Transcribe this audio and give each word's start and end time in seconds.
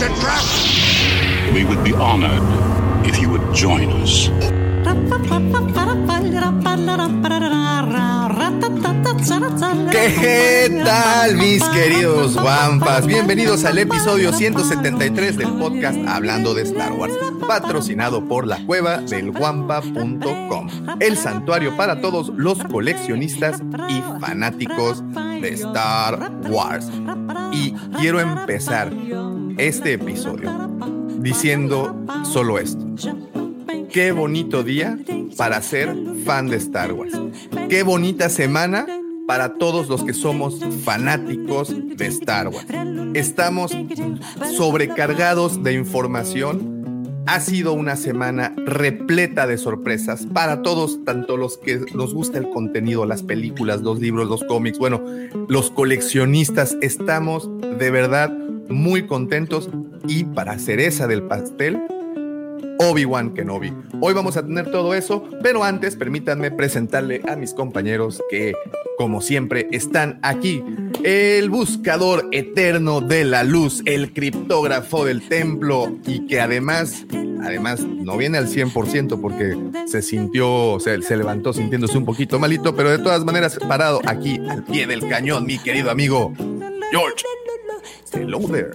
A 0.00 0.08
trap! 0.18 0.42
We 1.52 1.62
would 1.64 1.84
be 1.84 1.92
honored 1.92 2.40
if 3.06 3.20
you 3.20 3.28
would 3.28 3.54
join 3.54 3.92
us. 4.00 4.30
¿Qué 9.90 10.82
tal, 10.82 11.36
mis 11.36 11.62
queridos 11.64 12.34
guampas? 12.34 13.06
Bienvenidos 13.06 13.66
al 13.66 13.76
episodio 13.76 14.32
173 14.32 15.36
del 15.36 15.52
podcast 15.58 15.98
Hablando 16.08 16.54
de 16.54 16.62
Star 16.62 16.92
Wars, 16.92 17.12
patrocinado 17.46 18.24
por 18.26 18.46
la 18.46 18.64
cueva 18.64 19.02
del 19.02 19.32
guampa.com, 19.32 20.68
el 21.00 21.18
santuario 21.18 21.76
para 21.76 22.00
todos 22.00 22.32
los 22.36 22.64
coleccionistas 22.64 23.60
y 23.90 24.02
fanáticos 24.18 25.02
de 25.42 25.48
Star 25.50 26.32
Wars. 26.48 26.88
Y 27.52 27.72
quiero 27.98 28.20
empezar 28.20 28.90
este 29.60 29.92
episodio 29.92 30.50
diciendo 31.18 31.94
solo 32.24 32.58
esto. 32.58 32.82
Qué 33.92 34.10
bonito 34.10 34.62
día 34.62 34.98
para 35.36 35.60
ser 35.60 35.94
fan 36.24 36.48
de 36.48 36.56
Star 36.56 36.94
Wars. 36.94 37.12
Qué 37.68 37.82
bonita 37.82 38.30
semana 38.30 38.86
para 39.26 39.54
todos 39.54 39.88
los 39.88 40.02
que 40.02 40.14
somos 40.14 40.60
fanáticos 40.82 41.74
de 41.96 42.06
Star 42.06 42.48
Wars. 42.48 42.66
Estamos 43.12 43.76
sobrecargados 44.56 45.62
de 45.62 45.74
información. 45.74 47.22
Ha 47.26 47.40
sido 47.40 47.74
una 47.74 47.96
semana 47.96 48.54
repleta 48.56 49.46
de 49.46 49.58
sorpresas 49.58 50.26
para 50.32 50.62
todos, 50.62 51.04
tanto 51.04 51.36
los 51.36 51.58
que 51.58 51.80
nos 51.94 52.14
gusta 52.14 52.38
el 52.38 52.48
contenido, 52.48 53.04
las 53.04 53.22
películas, 53.22 53.82
los 53.82 54.00
libros, 54.00 54.26
los 54.26 54.42
cómics, 54.44 54.78
bueno, 54.78 55.04
los 55.48 55.70
coleccionistas. 55.70 56.78
Estamos 56.80 57.48
de 57.78 57.90
verdad 57.90 58.39
muy 58.70 59.06
contentos 59.06 59.68
y 60.06 60.24
para 60.24 60.58
cereza 60.58 61.06
del 61.06 61.22
pastel, 61.22 61.80
Obi-Wan 62.78 63.34
Kenobi. 63.34 63.72
Hoy 64.00 64.14
vamos 64.14 64.38
a 64.38 64.42
tener 64.44 64.70
todo 64.70 64.94
eso, 64.94 65.28
pero 65.42 65.64
antes 65.64 65.96
permítanme 65.96 66.50
presentarle 66.50 67.20
a 67.28 67.36
mis 67.36 67.52
compañeros 67.52 68.22
que, 68.30 68.54
como 68.96 69.20
siempre, 69.20 69.68
están 69.70 70.18
aquí. 70.22 70.64
El 71.04 71.50
buscador 71.50 72.28
eterno 72.32 73.02
de 73.02 73.24
la 73.24 73.44
luz, 73.44 73.82
el 73.84 74.14
criptógrafo 74.14 75.04
del 75.04 75.28
templo 75.28 75.94
y 76.06 76.26
que 76.26 76.40
además, 76.40 77.04
además, 77.42 77.80
no 77.82 78.16
viene 78.16 78.38
al 78.38 78.48
100% 78.48 79.20
porque 79.20 79.58
se 79.86 80.00
sintió, 80.00 80.78
se, 80.80 81.02
se 81.02 81.16
levantó 81.18 81.52
sintiéndose 81.52 81.98
un 81.98 82.06
poquito 82.06 82.38
malito, 82.38 82.74
pero 82.74 82.90
de 82.90 82.98
todas 82.98 83.24
maneras, 83.26 83.58
parado 83.68 84.00
aquí 84.06 84.40
al 84.48 84.64
pie 84.64 84.86
del 84.86 85.06
cañón, 85.06 85.44
mi 85.44 85.58
querido 85.58 85.90
amigo 85.90 86.32
George. 86.90 87.24
Hello 88.12 88.40
there. 88.40 88.72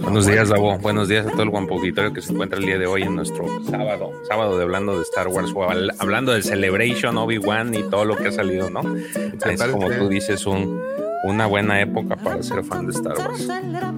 Buenos 0.00 0.26
días, 0.26 0.48
Davo. 0.48 0.78
Buenos 0.78 1.08
días 1.08 1.26
a 1.26 1.30
todo 1.30 1.42
el 1.42 1.50
guampo 1.50 1.74
auditorio 1.74 2.12
que 2.12 2.22
se 2.22 2.32
encuentra 2.32 2.58
el 2.58 2.64
día 2.64 2.78
de 2.78 2.86
hoy 2.86 3.02
en 3.02 3.16
nuestro 3.16 3.46
sábado, 3.64 4.12
sábado 4.28 4.56
de 4.56 4.62
hablando 4.62 4.96
de 4.96 5.02
Star 5.02 5.28
Wars, 5.28 5.52
hablando 5.98 6.32
del 6.32 6.42
Celebration, 6.42 7.16
Obi-Wan 7.18 7.74
y 7.74 7.82
todo 7.84 8.04
lo 8.04 8.16
que 8.16 8.28
ha 8.28 8.32
salido, 8.32 8.70
¿no? 8.70 8.82
Es 8.96 9.62
como 9.62 9.90
tú 9.90 10.08
dices, 10.08 10.46
un, 10.46 10.80
una 11.24 11.46
buena 11.46 11.80
época 11.80 12.16
para 12.16 12.42
ser 12.42 12.62
fan 12.64 12.86
de 12.86 12.92
Star 12.92 13.18
Wars. 13.18 13.48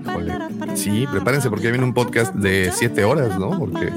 Híjole. 0.02 0.32
Sí, 0.74 1.06
prepárense 1.10 1.50
porque 1.50 1.70
viene 1.70 1.84
un 1.84 1.94
podcast 1.94 2.34
de 2.34 2.70
siete 2.72 3.04
horas, 3.04 3.38
¿no? 3.38 3.58
Porque 3.58 3.92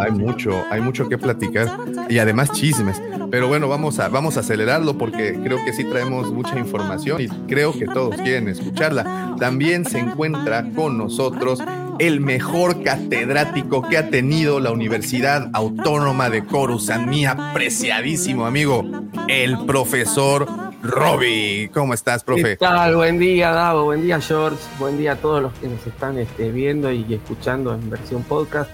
hay 0.00 0.10
mucho, 0.12 0.64
hay 0.70 0.80
mucho 0.80 1.08
que 1.08 1.18
platicar 1.18 1.68
y 2.08 2.18
además 2.18 2.52
chismes. 2.52 3.00
Pero 3.30 3.48
bueno, 3.48 3.68
vamos 3.68 3.98
a, 3.98 4.08
vamos 4.08 4.36
a 4.36 4.40
acelerarlo 4.40 4.98
porque 4.98 5.38
creo 5.42 5.64
que 5.64 5.72
sí 5.72 5.84
traemos 5.84 6.32
mucha 6.32 6.58
información 6.58 7.20
y 7.20 7.28
creo 7.46 7.72
que 7.72 7.86
todos 7.86 8.16
quieren 8.16 8.48
escucharla. 8.48 9.36
También 9.38 9.84
se 9.84 9.98
encuentra 9.98 10.64
con 10.74 10.98
nosotros 10.98 11.62
el 11.98 12.20
mejor 12.20 12.82
catedrático 12.82 13.82
que 13.82 13.98
ha 13.98 14.08
tenido 14.08 14.58
la 14.58 14.70
Universidad 14.70 15.50
Autónoma 15.52 16.30
de 16.30 16.44
Coruscant, 16.44 17.06
mi 17.06 17.26
apreciadísimo 17.26 18.46
amigo, 18.46 18.84
el 19.28 19.66
profesor 19.66 20.69
Robbie. 20.82 21.70
¿Cómo 21.72 21.94
estás, 21.94 22.24
profe? 22.24 22.42
¿Qué 22.42 22.56
tal? 22.56 22.96
Buen 22.96 23.18
día, 23.18 23.50
Davo. 23.50 23.84
Buen 23.84 24.02
día, 24.02 24.20
George. 24.20 24.58
Buen 24.78 24.96
día 24.98 25.12
a 25.12 25.16
todos 25.16 25.42
los 25.42 25.52
que 25.54 25.68
nos 25.68 25.86
están 25.86 26.18
este, 26.18 26.50
viendo 26.50 26.90
y 26.90 27.12
escuchando 27.12 27.74
en 27.74 27.90
versión 27.90 28.22
podcast. 28.22 28.70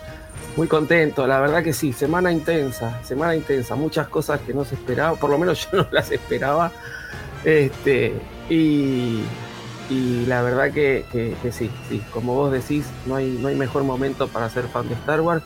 Muy 0.57 0.69
contento, 0.69 1.27
la 1.27 1.41
verdad 1.41 1.63
que 1.63 1.73
sí. 1.73 1.93
Semana 1.93 2.31
intensa, 2.33 3.03
semana 3.03 3.35
intensa. 3.35 3.75
Muchas 3.75 4.09
cosas 4.09 4.41
que 4.41 4.55
no 4.55 4.65
se 4.65 4.75
esperaba, 4.77 5.17
por 5.17 5.31
lo 5.31 5.39
menos 5.39 5.69
yo 5.73 5.79
no 5.83 5.89
las 5.91 6.11
esperaba. 6.13 6.71
Este, 7.45 8.15
y, 8.49 9.23
y 9.91 10.25
la 10.27 10.43
verdad 10.43 10.71
que, 10.73 11.05
que- 11.13 11.35
que 11.43 11.53
sí, 11.53 11.71
sí. 11.89 12.01
Como 12.13 12.35
vos 12.35 12.53
decís, 12.53 12.87
no 13.07 13.17
hay, 13.17 13.39
no 13.41 13.49
hay 13.49 13.57
mejor 13.57 13.83
momento 13.85 14.29
para 14.29 14.49
ser 14.49 14.69
fan 14.69 14.89
de 14.89 14.95
Star 14.95 15.21
Wars. 15.21 15.43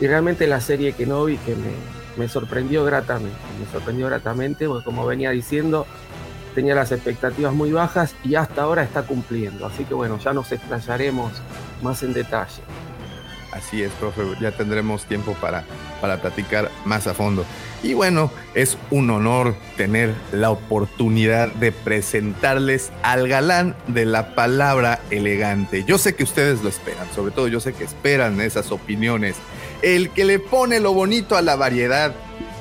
Y 0.00 0.06
realmente 0.06 0.46
la 0.46 0.60
serie 0.60 0.92
que 0.92 1.06
no 1.06 1.24
vi, 1.24 1.36
que 1.38 1.54
me, 1.54 1.99
me 2.20 2.28
sorprendió 2.28 2.84
gratamente. 2.84 3.38
Me 3.58 3.72
sorprendió 3.72 4.06
gratamente, 4.06 4.68
porque 4.68 4.84
como 4.84 5.06
venía 5.06 5.30
diciendo, 5.30 5.86
tenía 6.54 6.74
las 6.74 6.92
expectativas 6.92 7.54
muy 7.54 7.72
bajas 7.72 8.14
y 8.22 8.34
hasta 8.34 8.62
ahora 8.62 8.82
está 8.82 9.04
cumpliendo. 9.04 9.66
Así 9.66 9.84
que 9.84 9.94
bueno, 9.94 10.18
ya 10.18 10.34
nos 10.34 10.52
explayaremos 10.52 11.32
más 11.82 12.02
en 12.02 12.12
detalle. 12.12 12.62
Así 13.52 13.82
es, 13.82 13.90
profe, 13.92 14.22
ya 14.38 14.52
tendremos 14.52 15.06
tiempo 15.06 15.34
para, 15.40 15.64
para 16.02 16.20
platicar 16.20 16.70
más 16.84 17.06
a 17.06 17.14
fondo. 17.14 17.46
Y 17.82 17.94
bueno, 17.94 18.30
es 18.54 18.76
un 18.90 19.08
honor 19.08 19.54
tener 19.78 20.14
la 20.30 20.50
oportunidad 20.50 21.48
de 21.54 21.72
presentarles 21.72 22.92
al 23.02 23.28
galán 23.28 23.74
de 23.86 24.04
la 24.04 24.34
palabra 24.34 25.00
elegante. 25.10 25.84
Yo 25.84 25.96
sé 25.96 26.14
que 26.14 26.24
ustedes 26.24 26.62
lo 26.62 26.68
esperan, 26.68 27.08
sobre 27.14 27.32
todo 27.32 27.48
yo 27.48 27.60
sé 27.60 27.72
que 27.72 27.84
esperan 27.84 28.42
esas 28.42 28.70
opiniones. 28.72 29.36
El 29.82 30.10
que 30.10 30.24
le 30.24 30.38
pone 30.38 30.78
lo 30.78 30.92
bonito 30.92 31.36
a 31.36 31.42
la 31.42 31.56
variedad, 31.56 32.14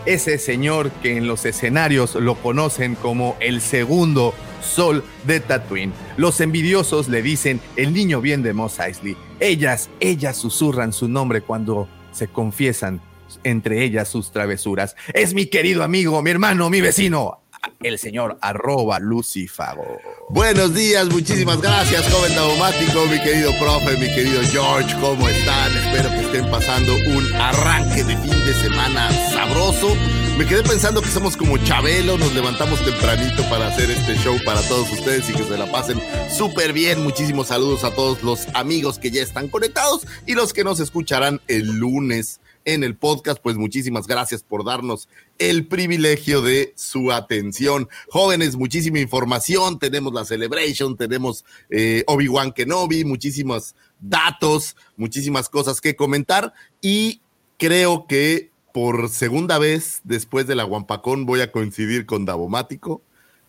ese 0.06 0.38
señor 0.38 0.90
que 0.92 1.18
en 1.18 1.28
los 1.28 1.46
escenarios 1.46 2.16
lo 2.16 2.36
conocen 2.36 2.96
como 2.96 3.36
el 3.40 3.60
segundo 3.62 4.34
sol 4.62 5.04
de 5.26 5.40
Tatooine. 5.40 5.94
Los 6.18 6.40
envidiosos 6.40 7.10
le 7.10 7.22
dicen 7.22 7.60
el 7.76 7.94
niño 7.94 8.22
bien 8.22 8.42
de 8.42 8.54
Mos 8.54 8.80
Eisley. 8.80 9.18
Ellas, 9.40 9.90
ellas 10.00 10.38
susurran 10.38 10.94
su 10.94 11.10
nombre 11.10 11.42
cuando 11.42 11.90
se 12.12 12.28
confiesan 12.28 13.02
entre 13.44 13.84
ellas 13.84 14.08
sus 14.08 14.32
travesuras. 14.32 14.96
Es 15.14 15.34
mi 15.34 15.46
querido 15.46 15.84
amigo, 15.84 16.22
mi 16.22 16.32
hermano, 16.32 16.70
mi 16.70 16.82
vecino, 16.82 17.42
el 17.82 17.98
señor 17.98 18.38
arroba 18.42 19.00
Lucifago. 19.00 19.86
Buenos 20.30 20.74
días, 20.74 21.08
muchísimas 21.08 21.62
gracias, 21.62 22.12
joven 22.12 22.36
daumático, 22.36 23.06
mi 23.06 23.20
querido 23.22 23.52
profe, 23.58 23.98
mi 23.98 24.08
querido 24.14 24.42
George, 24.52 24.96
¿cómo 25.00 25.28
están? 25.28 25.76
Espero 25.78 26.10
que 26.10 26.22
estén 26.22 26.52
pasando 26.52 26.94
un 26.96 27.34
arranque 27.34 28.04
de 28.04 28.18
fin 28.18 28.46
de 28.46 28.54
semana 28.54 29.12
sabroso. 29.32 29.96
Me 30.38 30.46
quedé 30.46 30.64
pensando 30.64 31.02
que 31.02 31.10
somos 31.10 31.36
como 31.36 31.58
Chabelo, 31.58 32.18
nos 32.18 32.34
levantamos 32.34 32.84
tempranito 32.84 33.44
para 33.50 33.68
hacer 33.68 33.92
este 33.92 34.16
show 34.16 34.38
para 34.46 34.62
todos 34.70 34.90
ustedes 34.92 35.30
y 35.30 35.34
que 35.34 35.44
se 35.44 35.58
la 35.58 35.70
pasen 35.70 36.02
súper 36.30 36.72
bien. 36.72 37.04
Muchísimos 37.04 37.48
saludos 37.48 37.84
a 37.84 37.94
todos 37.94 38.24
los 38.24 38.48
amigos 38.54 39.00
que 39.00 39.12
ya 39.12 39.22
están 39.22 39.50
conectados 39.50 40.08
y 40.26 40.36
los 40.36 40.54
que 40.54 40.64
nos 40.64 40.80
escucharán 40.80 41.42
el 41.48 41.80
lunes 41.80 42.40
en 42.66 42.84
el 42.84 42.96
podcast, 42.96 43.42
pues 43.42 43.56
muchísimas 43.58 44.08
gracias 44.08 44.44
por 44.44 44.64
darnos 44.64 45.08
el 45.38 45.68
privilegio 45.68 46.42
de 46.42 46.74
su 46.76 47.12
atención. 47.12 47.88
Jóvenes, 48.10 48.56
muchísima 48.56 49.00
información, 49.00 49.80
tenemos 49.80 50.14
la 50.14 50.26
Celebration, 50.26 50.98
tenemos 50.98 51.46
eh, 51.70 52.04
Obi-Wan 52.08 52.52
Kenobi, 52.52 53.06
muchísimos 53.06 53.76
datos, 54.00 54.76
muchísimas 54.98 55.50
cosas 55.50 55.82
que 55.82 55.96
comentar 55.96 56.54
y 56.82 57.22
creo 57.58 58.06
que 58.08 58.52
por 58.74 59.10
segunda 59.10 59.58
vez 59.58 60.02
después 60.04 60.48
de 60.48 60.56
la 60.56 60.64
Guampacón 60.64 61.26
voy 61.26 61.42
a 61.42 61.52
coincidir 61.52 62.06
con 62.06 62.26
Davomático, 62.26 63.02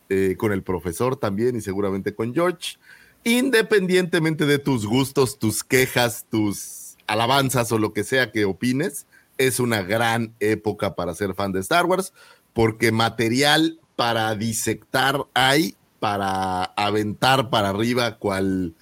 eh, 0.09 0.35
con 0.39 0.53
el 0.53 0.63
profesor 0.63 1.17
también 1.17 1.57
y 1.57 1.61
seguramente 1.61 2.15
con 2.15 2.35
George. 2.35 2.79
Independientemente 3.23 4.47
de 4.47 4.59
tus 4.59 4.87
gustos, 4.87 5.39
tus 5.39 5.63
quejas, 5.63 6.27
tus 6.31 6.80
alabanzas 7.11 7.73
o 7.73 7.79
lo 7.79 7.93
que 7.93 8.05
sea 8.05 8.31
que 8.31 8.45
opines, 8.45 9.07
es 9.37 9.59
una 9.59 9.83
gran 9.83 10.35
época 10.39 10.95
para 10.95 11.15
ser 11.15 11.35
fan 11.35 11.51
de 11.51 11.61
Star 11.61 11.87
Wars, 11.87 12.13
porque 12.53 12.93
material 12.93 13.81
para 13.97 14.35
disectar 14.37 15.25
hay, 15.35 15.75
para 15.99 16.65
aventar 16.77 17.51
para 17.51 17.71
arriba 17.71 18.19
cual 18.19 18.75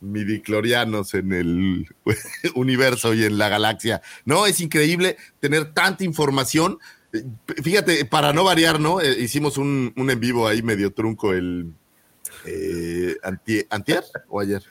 midiclorianos 0.00 1.14
en 1.14 1.32
el 1.32 1.88
universo 2.54 3.14
y 3.14 3.24
en 3.24 3.38
la 3.38 3.48
galaxia. 3.48 4.02
No, 4.24 4.46
es 4.46 4.60
increíble 4.60 5.16
tener 5.38 5.72
tanta 5.72 6.02
información. 6.02 6.78
Fíjate, 7.62 8.04
para 8.04 8.32
no 8.32 8.42
variar, 8.42 8.80
¿no? 8.80 9.00
Eh, 9.00 9.16
hicimos 9.20 9.58
un, 9.58 9.92
un, 9.96 10.10
en 10.10 10.20
vivo 10.20 10.48
ahí 10.48 10.60
medio 10.60 10.92
trunco 10.92 11.32
el, 11.32 11.72
eh, 12.46 13.16
antier, 13.70 14.04
o 14.28 14.40
ayer. 14.40 14.62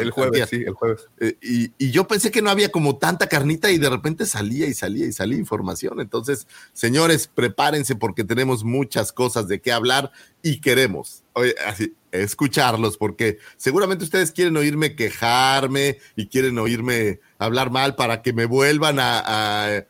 el 0.00 0.10
jueves, 0.10 0.48
sí, 0.48 0.62
el 0.66 0.74
jueves. 0.74 1.08
Eh, 1.20 1.36
y, 1.40 1.90
yo 1.90 2.06
pensé 2.06 2.30
que 2.30 2.42
no 2.42 2.50
había 2.50 2.70
como 2.70 2.98
tanta 2.98 3.28
carnita 3.28 3.70
y 3.70 3.78
de 3.78 3.90
repente 3.90 4.26
salía 4.26 4.66
y 4.66 4.74
salía 4.74 5.06
y 5.06 5.12
salía 5.12 5.38
información. 5.38 6.00
Entonces, 6.00 6.46
señores, 6.72 7.28
prepárense 7.28 7.94
porque 7.96 8.24
tenemos 8.24 8.64
muchas 8.64 9.12
cosas 9.12 9.48
de 9.48 9.60
qué 9.60 9.72
hablar 9.72 10.10
y 10.42 10.60
queremos 10.60 11.22
así, 11.66 11.94
escucharlos 12.10 12.98
porque 12.98 13.38
seguramente 13.56 14.04
ustedes 14.04 14.32
quieren 14.32 14.56
oírme 14.56 14.96
quejarme 14.96 15.98
y 16.14 16.26
quieren 16.26 16.58
oírme 16.58 17.20
hablar 17.38 17.70
mal 17.70 17.94
para 17.94 18.22
que 18.22 18.32
me 18.32 18.44
vuelvan 18.44 18.98
a 18.98 19.86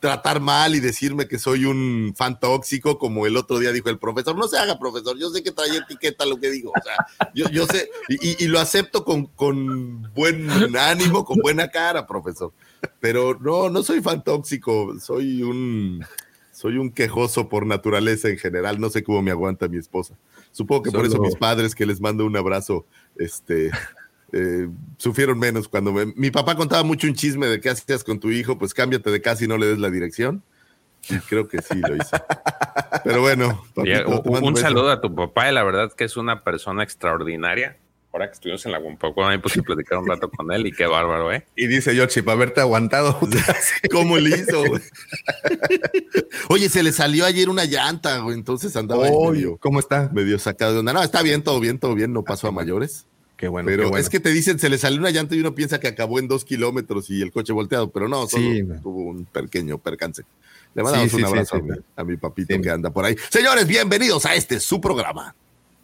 tratar 0.00 0.40
mal 0.40 0.74
y 0.74 0.80
decirme 0.80 1.28
que 1.28 1.38
soy 1.38 1.64
un 1.64 2.14
fan 2.16 2.38
tóxico, 2.38 2.98
como 2.98 3.26
el 3.26 3.36
otro 3.36 3.58
día 3.58 3.72
dijo 3.72 3.88
el 3.88 3.98
profesor. 3.98 4.36
No 4.36 4.48
se 4.48 4.58
haga, 4.58 4.78
profesor, 4.78 5.18
yo 5.18 5.30
sé 5.30 5.42
que 5.42 5.52
trae 5.52 5.76
etiqueta 5.76 6.26
lo 6.26 6.38
que 6.38 6.50
digo. 6.50 6.70
O 6.70 6.82
sea, 6.82 7.30
yo, 7.34 7.66
sé, 7.66 7.90
y, 8.08 8.46
lo 8.46 8.60
acepto 8.60 9.04
con, 9.04 9.26
con, 9.26 10.10
buen 10.14 10.76
ánimo, 10.76 11.24
con 11.24 11.38
buena 11.38 11.68
cara, 11.68 12.06
profesor. 12.06 12.52
Pero 13.00 13.38
no, 13.40 13.70
no 13.70 13.82
soy 13.82 14.00
fan 14.00 14.22
tóxico, 14.22 14.98
soy 15.00 15.42
un, 15.42 16.04
soy 16.52 16.76
un 16.76 16.90
quejoso 16.90 17.48
por 17.48 17.66
naturaleza 17.66 18.28
en 18.28 18.38
general. 18.38 18.80
No 18.80 18.90
sé 18.90 19.02
cómo 19.02 19.22
me 19.22 19.30
aguanta 19.30 19.68
mi 19.68 19.78
esposa. 19.78 20.16
Supongo 20.52 20.82
que 20.84 20.92
por 20.92 21.04
eso 21.06 21.18
mis 21.18 21.36
padres, 21.36 21.74
que 21.74 21.86
les 21.86 22.00
mando 22.00 22.24
un 22.24 22.36
abrazo, 22.36 22.86
este 23.16 23.70
eh, 24.36 24.68
sufrieron 24.98 25.38
menos 25.38 25.68
cuando 25.68 25.92
mi 25.92 26.32
papá 26.32 26.56
contaba 26.56 26.82
mucho 26.82 27.06
un 27.06 27.14
chisme 27.14 27.46
de 27.46 27.60
qué 27.60 27.70
hacías 27.70 28.02
con 28.02 28.18
tu 28.18 28.32
hijo, 28.32 28.58
pues 28.58 28.74
cámbiate 28.74 29.08
de 29.12 29.22
casa 29.22 29.44
y 29.44 29.46
no 29.46 29.56
le 29.56 29.66
des 29.66 29.78
la 29.78 29.90
dirección. 29.90 30.42
Y 31.08 31.18
creo 31.18 31.46
que 31.46 31.62
sí 31.62 31.78
lo 31.78 31.94
hizo. 31.94 32.16
Pero 33.04 33.20
bueno, 33.20 33.64
un, 33.76 34.56
saludo 34.56 34.90
a 34.90 35.00
tu 35.00 35.14
papá, 35.14 35.50
y 35.50 35.54
la 35.54 35.62
verdad 35.62 35.92
que 35.92 36.02
es 36.04 36.16
una 36.16 36.42
persona 36.42 36.82
extraordinaria. 36.82 37.76
Ahora 38.12 38.28
que 38.28 38.32
estuvimos 38.34 38.64
en 38.66 38.72
la 38.72 38.78
Guampoco, 38.78 39.24
me 39.26 39.38
puse 39.38 39.60
a 39.60 39.62
platicar 39.62 39.98
un 39.98 40.08
rato 40.08 40.28
con 40.30 40.50
él 40.52 40.66
y 40.66 40.72
qué 40.72 40.86
bárbaro, 40.86 41.32
¿eh? 41.32 41.46
Y 41.54 41.66
dice 41.66 41.94
Yoshi, 41.94 42.22
para 42.22 42.36
haberte 42.36 42.60
aguantado. 42.60 43.18
¿Cómo 43.90 44.18
le 44.18 44.36
hizo? 44.36 44.62
Oye, 46.48 46.68
se 46.68 46.82
le 46.82 46.92
salió 46.92 47.24
ayer 47.24 47.48
una 47.48 47.66
llanta, 47.66 48.18
güey, 48.18 48.36
entonces 48.36 48.74
andaba 48.76 49.02
medio, 49.30 49.58
¿Cómo 49.58 49.78
está? 49.78 50.10
Medio 50.12 50.38
sacado 50.38 50.72
de 50.72 50.78
onda. 50.80 50.92
No, 50.92 51.02
está 51.02 51.22
bien, 51.22 51.42
todo 51.42 51.60
bien, 51.60 51.78
todo 51.78 51.94
bien, 51.94 52.12
no 52.12 52.22
pasó 52.24 52.48
a 52.48 52.50
mayores. 52.52 53.06
Qué 53.36 53.48
bueno. 53.48 53.66
Pero 53.66 53.96
es 53.96 54.08
que 54.08 54.20
te 54.20 54.30
dicen, 54.30 54.58
se 54.58 54.68
le 54.68 54.78
salió 54.78 54.98
una 54.98 55.10
llanta 55.10 55.34
y 55.34 55.40
uno 55.40 55.54
piensa 55.54 55.80
que 55.80 55.88
acabó 55.88 56.18
en 56.18 56.28
dos 56.28 56.44
kilómetros 56.44 57.10
y 57.10 57.20
el 57.20 57.32
coche 57.32 57.52
volteado, 57.52 57.90
pero 57.90 58.08
no, 58.08 58.28
solo 58.28 58.44
tuvo 58.82 59.02
un 59.02 59.24
pequeño 59.24 59.78
percance. 59.78 60.22
Le 60.74 60.82
mandamos 60.82 61.14
un 61.14 61.24
abrazo 61.24 61.56
a, 61.96 62.04
mi, 62.04 62.16
papito 62.16 62.60
que 62.60 62.70
anda 62.70 62.90
por 62.90 63.04
ahí. 63.04 63.16
Señores, 63.30 63.66
bienvenidos 63.66 64.26
a 64.26 64.34
este 64.34 64.60
su 64.60 64.80
programa. 64.80 65.34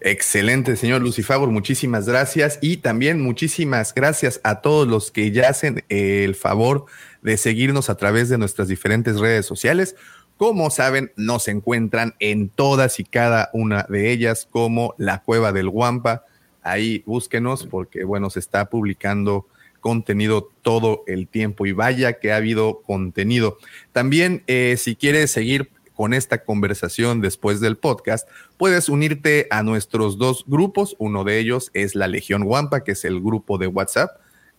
Excelente, 0.01 0.77
señor 0.77 1.03
Lucifagor, 1.03 1.51
muchísimas 1.51 2.07
gracias. 2.07 2.59
Y 2.63 2.79
también 2.79 3.21
muchísimas 3.21 3.95
gracias 3.95 4.41
a 4.43 4.63
todos 4.63 4.89
los 4.89 5.11
que 5.11 5.31
ya 5.31 5.49
hacen 5.49 5.85
el 5.89 6.35
favor 6.35 6.87
de 7.23 7.37
seguirnos 7.37 7.91
a 7.91 7.97
través 7.97 8.29
de 8.29 8.39
nuestras 8.39 8.69
diferentes 8.69 9.21
redes 9.21 9.45
sociales. 9.45 9.97
Como 10.37 10.71
saben, 10.71 11.13
nos 11.17 11.49
encuentran 11.49 12.15
en 12.19 12.49
todas 12.49 12.99
y 12.99 13.05
cada 13.05 13.51
una 13.53 13.85
de 13.91 14.11
ellas 14.11 14.49
como 14.51 14.95
la 14.97 15.23
Cueva 15.23 15.53
del 15.53 15.69
Guampa, 15.69 16.25
Ahí 16.63 17.03
búsquenos 17.07 17.67
porque, 17.67 18.05
bueno, 18.05 18.31
se 18.31 18.41
está 18.41 18.67
publicando 18.71 19.47
contenido 19.81 20.51
todo 20.63 21.03
el 21.07 21.27
tiempo 21.27 21.67
y 21.67 21.73
vaya 21.73 22.15
que 22.15 22.33
ha 22.33 22.37
habido 22.37 22.83
contenido. 22.83 23.59
También, 23.93 24.43
eh, 24.47 24.77
si 24.79 24.95
quieres 24.95 25.31
seguir 25.31 25.71
con 25.95 26.15
esta 26.15 26.45
conversación 26.45 27.21
después 27.21 27.61
del 27.61 27.77
podcast, 27.77 28.29
puedes 28.57 28.89
unirte 28.89 29.47
a 29.51 29.63
nuestros 29.63 30.19
dos 30.19 30.45
grupos. 30.47 30.97
Uno 30.99 31.25
de 31.25 31.39
ellos 31.39 31.71
es 31.75 31.95
la 31.95 32.09
Legión 32.09 32.45
Guampa, 32.45 32.85
que 32.85 32.93
es 32.93 33.05
el 33.05 33.21
grupo 33.21 33.59
de 33.59 33.67
WhatsApp, 33.67 34.11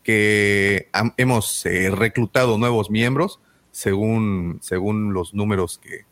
que 0.04 0.90
hemos 1.18 1.66
eh, 1.66 1.90
reclutado 1.92 2.58
nuevos 2.58 2.90
miembros 2.90 3.40
según, 3.72 4.60
según 4.62 5.14
los 5.14 5.34
números 5.34 5.80
que, 5.80 6.06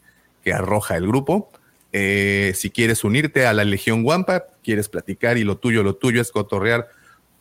que 0.43 0.53
arroja 0.53 0.97
el 0.97 1.07
grupo. 1.07 1.51
Eh, 1.91 2.53
si 2.55 2.69
quieres 2.69 3.03
unirte 3.03 3.45
a 3.45 3.53
la 3.53 3.63
Legión 3.63 4.05
Wampa, 4.05 4.45
quieres 4.63 4.89
platicar 4.89 5.37
y 5.37 5.43
lo 5.43 5.57
tuyo, 5.57 5.83
lo 5.83 5.95
tuyo 5.95 6.21
es 6.21 6.31
cotorrear 6.31 6.89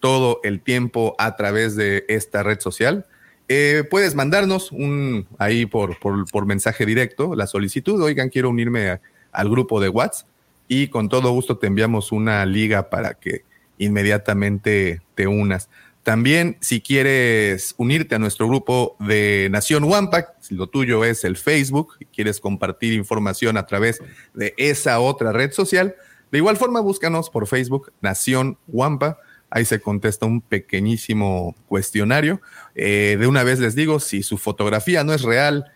todo 0.01 0.41
el 0.43 0.61
tiempo 0.61 1.15
a 1.19 1.37
través 1.37 1.77
de 1.77 2.05
esta 2.09 2.43
red 2.43 2.61
social, 2.61 3.07
eh, 3.49 3.85
puedes 3.89 4.15
mandarnos 4.15 4.73
un 4.73 5.27
ahí 5.39 5.65
por, 5.65 5.99
por, 5.99 6.47
mensaje 6.47 6.85
directo 6.85 7.35
la 7.35 7.47
solicitud. 7.47 8.01
Oigan, 8.03 8.29
quiero 8.29 8.51
unirme 8.51 9.01
al 9.33 9.49
grupo 9.49 9.81
de 9.81 9.89
WhatsApp 9.89 10.29
y 10.69 10.89
con 10.89 11.09
todo 11.09 11.31
gusto 11.31 11.57
te 11.57 11.67
enviamos 11.67 12.13
una 12.13 12.45
liga 12.45 12.91
para 12.91 13.15
que 13.15 13.45
inmediatamente 13.79 15.01
te 15.15 15.27
unas. 15.27 15.71
También, 16.09 16.57
si 16.61 16.81
quieres 16.81 17.75
unirte 17.77 18.15
a 18.15 18.19
nuestro 18.19 18.49
grupo 18.49 18.97
de 18.99 19.49
Nación 19.51 19.85
Wampa, 19.85 20.33
si 20.41 20.55
lo 20.55 20.67
tuyo 20.67 21.05
es 21.05 21.23
el 21.23 21.37
Facebook 21.37 21.97
y 22.01 22.07
quieres 22.07 22.41
compartir 22.41 22.95
información 22.95 23.59
a 23.59 23.67
través 23.67 24.01
de 24.33 24.55
esa 24.57 25.01
otra 25.01 25.33
red 25.33 25.53
social, 25.53 25.97
de 26.33 26.39
igual 26.39 26.57
forma 26.57 26.81
búscanos 26.81 27.29
por 27.29 27.47
Facebook 27.47 27.93
Nación 28.01 28.57
Wampa. 28.69 29.19
Ahí 29.51 29.67
se 29.67 29.83
contesta 29.83 30.25
un 30.25 30.41
pequeñísimo 30.41 31.55
cuestionario. 31.67 32.41
Eh, 32.75 33.19
de 33.21 33.27
una 33.27 33.45
vez 33.45 33.61
les 33.61 33.75
digo, 33.75 34.01
si 34.01 34.23
su 34.23 34.39
fotografía 34.39 35.05
no 35.05 35.13
es 35.13 35.21
real 35.21 35.71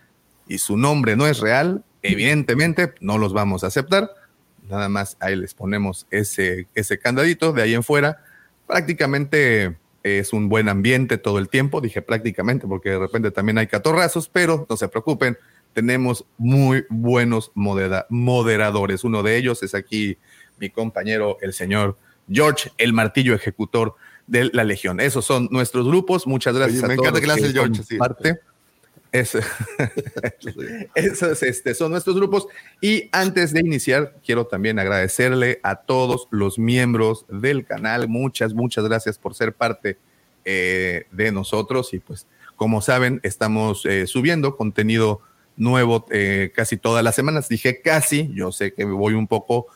y 0.47 0.57
su 0.57 0.77
nombre 0.77 1.15
no 1.15 1.27
es 1.27 1.41
real, 1.41 1.83
evidentemente 2.01 2.95
no 3.01 3.19
los 3.19 3.33
vamos 3.33 3.63
a 3.63 3.67
aceptar. 3.67 4.09
Nada 4.67 4.89
más 4.89 5.15
ahí 5.19 5.35
les 5.35 5.53
ponemos 5.53 6.07
ese, 6.09 6.65
ese 6.73 6.97
candadito. 6.97 7.53
De 7.53 7.61
ahí 7.61 7.75
en 7.75 7.83
fuera, 7.83 8.23
prácticamente 8.65 9.77
es 10.03 10.33
un 10.33 10.49
buen 10.49 10.69
ambiente 10.69 11.17
todo 11.17 11.39
el 11.39 11.49
tiempo, 11.49 11.81
dije 11.81 12.01
prácticamente, 12.01 12.67
porque 12.67 12.91
de 12.91 12.99
repente 12.99 13.31
también 13.31 13.57
hay 13.57 13.67
catorrazos, 13.67 14.29
pero 14.29 14.67
no 14.69 14.77
se 14.77 14.89
preocupen, 14.89 15.37
tenemos 15.73 16.25
muy 16.37 16.85
buenos 16.89 17.51
moderadores. 17.55 19.03
Uno 19.03 19.23
de 19.23 19.37
ellos 19.37 19.63
es 19.63 19.73
aquí 19.73 20.17
mi 20.59 20.69
compañero, 20.69 21.37
el 21.41 21.53
señor 21.53 21.97
George, 22.29 22.71
el 22.77 22.93
martillo 22.93 23.33
ejecutor 23.33 23.95
de 24.27 24.49
la 24.53 24.63
Legión. 24.63 24.99
Esos 24.99 25.25
son 25.25 25.47
nuestros 25.51 25.87
grupos. 25.87 26.27
Muchas 26.27 26.55
gracias 26.55 26.83
me 26.83 26.93
encanta 26.93 27.19
que, 27.19 27.27
le 27.27 27.33
hace 27.33 27.51
George. 27.51 27.97
Parte. 27.97 28.39
Esos 29.13 29.45
este, 31.43 31.75
son 31.75 31.91
nuestros 31.91 32.15
grupos. 32.15 32.47
Y 32.81 33.09
antes 33.11 33.53
de 33.53 33.61
iniciar, 33.61 34.15
quiero 34.25 34.47
también 34.47 34.79
agradecerle 34.79 35.59
a 35.63 35.75
todos 35.77 36.27
los 36.31 36.57
miembros 36.57 37.25
del 37.29 37.63
canal. 37.63 38.09
Muchas, 38.09 38.53
muchas 38.53 38.83
gracias 38.85 39.19
por 39.19 39.35
ser 39.35 39.53
parte 39.53 39.97
eh, 40.43 41.05
de 41.11 41.31
nosotros. 41.31 41.93
Y 41.93 41.99
pues, 41.99 42.25
como 42.55 42.81
saben, 42.81 43.19
estamos 43.23 43.85
eh, 43.85 44.07
subiendo 44.07 44.57
contenido 44.57 45.21
nuevo 45.55 46.07
eh, 46.09 46.51
casi 46.55 46.77
todas 46.77 47.03
las 47.03 47.13
semanas. 47.13 47.47
Dije 47.47 47.81
casi, 47.81 48.31
yo 48.33 48.51
sé 48.51 48.73
que 48.73 48.83
voy 48.83 49.13
un 49.13 49.27
poco 49.27 49.67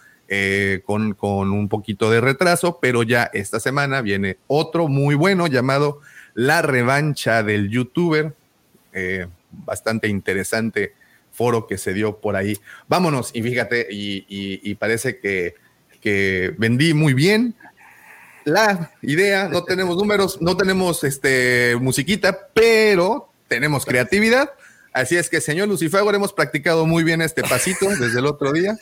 con, 0.83 1.13
con 1.13 1.53
un 1.53 1.69
poquito 1.69 2.11
de 2.11 2.19
retraso, 2.19 2.79
pero 2.81 3.01
ya 3.01 3.29
esta 3.31 3.61
semana 3.61 4.01
viene 4.01 4.37
otro 4.47 4.89
muy 4.89 5.15
bueno 5.15 5.47
llamado 5.47 6.01
La 6.33 6.61
revancha 6.61 7.43
del 7.43 7.69
youtuber 7.69 8.33
eh, 8.97 9.27
bastante 9.51 10.07
interesante 10.07 10.93
foro 11.31 11.67
que 11.67 11.77
se 11.77 11.93
dio 11.93 12.19
por 12.19 12.35
ahí. 12.35 12.57
Vámonos, 12.87 13.29
y 13.33 13.43
fíjate, 13.43 13.87
y, 13.91 14.73
parece 14.75 15.19
que, 15.19 15.53
que, 16.01 16.53
vendí 16.57 16.95
muy 16.95 17.13
bien 17.13 17.53
la 18.43 18.91
idea, 19.03 19.47
no 19.49 19.63
tenemos 19.63 19.97
números, 20.01 20.41
no 20.41 20.57
tenemos 20.57 21.03
este, 21.03 21.75
musiquita, 21.79 22.49
pero 22.53 23.29
tenemos 23.47 23.85
creatividad. 23.85 24.51
Así 24.93 25.15
es 25.15 25.29
que, 25.29 25.41
señor 25.41 25.67
Lucifer, 25.67 26.01
hemos 26.15 26.33
practicado 26.33 26.87
muy 26.87 27.03
bien 27.03 27.21
este 27.21 27.43
pasito 27.43 27.87
desde 27.87 28.17
el 28.17 28.25
otro 28.25 28.51
día. 28.51 28.75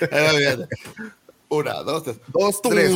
Una, 1.52 1.74
dos, 1.82 2.02
tres. 2.02 2.16
Dos, 2.28 2.62
tres. 2.62 2.90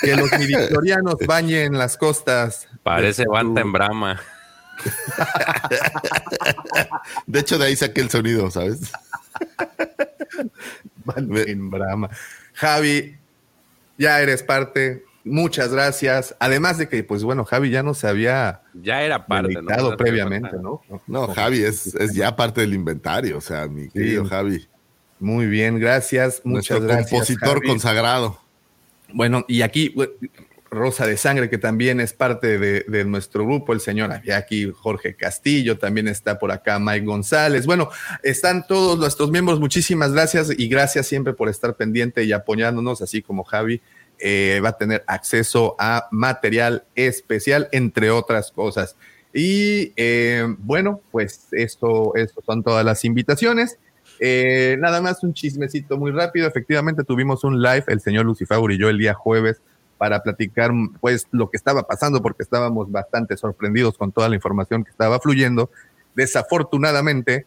que 0.00 0.14
los 0.14 0.38
midiclorianos 0.38 1.16
bañen 1.26 1.76
las 1.76 1.96
costas. 1.96 2.68
Parece 2.84 3.24
Banta 3.26 3.60
en 3.60 3.72
Brahma. 3.72 4.20
De 7.26 7.40
hecho, 7.40 7.58
de 7.58 7.66
ahí 7.66 7.74
saqué 7.74 8.02
el 8.02 8.10
sonido, 8.10 8.52
¿sabes? 8.52 8.92
Banta 11.04 11.40
en 11.40 11.70
Brahma. 11.70 12.08
Javi, 12.52 13.18
ya 13.98 14.20
eres 14.20 14.44
parte 14.44 15.07
muchas 15.28 15.72
gracias. 15.72 16.34
Además 16.40 16.78
de 16.78 16.88
que, 16.88 17.04
pues 17.04 17.22
bueno, 17.22 17.44
Javi 17.44 17.70
ya 17.70 17.82
no 17.82 17.94
se 17.94 18.08
había 18.08 18.62
ya 18.74 19.02
era 19.02 19.26
parte 19.26 19.54
¿no? 19.54 19.96
previamente, 19.96 20.56
¿no? 20.60 20.82
¿no? 21.06 21.28
Javi 21.28 21.62
es, 21.62 21.94
es, 21.94 22.14
ya 22.14 22.34
parte 22.34 22.60
del 22.60 22.74
inventario, 22.74 23.38
o 23.38 23.40
sea, 23.40 23.66
mi 23.68 23.88
querido 23.88 24.24
Javi. 24.24 24.66
Muy 25.20 25.46
bien, 25.46 25.78
gracias. 25.78 26.42
Muchas 26.44 26.80
gracias. 26.80 27.10
Compositor 27.10 27.64
consagrado. 27.64 28.40
Bueno, 29.12 29.44
y 29.48 29.62
aquí 29.62 29.94
Rosa 30.70 31.06
de 31.06 31.16
Sangre, 31.16 31.48
que 31.48 31.58
también 31.58 32.00
es 32.00 32.12
parte 32.12 32.58
de, 32.58 33.04
nuestro 33.04 33.44
grupo, 33.44 33.72
el 33.72 33.80
señor 33.80 34.12
aquí 34.12 34.70
Jorge 34.70 35.14
Castillo, 35.14 35.78
también 35.78 36.08
está 36.08 36.38
por 36.38 36.52
acá 36.52 36.78
Mike 36.78 37.06
González. 37.06 37.66
Bueno, 37.66 37.90
están 38.22 38.66
todos 38.66 38.98
nuestros 38.98 39.30
miembros, 39.30 39.60
muchísimas 39.60 40.12
gracias 40.12 40.50
y 40.56 40.68
gracias 40.68 41.06
siempre 41.06 41.32
por 41.32 41.48
estar 41.48 41.74
pendiente 41.74 42.24
y 42.24 42.32
apoyándonos, 42.32 43.00
así 43.02 43.22
como 43.22 43.44
Javi 43.44 43.80
eh, 44.20 44.60
va 44.64 44.70
a 44.70 44.76
tener 44.76 45.04
acceso 45.06 45.76
a 45.78 46.08
material 46.10 46.84
especial, 46.96 47.68
entre 47.70 48.10
otras 48.10 48.50
cosas. 48.50 48.96
Y 49.32 49.92
eh, 49.96 50.44
bueno, 50.58 51.00
pues 51.12 51.46
esto, 51.52 52.14
esto 52.16 52.42
son 52.44 52.64
todas 52.64 52.84
las 52.84 53.04
invitaciones. 53.04 53.78
Eh, 54.18 54.76
nada 54.80 55.00
más 55.00 55.22
un 55.22 55.34
chismecito 55.34 55.96
muy 55.96 56.10
rápido. 56.10 56.48
Efectivamente, 56.48 57.04
tuvimos 57.04 57.44
un 57.44 57.62
live, 57.62 57.84
el 57.86 58.00
señor 58.00 58.24
Lucifer 58.24 58.58
y 58.70 58.78
yo, 58.78 58.88
el 58.88 58.98
día 58.98 59.14
jueves 59.14 59.60
para 59.98 60.22
platicar 60.22 60.70
pues 61.00 61.26
lo 61.32 61.50
que 61.50 61.56
estaba 61.56 61.82
pasando 61.82 62.22
porque 62.22 62.44
estábamos 62.44 62.90
bastante 62.90 63.36
sorprendidos 63.36 63.98
con 63.98 64.12
toda 64.12 64.28
la 64.28 64.36
información 64.36 64.82
que 64.84 64.90
estaba 64.90 65.20
fluyendo. 65.20 65.70
Desafortunadamente 66.14 67.46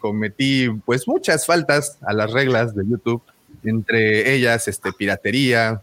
cometí 0.00 0.70
pues 0.86 1.06
muchas 1.06 1.44
faltas 1.44 1.98
a 2.02 2.14
las 2.14 2.32
reglas 2.32 2.74
de 2.74 2.86
YouTube, 2.86 3.22
entre 3.64 4.34
ellas 4.34 4.68
este, 4.68 4.92
piratería, 4.92 5.82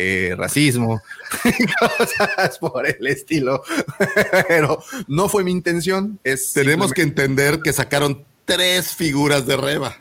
eh, 0.00 0.34
racismo, 0.36 1.02
cosas 1.98 2.58
por 2.58 2.86
el 2.86 3.06
estilo. 3.06 3.62
Pero 4.48 4.82
no 5.08 5.28
fue 5.28 5.42
mi 5.42 5.50
intención. 5.50 6.20
Es 6.22 6.52
Tenemos 6.52 6.92
que 6.92 7.02
entender 7.02 7.60
que 7.60 7.72
sacaron 7.72 8.24
tres 8.44 8.94
figuras 8.94 9.46
de 9.46 9.56
Reba. 9.56 9.96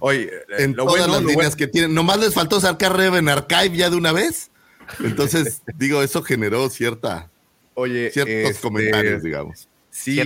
Oye, 0.00 0.30
en 0.58 0.74
todas 0.74 1.08
las 1.08 1.22
líneas 1.22 1.54
que 1.54 1.66
tienen. 1.66 1.94
Nomás 1.94 2.18
les 2.18 2.34
faltó 2.34 2.60
sacar 2.60 2.96
Reba 2.96 3.18
en 3.18 3.28
Archive 3.28 3.76
ya 3.76 3.90
de 3.90 3.96
una 3.96 4.12
vez. 4.12 4.50
Entonces, 5.00 5.62
digo, 5.76 6.02
eso 6.02 6.22
generó 6.22 6.70
cierta, 6.70 7.30
Oye, 7.74 8.10
ciertos 8.10 8.34
este, 8.34 8.62
comentarios, 8.62 9.22
digamos. 9.22 9.68
Sí, 9.96 10.20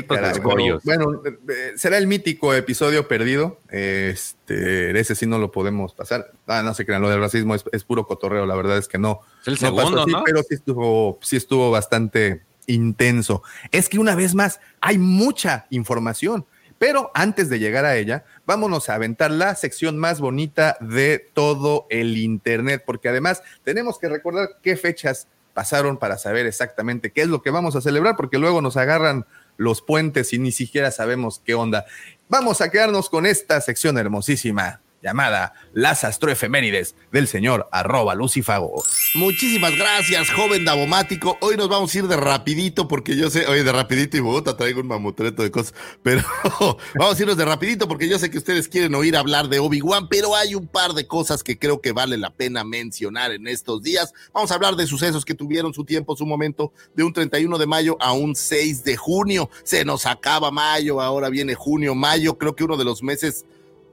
bueno, 0.83 1.23
eh, 1.25 1.73
será 1.77 1.97
el 1.97 2.09
mítico 2.09 2.53
episodio 2.53 3.07
perdido. 3.07 3.61
Este, 3.69 4.99
ese 4.99 5.15
sí 5.15 5.27
no 5.27 5.39
lo 5.39 5.53
podemos 5.53 5.95
pasar. 5.95 6.33
Ah, 6.49 6.63
no 6.65 6.75
se 6.75 6.85
crean, 6.85 7.01
lo 7.01 7.09
del 7.09 7.21
racismo 7.21 7.55
es, 7.55 7.85
puro 7.85 8.05
cotorreo, 8.05 8.47
la 8.47 8.57
verdad 8.57 8.79
es 8.79 8.89
que 8.89 8.99
no. 8.99 9.21
Es 9.43 9.47
el 9.49 9.59
segundo, 9.59 10.07
¿no? 10.07 10.25
pero 10.25 10.43
sí 10.43 10.57
estuvo, 10.57 11.21
sí 11.23 11.37
estuvo 11.37 11.71
bastante 11.71 12.43
intenso. 12.67 13.45
Es 13.71 13.89
que 13.89 14.01
una 14.01 14.17
vez 14.17 14.35
más, 14.35 14.59
hay 14.81 14.99
mucha 14.99 15.67
información. 15.71 16.47
Pero 16.79 17.13
antes 17.15 17.49
de 17.49 17.61
llegar 17.61 17.85
a 17.85 17.97
ella, 17.97 18.25
vámonos 18.47 18.89
a 18.89 18.97
aventar 18.97 19.31
la 19.31 19.55
sección 19.55 19.99
más 19.99 20.19
bonita 20.21 20.79
de 20.81 21.31
todo 21.33 21.87
el 21.91 22.19
Internet, 22.19 22.83
porque 22.85 23.09
además 23.09 23.45
tenemos 23.63 24.01
que 24.01 24.09
recordar 24.09 24.49
qué 24.63 24.77
fechas 24.77 25.29
pasaron 25.55 25.99
para 25.99 26.19
saber 26.19 26.47
exactamente 26.47 27.13
qué 27.13 27.23
es 27.23 27.29
lo 27.29 27.43
que 27.43 27.51
vamos 27.51 27.77
a 27.77 27.81
celebrar, 27.81 28.17
porque 28.17 28.39
luego 28.39 28.63
nos 28.63 28.77
agarran 28.77 29.27
los 29.61 29.83
puentes 29.83 30.33
y 30.33 30.39
ni 30.39 30.53
siquiera 30.53 30.91
sabemos 30.91 31.43
qué 31.45 31.55
onda. 31.55 31.85
Vamos 32.31 32.63
a 32.63 32.71
quedarnos 32.71 33.11
con 33.11 33.27
esta 33.27 33.61
sección 33.61 33.99
hermosísima 33.99 34.81
llamada 35.03 35.55
Las 35.73 36.05
Astroefemérides 36.05 36.95
del 37.13 37.27
señor 37.27 37.69
arroba 37.73 38.15
Lucifago. 38.15 38.83
Muchísimas 39.15 39.77
gracias, 39.77 40.31
joven 40.31 40.65
Davomático. 40.65 41.39
Hoy 41.41 41.57
nos 41.57 41.69
vamos 41.69 41.95
a 41.95 41.99
ir 41.99 42.07
de 42.07 42.17
rapidito 42.17 42.89
porque 42.89 43.17
yo 43.17 43.31
sé, 43.31 43.47
oye, 43.47 43.65
de 43.65 43.73
rapidito 43.73 44.17
y 44.17 44.21
Bogotá 44.21 44.57
traigo 44.57 44.81
un 44.81 44.87
mamutreto 44.87 45.43
de 45.43 45.51
cosas, 45.51 45.75
pero 46.03 46.23
vamos 46.95 47.19
a 47.19 47.23
irnos 47.23 47.37
de 47.37 47.45
rapidito 47.45 47.89
porque 47.89 48.09
yo 48.09 48.19
sé 48.19 48.31
que 48.31 48.39
ustedes 48.39 48.69
quieren 48.69 48.95
oír 48.95 49.17
hablar 49.17 49.49
de 49.49 49.59
Obi-Wan, 49.59 50.09
pero 50.09 50.37
hay 50.37 50.55
un 50.55 50.67
par 50.67 50.93
de 50.93 51.07
cosas 51.07 51.43
que 51.43 51.59
creo 51.59 51.81
que 51.81 51.93
vale 51.93 52.17
la 52.17 52.31
pena 52.31 52.65
mencionar 52.65 53.33
en 53.33 53.47
estos 53.47 53.83
días. 53.83 54.13
Vamos 54.33 54.51
a 54.51 54.55
hablar 54.55 54.77
de 54.77 54.87
sucesos 54.87 55.25
que 55.25 55.35
tuvieron 55.35 55.75
su 55.75 55.85
tiempo, 55.85 56.17
su 56.17 56.27
momento, 56.27 56.73
de 56.95 57.05
un 57.05 57.13
31 57.13 57.59
de 57.59 57.67
mayo 57.67 57.97
a 58.01 58.13
un 58.13 58.35
6 58.35 58.85
de 58.85 58.97
junio. 58.97 59.51
Se 59.65 59.85
nos 59.85 60.07
acaba 60.07 60.51
mayo, 60.51 61.01
ahora 61.01 61.29
viene 61.29 61.55
junio, 61.55 61.95
mayo, 61.95 62.37
creo 62.39 62.55
que 62.55 62.65
uno 62.65 62.77
de 62.77 62.85
los 62.85 63.03
meses 63.03 63.45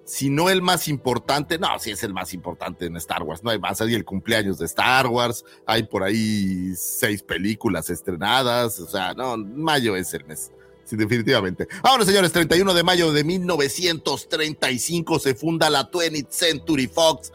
si 0.07 0.29
no 0.29 0.49
el 0.49 0.61
más 0.61 0.87
importante, 0.87 1.59
no, 1.59 1.67
sí 1.79 1.91
es 1.91 2.01
el 2.01 2.13
más 2.13 2.33
importante 2.33 2.85
en 2.85 2.95
Star 2.95 3.23
Wars, 3.23 3.43
no 3.43 3.49
hay 3.49 3.59
más, 3.59 3.81
hay 3.81 3.93
el 3.93 4.05
cumpleaños 4.05 4.57
de 4.57 4.65
Star 4.65 5.05
Wars, 5.07 5.43
hay 5.65 5.83
por 5.83 6.01
ahí 6.01 6.73
seis 6.77 7.21
películas 7.21 7.89
estrenadas, 7.89 8.79
o 8.79 8.87
sea, 8.87 9.13
no, 9.13 9.35
mayo 9.35 9.97
es 9.97 10.13
el 10.13 10.23
mes. 10.25 10.49
Sí, 10.85 10.95
definitivamente. 10.95 11.67
Ahora, 11.83 12.05
señores, 12.05 12.31
31 12.31 12.73
de 12.73 12.83
mayo 12.83 13.11
de 13.11 13.25
1935 13.25 15.19
se 15.19 15.35
funda 15.35 15.69
la 15.69 15.91
20th 15.91 16.29
Century 16.29 16.87
Fox. 16.87 17.33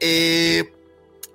Eh, 0.00 0.72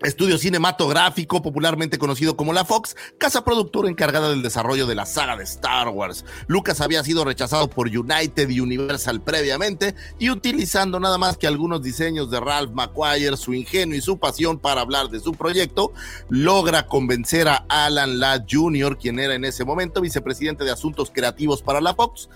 Estudio 0.03 0.37
cinematográfico, 0.37 1.41
popularmente 1.41 1.97
conocido 1.97 2.35
como 2.35 2.51
la 2.51 2.65
Fox, 2.65 2.93
casa 3.17 3.45
productora 3.45 3.87
encargada 3.87 4.29
del 4.29 4.41
desarrollo 4.41 4.85
de 4.85 4.95
la 4.95 5.05
saga 5.05 5.37
de 5.37 5.45
Star 5.45 5.87
Wars. 5.87 6.25
Lucas 6.47 6.81
había 6.81 7.01
sido 7.05 7.23
rechazado 7.23 7.69
por 7.69 7.87
United 7.87 8.49
y 8.49 8.59
Universal 8.59 9.21
previamente 9.21 9.95
y 10.19 10.29
utilizando 10.29 10.99
nada 10.99 11.17
más 11.17 11.37
que 11.37 11.47
algunos 11.47 11.81
diseños 11.81 12.29
de 12.29 12.41
Ralph 12.41 12.73
McQuire, 12.73 13.37
su 13.37 13.53
ingenio 13.53 13.97
y 13.97 14.01
su 14.01 14.19
pasión 14.19 14.59
para 14.59 14.81
hablar 14.81 15.07
de 15.07 15.21
su 15.21 15.31
proyecto, 15.31 15.93
logra 16.27 16.85
convencer 16.85 17.47
a 17.47 17.63
Alan 17.69 18.19
Ladd 18.19 18.43
Jr., 18.51 18.97
quien 18.97 19.19
era 19.19 19.35
en 19.35 19.45
ese 19.45 19.63
momento 19.63 20.01
vicepresidente 20.01 20.65
de 20.65 20.71
Asuntos 20.71 21.11
Creativos 21.13 21.61
para 21.61 21.79
la 21.79 21.95
Fox, 21.95 22.27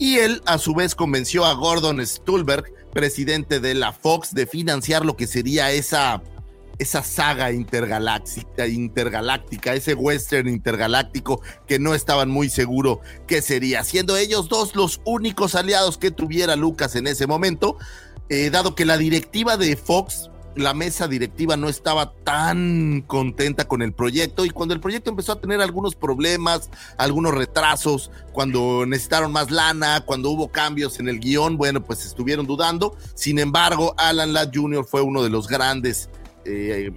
y 0.00 0.16
él 0.16 0.42
a 0.46 0.58
su 0.58 0.74
vez 0.74 0.96
convenció 0.96 1.44
a 1.44 1.52
Gordon 1.52 2.04
Stulberg, 2.04 2.72
presidente 2.92 3.60
de 3.60 3.74
la 3.74 3.92
Fox, 3.92 4.34
de 4.34 4.48
financiar 4.48 5.04
lo 5.04 5.16
que 5.16 5.28
sería 5.28 5.70
esa 5.70 6.20
esa 6.84 7.02
saga 7.02 7.50
intergaláctica, 7.50 8.68
intergaláctica, 8.68 9.72
ese 9.72 9.94
western 9.94 10.48
intergaláctico 10.48 11.40
que 11.66 11.78
no 11.78 11.94
estaban 11.94 12.30
muy 12.30 12.50
seguro 12.50 13.00
qué 13.26 13.40
sería, 13.40 13.82
siendo 13.84 14.16
ellos 14.16 14.48
dos 14.48 14.76
los 14.76 15.00
únicos 15.04 15.54
aliados 15.54 15.96
que 15.98 16.10
tuviera 16.10 16.56
Lucas 16.56 16.94
en 16.94 17.06
ese 17.06 17.26
momento, 17.26 17.78
eh, 18.28 18.50
dado 18.50 18.74
que 18.74 18.84
la 18.84 18.98
directiva 18.98 19.56
de 19.56 19.76
Fox, 19.76 20.30
la 20.56 20.74
mesa 20.74 21.08
directiva 21.08 21.56
no 21.56 21.68
estaba 21.70 22.12
tan 22.22 23.02
contenta 23.06 23.66
con 23.66 23.80
el 23.80 23.92
proyecto 23.92 24.44
y 24.44 24.50
cuando 24.50 24.74
el 24.74 24.80
proyecto 24.80 25.08
empezó 25.08 25.32
a 25.32 25.40
tener 25.40 25.62
algunos 25.62 25.94
problemas, 25.96 26.70
algunos 26.98 27.34
retrasos, 27.34 28.10
cuando 28.32 28.84
necesitaron 28.86 29.32
más 29.32 29.50
lana, 29.50 30.02
cuando 30.04 30.30
hubo 30.30 30.48
cambios 30.48 31.00
en 31.00 31.08
el 31.08 31.18
guion, 31.18 31.56
bueno, 31.56 31.82
pues 31.82 32.04
estuvieron 32.04 32.46
dudando. 32.46 32.94
Sin 33.14 33.38
embargo, 33.38 33.94
Alan 33.96 34.34
Ladd 34.34 34.50
Jr. 34.54 34.84
fue 34.84 35.00
uno 35.00 35.22
de 35.22 35.30
los 35.30 35.48
grandes 35.48 36.10
eh, 36.44 36.92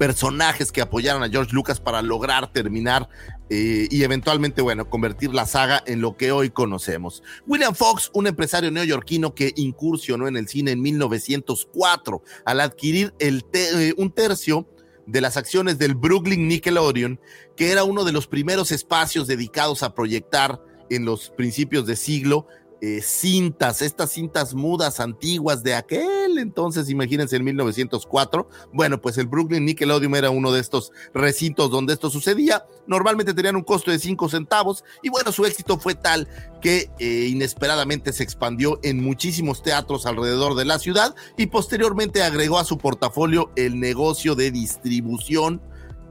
personajes 0.00 0.72
que 0.72 0.80
apoyaron 0.80 1.22
a 1.22 1.28
George 1.28 1.52
Lucas 1.52 1.78
para 1.78 2.00
lograr 2.00 2.50
terminar 2.52 3.08
eh, 3.50 3.86
y 3.90 4.02
eventualmente, 4.02 4.62
bueno, 4.62 4.88
convertir 4.88 5.34
la 5.34 5.44
saga 5.44 5.82
en 5.86 6.00
lo 6.00 6.16
que 6.16 6.32
hoy 6.32 6.48
conocemos. 6.48 7.22
William 7.46 7.74
Fox, 7.74 8.10
un 8.14 8.26
empresario 8.26 8.70
neoyorquino 8.70 9.34
que 9.34 9.52
incursionó 9.56 10.26
en 10.26 10.38
el 10.38 10.48
cine 10.48 10.70
en 10.70 10.80
1904 10.80 12.22
al 12.46 12.60
adquirir 12.60 13.12
el 13.18 13.44
eh, 13.52 13.92
un 13.98 14.10
tercio 14.10 14.66
de 15.04 15.20
las 15.20 15.36
acciones 15.36 15.78
del 15.78 15.96
Brooklyn 15.96 16.48
Nickelodeon, 16.48 17.20
que 17.54 17.70
era 17.70 17.84
uno 17.84 18.04
de 18.04 18.12
los 18.12 18.26
primeros 18.26 18.72
espacios 18.72 19.26
dedicados 19.26 19.82
a 19.82 19.94
proyectar 19.94 20.62
en 20.88 21.04
los 21.04 21.28
principios 21.30 21.86
de 21.86 21.96
siglo 21.96 22.46
eh, 22.80 23.00
cintas, 23.02 23.82
estas 23.82 24.10
cintas 24.12 24.54
mudas 24.54 25.00
antiguas 25.00 25.62
de 25.62 25.74
aquel 25.74 26.20
entonces, 26.38 26.90
imagínense 26.90 27.36
en 27.36 27.44
1904. 27.44 28.48
Bueno, 28.72 29.00
pues 29.00 29.18
el 29.18 29.26
Brooklyn 29.26 29.64
Nickelodeon 29.64 30.14
era 30.14 30.30
uno 30.30 30.52
de 30.52 30.60
estos 30.60 30.92
recintos 31.14 31.70
donde 31.70 31.92
esto 31.92 32.10
sucedía. 32.10 32.64
Normalmente 32.86 33.34
tenían 33.34 33.56
un 33.56 33.62
costo 33.62 33.90
de 33.90 33.98
5 33.98 34.28
centavos 34.28 34.84
y 35.02 35.08
bueno, 35.08 35.32
su 35.32 35.44
éxito 35.44 35.78
fue 35.78 35.94
tal 35.94 36.28
que 36.60 36.90
eh, 36.98 37.26
inesperadamente 37.28 38.12
se 38.12 38.22
expandió 38.22 38.78
en 38.82 39.02
muchísimos 39.02 39.62
teatros 39.62 40.06
alrededor 40.06 40.54
de 40.54 40.64
la 40.64 40.78
ciudad 40.78 41.14
y 41.36 41.46
posteriormente 41.46 42.22
agregó 42.22 42.58
a 42.58 42.64
su 42.64 42.78
portafolio 42.78 43.50
el 43.56 43.78
negocio 43.78 44.34
de 44.34 44.50
distribución 44.50 45.62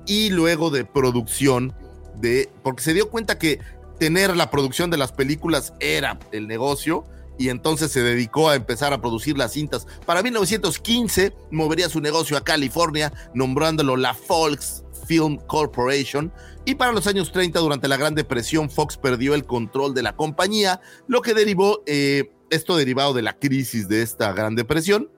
y 0.06 0.30
luego 0.30 0.70
de 0.70 0.86
producción 0.86 1.74
de, 2.16 2.52
porque 2.64 2.84
se 2.84 2.94
dio 2.94 3.10
cuenta 3.10 3.38
que 3.38 3.60
tener 4.00 4.36
la 4.36 4.50
producción 4.50 4.90
de 4.90 4.98
las 4.98 5.12
películas 5.12 5.74
era 5.80 6.18
el 6.32 6.48
negocio 6.48 7.04
y 7.38 7.50
entonces 7.50 7.92
se 7.92 8.02
dedicó 8.04 8.50
a 8.50 8.56
empezar 8.56 8.94
a 8.94 9.02
producir 9.02 9.38
las 9.38 9.54
cintas. 9.54 9.88
Para 10.06 10.22
1915 10.22 11.34
movería 11.52 11.88
su 11.90 12.02
negocio 12.02 12.38
a 12.38 12.44
California, 12.44 13.14
nombrándolo 13.34 13.96
la 13.96 14.14
Fox 14.14 14.84
Film 15.08 15.38
Corporation. 15.48 16.34
Y 16.66 16.76
para 16.76 16.92
los 16.92 17.08
años 17.08 17.32
30, 17.32 17.60
durante 17.60 17.88
la 17.88 17.98
Gran 17.98 18.14
Depresión, 18.14 18.70
Fox 18.70 18.98
perdió 18.98 19.34
el 19.34 19.46
control 19.46 19.94
de 19.94 20.04
la 20.04 20.16
compañía, 20.16 20.82
lo 21.08 21.22
que 21.22 21.34
derivó, 21.34 21.82
eh, 21.86 22.32
esto 22.50 22.76
derivado 22.76 23.14
de 23.14 23.22
la 23.22 23.40
crisis 23.40 23.88
de 23.88 24.02
esta 24.02 24.34
Gran 24.34 24.56
Depresión, 24.56 25.10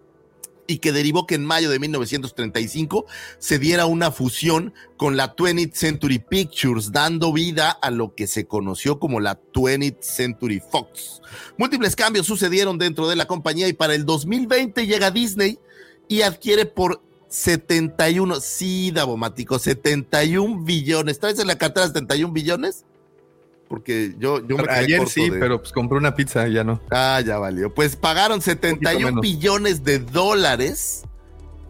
y 0.72 0.80
que 0.80 0.92
derivó 0.92 1.28
que 1.28 1.36
en 1.36 1.46
mayo 1.46 1.70
de 1.70 1.80
1935 1.80 3.06
se 3.40 3.60
diera 3.60 3.86
una 3.86 4.12
fusión 4.12 4.74
con 4.98 5.18
la 5.18 5.36
20th 5.36 5.74
Century 5.74 6.20
Pictures, 6.20 6.92
dando 6.92 7.34
vida 7.34 7.72
a 7.72 7.92
lo 7.92 8.16
que 8.16 8.28
se 8.28 8.46
conoció 8.46 9.00
como 9.00 9.20
la 9.20 9.42
20th 9.54 10.02
Century 10.02 10.62
Fox. 10.62 11.22
Múltiples 11.58 11.96
cambios 11.96 12.26
sucedieron 12.26 12.78
dentro 12.78 13.08
de 13.10 13.16
la 13.16 13.26
compañía 13.26 13.68
y 13.68 13.74
para 13.74 13.96
el 13.96 14.06
2020 14.06 14.88
llega 14.88 15.12
Disney 15.12 15.60
y 16.08 16.22
adquiere 16.22 16.66
por 16.66 17.02
71, 17.28 18.42
sí, 18.42 18.92
Davomático, 18.92 19.58
71 19.58 20.64
billones. 20.64 21.20
¿Traes 21.20 21.40
en 21.40 21.48
la 21.48 21.58
cartera 21.58 21.88
71 21.88 22.34
billones? 22.34 22.86
Porque 23.72 24.16
yo, 24.20 24.46
yo 24.46 24.58
me 24.58 24.70
Ayer 24.70 25.08
sí, 25.08 25.32
pero 25.32 25.62
pues 25.62 25.72
compré 25.72 25.98
una 25.98 26.14
pizza, 26.14 26.46
ya 26.50 26.62
no. 26.62 26.82
Ah, 26.92 27.22
ya 27.26 27.38
valió. 27.38 27.74
Pues 27.74 27.96
pagaron 27.96 28.42
71 28.42 29.22
billones 29.22 29.82
de 29.86 30.00
dólares. 30.00 31.06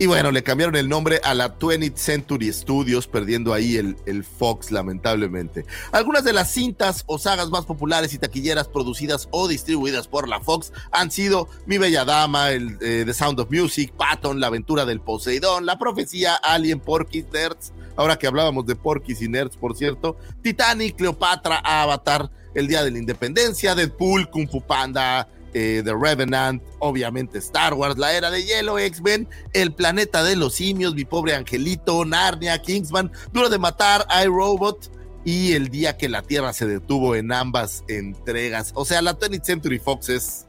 Y 0.01 0.07
bueno, 0.07 0.31
le 0.31 0.41
cambiaron 0.41 0.75
el 0.77 0.89
nombre 0.89 1.21
a 1.23 1.35
la 1.35 1.59
20th 1.59 1.95
Century 1.95 2.51
Studios, 2.51 3.05
perdiendo 3.05 3.53
ahí 3.53 3.75
el, 3.75 4.23
Fox, 4.23 4.71
lamentablemente. 4.71 5.63
Algunas 5.91 6.23
de 6.23 6.33
las 6.33 6.51
cintas 6.51 7.03
o 7.05 7.19
sagas 7.19 7.51
más 7.51 7.67
populares 7.67 8.11
y 8.15 8.17
taquilleras 8.17 8.67
producidas 8.67 9.27
o 9.29 9.47
distribuidas 9.47 10.07
por 10.07 10.27
la 10.27 10.39
Fox 10.39 10.73
han 10.91 11.11
sido 11.11 11.49
Mi 11.67 11.77
Bella 11.77 12.03
Dama, 12.03 12.49
el, 12.49 12.79
eh, 12.81 13.03
The 13.05 13.13
Sound 13.13 13.41
of 13.41 13.51
Music, 13.51 13.93
Patton, 13.95 14.39
La 14.39 14.47
Aventura 14.47 14.85
del 14.85 15.01
Poseidón, 15.01 15.67
La 15.67 15.77
Profecía, 15.77 16.33
Alien, 16.33 16.79
Porky, 16.79 17.23
Nerds, 17.31 17.71
ahora 17.95 18.17
que 18.17 18.25
hablábamos 18.25 18.65
de 18.65 18.75
Porky's 18.75 19.21
y 19.21 19.27
Nerds, 19.27 19.55
por 19.55 19.77
cierto, 19.77 20.17
Titanic, 20.41 20.95
Cleopatra, 20.95 21.61
Avatar, 21.63 22.31
El 22.55 22.67
Día 22.67 22.83
de 22.83 22.89
la 22.89 22.97
Independencia, 22.97 23.75
Deadpool, 23.75 24.31
Kung 24.31 24.49
Fu 24.49 24.61
Panda, 24.61 25.27
eh, 25.53 25.81
The 25.83 25.93
Revenant, 25.93 26.61
obviamente 26.79 27.37
Star 27.39 27.73
Wars, 27.73 27.97
La 27.97 28.13
Era 28.13 28.29
de 28.31 28.43
Hielo, 28.43 28.79
X-Men, 28.79 29.27
El 29.53 29.73
Planeta 29.73 30.23
de 30.23 30.35
los 30.35 30.55
Simios, 30.55 30.95
Mi 30.95 31.05
Pobre 31.05 31.35
Angelito, 31.35 32.05
Narnia, 32.05 32.61
Kingsman, 32.61 33.11
Duro 33.31 33.49
de 33.49 33.57
Matar, 33.57 34.05
iRobot 34.23 34.91
y 35.23 35.53
El 35.53 35.69
Día 35.69 35.97
que 35.97 36.09
la 36.09 36.21
Tierra 36.21 36.53
se 36.53 36.65
detuvo 36.65 37.15
en 37.15 37.31
ambas 37.31 37.83
entregas. 37.87 38.71
O 38.75 38.85
sea, 38.85 39.01
la 39.01 39.17
20th 39.17 39.43
Century 39.43 39.79
Fox 39.79 40.09
es 40.09 40.47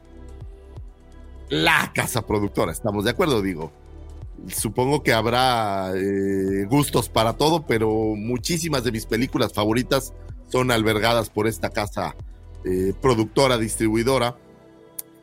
la 1.49 1.91
casa 1.93 2.25
productora, 2.25 2.71
¿estamos 2.71 3.03
de 3.03 3.11
acuerdo? 3.11 3.41
Digo 3.41 3.71
supongo 4.49 5.03
que 5.03 5.13
habrá 5.13 5.93
eh, 5.95 6.65
gustos 6.69 7.09
para 7.09 7.33
todo, 7.33 7.65
pero 7.65 7.89
muchísimas 8.15 8.83
de 8.83 8.91
mis 8.91 9.05
películas 9.05 9.53
favoritas 9.53 10.13
son 10.49 10.71
albergadas 10.71 11.29
por 11.29 11.47
esta 11.47 11.69
casa 11.69 12.15
eh, 12.65 12.93
productora, 13.01 13.57
distribuidora. 13.57 14.37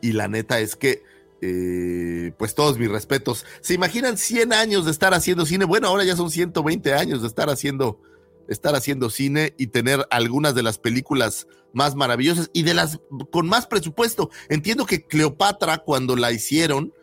Y 0.01 0.13
la 0.13 0.27
neta 0.27 0.59
es 0.59 0.75
que, 0.75 1.03
eh, 1.41 2.31
pues 2.37 2.55
todos 2.55 2.77
mis 2.77 2.89
respetos. 2.89 3.45
¿Se 3.61 3.73
imaginan 3.73 4.17
100 4.17 4.53
años 4.53 4.85
de 4.85 4.91
estar 4.91 5.13
haciendo 5.13 5.45
cine? 5.45 5.65
Bueno, 5.65 5.87
ahora 5.87 6.03
ya 6.03 6.15
son 6.15 6.31
120 6.31 6.93
años 6.93 7.21
de 7.21 7.27
estar 7.27 7.49
haciendo, 7.49 7.99
estar 8.47 8.75
haciendo 8.75 9.09
cine 9.09 9.53
y 9.57 9.67
tener 9.67 10.05
algunas 10.09 10.55
de 10.55 10.63
las 10.63 10.77
películas 10.77 11.47
más 11.73 11.95
maravillosas 11.95 12.49
y 12.53 12.63
de 12.63 12.73
las 12.73 12.99
con 13.31 13.47
más 13.47 13.67
presupuesto. 13.67 14.29
Entiendo 14.49 14.85
que 14.85 15.05
Cleopatra, 15.05 15.79
cuando 15.79 16.15
la 16.15 16.31
hicieron, 16.31 16.93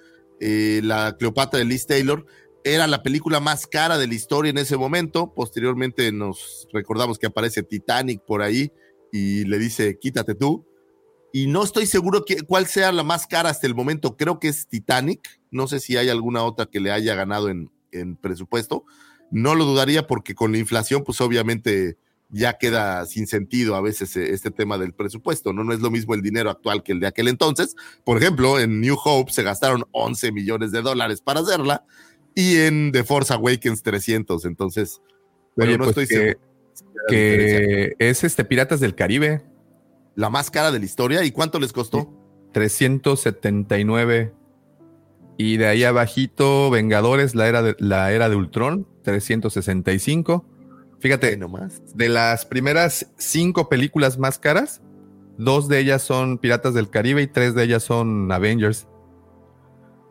eh, 0.41 0.81
la 0.85 1.17
Cleopatra 1.19 1.59
de 1.59 1.65
Liz 1.65 1.87
Taylor, 1.87 2.27
era 2.65 2.87
la 2.87 3.03
película 3.03 3.41
más 3.41 3.67
cara 3.67 3.99
de 3.99 4.07
la 4.07 4.15
historia 4.15 4.51
en 4.51 4.59
ese 4.59 4.77
momento. 4.77 5.33
Posteriormente 5.35 6.13
nos 6.13 6.69
recordamos 6.73 7.19
que 7.19 7.27
aparece 7.27 7.63
Titanic 7.63 8.23
por 8.23 8.43
ahí 8.43 8.73
y 9.13 9.45
le 9.45 9.59
dice, 9.59 9.99
quítate 9.99 10.35
tú. 10.35 10.67
Y 11.33 11.47
no 11.47 11.63
estoy 11.63 11.87
seguro 11.87 12.25
que, 12.25 12.43
cuál 12.43 12.67
sea 12.67 12.91
la 12.93 13.03
más 13.03 13.27
cara 13.27 13.51
hasta 13.51 13.67
el 13.67 13.75
momento. 13.75 14.17
Creo 14.17 14.39
que 14.39 14.49
es 14.49 14.67
Titanic. 14.67 15.41
No 15.51 15.69
sé 15.69 15.81
si 15.81 15.97
hay 15.97 16.09
alguna 16.09 16.43
otra 16.43 16.67
que 16.67 16.81
le 16.81 16.91
haya 16.91 17.15
ganado 17.15 17.49
en, 17.49 17.71
en 17.93 18.17
presupuesto. 18.17 18.85
No 19.31 19.55
lo 19.55 19.65
dudaría 19.65 20.07
porque 20.07 20.35
con 20.35 20.53
la 20.53 20.59
inflación, 20.59 21.05
pues 21.05 21.21
obviamente 21.21 21.99
ya 22.31 22.59
queda 22.59 23.07
sin 23.07 23.27
sentido 23.27 23.75
a 23.75 23.81
veces 23.81 24.15
eh, 24.17 24.33
este 24.33 24.51
tema 24.51 24.79
del 24.79 24.93
presupuesto, 24.93 25.53
¿no? 25.53 25.65
No 25.65 25.73
es 25.73 25.81
lo 25.81 25.91
mismo 25.91 26.15
el 26.15 26.23
dinero 26.23 26.51
actual 26.51 26.83
que 26.83 26.93
el 26.93 27.01
de 27.01 27.07
aquel 27.07 27.29
entonces. 27.29 27.75
Por 28.05 28.19
ejemplo, 28.19 28.59
en 28.59 28.81
New 28.81 28.97
Hope 29.03 29.33
se 29.33 29.43
gastaron 29.43 29.85
11 29.93 30.33
millones 30.33 30.73
de 30.73 30.83
dólares 30.83 31.21
para 31.21 31.41
hacerla 31.41 31.85
y 32.35 32.57
en 32.57 32.93
The 32.93 33.05
Force 33.05 33.33
Awakens 33.33 33.83
300, 33.83 34.45
entonces, 34.45 35.01
pero 35.57 35.73
no 35.73 35.85
pues 35.85 35.99
estoy 35.99 36.07
que, 36.07 36.37
Que 37.09 37.93
es 37.99 38.25
este 38.25 38.45
Piratas 38.45 38.81
del 38.81 38.95
Caribe. 38.95 39.43
La 40.19 40.31
más 40.31 40.51
cara 40.51 40.73
de 40.73 40.81
la 40.81 40.85
historia, 40.85 41.23
¿y 41.23 41.31
cuánto 41.31 41.61
les 41.61 41.73
costó? 41.73 42.13
379. 42.53 44.35
Y 45.37 45.59
de 45.59 45.67
ahí 45.69 45.85
abajito, 45.85 46.71
Vengadores, 46.71 47.37
la 47.37 47.47
era 47.47 47.63
de, 47.63 47.77
la 47.79 48.11
era 48.11 48.29
de 48.29 48.35
Ultron, 48.35 48.89
365. 49.05 50.45
Fíjate, 50.99 51.37
nomás. 51.37 51.81
de 51.95 52.09
las 52.09 52.47
primeras 52.47 53.13
cinco 53.17 53.69
películas 53.69 54.19
más 54.19 54.41
caras, 54.41 54.83
dos 55.37 55.69
de 55.69 55.79
ellas 55.79 56.03
son 56.03 56.39
Piratas 56.39 56.75
del 56.75 56.91
Caribe 56.91 57.23
y 57.23 57.29
tres 57.29 57.55
de 57.55 57.63
ellas 57.63 57.85
son 57.85 58.33
Avengers. 58.33 58.89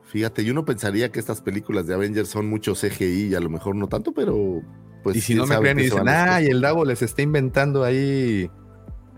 Fíjate, 0.04 0.46
yo 0.46 0.54
no 0.54 0.64
pensaría 0.64 1.12
que 1.12 1.20
estas 1.20 1.42
películas 1.42 1.86
de 1.86 1.96
Avengers 1.96 2.30
son 2.30 2.50
mucho 2.50 2.76
CGI 2.76 3.28
y 3.28 3.36
a 3.36 3.42
lo 3.42 3.50
mejor 3.50 3.76
no 3.76 3.90
tanto, 3.90 4.14
pero 4.14 4.62
pues. 5.04 5.18
Y 5.18 5.20
si 5.20 5.36
no 5.36 5.46
me 5.46 5.58
creen 5.58 5.80
y 5.80 5.84
dicen, 5.84 6.08
ah, 6.08 6.42
y 6.42 6.46
el 6.46 6.62
Davo 6.62 6.86
les 6.86 7.02
está 7.02 7.22
inventando 7.24 7.84
ahí 7.84 8.50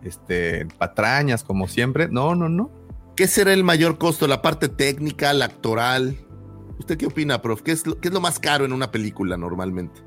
este, 0.03 0.67
patrañas 0.77 1.43
como 1.43 1.67
siempre. 1.67 2.07
No, 2.09 2.35
no, 2.35 2.49
no. 2.49 2.71
¿Qué 3.15 3.27
será 3.27 3.53
el 3.53 3.63
mayor 3.63 3.97
costo? 3.97 4.27
¿La 4.27 4.41
parte 4.41 4.69
técnica, 4.69 5.33
la 5.33 5.45
actoral? 5.45 6.17
¿Usted 6.79 6.97
qué 6.97 7.07
opina, 7.07 7.41
prof? 7.41 7.61
¿Qué 7.61 7.71
es 7.71 7.83
qué 7.83 8.07
es 8.07 8.13
lo 8.13 8.21
más 8.21 8.39
caro 8.39 8.65
en 8.65 8.71
una 8.71 8.91
película 8.91 9.35
normalmente? 9.35 10.01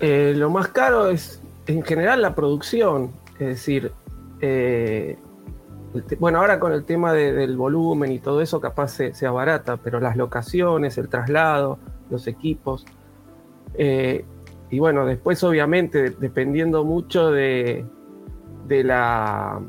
Eh, 0.00 0.34
lo 0.36 0.50
más 0.50 0.68
caro 0.68 1.08
es 1.08 1.40
en 1.66 1.82
general 1.82 2.22
la 2.22 2.34
producción, 2.34 3.12
es 3.38 3.48
decir, 3.48 3.92
eh, 4.40 5.18
bueno, 6.18 6.38
ahora 6.38 6.60
con 6.60 6.72
el 6.72 6.84
tema 6.84 7.12
del 7.12 7.56
volumen 7.56 8.12
y 8.12 8.18
todo 8.18 8.42
eso 8.42 8.60
capaz 8.60 8.88
se, 8.88 9.14
se, 9.14 9.26
abarata, 9.26 9.78
pero 9.78 9.98
las 9.98 10.16
locaciones, 10.16 10.98
el 10.98 11.08
traslado, 11.08 11.78
los 12.10 12.26
equipos, 12.26 12.84
eh, 13.74 14.24
y 14.70 14.78
bueno, 14.78 15.06
después 15.06 15.42
obviamente 15.44 16.10
dependiendo 16.10 16.84
mucho 16.84 17.30
de, 17.30 17.86
de 18.66 18.84
la, 18.84 19.60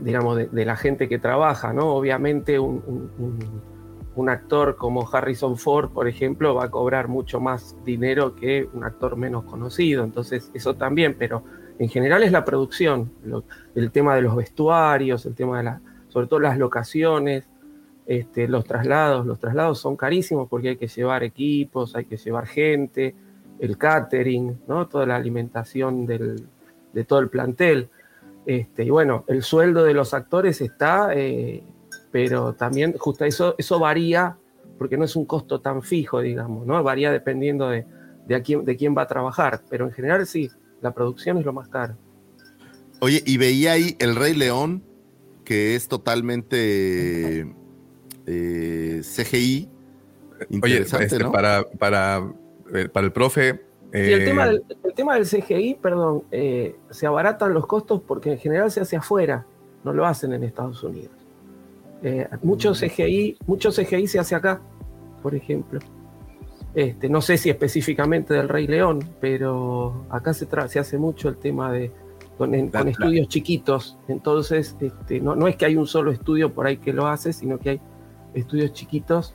digamos, 0.00 0.38
de, 0.50 0.64
la 0.64 0.76
gente 0.76 1.08
que 1.08 1.18
trabaja, 1.18 1.72
¿no? 1.72 1.94
Obviamente 1.94 2.58
un 2.58 3.70
un 4.16 4.28
actor 4.28 4.76
como 4.76 5.08
Harrison 5.10 5.56
Ford, 5.56 5.90
por 5.90 6.08
ejemplo, 6.08 6.54
va 6.54 6.64
a 6.64 6.70
cobrar 6.70 7.08
mucho 7.08 7.40
más 7.40 7.76
dinero 7.84 8.34
que 8.34 8.68
un 8.72 8.84
actor 8.84 9.16
menos 9.16 9.44
conocido. 9.44 10.04
Entonces, 10.04 10.50
eso 10.52 10.74
también, 10.74 11.16
pero 11.18 11.44
en 11.78 11.88
general 11.88 12.22
es 12.22 12.32
la 12.32 12.44
producción, 12.44 13.12
el 13.74 13.90
tema 13.90 14.14
de 14.14 14.22
los 14.22 14.36
vestuarios, 14.36 15.24
el 15.26 15.34
tema 15.34 15.58
de 15.58 15.64
la, 15.64 15.80
sobre 16.08 16.26
todo 16.26 16.40
las 16.40 16.58
locaciones, 16.58 17.48
este, 18.06 18.48
los 18.48 18.64
traslados. 18.64 19.26
Los 19.26 19.38
traslados 19.38 19.78
son 19.78 19.96
carísimos 19.96 20.48
porque 20.48 20.70
hay 20.70 20.76
que 20.76 20.88
llevar 20.88 21.22
equipos, 21.22 21.94
hay 21.94 22.04
que 22.04 22.16
llevar 22.16 22.46
gente, 22.46 23.14
el 23.60 23.76
catering, 23.78 24.60
¿no? 24.66 24.88
toda 24.88 25.06
la 25.06 25.16
alimentación 25.16 26.06
de 26.06 27.04
todo 27.04 27.18
el 27.18 27.28
plantel. 27.28 27.88
Este, 28.46 28.84
y 28.84 28.90
bueno, 28.90 29.24
el 29.28 29.42
sueldo 29.42 29.84
de 29.84 29.94
los 29.94 30.14
actores 30.14 30.60
está 30.60 31.10
eh, 31.14 31.62
pero 32.10 32.54
también 32.54 32.94
justo 32.98 33.24
eso, 33.24 33.54
eso 33.58 33.78
varía 33.78 34.36
porque 34.78 34.96
no 34.96 35.04
es 35.04 35.14
un 35.14 35.26
costo 35.26 35.60
tan 35.60 35.82
fijo, 35.82 36.20
digamos, 36.20 36.66
¿no? 36.66 36.82
Varía 36.82 37.12
dependiendo 37.12 37.68
de, 37.68 37.86
de, 38.26 38.42
quién, 38.42 38.64
de 38.64 38.76
quién 38.76 38.96
va 38.96 39.02
a 39.02 39.06
trabajar, 39.06 39.62
pero 39.68 39.84
en 39.86 39.92
general 39.92 40.26
sí, 40.26 40.50
la 40.80 40.92
producción 40.92 41.36
es 41.38 41.44
lo 41.44 41.52
más 41.52 41.68
caro. 41.68 41.96
Oye, 43.00 43.22
y 43.26 43.36
veía 43.36 43.72
ahí 43.72 43.96
El 43.98 44.16
Rey 44.16 44.34
León, 44.34 44.82
que 45.44 45.74
es 45.74 45.86
totalmente 45.88 47.46
eh, 48.26 49.02
CGI. 49.02 49.68
Interesante, 50.48 50.96
Oye, 50.96 51.16
este, 51.16 51.30
para, 51.30 51.64
para, 51.78 52.32
eh, 52.74 52.88
para 52.88 53.06
el 53.06 53.12
profe, 53.12 53.60
el, 53.92 54.24
tema 54.24 54.46
del, 54.46 54.64
el, 54.84 54.94
tema 54.94 55.14
del, 55.14 55.26
CGI, 55.26 55.78
perdón, 55.80 56.22
eh, 56.30 56.76
se 56.90 57.06
abaratan 57.06 57.52
los 57.52 57.66
costos 57.66 58.00
porque 58.06 58.32
en 58.32 58.38
general 58.38 58.70
se 58.70 58.80
hace 58.80 58.96
afuera, 58.96 59.46
no 59.82 59.92
lo 59.92 60.06
hacen 60.06 60.32
en 60.32 60.44
Estados 60.44 60.82
Unidos. 60.84 61.10
Eh, 62.02 62.28
mucho 62.42 62.72
CGI, 62.72 63.38
mucho 63.46 63.70
CGI 63.70 64.06
se 64.06 64.18
hace 64.18 64.34
acá, 64.34 64.60
por 65.22 65.34
ejemplo. 65.34 65.80
Este, 66.72 67.08
no 67.08 67.20
sé 67.20 67.36
si 67.36 67.50
específicamente 67.50 68.32
del 68.32 68.48
Rey 68.48 68.68
León, 68.68 69.00
pero 69.20 70.06
acá 70.08 70.32
se, 70.32 70.46
se 70.68 70.78
hace 70.78 70.98
mucho 70.98 71.28
el 71.28 71.36
tema 71.36 71.72
de 71.72 71.90
con, 72.38 72.54
estudios 72.54 73.28
chiquitos. 73.28 73.98
Entonces, 74.06 74.76
este, 74.80 75.20
no, 75.20 75.34
no, 75.34 75.48
es 75.48 75.56
que 75.56 75.66
hay 75.66 75.76
un 75.76 75.86
solo 75.86 76.12
estudio 76.12 76.54
por 76.54 76.66
ahí 76.66 76.76
que 76.76 76.92
lo 76.92 77.08
hace, 77.08 77.32
sino 77.32 77.58
que 77.58 77.70
hay 77.70 77.80
estudios 78.34 78.72
chiquitos 78.72 79.34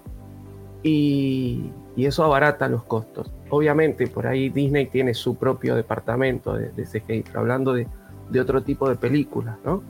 y, 0.82 1.72
y 1.96 2.06
eso 2.06 2.24
abarata 2.24 2.68
los 2.68 2.84
costos. 2.84 3.32
Obviamente, 3.50 4.08
por 4.08 4.28
ahí 4.28 4.50
Disney 4.50 4.88
tiene 4.88 5.14
su 5.14 5.36
propio 5.36 5.76
departamento 5.76 6.54
de, 6.54 6.72
de 6.72 6.84
CGI, 6.84 7.24
pero 7.24 7.40
hablando 7.40 7.74
de, 7.74 7.88
de, 8.30 8.40
otro 8.40 8.64
tipo 8.64 8.90
de 8.90 8.96
películas, 8.96 9.58
¿no? 9.64 9.84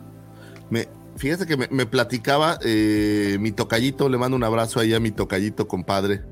Me, 0.70 0.88
Fíjate 1.18 1.46
que 1.46 1.56
me, 1.56 1.86
platicaba 1.86 2.60
eh, 2.66 3.38
mi 3.40 3.54
tocallito, 3.54 4.10
le 4.10 4.18
mando 4.18 4.36
un 4.36 4.44
abrazo 4.44 4.82
ahí 4.82 4.94
a 4.94 5.00
mi 5.00 5.12
tocallito 5.12 5.66
compadre, 5.66 6.24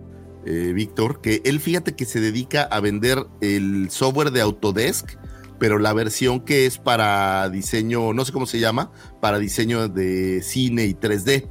eh, 0.46 0.74
Víctor, 0.76 1.22
que 1.22 1.42
él 1.46 1.62
fíjate 1.62 1.96
que 1.96 2.04
se 2.04 2.20
dedica 2.20 2.64
a 2.64 2.82
vender 2.82 3.26
el 3.40 3.90
software 3.92 4.32
de 4.32 4.42
Autodesk, 4.42 5.18
pero 5.58 5.80
la 5.80 5.94
versión 5.94 6.42
que 6.42 6.66
es 6.66 6.80
para 6.80 7.50
diseño, 7.50 8.12
no 8.12 8.26
sé 8.26 8.34
cómo 8.34 8.46
se 8.46 8.60
llama, 8.60 8.92
para 9.22 9.40
diseño 9.40 9.88
de 9.88 10.42
cine 10.42 10.86
y 10.86 10.94
3D. 10.94 11.48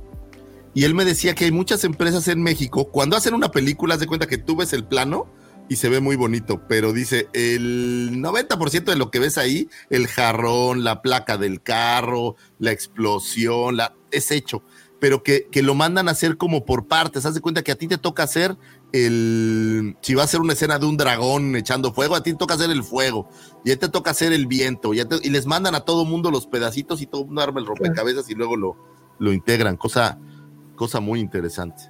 Y 0.75 0.85
él 0.85 0.95
me 0.95 1.05
decía 1.05 1.35
que 1.35 1.45
hay 1.45 1.53
muchas 1.53 1.85
empresas 1.85 2.29
en 2.29 2.43
México, 2.43 2.91
cuando 2.91 3.17
hacen 3.17 3.35
una 3.35 3.51
película, 3.51 3.95
haz 3.95 4.01
de 4.01 4.07
cuenta 4.07 4.27
que 4.27 4.39
tú 4.39 4.57
ves 4.57 4.73
el 4.73 4.85
plano 4.85 5.27
y 5.69 5.77
se 5.77 5.89
ve 5.89 6.01
muy 6.01 6.17
bonito, 6.17 6.63
pero 6.69 6.93
dice, 6.93 7.29
el 7.33 8.21
90% 8.23 8.85
de 8.85 8.97
lo 8.97 9.11
que 9.11 9.19
ves 9.19 9.39
ahí, 9.39 9.69
el 9.91 10.07
jarrón, 10.07 10.85
la 10.85 11.03
placa 11.03 11.39
del 11.39 11.63
carro, 11.63 12.37
la 12.59 12.73
explosión, 12.73 13.77
la, 13.77 13.95
es 14.11 14.31
hecho, 14.31 14.63
pero 14.99 15.23
que, 15.23 15.49
que 15.51 15.63
lo 15.63 15.75
mandan 15.75 16.09
a 16.09 16.13
hacer 16.13 16.37
como 16.37 16.65
por 16.65 16.87
partes. 16.87 17.27
Haz 17.27 17.35
de 17.35 17.41
cuenta 17.41 17.63
que 17.63 17.73
a 17.73 17.77
ti 17.77 17.89
te 17.89 17.99
toca 17.99 18.23
hacer 18.23 18.57
el, 18.93 19.97
si 20.01 20.15
va 20.15 20.23
a 20.23 20.27
ser 20.27 20.41
una 20.41 20.53
escena 20.53 20.79
de 20.79 20.87
un 20.87 20.97
dragón 20.97 21.57
echando 21.57 21.93
fuego, 21.93 22.15
a 22.15 22.23
ti 22.23 22.33
te 22.33 22.39
toca 22.39 22.55
hacer 22.55 22.71
el 22.71 22.85
fuego, 22.85 23.29
y 23.65 23.71
a 23.71 23.75
ti 23.75 23.81
te 23.81 23.89
toca 23.89 24.11
hacer 24.11 24.33
el 24.33 24.47
viento, 24.47 24.95
y, 24.95 25.03
les 25.31 25.47
mandan 25.47 25.75
a 25.75 25.81
todo 25.81 26.05
mundo 26.05 26.31
los 26.31 26.47
pedacitos 26.47 27.01
y 27.01 27.07
todo 27.07 27.23
el 27.23 27.27
mundo 27.29 27.43
arma 27.43 27.61
el 27.61 27.67
rompecabezas 27.67 28.29
y 28.31 28.35
luego 28.35 28.57
lo, 28.57 28.77
lo 29.19 29.33
integran, 29.33 29.77
cosa, 29.77 30.19
cosa 30.83 30.99
muy 30.99 31.21
interesante. 31.21 31.85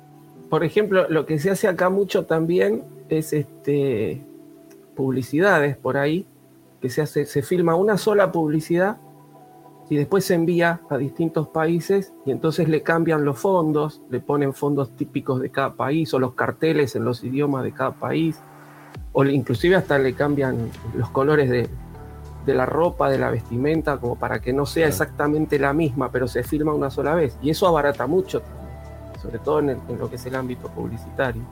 Por 0.50 0.64
ejemplo, 0.64 1.08
lo 1.08 1.24
que 1.24 1.38
se 1.38 1.50
hace 1.50 1.66
acá 1.66 1.88
mucho 1.88 2.26
también 2.26 2.84
es 3.08 3.32
este 3.32 4.22
publicidades 4.94 5.78
por 5.78 5.96
ahí, 5.96 6.26
que 6.82 6.90
se 6.90 7.00
hace, 7.00 7.24
se 7.24 7.40
filma 7.40 7.74
una 7.74 7.96
sola 7.96 8.30
publicidad 8.30 8.98
y 9.88 9.96
después 9.96 10.26
se 10.26 10.34
envía 10.34 10.82
a 10.90 10.98
distintos 10.98 11.48
países 11.48 12.12
y 12.26 12.32
entonces 12.32 12.68
le 12.68 12.82
cambian 12.82 13.24
los 13.24 13.38
fondos, 13.38 14.02
le 14.10 14.20
ponen 14.20 14.52
fondos 14.52 14.94
típicos 14.94 15.40
de 15.40 15.48
cada 15.48 15.72
país 15.72 16.12
o 16.12 16.18
los 16.18 16.34
carteles 16.34 16.94
en 16.94 17.06
los 17.06 17.24
idiomas 17.24 17.64
de 17.64 17.72
cada 17.72 17.92
país, 17.92 18.38
o 19.14 19.24
inclusive 19.24 19.76
hasta 19.76 19.98
le 19.98 20.12
cambian 20.12 20.68
los 20.94 21.08
colores 21.08 21.48
de, 21.48 21.66
la 22.44 22.66
ropa, 22.66 23.08
de 23.08 23.16
la 23.16 23.30
vestimenta, 23.30 23.96
como 23.96 24.16
para 24.16 24.42
que 24.42 24.52
no 24.52 24.66
sea 24.66 24.86
exactamente 24.86 25.58
la 25.58 25.72
misma, 25.72 26.12
pero 26.12 26.28
se 26.28 26.42
filma 26.42 26.74
una 26.74 26.90
sola 26.90 27.14
vez. 27.14 27.38
Y 27.40 27.48
eso 27.48 27.66
abarata 27.66 28.06
mucho, 28.06 28.42
sobre 29.22 29.38
todo 29.38 29.60
en, 29.60 29.70
en 29.70 29.98
lo 29.98 30.10
que 30.10 30.16
es 30.16 30.26
el 30.26 30.34
ámbito 30.34 30.68
publicitario. 30.68 31.42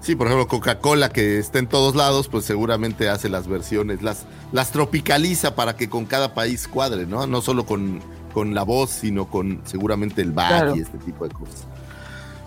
Sí, 0.00 0.14
por 0.14 0.28
ejemplo, 0.28 0.46
Coca-Cola, 0.46 1.08
que 1.08 1.38
está 1.38 1.58
en 1.58 1.66
todos 1.66 1.96
lados, 1.96 2.28
pues 2.28 2.44
seguramente 2.44 3.08
hace 3.08 3.28
las 3.28 3.48
versiones, 3.48 4.02
las, 4.02 4.26
las 4.52 4.70
tropicaliza 4.70 5.56
para 5.56 5.76
que 5.76 5.88
con 5.88 6.04
cada 6.06 6.34
país 6.34 6.68
cuadre, 6.68 7.04
¿no? 7.04 7.26
No 7.26 7.40
solo 7.40 7.66
con, 7.66 8.00
con 8.32 8.54
la 8.54 8.62
voz, 8.62 8.90
sino 8.90 9.28
con 9.28 9.60
seguramente 9.64 10.22
el 10.22 10.32
bar 10.32 10.76
y 10.76 10.80
este 10.80 10.98
tipo 10.98 11.26
de 11.26 11.34
cosas. 11.34 11.66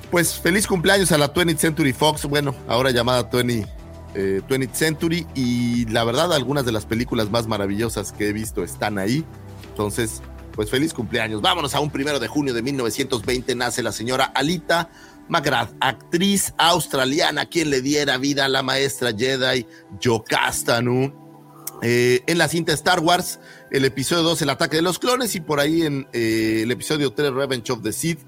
Pues 0.10 0.40
feliz 0.40 0.66
cumpleaños 0.66 1.12
a 1.12 1.18
la 1.18 1.34
20th 1.34 1.58
Century 1.58 1.94
Fox, 1.94 2.26
bueno, 2.26 2.56
ahora 2.68 2.92
llamada 2.92 3.24
20, 3.24 3.68
20th 4.16 4.64
eh, 4.64 4.70
Century, 4.72 5.28
y 5.36 5.86
la 5.88 6.06
verdad, 6.06 6.34
algunas 6.34 6.66
de 6.66 6.72
las 6.72 6.86
películas 6.86 7.30
más 7.30 7.48
maravillosas 7.48 8.14
que 8.14 8.30
he 8.30 8.34
visto 8.34 8.64
están 8.64 8.98
ahí. 8.98 9.26
Entonces, 9.70 10.22
pues 10.52 10.70
feliz 10.70 10.94
cumpleaños. 10.94 11.42
Vámonos 11.42 11.74
a 11.76 11.80
un 11.80 11.90
primero 11.90 12.20
de 12.20 12.28
junio 12.28 12.54
de 12.54 12.62
1920, 12.62 13.56
nace 13.56 13.82
la 13.82 13.92
señora 13.92 14.26
Alita 14.26 14.90
McGrath, 15.28 15.74
actriz 15.80 16.54
australiana, 16.58 17.46
quien 17.46 17.70
le 17.70 17.82
diera 17.82 18.18
vida 18.18 18.46
a 18.46 18.50
la 18.50 18.64
maestra 18.64 19.14
Jedi 19.18 19.66
Jocasta 20.04 20.82
eh, 21.84 22.22
en 22.28 22.38
la 22.38 22.48
cinta 22.48 22.74
Star 22.74 23.00
Wars, 23.00 23.40
el 23.72 23.86
episodio 23.86 24.24
2, 24.24 24.42
El 24.44 24.50
ataque 24.50 24.76
de 24.76 24.82
los 24.82 25.00
clones, 25.00 25.34
y 25.36 25.40
por 25.40 25.60
ahí 25.60 25.84
en 25.84 26.08
eh, 26.14 26.62
el 26.64 26.72
episodio 26.72 27.14
3, 27.14 27.32
Revenge 27.32 27.72
of 27.72 27.82
the 27.82 27.94
Sith. 27.94 28.20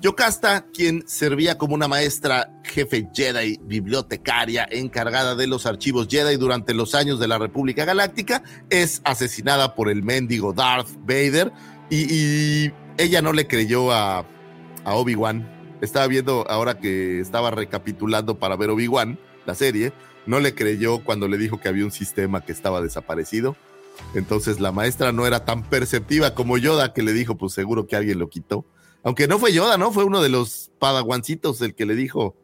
Yocasta, 0.00 0.66
quien 0.72 1.08
servía 1.08 1.56
como 1.56 1.74
una 1.74 1.88
maestra 1.88 2.52
jefe 2.64 3.08
Jedi, 3.14 3.58
bibliotecaria 3.62 4.68
encargada 4.70 5.34
de 5.34 5.46
los 5.46 5.66
archivos 5.66 6.06
Jedi 6.08 6.36
durante 6.36 6.74
los 6.74 6.94
años 6.94 7.18
de 7.18 7.28
la 7.28 7.38
República 7.38 7.84
Galáctica, 7.84 8.42
es 8.68 9.00
asesinada 9.04 9.74
por 9.74 9.88
el 9.88 10.02
mendigo 10.02 10.52
Darth 10.52 10.90
Vader 11.00 11.52
y, 11.90 12.70
ella 12.98 13.20
no 13.20 13.34
le 13.34 13.46
creyó 13.46 13.92
a, 13.92 14.20
a 14.84 14.94
Obi-Wan 14.94 15.56
estaba 15.80 16.06
viendo 16.06 16.46
ahora 16.48 16.78
que 16.78 17.20
estaba 17.20 17.50
recapitulando 17.50 18.38
para 18.38 18.56
ver 18.56 18.70
Obi-Wan, 18.70 19.18
la 19.44 19.54
serie, 19.54 19.92
no 20.26 20.40
le 20.40 20.54
creyó 20.54 21.04
cuando 21.04 21.28
le 21.28 21.38
dijo 21.38 21.60
que 21.60 21.68
había 21.68 21.84
un 21.84 21.92
sistema 21.92 22.44
que 22.44 22.52
estaba 22.52 22.80
desaparecido. 22.80 23.56
Entonces 24.14 24.60
la 24.60 24.72
maestra 24.72 25.12
no 25.12 25.26
era 25.26 25.44
tan 25.44 25.62
perceptiva 25.62 26.34
como 26.34 26.58
Yoda, 26.58 26.92
que 26.92 27.02
le 27.02 27.12
dijo, 27.12 27.36
pues 27.36 27.52
seguro 27.52 27.86
que 27.86 27.96
alguien 27.96 28.18
lo 28.18 28.28
quitó. 28.28 28.66
Aunque 29.06 29.28
no 29.28 29.38
fue 29.38 29.52
Yoda, 29.52 29.78
¿no? 29.78 29.92
Fue 29.92 30.02
uno 30.02 30.20
de 30.20 30.28
los 30.28 30.72
padawancitos 30.80 31.62
el 31.62 31.76
que 31.76 31.86
le 31.86 31.94
dijo, 31.94 32.34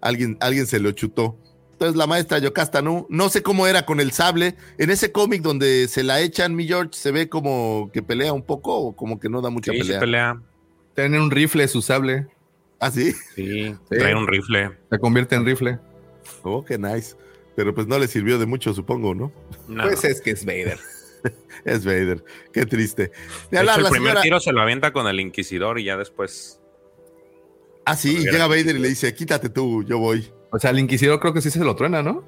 alguien, 0.00 0.38
alguien 0.40 0.66
se 0.66 0.80
lo 0.80 0.92
chutó. 0.92 1.36
Entonces 1.72 1.94
la 1.94 2.06
maestra 2.06 2.38
Yocasta 2.38 2.80
no, 2.80 3.06
no 3.10 3.28
sé 3.28 3.42
cómo 3.42 3.66
era 3.66 3.84
con 3.84 4.00
el 4.00 4.10
sable. 4.10 4.56
En 4.78 4.88
ese 4.88 5.12
cómic 5.12 5.42
donde 5.42 5.88
se 5.88 6.02
la 6.02 6.22
echan, 6.22 6.56
mi 6.56 6.66
George, 6.66 6.92
se 6.94 7.10
ve 7.10 7.28
como 7.28 7.90
que 7.92 8.02
pelea 8.02 8.32
un 8.32 8.42
poco 8.42 8.74
o 8.76 8.96
como 8.96 9.20
que 9.20 9.28
no 9.28 9.42
da 9.42 9.50
mucha 9.50 9.72
sí, 9.72 9.78
pelea. 9.78 10.00
pelea. 10.00 10.42
Tiene 10.94 11.20
un 11.20 11.30
rifle 11.30 11.68
su 11.68 11.82
sable. 11.82 12.28
¿Ah, 12.78 12.90
sí? 12.90 13.12
Sí, 13.34 13.76
trae 13.90 14.14
un 14.14 14.26
rifle. 14.26 14.70
Se 14.88 14.98
convierte 14.98 15.34
en 15.34 15.44
rifle. 15.44 15.78
Oh, 16.44 16.64
qué 16.64 16.78
nice. 16.78 17.14
Pero 17.56 17.74
pues 17.74 17.86
no 17.86 17.98
le 17.98 18.08
sirvió 18.08 18.38
de 18.38 18.46
mucho, 18.46 18.72
supongo, 18.72 19.14
¿no? 19.14 19.30
Pues 19.66 20.02
es 20.04 20.22
que 20.22 20.30
es 20.30 20.46
Vader. 20.46 20.78
es 21.64 21.84
Vader. 21.84 22.24
Qué 22.52 22.66
triste. 22.66 23.12
el 23.50 23.68
primer 23.90 24.20
tiro 24.20 24.40
se 24.40 24.52
lo 24.52 24.60
avienta 24.60 24.92
con 24.92 25.06
el 25.06 25.20
Inquisidor 25.20 25.78
y 25.78 25.84
ya 25.84 25.96
después. 25.96 26.60
Ah, 27.84 27.96
sí, 27.96 28.18
llega 28.18 28.46
Vader 28.46 28.76
y 28.76 28.78
le 28.78 28.88
dice, 28.88 29.14
quítate 29.14 29.48
tú, 29.48 29.82
yo 29.84 29.98
voy. 29.98 30.30
O 30.52 30.58
sea, 30.58 30.70
el 30.70 30.78
Inquisidor 30.78 31.20
creo 31.20 31.32
que 31.32 31.40
sí 31.40 31.50
se 31.50 31.64
lo 31.64 31.74
truena, 31.76 32.02
¿no? 32.02 32.24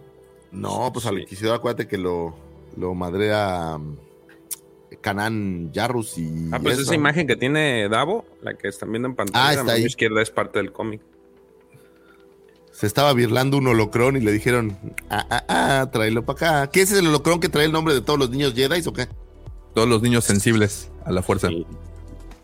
No, 0.51 0.91
pues 0.93 1.07
al 1.07 1.19
Inquisidor 1.19 1.57
acuérdate 1.57 1.89
que 1.89 1.99
lo, 1.99 2.35
lo 2.77 2.95
madrea 2.95 3.79
Canan 5.01 5.73
Yarrus 5.73 6.19
y. 6.19 6.49
Ah, 6.53 6.59
pues 6.63 6.79
esa 6.79 6.95
imagen 6.95 7.27
que 7.27 7.37
tiene 7.37 7.89
Davo, 7.89 8.25
la 8.43 8.55
que 8.55 8.69
están 8.69 8.91
viendo 8.91 9.09
en 9.09 9.15
pantalla, 9.15 9.49
ah, 9.49 9.53
está 9.55 9.73
a 9.73 9.79
izquierda 9.79 10.23
es 10.23 10.31
parte 10.31 10.59
del 10.59 10.73
cómic. 10.73 11.01
Se 12.83 12.89
estaba 12.89 13.13
birlando 13.13 13.59
un 13.59 13.69
holocrón 13.69 14.17
y 14.17 14.21
le 14.21 14.33
dijeron, 14.33 14.77
ah, 15.09 15.25
ah, 15.31 15.45
ah, 15.47 15.91
tráelo 15.93 16.25
para 16.25 16.63
acá. 16.63 16.71
¿Qué 16.73 16.81
es 16.81 16.91
el 16.91 17.07
holocrón 17.07 17.39
que 17.39 17.49
trae 17.49 17.67
el 17.67 17.71
nombre 17.71 17.95
de 17.95 18.01
todos 18.01 18.19
los 18.19 18.31
niños 18.31 18.55
Jedi 18.55 18.83
o 18.85 18.93
qué? 18.93 19.07
Todos 19.73 19.89
los 19.89 20.03
niños 20.03 20.25
sensibles 20.25 20.91
a 21.05 21.13
la 21.13 21.23
fuerza. 21.23 21.49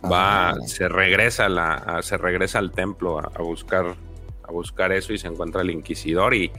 Va, 0.05 0.51
ah. 0.51 0.57
se 0.65 0.89
regresa 0.89 1.49
la, 1.49 1.99
se 2.03 2.17
regresa 2.17 2.61
al 2.61 2.71
templo 2.71 3.19
a, 3.19 3.43
buscar, 3.43 3.97
a 4.45 4.53
buscar 4.53 4.93
eso 4.93 5.13
y 5.13 5.19
se 5.19 5.27
encuentra 5.27 5.63
el 5.63 5.71
inquisidor 5.71 6.35
y 6.35 6.53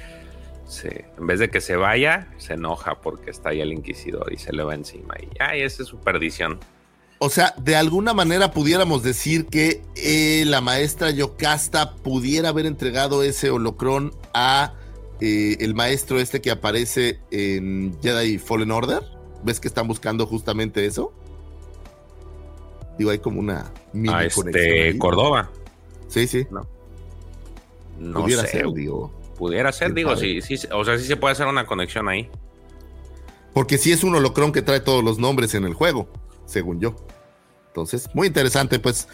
en 1.18 1.28
vez 1.28 1.40
de 1.40 1.50
que 1.50 1.62
se 1.62 1.78
vaya, 1.78 2.28
se 2.36 2.56
enoja 2.56 3.00
porque 3.00 3.32
está 3.32 3.52
ahí 3.52 3.62
el 3.62 3.72
inquisidor 3.72 4.34
y 4.34 4.38
se 4.38 4.52
le 4.52 4.62
va 4.62 4.76
encima. 4.76 5.14
Y 5.22 5.30
ay, 5.42 5.62
esa 5.62 5.84
es 5.84 5.88
su 5.88 6.02
perdición. 6.02 6.60
O 7.22 7.30
sea, 7.30 7.54
de 7.58 7.76
alguna 7.76 8.14
manera 8.14 8.52
pudiéramos 8.52 9.04
decir 9.04 9.48
que 9.48 9.82
eh, 9.96 10.46
la 10.46 10.62
maestra 10.62 11.12
Yocasta 11.12 11.96
pudiera 11.96 12.50
haber 12.50 12.66
entregado 12.66 13.24
ese 13.24 13.50
holocrón 13.50 14.14
a 14.34 14.74
eh, 15.20 15.58
el 15.60 15.76
maestro 15.76 16.20
este 16.20 16.40
que 16.40 16.50
aparece 16.50 17.20
en 17.30 17.98
Jedi 18.02 18.38
Fallen 18.38 18.72
Order. 18.72 19.04
¿Ves 19.44 19.60
que 19.60 19.68
están 19.68 19.88
buscando 19.88 20.26
justamente 20.26 20.86
eso? 20.86 21.14
Digo, 22.98 23.12
hay 23.12 23.20
como 23.20 23.42
una 23.42 23.72
mini 23.92 24.14
a 24.14 24.24
este 24.24 24.98
Córdoba. 24.98 25.52
Sí, 26.08 26.26
sí. 26.26 26.48
No. 26.50 26.66
No 28.00 28.24
pudiera 28.24 28.46
ser, 28.46 28.72
digo. 28.72 29.12
Pudiera 29.38 29.72
ser, 29.72 29.94
digo, 29.94 30.16
sí, 30.16 30.42
sí, 30.42 30.58
o 30.72 30.84
sea, 30.84 30.98
sí 30.98 31.06
se 31.06 31.16
puede 31.18 31.34
hacer 31.34 31.48
una 31.48 31.66
conexión 31.66 32.08
ahí. 32.08 32.30
Porque 33.54 33.78
sí 33.78 33.92
es 33.92 34.04
un 34.04 34.16
holocrón 34.16 34.52
que 34.52 34.62
trae 34.62 34.80
todos 34.80 35.04
los 35.04 35.18
nombres 35.18 35.54
en 35.54 35.66
el 35.66 35.74
juego, 35.74 36.10
según 36.50 36.80
yo. 36.80 36.96
Entonces, 37.68 38.10
muy 38.14 38.28
interesante, 38.28 38.80
pues. 38.80 39.08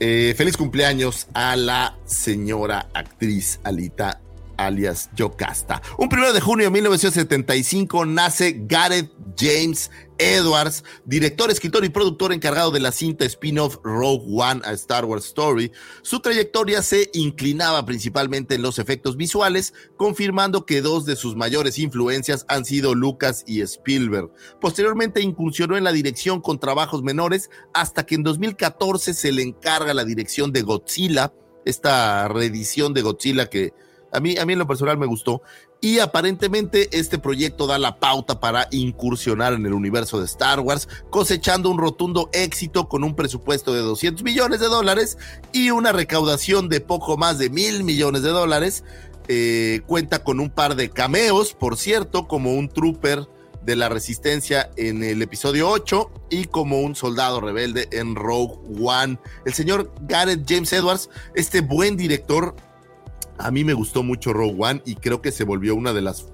Eh, 0.00 0.34
feliz 0.36 0.56
cumpleaños 0.56 1.28
a 1.34 1.54
la 1.54 1.96
señora 2.04 2.88
actriz 2.94 3.60
Alita 3.62 4.20
alias 4.56 5.10
Yocasta. 5.16 5.82
Un 5.98 6.08
primero 6.08 6.32
de 6.32 6.40
junio 6.40 6.66
de 6.66 6.70
1975 6.70 8.06
nace 8.06 8.64
Gareth 8.66 9.10
James 9.36 9.90
Edwards, 10.18 10.84
director, 11.04 11.50
escritor 11.50 11.84
y 11.84 11.88
productor 11.88 12.32
encargado 12.32 12.70
de 12.70 12.80
la 12.80 12.92
cinta 12.92 13.24
spin-off 13.24 13.78
Rogue 13.82 14.24
One 14.28 14.60
a 14.64 14.72
Star 14.72 15.04
Wars 15.04 15.26
Story. 15.26 15.72
Su 16.02 16.20
trayectoria 16.20 16.82
se 16.82 17.10
inclinaba 17.14 17.84
principalmente 17.84 18.54
en 18.54 18.62
los 18.62 18.78
efectos 18.78 19.16
visuales, 19.16 19.74
confirmando 19.96 20.66
que 20.66 20.82
dos 20.82 21.04
de 21.04 21.16
sus 21.16 21.36
mayores 21.36 21.78
influencias 21.78 22.44
han 22.48 22.64
sido 22.64 22.94
Lucas 22.94 23.44
y 23.46 23.60
Spielberg. 23.62 24.30
Posteriormente 24.60 25.20
incursionó 25.20 25.76
en 25.76 25.84
la 25.84 25.92
dirección 25.92 26.40
con 26.40 26.60
trabajos 26.60 27.02
menores 27.02 27.50
hasta 27.72 28.06
que 28.06 28.14
en 28.14 28.22
2014 28.22 29.14
se 29.14 29.32
le 29.32 29.42
encarga 29.42 29.94
la 29.94 30.04
dirección 30.04 30.52
de 30.52 30.62
Godzilla, 30.62 31.32
esta 31.64 32.28
reedición 32.28 32.94
de 32.94 33.02
Godzilla 33.02 33.48
que 33.48 33.72
a 34.14 34.20
mí, 34.20 34.36
a 34.38 34.46
mí 34.46 34.52
en 34.52 34.58
lo 34.58 34.66
personal 34.66 34.96
me 34.96 35.06
gustó. 35.06 35.42
y 35.80 35.98
aparentemente 35.98 36.88
este 36.98 37.18
proyecto 37.18 37.66
da 37.66 37.78
la 37.78 37.98
pauta 37.98 38.40
para 38.40 38.68
incursionar 38.70 39.52
en 39.52 39.66
el 39.66 39.74
universo 39.74 40.18
de 40.18 40.24
Star 40.24 40.60
Wars, 40.60 40.88
cosechando 41.10 41.68
un 41.68 41.76
rotundo 41.76 42.30
éxito 42.32 42.88
con 42.88 43.04
un 43.04 43.14
presupuesto 43.14 43.74
de 43.74 43.80
200 43.80 44.24
millones 44.24 44.60
de 44.60 44.68
dólares 44.68 45.18
y 45.52 45.70
una 45.70 45.92
recaudación 45.92 46.70
de 46.70 46.80
poco 46.80 47.18
más 47.18 47.38
de 47.38 47.50
mil 47.50 47.84
millones 47.84 48.22
de 48.22 48.30
dólares. 48.30 48.82
Eh, 49.28 49.82
cuenta 49.86 50.22
con 50.22 50.40
un 50.40 50.50
par 50.50 50.74
de 50.74 50.90
cameos, 50.90 51.54
por 51.54 51.76
cierto, 51.76 52.28
como 52.28 52.54
un 52.54 52.68
trooper 52.68 53.26
de 53.64 53.76
la 53.76 53.88
resistencia 53.88 54.70
en 54.76 55.02
el 55.02 55.22
episodio 55.22 55.70
8 55.70 56.10
y 56.30 56.44
como 56.44 56.80
un 56.80 56.94
soldado 56.94 57.40
rebelde 57.40 57.88
en 57.92 58.14
Rogue 58.14 58.56
One. 58.82 59.18
El 59.44 59.54
señor 59.54 59.92
Gareth 60.02 60.44
James 60.46 60.72
Edwards, 60.72 61.08
este 61.34 61.60
buen 61.60 61.96
director, 61.96 62.54
a 63.38 63.50
mí 63.50 63.64
me 63.64 63.74
gustó 63.74 64.02
mucho 64.02 64.32
Rogue 64.32 64.56
One 64.58 64.82
y 64.84 64.96
creo 64.96 65.20
que 65.20 65.32
se 65.32 65.44
volvió 65.44 65.74
una 65.74 65.92
de 65.92 66.02
las 66.02 66.26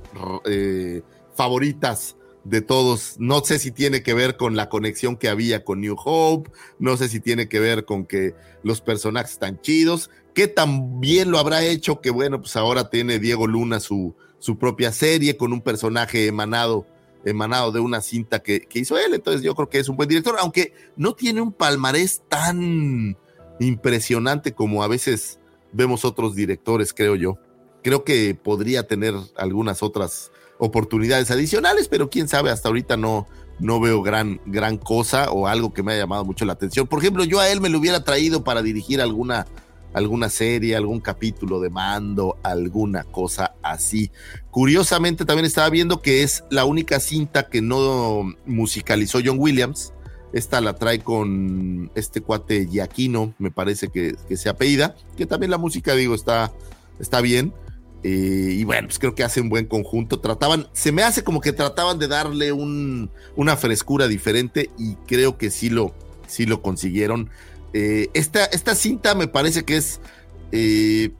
eh, 0.44 1.02
favoritas 1.34 2.16
de 2.44 2.60
todos. 2.60 3.16
No 3.18 3.40
sé 3.44 3.58
si 3.58 3.70
tiene 3.70 4.02
que 4.02 4.14
ver 4.14 4.36
con 4.36 4.56
la 4.56 4.68
conexión 4.68 5.16
que 5.16 5.28
había 5.28 5.64
con 5.64 5.80
New 5.80 5.96
Hope, 6.02 6.50
no 6.78 6.96
sé 6.96 7.08
si 7.08 7.20
tiene 7.20 7.48
que 7.48 7.60
ver 7.60 7.84
con 7.84 8.04
que 8.04 8.34
los 8.62 8.80
personajes 8.80 9.32
están 9.32 9.60
chidos, 9.60 10.10
que 10.34 10.46
también 10.46 11.30
lo 11.30 11.38
habrá 11.38 11.64
hecho 11.64 12.00
que 12.00 12.10
bueno, 12.10 12.40
pues 12.40 12.56
ahora 12.56 12.90
tiene 12.90 13.18
Diego 13.18 13.46
Luna 13.46 13.80
su, 13.80 14.14
su 14.38 14.58
propia 14.58 14.92
serie 14.92 15.36
con 15.36 15.52
un 15.52 15.60
personaje 15.60 16.26
emanado, 16.26 16.86
emanado 17.24 17.72
de 17.72 17.80
una 17.80 18.00
cinta 18.00 18.40
que, 18.40 18.60
que 18.60 18.78
hizo 18.80 18.98
él. 18.98 19.14
Entonces 19.14 19.42
yo 19.42 19.54
creo 19.54 19.68
que 19.68 19.78
es 19.78 19.88
un 19.88 19.96
buen 19.96 20.08
director, 20.08 20.36
aunque 20.38 20.74
no 20.96 21.14
tiene 21.14 21.40
un 21.40 21.52
palmarés 21.52 22.22
tan 22.28 23.16
impresionante 23.58 24.52
como 24.52 24.82
a 24.82 24.88
veces 24.88 25.39
vemos 25.72 26.04
otros 26.04 26.34
directores, 26.34 26.92
creo 26.92 27.16
yo. 27.16 27.38
Creo 27.82 28.04
que 28.04 28.34
podría 28.34 28.86
tener 28.86 29.14
algunas 29.36 29.82
otras 29.82 30.30
oportunidades 30.58 31.30
adicionales, 31.30 31.88
pero 31.88 32.10
quién 32.10 32.28
sabe, 32.28 32.50
hasta 32.50 32.68
ahorita 32.68 32.96
no, 32.96 33.26
no 33.58 33.80
veo 33.80 34.02
gran, 34.02 34.40
gran 34.46 34.76
cosa 34.76 35.30
o 35.30 35.46
algo 35.46 35.72
que 35.72 35.82
me 35.82 35.92
haya 35.92 36.02
llamado 36.02 36.24
mucho 36.24 36.44
la 36.44 36.52
atención. 36.54 36.86
Por 36.86 36.98
ejemplo, 37.00 37.24
yo 37.24 37.40
a 37.40 37.48
él 37.48 37.60
me 37.60 37.68
lo 37.68 37.78
hubiera 37.78 38.04
traído 38.04 38.44
para 38.44 38.62
dirigir 38.62 39.00
alguna, 39.00 39.46
alguna 39.94 40.28
serie, 40.28 40.76
algún 40.76 41.00
capítulo 41.00 41.60
de 41.60 41.70
mando, 41.70 42.38
alguna 42.42 43.04
cosa 43.04 43.54
así. 43.62 44.10
Curiosamente, 44.50 45.24
también 45.24 45.46
estaba 45.46 45.70
viendo 45.70 46.00
que 46.00 46.22
es 46.22 46.44
la 46.50 46.64
única 46.64 47.00
cinta 47.00 47.48
que 47.48 47.62
no 47.62 48.34
musicalizó 48.46 49.20
John 49.24 49.38
Williams. 49.38 49.92
Esta 50.32 50.60
la 50.60 50.74
trae 50.74 51.00
con 51.00 51.90
este 51.94 52.20
cuate 52.20 52.66
Giaquino, 52.66 53.34
me 53.38 53.50
parece 53.50 53.88
que, 53.88 54.14
que 54.28 54.36
se 54.36 54.48
apellida, 54.48 54.94
que 55.16 55.26
también 55.26 55.50
la 55.50 55.58
música, 55.58 55.94
digo, 55.94 56.14
está, 56.14 56.52
está 57.00 57.20
bien. 57.20 57.52
Eh, 58.02 58.56
y 58.58 58.64
bueno, 58.64 58.88
pues 58.88 58.98
creo 58.98 59.14
que 59.14 59.24
hace 59.24 59.40
un 59.40 59.48
buen 59.48 59.66
conjunto. 59.66 60.20
Trataban, 60.20 60.68
se 60.72 60.92
me 60.92 61.02
hace 61.02 61.22
como 61.22 61.40
que 61.40 61.52
trataban 61.52 61.98
de 61.98 62.08
darle 62.08 62.52
un, 62.52 63.10
una 63.36 63.56
frescura 63.56 64.08
diferente 64.08 64.70
y 64.78 64.94
creo 65.06 65.36
que 65.36 65.50
sí 65.50 65.68
lo, 65.68 65.94
sí 66.26 66.46
lo 66.46 66.62
consiguieron. 66.62 67.30
Eh, 67.72 68.08
esta, 68.14 68.44
esta, 68.46 68.74
cinta 68.74 69.14
me 69.14 69.28
parece 69.28 69.64
que 69.64 69.76
es 69.76 70.00
eh, 70.50 71.10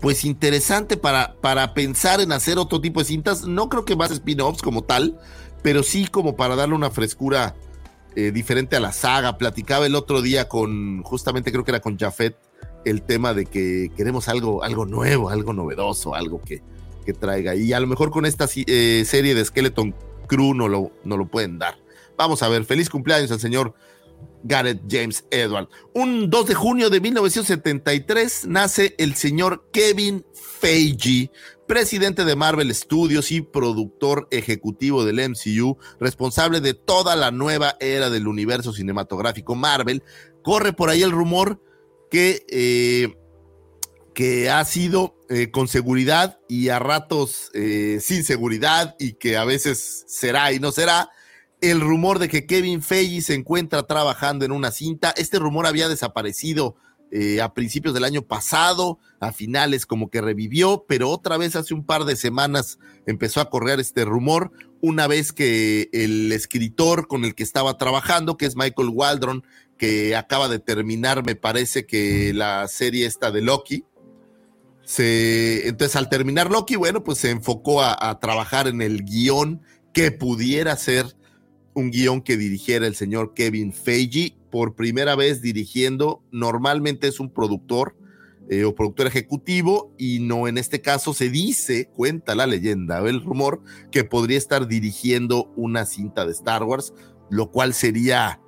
pues 0.00 0.24
interesante 0.24 0.96
para, 0.96 1.34
para 1.40 1.74
pensar 1.74 2.20
en 2.20 2.32
hacer 2.32 2.58
otro 2.58 2.80
tipo 2.80 3.00
de 3.00 3.06
cintas. 3.06 3.46
No 3.46 3.68
creo 3.68 3.84
que 3.84 3.96
más 3.96 4.10
spin-offs 4.10 4.62
como 4.62 4.82
tal, 4.82 5.18
pero 5.62 5.82
sí 5.82 6.06
como 6.06 6.36
para 6.36 6.56
darle 6.56 6.74
una 6.74 6.90
frescura 6.90 7.56
eh, 8.18 8.32
diferente 8.32 8.74
a 8.74 8.80
la 8.80 8.90
saga. 8.90 9.38
Platicaba 9.38 9.86
el 9.86 9.94
otro 9.94 10.22
día 10.22 10.48
con, 10.48 11.04
justamente 11.04 11.52
creo 11.52 11.62
que 11.62 11.70
era 11.70 11.78
con 11.78 11.96
Jafet, 11.96 12.36
el 12.84 13.02
tema 13.02 13.32
de 13.32 13.46
que 13.46 13.92
queremos 13.96 14.26
algo, 14.26 14.64
algo 14.64 14.86
nuevo, 14.86 15.30
algo 15.30 15.52
novedoso, 15.52 16.16
algo 16.16 16.40
que, 16.40 16.60
que 17.06 17.12
traiga. 17.12 17.54
Y 17.54 17.72
a 17.72 17.78
lo 17.78 17.86
mejor 17.86 18.10
con 18.10 18.26
esta 18.26 18.48
eh, 18.56 19.04
serie 19.06 19.36
de 19.36 19.44
Skeleton 19.44 19.94
Crew 20.26 20.52
no 20.52 20.66
lo, 20.66 20.90
no 21.04 21.16
lo 21.16 21.28
pueden 21.28 21.60
dar. 21.60 21.78
Vamos 22.16 22.42
a 22.42 22.48
ver, 22.48 22.64
feliz 22.64 22.90
cumpleaños 22.90 23.30
al 23.30 23.38
señor 23.38 23.74
Gareth 24.44 24.82
James 24.88 25.24
Edward. 25.30 25.68
Un 25.94 26.30
2 26.30 26.46
de 26.46 26.54
junio 26.54 26.90
de 26.90 27.00
1973 27.00 28.46
nace 28.46 28.94
el 28.98 29.14
señor 29.14 29.68
Kevin 29.72 30.24
Feige, 30.32 31.30
presidente 31.66 32.24
de 32.24 32.36
Marvel 32.36 32.74
Studios 32.74 33.30
y 33.30 33.42
productor 33.42 34.26
ejecutivo 34.30 35.04
del 35.04 35.30
MCU, 35.30 35.76
responsable 36.00 36.60
de 36.60 36.74
toda 36.74 37.14
la 37.16 37.30
nueva 37.30 37.76
era 37.80 38.10
del 38.10 38.26
universo 38.26 38.72
cinematográfico 38.72 39.54
Marvel. 39.54 40.02
Corre 40.42 40.72
por 40.72 40.90
ahí 40.90 41.02
el 41.02 41.12
rumor 41.12 41.60
que, 42.10 42.44
eh, 42.48 43.16
que 44.14 44.50
ha 44.50 44.64
sido 44.64 45.16
eh, 45.28 45.50
con 45.50 45.68
seguridad 45.68 46.40
y 46.48 46.70
a 46.70 46.78
ratos 46.78 47.50
eh, 47.52 47.98
sin 48.00 48.24
seguridad 48.24 48.96
y 48.98 49.12
que 49.12 49.36
a 49.36 49.44
veces 49.44 50.04
será 50.08 50.52
y 50.52 50.58
no 50.58 50.72
será. 50.72 51.10
El 51.60 51.80
rumor 51.80 52.18
de 52.18 52.28
que 52.28 52.46
Kevin 52.46 52.82
Feige 52.82 53.20
se 53.20 53.34
encuentra 53.34 53.82
trabajando 53.84 54.44
en 54.44 54.52
una 54.52 54.70
cinta. 54.70 55.12
Este 55.16 55.38
rumor 55.38 55.66
había 55.66 55.88
desaparecido 55.88 56.76
a 57.42 57.54
principios 57.54 57.94
del 57.94 58.04
año 58.04 58.22
pasado, 58.22 58.98
a 59.18 59.32
finales 59.32 59.86
como 59.86 60.10
que 60.10 60.20
revivió, 60.20 60.84
pero 60.86 61.08
otra 61.08 61.38
vez 61.38 61.56
hace 61.56 61.72
un 61.72 61.84
par 61.84 62.04
de 62.04 62.16
semanas 62.16 62.78
empezó 63.06 63.40
a 63.40 63.48
correr 63.48 63.80
este 63.80 64.04
rumor, 64.04 64.52
una 64.80 65.06
vez 65.06 65.32
que 65.32 65.88
el 65.92 66.30
escritor 66.32 67.08
con 67.08 67.24
el 67.24 67.34
que 67.34 67.42
estaba 67.42 67.78
trabajando, 67.78 68.36
que 68.36 68.46
es 68.46 68.56
Michael 68.56 68.90
Waldron, 68.92 69.42
que 69.78 70.16
acaba 70.16 70.48
de 70.48 70.58
terminar, 70.58 71.24
me 71.24 71.34
parece 71.34 71.86
que 71.86 72.32
la 72.34 72.68
serie 72.68 73.06
esta 73.06 73.30
de 73.30 73.42
Loki. 73.42 73.84
Se, 74.84 75.68
entonces, 75.68 75.96
al 75.96 76.08
terminar 76.08 76.50
Loki, 76.50 76.76
bueno, 76.76 77.04
pues 77.04 77.18
se 77.18 77.30
enfocó 77.30 77.82
a, 77.82 78.18
trabajar 78.20 78.68
en 78.68 78.82
el 78.82 79.04
guion 79.04 79.62
que 79.92 80.12
pudiera 80.12 80.76
ser 80.76 81.16
un 81.78 81.90
guion 81.90 82.20
que 82.20 82.36
dirigiera 82.36 82.86
el 82.86 82.94
señor 82.94 83.34
Kevin 83.34 83.72
Feige, 83.72 84.36
por 84.50 84.74
primera 84.74 85.14
vez 85.14 85.42
dirigiendo, 85.42 86.22
normalmente 86.30 87.08
es 87.08 87.20
un 87.20 87.30
productor 87.32 87.96
eh, 88.50 88.64
o 88.64 88.74
productor 88.74 89.06
ejecutivo, 89.06 89.94
y 89.98 90.20
no 90.20 90.48
en 90.48 90.58
este 90.58 90.80
caso 90.80 91.12
se 91.14 91.28
dice, 91.28 91.90
cuenta 91.94 92.34
la 92.34 92.46
leyenda, 92.46 92.98
el 93.00 93.22
rumor, 93.22 93.62
que 93.90 94.04
podría 94.04 94.38
estar 94.38 94.66
dirigiendo 94.68 95.52
una 95.56 95.84
cinta 95.84 96.24
de 96.24 96.32
Star 96.32 96.62
Wars, 96.62 96.94
lo 97.30 97.50
cual 97.50 97.74
sería 97.74 98.40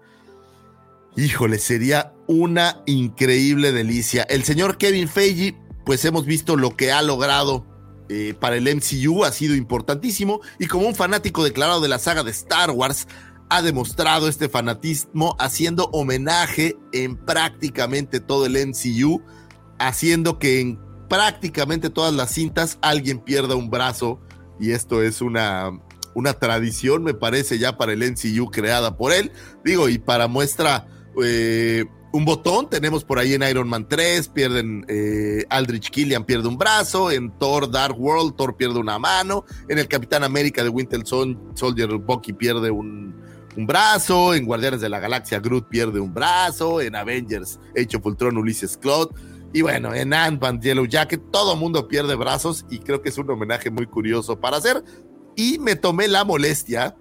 Híjole, 1.16 1.59
sería 1.59 2.14
una 2.29 2.83
increíble 2.87 3.73
delicia. 3.73 4.23
El 4.23 4.45
señor 4.45 4.79
Kevin 4.79 5.09
Feige, 5.09 5.57
pues 5.85 6.05
hemos 6.05 6.25
visto 6.25 6.57
lo 6.57 6.77
que 6.77 6.93
ha 6.93 7.03
logrado 7.03 7.66
eh, 8.12 8.35
para 8.35 8.57
el 8.57 8.64
MCU, 8.64 9.25
ha 9.25 9.31
sido 9.31 9.55
importantísimo 9.55 10.40
y 10.59 10.66
como 10.66 10.88
un 10.88 10.96
fanático 10.96 11.44
declarado 11.44 11.81
de 11.81 11.87
la 11.87 12.01
saga 12.01 12.25
de 12.25 12.33
Star 12.33 12.73
Wars, 12.73 13.07
ha 13.49 13.62
demostrado 13.62 14.27
este 14.27 14.49
fanatismo 14.49 15.37
haciendo 15.38 15.85
homenaje 15.92 16.77
en 16.92 17.16
prácticamente 17.16 18.18
todo 18.18 18.46
el 18.46 18.57
MCU, 18.66 19.23
haciendo 19.79 20.40
que 20.40 20.61
en 20.61 20.81
prácticamente 21.09 21.88
todas 21.88 22.12
las 22.12 22.33
cintas 22.33 22.79
alguien 22.83 23.20
pierda 23.20 23.55
un 23.55 23.70
brazo 23.70 24.20
y 24.59 24.73
esto 24.73 25.05
es 25.05 25.20
una, 25.23 25.70
una 26.12 26.33
tradición, 26.33 27.05
me 27.05 27.14
parece, 27.14 27.61
ya 27.61 27.77
para 27.77 27.92
el 27.92 28.01
MCU 28.01 28.51
creada 28.51 28.96
por 28.96 29.12
él. 29.12 29.31
Digo, 29.64 29.88
y 29.88 29.99
para 29.99 30.27
muestra 30.27 30.88
eh, 31.23 31.85
un 32.12 32.25
botón. 32.25 32.68
Tenemos 32.68 33.05
por 33.05 33.18
ahí 33.18 33.35
en 33.35 33.42
Iron 33.42 33.68
Man 33.68 33.87
3, 33.88 34.29
pierden 34.29 34.85
eh, 34.88 35.44
Aldrich 35.49 35.90
Killian 35.90 36.25
pierde 36.25 36.49
un 36.49 36.59
brazo, 36.59 37.11
en 37.11 37.31
Thor 37.38 37.70
Dark 37.70 37.99
World 37.99 38.37
Thor 38.37 38.57
pierde 38.57 38.79
una 38.79 38.99
mano, 38.99 39.44
en 39.68 39.79
el 39.79 39.88
Capitán 39.88 40.25
América 40.25 40.62
de 40.62 40.68
Winter 40.68 41.03
Soldier 41.07 41.90
Bucky 41.99 42.33
pierde 42.33 42.70
un, 42.70 43.14
un, 43.57 43.66
brazo, 43.66 44.35
en 44.35 44.44
Guardianes 44.44 44.81
de 44.81 44.88
la 44.88 45.01
Galaxia 45.01 45.40
Groot 45.40 45.68
pierde 45.68 46.01
un 46.01 46.12
brazo, 46.12 46.81
en 46.81 46.96
Avengers 46.96 47.59
Age 47.77 47.96
of 47.96 48.07
Ultron 48.07 48.37
Ulysses 48.37 48.77
Claude. 48.77 49.11
Y 49.53 49.62
bueno, 49.62 49.92
en 49.92 50.14
Ant-Man 50.14 50.61
Yellow 50.61 50.87
Jacket 50.87 51.20
todo 51.33 51.57
mundo 51.57 51.88
pierde 51.88 52.14
brazos 52.14 52.64
y 52.70 52.79
creo 52.79 53.03
que 53.03 53.09
es 53.09 53.18
un 53.18 53.29
homenaje 53.31 53.68
muy 53.68 53.87
curioso 53.87 54.38
para 54.38 54.59
hacer. 54.59 54.85
Y 55.35 55.59
me 55.59 55.75
tomé 55.75 56.07
la 56.07 56.25
molestia 56.25 56.94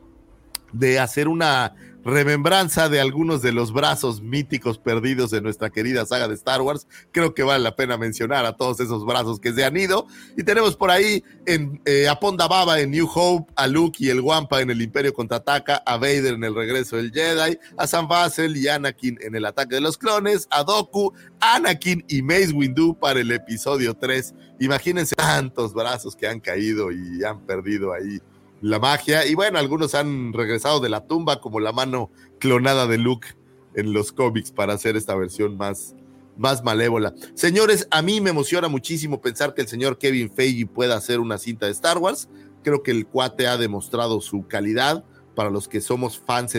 de 0.72 1.00
hacer 1.00 1.28
una 1.28 1.76
remembranza 2.04 2.90
de 2.90 3.00
algunos 3.00 3.42
de 3.42 3.52
los 3.52 3.74
brazos 3.74 4.22
míticos 4.22 4.78
perdidos 4.78 5.32
de 5.32 5.42
nuestra 5.42 5.70
querida 5.70 6.06
saga 6.06 6.28
de 6.28 6.36
Star 6.36 6.62
Wars. 6.62 6.88
Creo 7.12 7.34
que 7.34 7.44
vale 7.44 7.64
la 7.64 7.76
pena 7.76 7.98
mencionar 7.98 8.46
a 8.46 8.56
todos 8.56 8.80
esos 8.80 9.06
brazos 9.06 9.40
que 9.40 9.54
se 9.54 9.66
han 9.66 9.76
ido. 9.78 10.08
Y 10.38 10.44
tenemos 10.44 10.76
por 10.76 10.92
ahí 10.92 11.24
eh, 11.46 12.08
a 12.08 12.20
Ponda 12.20 12.48
Baba 12.48 12.80
en 12.80 12.92
New 12.92 13.10
Hope, 13.14 13.52
a 13.56 13.68
Luke 13.68 13.98
y 14.00 14.10
el 14.10 14.22
Wampa 14.22 14.62
en 14.62 14.70
el 14.70 14.82
Imperio 14.82 15.14
Contraataca, 15.14 15.84
a 15.86 15.98
Vader 15.98 16.36
en 16.36 16.44
el 16.44 16.56
Regreso 16.56 16.98
del 16.98 17.12
Jedi, 17.12 17.58
a 17.78 17.88
Sam 17.88 18.08
Vassell 18.08 18.56
y 18.56 18.68
Anakin 18.68 19.18
en 19.22 19.36
el 19.36 19.46
Ataque 19.46 19.76
de 19.76 19.82
los 19.82 19.98
Clones, 19.98 20.48
a 20.52 20.64
Doku, 20.64 21.14
Anakin 21.40 22.04
y 22.08 22.22
Mace 22.22 22.54
Windu 22.54 22.98
para 22.98 23.20
el 23.20 23.32
episodio 23.32 23.94
3. 23.94 24.34
Imagínense 24.60 25.16
tantos 25.16 25.74
brazos 25.74 26.16
que 26.16 26.28
han 26.28 26.40
caído 26.40 26.92
y 26.92 27.24
han 27.24 27.46
perdido 27.46 27.94
ahí 27.94 28.20
la 28.62 28.80
magia. 28.80 29.26
Y 29.26 29.36
bueno, 29.36 29.60
algunos 29.60 29.96
han 29.96 30.34
regresado 30.34 30.80
de 30.80 30.90
la 30.90 31.06
tumba, 31.06 31.42
como 31.42 31.60
la 31.60 31.72
mano 31.72 32.12
clonada 32.40 32.88
de 32.88 32.98
Luke 32.98 33.30
en 33.76 33.94
los 33.94 34.12
cómics 34.12 34.52
para 34.52 34.74
hacer 34.74 34.98
esta 34.98 35.16
versión 35.16 35.58
más, 35.58 35.96
más 36.38 36.64
malévola. 36.64 37.14
Señores, 37.34 37.88
a 37.92 38.02
mí 38.02 38.22
me 38.22 38.32
emociona 38.32 38.68
muchísimo 38.68 39.22
pensar 39.22 39.54
que 39.54 39.62
el 39.62 39.68
señor 39.68 39.98
Kevin 39.98 40.32
Feige 40.32 40.66
pueda 40.66 40.96
hacer 40.96 41.20
una 41.20 41.38
cinta 41.38 41.66
de 41.66 41.72
Star 41.72 41.98
Wars. 41.98 42.30
Creo 42.64 42.84
que 42.84 42.92
el 42.92 43.08
cuate 43.08 43.48
ha 43.48 43.58
demostrado 43.58 44.20
su 44.22 44.48
calidad 44.48 45.04
para 45.36 45.50
los 45.50 45.68
que 45.68 45.82
somos 45.82 46.20
fans 46.20 46.54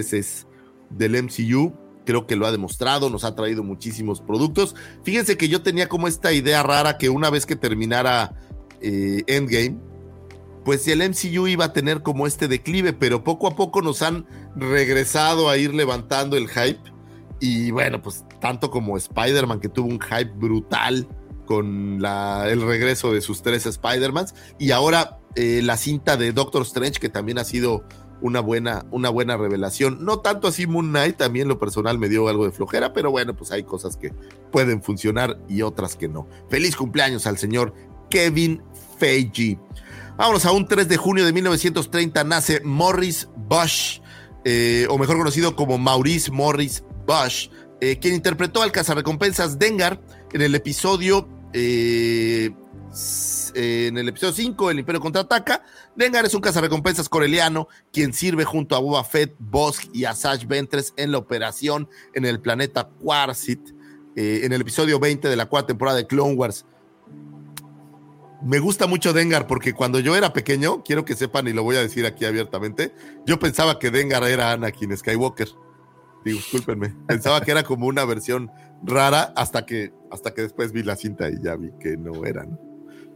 del 0.90 1.22
MCU. 1.22 1.74
Creo 2.06 2.26
que 2.26 2.36
lo 2.36 2.46
ha 2.46 2.52
demostrado, 2.52 3.10
nos 3.10 3.24
ha 3.24 3.34
traído 3.34 3.62
muchísimos 3.62 4.20
productos. 4.22 4.74
Fíjense 5.04 5.36
que 5.36 5.48
yo 5.48 5.62
tenía 5.62 5.88
como 5.88 6.08
esta 6.08 6.32
idea 6.32 6.62
rara 6.62 6.96
que 6.96 7.10
una 7.10 7.28
vez 7.28 7.44
que 7.44 7.56
terminara 7.56 8.34
eh, 8.80 9.22
Endgame, 9.26 9.76
pues 10.64 10.86
el 10.88 10.98
MCU 11.08 11.46
iba 11.46 11.66
a 11.66 11.72
tener 11.72 12.02
como 12.02 12.26
este 12.26 12.48
declive, 12.48 12.92
pero 12.92 13.24
poco 13.24 13.46
a 13.46 13.56
poco 13.56 13.82
nos 13.82 14.02
han 14.02 14.26
regresado 14.56 15.48
a 15.48 15.56
ir 15.56 15.74
levantando 15.74 16.36
el 16.36 16.48
hype. 16.48 16.80
Y 17.40 17.70
bueno, 17.70 18.02
pues 18.02 18.24
tanto 18.40 18.70
como 18.70 18.96
Spider-Man, 18.96 19.60
que 19.60 19.68
tuvo 19.68 19.88
un 19.88 20.00
hype 20.00 20.32
brutal 20.34 21.08
con 21.46 22.04
el 22.04 22.62
regreso 22.62 23.12
de 23.12 23.20
sus 23.20 23.42
tres 23.42 23.66
Spider-Mans, 23.66 24.34
y 24.58 24.70
ahora 24.70 25.18
eh, 25.34 25.60
la 25.62 25.76
cinta 25.76 26.16
de 26.16 26.32
Doctor 26.32 26.62
Strange, 26.62 27.00
que 27.00 27.08
también 27.08 27.38
ha 27.38 27.44
sido 27.44 27.84
una 28.20 28.40
buena, 28.40 28.86
una 28.90 29.08
buena 29.08 29.36
revelación. 29.36 30.04
No 30.04 30.20
tanto 30.20 30.48
así 30.48 30.66
Moon 30.66 30.90
Knight, 30.90 31.16
también 31.16 31.48
lo 31.48 31.58
personal 31.58 31.98
me 31.98 32.08
dio 32.08 32.28
algo 32.28 32.44
de 32.44 32.52
flojera, 32.52 32.92
pero 32.92 33.10
bueno, 33.10 33.34
pues 33.34 33.50
hay 33.52 33.64
cosas 33.64 33.96
que 33.96 34.12
pueden 34.52 34.82
funcionar 34.82 35.38
y 35.48 35.62
otras 35.62 35.96
que 35.96 36.08
no. 36.08 36.26
Feliz 36.48 36.76
cumpleaños 36.76 37.26
al 37.26 37.38
señor 37.38 37.74
Kevin 38.10 38.62
Feige. 38.98 39.58
Vámonos 40.20 40.44
a 40.44 40.52
un 40.52 40.68
3 40.68 40.86
de 40.86 40.98
junio 40.98 41.24
de 41.24 41.32
1930 41.32 42.24
nace 42.24 42.60
Morris 42.62 43.26
Bush, 43.48 44.00
eh, 44.44 44.86
o 44.90 44.98
mejor 44.98 45.16
conocido 45.16 45.56
como 45.56 45.78
Maurice 45.78 46.30
Morris 46.30 46.84
Bush, 47.06 47.48
eh, 47.80 47.98
quien 47.98 48.12
interpretó 48.12 48.60
al 48.60 48.70
cazarrecompensas 48.70 49.58
Dengar 49.58 49.98
en 50.34 50.42
el 50.42 50.54
episodio 50.54 51.26
eh, 51.54 52.50
en 53.54 53.96
el 53.96 54.10
episodio 54.10 54.34
5, 54.34 54.70
El 54.70 54.80
Imperio 54.80 55.00
Contraataca. 55.00 55.62
Dengar 55.96 56.26
es 56.26 56.34
un 56.34 56.42
cazarrecompensas 56.42 57.08
coreliano 57.08 57.68
quien 57.90 58.12
sirve 58.12 58.44
junto 58.44 58.76
a 58.76 58.78
Boba 58.78 59.04
Fett, 59.04 59.34
Bosk 59.38 59.84
y 59.94 60.04
Asajj 60.04 60.44
Ventress 60.46 60.92
en 60.98 61.12
la 61.12 61.18
operación 61.18 61.88
en 62.12 62.26
el 62.26 62.40
planeta 62.40 62.90
Quarsit. 63.02 63.70
en 64.16 64.52
el 64.52 64.60
episodio 64.60 64.98
20 65.00 65.28
de 65.30 65.36
la 65.36 65.46
cuarta 65.46 65.68
temporada 65.68 65.96
de 65.96 66.06
Clone 66.06 66.34
Wars 66.34 66.66
me 68.42 68.58
gusta 68.58 68.86
mucho 68.86 69.12
Dengar 69.12 69.46
porque 69.46 69.74
cuando 69.74 70.00
yo 70.00 70.16
era 70.16 70.32
pequeño, 70.32 70.82
quiero 70.82 71.04
que 71.04 71.14
sepan 71.14 71.48
y 71.48 71.52
lo 71.52 71.62
voy 71.62 71.76
a 71.76 71.80
decir 71.80 72.06
aquí 72.06 72.24
abiertamente, 72.24 72.94
yo 73.26 73.38
pensaba 73.38 73.78
que 73.78 73.90
Dengar 73.90 74.24
era 74.24 74.52
Anakin 74.52 74.96
Skywalker. 74.96 75.48
Digo, 76.24 76.38
discúlpenme. 76.38 76.94
Pensaba 77.06 77.40
que 77.40 77.50
era 77.50 77.62
como 77.62 77.86
una 77.86 78.04
versión 78.04 78.50
rara 78.82 79.32
hasta 79.36 79.66
que, 79.66 79.92
hasta 80.10 80.32
que 80.32 80.42
después 80.42 80.72
vi 80.72 80.82
la 80.82 80.96
cinta 80.96 81.28
y 81.28 81.40
ya 81.42 81.56
vi 81.56 81.70
que 81.80 81.96
no 81.96 82.24
eran. 82.24 82.58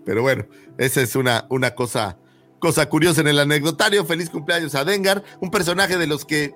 Pero 0.05 0.23
bueno, 0.23 0.47
esa 0.79 1.01
es 1.01 1.17
una, 1.17 1.47
una 1.51 1.75
cosa, 1.75 2.19
cosa 2.59 2.89
curiosa 2.89 3.21
en 3.21 3.29
el 3.29 3.39
anecdotario. 3.39 4.05
Feliz 4.05 4.31
cumpleaños 4.31 4.75
a 4.75 4.85
Dengar, 4.85 5.23
un 5.41 5.51
personaje 5.51 5.97
de 5.97 6.07
los 6.07 6.25
que 6.25 6.55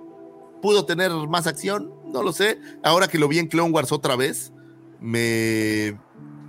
pudo 0.60 0.84
tener 0.84 1.10
más 1.28 1.46
acción, 1.46 1.92
no 2.06 2.22
lo 2.22 2.32
sé. 2.32 2.58
Ahora 2.82 3.08
que 3.08 3.18
lo 3.18 3.28
vi 3.28 3.38
en 3.38 3.48
Clone 3.48 3.70
Wars 3.70 3.92
otra 3.92 4.16
vez, 4.16 4.52
me, 5.00 5.98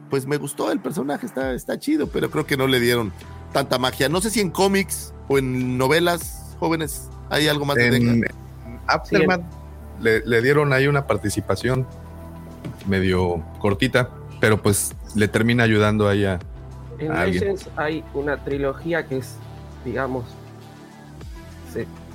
pues 0.10 0.26
me 0.26 0.38
gustó 0.38 0.72
el 0.72 0.80
personaje, 0.80 1.26
está, 1.26 1.54
está 1.54 1.80
chido, 1.80 2.08
pero 2.08 2.30
creo 2.30 2.46
que 2.46 2.58
no 2.58 2.68
le 2.68 2.80
dieron 2.80 3.12
tanta 3.54 3.78
magia. 3.78 4.10
No 4.10 4.22
sé 4.22 4.30
si 4.30 4.40
en 4.40 4.50
cómics 4.50 5.14
o 5.28 5.38
en 5.38 5.78
novelas 5.78 6.56
jóvenes 6.60 7.10
hay 7.30 7.48
algo 7.48 7.66
más 7.66 7.76
de 7.76 8.30
le, 10.02 10.42
dieron 10.42 10.72
ahí 10.74 10.88
una 10.88 11.06
participación 11.08 11.86
medio 12.88 13.44
cortita, 13.60 14.10
pero 14.40 14.62
pues 14.62 14.96
le 15.16 15.28
termina 15.28 15.64
ayudando 15.64 16.08
ahí 16.08 16.26
a. 16.26 16.40
En 17.00 17.14
Legends 17.14 17.70
hay 17.76 18.04
una 18.14 18.38
trilogía 18.44 19.06
que 19.06 19.18
es, 19.18 19.36
digamos, 19.86 20.26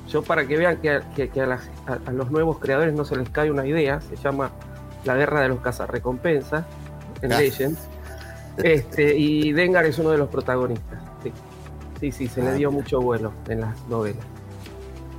yo 0.08 0.22
para 0.22 0.46
que 0.46 0.56
vean 0.56 0.78
que, 0.78 0.90
a, 0.90 2.12
los 2.12 2.30
nuevos 2.30 2.58
creadores 2.58 2.94
no 2.94 3.04
se 3.04 3.16
les 3.16 3.28
cae 3.30 3.50
una 3.50 3.66
idea, 3.66 4.00
se 4.00 4.16
llama 4.16 4.50
La 5.04 5.14
Guerra 5.14 5.40
de 5.40 5.48
los 5.48 5.60
Cazarrecompensas 5.60 6.64
en 7.22 7.30
Legends. 7.30 7.80
Este, 8.58 9.16
y 9.16 9.52
Dengar 9.52 9.84
es 9.86 9.98
uno 9.98 10.10
de 10.10 10.18
los 10.18 10.28
protagonistas. 10.28 11.00
Sí, 12.00 12.12
sí, 12.12 12.28
se 12.28 12.42
le 12.42 12.48
ah. 12.48 12.52
dio 12.54 12.70
mucho 12.70 13.00
vuelo 13.00 13.32
en 13.48 13.60
las 13.60 13.76
novelas. 13.88 14.24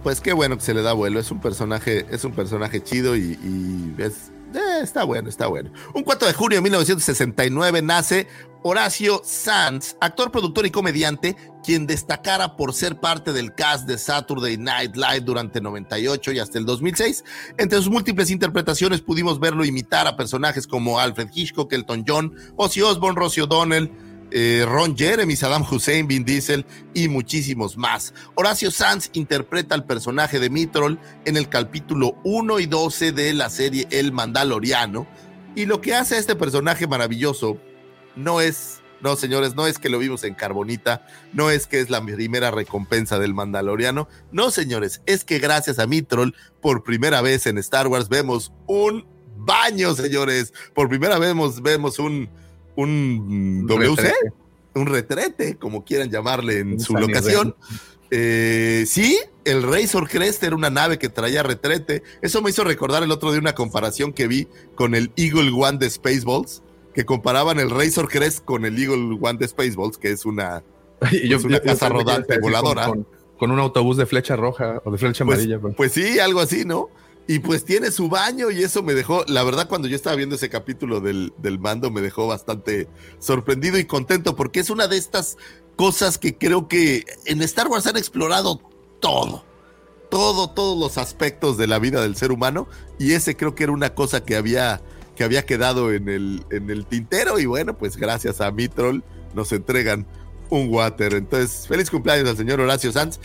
Pues 0.03 0.21
qué 0.21 0.33
bueno 0.33 0.55
que 0.55 0.61
se 0.61 0.73
le 0.73 0.83
da 0.83 0.93
vuelo. 0.93 1.19
Es 1.19 1.31
un 1.31 1.39
personaje, 1.39 2.05
es 2.11 2.23
un 2.25 2.33
personaje 2.33 2.83
chido 2.83 3.15
y, 3.15 3.39
y 3.43 3.95
es 3.97 4.31
eh, 4.55 4.79
está 4.81 5.03
bueno, 5.03 5.29
está 5.29 5.47
bueno. 5.47 5.71
Un 5.93 6.03
4 6.03 6.27
de 6.27 6.33
junio 6.33 6.57
de 6.57 6.61
1969 6.61 7.81
nace 7.81 8.27
Horacio 8.67 9.21
Sanz, 9.23 9.95
actor, 10.01 10.31
productor 10.31 10.65
y 10.65 10.71
comediante, 10.71 11.35
quien 11.63 11.85
destacara 11.85 12.55
por 12.55 12.73
ser 12.73 12.99
parte 12.99 13.31
del 13.31 13.53
cast 13.53 13.87
de 13.87 13.99
Saturday 13.99 14.57
Night 14.57 14.95
Live 14.95 15.21
durante 15.21 15.61
98 15.61 16.31
y 16.31 16.39
hasta 16.39 16.57
el 16.57 16.65
2006. 16.65 17.23
Entre 17.59 17.77
sus 17.77 17.91
múltiples 17.91 18.31
interpretaciones 18.31 19.01
pudimos 19.01 19.39
verlo 19.39 19.65
imitar 19.65 20.07
a 20.07 20.17
personajes 20.17 20.65
como 20.65 20.99
Alfred 20.99 21.29
Hitchcock, 21.31 21.71
Elton 21.73 22.05
John, 22.07 22.33
Ozzy 22.55 22.81
Osbourne, 22.81 23.19
Rosie 23.19 23.43
O'Donnell, 23.43 23.91
eh, 24.31 24.65
Ron 24.67 24.97
Jeremy, 24.97 25.35
Saddam 25.35 25.65
Hussein, 25.69 26.07
Vin 26.07 26.25
Diesel 26.25 26.65
y 26.93 27.07
muchísimos 27.07 27.77
más. 27.77 28.13
Horacio 28.35 28.71
Sanz 28.71 29.09
interpreta 29.13 29.75
al 29.75 29.85
personaje 29.85 30.39
de 30.39 30.49
Mitrol 30.49 30.99
en 31.25 31.37
el 31.37 31.49
capítulo 31.49 32.17
1 32.23 32.59
y 32.59 32.65
12 32.65 33.11
de 33.11 33.33
la 33.33 33.49
serie 33.49 33.87
El 33.91 34.11
Mandaloriano. 34.11 35.07
Y 35.55 35.65
lo 35.65 35.81
que 35.81 35.95
hace 35.95 36.15
a 36.15 36.19
este 36.19 36.35
personaje 36.35 36.87
maravilloso 36.87 37.57
no 38.15 38.41
es, 38.41 38.81
no 39.01 39.15
señores, 39.15 39.55
no 39.55 39.67
es 39.67 39.79
que 39.79 39.89
lo 39.89 39.99
vimos 39.99 40.23
en 40.23 40.33
Carbonita, 40.33 41.05
no 41.31 41.49
es 41.49 41.67
que 41.67 41.79
es 41.79 41.89
la 41.89 42.01
primera 42.03 42.51
recompensa 42.51 43.19
del 43.19 43.33
Mandaloriano, 43.33 44.09
no 44.31 44.51
señores, 44.51 45.01
es 45.05 45.23
que 45.23 45.39
gracias 45.39 45.79
a 45.79 45.87
Mitrol, 45.87 46.35
por 46.61 46.83
primera 46.83 47.21
vez 47.21 47.45
en 47.45 47.57
Star 47.57 47.87
Wars 47.87 48.09
vemos 48.09 48.51
un 48.67 49.05
baño, 49.37 49.93
señores. 49.95 50.53
Por 50.73 50.89
primera 50.89 51.19
vez 51.19 51.29
vemos, 51.29 51.61
vemos 51.61 51.99
un 51.99 52.29
un 52.75 53.65
WC, 53.67 54.11
un 54.75 54.85
retrete, 54.87 55.55
como 55.57 55.83
quieran 55.83 56.09
llamarle 56.09 56.59
en 56.59 56.79
su 56.79 56.95
locación. 56.95 57.55
Eh, 58.11 58.85
sí, 58.87 59.17
el 59.45 59.63
Razor 59.63 60.07
Crest 60.07 60.43
era 60.43 60.55
una 60.55 60.69
nave 60.69 60.99
que 60.99 61.09
traía 61.09 61.43
retrete. 61.43 62.03
Eso 62.21 62.41
me 62.41 62.49
hizo 62.49 62.63
recordar 62.63 63.03
el 63.03 63.11
otro 63.11 63.31
día 63.31 63.39
una 63.39 63.55
comparación 63.55 64.13
que 64.13 64.27
vi 64.27 64.47
con 64.75 64.95
el 64.95 65.11
Eagle 65.15 65.51
One 65.51 65.77
de 65.77 65.89
Spaceballs, 65.89 66.61
que 66.93 67.05
comparaban 67.05 67.59
el 67.59 67.69
Razor 67.69 68.07
Crest 68.07 68.43
con 68.43 68.65
el 68.65 68.77
Eagle 68.77 69.17
One 69.21 69.37
de 69.39 69.47
Spaceballs, 69.47 69.97
que 69.97 70.11
es 70.11 70.25
una, 70.25 70.63
una 71.43 71.59
casa 71.59 71.89
rodante 71.89 72.39
voladora. 72.39 72.91
Con, 73.37 73.51
un 73.51 73.59
autobús 73.59 73.97
de 73.97 74.05
flecha 74.05 74.37
roja 74.37 74.81
o 74.85 74.91
de 74.91 74.97
flecha 74.97 75.25
pues, 75.25 75.39
amarilla. 75.39 75.59
Pues 75.75 75.91
sí, 75.91 76.19
algo 76.19 76.39
así, 76.39 76.63
¿no? 76.63 76.89
Y 77.27 77.39
pues 77.39 77.65
tiene 77.65 77.89
su 77.89 78.07
baño 78.07 78.51
y 78.51 78.61
eso 78.61 78.83
me 78.83 78.93
dejó, 78.93 79.25
la 79.27 79.43
verdad 79.43 79.67
cuando 79.67 79.87
yo 79.87 79.95
estaba 79.95 80.15
viendo 80.15 80.35
ese 80.35 80.49
capítulo 80.49 81.01
del, 81.01 81.33
del, 81.39 81.57
mando 81.57 81.89
me 81.89 82.01
dejó 82.01 82.27
bastante 82.27 82.87
sorprendido 83.17 83.79
y 83.79 83.85
contento 83.85 84.35
porque 84.35 84.59
es 84.59 84.69
una 84.69 84.87
de 84.87 84.97
estas 84.97 85.37
cosas 85.75 86.19
que 86.19 86.37
creo 86.37 86.67
que 86.67 87.03
en 87.25 87.41
Star 87.41 87.67
Wars 87.67 87.87
han 87.87 87.97
explorado 87.97 88.61
todo, 88.99 89.43
todo, 90.11 90.51
todos 90.51 90.79
los 90.79 90.99
aspectos 90.99 91.57
de 91.57 91.65
la 91.65 91.79
vida 91.79 91.99
del 91.99 92.15
ser 92.15 92.31
humano 92.31 92.67
y 92.99 93.13
ese 93.13 93.35
creo 93.35 93.55
que 93.55 93.63
era 93.63 93.73
una 93.73 93.95
cosa 93.95 94.23
que 94.23 94.35
había, 94.35 94.81
que 95.15 95.23
había 95.23 95.47
quedado 95.47 95.91
en 95.93 96.09
el, 96.09 96.45
en 96.51 96.69
el 96.69 96.85
tintero 96.85 97.39
y 97.39 97.47
bueno, 97.47 97.75
pues 97.75 97.97
gracias 97.97 98.39
a 98.39 98.51
Mitrol 98.51 99.03
nos 99.33 99.51
entregan 99.51 100.05
un 100.51 100.71
water. 100.71 101.15
Entonces, 101.15 101.67
feliz 101.67 101.89
cumpleaños 101.89 102.29
al 102.29 102.37
señor 102.37 102.61
Horacio 102.61 102.91
Sanz. 102.91 103.19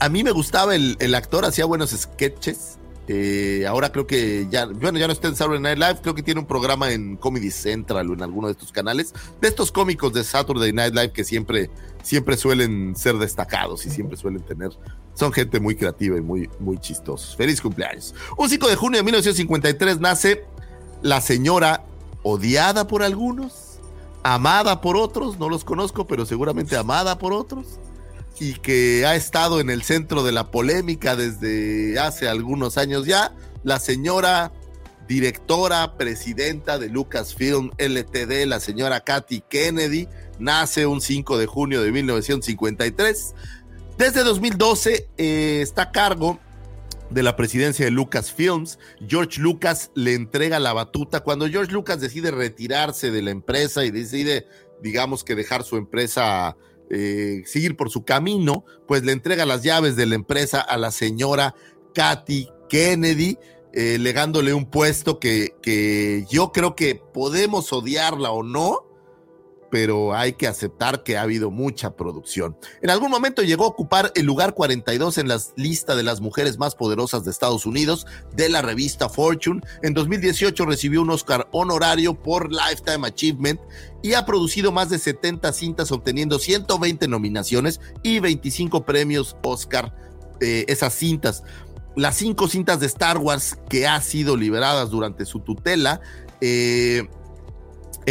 A 0.00 0.08
mí 0.08 0.24
me 0.24 0.30
gustaba 0.30 0.74
el, 0.74 0.96
el 0.98 1.14
actor, 1.14 1.44
hacía 1.44 1.66
buenos 1.66 1.90
sketches 1.90 2.77
eh, 3.10 3.66
ahora 3.66 3.90
creo 3.90 4.06
que 4.06 4.46
ya, 4.50 4.66
bueno, 4.66 4.98
ya 4.98 5.06
no 5.06 5.14
está 5.14 5.28
en 5.28 5.36
Saturday 5.36 5.60
Night 5.60 5.78
Live, 5.78 6.00
creo 6.02 6.14
que 6.14 6.22
tiene 6.22 6.40
un 6.40 6.46
programa 6.46 6.92
en 6.92 7.16
Comedy 7.16 7.50
Central 7.50 8.10
o 8.10 8.12
en 8.12 8.22
alguno 8.22 8.48
de 8.48 8.52
estos 8.52 8.70
canales, 8.70 9.14
de 9.40 9.48
estos 9.48 9.72
cómicos 9.72 10.12
de 10.12 10.22
Saturday 10.24 10.74
Night 10.74 10.94
Live 10.94 11.12
que 11.12 11.24
siempre, 11.24 11.70
siempre 12.02 12.36
suelen 12.36 12.94
ser 12.94 13.16
destacados 13.16 13.86
y 13.86 13.90
siempre 13.90 14.18
suelen 14.18 14.42
tener, 14.42 14.72
son 15.14 15.32
gente 15.32 15.58
muy 15.58 15.74
creativa 15.74 16.18
y 16.18 16.20
muy, 16.20 16.50
muy 16.60 16.76
chistosos. 16.78 17.34
Feliz 17.34 17.62
cumpleaños. 17.62 18.14
Un 18.36 18.50
5 18.50 18.68
de 18.68 18.76
junio 18.76 18.98
de 18.98 19.04
1953 19.04 20.00
nace 20.00 20.44
la 21.00 21.22
señora 21.22 21.84
odiada 22.22 22.86
por 22.86 23.02
algunos, 23.02 23.78
amada 24.22 24.82
por 24.82 24.98
otros, 24.98 25.38
no 25.38 25.48
los 25.48 25.64
conozco, 25.64 26.06
pero 26.06 26.26
seguramente 26.26 26.76
amada 26.76 27.18
por 27.18 27.32
otros 27.32 27.78
y 28.40 28.54
que 28.54 29.04
ha 29.06 29.16
estado 29.16 29.60
en 29.60 29.70
el 29.70 29.82
centro 29.82 30.22
de 30.22 30.32
la 30.32 30.50
polémica 30.50 31.16
desde 31.16 31.98
hace 31.98 32.28
algunos 32.28 32.78
años 32.78 33.06
ya, 33.06 33.34
la 33.64 33.78
señora 33.80 34.52
directora, 35.08 35.96
presidenta 35.96 36.78
de 36.78 36.88
Lucasfilm 36.88 37.70
LTD, 37.78 38.46
la 38.46 38.60
señora 38.60 39.00
Kathy 39.00 39.42
Kennedy, 39.48 40.06
nace 40.38 40.86
un 40.86 41.00
5 41.00 41.38
de 41.38 41.46
junio 41.46 41.82
de 41.82 41.90
1953. 41.90 43.34
Desde 43.96 44.22
2012 44.22 45.08
eh, 45.16 45.60
está 45.62 45.82
a 45.82 45.90
cargo 45.90 46.38
de 47.10 47.22
la 47.22 47.36
presidencia 47.36 47.86
de 47.86 47.90
Lucasfilms. 47.90 48.78
George 49.08 49.40
Lucas 49.40 49.90
le 49.94 50.14
entrega 50.14 50.60
la 50.60 50.72
batuta. 50.72 51.20
Cuando 51.20 51.48
George 51.48 51.72
Lucas 51.72 52.00
decide 52.00 52.30
retirarse 52.30 53.10
de 53.10 53.22
la 53.22 53.30
empresa 53.30 53.84
y 53.84 53.90
decide, 53.90 54.46
digamos 54.82 55.24
que 55.24 55.34
dejar 55.34 55.64
su 55.64 55.76
empresa, 55.76 56.56
eh, 56.90 57.42
seguir 57.46 57.76
por 57.76 57.90
su 57.90 58.04
camino, 58.04 58.64
pues 58.86 59.02
le 59.04 59.12
entrega 59.12 59.46
las 59.46 59.62
llaves 59.62 59.96
de 59.96 60.06
la 60.06 60.14
empresa 60.14 60.60
a 60.60 60.76
la 60.76 60.90
señora 60.90 61.54
Kathy 61.94 62.48
Kennedy. 62.68 63.38
Eh, 63.74 63.98
legándole 63.98 64.54
un 64.54 64.64
puesto 64.64 65.20
que, 65.20 65.54
que 65.62 66.24
yo 66.30 66.52
creo 66.52 66.74
que 66.74 66.94
podemos 67.12 67.70
odiarla 67.72 68.30
o 68.30 68.42
no, 68.42 68.87
pero 69.70 70.14
hay 70.14 70.34
que 70.34 70.46
aceptar 70.46 71.02
que 71.02 71.16
ha 71.16 71.22
habido 71.22 71.50
mucha 71.50 71.94
producción. 71.96 72.56
En 72.82 72.90
algún 72.90 73.10
momento 73.10 73.42
llegó 73.42 73.64
a 73.64 73.68
ocupar 73.68 74.12
el 74.14 74.26
lugar 74.26 74.54
42 74.54 75.18
en 75.18 75.28
la 75.28 75.38
lista 75.56 75.94
de 75.94 76.02
las 76.02 76.20
mujeres 76.20 76.58
más 76.58 76.74
poderosas 76.74 77.24
de 77.24 77.30
Estados 77.30 77.66
Unidos 77.66 78.06
de 78.34 78.48
la 78.48 78.62
revista 78.62 79.08
Fortune. 79.08 79.60
En 79.82 79.94
2018 79.94 80.64
recibió 80.66 81.02
un 81.02 81.10
Oscar 81.10 81.48
honorario 81.52 82.14
por 82.14 82.50
Lifetime 82.50 83.06
Achievement 83.06 83.60
y 84.02 84.14
ha 84.14 84.24
producido 84.24 84.72
más 84.72 84.90
de 84.90 84.98
70 84.98 85.52
cintas 85.52 85.92
obteniendo 85.92 86.38
120 86.38 87.08
nominaciones 87.08 87.80
y 88.02 88.20
25 88.20 88.84
premios 88.84 89.36
Oscar. 89.42 89.94
Eh, 90.40 90.64
esas 90.68 90.94
cintas. 90.94 91.42
Las 91.96 92.16
cinco 92.16 92.46
cintas 92.46 92.78
de 92.78 92.86
Star 92.86 93.18
Wars 93.18 93.58
que 93.68 93.88
ha 93.88 94.00
sido 94.00 94.36
liberadas 94.36 94.90
durante 94.90 95.24
su 95.24 95.40
tutela 95.40 96.00
eh, 96.40 97.08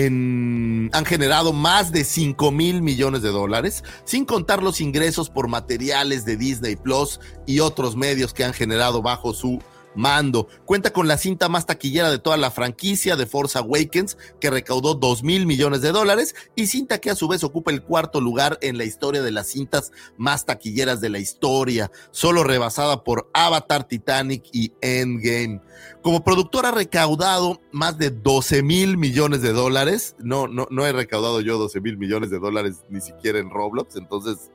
han 0.06 1.06
generado 1.06 1.54
más 1.54 1.92
de 1.92 2.04
5 2.04 2.52
mil 2.52 2.82
millones 2.82 3.22
de 3.22 3.30
dólares, 3.30 3.84
sin 4.06 4.26
contar 4.26 4.62
los 4.62 4.80
ingresos 4.82 5.30
por 5.30 5.48
materiales 5.48 6.26
de 6.26 6.38
Disney 6.38 6.76
Plus 6.76 7.20
y 7.46 7.60
otros 7.60 7.96
medios 7.96 8.34
que 8.34 8.44
han 8.44 8.54
generado 8.54 9.02
bajo 9.02 9.34
su 9.34 9.60
mando. 9.96 10.48
Cuenta 10.66 10.92
con 10.92 11.08
la 11.08 11.18
cinta 11.18 11.50
más 11.50 11.66
taquillera 11.66 12.10
de 12.10 12.20
toda 12.20 12.38
la 12.38 12.52
franquicia 12.52 13.16
de 13.16 13.26
Force 13.26 13.58
Awakens, 13.58 14.18
que 14.40 14.50
recaudó 14.50 14.96
2 14.96 15.24
mil 15.24 15.46
millones 15.46 15.82
de 15.82 15.92
dólares, 15.92 16.36
y 16.56 16.68
cinta 16.68 17.00
que 17.00 17.10
a 17.10 17.16
su 17.16 17.28
vez 17.28 17.44
ocupa 17.44 17.72
el 17.72 17.84
cuarto 17.84 18.22
lugar 18.22 18.58
en 18.62 18.78
la 18.78 18.86
historia 18.86 19.22
de 19.22 19.32
las 19.32 19.48
cintas 19.48 19.92
más 20.18 20.46
taquilleras 20.46 21.02
de 21.02 21.10
la 21.10 21.20
historia, 21.20 21.92
solo 22.12 22.44
rebasada 22.44 23.04
por 23.04 23.30
Avatar, 23.34 23.88
Titanic 23.88 24.44
y 24.52 24.74
Endgame. 24.82 25.62
Como 26.02 26.24
productor 26.24 26.66
ha 26.66 26.72
recaudado 26.72 27.62
más 27.72 27.98
de 27.98 28.10
12 28.10 28.64
mil 28.64 28.98
millones 28.98 29.42
de 29.42 29.54
dólares. 29.54 30.16
No, 30.20 30.48
no, 30.48 30.68
no 30.70 30.86
he 30.86 30.92
recaudado 30.92 31.42
yo 31.42 31.58
12 31.58 31.82
mil 31.82 31.98
millones 31.98 32.30
de 32.30 32.40
dólares 32.40 32.84
ni 32.90 33.02
siquiera 33.02 33.40
en 33.40 33.50
Roblox, 33.50 33.96
entonces 33.96 34.52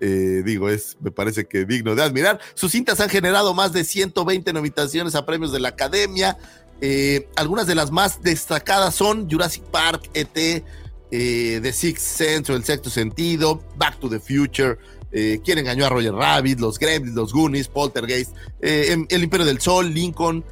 eh, 0.00 0.42
digo, 0.44 0.70
es, 0.70 0.96
me 1.00 1.10
parece 1.10 1.44
que 1.44 1.66
digno 1.66 1.94
de 1.94 2.02
admirar. 2.02 2.40
Sus 2.54 2.72
cintas 2.72 3.00
han 3.00 3.10
generado 3.10 3.52
más 3.52 3.72
de 3.72 3.84
120 3.84 4.52
nominaciones 4.54 5.14
a 5.14 5.26
premios 5.26 5.52
de 5.52 5.60
la 5.60 5.68
Academia. 5.68 6.38
Eh, 6.80 7.28
algunas 7.36 7.66
de 7.66 7.74
las 7.74 7.90
más 7.90 8.22
destacadas 8.22 8.94
son 8.94 9.30
Jurassic 9.30 9.62
Park, 9.64 10.08
ET, 10.14 10.64
eh, 11.10 11.60
The 11.62 11.72
Sixth 11.72 12.02
Sense 12.02 12.50
o 12.50 12.56
El 12.56 12.64
Sexto 12.64 12.88
Sentido, 12.88 13.62
Back 13.76 14.00
to 14.00 14.08
the 14.08 14.18
Future, 14.18 14.78
Quién 15.12 15.58
engañó 15.58 15.86
a 15.86 15.88
Roger 15.88 16.14
Rabbit, 16.14 16.60
Los 16.60 16.78
Gremlins, 16.78 17.16
Los 17.16 17.32
Goonies, 17.32 17.66
Poltergeist, 17.66 18.32
em, 18.60 19.06
El 19.10 19.24
Imperio 19.24 19.44
del 19.44 19.60
Sol, 19.60 19.92
Lincoln, 19.92 20.44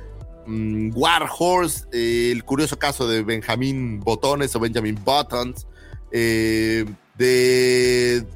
mm, 0.46 0.90
War 0.96 1.28
Horse, 1.38 1.84
El 1.92 2.42
curioso 2.42 2.76
caso 2.76 3.06
de 3.06 3.22
Benjamin 3.22 4.00
Botones 4.00 4.56
o 4.56 4.60
Benjamin 4.60 4.98
Buttons, 5.04 5.68
de 6.10 8.26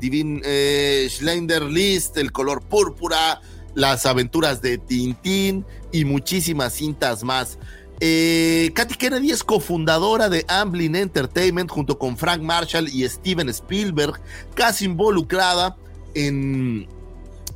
Divine 0.00 0.40
eh, 0.44 1.08
Schlender 1.10 1.62
List, 1.62 2.16
El 2.16 2.32
color 2.32 2.62
púrpura, 2.62 3.40
Las 3.74 4.06
aventuras 4.06 4.62
de 4.62 4.78
Tintín 4.78 5.64
y 5.92 6.04
muchísimas 6.04 6.74
cintas 6.74 7.22
más. 7.22 7.58
Eh, 8.02 8.70
Katy 8.74 8.94
Kennedy 8.94 9.30
es 9.30 9.44
cofundadora 9.44 10.30
de 10.30 10.46
Amblin 10.48 10.96
Entertainment 10.96 11.70
junto 11.70 11.98
con 11.98 12.16
Frank 12.16 12.40
Marshall 12.40 12.88
y 12.88 13.06
Steven 13.06 13.50
Spielberg, 13.50 14.18
casi 14.54 14.86
involucrada 14.86 15.76
en 16.14 16.88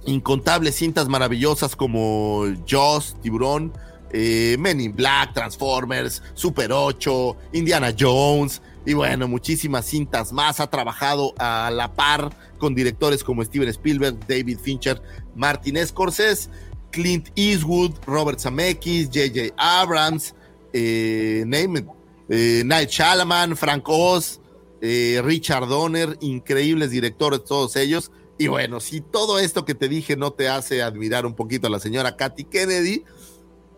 incontables 0.05 0.75
cintas 0.75 1.09
maravillosas 1.09 1.75
como 1.75 2.45
Jaws, 2.69 3.17
Tiburón, 3.23 3.73
eh, 4.13 4.57
Men 4.59 4.81
in 4.81 4.95
Black, 4.95 5.33
Transformers, 5.33 6.23
Super 6.35 6.73
8, 6.73 7.37
Indiana 7.55 7.95
Jones, 7.99 8.61
y 8.87 8.93
bueno, 8.95 9.29
muchísimas 9.29 9.87
cintas 9.87 10.33
más. 10.33 10.61
Ha 10.61 10.69
trabajado 10.69 11.35
a 11.39 11.71
la 11.73 11.95
par 11.95 12.31
con 12.59 12.75
directores 12.75 13.25
como 13.25 13.43
Steven 13.45 13.69
Spielberg, 13.69 14.19
David 14.27 14.59
Fincher, 14.59 15.01
Martin 15.35 15.85
Scorsese, 15.87 16.51
Clint 16.91 17.29
Eastwood, 17.35 17.93
Robert 18.07 18.39
Zemeckis, 18.39 19.07
J.J. 19.07 19.55
Abrams, 19.57 20.35
eh, 20.73 21.45
name 21.47 21.87
eh, 22.29 22.87
Shalaman, 22.89 23.57
Frank 23.57 23.85
Oz, 23.89 24.41
eh, 24.81 25.21
Richard 25.25 25.67
Donner, 25.67 26.17
increíbles 26.21 26.91
directores 26.91 27.45
todos 27.45 27.77
ellos. 27.77 28.13
Y 28.37 28.49
bueno, 28.49 28.81
si 28.81 29.01
todo 29.01 29.39
esto 29.39 29.65
que 29.65 29.75
te 29.75 29.89
dije 29.89 30.17
no 30.17 30.33
te 30.33 30.49
hace 30.49 30.83
admirar 30.83 31.25
un 31.25 31.35
poquito 31.35 31.69
a 31.69 31.71
la 31.71 31.79
señora 31.79 32.17
Katy 32.17 32.45
Kennedy, 32.45 33.05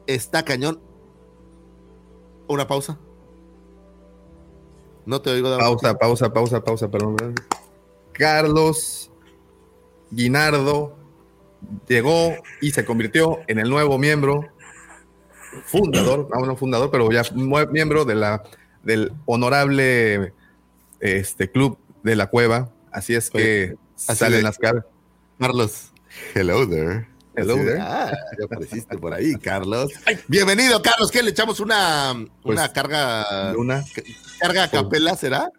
está 0.06 0.44
cañón. 0.44 0.80
Una 2.48 2.66
pausa. 2.66 2.98
No 5.06 5.22
te 5.22 5.30
oigo. 5.30 5.56
Pausa, 5.56 5.96
pausa, 5.96 6.32
pausa, 6.32 6.62
pausa, 6.62 6.90
perdón. 6.90 7.16
Carlos 8.12 9.10
Guinardo 10.10 10.96
llegó 11.88 12.34
y 12.60 12.72
se 12.72 12.84
convirtió 12.84 13.40
en 13.46 13.58
el 13.58 13.70
nuevo 13.70 13.98
miembro, 13.98 14.44
fundador, 15.64 16.28
no, 16.34 16.46
no 16.46 16.56
fundador, 16.56 16.90
pero 16.90 17.10
ya 17.10 17.22
miembro 17.70 18.04
de 18.04 18.14
la, 18.14 18.42
del 18.82 19.12
honorable 19.26 20.32
este, 21.00 21.50
club 21.50 21.78
de 22.02 22.16
la 22.16 22.26
cueva. 22.28 22.72
Así 22.90 23.14
es 23.14 23.30
que 23.30 23.76
salen 23.94 24.42
las 24.42 24.58
caras. 24.58 24.84
Carlos, 25.38 25.92
hello 26.34 26.68
there. 26.68 27.15
Hello 27.36 27.56
there. 27.56 27.80
Ah, 27.80 28.10
ya 28.38 28.44
apareciste 28.46 28.96
por 28.96 29.12
ahí, 29.12 29.36
Carlos. 29.36 29.92
Bienvenido, 30.26 30.80
Carlos. 30.80 31.10
¿Qué 31.10 31.22
le 31.22 31.32
echamos 31.32 31.60
una, 31.60 32.12
una 32.12 32.30
pues, 32.42 32.68
carga? 32.70 33.52
Una 33.58 33.84
carga 34.40 34.62
a 34.64 34.70
capela, 34.70 35.14
¿será? 35.16 35.50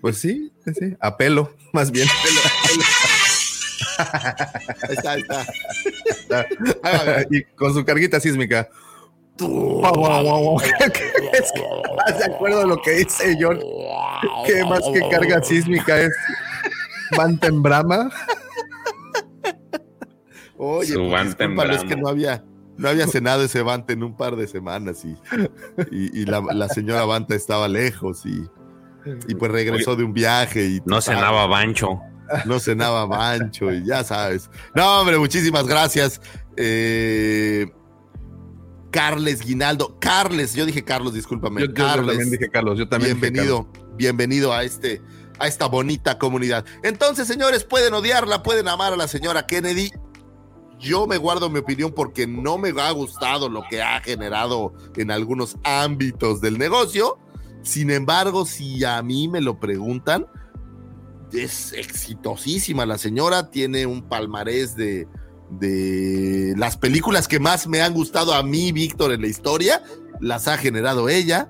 Pues 0.00 0.16
sí, 0.16 0.50
sí, 0.64 0.96
a 0.98 1.18
pelo, 1.18 1.54
más 1.72 1.90
bien. 1.90 2.08
ahí 3.98 4.94
está, 4.96 5.10
ahí 5.12 5.22
está. 6.08 6.46
y 7.30 7.42
con 7.54 7.74
su 7.74 7.84
carguita 7.84 8.18
sísmica. 8.18 8.70
¿Estás 9.38 9.52
de 12.18 12.24
acuerdo 12.24 12.62
a 12.62 12.66
lo 12.66 12.80
que 12.80 12.92
dice 12.92 13.36
John? 13.38 13.60
¿Qué 14.46 14.64
más 14.64 14.80
que 14.90 15.06
carga 15.10 15.42
sísmica 15.42 16.00
es 16.00 16.12
Manta 17.14 17.48
Oye, 20.58 20.94
pues, 20.96 21.36
es 21.70 21.84
que 21.84 21.96
no 21.96 22.08
había, 22.08 22.44
no 22.76 22.88
había 22.88 23.06
cenado 23.06 23.42
ese 23.42 23.62
Banta 23.62 23.92
en 23.92 24.02
un 24.02 24.16
par 24.16 24.36
de 24.36 24.46
semanas 24.46 25.04
y, 25.04 25.16
y, 25.90 26.24
la, 26.24 26.68
señora 26.68 27.04
Banta 27.04 27.34
estaba 27.34 27.68
lejos 27.68 28.24
y, 28.24 28.46
y 29.28 29.34
pues 29.34 29.50
regresó 29.50 29.96
de 29.96 30.04
un 30.04 30.12
viaje 30.12 30.64
y 30.64 30.82
no 30.86 31.00
cenaba 31.00 31.46
Bancho. 31.46 32.00
No 32.44 32.58
cenaba 32.58 33.06
Bancho 33.06 33.72
y 33.72 33.84
ya 33.84 34.02
sabes. 34.02 34.50
No, 34.74 35.00
hombre, 35.00 35.18
muchísimas 35.18 35.66
gracias. 35.66 36.20
Eh, 36.56 37.66
Carles 38.90 39.42
Guinaldo. 39.42 39.98
Carles, 40.00 40.54
yo 40.54 40.64
dije 40.66 40.82
Carlos, 40.82 41.14
discúlpame. 41.14 41.60
Yo, 41.60 41.72
también 41.72 42.30
dije 42.30 42.48
Carlos, 42.48 42.78
yo 42.78 42.88
también. 42.88 43.20
Bienvenido, 43.20 43.68
bienvenido 43.96 44.52
a 44.52 44.64
este, 44.64 45.02
a 45.38 45.46
esta 45.46 45.66
bonita 45.66 46.18
comunidad. 46.18 46.64
Entonces, 46.82 47.28
señores, 47.28 47.64
pueden 47.64 47.92
odiarla, 47.94 48.42
pueden 48.42 48.68
amar 48.68 48.92
a 48.92 48.96
la 48.96 49.06
señora 49.06 49.46
Kennedy. 49.46 49.92
Yo 50.78 51.06
me 51.06 51.16
guardo 51.16 51.48
mi 51.48 51.60
opinión 51.60 51.92
porque 51.92 52.26
no 52.26 52.58
me 52.58 52.68
ha 52.80 52.90
gustado 52.90 53.48
lo 53.48 53.62
que 53.68 53.82
ha 53.82 54.00
generado 54.00 54.74
en 54.96 55.10
algunos 55.10 55.56
ámbitos 55.64 56.40
del 56.40 56.58
negocio. 56.58 57.18
Sin 57.62 57.90
embargo, 57.90 58.44
si 58.44 58.84
a 58.84 59.02
mí 59.02 59.26
me 59.26 59.40
lo 59.40 59.58
preguntan, 59.58 60.26
es 61.32 61.72
exitosísima 61.72 62.86
la 62.86 62.98
señora, 62.98 63.50
tiene 63.50 63.86
un 63.86 64.02
palmarés 64.02 64.76
de, 64.76 65.08
de 65.50 66.54
las 66.56 66.76
películas 66.76 67.26
que 67.26 67.40
más 67.40 67.66
me 67.66 67.80
han 67.80 67.94
gustado 67.94 68.34
a 68.34 68.42
mí, 68.42 68.72
Víctor, 68.72 69.12
en 69.12 69.22
la 69.22 69.28
historia, 69.28 69.82
las 70.20 70.46
ha 70.48 70.58
generado 70.58 71.08
ella. 71.08 71.48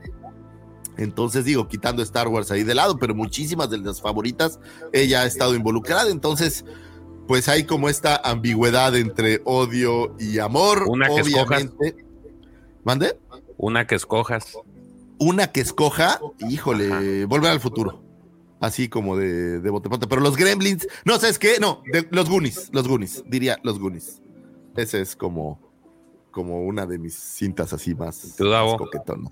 Entonces 0.96 1.44
digo, 1.44 1.68
quitando 1.68 2.02
Star 2.02 2.28
Wars 2.28 2.50
ahí 2.50 2.62
de 2.62 2.74
lado, 2.74 2.98
pero 2.98 3.14
muchísimas 3.14 3.68
de 3.68 3.78
las 3.78 4.00
favoritas, 4.00 4.58
ella 4.92 5.22
ha 5.22 5.26
estado 5.26 5.54
involucrada. 5.54 6.10
Entonces, 6.10 6.64
pues 7.26 7.48
hay 7.48 7.64
como 7.64 7.88
esta 7.88 8.16
ambigüedad 8.16 8.94
entre 8.96 9.40
odio 9.44 10.14
y 10.18 10.38
amor. 10.38 10.84
Una 10.86 11.08
que 11.08 11.20
escojas. 11.20 11.68
¿Mande? 12.84 13.18
Una 13.56 13.86
que 13.86 13.94
escojas. 13.94 14.56
Una 15.18 15.50
que 15.50 15.60
escoja, 15.60 16.20
híjole, 16.48 17.24
volver 17.24 17.50
al 17.50 17.60
futuro. 17.60 18.02
Así 18.60 18.88
como 18.88 19.16
de, 19.16 19.60
de 19.60 19.70
bote 19.70 19.90
Pero 20.08 20.20
los 20.22 20.36
Gremlins, 20.36 20.88
no, 21.04 21.18
¿sabes 21.18 21.38
qué? 21.38 21.58
No, 21.60 21.82
de, 21.92 22.06
los 22.10 22.28
Goonies, 22.28 22.70
los 22.72 22.88
Goonies, 22.88 23.22
diría 23.26 23.58
los 23.62 23.78
Goonies. 23.78 24.22
Ese 24.76 25.00
es 25.00 25.14
como, 25.14 25.60
como 26.30 26.62
una 26.62 26.86
de 26.86 26.98
mis 26.98 27.14
cintas 27.14 27.72
así 27.72 27.94
más, 27.94 28.34
¿Tú, 28.36 28.44
más 28.44 28.74
coquetón. 28.76 29.30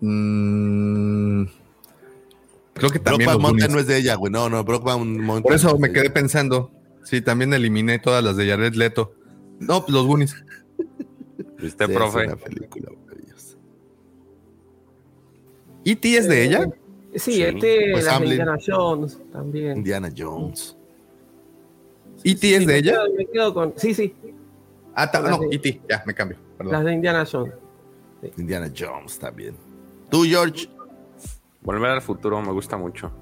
Mm, 0.00 1.46
creo 2.76 2.90
que 2.90 2.98
también. 2.98 3.28
Brockback 3.28 3.42
Mountain 3.42 3.72
no 3.72 3.78
es 3.80 3.86
de 3.86 3.96
ella, 3.98 4.14
güey. 4.14 4.32
No, 4.32 4.48
no, 4.48 4.62
Brockback 4.64 4.98
Mountain. 4.98 5.42
Por 5.42 5.52
eso 5.54 5.78
me 5.78 5.92
quedé 5.92 6.10
pensando. 6.10 6.70
Sí, 7.02 7.20
también 7.20 7.52
eliminé 7.54 7.98
todas 7.98 8.22
las 8.22 8.36
de 8.36 8.48
Jared 8.48 8.74
Leto. 8.74 9.12
No, 9.60 9.80
pues 9.82 9.92
los 9.92 10.06
Goonies. 10.06 10.34
¿Viste, 11.60 11.88
profe? 11.88 12.20
Es 12.22 12.26
una 12.26 12.36
película 12.36 12.90
maravillosa. 13.04 13.56
¿E.T. 15.84 16.16
es 16.16 16.28
de 16.28 16.44
ella? 16.44 16.66
Sí, 17.14 17.32
sí. 17.32 17.42
este 17.42 17.92
Pues 17.92 18.04
de. 18.04 18.26
Indiana 18.26 18.56
Jones 18.66 19.18
también. 19.32 19.76
Indiana 19.78 20.10
Jones. 20.16 20.76
¿E.T. 22.24 22.54
es 22.54 22.60
Sí, 22.60 22.66
de 22.66 22.66
me 22.66 22.76
ella? 22.78 22.92
quedo- 22.92 23.14
me 23.16 23.26
quedo 23.26 23.54
con. 23.54 23.72
Sí, 23.76 23.94
sí, 23.94 24.14
Ah, 24.94 25.10
ta- 25.10 25.20
no, 25.20 25.38
de- 25.38 25.54
E.T. 25.56 25.80
Ya, 25.88 26.02
me 26.06 26.14
cambio. 26.14 26.38
Perdón. 26.58 26.72
las 26.72 26.84
de 26.84 26.92
Indiana 26.94 27.24
Jones. 27.30 27.54
Indiana 28.38 28.72
Jones 28.76 29.18
también. 29.18 29.54
¿Tú, 30.10 30.24
George? 30.24 30.68
Volver 31.66 31.90
al 31.90 32.00
futuro 32.00 32.40
me 32.40 32.52
gusta 32.52 32.76
mucho. 32.78 33.12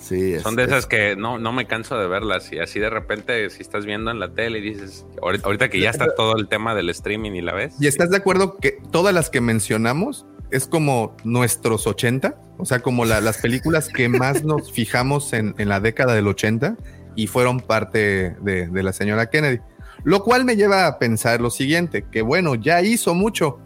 Sí, 0.00 0.32
es, 0.34 0.42
Son 0.42 0.56
de 0.56 0.62
es- 0.62 0.68
esas 0.70 0.86
que 0.86 1.14
no, 1.14 1.38
no 1.38 1.52
me 1.52 1.66
canso 1.66 1.98
de 1.98 2.08
verlas 2.08 2.50
y 2.52 2.58
así 2.58 2.80
de 2.80 2.88
repente 2.88 3.48
si 3.50 3.60
estás 3.60 3.84
viendo 3.84 4.10
en 4.10 4.18
la 4.18 4.32
tele 4.32 4.58
y 4.58 4.62
dices, 4.62 5.06
ahorita, 5.22 5.44
ahorita 5.46 5.68
que 5.68 5.78
ya 5.78 5.90
está 5.90 6.14
todo 6.14 6.36
el 6.36 6.48
tema 6.48 6.74
del 6.74 6.88
streaming 6.88 7.32
y 7.32 7.42
la 7.42 7.52
ves. 7.52 7.76
¿Y 7.78 7.86
estás 7.86 8.08
de 8.10 8.16
acuerdo 8.16 8.56
que 8.56 8.78
todas 8.90 9.12
las 9.14 9.28
que 9.28 9.40
mencionamos 9.42 10.24
es 10.50 10.66
como 10.66 11.14
nuestros 11.22 11.86
80? 11.86 12.34
O 12.56 12.64
sea, 12.64 12.80
como 12.80 13.04
la- 13.04 13.20
las 13.20 13.38
películas 13.38 13.88
que 13.90 14.08
más 14.08 14.42
nos 14.44 14.72
fijamos 14.72 15.34
en, 15.34 15.54
en 15.58 15.68
la 15.68 15.80
década 15.80 16.14
del 16.14 16.28
80 16.28 16.78
y 17.14 17.26
fueron 17.26 17.60
parte 17.60 18.36
de, 18.40 18.68
de 18.68 18.82
la 18.82 18.94
señora 18.94 19.28
Kennedy. 19.28 19.60
Lo 20.02 20.24
cual 20.24 20.46
me 20.46 20.56
lleva 20.56 20.86
a 20.86 20.98
pensar 20.98 21.42
lo 21.42 21.50
siguiente, 21.50 22.06
que 22.10 22.22
bueno, 22.22 22.54
ya 22.54 22.80
hizo 22.80 23.14
mucho. 23.14 23.58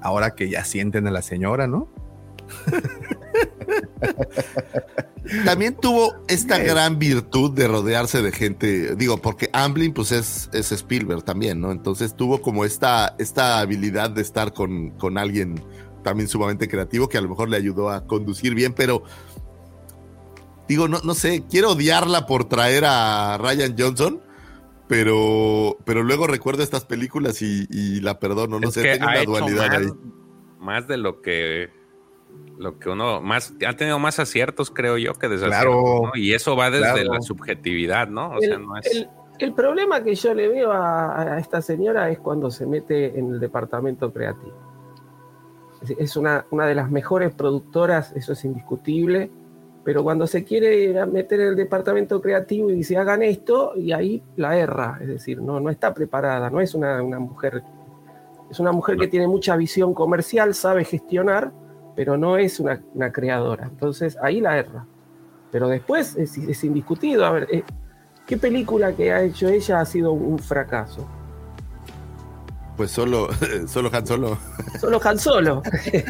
Ahora 0.00 0.36
que 0.36 0.48
ya 0.48 0.64
sienten 0.64 1.08
a 1.08 1.10
la 1.10 1.22
señora, 1.22 1.66
¿no? 1.66 1.88
También 5.44 5.76
tuvo 5.76 6.14
esta 6.28 6.58
gran 6.58 6.98
virtud 6.98 7.52
de 7.52 7.68
rodearse 7.68 8.22
de 8.22 8.32
gente, 8.32 8.96
digo, 8.96 9.18
porque 9.18 9.50
Amblin 9.52 9.92
pues 9.92 10.10
es, 10.12 10.48
es 10.52 10.72
Spielberg 10.72 11.22
también, 11.22 11.60
¿no? 11.60 11.70
Entonces 11.70 12.16
tuvo 12.16 12.40
como 12.40 12.64
esta, 12.64 13.14
esta 13.18 13.58
habilidad 13.58 14.10
de 14.10 14.22
estar 14.22 14.54
con, 14.54 14.90
con 14.92 15.18
alguien 15.18 15.62
también 16.02 16.28
sumamente 16.28 16.68
creativo 16.68 17.08
que 17.08 17.18
a 17.18 17.20
lo 17.20 17.28
mejor 17.28 17.50
le 17.50 17.56
ayudó 17.58 17.90
a 17.90 18.06
conducir 18.06 18.54
bien, 18.54 18.72
pero 18.72 19.02
digo, 20.66 20.88
no, 20.88 21.00
no 21.04 21.14
sé, 21.14 21.44
quiero 21.50 21.72
odiarla 21.72 22.26
por 22.26 22.46
traer 22.46 22.84
a 22.86 23.36
Ryan 23.38 23.74
Johnson, 23.78 24.22
pero, 24.86 25.76
pero 25.84 26.02
luego 26.02 26.26
recuerdo 26.26 26.62
estas 26.62 26.86
películas 26.86 27.42
y, 27.42 27.66
y 27.70 28.00
la 28.00 28.18
perdono, 28.18 28.58
no 28.60 28.68
Es 28.68 28.74
sé, 28.74 28.82
que 28.82 28.92
tengo 28.92 29.06
una 29.08 29.22
dualidad 29.24 29.68
más, 29.68 29.78
ahí. 29.78 29.88
más 30.58 30.88
de 30.88 30.96
lo 30.96 31.20
que 31.20 31.68
lo 32.58 32.78
que 32.78 32.90
uno 32.90 33.20
más 33.20 33.54
ha 33.66 33.72
tenido 33.74 33.98
más 33.98 34.18
aciertos 34.18 34.70
creo 34.70 34.98
yo 34.98 35.14
que 35.14 35.28
desaciertos 35.28 35.62
Claro. 35.74 36.02
¿no? 36.06 36.10
y 36.14 36.32
eso 36.34 36.56
va 36.56 36.70
desde 36.70 36.92
Claro. 36.92 37.12
la 37.14 37.22
subjetividad 37.22 38.08
no 38.08 38.32
o 38.32 38.40
sea 38.40 38.56
El, 38.56 38.62
no 38.66 38.76
es 38.76 38.86
el- 38.96 39.08
el 39.38 39.52
problema 39.54 40.02
que 40.02 40.16
yo 40.16 40.34
le 40.34 40.48
veo 40.48 40.72
a, 40.72 41.34
a 41.34 41.38
esta 41.38 41.62
señora 41.62 42.10
es 42.10 42.18
cuando 42.18 42.50
se 42.50 42.66
mete 42.66 43.16
en 43.16 43.34
el 43.34 43.38
departamento 43.40 44.12
creativo. 44.12 44.56
Es- 45.80 45.90
Es 45.96 46.16
una, 46.16 46.44
una 46.50 46.66
de 46.66 46.74
las 46.74 46.90
mejores 46.90 47.32
productoras, 47.32 48.10
eso 48.16 48.32
es 48.32 48.44
indiscutible, 48.44 49.30
pero 49.84 50.02
cuando 50.02 50.26
se 50.26 50.42
quiere 50.42 51.06
meter 51.06 51.38
en 51.40 51.48
el 51.50 51.56
departamento 51.56 52.20
creativo 52.20 52.68
y 52.70 52.74
dice 52.74 52.96
hagan 52.96 53.22
esto, 53.22 53.74
y 53.76 53.92
ahí 53.92 54.20
la 54.34 54.56
erra, 54.58 54.98
es 55.00 55.06
decir, 55.06 55.40
no, 55.40 55.60
no 55.60 55.70
está 55.70 55.94
preparada, 55.94 56.50
no 56.50 56.60
es 56.60 56.74
una, 56.74 57.00
una 57.00 57.20
mujer, 57.20 57.62
es 58.50 58.58
una 58.58 58.72
mujer 58.72 58.96
que 58.96 59.06
tiene 59.06 59.28
mucha 59.28 59.54
visión 59.56 59.94
comercial, 59.94 60.52
sabe 60.54 60.84
gestionar, 60.84 61.52
pero 61.98 62.16
no 62.16 62.36
es 62.38 62.60
una, 62.60 62.80
una 62.94 63.10
creadora. 63.10 63.64
Entonces 63.64 64.16
ahí 64.22 64.40
la 64.40 64.56
erra. 64.56 64.86
Pero 65.50 65.66
después 65.66 66.14
es, 66.14 66.38
es 66.38 66.62
indiscutido. 66.62 67.26
A 67.26 67.32
ver, 67.32 67.48
eh, 67.50 67.64
¿qué 68.24 68.36
película 68.36 68.92
que 68.92 69.10
ha 69.12 69.20
hecho 69.24 69.48
ella 69.48 69.80
ha 69.80 69.84
sido 69.84 70.12
un 70.12 70.38
fracaso? 70.38 71.08
Pues 72.76 72.92
solo, 72.92 73.28
solo 73.66 73.90
Han 73.92 74.06
Solo. 74.06 74.38
Solo 74.80 75.00
Han 75.02 75.18
Solo. 75.18 75.60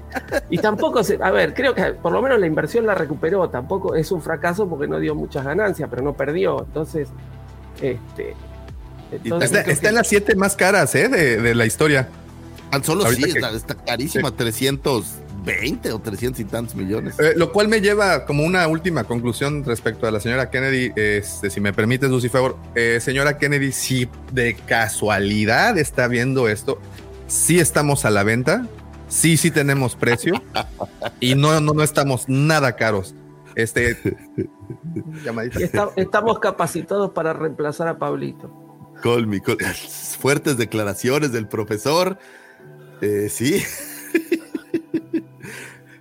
y 0.51 0.59
tampoco 0.59 1.03
se. 1.03 1.19
A 1.23 1.31
ver, 1.31 1.55
creo 1.55 1.75
que 1.75 1.85
por 1.95 2.13
lo 2.13 2.21
menos 2.21 2.39
la 2.39 2.47
inversión 2.47 2.85
la 2.85 2.95
recuperó. 2.95 3.49
Tampoco 3.49 3.95
es 3.95 4.13
un 4.13 4.21
fracaso 4.21 4.69
porque 4.69 4.87
no 4.89 4.99
dio 5.01 5.15
muchas 5.15 5.43
ganancias, 5.47 5.89
pero 5.89 6.03
no 6.03 6.13
perdió. 6.13 6.65
Entonces, 6.67 7.09
este. 7.81 8.35
entonces 9.11 9.51
Está, 9.53 9.63
creo 9.63 9.73
está 9.73 9.81
que- 9.85 9.89
en 9.89 9.95
las 9.95 10.07
siete 10.07 10.35
más 10.37 10.55
caras 10.55 10.95
¿eh? 10.95 11.09
de, 11.09 11.41
de 11.41 11.55
la 11.55 11.65
historia. 11.65 12.11
Han 12.73 12.85
Solo 12.85 13.07
Ahorita 13.07 13.27
sí, 13.27 13.33
que- 13.33 13.39
está, 13.39 13.51
está 13.53 13.75
carísima, 13.75 14.31
320 15.49 15.93
o 15.93 15.99
300 16.01 16.41
y 16.41 16.45
tantos 16.45 16.75
millones. 16.75 17.19
Eh, 17.19 17.33
lo 17.37 17.53
cual 17.53 17.69
me 17.69 17.81
lleva 17.81 18.25
como 18.27 18.45
una 18.45 18.67
última 18.69 19.05
conclusión 19.05 19.65
respecto 19.65 20.07
a 20.07 20.11
la 20.11 20.21
señora 20.21 20.51
Kennedy. 20.51 20.93
Este, 20.97 21.51
si 21.51 21.61
me 21.61 21.73
permites, 21.73 22.11
Lucy 22.11 22.29
Favor, 22.29 22.57
eh, 22.75 22.99
señora 23.01 23.39
Kennedy, 23.39 23.73
si 23.73 24.09
de 24.33 24.55
casualidad 24.55 25.79
está 25.79 26.09
viendo 26.09 26.49
esto, 26.49 26.79
sí 27.27 27.59
estamos 27.59 28.05
a 28.05 28.11
la 28.11 28.23
venta, 28.25 28.67
sí, 29.09 29.37
sí 29.37 29.51
tenemos 29.51 29.97
precio 29.97 30.43
y 31.21 31.35
no, 31.35 31.61
no, 31.61 31.73
no 31.73 31.83
estamos 31.83 32.29
nada 32.29 32.77
caros. 32.77 33.15
Este, 33.55 33.97
está- 35.59 35.91
estamos 35.97 36.39
capacitados 36.39 37.11
para 37.11 37.33
reemplazar 37.33 37.89
a 37.89 37.99
Pablito. 37.99 38.53
Call 39.03 39.27
me, 39.27 39.41
call- 39.41 39.59
Fuertes 40.21 40.57
declaraciones 40.57 41.33
del 41.33 41.49
profesor. 41.49 42.19
Eh, 43.01 43.29
sí. 43.31 43.63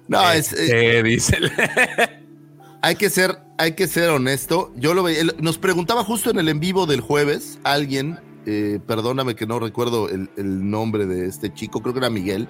no, 0.07 0.31
es, 0.31 0.53
eh, 0.53 0.99
Eh, 0.99 1.03
dice 1.03 1.37
hay 2.81 2.95
que 2.95 3.09
ser, 3.09 3.37
hay 3.57 3.73
que 3.73 3.87
ser 3.87 4.09
honesto. 4.09 4.71
Yo 4.75 4.93
lo 4.93 5.03
veía, 5.03 5.23
nos 5.39 5.57
preguntaba 5.57 6.03
justo 6.03 6.29
en 6.29 6.39
el 6.39 6.49
en 6.49 6.59
vivo 6.59 6.85
del 6.85 7.01
jueves, 7.01 7.59
alguien, 7.63 8.19
eh, 8.45 8.79
perdóname 8.85 9.35
que 9.35 9.45
no 9.45 9.59
recuerdo 9.59 10.09
el, 10.09 10.29
el 10.37 10.69
nombre 10.69 11.05
de 11.05 11.27
este 11.27 11.53
chico, 11.53 11.81
creo 11.81 11.93
que 11.93 11.99
era 11.99 12.09
Miguel, 12.09 12.47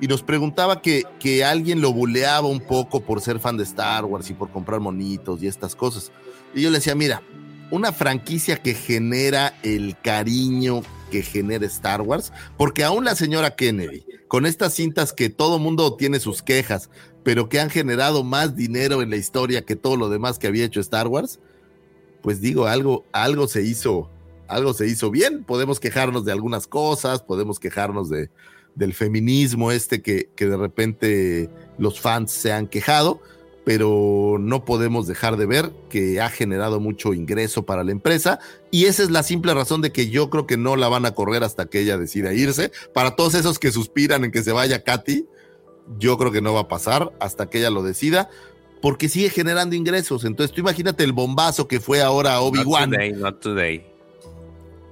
y 0.00 0.06
nos 0.08 0.22
preguntaba 0.22 0.82
que, 0.82 1.04
que 1.20 1.44
alguien 1.44 1.80
lo 1.80 1.92
buleaba 1.92 2.48
un 2.48 2.60
poco 2.60 3.00
por 3.00 3.20
ser 3.20 3.38
fan 3.38 3.56
de 3.56 3.62
Star 3.64 4.04
Wars 4.04 4.28
y 4.30 4.34
por 4.34 4.50
comprar 4.50 4.80
monitos 4.80 5.42
y 5.42 5.46
estas 5.46 5.74
cosas. 5.74 6.10
Y 6.54 6.62
yo 6.62 6.70
le 6.70 6.78
decía, 6.78 6.94
mira, 6.94 7.22
una 7.70 7.92
franquicia 7.92 8.56
que 8.56 8.74
genera 8.74 9.54
el 9.62 9.96
cariño 10.02 10.82
que 11.14 11.22
genera 11.22 11.64
Star 11.66 12.02
Wars, 12.02 12.32
porque 12.56 12.82
aún 12.82 13.04
la 13.04 13.14
señora 13.14 13.54
Kennedy, 13.54 14.04
con 14.26 14.46
estas 14.46 14.74
cintas 14.74 15.12
que 15.12 15.30
todo 15.30 15.60
mundo 15.60 15.94
tiene 15.94 16.18
sus 16.18 16.42
quejas, 16.42 16.90
pero 17.22 17.48
que 17.48 17.60
han 17.60 17.70
generado 17.70 18.24
más 18.24 18.56
dinero 18.56 19.00
en 19.00 19.10
la 19.10 19.16
historia 19.16 19.64
que 19.64 19.76
todo 19.76 19.96
lo 19.96 20.08
demás 20.08 20.40
que 20.40 20.48
había 20.48 20.64
hecho 20.64 20.80
Star 20.80 21.06
Wars, 21.06 21.38
pues 22.20 22.40
digo, 22.40 22.66
algo, 22.66 23.04
algo 23.12 23.46
se 23.46 23.62
hizo, 23.62 24.10
algo 24.48 24.74
se 24.74 24.88
hizo 24.88 25.12
bien. 25.12 25.44
Podemos 25.44 25.78
quejarnos 25.78 26.24
de 26.24 26.32
algunas 26.32 26.66
cosas, 26.66 27.22
podemos 27.22 27.60
quejarnos 27.60 28.10
de, 28.10 28.28
del 28.74 28.92
feminismo 28.92 29.70
este 29.70 30.02
que, 30.02 30.30
que 30.34 30.46
de 30.46 30.56
repente 30.56 31.48
los 31.78 32.00
fans 32.00 32.32
se 32.32 32.52
han 32.52 32.66
quejado, 32.66 33.20
pero 33.64 34.36
no 34.38 34.64
podemos 34.64 35.06
dejar 35.06 35.36
de 35.36 35.46
ver 35.46 35.72
que 35.88 36.20
ha 36.20 36.28
generado 36.28 36.80
mucho 36.80 37.14
ingreso 37.14 37.64
para 37.64 37.82
la 37.82 37.92
empresa 37.92 38.38
y 38.70 38.84
esa 38.84 39.02
es 39.02 39.10
la 39.10 39.22
simple 39.22 39.54
razón 39.54 39.80
de 39.80 39.90
que 39.90 40.10
yo 40.10 40.28
creo 40.28 40.46
que 40.46 40.58
no 40.58 40.76
la 40.76 40.88
van 40.88 41.06
a 41.06 41.14
correr 41.14 41.42
hasta 41.42 41.66
que 41.66 41.80
ella 41.80 41.96
decida 41.96 42.34
irse. 42.34 42.70
Para 42.92 43.16
todos 43.16 43.34
esos 43.34 43.58
que 43.58 43.72
suspiran 43.72 44.24
en 44.24 44.32
que 44.32 44.42
se 44.42 44.52
vaya 44.52 44.84
Katy, 44.84 45.26
yo 45.98 46.18
creo 46.18 46.30
que 46.30 46.42
no 46.42 46.52
va 46.52 46.60
a 46.60 46.68
pasar 46.68 47.12
hasta 47.20 47.48
que 47.48 47.58
ella 47.58 47.70
lo 47.70 47.82
decida, 47.82 48.28
porque 48.82 49.08
sigue 49.08 49.30
generando 49.30 49.74
ingresos. 49.74 50.24
Entonces 50.24 50.54
tú 50.54 50.60
imagínate 50.60 51.04
el 51.04 51.12
bombazo 51.12 51.66
que 51.66 51.80
fue 51.80 52.02
ahora 52.02 52.34
not 52.34 52.42
Obi-Wan. 52.42 52.90
today, 52.90 53.12
not 53.12 53.40
today. 53.40 53.86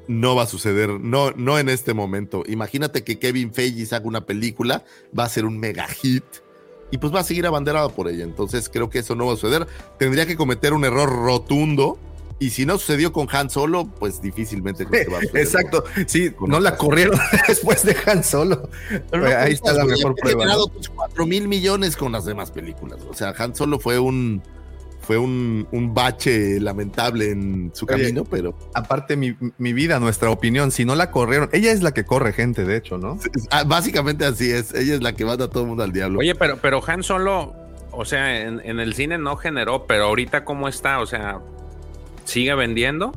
No 0.08 0.34
va 0.34 0.44
a 0.44 0.46
suceder, 0.46 0.88
no, 1.00 1.30
no 1.32 1.58
en 1.58 1.68
este 1.68 1.94
momento. 1.94 2.42
Imagínate 2.46 3.04
que 3.04 3.18
Kevin 3.18 3.52
Feige 3.52 3.86
saca 3.86 4.06
una 4.06 4.26
película, 4.26 4.84
va 5.16 5.24
a 5.24 5.28
ser 5.28 5.44
un 5.44 5.58
mega 5.58 5.86
hit 5.86 6.24
y 6.92 6.98
pues 6.98 7.12
va 7.12 7.20
a 7.20 7.24
seguir 7.24 7.46
abanderado 7.46 7.90
por 7.90 8.06
ella. 8.06 8.22
Entonces 8.22 8.68
creo 8.68 8.88
que 8.88 9.00
eso 9.00 9.16
no 9.16 9.26
va 9.26 9.32
a 9.32 9.36
suceder. 9.36 9.66
Tendría 9.98 10.26
que 10.26 10.36
cometer 10.36 10.74
un 10.74 10.84
error 10.84 11.10
rotundo 11.10 11.98
y 12.38 12.50
si 12.50 12.66
no 12.66 12.76
sucedió 12.76 13.12
con 13.12 13.28
Han 13.32 13.50
Solo, 13.50 13.86
pues 13.86 14.20
difícilmente 14.20 14.84
creo 14.84 15.04
que 15.06 15.10
va 15.10 15.18
a 15.18 15.22
suceder. 15.22 15.42
Exacto, 15.42 15.84
sí, 16.06 16.32
no 16.46 16.60
la 16.60 16.76
corrieron 16.76 17.18
después 17.48 17.82
de 17.84 17.96
Han 18.06 18.22
Solo. 18.22 18.68
Pero 19.10 19.28
no 19.28 19.36
Ahí 19.36 19.54
está 19.54 19.72
la 19.72 19.84
mejor 19.84 20.14
prueba. 20.14 20.44
Ha 20.44 20.46
¿no? 20.46 20.52
generado 20.52 20.68
pues, 20.68 20.88
4 20.90 21.26
mil 21.26 21.48
millones 21.48 21.96
con 21.96 22.12
las 22.12 22.26
demás 22.26 22.50
películas. 22.50 23.00
O 23.08 23.14
sea, 23.14 23.34
Han 23.38 23.56
Solo 23.56 23.80
fue 23.80 23.98
un 23.98 24.42
fue 25.02 25.18
un, 25.18 25.68
un 25.72 25.92
bache 25.92 26.58
lamentable 26.60 27.30
en 27.30 27.70
su 27.74 27.84
Oye, 27.86 27.98
camino, 27.98 28.24
pero 28.24 28.56
Aparte, 28.74 29.16
mi, 29.16 29.36
mi 29.58 29.72
vida, 29.72 30.00
nuestra 30.00 30.30
opinión, 30.30 30.70
si 30.70 30.84
no 30.84 30.94
la 30.94 31.10
corrieron, 31.10 31.50
ella 31.52 31.72
es 31.72 31.82
la 31.82 31.92
que 31.92 32.04
corre 32.04 32.32
gente, 32.32 32.64
de 32.64 32.76
hecho, 32.76 32.98
¿no? 32.98 33.18
ah, 33.50 33.64
básicamente 33.64 34.24
así 34.24 34.50
es. 34.50 34.72
Ella 34.74 34.94
es 34.94 35.02
la 35.02 35.14
que 35.14 35.24
manda 35.24 35.46
a 35.46 35.50
todo 35.50 35.64
el 35.64 35.68
mundo 35.68 35.82
al 35.82 35.92
diablo. 35.92 36.20
Oye, 36.20 36.34
pero, 36.34 36.56
pero 36.56 36.82
Han 36.86 37.02
Solo, 37.02 37.54
o 37.90 38.04
sea, 38.04 38.40
en, 38.42 38.60
en 38.64 38.80
el 38.80 38.94
cine 38.94 39.18
no 39.18 39.36
generó, 39.36 39.86
pero 39.86 40.04
ahorita 40.04 40.44
cómo 40.44 40.68
está, 40.68 41.00
o 41.00 41.06
sea, 41.06 41.40
sigue 42.24 42.54
vendiendo. 42.54 43.12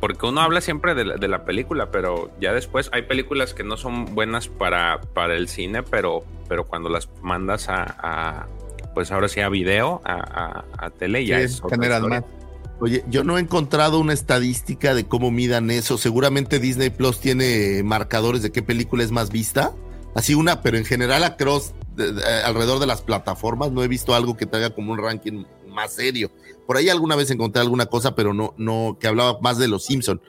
porque 0.00 0.26
uno 0.26 0.40
habla 0.40 0.62
siempre 0.62 0.94
de 0.94 1.04
la, 1.04 1.44
película, 1.44 1.90
pero 1.90 2.30
ya 2.40 2.54
después 2.54 2.88
hay 2.92 3.02
películas 3.02 3.52
que 3.52 3.64
no 3.64 3.76
son 3.76 4.14
buenas 4.14 4.48
para, 4.48 5.00
para 5.12 5.34
el 5.36 5.48
cine, 5.48 5.82
pero, 5.82 6.24
pero 6.48 6.66
cuando 6.66 6.88
las 6.88 7.10
mandas 7.20 7.68
a, 7.68 8.46
pues 8.94 9.10
ahora 9.12 9.28
sí 9.28 9.40
a 9.40 9.48
video, 9.48 10.00
a, 10.04 10.64
a, 10.78 10.90
tele, 10.90 11.24
ya 11.24 11.40
es 11.40 11.62
general 11.68 12.08
más. 12.08 12.24
Oye, 12.80 13.04
yo 13.08 13.24
no 13.24 13.36
he 13.36 13.40
encontrado 13.40 13.98
una 13.98 14.14
estadística 14.14 14.94
de 14.94 15.04
cómo 15.04 15.30
midan 15.30 15.70
eso. 15.70 15.98
Seguramente 15.98 16.58
Disney 16.58 16.88
Plus 16.88 17.20
tiene 17.20 17.82
marcadores 17.84 18.42
de 18.42 18.50
qué 18.50 18.62
película 18.62 19.04
es 19.04 19.10
más 19.10 19.30
vista. 19.30 19.72
Así 20.14 20.34
una, 20.34 20.62
pero 20.62 20.78
en 20.78 20.86
general 20.86 21.22
across, 21.24 21.74
alrededor 22.44 22.78
de 22.78 22.86
las 22.86 23.02
plataformas 23.02 23.70
no 23.70 23.84
he 23.84 23.88
visto 23.88 24.14
algo 24.14 24.36
que 24.36 24.46
te 24.46 24.56
haga 24.56 24.70
como 24.70 24.92
un 24.92 24.98
ranking 24.98 25.44
más 25.68 25.92
serio. 25.92 26.30
Por 26.66 26.78
ahí 26.78 26.88
alguna 26.88 27.16
vez 27.16 27.30
encontré 27.30 27.60
alguna 27.60 27.86
cosa, 27.86 28.14
pero 28.14 28.32
no, 28.32 28.54
no, 28.56 28.96
que 28.98 29.06
hablaba 29.06 29.38
más 29.40 29.58
de 29.58 29.68
los 29.68 29.84
Simpson. 29.84 30.20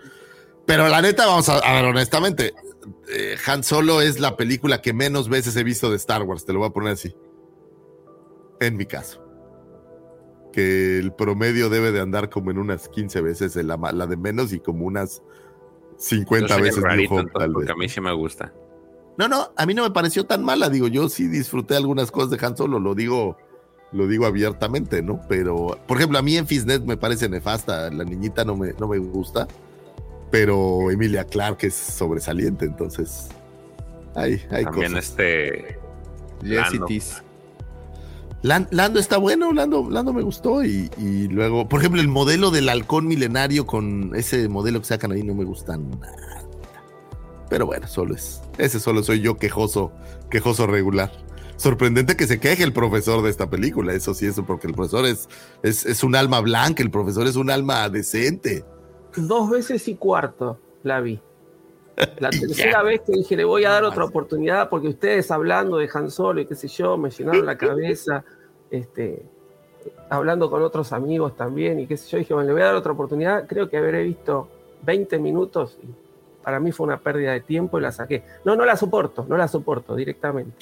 Pero 0.66 0.88
la 0.90 1.02
neta, 1.02 1.26
vamos 1.26 1.50
a, 1.50 1.60
ver, 1.74 1.86
honestamente, 1.86 2.54
eh, 3.10 3.38
Han 3.46 3.64
Solo 3.64 4.02
es 4.02 4.20
la 4.20 4.38
película 4.38 4.82
que 4.82 4.94
menos 4.94 5.30
veces 5.30 5.56
he 5.56 5.64
visto 5.64 5.90
de 5.90 5.96
Star 5.96 6.24
Wars, 6.24 6.46
te 6.46 6.54
lo 6.54 6.60
voy 6.60 6.70
a 6.70 6.72
poner 6.72 6.94
así. 6.94 7.16
En 8.62 8.78
mi 8.78 8.86
caso. 8.86 9.22
Que 10.54 11.00
el 11.00 11.12
promedio 11.12 11.70
debe 11.70 11.92
de 11.92 12.00
andar 12.00 12.30
como 12.30 12.52
en 12.52 12.58
unas 12.58 12.88
15 12.88 13.22
veces 13.22 13.56
la, 13.58 13.78
la 13.92 14.08
de 14.08 14.16
menos 14.16 14.54
y 14.54 14.60
como 14.60 14.86
unas 14.86 15.22
50 15.98 16.58
veces. 16.58 16.84
porque 17.54 17.72
a 17.72 17.76
mí 17.76 17.90
sí 17.90 18.00
me 18.00 18.14
gusta. 18.14 18.54
No, 19.18 19.28
no, 19.28 19.52
a 19.58 19.66
mí 19.66 19.74
no 19.74 19.84
me 19.84 19.92
pareció 19.92 20.26
tan 20.26 20.44
mala, 20.44 20.70
digo, 20.70 20.88
yo 20.88 21.10
sí 21.10 21.28
disfruté 21.28 21.76
algunas 21.76 22.12
cosas 22.12 22.30
de 22.30 22.46
Han 22.46 22.56
Solo, 22.56 22.80
lo 22.80 22.96
digo 22.96 23.38
lo 23.92 24.08
digo 24.08 24.26
abiertamente, 24.26 25.02
¿no? 25.02 25.22
Pero, 25.28 25.78
por 25.88 25.98
ejemplo, 25.98 26.18
a 26.18 26.22
mí 26.22 26.38
en 26.38 26.48
Fisnet 26.48 26.84
me 26.84 26.98
parece 26.98 27.28
nefasta, 27.28 27.90
la 27.90 28.04
niñita 28.04 28.46
no 28.46 28.56
me, 28.56 28.74
no 28.80 28.88
me 28.88 28.98
gusta, 28.98 29.48
pero 30.30 30.90
Emilia 30.92 31.26
Clark 31.26 31.58
es 31.62 31.76
sobresaliente, 31.76 32.66
entonces 32.66 33.28
hay, 34.16 34.42
hay 34.50 34.64
También 34.64 34.96
este 34.96 35.78
Lando. 36.42 36.88
Lando 38.44 39.00
está 39.00 39.18
bueno, 39.18 39.54
Lando, 39.54 39.88
Lando 39.90 40.14
me 40.14 40.24
gustó 40.24 40.64
y, 40.64 40.90
luego, 41.30 41.70
por 41.70 41.80
ejemplo, 41.80 42.02
el 42.02 42.08
modelo 42.08 42.50
del 42.50 42.70
halcón 42.70 43.08
milenario 43.08 43.68
con 43.68 44.16
ese 44.16 44.50
modelo 44.50 44.80
que 44.80 44.88
sacan 44.88 45.12
ahí 45.12 45.22
no 45.22 45.36
me 45.36 45.44
gusta 45.44 45.78
nada. 45.78 46.44
Pero 47.50 47.66
bueno, 47.66 47.88
solo 47.88 48.16
es, 48.16 48.42
ese 48.58 48.80
solo 48.80 49.04
soy 49.04 49.22
yo 49.22 49.38
quejoso, 49.38 49.92
quejoso 50.30 50.66
regular 50.68 51.12
sorprendente 51.62 52.18
que 52.18 52.26
se 52.26 52.40
queje 52.40 52.64
el 52.64 52.74
profesor 52.74 53.22
de 53.22 53.30
esta 53.30 53.50
película. 53.50 53.94
Eso 53.94 54.14
sí, 54.14 54.26
eso, 54.26 54.46
porque 54.46 54.68
el 54.68 54.74
profesor 54.74 55.06
es, 55.06 55.30
es, 55.62 56.04
un 56.04 56.16
alma 56.16 56.40
blanca, 56.40 56.82
el 56.82 56.90
profesor 56.90 57.28
es 57.28 57.36
un 57.36 57.52
alma 57.52 57.88
decente. 57.90 58.66
Dos 59.16 59.50
veces 59.50 59.88
y 59.88 59.96
cuarto 59.96 60.60
la 60.84 61.00
vi. 61.02 61.22
La 62.20 62.30
tercera 62.32 62.84
vez 62.84 63.02
que 63.02 63.14
dije, 63.14 63.36
le 63.36 63.44
voy 63.44 63.66
a 63.66 63.72
dar 63.72 63.84
otra 63.84 64.06
oportunidad, 64.06 64.70
porque 64.70 64.88
ustedes 64.88 65.30
hablando 65.32 65.78
de 65.78 65.90
Han 65.94 66.10
Solo 66.10 66.42
y 66.42 66.46
qué 66.46 66.56
sé 66.56 66.68
yo, 66.68 66.98
me 66.98 67.10
llenaron 67.10 67.46
la 67.46 67.58
cabeza, 67.58 68.24
este, 68.70 69.24
hablando 70.10 70.50
con 70.50 70.62
otros 70.62 70.94
amigos 70.94 71.36
también, 71.36 71.80
y 71.80 71.88
qué 71.88 71.98
sé 71.98 72.10
yo, 72.10 72.18
dije, 72.18 72.34
bueno, 72.34 72.48
le 72.48 72.54
voy 72.54 72.62
a 72.62 72.66
dar 72.66 72.76
otra 72.76 72.92
oportunidad. 72.92 73.48
Creo 73.48 73.70
que 73.70 73.78
habré 73.78 74.04
visto 74.04 74.48
20 74.84 75.20
minutos 75.20 75.78
y 75.84 75.88
para 76.44 76.60
mí 76.60 76.72
fue 76.72 76.88
una 76.88 77.00
pérdida 77.00 77.34
de 77.34 77.42
tiempo 77.42 77.78
y 77.78 77.82
la 77.82 77.92
saqué. 77.92 78.24
No, 78.46 78.56
no 78.56 78.66
la 78.66 78.76
soporto, 78.76 79.26
no 79.28 79.38
la 79.38 79.48
soporto 79.48 79.96
directamente. 79.96 80.54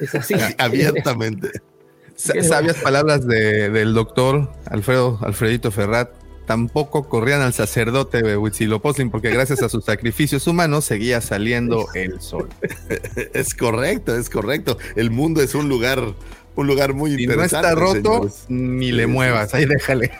Es 0.00 0.14
así. 0.14 0.34
Abiertamente. 0.58 1.50
Sabias 2.16 2.76
palabras 2.76 3.26
del 3.26 3.92
doctor 3.92 4.48
Alfredo, 4.66 5.18
Alfredito 5.22 5.70
Ferrat. 5.70 6.10
Tampoco 6.46 7.08
corrían 7.08 7.40
al 7.40 7.54
sacerdote 7.54 8.36
Huitzilopochtli 8.36 9.06
porque 9.06 9.30
gracias 9.30 9.62
a 9.62 9.68
sus 9.68 9.84
sacrificios 9.84 10.46
humanos 10.46 10.84
seguía 10.84 11.20
saliendo 11.20 11.86
el 11.94 12.20
sol. 12.20 12.48
Es 13.32 13.54
correcto, 13.54 14.16
es 14.16 14.28
correcto. 14.28 14.78
El 14.96 15.10
mundo 15.10 15.42
es 15.42 15.54
un 15.54 15.68
lugar 15.68 16.14
un 16.56 16.66
lugar 16.66 16.94
muy 16.94 17.10
interesante. 17.12 17.56
No 17.56 17.62
está 17.62 17.74
roto, 17.74 18.30
ni 18.48 18.92
le 18.92 19.06
muevas, 19.06 19.54
ahí 19.54 19.64
déjale. 19.64 20.12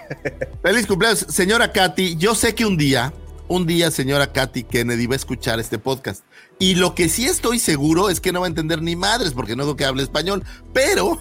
Feliz 0.63 0.87
cumpleaños, 0.87 1.27
señora 1.29 1.73
Katy. 1.73 2.17
Yo 2.17 2.35
sé 2.35 2.55
que 2.55 2.67
un 2.67 2.77
día, 2.77 3.13
un 3.47 3.67
día, 3.67 3.91
señora 3.91 4.33
Katy 4.33 4.65
Kennedy 4.65 5.07
va 5.07 5.15
a 5.15 5.17
escuchar 5.17 5.61
este 5.61 5.79
podcast. 5.79 6.25
Y 6.59 6.75
lo 6.77 6.95
que 6.95 7.09
sí 7.09 7.27
estoy 7.27 7.59
seguro 7.59 8.11
es 8.11 8.21
que 8.21 8.33
no 8.33 8.41
va 8.41 8.47
a 8.47 8.49
entender 8.49 8.83
ni 8.83 8.97
madres, 8.97 9.33
porque 9.33 9.55
no 9.57 9.65
creo 9.65 9.77
que 9.77 9.85
hable 9.85 10.03
español. 10.03 10.43
Pero, 10.73 11.21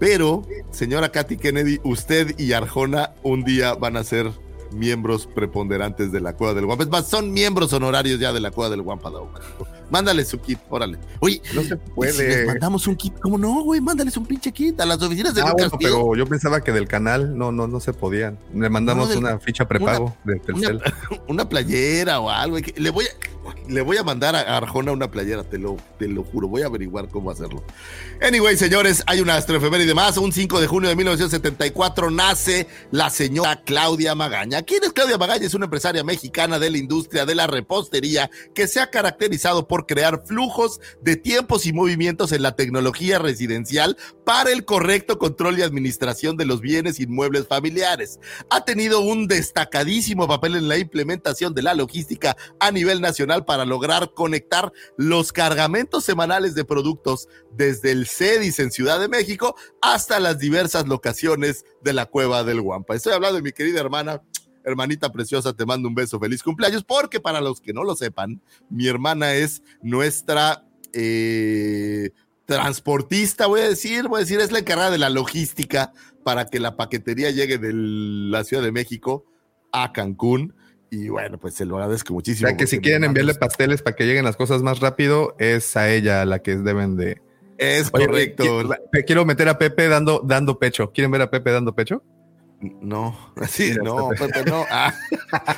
pero, 0.00 0.42
señora 0.70 1.12
Katy 1.12 1.36
Kennedy, 1.36 1.78
usted 1.84 2.36
y 2.38 2.54
Arjona 2.54 3.12
un 3.22 3.44
día 3.44 3.74
van 3.74 3.98
a 3.98 4.02
ser 4.02 4.32
miembros 4.72 5.26
preponderantes 5.26 6.12
de 6.12 6.20
la 6.20 6.34
Cueva 6.34 6.54
del 6.54 6.66
Guampa. 6.66 6.84
Es 6.84 6.90
más, 6.90 7.08
son 7.08 7.32
miembros 7.32 7.72
honorarios 7.72 8.18
ya 8.20 8.32
de 8.32 8.40
la 8.40 8.50
Cueva 8.50 8.70
del 8.70 8.82
Guampa. 8.82 9.10
Mándale 9.90 10.24
su 10.24 10.40
kit, 10.40 10.58
órale. 10.68 10.98
Oye, 11.18 11.42
no 11.54 11.62
se 11.62 11.76
puede. 11.76 12.46
mandamos 12.46 12.86
un 12.86 12.94
kit, 12.94 13.18
¿cómo 13.18 13.38
no, 13.38 13.62
güey? 13.62 13.80
Mándales 13.80 14.16
un 14.16 14.26
pinche 14.26 14.52
kit 14.52 14.80
a 14.80 14.86
las 14.86 15.02
oficinas 15.02 15.34
de 15.34 15.42
ah, 15.42 15.52
bueno, 15.52 15.70
pero 15.80 16.14
yo 16.14 16.26
pensaba 16.26 16.60
que 16.60 16.72
del 16.72 16.86
canal 16.86 17.36
no, 17.36 17.50
no, 17.50 17.66
no 17.66 17.80
se 17.80 17.92
podían. 17.92 18.38
Le 18.54 18.68
mandamos 18.68 19.14
una 19.16 19.38
ficha 19.38 19.66
prepago 19.66 20.16
de 20.24 20.38
Telcel. 20.38 20.76
Una, 20.76 21.22
una, 21.28 21.48
playera 21.48 22.20
o 22.20 22.30
algo. 22.30 22.58
Le 22.76 22.90
voy 22.90 23.06
a 23.06 23.30
le 23.68 23.82
voy 23.82 23.96
a 23.96 24.02
mandar 24.02 24.34
a 24.34 24.56
Arjona 24.56 24.92
una 24.92 25.10
playera, 25.10 25.44
te 25.44 25.58
lo, 25.58 25.76
te 25.98 26.08
lo 26.08 26.24
juro. 26.24 26.48
Voy 26.48 26.62
a 26.62 26.66
averiguar 26.66 27.08
cómo 27.08 27.30
hacerlo. 27.30 27.62
Anyway, 28.20 28.56
señores, 28.56 29.02
hay 29.06 29.20
una 29.20 29.38
y 29.38 29.94
más. 29.94 30.16
Un 30.16 30.32
5 30.32 30.60
de 30.60 30.66
junio 30.66 30.88
de 30.88 30.96
1974 30.96 32.10
nace 32.10 32.66
la 32.90 33.10
señora 33.10 33.62
Claudia 33.64 34.14
¿Quién 34.66 34.84
es 34.84 34.92
Claudia 34.92 35.18
Magaña? 35.18 35.46
Es 35.46 35.54
una 35.54 35.66
empresaria 35.66 36.04
mexicana 36.04 36.58
de 36.58 36.70
la 36.70 36.78
industria 36.78 37.24
de 37.24 37.34
la 37.34 37.46
repostería 37.46 38.30
que 38.54 38.66
se 38.66 38.80
ha 38.80 38.90
caracterizado 38.90 39.66
por 39.66 39.86
crear 39.86 40.22
flujos 40.26 40.80
de 41.00 41.16
tiempos 41.16 41.66
y 41.66 41.72
movimientos 41.72 42.32
en 42.32 42.42
la 42.42 42.56
tecnología 42.56 43.18
residencial 43.18 43.96
para 44.24 44.50
el 44.50 44.64
correcto 44.64 45.18
control 45.18 45.58
y 45.58 45.62
administración 45.62 46.36
de 46.36 46.44
los 46.44 46.60
bienes 46.60 47.00
inmuebles 47.00 47.46
familiares. 47.46 48.18
Ha 48.50 48.64
tenido 48.64 49.00
un 49.00 49.28
destacadísimo 49.28 50.28
papel 50.28 50.56
en 50.56 50.68
la 50.68 50.78
implementación 50.78 51.54
de 51.54 51.62
la 51.62 51.74
logística 51.74 52.36
a 52.58 52.70
nivel 52.70 53.00
nacional 53.00 53.44
para 53.44 53.64
lograr 53.64 54.12
conectar 54.14 54.72
los 54.96 55.32
cargamentos 55.32 56.04
semanales 56.04 56.54
de 56.54 56.64
productos 56.64 57.28
desde 57.52 57.92
el 57.92 58.06
CEDIS 58.06 58.58
en 58.58 58.70
Ciudad 58.70 59.00
de 59.00 59.08
México 59.08 59.56
hasta 59.80 60.20
las 60.20 60.38
diversas 60.38 60.86
locaciones 60.86 61.64
de 61.82 61.92
la 61.92 62.06
Cueva 62.06 62.44
del 62.44 62.60
Guampa. 62.60 62.94
Estoy 62.94 63.12
hablando 63.12 63.36
de 63.36 63.42
mi 63.42 63.52
querida 63.52 63.80
hermana, 63.80 64.22
hermanita 64.64 65.10
preciosa, 65.12 65.52
te 65.52 65.66
mando 65.66 65.88
un 65.88 65.94
beso, 65.94 66.18
feliz 66.18 66.42
cumpleaños, 66.42 66.84
porque 66.84 67.20
para 67.20 67.40
los 67.40 67.60
que 67.60 67.72
no 67.72 67.84
lo 67.84 67.94
sepan, 67.94 68.40
mi 68.68 68.86
hermana 68.86 69.34
es 69.34 69.62
nuestra... 69.82 70.64
Eh, 70.92 72.10
transportista, 72.50 73.46
voy 73.46 73.60
a 73.60 73.68
decir, 73.68 74.08
voy 74.08 74.18
a 74.18 74.20
decir, 74.20 74.40
es 74.40 74.50
la 74.50 74.58
encargada 74.58 74.90
de 74.90 74.98
la 74.98 75.08
logística 75.08 75.92
para 76.24 76.46
que 76.46 76.58
la 76.58 76.76
paquetería 76.76 77.30
llegue 77.30 77.58
de 77.58 77.72
la 77.72 78.42
Ciudad 78.42 78.62
de 78.62 78.72
México 78.72 79.24
a 79.72 79.92
Cancún. 79.92 80.54
Y 80.90 81.08
bueno, 81.08 81.38
pues 81.38 81.54
se 81.54 81.64
lo 81.64 81.76
agradezco 81.76 82.12
muchísimo. 82.12 82.48
O 82.48 82.50
sea, 82.50 82.56
que 82.56 82.66
si 82.66 82.80
quieren 82.80 83.04
enviarle 83.04 83.34
pasteles 83.34 83.82
para 83.82 83.94
que 83.94 84.04
lleguen 84.04 84.24
las 84.24 84.36
cosas 84.36 84.62
más 84.62 84.80
rápido, 84.80 85.36
es 85.38 85.76
a 85.76 85.88
ella 85.92 86.24
la 86.24 86.40
que 86.40 86.56
deben 86.56 86.96
de. 86.96 87.22
Es 87.56 87.90
correcto. 87.90 88.42
Quiero, 89.06 89.24
meter 89.24 89.48
a 89.48 89.56
Pepe 89.56 89.86
dando, 89.86 90.20
dando 90.24 90.58
pecho. 90.58 90.90
¿Quieren 90.90 91.12
ver 91.12 91.22
a 91.22 91.30
Pepe 91.30 91.52
dando 91.52 91.74
pecho? 91.74 92.02
No, 92.60 93.16
así, 93.36 93.74
no, 93.82 94.10
Pepe, 94.10 94.44
no. 94.44 94.64
Ah. 94.70 94.92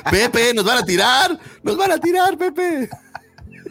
Pepe, 0.09 0.53
nos 0.53 0.65
van 0.65 0.77
a 0.79 0.85
tirar, 0.85 1.37
nos 1.61 1.77
van 1.77 1.91
a 1.91 1.97
tirar, 1.97 2.37
Pepe. 2.37 2.89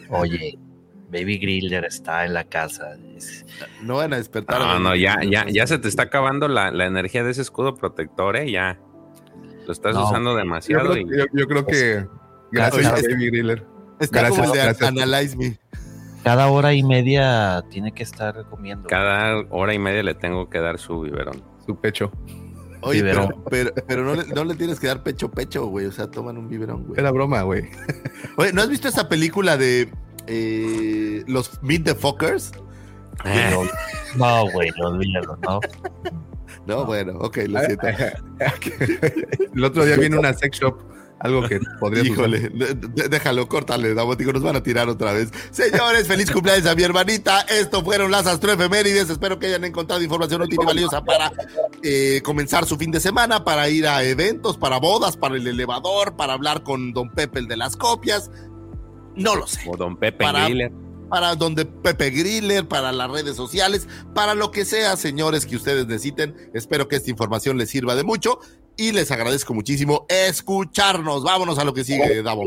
Oye, 0.09 0.59
Baby 1.07 1.37
Griller 1.39 1.85
está 1.85 2.25
en 2.25 2.33
la 2.33 2.43
casa. 2.43 2.97
No 3.81 3.97
van 3.97 4.13
a 4.13 4.17
despertar. 4.17 4.59
No, 4.59 4.79
no, 4.79 4.95
ya, 4.95 5.17
ya, 5.23 5.45
ya 5.47 5.65
se 5.65 5.79
te 5.79 5.87
está 5.87 6.03
acabando 6.03 6.47
la, 6.47 6.71
la 6.71 6.85
energía 6.85 7.23
de 7.23 7.31
ese 7.31 7.41
escudo 7.41 7.75
protector, 7.75 8.35
¿eh? 8.35 8.51
Ya. 8.51 8.79
Lo 9.65 9.71
estás 9.71 9.95
usando 9.95 10.35
demasiado. 10.35 10.95
Yo 10.95 11.07
creo, 11.07 11.25
yo, 11.33 11.47
creo 11.47 11.65
que. 11.65 12.05
Gracias 12.51 12.85
a 12.85 12.91
Baby 12.91 13.27
Griller. 13.27 13.65
gracias, 14.11 14.51
gracias. 14.51 14.81
Analyze 14.81 15.37
me. 15.37 15.57
Cada 16.23 16.47
hora 16.47 16.73
y 16.73 16.83
media 16.83 17.63
tiene 17.69 17.91
que 17.93 18.03
estar 18.03 18.45
comiendo. 18.49 18.87
Cada 18.87 19.43
hora 19.49 19.73
y 19.73 19.79
media 19.79 20.03
le 20.03 20.15
tengo 20.15 20.49
que 20.49 20.59
dar 20.59 20.79
su 20.79 21.01
biberón. 21.01 21.43
Su 21.65 21.75
pecho. 21.79 22.11
Oye, 22.83 23.01
pero, 23.01 23.43
pero, 23.87 24.03
no, 24.03 24.15
le, 24.15 24.25
no, 24.27 24.43
le, 24.43 24.55
tienes 24.55 24.79
que 24.79 24.87
dar 24.87 25.03
pecho 25.03 25.31
pecho, 25.31 25.67
güey. 25.67 25.85
O 25.85 25.91
sea, 25.91 26.09
toman 26.09 26.37
un 26.37 26.49
biberón, 26.49 26.83
güey. 26.85 26.99
Era 26.99 27.11
broma, 27.11 27.41
güey. 27.43 27.69
Oye, 28.37 28.53
¿no 28.53 28.61
has 28.61 28.69
visto 28.69 28.87
esa 28.87 29.09
película 29.09 29.57
de 29.57 29.89
eh, 30.27 31.23
los 31.27 31.61
Meet 31.61 31.85
the 31.85 31.95
Fuckers. 31.95 32.51
No, 34.15 34.49
güey, 34.51 34.69
olvídalo, 34.81 35.37
no. 35.41 35.59
No, 36.65 36.85
bueno, 36.85 37.17
ok, 37.19 37.39
lo 37.49 37.59
siento. 37.59 37.87
El 39.53 39.63
otro 39.65 39.83
día 39.83 39.97
vino 39.97 40.17
una 40.17 40.33
sex 40.33 40.59
shop 40.59 40.79
algo 41.23 41.47
que 41.47 41.59
podría 41.79 42.03
Híjole, 42.11 42.51
déjalo, 43.09 43.47
córtale, 43.47 43.93
Dabotico, 43.93 44.33
nos 44.33 44.43
van 44.43 44.57
a 44.57 44.63
tirar 44.63 44.89
otra 44.89 45.13
vez. 45.13 45.31
Señores, 45.51 46.05
feliz 46.05 46.29
cumpleaños 46.29 46.67
a 46.67 46.75
mi 46.75 46.83
hermanita. 46.83 47.41
Esto 47.41 47.81
fueron 47.81 48.11
las 48.11 48.27
astroefemérides. 48.27 49.09
Espero 49.09 49.39
que 49.39 49.47
hayan 49.47 49.63
encontrado 49.63 50.03
información 50.03 50.41
útil 50.41 50.59
y 50.61 50.65
valiosa 50.65 51.03
para 51.03 51.31
eh, 51.81 52.21
comenzar 52.23 52.65
su 52.65 52.75
fin 52.75 52.91
de 52.91 52.99
semana, 52.99 53.45
para 53.45 53.69
ir 53.69 53.87
a 53.87 54.03
eventos, 54.03 54.57
para 54.57 54.79
bodas, 54.79 55.15
para 55.15 55.35
el 55.35 55.47
elevador, 55.47 56.17
para 56.17 56.33
hablar 56.33 56.63
con 56.63 56.91
don 56.91 57.09
Pepe, 57.09 57.39
el 57.39 57.47
de 57.47 57.55
las 57.55 57.77
copias. 57.77 58.29
No 59.15 59.35
lo 59.35 59.47
sé. 59.47 59.61
O 59.65 59.77
don 59.77 59.95
Pepe 59.95 60.25
para, 60.25 60.43
Griller. 60.43 60.73
Para 61.09 61.35
donde 61.35 61.65
Pepe 61.65 62.09
Griller, 62.09 62.67
para 62.67 62.91
las 62.91 63.09
redes 63.09 63.37
sociales, 63.37 63.87
para 64.13 64.35
lo 64.35 64.51
que 64.51 64.65
sea, 64.65 64.97
señores, 64.97 65.45
que 65.45 65.55
ustedes 65.55 65.87
necesiten. 65.87 66.35
Espero 66.53 66.89
que 66.89 66.97
esta 66.97 67.09
información 67.09 67.57
les 67.57 67.69
sirva 67.69 67.95
de 67.95 68.03
mucho 68.03 68.39
y 68.77 68.91
les 68.91 69.11
agradezco 69.11 69.53
muchísimo 69.53 70.05
escucharnos. 70.09 71.23
Vámonos 71.23 71.59
a 71.59 71.63
lo 71.63 71.73
que 71.73 71.83
sigue, 71.83 72.21
Davo 72.23 72.43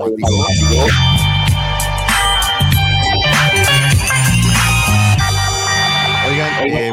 Oigan, 6.29 6.69
eh, 6.69 6.93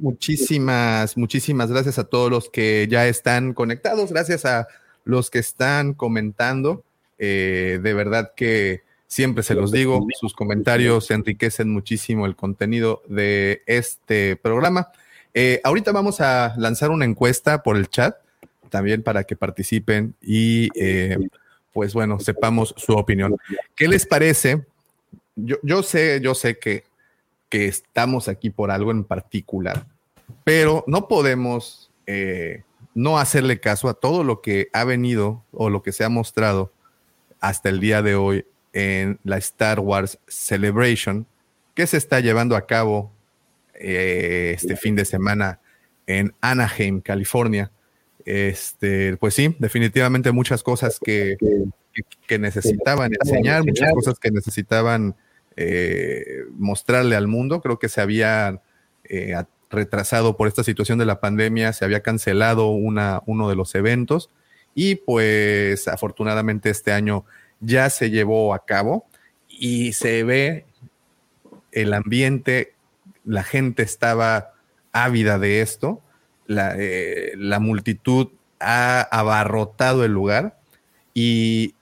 muchísimas, 0.00 1.16
muchísimas 1.16 1.70
gracias 1.70 1.98
a 1.98 2.04
todos 2.04 2.30
los 2.30 2.48
que 2.48 2.86
ya 2.88 3.06
están 3.08 3.54
conectados, 3.54 4.10
gracias 4.10 4.44
a 4.44 4.68
los 5.04 5.30
que 5.30 5.40
están 5.40 5.94
comentando. 5.94 6.84
Eh, 7.18 7.80
de 7.82 7.94
verdad 7.94 8.32
que 8.36 8.82
siempre 9.08 9.42
se 9.42 9.54
los 9.54 9.72
digo, 9.72 10.06
sus 10.20 10.34
comentarios 10.34 11.10
enriquecen 11.10 11.72
muchísimo 11.72 12.26
el 12.26 12.36
contenido 12.36 13.02
de 13.08 13.62
este 13.66 14.36
programa. 14.36 14.92
Eh, 15.34 15.60
ahorita 15.64 15.92
vamos 15.92 16.20
a 16.20 16.54
lanzar 16.56 16.90
una 16.90 17.04
encuesta 17.04 17.62
por 17.62 17.76
el 17.76 17.88
chat 17.88 18.16
también 18.76 19.02
para 19.02 19.24
que 19.24 19.36
participen 19.36 20.14
y 20.20 20.68
eh, 20.74 21.16
pues 21.72 21.94
bueno, 21.94 22.20
sepamos 22.20 22.74
su 22.76 22.92
opinión. 22.92 23.34
¿Qué 23.74 23.88
les 23.88 24.04
parece? 24.04 24.66
Yo, 25.34 25.56
yo 25.62 25.82
sé, 25.82 26.20
yo 26.20 26.34
sé 26.34 26.58
que, 26.58 26.84
que, 27.48 27.68
estamos 27.68 28.28
aquí 28.28 28.50
por 28.50 28.70
algo 28.70 28.90
en 28.90 29.04
particular, 29.04 29.86
pero 30.44 30.84
no 30.86 31.08
podemos 31.08 31.90
eh, 32.06 32.64
no 32.94 33.18
hacerle 33.18 33.60
caso 33.60 33.88
a 33.88 33.94
todo 33.94 34.24
lo 34.24 34.42
que 34.42 34.68
ha 34.74 34.84
venido 34.84 35.42
o 35.52 35.70
lo 35.70 35.82
que 35.82 35.92
se 35.92 36.04
ha 36.04 36.10
mostrado 36.10 36.70
hasta 37.40 37.70
el 37.70 37.80
día 37.80 38.02
de 38.02 38.14
hoy 38.14 38.44
en 38.74 39.18
la 39.24 39.38
Star 39.38 39.80
Wars 39.80 40.18
Celebration 40.28 41.26
que 41.74 41.86
se 41.86 41.96
está 41.96 42.20
llevando 42.20 42.56
a 42.56 42.66
cabo 42.66 43.10
eh, 43.72 44.52
este 44.54 44.76
fin 44.76 44.96
de 44.96 45.06
semana 45.06 45.60
en 46.06 46.34
Anaheim, 46.42 47.00
California. 47.00 47.70
Este, 48.26 49.16
pues 49.18 49.34
sí, 49.34 49.54
definitivamente 49.60 50.32
muchas 50.32 50.64
cosas 50.64 50.98
que, 50.98 51.36
que, 52.26 52.38
necesitaban 52.40 53.12
enseñar, 53.22 53.64
muchas 53.64 53.92
cosas 53.92 54.18
que 54.18 54.32
necesitaban 54.32 55.14
eh, 55.54 56.42
mostrarle 56.58 57.14
al 57.14 57.28
mundo. 57.28 57.60
Creo 57.60 57.78
que 57.78 57.88
se 57.88 58.00
había 58.00 58.60
eh, 59.04 59.36
retrasado 59.70 60.36
por 60.36 60.48
esta 60.48 60.64
situación 60.64 60.98
de 60.98 61.06
la 61.06 61.20
pandemia, 61.20 61.72
se 61.72 61.84
había 61.84 62.02
cancelado 62.02 62.70
una, 62.70 63.22
uno 63.26 63.48
de 63.48 63.54
los 63.54 63.76
eventos 63.76 64.28
y 64.74 64.96
pues 64.96 65.86
afortunadamente 65.86 66.68
este 66.68 66.90
año 66.90 67.24
ya 67.60 67.90
se 67.90 68.10
llevó 68.10 68.54
a 68.54 68.64
cabo 68.64 69.06
y 69.48 69.92
se 69.92 70.24
ve 70.24 70.66
el 71.70 71.94
ambiente, 71.94 72.74
la 73.24 73.44
gente 73.44 73.84
estaba 73.84 74.52
ávida 74.90 75.38
de 75.38 75.60
esto 75.60 76.02
eh, 76.48 77.32
la, 77.36 77.58
multitud 77.58 78.28
ha 78.60 79.00
abarrotado 79.00 80.04
el 80.04 80.12
lugar 80.12 80.58
y 81.12 81.74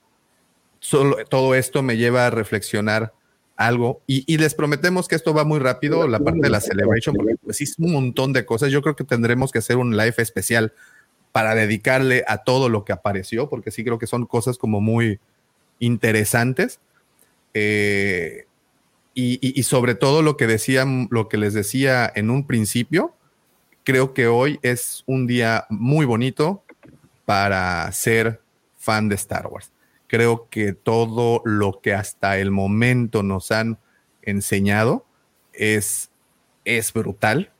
solo, 0.79 1.17
todo 1.29 1.55
esto 1.55 1.83
me 1.83 1.97
lleva 1.97 2.27
a 2.27 2.29
reflexionar 2.29 3.13
algo 3.55 4.01
y, 4.07 4.37
les 4.37 4.53
prometemos 4.53 5.07
que 5.07 5.15
esto 5.15 5.33
va 5.33 5.45
muy 5.45 5.59
rápido, 5.59 6.07
la 6.07 6.19
parte 6.19 6.41
de 6.41 6.49
la 6.49 6.59
celebration, 6.59 7.15
porque 7.15 7.35
pues 7.43 7.61
es 7.61 7.77
un 7.79 7.93
montón 7.93 8.33
de 8.33 8.45
cosas. 8.45 8.71
Yo 8.71 8.81
creo 8.81 8.95
que 8.95 9.03
tendremos 9.03 9.51
que 9.51 9.59
hacer 9.59 9.77
un 9.77 9.95
live 9.95 10.15
especial 10.17 10.73
para 11.31 11.55
dedicarle 11.55 12.23
a 12.27 12.39
todo 12.39 12.69
lo 12.69 12.83
que 12.83 12.93
apareció, 12.93 13.49
porque 13.49 13.71
sí 13.71 13.83
creo 13.83 13.99
que 13.99 14.07
son 14.07 14.25
cosas 14.25 14.57
como 14.57 14.81
muy 14.81 15.19
interesantes. 15.79 16.79
Eh, 17.53 18.45
y, 19.13 19.39
y, 19.41 19.63
sobre 19.63 19.95
todo 19.95 20.21
lo 20.21 20.35
que 20.35 20.45
decían, 20.45 21.07
lo 21.09 21.29
que 21.29 21.37
les 21.37 21.53
decía 21.53 22.11
en 22.13 22.29
un 22.29 22.45
principio, 22.45 23.15
creo 23.85 24.13
que 24.13 24.27
hoy 24.27 24.59
es 24.63 25.03
un 25.05 25.27
día 25.27 25.65
muy 25.69 26.05
bonito 26.05 26.63
para 27.23 27.89
ser 27.91 28.41
fan 28.77 29.07
de 29.07 29.15
Star 29.15 29.47
Wars. 29.47 29.71
Creo 30.07 30.49
que 30.49 30.73
todo 30.73 31.41
lo 31.45 31.79
que 31.81 31.93
hasta 31.93 32.37
el 32.39 32.51
momento 32.51 33.23
nos 33.23 33.51
han 33.51 33.77
enseñado 34.23 35.05
es, 35.53 36.09
es 36.65 36.91
brutal. 36.91 37.53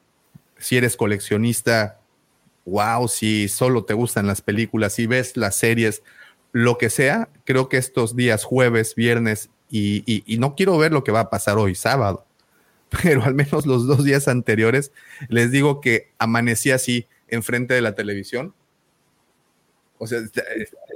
Si 0.57 0.77
eres 0.77 0.97
coleccionista, 0.97 1.99
wow, 2.65 3.07
si 3.07 3.47
solo 3.47 3.85
te 3.85 3.93
gustan 3.93 4.25
las 4.25 4.41
películas, 4.41 4.93
si 4.93 5.05
ves 5.05 5.37
las 5.37 5.55
series, 5.55 6.01
lo 6.51 6.77
que 6.77 6.89
sea, 6.89 7.29
creo 7.43 7.69
que 7.69 7.77
estos 7.77 8.15
días 8.15 8.43
jueves, 8.43 8.95
viernes 8.95 9.49
y, 9.69 10.23
y 10.25 10.37
no 10.37 10.55
quiero 10.55 10.77
ver 10.77 10.91
lo 10.91 11.03
que 11.03 11.11
va 11.11 11.21
a 11.21 11.29
pasar 11.29 11.57
hoy 11.57 11.75
sábado 11.75 12.24
pero 13.03 13.23
al 13.23 13.35
menos 13.35 13.65
los 13.65 13.87
dos 13.87 14.03
días 14.03 14.27
anteriores 14.27 14.91
les 15.29 15.51
digo 15.51 15.81
que 15.81 16.11
amanecí 16.17 16.71
así 16.71 17.07
enfrente 17.27 17.73
de 17.73 17.81
la 17.81 17.95
televisión. 17.95 18.53
O 19.97 20.07
sea, 20.07 20.19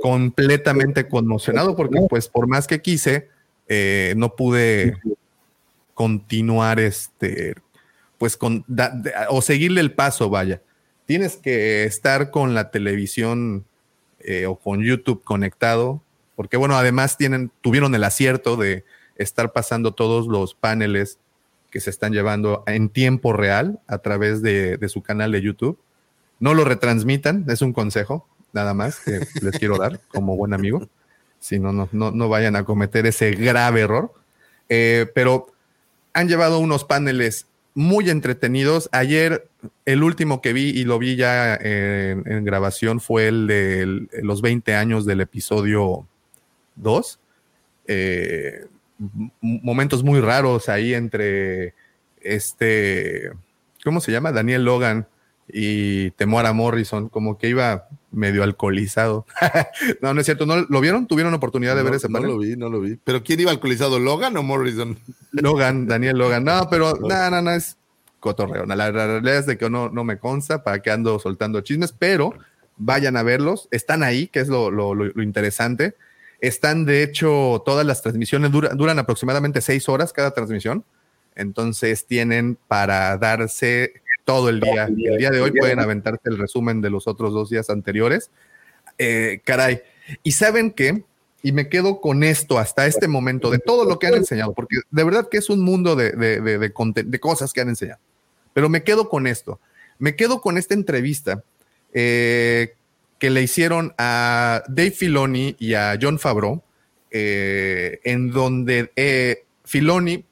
completamente 0.02 1.08
conmocionado 1.08 1.76
porque 1.76 2.00
pues 2.10 2.28
por 2.28 2.48
más 2.48 2.68
que 2.68 2.82
quise, 2.82 3.30
eh, 3.68 4.14
no 4.18 4.36
pude 4.36 4.98
continuar 5.94 6.80
este, 6.80 7.56
pues 8.18 8.36
con, 8.36 8.66
o 9.30 9.42
seguirle 9.42 9.82
el 9.82 9.94
paso, 9.94 10.30
vaya. 10.30 10.62
Tienes 11.06 11.38
que 11.38 11.86
estar 11.86 12.30
con 12.30 12.54
la 12.54 12.72
televisión 12.72 13.66
eh, 14.20 14.46
o 14.46 14.58
con 14.58 14.84
YouTube 14.84 15.24
conectado, 15.24 16.04
porque 16.36 16.58
bueno, 16.58 16.76
además 16.76 17.18
tienen, 17.18 17.52
tuvieron 17.62 17.96
el 17.96 18.04
acierto 18.04 18.58
de 18.58 18.84
estar 19.16 19.52
pasando 19.54 19.94
todos 19.94 20.28
los 20.28 20.56
paneles 20.56 21.20
que 21.70 21.80
se 21.80 21.90
están 21.90 22.14
llevando 22.14 22.64
en 22.68 22.90
tiempo 22.90 23.34
real 23.34 23.80
a 23.88 24.00
través 24.00 24.42
de, 24.42 24.80
su 24.88 25.02
canal 25.02 25.32
de 25.32 25.42
YouTube. 25.42 25.80
No 26.40 26.54
lo 26.54 26.64
retransmitan, 26.64 27.46
es 27.48 27.62
un 27.62 27.74
consejo, 27.74 28.28
nada 28.54 28.74
más 28.74 29.00
que 29.00 29.20
les 29.42 29.58
quiero 29.60 29.78
dar 29.78 30.00
como 30.10 30.36
buen 30.36 30.54
amigo. 30.54 30.88
Si 31.40 31.60
no, 31.60 31.72
no, 31.72 31.90
no, 31.92 32.30
vayan 32.30 32.56
a 32.56 32.66
cometer 32.66 33.06
ese 33.06 33.32
grave 33.32 33.82
error. 33.82 34.14
Eh, 34.68 35.08
pero 35.16 35.48
han 36.14 36.28
llevado 36.28 36.60
unos 36.60 36.84
paneles 36.84 37.48
muy 37.74 38.10
entretenidos. 38.10 38.90
Ayer 38.92 39.48
el 39.86 40.04
último 40.04 40.42
que 40.42 40.54
vi 40.54 40.70
y 40.70 40.84
lo 40.84 41.00
vi 41.00 41.16
ya 41.16 41.56
en, 41.56 42.44
grabación 42.44 43.00
fue 43.00 43.28
el 43.28 43.48
de 43.48 44.08
los 44.22 44.42
20 44.42 44.76
años 44.76 45.06
del 45.06 45.22
episodio 45.22 46.06
2. 46.76 47.20
Eh, 47.88 48.66
momentos 49.42 50.04
muy 50.04 50.20
raros 50.20 50.70
ahí 50.70 50.94
entre 50.94 51.74
este, 52.22 53.32
¿cómo 53.84 54.02
se 54.02 54.12
llama? 54.12 54.32
Daniel 54.32 54.66
Logan 54.66 55.08
y 55.52 56.12
Temuera 56.12 56.54
Morrison, 56.54 57.10
como 57.10 57.38
que 57.38 57.50
iba 57.50 57.88
medio 58.12 58.44
alcoholizado. 58.44 59.26
no, 60.02 60.14
no 60.14 60.20
es 60.20 60.26
cierto, 60.26 60.46
¿no 60.46 60.58
lo 60.58 60.82
vieron? 60.82 61.08
¿Tuvieron 61.08 61.34
oportunidad 61.34 61.76
de 61.76 61.84
ver 61.84 61.96
ese 61.96 62.10
panel? 62.10 62.30
No 62.30 62.34
lo 62.36 62.40
vi, 62.40 62.56
no 62.56 62.70
lo 62.70 62.82
vi. 62.82 62.98
¿Pero 63.04 63.24
quién 63.24 63.40
iba 63.40 63.52
alcoholizado, 63.52 64.00
Logan 64.00 64.38
o 64.38 64.44
Morrison? 64.44 64.98
Logan, 65.32 65.88
Daniel 65.88 66.18
Logan. 66.18 66.44
No, 66.44 66.68
pero 66.70 66.94
no, 66.96 67.30
no, 67.30 67.42
no, 67.42 67.52
es 67.52 67.78
cotorreo. 68.20 68.66
La, 68.66 68.92
realidad 68.92 69.38
es 69.38 69.46
de 69.46 69.58
que 69.58 69.70
no, 69.70 69.90
no 69.90 70.04
me 70.04 70.20
consta 70.20 70.64
para 70.64 70.82
que 70.82 70.92
ando 70.92 71.20
soltando 71.20 71.62
chismes, 71.62 71.94
pero 71.98 72.34
vayan 72.78 73.18
a 73.18 73.24
verlos. 73.24 73.68
Están 73.72 74.04
ahí, 74.04 74.28
que 74.28 74.42
es 74.42 74.50
lo, 74.50 74.70
lo, 74.70 74.94
lo 74.94 75.24
interesante. 75.24 75.96
Están, 76.42 76.86
de 76.86 77.04
hecho, 77.04 77.62
todas 77.66 77.86
las 77.86 78.02
transmisiones 78.02 78.52
duran 78.52 79.00
aproximadamente 79.00 79.62
seis 79.62 79.90
horas 79.90 80.14
cada 80.14 80.32
transmisión. 80.32 80.86
Entonces 81.36 82.06
tienen 82.06 82.58
para 82.68 83.18
darse 83.18 83.94
todo 84.26 84.50
el 84.50 84.60
día. 84.60 84.86
El 84.86 85.18
día 85.18 85.32
de 85.32 85.42
hoy 85.42 85.52
pueden 85.52 85.80
aventarte 85.80 86.30
el 86.30 86.38
resumen 86.38 86.82
de 86.82 86.90
los 86.90 87.08
otros 87.08 87.34
dos 87.34 87.50
días 87.50 87.70
anteriores. 87.70 88.32
Eh, 88.98 89.42
caray. 89.44 89.82
Y 90.24 90.34
saben 90.34 90.72
qué? 90.72 91.04
Y 91.42 91.52
me 91.52 91.70
quedo 91.70 92.02
con 92.02 92.24
esto 92.24 92.60
hasta 92.60 92.86
este 92.86 93.08
momento 93.08 93.50
de 93.50 93.60
todo 93.60 93.86
lo 93.86 93.98
que 93.98 94.08
han 94.08 94.16
enseñado, 94.16 94.54
porque 94.54 94.78
de 94.92 95.04
verdad 95.06 95.30
que 95.30 95.38
es 95.38 95.50
un 95.50 95.62
mundo 95.62 95.96
de, 95.96 96.12
de 96.12 97.20
cosas 97.20 97.54
que 97.54 97.62
han 97.62 97.70
enseñado. 97.70 98.02
Pero 98.54 98.68
me 98.68 98.84
quedo 98.84 99.08
con 99.08 99.26
esto. 99.26 99.60
Me 100.00 100.16
quedo 100.16 100.42
con 100.42 100.58
esta 100.58 100.74
entrevista 100.74 101.44
eh, 101.94 102.76
que 103.20 103.30
le 103.30 103.44
hicieron 103.44 103.94
a 103.98 104.64
Dave 104.68 104.92
Filoni 104.92 105.56
y 105.60 105.74
a 105.74 105.98
John 106.02 106.18
Favreau, 106.18 106.64
eh, 107.12 108.00
en 108.04 108.32
donde 108.32 108.92
eh, 108.96 109.44
Filoni 109.66 110.26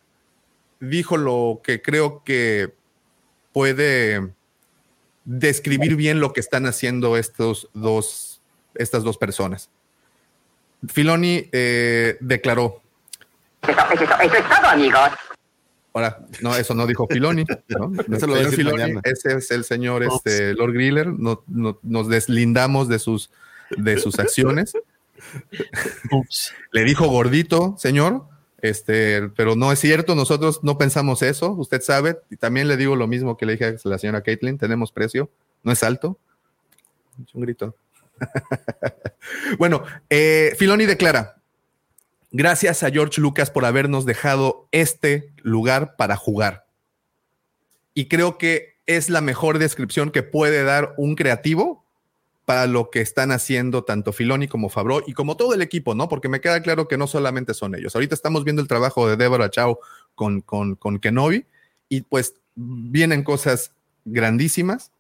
dijo 0.80 1.18
lo 1.18 1.62
que 1.64 1.82
creo 1.82 2.24
que 2.24 2.74
puede 3.52 4.32
describir 5.26 5.96
bien 5.96 6.22
lo 6.22 6.32
que 6.32 6.40
están 6.40 6.66
haciendo 6.66 7.18
estos 7.18 7.70
dos, 7.74 8.42
estas 8.76 9.04
dos 9.04 9.18
personas. 9.18 9.70
Filoni 10.88 11.50
eh, 11.52 12.18
declaró. 12.22 12.82
Eso, 13.64 14.22
es 14.22 14.32
todo, 14.32 14.68
amigos. 14.68 15.10
Ahora, 15.98 16.20
no, 16.42 16.56
eso 16.56 16.76
no 16.76 16.86
dijo 16.86 17.08
Filoni. 17.08 17.44
¿no? 17.70 17.92
Eso 18.16 18.28
lo 18.28 18.36
Filoni, 18.52 19.00
ese 19.04 19.38
es 19.38 19.50
el 19.50 19.64
señor 19.64 20.04
este, 20.04 20.54
Lord 20.54 20.74
Griller. 20.74 21.08
No, 21.08 21.44
no- 21.48 21.80
nos 21.82 22.08
deslindamos 22.08 22.88
de 22.88 23.00
sus, 23.00 23.32
de 23.76 23.98
sus 23.98 24.20
acciones. 24.20 24.74
Le 26.72 26.84
dijo 26.84 27.08
gordito, 27.08 27.74
señor. 27.80 28.26
Este, 28.62 29.28
pero 29.30 29.56
no 29.56 29.72
es 29.72 29.80
cierto, 29.80 30.14
nosotros 30.14 30.60
no 30.62 30.78
pensamos 30.78 31.24
eso, 31.24 31.52
usted 31.54 31.82
sabe, 31.82 32.20
y 32.30 32.38
también 32.38 32.68
le 32.68 32.76
digo 32.78 32.96
lo 32.96 33.08
mismo 33.08 33.38
que 33.38 33.46
le 33.46 33.54
dije 33.54 33.66
a 33.66 33.76
la 33.84 33.98
señora 33.98 34.22
Caitlin, 34.22 34.58
tenemos 34.58 34.92
precio, 34.92 35.32
no 35.64 35.72
es 35.72 35.82
alto. 35.82 36.20
Un 37.34 37.42
grito. 37.42 37.76
bueno, 39.58 39.84
eh, 40.10 40.56
Filoni 40.58 40.86
declara, 40.86 41.37
gracias 42.32 42.84
a 42.84 42.92
George 42.92 43.22
Lucas 43.22 43.52
por 43.52 43.66
habernos 43.66 44.06
dejado 44.06 44.68
este 44.72 45.34
lugar 45.42 45.96
para 45.98 46.16
jugar. 46.16 46.66
Y 47.94 48.08
creo 48.08 48.38
que 48.38 48.78
es 48.86 49.10
la 49.10 49.22
mejor 49.22 49.60
descripción 49.60 50.12
que 50.12 50.24
puede 50.24 50.64
dar 50.64 50.94
un 50.98 51.16
creativo 51.16 51.84
para 52.46 52.66
lo 52.66 52.90
que 52.90 53.02
están 53.02 53.34
haciendo 53.34 53.84
tanto 53.84 54.14
Filoni 54.14 54.48
como 54.48 54.70
Fabro 54.70 55.04
y 55.06 55.12
como 55.12 55.36
todo 55.36 55.54
el 55.54 55.62
equipo, 55.62 55.96
¿no? 55.96 56.08
Porque 56.08 56.30
me 56.30 56.40
queda 56.40 56.62
claro 56.62 56.88
que 56.88 56.98
no 56.98 57.06
solamente 57.06 57.54
son 57.54 57.76
ellos. 57.76 57.94
Ahorita 57.94 58.16
estamos 58.16 58.46
viendo 58.46 58.62
el 58.62 58.70
trabajo 58.70 59.08
de 59.10 59.18
Deborah 59.18 59.50
Chow 59.50 59.80
con, 60.16 60.40
con, 60.40 60.76
con 60.76 61.00
Kenobi 61.00 61.46
y 61.90 62.02
pues 62.04 62.36
vienen 62.56 63.24
cosas 63.24 63.74
grandísimas. 64.06 64.92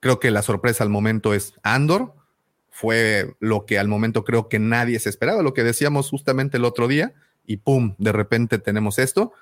Creo 0.00 0.20
que 0.20 0.30
la 0.30 0.42
sorpresa 0.42 0.84
al 0.84 0.90
momento 0.90 1.32
es 1.32 1.54
Andor. 1.62 2.14
Fue 2.76 3.34
lo 3.38 3.66
que 3.66 3.78
al 3.78 3.86
momento 3.86 4.24
creo 4.24 4.48
que 4.48 4.58
nadie 4.58 4.98
se 4.98 5.08
esperaba, 5.08 5.42
lo 5.42 5.54
que 5.54 5.62
decíamos 5.62 6.10
justamente 6.10 6.56
el 6.56 6.64
otro 6.64 6.88
día 6.88 7.12
y 7.46 7.58
pum, 7.58 7.94
de 7.98 8.10
repente 8.10 8.58
tenemos 8.58 8.98
esto. 8.98 9.32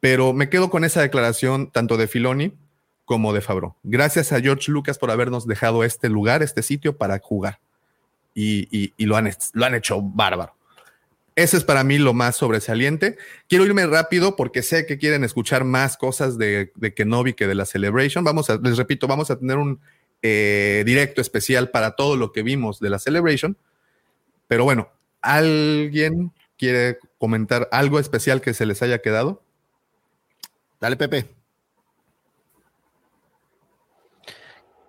Pero 0.00 0.32
me 0.32 0.48
quedo 0.48 0.70
con 0.70 0.84
esa 0.84 1.00
declaración 1.00 1.70
tanto 1.70 1.96
de 1.96 2.08
Filoni 2.08 2.52
como 3.04 3.32
de 3.32 3.40
Fabro. 3.40 3.76
Gracias 3.84 4.32
a 4.32 4.40
George 4.40 4.72
Lucas 4.72 4.98
por 4.98 5.12
habernos 5.12 5.46
dejado 5.46 5.84
este 5.84 6.08
lugar, 6.08 6.42
este 6.42 6.62
sitio 6.62 6.96
para 6.96 7.20
jugar. 7.20 7.60
Y, 8.34 8.66
y- 8.76 8.92
y 8.96 9.06
lo, 9.06 9.16
han, 9.16 9.30
lo 9.52 9.64
han 9.64 9.74
hecho 9.76 10.02
bárbaro. 10.02 10.56
Ese 11.36 11.56
es 11.56 11.64
para 11.64 11.84
mí 11.84 11.98
lo 11.98 12.12
más 12.12 12.36
sobresaliente. 12.36 13.18
Quiero 13.48 13.64
irme 13.64 13.86
rápido 13.86 14.34
porque 14.36 14.62
sé 14.62 14.84
que 14.84 14.98
quieren 14.98 15.22
escuchar 15.22 15.62
más 15.64 15.96
cosas 15.96 16.38
de, 16.38 16.72
de 16.74 16.92
Kenobi 16.92 17.34
que 17.34 17.46
de 17.46 17.54
la 17.54 17.66
Celebration. 17.66 18.24
Vamos 18.24 18.50
a, 18.50 18.56
les 18.56 18.76
repito, 18.76 19.06
vamos 19.06 19.30
a 19.30 19.38
tener 19.38 19.58
un 19.58 19.78
eh, 20.26 20.84
directo 20.86 21.20
especial 21.20 21.68
para 21.68 21.96
todo 21.96 22.16
lo 22.16 22.32
que 22.32 22.42
vimos 22.42 22.80
de 22.80 22.88
la 22.88 22.98
Celebration. 22.98 23.58
Pero 24.48 24.64
bueno, 24.64 24.88
¿alguien 25.20 26.32
quiere 26.56 26.98
comentar 27.18 27.68
algo 27.70 27.98
especial 27.98 28.40
que 28.40 28.54
se 28.54 28.64
les 28.64 28.80
haya 28.80 29.00
quedado? 29.00 29.42
Dale, 30.80 30.96
Pepe. 30.96 31.26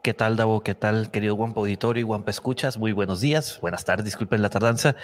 ¿Qué 0.01 0.13
tal, 0.13 0.37
Davo? 0.37 0.63
¿Qué 0.63 0.73
tal, 0.73 1.11
querido 1.11 1.35
Guampa 1.35 1.59
Auditorio 1.59 1.99
y 1.99 2.03
Guampa 2.05 2.31
Escuchas? 2.31 2.77
Muy 2.77 2.93
buenos 2.93 3.19
días, 3.19 3.59
buenas 3.59 3.83
tardes, 3.83 4.05
disculpen 4.05 4.41
la 4.41 4.49
tardanza. 4.49 4.95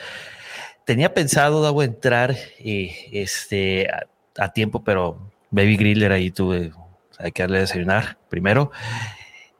Tenía 0.85 1.13
pensado, 1.13 1.61
Davo, 1.61 1.83
entrar 1.83 2.37
eh, 2.59 2.95
este, 3.11 3.89
a, 3.89 4.07
a 4.37 4.53
tiempo, 4.53 4.81
pero 4.81 5.29
Baby 5.49 5.75
Griller 5.75 6.13
ahí 6.13 6.31
tuve, 6.31 6.71
hay 7.19 7.33
que 7.33 7.43
darle 7.43 7.57
a 7.57 7.61
desayunar 7.61 8.17
primero. 8.29 8.71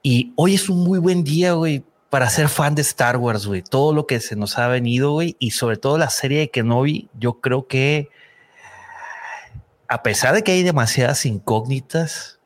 Y 0.04 0.34
hoy 0.36 0.56
es 0.56 0.70
un 0.70 0.84
muy 0.84 1.00
buen 1.00 1.24
día, 1.24 1.54
güey, 1.54 1.84
para 2.10 2.30
ser 2.30 2.50
fan 2.50 2.76
de 2.76 2.82
Star 2.82 3.18
Wars, 3.18 3.46
güey. 3.46 3.62
Todo 3.62 3.94
lo 3.94 4.08
que 4.08 4.20
se 4.20 4.36
nos 4.36 4.58
ha 4.58 4.68
venido, 4.68 5.12
güey, 5.12 5.36
y 5.40 5.52
sobre 5.52 5.78
todo 5.78 5.98
la 5.98 6.10
serie 6.10 6.40
de 6.40 6.50
Kenobi, 6.50 7.10
yo 7.18 7.40
creo 7.40 7.68
que 7.68 8.10
a 9.88 10.04
pesar 10.04 10.34
de 10.34 10.42
que 10.42 10.54
hay 10.54 10.64
demasiadas 10.64 11.26
incógnitas, 11.26 12.40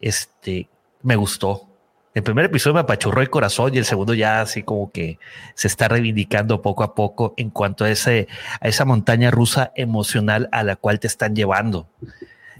este, 0.00 0.68
me 1.02 1.14
gustó. 1.14 1.68
El 2.12 2.22
primer 2.24 2.46
episodio 2.46 2.74
me 2.74 2.80
apachurró 2.80 3.20
el 3.20 3.30
corazón 3.30 3.72
y 3.74 3.78
el 3.78 3.84
segundo 3.84 4.14
ya 4.14 4.40
así 4.40 4.62
como 4.64 4.90
que 4.90 5.18
se 5.54 5.68
está 5.68 5.86
reivindicando 5.88 6.60
poco 6.60 6.82
a 6.82 6.94
poco 6.94 7.34
en 7.36 7.50
cuanto 7.50 7.84
a, 7.84 7.90
ese, 7.90 8.26
a 8.60 8.66
esa 8.66 8.84
montaña 8.84 9.30
rusa 9.30 9.72
emocional 9.76 10.48
a 10.50 10.64
la 10.64 10.74
cual 10.74 10.98
te 10.98 11.06
están 11.06 11.36
llevando. 11.36 11.86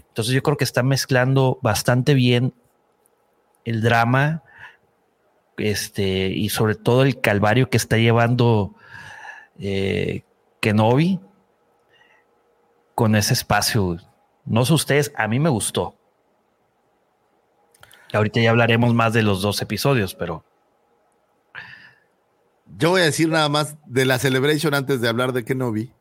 Entonces 0.07 0.33
yo 0.33 0.41
creo 0.41 0.55
que 0.55 0.63
están 0.63 0.87
mezclando 0.87 1.59
bastante 1.61 2.13
bien 2.13 2.53
el 3.65 3.81
drama 3.81 4.43
este, 5.57 6.27
y 6.29 6.49
sobre 6.49 6.75
todo 6.75 7.03
el 7.03 7.19
calvario 7.21 7.69
que 7.69 7.77
está 7.77 7.97
llevando 7.97 8.75
eh, 9.59 10.23
Kenobi 10.59 11.19
con 12.95 13.15
ese 13.15 13.33
espacio. 13.33 13.97
No 14.45 14.65
sé 14.65 14.73
ustedes, 14.73 15.11
a 15.15 15.27
mí 15.27 15.39
me 15.39 15.49
gustó. 15.49 15.95
Ahorita 18.13 18.41
ya 18.41 18.49
hablaremos 18.49 18.93
más 18.93 19.13
de 19.13 19.23
los 19.23 19.41
dos 19.41 19.61
episodios, 19.61 20.15
pero 20.15 20.43
Yo 22.77 22.89
voy 22.89 23.01
a 23.01 23.05
decir 23.05 23.29
nada 23.29 23.47
más 23.49 23.77
de 23.85 24.05
la 24.05 24.19
Celebration 24.19 24.73
antes 24.73 25.01
de 25.01 25.07
hablar 25.07 25.33
de 25.33 25.45
Kenobi. 25.45 25.93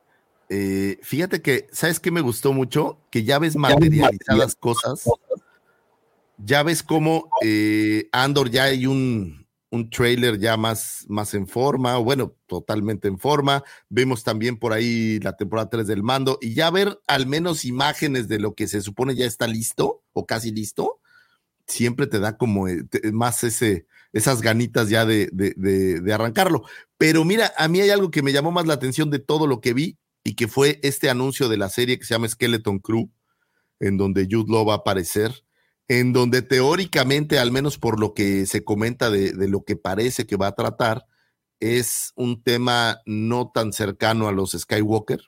Eh, 0.48 0.98
fíjate 1.02 1.42
que, 1.42 1.68
¿sabes 1.70 2.00
qué 2.00 2.10
me 2.10 2.20
gustó 2.20 2.52
mucho? 2.52 2.98
Que 3.10 3.22
ya 3.22 3.38
ves 3.38 3.54
materializadas 3.54 4.56
cosas. 4.56 5.08
Ya 6.42 6.62
ves 6.62 6.82
cómo 6.82 7.30
eh, 7.42 8.08
Andor 8.12 8.50
ya 8.50 8.64
hay 8.64 8.86
un, 8.86 9.46
un 9.70 9.90
trailer 9.90 10.38
ya 10.38 10.56
más, 10.56 11.04
más 11.08 11.34
en 11.34 11.46
forma, 11.46 11.96
bueno, 11.98 12.34
totalmente 12.46 13.08
en 13.08 13.18
forma. 13.18 13.62
Vemos 13.88 14.22
también 14.24 14.56
por 14.58 14.72
ahí 14.72 15.18
la 15.20 15.36
temporada 15.36 15.68
3 15.68 15.86
del 15.86 16.02
mando 16.02 16.38
y 16.40 16.54
ya 16.54 16.70
ver 16.70 17.00
al 17.06 17.26
menos 17.26 17.64
imágenes 17.64 18.28
de 18.28 18.38
lo 18.38 18.54
que 18.54 18.68
se 18.68 18.80
supone 18.80 19.14
ya 19.14 19.26
está 19.26 19.46
listo 19.46 20.02
o 20.12 20.26
casi 20.26 20.50
listo, 20.50 21.00
siempre 21.66 22.06
te 22.06 22.20
da 22.20 22.36
como 22.38 22.68
eh, 22.68 22.84
más 23.12 23.44
ese, 23.44 23.86
esas 24.12 24.42
ganitas 24.42 24.88
ya 24.90 25.06
de, 25.06 25.28
de- 25.32 25.54
de- 25.56 26.00
de 26.00 26.12
arrancarlo. 26.14 26.64
Pero 26.98 27.24
mira, 27.24 27.52
a 27.58 27.68
mí 27.68 27.80
hay 27.80 27.90
algo 27.90 28.10
que 28.10 28.22
me 28.22 28.32
llamó 28.32 28.52
más 28.52 28.66
la 28.66 28.74
atención 28.74 29.10
de 29.10 29.18
todo 29.20 29.46
lo 29.46 29.60
que 29.60 29.74
vi 29.74 29.98
y 30.24 30.34
que 30.34 30.48
fue 30.48 30.80
este 30.82 31.10
anuncio 31.10 31.48
de 31.48 31.58
la 31.58 31.68
serie 31.70 31.98
que 31.98 32.04
se 32.06 32.14
llama 32.14 32.28
Skeleton 32.28 32.78
Crew, 32.80 33.10
en 33.80 33.96
donde 33.98 34.28
Jude 34.30 34.52
Law 34.52 34.66
va 34.66 34.74
a 34.74 34.76
aparecer, 34.78 35.44
en 35.90 36.12
donde 36.12 36.40
teóricamente, 36.40 37.40
al 37.40 37.50
menos 37.50 37.76
por 37.76 37.98
lo 37.98 38.14
que 38.14 38.46
se 38.46 38.62
comenta 38.62 39.10
de, 39.10 39.32
lo 39.48 39.64
que 39.64 39.74
parece 39.74 40.24
que 40.24 40.36
va 40.36 40.46
a 40.46 40.54
tratar, 40.54 41.04
es 41.58 42.12
un 42.14 42.44
tema 42.44 43.00
no 43.06 43.50
tan 43.52 43.72
cercano 43.72 44.28
a 44.28 44.32
los 44.32 44.52
Skywalker, 44.52 45.20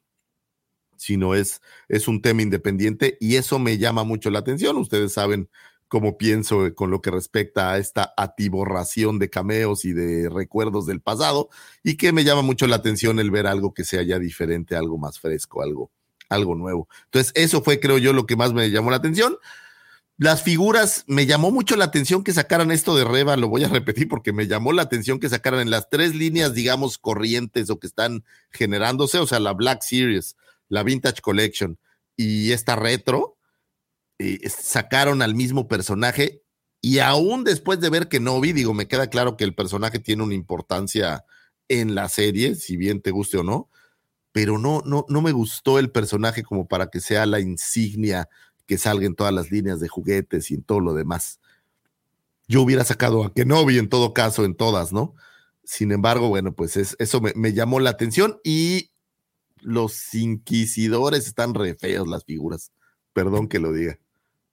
sino 0.96 1.34
es, 1.34 1.60
es 1.88 2.06
un 2.06 2.22
tema 2.22 2.42
independiente 2.42 3.18
y 3.18 3.34
eso 3.34 3.58
me 3.58 3.76
llama 3.76 4.04
mucho 4.04 4.30
la 4.30 4.38
atención. 4.38 4.76
Ustedes 4.76 5.14
saben 5.14 5.50
cómo 5.88 6.16
pienso 6.16 6.72
con 6.76 6.92
lo 6.92 7.02
que 7.02 7.10
respecta 7.10 7.72
a 7.72 7.78
esta 7.78 8.14
atiborración 8.16 9.18
de 9.18 9.30
cameos 9.30 9.84
y 9.84 9.92
de 9.92 10.28
recuerdos 10.28 10.86
del 10.86 11.00
pasado 11.00 11.48
y 11.82 11.96
que 11.96 12.12
me 12.12 12.22
llama 12.22 12.42
mucho 12.42 12.68
la 12.68 12.76
atención 12.76 13.18
el 13.18 13.32
ver 13.32 13.48
algo 13.48 13.74
que 13.74 13.82
sea 13.82 14.02
ya 14.04 14.20
diferente, 14.20 14.76
algo 14.76 14.96
más 14.96 15.18
fresco, 15.18 15.60
algo, 15.60 15.90
algo 16.28 16.54
nuevo. 16.54 16.86
Entonces, 17.06 17.32
eso 17.34 17.62
fue, 17.64 17.80
creo 17.80 17.98
yo, 17.98 18.12
lo 18.12 18.26
que 18.26 18.36
más 18.36 18.52
me 18.52 18.70
llamó 18.70 18.92
la 18.92 18.98
atención. 18.98 19.36
Las 20.22 20.44
figuras, 20.44 21.02
me 21.08 21.26
llamó 21.26 21.50
mucho 21.50 21.74
la 21.74 21.86
atención 21.86 22.22
que 22.22 22.32
sacaran 22.32 22.70
esto 22.70 22.94
de 22.94 23.02
Reba, 23.02 23.36
lo 23.36 23.48
voy 23.48 23.64
a 23.64 23.68
repetir 23.80 24.06
porque 24.06 24.32
me 24.32 24.46
llamó 24.46 24.72
la 24.72 24.82
atención 24.82 25.18
que 25.18 25.28
sacaran 25.28 25.58
en 25.58 25.70
las 25.70 25.90
tres 25.90 26.14
líneas, 26.14 26.54
digamos, 26.54 26.96
corrientes 26.96 27.70
o 27.70 27.80
que 27.80 27.88
están 27.88 28.22
generándose, 28.52 29.18
o 29.18 29.26
sea, 29.26 29.40
la 29.40 29.52
Black 29.52 29.82
Series, 29.82 30.36
la 30.68 30.84
Vintage 30.84 31.22
Collection 31.22 31.76
y 32.16 32.52
esta 32.52 32.76
retro, 32.76 33.36
eh, 34.20 34.48
sacaron 34.48 35.22
al 35.22 35.34
mismo 35.34 35.66
personaje 35.66 36.44
y 36.80 37.00
aún 37.00 37.42
después 37.42 37.80
de 37.80 37.90
ver 37.90 38.06
que 38.06 38.20
no 38.20 38.40
vi, 38.40 38.52
digo, 38.52 38.74
me 38.74 38.86
queda 38.86 39.08
claro 39.08 39.36
que 39.36 39.42
el 39.42 39.56
personaje 39.56 39.98
tiene 39.98 40.22
una 40.22 40.34
importancia 40.34 41.24
en 41.66 41.96
la 41.96 42.08
serie, 42.08 42.54
si 42.54 42.76
bien 42.76 43.02
te 43.02 43.10
guste 43.10 43.38
o 43.38 43.42
no, 43.42 43.70
pero 44.30 44.56
no, 44.56 44.82
no, 44.86 45.04
no 45.08 45.20
me 45.20 45.32
gustó 45.32 45.80
el 45.80 45.90
personaje 45.90 46.44
como 46.44 46.68
para 46.68 46.90
que 46.90 47.00
sea 47.00 47.26
la 47.26 47.40
insignia 47.40 48.28
que 48.66 48.78
salga 48.78 49.06
en 49.06 49.14
todas 49.14 49.32
las 49.32 49.50
líneas 49.50 49.80
de 49.80 49.88
juguetes 49.88 50.50
y 50.50 50.54
en 50.54 50.62
todo 50.62 50.80
lo 50.80 50.94
demás. 50.94 51.40
Yo 52.48 52.62
hubiera 52.62 52.84
sacado 52.84 53.24
a 53.24 53.32
Kenobi 53.32 53.78
en 53.78 53.88
todo 53.88 54.14
caso, 54.14 54.44
en 54.44 54.54
todas, 54.54 54.92
¿no? 54.92 55.14
Sin 55.64 55.92
embargo, 55.92 56.28
bueno, 56.28 56.52
pues 56.54 56.76
es, 56.76 56.96
eso 56.98 57.20
me, 57.20 57.32
me 57.34 57.52
llamó 57.52 57.80
la 57.80 57.90
atención 57.90 58.40
y 58.44 58.90
los 59.60 60.14
inquisidores 60.14 61.26
están 61.26 61.54
re 61.54 61.74
feos 61.74 62.08
las 62.08 62.24
figuras. 62.24 62.72
Perdón 63.12 63.48
que 63.48 63.60
lo 63.60 63.72
diga. 63.72 63.98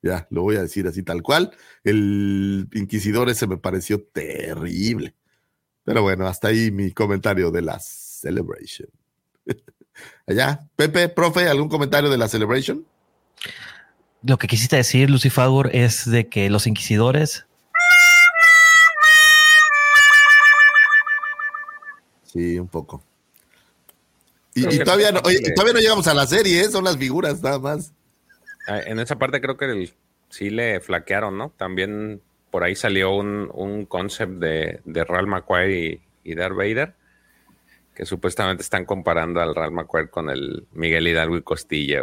Ya, 0.01 0.28
lo 0.30 0.43
voy 0.43 0.55
a 0.55 0.62
decir 0.62 0.88
así 0.88 1.03
tal 1.03 1.22
cual. 1.22 1.51
El 1.84 2.70
inquisidor 2.74 3.30
ese 3.30 3.47
me 3.47 3.57
pareció 3.57 4.01
terrible. 4.01 5.16
Pero 5.84 6.03
bueno, 6.03 6.28
hasta 6.28 6.49
ahí 6.49 6.72
mi 6.72 6.91
comentario 6.91 7.51
de 7.51 7.62
la 7.62 7.80
Celebration. 7.80 8.89
Allá, 10.28 10.70
Pepe, 10.76 11.10
profe, 11.10 11.47
¿algún 11.47 11.68
comentario 11.68 12.10
de 12.10 12.18
la 12.18 12.28
Celebration? 12.28 12.86
Lo 14.24 14.38
que 14.38 14.48
quisiste 14.48 14.76
decir, 14.76 15.10
Lucy 15.10 15.30
Favor, 15.30 15.70
es 15.74 16.10
de 16.10 16.28
que 16.28 16.50
los 16.50 16.68
inquisidores 16.68 17.46
Sí, 22.32 22.60
un 22.60 22.68
poco. 22.68 23.04
Y, 24.54 24.80
todavía, 24.80 25.12
no, 25.12 25.22
todavía 25.22 25.74
no 25.74 25.80
llegamos 25.80 26.08
a 26.08 26.14
la 26.14 26.28
serie, 26.28 26.62
¿eh? 26.62 26.70
son 26.70 26.84
las 26.84 26.98
figuras 26.98 27.42
nada 27.42 27.58
más. 27.58 27.94
Ah, 28.68 28.82
en 28.86 29.00
esa 29.00 29.18
parte 29.18 29.42
creo 29.42 29.58
que 29.58 29.92
sí 30.30 30.50
le 30.52 30.80
flaquearon, 30.80 31.38
¿no? 31.38 31.52
También 31.58 32.22
por 32.52 32.64
ahí 32.64 32.76
salió 32.76 33.16
un, 33.16 33.50
un 33.54 33.86
concept 33.86 34.34
de, 34.34 34.82
de 34.86 35.04
Real 35.06 35.26
McQuarrie 35.26 36.02
y, 36.24 36.32
y 36.32 36.36
Darth 36.36 36.56
Vader, 36.56 36.94
que 37.96 38.06
supuestamente 38.06 38.62
están 38.62 38.86
comparando 38.86 39.42
al 39.42 39.56
Real 39.56 39.72
McQuarrie 39.72 40.12
con 40.12 40.30
el 40.30 40.68
Miguel 40.74 41.08
Hidalgo 41.08 41.38
y 41.38 41.42
Costilla. 41.42 42.02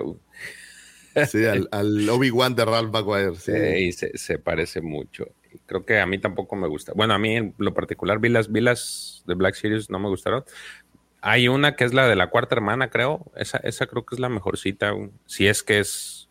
Sí, 1.28 1.44
al, 1.44 2.08
Obi-Wan 2.08 2.54
de 2.54 2.64
Ralph 2.64 2.92
McQuarrie. 2.92 3.34
Sí, 3.36 3.92
se, 3.92 4.38
parece 4.38 4.80
mucho. 4.82 5.26
Creo 5.64 5.84
que 5.86 5.98
a 5.98 6.06
mí 6.06 6.18
tampoco 6.18 6.56
me 6.56 6.68
gusta. 6.68 6.92
Bueno, 6.94 7.14
a 7.14 7.18
mí 7.18 7.36
en 7.36 7.54
lo 7.58 7.72
particular 7.72 8.18
vi 8.18 8.28
las, 8.28 8.52
vi 8.52 8.60
las 8.60 9.22
de 9.26 9.34
Black 9.34 9.54
Series, 9.54 9.90
no 9.90 9.98
me 9.98 10.08
gustaron. 10.08 10.44
Hay 11.22 11.48
una 11.48 11.74
que 11.74 11.84
es 11.84 11.94
la 11.94 12.06
de 12.06 12.16
la 12.16 12.28
cuarta 12.28 12.54
hermana, 12.54 12.90
creo. 12.90 13.32
Esa, 13.34 13.58
esa 13.58 13.86
creo 13.86 14.04
que 14.04 14.14
es 14.14 14.20
la 14.20 14.28
mejorcita. 14.28 14.94
Si 15.24 15.46
es 15.46 15.62
que 15.62 15.78
es. 15.78 16.28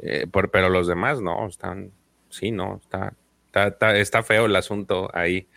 Eh, 0.00 0.26
pero 0.32 0.68
los 0.68 0.86
demás 0.86 1.20
no, 1.20 1.46
están. 1.46 1.92
Sí, 2.28 2.50
no, 2.50 2.80
está, 2.82 3.14
está, 3.46 3.96
está, 3.96 4.22
feo 4.24 4.46
el 4.46 4.56
asunto 4.56 5.08
ahí. 5.14 5.48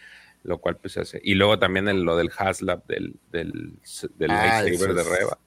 Lo 0.44 0.60
cual 0.60 0.78
pues 0.78 0.98
hace. 0.98 1.20
Y 1.24 1.34
luego 1.34 1.60
también 1.60 1.90
el, 1.90 2.04
lo 2.04 2.16
del 2.16 2.32
Haslab 2.38 2.86
del, 2.86 3.16
del, 3.32 3.80
del 4.18 4.32
ah, 4.32 4.62
lightsaber 4.62 4.96
de 4.96 5.04
Reba. 5.04 5.40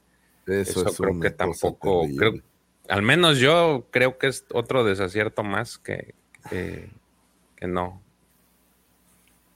Eso, 0.47 0.85
creo 0.85 1.21
que 1.21 1.31
tampoco. 1.31 2.07
Creo, 2.19 2.35
al 2.89 3.03
menos 3.03 3.39
yo 3.39 3.87
creo 3.91 4.19
que 4.19 4.29
es 4.29 4.45
otro 4.53 4.85
desacierto 4.85 5.43
más 5.43 5.79
que, 5.79 6.15
que, 6.49 6.91
no. 7.67 8.03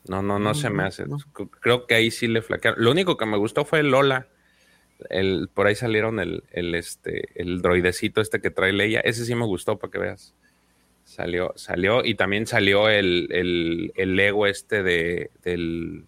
No, 0.06 0.22
no, 0.22 0.38
no, 0.38 0.54
se 0.54 0.70
me 0.70 0.84
hace. 0.84 1.04
Creo 1.60 1.86
que 1.86 1.94
ahí 1.94 2.10
sí 2.10 2.28
le 2.28 2.42
flaquearon. 2.42 2.82
Lo 2.82 2.90
único 2.90 3.16
que 3.16 3.26
me 3.26 3.38
gustó 3.38 3.64
fue 3.64 3.82
Lola. 3.82 4.28
El, 5.10 5.48
por 5.52 5.66
ahí 5.66 5.74
salieron 5.74 6.20
el, 6.20 6.44
el, 6.50 6.74
este, 6.74 7.30
el 7.34 7.62
droidecito 7.62 8.20
este 8.20 8.40
que 8.40 8.50
trae 8.50 8.72
Leia. 8.72 9.00
Ese 9.00 9.24
sí 9.24 9.34
me 9.34 9.46
gustó 9.46 9.78
para 9.78 9.90
que 9.90 9.98
veas. 9.98 10.34
Salió, 11.04 11.52
salió, 11.56 12.04
y 12.04 12.14
también 12.14 12.46
salió 12.46 12.88
el, 12.88 13.28
el, 13.30 13.92
el 13.96 14.16
Lego 14.16 14.46
este 14.46 14.82
de, 14.82 15.30
del, 15.42 16.04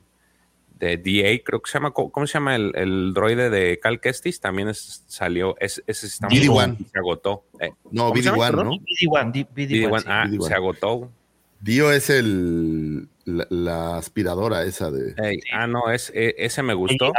de 0.78 0.98
DA, 0.98 1.42
creo 1.42 1.60
que 1.60 1.70
se 1.70 1.78
llama, 1.78 1.92
¿cómo 1.92 2.26
se 2.26 2.34
llama 2.34 2.54
el, 2.54 2.72
el 2.74 3.14
droide 3.14 3.48
de 3.48 3.78
Cal 3.80 4.00
Kestis? 4.00 4.40
También 4.40 4.72
salió, 4.74 5.56
ese, 5.58 5.82
ese 5.86 6.06
está 6.06 6.28
muy 6.28 6.38
se 6.38 6.98
agotó. 6.98 7.44
Eh, 7.60 7.70
no, 7.90 8.12
BD-1, 8.12 8.64
¿no? 8.64 8.70
BD-1, 8.72 9.48
BD-1, 9.54 10.04
ah, 10.06 10.26
se 10.40 10.54
agotó. 10.54 11.10
Dio 11.60 11.90
es 11.90 12.10
el, 12.10 13.08
la, 13.24 13.96
aspiradora 13.96 14.64
esa 14.64 14.90
de... 14.90 15.14
ah, 15.52 15.66
no, 15.66 15.90
es, 15.90 16.12
e, 16.14 16.34
ese 16.38 16.62
me 16.62 16.74
gustó. 16.74 17.12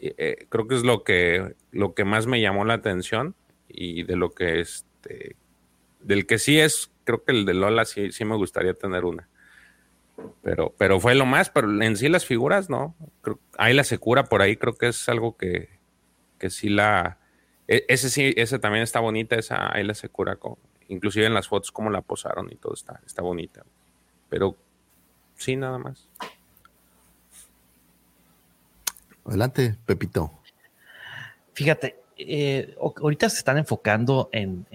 Eh, 0.00 0.46
creo 0.48 0.68
que 0.68 0.76
es 0.76 0.84
lo 0.84 1.02
que, 1.02 1.56
lo 1.72 1.94
que 1.94 2.04
más 2.04 2.28
me 2.28 2.40
llamó 2.40 2.64
la 2.64 2.74
atención 2.74 3.34
y 3.68 4.04
de 4.04 4.14
lo 4.14 4.30
que 4.30 4.60
este, 4.60 5.34
del 6.00 6.24
que 6.26 6.38
sí 6.38 6.60
es, 6.60 6.92
creo 7.02 7.24
que 7.24 7.32
el 7.32 7.44
de 7.44 7.54
Lola 7.54 7.84
sí, 7.84 8.12
sí 8.12 8.24
me 8.24 8.36
gustaría 8.36 8.74
tener 8.74 9.04
una. 9.04 9.28
Pero, 10.42 10.74
pero 10.78 11.00
fue 11.00 11.14
lo 11.14 11.26
más, 11.26 11.50
pero 11.50 11.82
en 11.82 11.96
sí 11.96 12.08
las 12.08 12.24
figuras, 12.24 12.70
no. 12.70 12.94
ahí 13.56 13.74
la 13.74 13.84
secura 13.84 14.24
por 14.24 14.42
ahí, 14.42 14.56
creo 14.56 14.74
que 14.74 14.88
es 14.88 15.08
algo 15.08 15.36
que, 15.36 15.68
que 16.38 16.50
sí 16.50 16.68
la. 16.68 17.18
E, 17.66 17.84
ese 17.88 18.10
sí, 18.10 18.32
ese 18.36 18.58
también 18.58 18.82
está 18.82 19.00
bonita, 19.00 19.36
esa 19.36 19.74
ahí 19.74 19.84
la 19.84 19.94
secura, 19.94 20.36
con, 20.36 20.56
inclusive 20.88 21.26
en 21.26 21.34
las 21.34 21.48
fotos 21.48 21.70
como 21.70 21.90
la 21.90 22.00
posaron 22.02 22.48
y 22.50 22.56
todo 22.56 22.74
está, 22.74 23.00
está 23.06 23.22
bonita. 23.22 23.64
Pero 24.28 24.56
sí, 25.36 25.56
nada 25.56 25.78
más. 25.78 26.08
Adelante, 29.24 29.76
Pepito. 29.84 30.32
Fíjate, 31.52 32.00
eh, 32.20 32.74
ahorita 32.80 33.28
se 33.30 33.38
están 33.38 33.58
enfocando 33.58 34.28
en, 34.32 34.66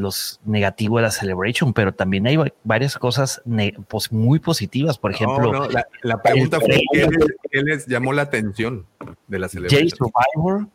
los 0.00 0.40
negativos 0.44 0.98
de 0.98 1.02
la 1.02 1.10
Celebration, 1.10 1.72
pero 1.72 1.92
también 1.92 2.26
hay 2.28 2.38
varias 2.62 2.96
cosas 2.96 3.42
pues, 3.88 4.12
muy 4.12 4.38
positivas. 4.38 4.96
Por 4.96 5.10
ejemplo, 5.10 5.68
la, 6.02 6.22
pregunta 6.22 6.60
fue: 6.60 6.80
¿qué 6.92 7.62
les, 7.62 7.86
llamó 7.86 8.12
la 8.12 8.22
atención 8.22 8.86
de 9.26 9.38
la 9.38 9.48
Celebration? 9.48 9.90
Survivor, 9.90 10.68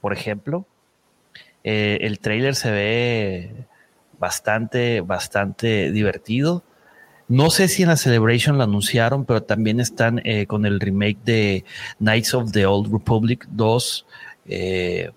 por 0.00 0.12
ejemplo. 0.12 0.64
Eh, 1.64 1.98
el 2.02 2.20
trailer 2.20 2.54
se 2.54 2.70
ve 2.70 3.66
bastante, 4.18 5.00
bastante 5.00 5.90
divertido. 5.90 6.62
No 7.26 7.50
sé 7.50 7.68
si 7.68 7.82
en 7.82 7.88
la 7.88 7.96
Celebration 7.96 8.58
lo 8.58 8.64
anunciaron, 8.64 9.24
pero 9.24 9.42
también 9.42 9.78
están 9.78 10.20
eh, 10.24 10.46
con 10.46 10.66
el 10.66 10.80
remake 10.80 11.18
de 11.24 11.64
Knights 11.98 12.34
of 12.34 12.52
the 12.52 12.66
Old 12.66 12.92
Republic 12.92 13.46
2 13.50 14.06
eh, 14.50 15.12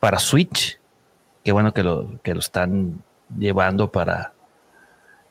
para 0.00 0.18
Switch. 0.18 0.78
Qué 1.44 1.52
bueno 1.52 1.72
que 1.72 1.82
lo, 1.82 2.20
que 2.22 2.34
lo 2.34 2.40
están 2.40 3.02
llevando 3.38 3.92
para, 3.92 4.32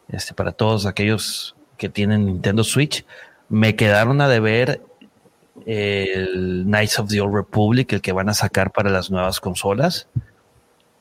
este, 0.08 0.34
para 0.34 0.54
todos 0.54 0.86
aquellos 0.86 1.56
que 1.78 1.90
tienen 1.90 2.26
Nintendo 2.26 2.64
Switch. 2.64 3.06
Me 3.50 3.76
quedaron 3.76 4.22
a 4.22 4.30
deber 4.30 4.82
el 5.66 6.64
Knights 6.66 7.00
of 7.00 7.10
the 7.10 7.20
Old 7.20 7.36
Republic, 7.36 7.92
el 7.94 8.02
que 8.02 8.14
van 8.14 8.30
a 8.30 8.34
sacar 8.34 8.72
para 8.72 8.90
las 8.90 9.12
nuevas 9.12 9.40
consolas. 9.40 10.08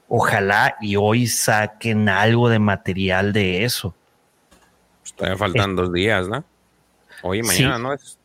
Ojalá 0.08 0.76
y 0.80 0.96
hoy 0.96 1.26
saquen 1.28 2.08
algo 2.08 2.48
de 2.48 2.58
material 2.58 3.32
de 3.32 3.64
eso. 3.64 3.94
Todavía 5.16 5.38
faltan 5.38 5.76
dos 5.76 5.92
días, 5.92 6.28
¿no? 6.28 6.44
Hoy 7.22 7.38
y 7.38 7.42
mañana, 7.42 7.78
¿no? 7.78 7.92
Es 7.92 8.18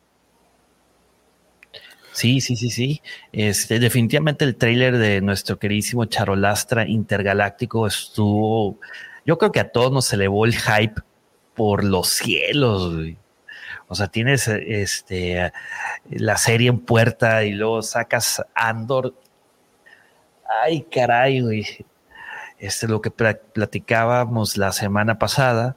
Sí, 2.18 2.40
sí, 2.40 2.56
sí, 2.56 2.68
sí. 2.70 3.00
Este, 3.30 3.78
definitivamente 3.78 4.44
el 4.44 4.56
tráiler 4.56 4.98
de 4.98 5.20
nuestro 5.20 5.56
queridísimo 5.60 6.04
Charolastra 6.06 6.84
Intergaláctico 6.84 7.86
estuvo. 7.86 8.80
Yo 9.24 9.38
creo 9.38 9.52
que 9.52 9.60
a 9.60 9.70
todos 9.70 9.92
nos 9.92 10.12
elevó 10.12 10.44
el 10.44 10.56
hype 10.56 11.00
por 11.54 11.84
los 11.84 12.08
cielos. 12.08 12.92
O 13.86 13.94
sea, 13.94 14.08
tienes 14.08 14.48
este, 14.48 15.52
la 16.10 16.36
serie 16.38 16.70
en 16.70 16.80
puerta 16.80 17.44
y 17.44 17.52
luego 17.52 17.82
sacas 17.82 18.44
Andor. 18.52 19.14
Ay, 20.64 20.88
caray, 20.90 21.40
güey. 21.40 21.66
Este 22.58 22.86
es 22.86 22.90
lo 22.90 23.00
que 23.00 23.12
platicábamos 23.12 24.56
la 24.56 24.72
semana 24.72 25.20
pasada 25.20 25.76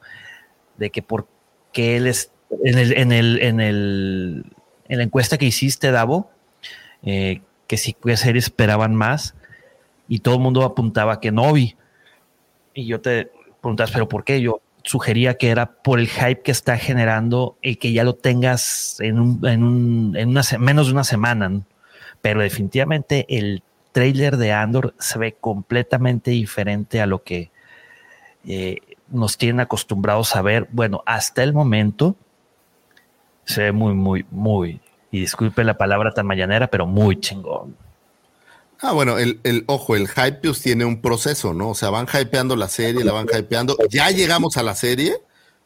de 0.78 0.90
que 0.90 1.04
por 1.04 1.28
qué 1.72 1.98
él 1.98 2.08
es 2.08 2.32
en 2.64 2.80
el, 2.80 2.98
en 2.98 3.12
el, 3.12 3.40
en 3.44 3.60
el 3.60 4.46
en 4.92 4.98
la 4.98 5.06
encuesta 5.06 5.38
que 5.38 5.46
hiciste, 5.46 5.90
Davo, 5.90 6.30
eh, 7.02 7.42
que 7.66 7.78
si 7.78 7.94
qué 7.94 8.18
series 8.18 8.46
esperaban 8.46 8.94
más 8.94 9.36
y 10.10 10.20
todo 10.20 10.36
el 10.36 10.42
mundo 10.42 10.64
apuntaba 10.64 11.22
que 11.22 11.32
Novi. 11.32 11.78
Y 12.74 12.88
yo 12.88 13.00
te 13.00 13.32
preguntas, 13.62 13.90
¿pero 13.92 14.10
por 14.10 14.26
qué? 14.26 14.42
Yo 14.42 14.60
sugería 14.84 15.38
que 15.38 15.50
era 15.50 15.72
por 15.72 15.98
el 15.98 16.10
hype 16.10 16.42
que 16.42 16.52
está 16.52 16.78
generando 16.78 17.56
y 17.62 17.78
que 17.78 17.94
ya 17.94 18.04
lo 18.04 18.16
tengas 18.16 18.98
en, 19.00 19.18
un, 19.18 19.48
en, 19.48 19.64
un, 19.64 20.18
en 20.18 20.28
una, 20.28 20.42
menos 20.60 20.88
de 20.88 20.94
una 20.94 21.06
semana. 21.06 21.62
Pero 22.22 22.42
definitivamente 22.42 23.26
el 23.30 23.64
trailer 23.94 24.36
de 24.36 24.52
Andor 24.52 24.94
se 25.00 25.20
ve 25.20 25.38
completamente 25.40 26.32
diferente 26.32 27.00
a 27.00 27.06
lo 27.06 27.24
que 27.24 27.50
eh, 28.46 28.76
nos 29.08 29.38
tienen 29.38 29.62
acostumbrados 29.62 30.36
a 30.36 30.42
ver. 30.42 30.68
Bueno, 30.74 31.02
hasta 31.06 31.44
el 31.44 31.54
momento 31.54 32.18
se 33.52 33.64
ve 33.64 33.72
muy, 33.72 33.94
muy, 33.94 34.26
muy, 34.32 34.80
y 35.12 35.20
disculpe 35.20 35.64
la 35.64 35.78
palabra 35.78 36.12
tan 36.12 36.26
mañanera, 36.26 36.68
pero 36.68 36.88
muy 36.88 37.20
chingón. 37.20 37.76
Ah, 38.80 38.94
bueno, 38.94 39.20
el, 39.20 39.40
el, 39.44 39.64
ojo, 39.68 39.96
el 39.96 40.08
hype 40.08 40.40
pues, 40.42 40.62
tiene 40.62 40.86
un 40.86 41.02
proceso, 41.02 41.54
¿no? 41.54 41.70
O 41.70 41.76
sea, 41.76 41.92
van 41.92 42.08
hypeando 42.08 42.56
la 42.56 42.68
serie, 42.68 43.04
la 43.04 43.14
van 43.14 43.28
hypeando. 43.28 43.78
Ya 43.90 44.10
llegamos 44.10 44.58
a 44.58 44.64
la 44.64 44.74
serie. 44.74 45.18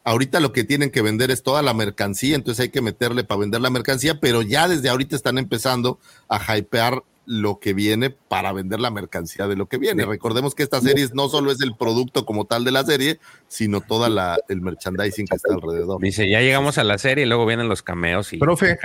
Ahorita 0.04 0.38
lo 0.38 0.52
que 0.52 0.64
tienen 0.64 0.90
que 0.90 1.00
vender 1.00 1.30
es 1.30 1.42
toda 1.42 1.62
la 1.62 1.74
mercancía, 1.74 2.36
entonces 2.36 2.64
hay 2.64 2.68
que 2.68 2.82
meterle 2.82 3.24
para 3.24 3.40
vender 3.40 3.60
la 3.60 3.70
mercancía, 3.70 4.20
pero 4.20 4.42
ya 4.42 4.68
desde 4.68 4.88
ahorita 4.88 5.16
están 5.16 5.38
empezando 5.38 5.98
a 6.28 6.56
hypear 6.56 7.02
lo 7.26 7.58
que 7.58 7.74
viene 7.74 8.10
para 8.10 8.52
vender 8.52 8.80
la 8.80 8.90
mercancía 8.90 9.48
de 9.48 9.56
lo 9.56 9.66
que 9.66 9.78
viene. 9.78 10.06
Recordemos 10.06 10.54
que 10.54 10.62
esta 10.62 10.80
serie 10.80 11.06
no 11.12 11.28
solo 11.28 11.50
es 11.50 11.60
el 11.60 11.76
producto 11.76 12.24
como 12.24 12.44
tal 12.44 12.64
de 12.64 12.70
la 12.70 12.84
serie, 12.84 13.18
sino 13.48 13.80
toda 13.80 14.08
la 14.08 14.38
el 14.48 14.60
merchandising 14.60 15.26
que 15.26 15.36
está 15.36 15.52
alrededor. 15.52 16.00
Dice, 16.00 16.30
ya 16.30 16.40
llegamos 16.40 16.78
a 16.78 16.84
la 16.84 16.98
serie 16.98 17.24
y 17.24 17.28
luego 17.28 17.44
vienen 17.44 17.68
los 17.68 17.82
cameos 17.82 18.32
y 18.32 18.38
Profe, 18.38 18.78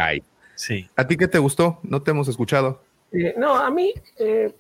sí. 0.56 0.90
¿a 0.96 1.08
ti 1.08 1.18
qué 1.18 1.28
te 1.28 1.38
gustó? 1.38 1.80
No 1.84 2.02
te 2.02 2.12
hemos 2.12 2.28
escuchado. 2.28 2.82
Eh, 3.12 3.36
no, 3.38 3.56
a 3.56 3.70
mí 3.70 3.94
eh, 4.18 4.54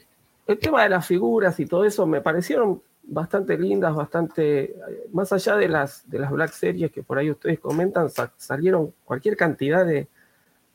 el 0.45 0.59
tema 0.59 0.83
de 0.83 0.89
las 0.89 1.05
figuras 1.05 1.59
y 1.59 1.65
todo 1.65 1.83
eso 1.83 2.05
me 2.05 2.21
parecieron 2.21 2.81
bastante 3.03 3.57
lindas, 3.57 3.95
bastante, 3.95 4.63
eh, 4.63 4.75
más 5.11 5.33
allá 5.33 5.55
de 5.55 5.67
las, 5.67 6.07
de 6.09 6.19
las 6.19 6.31
Black 6.31 6.51
Series 6.51 6.91
que 6.91 7.01
por 7.01 7.17
ahí 7.17 7.31
ustedes 7.31 7.59
comentan, 7.59 8.09
salieron 8.37 8.93
cualquier 9.05 9.35
cantidad 9.35 9.85
de, 9.85 10.07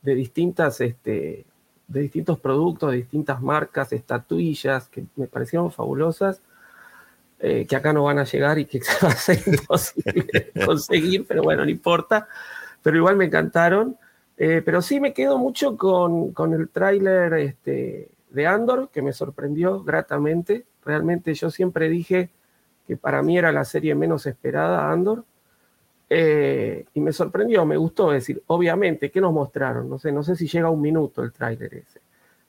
de 0.02 0.14
distintas 0.14 0.80
este, 0.80 1.44
de 1.88 2.00
distintos 2.00 2.38
productos, 2.38 2.90
de 2.90 2.98
distintas 2.98 3.40
marcas, 3.40 3.92
estatuillas 3.92 4.88
que 4.88 5.04
me 5.16 5.26
parecieron 5.26 5.70
fabulosas, 5.70 6.40
eh, 7.38 7.66
que 7.68 7.76
acá 7.76 7.92
no 7.92 8.04
van 8.04 8.18
a 8.18 8.24
llegar 8.24 8.58
y 8.58 8.64
que 8.64 8.80
va 9.04 9.08
a 9.08 9.16
ser 9.16 9.42
imposible 9.46 10.52
conseguir, 10.64 11.26
pero 11.26 11.42
bueno, 11.42 11.64
no 11.64 11.70
importa. 11.70 12.28
Pero 12.82 12.96
igual 12.96 13.16
me 13.16 13.26
encantaron. 13.26 13.96
Eh, 14.38 14.62
pero 14.64 14.82
sí 14.82 15.00
me 15.00 15.14
quedo 15.14 15.38
mucho 15.38 15.76
con, 15.76 16.32
con 16.32 16.52
el 16.52 16.68
tráiler 16.68 17.32
este, 17.34 18.10
de 18.30 18.46
Andor, 18.46 18.90
que 18.90 19.02
me 19.02 19.12
sorprendió 19.12 19.82
gratamente. 19.82 20.66
Realmente 20.84 21.34
yo 21.34 21.50
siempre 21.50 21.88
dije 21.88 22.30
que 22.86 22.96
para 22.96 23.22
mí 23.22 23.38
era 23.38 23.50
la 23.50 23.64
serie 23.64 23.94
menos 23.94 24.26
esperada, 24.26 24.90
Andor. 24.90 25.24
Eh, 26.08 26.84
y 26.94 27.00
me 27.00 27.12
sorprendió, 27.12 27.64
me 27.64 27.76
gustó. 27.76 28.10
Decir, 28.10 28.42
obviamente, 28.46 29.10
¿qué 29.10 29.20
nos 29.20 29.32
mostraron? 29.32 29.88
No 29.88 29.98
sé, 29.98 30.12
no 30.12 30.22
sé 30.22 30.36
si 30.36 30.46
llega 30.46 30.70
un 30.70 30.80
minuto 30.80 31.22
el 31.22 31.32
tráiler 31.32 31.74
ese. 31.74 32.00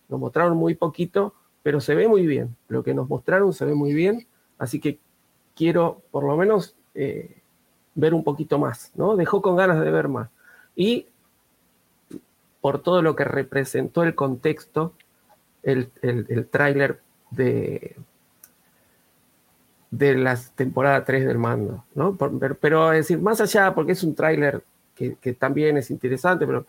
Nos 0.10 0.20
mostraron 0.20 0.58
muy 0.58 0.76
poquito, 0.76 1.34
pero 1.64 1.82
se 1.82 1.95
ve 1.95 2.08
muy 2.08 2.26
bien. 2.26 2.55
Lo 2.68 2.84
que 2.84 2.93
nos 2.93 3.10
mostraron 3.10 3.53
se 3.53 3.66
ve 3.66 3.74
muy 3.74 3.93
bien. 3.93 4.28
Así 4.58 4.80
que 4.80 4.99
quiero, 5.55 6.01
por 6.12 6.24
lo 6.24 6.38
menos, 6.38 6.76
eh, 6.95 7.41
ver 7.95 8.14
un 8.14 8.24
poquito 8.24 8.60
más, 8.60 8.91
¿no? 8.95 9.16
Dejó 9.16 9.41
con 9.41 9.55
ganas 9.55 9.84
de 9.84 9.91
ver 9.91 10.08
más. 10.08 10.30
Y 10.76 11.08
por 12.62 12.82
todo 12.82 13.01
lo 13.01 13.16
que 13.16 13.24
representó 13.24 14.03
el 14.03 14.14
contexto, 14.14 14.93
el, 15.64 15.91
el, 16.01 16.47
tráiler 16.47 17.01
de, 17.32 17.95
de 19.92 20.16
la 20.16 20.38
temporada 20.56 21.04
3 21.04 21.26
del 21.26 21.38
mando, 21.38 21.84
¿no? 21.96 22.18
pero, 22.60 22.92
es 22.92 23.08
decir, 23.08 23.20
más 23.20 23.40
allá, 23.40 23.74
porque 23.74 23.94
es 23.94 24.04
un 24.04 24.16
tráiler 24.16 24.62
que, 24.96 25.34
también 25.34 25.78
es 25.78 25.92
interesante, 25.92 26.46
pero 26.46 26.66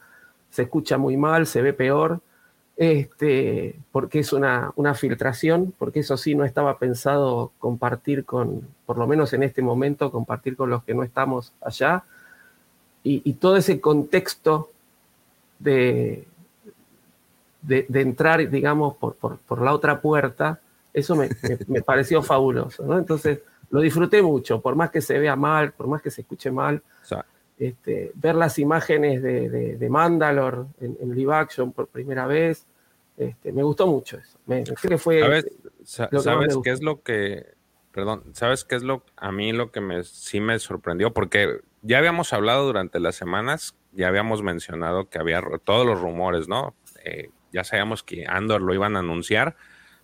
se 0.51 0.63
escucha 0.63 0.99
muy 0.99 1.17
mal, 1.17 1.47
se 1.47 1.63
ve 1.63 1.73
peor, 1.73 2.21
este, 2.77 3.77
porque 3.91 4.21
es 4.21 4.33
una, 4.33 4.73
una, 4.77 4.95
filtración, 4.95 5.75
porque 5.79 6.01
eso 6.01 6.17
sí 6.17 6.35
no 6.35 6.45
estaba 6.45 6.79
pensado 6.79 7.53
compartir 7.59 8.25
con, 8.25 8.69
por 8.87 8.99
lo 8.99 9.07
menos 9.07 9.33
en 9.33 9.43
este 9.43 9.63
momento, 9.63 10.13
compartir 10.13 10.57
con 10.57 10.71
los 10.71 10.85
que 10.85 10.95
no 10.95 11.03
estamos 11.03 11.53
allá, 11.61 12.05
y, 13.03 13.33
todo 13.35 13.57
ese 13.57 13.81
contexto 13.81 14.71
de, 15.59 16.27
de, 17.63 18.01
entrar, 18.01 18.51
digamos, 18.51 18.97
por, 18.97 19.15
por, 19.15 19.63
la 19.63 19.73
otra 19.73 20.03
puerta, 20.03 20.61
eso 20.99 21.17
me, 21.17 21.29
me, 21.67 21.83
pareció 21.83 22.23
fabuloso, 22.23 22.85
¿no? 22.85 22.99
Entonces, 22.99 23.41
lo 23.71 23.81
disfruté 23.81 24.23
mucho, 24.23 24.61
por 24.61 24.75
más 24.75 24.91
que 24.91 25.01
se 25.01 25.19
vea 25.19 25.37
mal, 25.37 25.73
por 25.73 25.87
más 25.87 26.03
que 26.03 26.11
se 26.11 26.23
escuche 26.23 26.51
mal. 26.51 26.83
Este, 27.59 28.13
ver 28.15 28.37
las 28.37 28.57
imágenes 28.61 29.21
de, 29.21 29.49
de, 29.49 29.77
de 29.77 29.91
Mandalore 29.91 30.59
en, 30.81 30.97
en, 31.01 31.13
live 31.13 31.35
action 31.35 31.73
por 31.73 31.89
primera 31.89 32.25
vez, 32.25 32.65
este, 33.17 33.51
me 33.53 33.65
gustó 33.65 33.89
mucho 33.89 34.17
eso. 34.17 34.39
Me, 34.47 34.63
que 34.63 34.97
fue 34.97 35.21
¿Sabes, 35.83 36.23
¿sabes 36.23 36.57
qué 36.63 36.71
es 36.71 36.83
lo 36.83 37.03
que, 37.03 37.55
perdón, 37.91 38.23
sabes 38.33 38.65
qué 38.65 38.77
es 38.77 38.85
lo, 38.85 39.03
a 39.17 39.33
mí 39.33 39.53
lo 39.53 39.73
que 39.73 39.81
me, 39.81 40.05
sí 40.05 40.39
me 40.39 40.57
sorprendió? 40.61 41.13
Porque 41.13 41.61
ya 41.83 41.99
habíamos 41.99 42.33
hablado 42.33 42.65
durante 42.65 43.01
las 43.01 43.17
semanas 43.17 43.75
ya 43.93 44.09
habíamos 44.09 44.43
mencionado 44.43 45.09
que 45.09 45.19
había 45.19 45.43
todos 45.65 45.87
los 45.87 46.01
rumores, 46.01 46.49
¿no? 46.49 46.75
Eh, 47.05 47.31
ya 47.53 47.65
sabíamos 47.65 48.03
que 48.03 48.27
Andor 48.29 48.61
lo 48.61 48.75
iban 48.75 48.97
a 48.97 49.01
anunciar, 49.01 49.57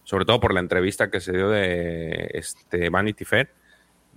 sobre 0.04 0.24
todo 0.24 0.38
por 0.38 0.54
la 0.54 0.60
entrevista 0.60 1.10
que 1.10 1.20
se 1.20 1.32
dio 1.32 1.48
de 1.48 2.30
este 2.34 2.90
Vanity 2.90 3.24
Fair. 3.24 3.50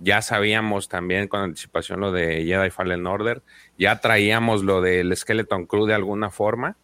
Ya 0.00 0.22
sabíamos 0.22 0.88
también 0.88 1.26
con 1.26 1.40
anticipación 1.40 2.00
lo 2.00 2.12
de 2.12 2.44
Jedi 2.44 2.70
Fallen 2.70 3.06
Order. 3.06 3.42
Ya 3.78 4.00
traíamos 4.00 4.62
lo 4.62 4.80
del 4.80 5.16
Skeleton 5.16 5.66
Crew 5.66 5.86
de 5.86 5.94
alguna 5.94 6.30
forma, 6.30 6.76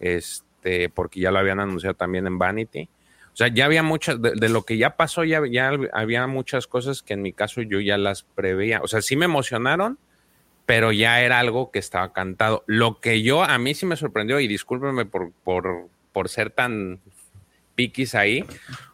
este, 0.00 0.88
porque 0.88 1.20
ya 1.20 1.30
lo 1.30 1.40
habían 1.40 1.60
anunciado 1.60 1.94
también 1.94 2.26
en 2.26 2.38
Vanity. 2.38 2.88
O 3.34 3.36
sea, 3.36 3.48
ya 3.48 3.64
había 3.64 3.82
muchas, 3.82 4.22
de, 4.22 4.48
lo 4.48 4.62
que 4.62 4.78
ya 4.78 4.96
pasó, 4.96 5.24
ya, 5.24 5.42
ya 5.50 5.72
había 5.92 6.26
muchas 6.28 6.68
cosas 6.68 7.02
que 7.02 7.14
en 7.14 7.22
mi 7.22 7.32
caso 7.32 7.60
yo 7.60 7.80
ya 7.80 7.98
las 7.98 8.22
preveía. 8.22 8.80
O 8.80 8.86
sea, 8.86 9.02
sí 9.02 9.16
me 9.16 9.24
emocionaron, 9.24 9.98
pero 10.66 10.92
ya 10.92 11.20
era 11.20 11.40
algo 11.40 11.72
que 11.72 11.80
estaba 11.80 12.12
cantado. 12.12 12.62
Lo 12.66 13.00
que 13.00 13.22
yo, 13.22 13.42
a 13.42 13.58
mí 13.58 13.74
sí 13.74 13.86
me 13.86 13.96
sorprendió, 13.96 14.38
y 14.38 14.46
discúlpenme 14.46 15.04
por, 15.04 15.32
por, 15.42 15.88
por 16.12 16.28
ser 16.28 16.50
tan 16.50 17.00
piquis 17.74 18.14
ahí, 18.14 18.44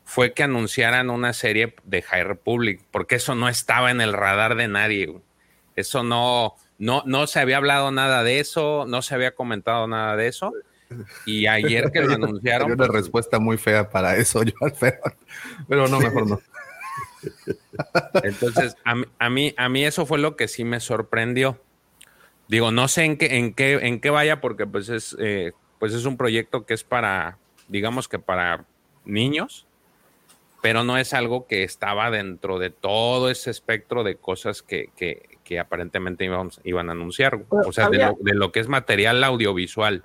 fue 0.04 0.32
que 0.32 0.42
anunciaran 0.42 1.10
una 1.10 1.32
serie 1.32 1.74
de 1.84 2.02
High 2.02 2.24
Republic, 2.24 2.82
porque 2.90 3.16
eso 3.16 3.34
no 3.34 3.48
estaba 3.48 3.90
en 3.90 4.00
el 4.00 4.12
radar 4.12 4.56
de 4.56 4.68
nadie. 4.68 5.14
Eso 5.76 6.02
no, 6.02 6.56
no, 6.78 7.02
no 7.06 7.26
se 7.26 7.40
había 7.40 7.58
hablado 7.58 7.90
nada 7.90 8.24
de 8.24 8.40
eso, 8.40 8.86
no 8.88 9.02
se 9.02 9.14
había 9.14 9.34
comentado 9.34 9.86
nada 9.86 10.16
de 10.16 10.28
eso. 10.28 10.52
Y 11.24 11.46
ayer 11.46 11.92
que 11.92 12.00
lo 12.00 12.14
anunciaron. 12.14 12.68
Hay 12.68 12.74
una 12.74 12.86
pues, 12.86 13.02
respuesta 13.02 13.38
muy 13.38 13.56
fea 13.56 13.88
para 13.88 14.16
eso, 14.16 14.42
yo, 14.42 14.52
pero 15.68 15.86
no, 15.86 16.00
mejor 16.00 16.26
no. 16.26 16.40
Entonces, 18.24 18.76
a, 18.84 19.30
mí, 19.30 19.54
a 19.56 19.68
mí 19.68 19.84
eso 19.84 20.06
fue 20.06 20.18
lo 20.18 20.36
que 20.36 20.48
sí 20.48 20.64
me 20.64 20.80
sorprendió. 20.80 21.60
Digo, 22.48 22.72
no 22.72 22.88
sé 22.88 23.04
en 23.04 23.16
qué, 23.16 23.36
en 23.36 23.54
qué, 23.54 23.74
en 23.74 24.00
qué 24.00 24.10
vaya, 24.10 24.40
porque 24.40 24.66
pues 24.66 24.88
es, 24.88 25.16
eh, 25.20 25.52
pues 25.78 25.94
es 25.94 26.04
un 26.04 26.16
proyecto 26.16 26.66
que 26.66 26.74
es 26.74 26.82
para, 26.82 27.38
digamos 27.68 28.08
que 28.08 28.18
para 28.18 28.64
niños, 29.04 29.66
pero 30.62 30.84
no 30.84 30.98
es 30.98 31.14
algo 31.14 31.46
que 31.46 31.62
estaba 31.62 32.10
dentro 32.10 32.58
de 32.58 32.70
todo 32.70 33.30
ese 33.30 33.50
espectro 33.50 34.04
de 34.04 34.16
cosas 34.16 34.62
que, 34.62 34.90
aparentemente 35.58 36.24
iban, 36.24 36.50
iban 36.64 36.88
a 36.88 36.92
anunciar. 36.92 37.40
o 37.48 37.72
sea, 37.72 37.88
de, 37.88 37.98
lo, 37.98 38.16
de 38.20 38.34
lo 38.34 38.52
que 38.52 38.60
es 38.60 38.68
material 38.68 39.22
audiovisual. 39.24 40.04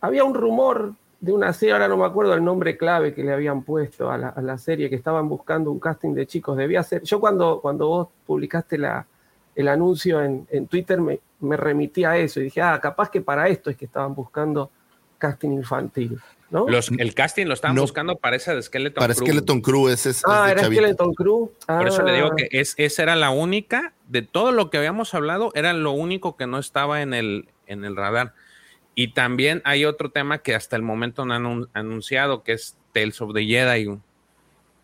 Había 0.00 0.24
un 0.24 0.34
rumor 0.34 0.94
de 1.24 1.32
una 1.32 1.54
serie, 1.54 1.72
ahora 1.72 1.88
no 1.88 1.96
me 1.96 2.04
acuerdo 2.04 2.34
el 2.34 2.44
nombre 2.44 2.76
clave 2.76 3.14
que 3.14 3.24
le 3.24 3.32
habían 3.32 3.62
puesto 3.62 4.10
a 4.10 4.18
la, 4.18 4.58
serie, 4.58 4.90
que 4.90 4.96
estaban 4.96 5.26
buscando 5.26 5.70
un 5.70 5.80
casting 5.80 6.12
de 6.12 6.26
chicos. 6.26 6.54
Debía 6.54 6.82
ser, 6.82 7.02
yo 7.02 7.18
cuando, 7.18 7.60
cuando 7.62 7.88
vos 7.88 8.08
publicaste 8.26 8.76
la, 8.76 9.06
el 9.54 9.68
anuncio 9.68 10.22
en, 10.22 10.66
Twitter 10.66 11.00
me, 11.00 11.20
me, 11.40 11.56
remití 11.56 12.04
a 12.04 12.18
eso 12.18 12.40
y 12.40 12.44
dije, 12.44 12.60
ah, 12.60 12.78
capaz 12.78 13.08
que 13.10 13.22
para 13.22 13.48
esto 13.48 13.70
es 13.70 13.76
que 13.78 13.86
estaban 13.86 14.14
buscando 14.14 14.70
casting 15.16 15.52
infantil. 15.52 16.20
¿No? 16.54 16.66
el 16.68 17.14
casting 17.14 17.46
lo 17.46 17.54
estaban 17.54 17.76
buscando 17.76 18.16
para 18.16 18.36
esa 18.36 18.54
de 18.54 18.62
Skeleton 18.62 19.00
para 19.00 19.14
Crew. 19.14 19.26
Skeleton 19.26 19.60
Crew, 19.60 19.88
ese 19.88 20.10
es. 20.10 20.22
Ah, 20.24 20.48
era 20.50 20.64
Skeleton 20.64 21.12
Crew. 21.14 21.50
Por 21.66 21.88
eso 21.88 22.02
le 22.02 22.12
digo 22.12 22.28
ah. 22.28 22.36
que 22.36 22.48
es, 22.52 22.74
esa 22.78 23.02
era 23.02 23.16
la 23.16 23.30
única, 23.30 23.92
de 24.08 24.22
todo 24.22 24.52
lo 24.52 24.70
que 24.70 24.78
habíamos 24.78 25.14
hablado, 25.14 25.50
era 25.54 25.72
lo 25.72 25.90
único 25.90 26.36
que 26.36 26.46
no 26.46 26.58
estaba 26.58 27.02
en 27.02 27.12
el, 27.12 27.48
en 27.66 27.84
el 27.84 27.96
radar. 27.96 28.34
Y 28.94 29.08
también 29.08 29.60
hay 29.64 29.84
otro 29.84 30.10
tema 30.10 30.38
que 30.38 30.54
hasta 30.54 30.76
el 30.76 30.82
momento 30.82 31.24
no 31.26 31.34
han 31.34 31.68
anunciado, 31.72 32.44
que 32.44 32.52
es 32.52 32.76
Tales 32.92 33.20
of 33.20 33.34
the 33.34 33.44
Jedi. 33.44 33.98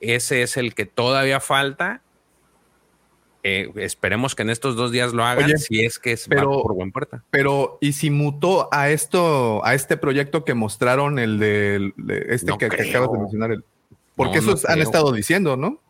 Ese 0.01 0.43
es 0.43 0.57
el 0.57 0.75
que 0.75 0.87
todavía 0.87 1.39
falta. 1.39 2.03
Eh, 3.43 3.71
esperemos 3.77 4.35
que 4.35 4.43
en 4.43 4.51
estos 4.51 4.77
dos 4.77 4.93
días 4.93 5.15
lo 5.15 5.25
hagan, 5.25 5.59
si 5.59 5.85
es 5.85 5.99
que 5.99 6.13
es 6.13 6.29
por 6.29 6.75
buen 6.75 6.93
puerta. 6.93 7.25
Pero, 7.31 7.79
¿y 7.81 7.95
si 7.95 8.11
mutó 8.11 8.69
a 8.71 8.91
esto, 8.91 9.65
a 9.65 9.75
este 9.75 9.97
proyecto 9.97 10.45
que 10.45 10.55
mostraron, 10.55 11.19
el 11.19 11.39
de, 11.39 11.93
este 12.29 12.53
que, 12.59 12.67
acabas 12.67 13.13
de 13.13 13.19
mencionar? 13.19 13.65
porque 14.15 14.39
eso 14.39 14.55
han 14.69 14.83
estado 14.83 15.13
diciendo, 15.13 15.57
¿no? 15.57 15.81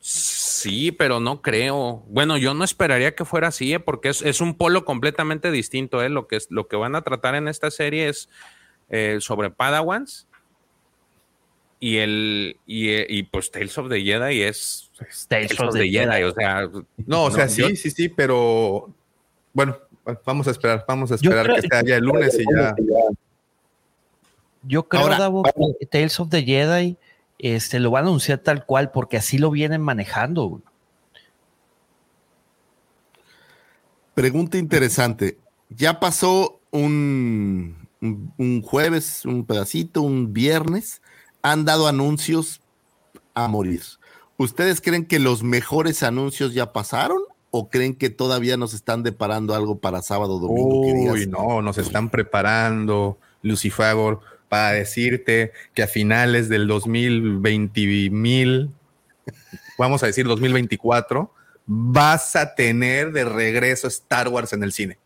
Sí, 0.00 0.90
pero 0.90 1.20
no 1.20 1.42
creo. 1.42 2.02
Bueno, 2.08 2.36
yo 2.36 2.54
no 2.54 2.64
esperaría 2.64 3.14
que 3.14 3.24
fuera 3.24 3.48
así, 3.48 3.72
¿eh? 3.72 3.80
porque 3.80 4.08
es, 4.08 4.40
un 4.40 4.54
polo 4.54 4.84
completamente 4.84 5.50
distinto. 5.52 6.02
¿eh? 6.02 6.08
Lo, 6.08 6.26
que 6.26 6.36
es, 6.36 6.50
lo 6.50 6.66
que 6.66 6.76
van 6.76 6.96
a 6.96 7.02
tratar 7.02 7.36
en 7.36 7.46
esta 7.46 7.70
serie 7.70 8.08
es 8.08 8.28
eh, 8.88 9.18
sobre 9.20 9.50
Padawans 9.50 10.26
y 11.82 11.98
el 11.98 12.56
y, 12.64 13.24
pues 13.24 13.50
Tales 13.50 13.76
of 13.76 13.88
the 13.88 14.00
Jedi 14.00 14.42
es, 14.42 14.88
Tales, 15.26 15.58
of, 15.58 15.74
the, 15.74 15.88
Jedi. 15.90 16.22
o 16.22 16.32
sea, 16.32 16.70
no, 17.06 17.24
o 17.24 17.30
sea, 17.32 17.48
sí, 17.48 17.74
sí, 17.74 17.90
sí, 17.90 18.08
pero 18.08 18.94
bueno, 19.52 19.76
vamos 20.24 20.46
a 20.46 20.52
esperar, 20.52 20.84
vamos 20.86 21.10
a 21.10 21.16
esperar 21.16 21.52
que 21.52 21.62
sea 21.62 21.82
ya 21.84 21.96
el 21.96 22.04
lunes 22.04 22.38
y 22.38 22.44
ya. 22.56 22.72
Yo 24.62 24.84
creo, 24.84 25.42
que 25.80 25.86
Tales 25.86 26.20
of 26.20 26.28
the 26.28 26.44
Jedi 26.44 26.96
este, 27.40 27.80
lo 27.80 27.90
van 27.90 28.04
a 28.04 28.06
anunciar 28.06 28.38
tal 28.38 28.64
cual 28.64 28.92
porque 28.92 29.16
así 29.16 29.38
lo 29.38 29.50
vienen 29.50 29.80
manejando. 29.80 30.62
Pregunta 34.14 34.56
interesante. 34.56 35.36
Ya 35.68 35.98
pasó 35.98 36.60
un, 36.70 37.88
un, 38.00 38.62
jueves, 38.62 39.24
un 39.24 39.44
pedacito, 39.44 40.02
un 40.02 40.32
viernes. 40.32 41.02
Han 41.42 41.64
dado 41.64 41.88
anuncios 41.88 42.60
a 43.34 43.48
morir. 43.48 43.82
¿Ustedes 44.36 44.80
creen 44.80 45.06
que 45.06 45.18
los 45.18 45.42
mejores 45.42 46.02
anuncios 46.02 46.54
ya 46.54 46.72
pasaron 46.72 47.18
o 47.50 47.68
creen 47.68 47.94
que 47.94 48.10
todavía 48.10 48.56
nos 48.56 48.74
están 48.74 49.02
deparando 49.02 49.54
algo 49.54 49.78
para 49.78 50.02
sábado, 50.02 50.38
domingo? 50.38 50.80
Uy, 50.80 51.26
no, 51.26 51.62
nos 51.62 51.78
están 51.78 52.10
preparando, 52.10 53.18
Lucifer 53.42 53.96
para 54.48 54.72
decirte 54.72 55.52
que 55.72 55.82
a 55.82 55.86
finales 55.86 56.50
del 56.50 56.66
2020 56.66 58.10
mil, 58.10 58.70
vamos 59.78 60.02
a 60.02 60.06
decir 60.06 60.26
2024, 60.26 61.32
vas 61.64 62.36
a 62.36 62.54
tener 62.54 63.12
de 63.12 63.24
regreso 63.24 63.88
Star 63.88 64.28
Wars 64.28 64.52
en 64.52 64.62
el 64.62 64.72
cine. 64.72 64.98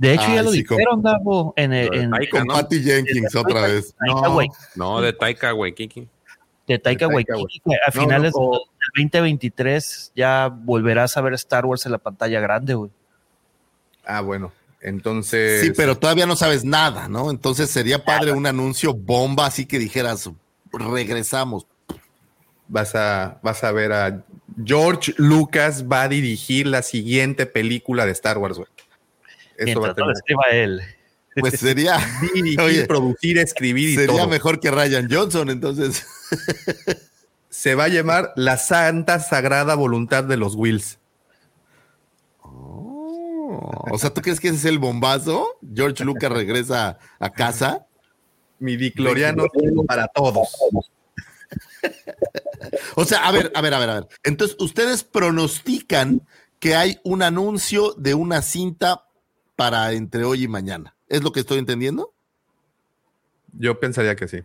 De 0.00 0.14
hecho, 0.14 0.34
ya 0.34 0.42
lo 0.42 0.50
dijeron, 0.50 1.02
Davo, 1.02 1.52
en, 1.56 1.74
en, 1.74 2.10
con 2.30 2.46
Patty 2.46 2.82
Jenkins 2.82 3.34
otra 3.36 3.66
vez. 3.66 3.94
No, 4.00 4.38
no, 4.74 5.00
de 5.02 5.12
Taika 5.12 5.52
Waititi. 5.52 6.08
De 6.66 6.78
Taika 6.78 7.06
Waititi. 7.06 7.60
A 7.86 7.92
finales 7.92 8.32
del 8.32 9.04
2023 9.04 10.12
ya 10.16 10.48
volverás 10.48 11.18
a 11.18 11.20
ver 11.20 11.34
Star 11.34 11.66
Wars 11.66 11.84
en 11.84 11.92
la 11.92 11.98
pantalla 11.98 12.40
grande, 12.40 12.72
güey. 12.72 12.90
Ah, 14.06 14.22
bueno. 14.22 14.52
Entonces. 14.80 15.60
Sí, 15.60 15.72
pero 15.76 15.98
todavía 15.98 16.24
no 16.24 16.34
sabes 16.34 16.64
nada, 16.64 17.06
¿no? 17.06 17.30
Entonces 17.30 17.68
sería 17.68 18.02
padre 18.02 18.32
un 18.32 18.46
anuncio 18.46 18.94
bomba, 18.94 19.44
así 19.44 19.66
que 19.66 19.78
dijeras, 19.78 20.30
regresamos. 20.72 21.66
Vas 22.68 22.94
a, 22.94 23.38
vas 23.42 23.62
a 23.64 23.72
ver 23.72 23.92
a 23.92 24.24
George 24.64 25.12
Lucas 25.18 25.84
va 25.86 26.04
a 26.04 26.08
dirigir 26.08 26.66
la 26.66 26.80
siguiente 26.80 27.44
película 27.44 28.06
de 28.06 28.12
Star 28.12 28.38
Wars, 28.38 28.56
güey. 28.56 28.68
Eso 29.60 29.80
va 29.80 29.90
a 29.90 29.94
tener. 29.94 30.12
escriba 30.12 30.42
él. 30.52 30.82
Pues 31.38 31.54
sería 31.60 31.98
dirigir, 32.34 32.86
producir, 32.86 33.38
escribir 33.38 33.90
y 33.90 33.94
sería 33.94 34.26
mejor 34.26 34.60
que 34.60 34.70
Ryan 34.70 35.08
Johnson, 35.10 35.50
entonces. 35.50 36.06
Se 37.50 37.74
va 37.74 37.84
a 37.84 37.88
llamar 37.88 38.32
La 38.36 38.56
Santa 38.56 39.18
Sagrada 39.18 39.74
Voluntad 39.74 40.24
de 40.24 40.36
los 40.36 40.54
Wills. 40.54 40.98
o 42.38 43.98
sea, 43.98 44.10
¿tú 44.10 44.22
crees 44.22 44.38
que 44.38 44.48
ese 44.48 44.56
es 44.56 44.64
el 44.64 44.78
bombazo? 44.78 45.58
George 45.74 46.04
Lucas 46.04 46.30
regresa 46.30 46.98
a 47.18 47.30
casa. 47.30 47.86
Mi 48.60 48.76
dicloriano 48.76 49.46
para 49.86 50.06
todos. 50.08 50.48
o 52.94 53.04
sea, 53.04 53.26
a 53.26 53.32
ver, 53.32 53.50
a 53.54 53.60
ver, 53.60 53.74
a 53.74 53.78
ver, 53.80 53.90
a 53.90 53.94
ver. 53.94 54.08
Entonces, 54.22 54.56
ustedes 54.60 55.02
pronostican 55.02 56.22
que 56.60 56.76
hay 56.76 57.00
un 57.02 57.22
anuncio 57.22 57.94
de 57.96 58.14
una 58.14 58.42
cinta 58.42 59.06
para 59.60 59.92
entre 59.92 60.24
hoy 60.24 60.44
y 60.44 60.48
mañana. 60.48 60.96
¿Es 61.06 61.22
lo 61.22 61.32
que 61.32 61.40
estoy 61.40 61.58
entendiendo? 61.58 62.14
Yo 63.52 63.78
pensaría 63.78 64.16
que 64.16 64.26
sí. 64.26 64.38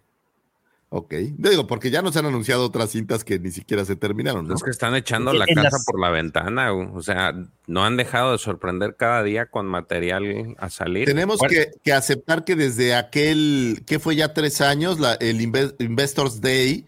Ok. 0.89 1.13
Digo, 1.37 1.67
porque 1.67 1.89
ya 1.89 2.01
nos 2.01 2.17
han 2.17 2.25
anunciado 2.25 2.65
otras 2.65 2.89
cintas 2.89 3.23
que 3.23 3.39
ni 3.39 3.51
siquiera 3.51 3.85
se 3.85 3.95
terminaron. 3.95 4.45
¿no? 4.45 4.53
Es 4.53 4.61
que 4.61 4.71
están 4.71 4.93
echando 4.93 5.31
la 5.31 5.45
casa 5.45 5.77
por 5.85 6.01
la 6.01 6.09
ventana. 6.09 6.73
O 6.73 7.01
sea, 7.01 7.33
no 7.65 7.85
han 7.85 7.95
dejado 7.95 8.33
de 8.33 8.39
sorprender 8.39 8.97
cada 8.97 9.23
día 9.23 9.45
con 9.45 9.67
material 9.67 10.57
a 10.59 10.69
salir. 10.69 11.05
Tenemos 11.05 11.39
que, 11.47 11.93
aceptar 11.93 12.43
que 12.43 12.57
desde 12.57 12.93
aquel, 12.93 13.83
que 13.85 13.99
fue 13.99 14.17
ya 14.17 14.33
tres 14.33 14.59
años, 14.59 14.99
la, 14.99 15.13
el 15.13 15.39
Investors 15.39 16.41
Day, 16.41 16.85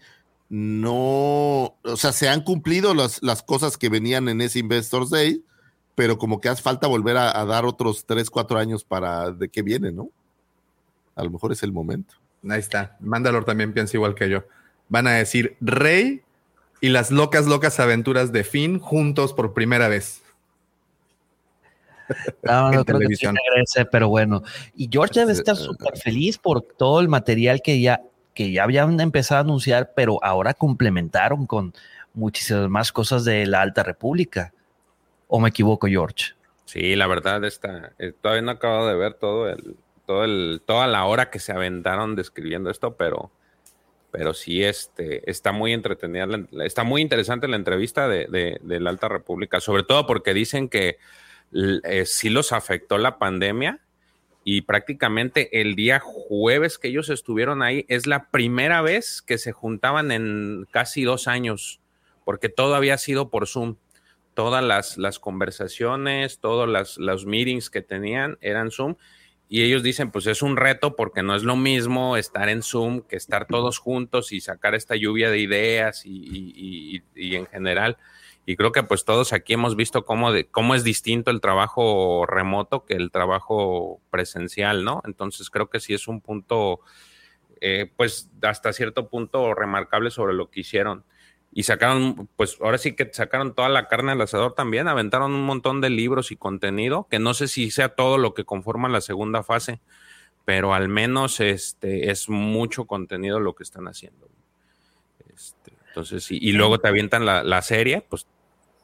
no, 0.50 1.78
o 1.82 1.96
sea, 1.96 2.12
se 2.12 2.28
han 2.28 2.42
cumplido 2.42 2.92
las, 2.92 3.22
las 3.22 3.42
cosas 3.42 3.78
que 3.78 3.88
venían 3.88 4.28
en 4.28 4.42
ese 4.42 4.58
Investors 4.58 5.08
Day, 5.08 5.42
pero 5.98 6.16
como 6.16 6.40
que 6.40 6.48
hace 6.48 6.62
falta 6.62 6.86
volver 6.86 7.16
a, 7.16 7.40
a 7.40 7.44
dar 7.44 7.64
otros 7.64 8.04
tres, 8.06 8.30
cuatro 8.30 8.56
años 8.56 8.84
para 8.84 9.32
de 9.32 9.48
qué 9.48 9.62
viene, 9.62 9.90
¿no? 9.90 10.10
A 11.16 11.24
lo 11.24 11.30
mejor 11.30 11.50
es 11.50 11.64
el 11.64 11.72
momento. 11.72 12.14
Ahí 12.48 12.60
está. 12.60 12.96
Mandalor 13.00 13.44
también 13.44 13.72
piensa 13.72 13.96
igual 13.96 14.14
que 14.14 14.30
yo. 14.30 14.44
Van 14.88 15.08
a 15.08 15.14
decir 15.14 15.56
Rey 15.60 16.22
y 16.80 16.90
las 16.90 17.10
locas, 17.10 17.46
locas 17.46 17.80
aventuras 17.80 18.30
de 18.30 18.44
Finn 18.44 18.78
juntos 18.78 19.32
por 19.32 19.54
primera 19.54 19.88
vez. 19.88 20.22
No, 22.44 22.70
no 22.70 22.84
creo 22.84 22.98
televisión. 23.00 23.34
que 23.74 23.84
pero 23.86 24.08
bueno. 24.08 24.44
Y 24.76 24.88
George 24.88 25.18
debe 25.18 25.32
estar 25.32 25.56
súper 25.56 25.98
feliz 25.98 26.38
por 26.38 26.62
todo 26.62 27.00
el 27.00 27.08
material 27.08 27.60
que 27.60 27.80
ya, 27.80 28.02
que 28.34 28.52
ya 28.52 28.62
habían 28.62 29.00
empezado 29.00 29.38
a 29.38 29.42
anunciar, 29.42 29.94
pero 29.96 30.22
ahora 30.22 30.54
complementaron 30.54 31.44
con 31.44 31.74
muchísimas 32.14 32.68
más 32.68 32.92
cosas 32.92 33.24
de 33.24 33.46
la 33.46 33.62
Alta 33.62 33.82
República. 33.82 34.52
¿O 35.28 35.38
me 35.38 35.50
equivoco, 35.50 35.86
George? 35.86 36.32
Sí, 36.64 36.96
la 36.96 37.06
verdad 37.06 37.44
está. 37.44 37.92
Eh, 37.98 38.12
todavía 38.20 38.42
no 38.42 38.50
he 38.50 38.54
acabado 38.54 38.88
de 38.88 38.94
ver 38.96 39.14
todo 39.14 39.48
el, 39.48 39.76
el, 40.24 40.62
toda 40.64 40.86
la 40.86 41.04
hora 41.04 41.30
que 41.30 41.38
se 41.38 41.52
aventaron 41.52 42.16
describiendo 42.16 42.70
esto, 42.70 42.96
pero, 42.96 43.30
pero 44.10 44.34
sí 44.34 44.64
este, 44.64 45.30
está 45.30 45.52
muy 45.52 45.72
entretenida, 45.72 46.26
está 46.64 46.84
muy 46.84 47.02
interesante 47.02 47.48
la 47.48 47.56
entrevista 47.56 48.08
de, 48.08 48.58
la 48.62 48.90
Alta 48.90 49.08
República, 49.08 49.60
sobre 49.60 49.82
todo 49.82 50.06
porque 50.06 50.34
dicen 50.34 50.68
que 50.68 50.98
eh, 51.52 52.04
sí 52.06 52.30
los 52.30 52.52
afectó 52.52 52.98
la 52.98 53.18
pandemia 53.18 53.80
y 54.44 54.62
prácticamente 54.62 55.60
el 55.60 55.74
día 55.74 56.00
jueves 56.00 56.78
que 56.78 56.88
ellos 56.88 57.10
estuvieron 57.10 57.62
ahí 57.62 57.84
es 57.88 58.06
la 58.06 58.30
primera 58.30 58.80
vez 58.80 59.20
que 59.20 59.36
se 59.36 59.52
juntaban 59.52 60.10
en 60.10 60.66
casi 60.70 61.02
dos 61.04 61.28
años, 61.28 61.80
porque 62.24 62.48
todo 62.48 62.74
había 62.74 62.96
sido 62.96 63.28
por 63.28 63.46
Zoom. 63.46 63.76
Todas 64.38 64.62
las, 64.62 64.98
las 64.98 65.18
conversaciones, 65.18 66.38
todos 66.38 66.68
las, 66.68 66.96
los 66.96 67.26
meetings 67.26 67.70
que 67.70 67.82
tenían 67.82 68.38
eran 68.40 68.70
Zoom 68.70 68.94
y 69.48 69.64
ellos 69.64 69.82
dicen, 69.82 70.12
pues 70.12 70.28
es 70.28 70.42
un 70.42 70.56
reto 70.56 70.94
porque 70.94 71.24
no 71.24 71.34
es 71.34 71.42
lo 71.42 71.56
mismo 71.56 72.16
estar 72.16 72.48
en 72.48 72.62
Zoom 72.62 73.00
que 73.00 73.16
estar 73.16 73.48
todos 73.48 73.78
juntos 73.78 74.30
y 74.30 74.40
sacar 74.40 74.76
esta 74.76 74.94
lluvia 74.94 75.28
de 75.28 75.40
ideas 75.40 76.02
y, 76.04 77.02
en 77.16 77.46
general. 77.46 77.96
Y 78.46 78.54
creo 78.54 78.70
que 78.70 78.84
pues 78.84 79.04
todos 79.04 79.32
aquí 79.32 79.54
hemos 79.54 79.74
visto 79.74 80.04
cómo, 80.04 80.30
de, 80.30 80.46
cómo 80.46 80.76
es 80.76 80.84
distinto 80.84 81.32
el 81.32 81.40
trabajo 81.40 82.26
remoto 82.26 82.84
que 82.84 82.94
el 82.94 83.10
trabajo 83.10 84.00
presencial, 84.10 84.84
¿no? 84.84 85.02
Entonces 85.04 85.50
creo 85.50 85.68
que 85.68 85.80
sí 85.80 85.94
es 85.94 86.06
un 86.06 86.20
punto, 86.20 86.78
eh, 87.60 87.90
pues 87.96 88.30
hasta 88.42 88.72
cierto 88.72 89.08
punto 89.08 89.52
remarcable 89.52 90.12
sobre 90.12 90.34
lo 90.34 90.48
que 90.48 90.60
hicieron 90.60 91.02
y 91.58 91.64
sacaron, 91.64 92.28
pues 92.36 92.56
ahora 92.60 92.78
sí 92.78 92.92
que 92.92 93.10
sacaron 93.12 93.52
toda 93.52 93.68
la 93.68 93.88
carne 93.88 94.12
al 94.12 94.20
asador 94.20 94.54
también, 94.54 94.86
aventaron 94.86 95.34
un 95.34 95.44
montón 95.44 95.80
de 95.80 95.90
libros 95.90 96.30
y 96.30 96.36
contenido, 96.36 97.08
que 97.10 97.18
no 97.18 97.34
sé 97.34 97.48
si 97.48 97.72
sea 97.72 97.88
todo 97.88 98.16
lo 98.16 98.32
que 98.32 98.44
conforma 98.44 98.88
la 98.88 99.00
segunda 99.00 99.42
fase, 99.42 99.80
pero 100.44 100.72
al 100.72 100.86
menos 100.86 101.40
este 101.40 102.12
es 102.12 102.28
mucho 102.28 102.84
contenido 102.84 103.40
lo 103.40 103.56
que 103.56 103.64
están 103.64 103.88
haciendo. 103.88 104.28
Este, 105.34 105.72
entonces, 105.88 106.30
y, 106.30 106.52
luego 106.52 106.78
te 106.78 106.86
avientan 106.86 107.26
la, 107.26 107.62
serie, 107.62 108.06
pues 108.08 108.28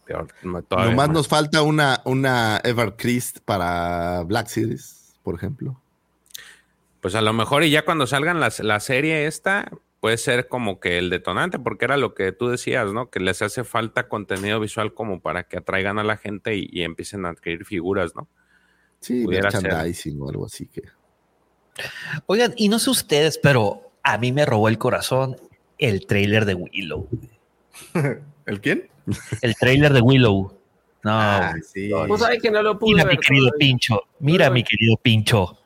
peor. 0.05 0.27
Nomás 0.43 1.11
nos 1.11 1.29
falta 1.29 1.63
una, 1.63 2.03
una 2.05 2.61
Everchrist 2.65 3.39
para 3.45 4.25
Black 4.25 4.49
Series, 4.49 5.15
por 5.23 5.37
ejemplo. 5.37 5.81
Pues 7.01 7.15
a 7.15 7.23
lo 7.23 7.33
mejor 7.35 7.63
y 7.63 7.71
ya 7.71 7.85
cuando 7.85 8.09
salgan 8.09 8.41
la, 8.41 8.53
la 8.59 8.81
serie 8.81 9.29
esta, 9.29 9.71
puede 10.05 10.19
ser 10.19 10.49
como 10.49 10.81
que 10.81 10.99
el 10.99 11.09
detonante, 11.09 11.59
porque 11.59 11.87
era 11.87 11.97
lo 11.97 12.13
que 12.13 12.31
tú 12.31 12.49
decías, 12.49 12.93
¿no? 12.93 13.09
Que 13.09 13.21
les 13.21 13.41
hace 13.41 13.65
falta 13.65 14.07
contenido 14.07 14.61
visual 14.61 14.93
como 14.93 15.23
para 15.23 15.45
que 15.45 15.57
atraigan 15.57 15.99
a 15.99 16.05
la 16.05 16.19
gente 16.19 16.57
y, 16.57 16.83
empiecen 16.83 17.25
a 17.25 17.31
adquirir 17.31 17.65
figuras, 17.65 18.15
¿no? 18.15 18.29
Sí, 19.01 19.27
merchandising 19.27 20.21
o 20.21 20.29
algo 20.29 20.45
así 20.45 20.67
que. 20.67 20.83
Oigan, 22.27 22.53
y 22.59 22.69
no 22.69 22.79
sé 22.81 22.91
ustedes, 22.91 23.39
pero 23.39 23.93
a 24.03 24.19
mí 24.19 24.31
me 24.31 24.45
robó 24.45 24.69
el 24.69 24.77
corazón 24.77 25.37
el 25.79 26.05
trailer 26.05 26.45
de 26.45 26.53
Willow. 26.53 27.09
¿El 28.45 28.61
quién? 28.61 28.91
El 29.41 29.57
trailer 29.57 29.95
de 29.95 30.03
Willow. 30.03 30.53
No, 31.03 31.13
ah, 31.13 31.55
sí. 31.67 31.91
Vos 31.91 32.21
sabés 32.21 32.43
que 32.43 32.51
no 32.51 32.61
lo 32.61 32.79
pude 32.79 32.97
Mira, 32.97 33.07
mi 33.07 33.17
querido 33.17 33.51
Pincho. 33.59 34.03
Mira, 34.19 34.51
mi 34.51 34.65
querido 34.65 34.99
Pincho. 34.99 35.59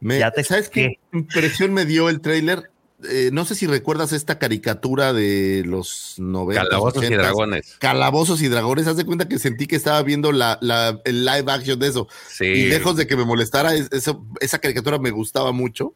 ya 0.00 0.30
te 0.30 0.44
¿Sabes 0.44 0.70
qué 0.70 0.98
impresión 1.12 1.74
me 1.74 1.84
dio 1.84 2.08
el 2.08 2.22
trailer? 2.22 2.70
Eh, 3.04 3.28
no 3.32 3.44
sé 3.44 3.54
si 3.54 3.66
recuerdas 3.66 4.12
esta 4.12 4.38
caricatura 4.38 5.12
de 5.12 5.62
los 5.66 6.14
90. 6.16 6.62
Calabozos 6.62 7.04
y 7.04 7.14
dragones. 7.14 7.76
Calabozos 7.78 8.42
y 8.42 8.48
dragones. 8.48 8.86
Haz 8.86 8.96
de 8.96 9.04
cuenta 9.04 9.28
que 9.28 9.38
sentí 9.38 9.66
que 9.66 9.76
estaba 9.76 10.02
viendo 10.02 10.32
la, 10.32 10.58
el 11.04 11.24
live 11.24 11.52
action 11.52 11.78
de 11.78 11.88
eso. 11.88 12.08
Y 12.40 12.66
lejos 12.66 12.96
de 12.96 13.06
que 13.06 13.16
me 13.16 13.24
molestara, 13.24 13.72
esa 13.74 14.58
caricatura 14.58 14.98
me 14.98 15.10
gustaba 15.10 15.52
mucho. 15.52 15.94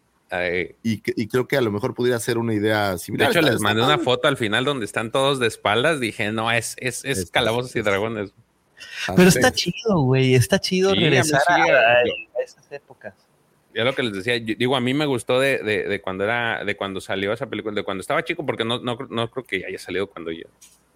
Y, 0.83 0.99
creo 1.29 1.49
que 1.49 1.57
a 1.57 1.61
lo 1.63 1.73
mejor 1.73 1.95
pudiera 1.95 2.21
ser 2.21 2.37
una 2.37 2.53
idea 2.53 2.99
similar. 2.99 3.33
De 3.33 3.39
hecho, 3.39 3.51
les 3.51 3.61
mandé 3.61 3.83
una 3.83 3.99
foto 3.99 4.29
al 4.29 4.37
final 4.37 4.65
donde 4.65 4.85
están 4.85 5.11
todos 5.11 5.39
de 5.39 5.47
espaldas. 5.47 6.01
Dije, 6.01 6.33
no, 6.33 6.53
es, 6.53 6.77
es, 6.79 7.05
es 7.05 7.31
Calabozos 7.31 7.75
y 7.77 7.81
Dragones. 7.81 8.33
Pero 9.17 9.29
está 9.29 9.53
chido, 9.53 10.01
güey. 10.03 10.35
Está 10.35 10.61
chido 10.61 10.95
regresar 10.95 11.41
a 11.49 12.03
esas 12.43 12.71
épocas 12.71 13.15
ya 13.81 13.85
lo 13.85 13.95
que 13.95 14.03
les 14.03 14.13
decía, 14.13 14.39
digo, 14.39 14.77
a 14.77 14.81
mí 14.81 14.93
me 14.93 15.07
gustó 15.07 15.41
de, 15.41 15.59
de, 15.59 16.01
cuando 16.03 16.25
era, 16.25 16.63
de 16.67 16.77
cuando 16.77 17.01
salió 17.01 17.33
esa 17.33 17.49
película, 17.49 17.75
de 17.75 17.83
cuando 17.83 18.03
estaba 18.03 18.23
chico, 18.23 18.45
porque 18.45 18.63
no, 18.63 18.79
no, 18.79 18.99
no 19.09 19.31
creo 19.31 19.43
que 19.43 19.65
haya 19.65 19.79
salido 19.79 20.07
cuando 20.07 20.31
yo 20.31 20.45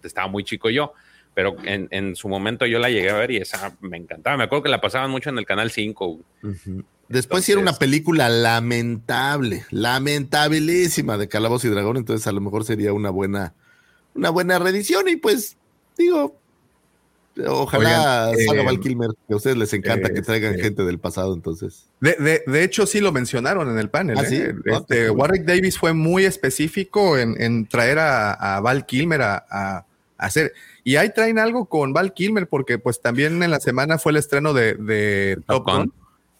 estaba 0.03 0.27
muy 0.27 0.43
chico 0.43 0.69
yo, 0.69 0.93
pero 1.33 1.55
en, 1.63 1.87
en, 1.89 2.15
su 2.15 2.29
momento 2.29 2.67
yo 2.67 2.77
la 2.77 2.91
llegué 2.91 3.09
a 3.09 3.15
ver 3.15 3.31
y 3.31 3.37
esa 3.37 3.75
me 3.81 3.97
encantaba. 3.97 4.37
Me 4.37 4.43
acuerdo 4.43 4.61
que 4.61 4.69
la 4.69 4.81
pasaban 4.81 5.09
mucho 5.09 5.31
en 5.31 5.39
el 5.39 5.47
canal 5.47 5.71
5. 5.71 6.19
Después 7.09 7.49
era 7.49 7.59
una 7.59 7.73
película 7.73 8.29
lamentable, 8.29 9.65
lamentabilísima 9.71 11.17
de 11.17 11.27
Calabozos 11.27 11.65
y 11.65 11.69
Dragón, 11.69 11.97
entonces 11.97 12.27
a 12.27 12.33
lo 12.33 12.41
mejor 12.41 12.65
sería 12.65 12.93
una 12.93 13.09
buena, 13.09 13.55
una 14.13 14.29
buena 14.29 14.59
reedición 14.59 15.09
y 15.09 15.15
pues 15.15 15.57
digo, 15.97 16.39
Ojalá 17.47 18.31
salga 18.47 18.63
Val 18.63 18.75
eh, 18.75 18.79
Kilmer, 18.79 19.09
que 19.27 19.33
a 19.33 19.37
ustedes 19.37 19.57
les 19.57 19.73
encanta 19.73 20.09
que 20.09 20.21
traigan 20.21 20.51
este, 20.51 20.63
gente 20.63 20.83
del 20.83 20.99
pasado, 20.99 21.33
entonces. 21.33 21.85
De, 21.99 22.43
de, 22.45 22.63
hecho, 22.63 22.85
sí 22.85 23.01
lo 23.01 23.11
mencionaron 23.11 23.69
en 23.69 23.77
el 23.77 23.89
panel. 23.89 24.17
¿Ah, 24.17 24.23
¿eh? 24.29 24.53
ah, 24.71 24.77
este, 24.77 25.09
Warwick 25.09 25.43
Davis 25.43 25.77
fue 25.77 25.93
muy 25.93 26.23
específico 26.23 27.17
en, 27.17 27.67
traer 27.67 27.99
a, 27.99 28.59
Val 28.61 28.85
Kilmer 28.85 29.21
a, 29.21 29.85
hacer. 30.17 30.53
Y 30.83 30.95
ahí 30.95 31.11
traen 31.13 31.37
algo 31.37 31.65
con 31.65 31.91
Val 31.91 32.13
Kilmer, 32.13 32.47
porque 32.47 32.79
pues 32.79 33.01
también 33.01 33.43
en 33.43 33.51
la 33.51 33.59
semana 33.59 33.97
fue 33.97 34.13
el 34.13 34.17
estreno 34.17 34.53
de, 34.53 35.37
Top 35.45 35.65
Gun. 35.65 35.91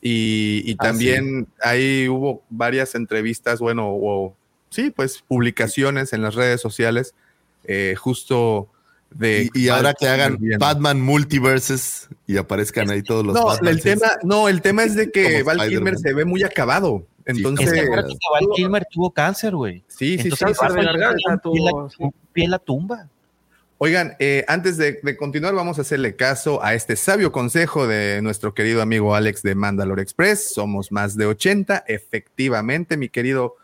Y, 0.01 0.73
ah, 0.79 0.83
también 0.83 1.47
ahí 1.61 2.07
hubo 2.07 2.43
varias 2.49 2.95
entrevistas, 2.95 3.59
bueno, 3.59 3.89
o 3.89 4.35
sí, 4.69 4.91
pues 4.91 5.23
publicaciones 5.27 6.13
en 6.13 6.21
las 6.21 6.35
redes 6.35 6.61
sociales, 6.61 7.15
eh, 7.65 7.95
justo 7.97 8.69
de 9.15 9.49
y, 9.53 9.69
ahora 9.69 9.93
que 9.93 10.07
hagan 10.07 10.37
Batman 10.59 11.01
Multiverses 11.01 12.09
y 12.27 12.37
aparezcan 12.37 12.89
ahí 12.89 13.01
todos 13.01 13.25
los 13.25 13.33
no, 13.33 13.69
el 13.69 13.81
tema 13.81 14.07
No, 14.23 14.49
el 14.49 14.61
tema 14.61 14.83
es 14.83 14.95
de 14.95 15.09
que 15.09 15.41
Val 15.43 15.67
Kilmer 15.67 15.97
se 15.97 16.13
ve 16.13 16.25
muy 16.25 16.43
acabado. 16.43 17.07
Entonces, 17.25 17.71
es 17.71 17.73
que 17.73 17.89
Val 17.89 18.47
Kilmer 18.55 18.85
tuvo 18.91 19.11
cáncer, 19.11 19.55
güey. 19.55 19.83
Sí, 19.87 20.17
sí, 20.17 20.29
Entonces, 20.29 20.57
sí. 20.57 21.97
sí. 21.97 22.03
Pie 22.33 22.47
la 22.47 22.59
tumba. 22.59 23.07
Oigan, 23.77 24.15
eh, 24.19 24.45
antes 24.47 24.77
de, 24.77 24.99
de, 25.01 25.17
continuar, 25.17 25.53
vamos 25.53 25.79
a 25.79 25.81
hacerle 25.81 26.15
caso 26.15 26.63
a 26.63 26.73
este 26.73 26.95
sabio 26.95 27.31
consejo 27.31 27.87
de 27.87 28.21
nuestro 28.21 28.53
querido 28.53 28.81
amigo 28.81 29.15
Alex 29.15 29.41
de 29.41 29.55
Mandalore 29.55 30.01
Express. 30.01 30.53
Somos 30.53 30.91
más 30.91 31.17
de 31.17 31.25
80, 31.25 31.83
efectivamente, 31.87 32.95
mi 32.95 33.09
querido 33.09 33.55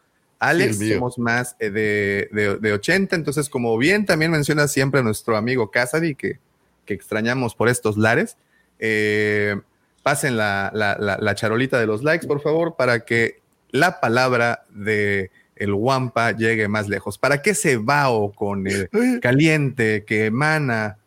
Alex, 0.42 0.80
somos 0.80 1.20
más 1.20 1.56
eh, 1.60 1.70
de, 1.70 2.28
de, 2.32 2.58
de, 2.58 2.74
80. 2.74 3.16
Entonces, 3.16 3.48
como 3.48 3.78
bien 3.78 4.08
también 4.08 4.32
menciona 4.32 4.68
siempre 4.68 5.04
nuestro 5.04 5.38
amigo 5.38 5.70
Casady, 5.70 6.16
que, 6.16 6.40
que 6.84 6.96
extrañamos 6.96 7.54
por 7.54 7.70
estos 7.70 7.96
lares, 7.96 8.38
eh, 8.80 9.56
pasen 10.02 10.38
la, 10.38 10.72
la, 10.74 10.98
la, 11.00 11.20
la 11.20 11.36
charolita 11.36 11.80
de 11.80 11.86
los 11.86 12.02
likes, 12.02 12.26
por 12.26 12.42
favor, 12.42 12.76
para 12.76 13.06
que 13.06 13.40
la 13.70 14.00
palabra 14.00 14.66
de 14.72 15.30
el 15.56 15.74
Wampa 15.74 16.32
llegue 16.32 16.68
más 16.68 16.90
lejos. 16.90 17.20
¿Para 17.20 17.44
qué 17.44 17.52
ese 17.52 17.78
vaho 17.78 18.32
con 18.32 18.66
el 18.66 18.90
caliente 19.22 20.04
que 20.08 20.26
emana 20.26 20.98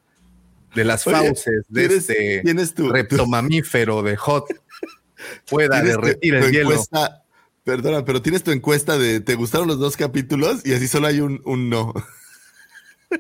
de 0.77 0.85
las 0.85 1.03
fauces 1.03 1.65
de 1.69 1.89
¿tienes, 1.89 2.09
este 2.09 2.41
¿tienes 2.45 2.73
tu, 2.73 2.89
reptomamífero 2.89 4.05
de 4.05 4.17
Hot 4.17 4.47
pueda 5.51 5.83
derretir 5.83 6.37
el 6.37 6.53
hielo? 6.53 6.71
Encuesta, 6.71 7.24
perdona, 7.65 8.05
pero 8.05 8.23
tienes 8.23 8.45
tu 8.45 8.51
encuesta 8.51 8.99
de 8.99 9.21
¿te 9.21 9.35
gustaron 9.35 9.67
los 9.67 9.79
dos 9.79 9.97
capítulos? 9.97 10.65
Y 10.65 10.75
así 10.75 10.87
solo 10.87 11.07
hay 11.07 11.21
un, 11.21 11.41
un 11.45 11.71
no. 11.71 11.95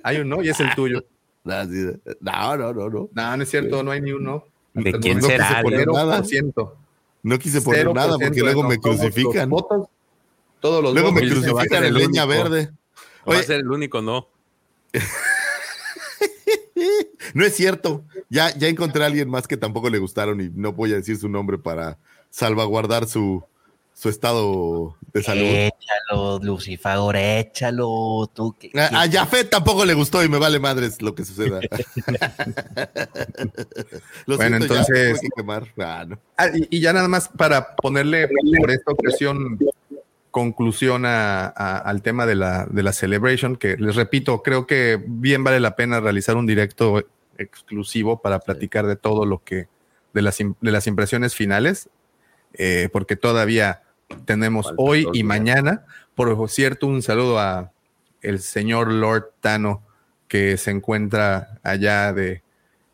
Hay 0.03 0.19
un 0.19 0.29
no 0.29 0.43
y 0.43 0.51
es 0.51 0.61
el 0.61 0.75
tuyo. 0.75 1.05
No, 1.45 2.57
no, 2.57 2.73
no, 2.73 2.73
no. 2.73 2.89
No, 2.89 3.11
no, 3.12 3.37
no 3.37 3.43
es 3.43 3.51
cierto, 3.51 3.83
no 3.83 3.91
hay 3.91 4.01
ni 4.01 4.12
un 4.12 4.25
no. 4.25 4.47
¿De 4.73 4.99
quién 4.99 5.19
no 5.19 5.27
será? 5.27 5.61
Poner 5.61 5.87
nada. 5.87 6.23
No 7.23 7.39
quise 7.39 7.61
poner 7.61 7.93
nada 7.93 8.16
porque 8.19 8.41
luego 8.41 8.62
me 8.62 8.79
crucifican. 8.79 9.51
Votos, 9.51 9.89
todos 10.61 10.83
los 10.83 10.95
Luego 10.95 11.12
me 11.12 11.21
crucifican 11.21 11.85
en 11.85 11.93
leña 11.93 12.25
verde. 12.25 12.71
Oye, 13.25 13.37
va 13.37 13.43
a 13.43 13.47
ser 13.47 13.61
el 13.61 13.71
único 13.71 14.01
no. 14.01 14.27
no 17.35 17.45
es 17.45 17.55
cierto. 17.55 18.05
Ya, 18.31 18.57
ya 18.57 18.69
encontré 18.69 19.03
a 19.03 19.07
alguien 19.07 19.29
más 19.29 19.47
que 19.47 19.59
tampoco 19.59 19.91
le 19.91 19.99
gustaron 19.99 20.41
y 20.41 20.49
no 20.49 20.73
voy 20.73 20.95
a 20.95 20.97
decir 20.97 21.19
su 21.19 21.29
nombre 21.29 21.59
para 21.59 21.99
salvaguardar 22.31 23.07
su, 23.07 23.45
su 23.95 24.09
estado 24.09 24.97
de 25.12 25.23
salud. 25.23 25.45
Échalo, 25.45 26.41
Lucifagor, 26.43 27.16
échalo. 27.16 28.29
Tú, 28.35 28.55
que, 28.59 28.71
a, 28.79 29.03
a 29.03 29.11
Jafet 29.11 29.49
tampoco 29.49 29.85
le 29.85 29.95
gustó 29.95 30.23
y 30.23 30.29
me 30.29 30.39
vale 30.39 30.59
madres 30.59 31.01
lo 31.01 31.15
que 31.15 31.25
suceda. 31.25 31.61
lo 34.27 34.37
bueno, 34.37 34.59
siento, 34.59 34.75
entonces. 34.75 35.21
Ya, 35.23 36.01
ah, 36.01 36.05
no. 36.05 36.19
ah, 36.37 36.49
y, 36.53 36.77
y, 36.77 36.81
ya 36.81 36.93
nada 36.93 37.09
más 37.09 37.29
para 37.29 37.77
ponerle 37.77 38.29
por 38.59 38.71
esta 38.71 38.93
ocasión 38.93 39.59
conclusión 40.33 41.07
a, 41.07 41.47
a, 41.47 41.79
al 41.79 42.03
tema 42.03 42.27
de 42.27 42.35
la, 42.35 42.66
de 42.69 42.83
la 42.83 42.93
celebration, 42.93 43.55
que 43.55 43.77
les 43.77 43.95
repito, 43.95 44.43
creo 44.43 44.66
que 44.66 45.01
bien 45.07 45.45
vale 45.45 45.61
la 45.61 45.77
pena 45.77 46.01
realizar 46.01 46.37
un 46.37 46.47
directo 46.47 47.05
exclusivo 47.39 48.21
para 48.21 48.41
platicar 48.41 48.89
de 48.89 48.97
todo 48.97 49.27
lo 49.27 49.45
que, 49.45 49.69
de 50.12 50.23
las, 50.23 50.39
de 50.39 50.73
las 50.73 50.89
impresiones 50.89 51.37
finales, 51.37 51.89
eh, 52.55 52.89
porque 52.93 53.15
todavía 53.15 53.84
tenemos 54.24 54.66
Falta 54.66 54.82
hoy 54.82 55.07
y 55.12 55.23
mañana. 55.23 55.85
Por 56.15 56.49
cierto, 56.49 56.86
un 56.86 57.03
saludo 57.03 57.39
a 57.39 57.73
el 58.23 58.41
señor 58.41 58.91
Lord 58.91 59.32
Tano, 59.41 59.82
que 60.28 60.57
se 60.57 60.70
encuentra 60.70 61.59
allá 61.62 62.12
de, 62.12 62.43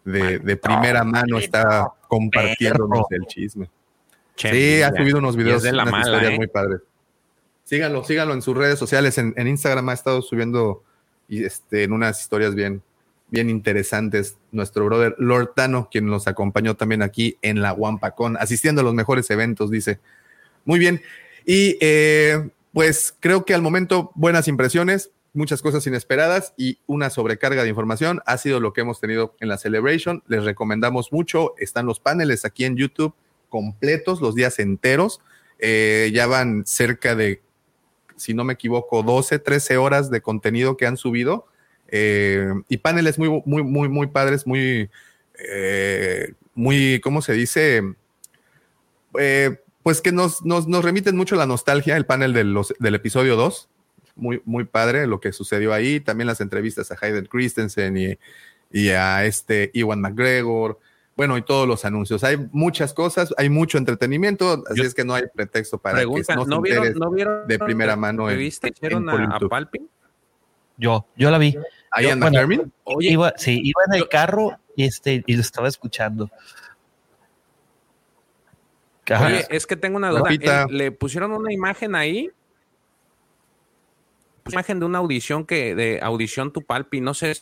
de, 0.05 0.38
de 0.38 0.56
primera 0.56 1.05
mano, 1.05 1.38
está 1.38 1.92
compartiéndonos 2.09 3.06
el 3.10 3.26
chisme. 3.26 3.70
Che, 4.34 4.51
sí, 4.51 4.82
ha 4.82 4.90
subido 4.90 5.18
unos 5.18 5.36
videos 5.36 5.62
de 5.62 5.72
la 5.72 5.84
unas 5.84 5.92
mala, 5.92 6.05
historias 6.06 6.32
¿eh? 6.32 6.36
muy 6.36 6.47
padres. 6.48 6.80
Síganlo, 7.64 8.02
síganlo 8.05 8.34
en 8.34 8.42
sus 8.42 8.56
redes 8.56 8.78
sociales. 8.78 9.16
En, 9.18 9.32
en, 9.36 9.47
Instagram 9.47 9.88
ha 9.90 9.92
estado 9.92 10.22
subiendo 10.22 10.82
y 11.28 11.44
este, 11.44 11.84
en 11.84 11.92
unas 11.92 12.20
historias 12.20 12.55
bien, 12.55 12.82
bien 13.28 13.48
interesantes. 13.48 14.36
Nuestro 14.51 14.84
brother 14.86 15.14
Lord 15.18 15.52
Tano, 15.55 15.88
quien 15.90 16.06
nos 16.06 16.26
acompañó 16.26 16.74
también 16.74 17.02
aquí 17.02 17.36
en 17.42 17.62
la 17.62 17.72
Wampacón, 17.72 18.36
asistiendo 18.38 18.80
a 18.80 18.84
los 18.84 18.94
mejores 18.94 19.30
eventos, 19.30 19.70
dice. 19.70 20.01
Muy 20.70 20.78
bien. 20.78 21.02
Y 21.44 21.78
eh, 21.80 22.48
pues 22.72 23.12
creo 23.18 23.44
que 23.44 23.55
al 23.55 23.60
momento 23.60 24.12
buenas 24.14 24.47
impresiones, 24.47 25.10
muchas 25.32 25.62
cosas 25.62 25.84
inesperadas 25.88 26.55
y 26.56 26.78
una 26.86 27.10
sobrecarga 27.10 27.64
de 27.64 27.70
información 27.70 28.20
ha 28.24 28.38
sido 28.38 28.60
lo 28.60 28.72
que 28.72 28.82
hemos 28.82 29.01
tenido 29.01 29.34
en 29.40 29.48
la 29.48 29.59
Celebration. 29.59 30.22
Les 30.28 30.44
recomendamos 30.44 31.12
mucho. 31.12 31.55
Están 31.59 31.86
los 31.86 31.98
paneles 31.98 32.44
aquí 32.44 32.66
en 32.66 32.76
YouTube 32.76 33.16
completos, 33.48 34.20
los 34.20 34.36
días 34.36 34.60
enteros. 34.60 35.20
Eh, 35.59 36.12
ya 36.14 36.28
van 36.28 36.64
cerca 36.66 37.16
de 37.16 37.42
si 38.14 38.32
no 38.32 38.44
me 38.44 38.52
equivoco, 38.52 39.02
12, 39.02 39.40
13 39.40 39.76
horas 39.76 40.09
de 40.09 40.20
contenido 40.20 40.76
que 40.76 40.86
han 40.86 40.97
subido 40.97 41.48
eh, 41.88 42.47
y 42.68 42.76
paneles 42.76 43.18
muy, 43.18 43.42
muy, 43.44 43.64
muy, 43.64 43.88
muy 43.88 44.06
padres, 44.06 44.47
muy, 44.47 44.88
muy, 46.55 47.01
¿cómo 47.01 47.22
se 47.22 47.32
dice? 47.32 47.82
Pues 49.82 50.01
que 50.01 50.12
nos, 50.12 50.44
nos, 50.44 50.66
nos, 50.69 50.85
remiten 50.85 51.16
mucho 51.16 51.35
a 51.35 51.39
la 51.39 51.47
nostalgia, 51.47 51.97
el 51.97 52.07
panel 52.07 52.32
de 52.32 52.44
los, 52.44 52.74
del 52.78 52.94
episodio 52.94 53.36
2, 53.36 53.69
muy, 54.16 54.43
muy 54.44 54.65
padre 54.65 55.07
lo 55.07 55.20
que 55.20 55.32
sucedió 55.32 55.73
ahí, 55.73 56.01
también 56.01 56.27
las 56.27 56.40
entrevistas 56.40 56.90
a 56.90 56.97
Hayden 57.01 57.27
Christensen 57.27 57.97
y, 57.97 58.19
y 58.70 58.90
a 58.90 59.24
este 59.24 59.70
Iwan 59.74 60.01
McGregor, 60.01 60.78
bueno, 61.16 61.36
y 61.36 61.43
todos 61.43 61.69
los 61.69 61.85
anuncios. 61.85 62.24
Hay 62.24 62.36
muchas 62.52 62.94
cosas, 62.94 63.35
hay 63.36 63.51
mucho 63.51 63.78
entretenimiento, 63.78 64.65
así 64.70 64.81
Yo, 64.81 64.85
es 64.85 64.94
que 64.94 65.05
no 65.05 65.15
hay 65.15 65.24
pretexto 65.35 65.78
para 65.78 65.97
pregunta, 65.97 66.35
que 66.35 66.36
no, 66.36 66.47
¿no 66.47 66.61
vieron, 66.62 66.94
¿no 66.94 67.11
vieron 67.11 67.47
de 67.47 67.59
primera 67.59 67.97
mano. 67.97 68.31
En, 68.31 68.39
¿Viste? 68.39 68.69
¿Hicieron 68.69 69.09
a, 69.09 69.36
a 69.36 69.40
Palpin? 69.40 69.89
Yo, 70.78 71.07
yo 71.16 71.31
la 71.31 71.36
vi. 71.36 71.57
¿Ahí 71.90 72.07
en 72.07 72.20
bueno? 72.20 72.70
Oye, 72.85 73.11
iba, 73.11 73.35
sí, 73.36 73.61
iba 73.62 73.82
en 73.86 73.94
el 73.94 74.01
yo, 74.01 74.09
carro 74.09 74.59
y, 74.77 74.85
este, 74.85 75.23
y 75.27 75.35
lo 75.35 75.43
estaba 75.43 75.69
escuchando. 75.69 76.31
Ajá. 79.11 79.27
Oye, 79.27 79.47
es 79.51 79.66
que 79.66 79.77
tengo 79.77 79.97
una 79.97 80.11
duda. 80.11 80.31
Eh, 80.31 80.66
¿Le 80.70 80.93
pusieron 80.93 81.32
una 81.32 81.53
imagen 81.53 81.95
ahí? 81.95 82.31
Una 84.45 84.55
imagen 84.55 84.81
de 84.81 84.87
una 84.87 84.99
audición 84.99 85.45
que, 85.45 85.74
de 85.74 86.01
audición 86.03 86.53
tu 86.53 86.62
Palpi, 86.62 87.01
no 87.01 87.15
sé 87.15 87.35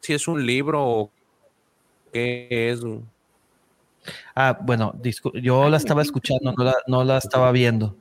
si 0.00 0.12
es 0.12 0.28
un 0.28 0.44
libro 0.44 0.84
o 0.84 1.10
qué 2.12 2.70
es. 2.70 2.80
Ah, 4.34 4.58
bueno, 4.60 4.94
yo 5.34 5.68
la 5.68 5.76
estaba 5.76 6.02
escuchando, 6.02 6.52
no 6.56 6.64
la, 6.64 6.76
no 6.86 7.04
la 7.04 7.18
estaba 7.18 7.50
viendo. 7.52 7.96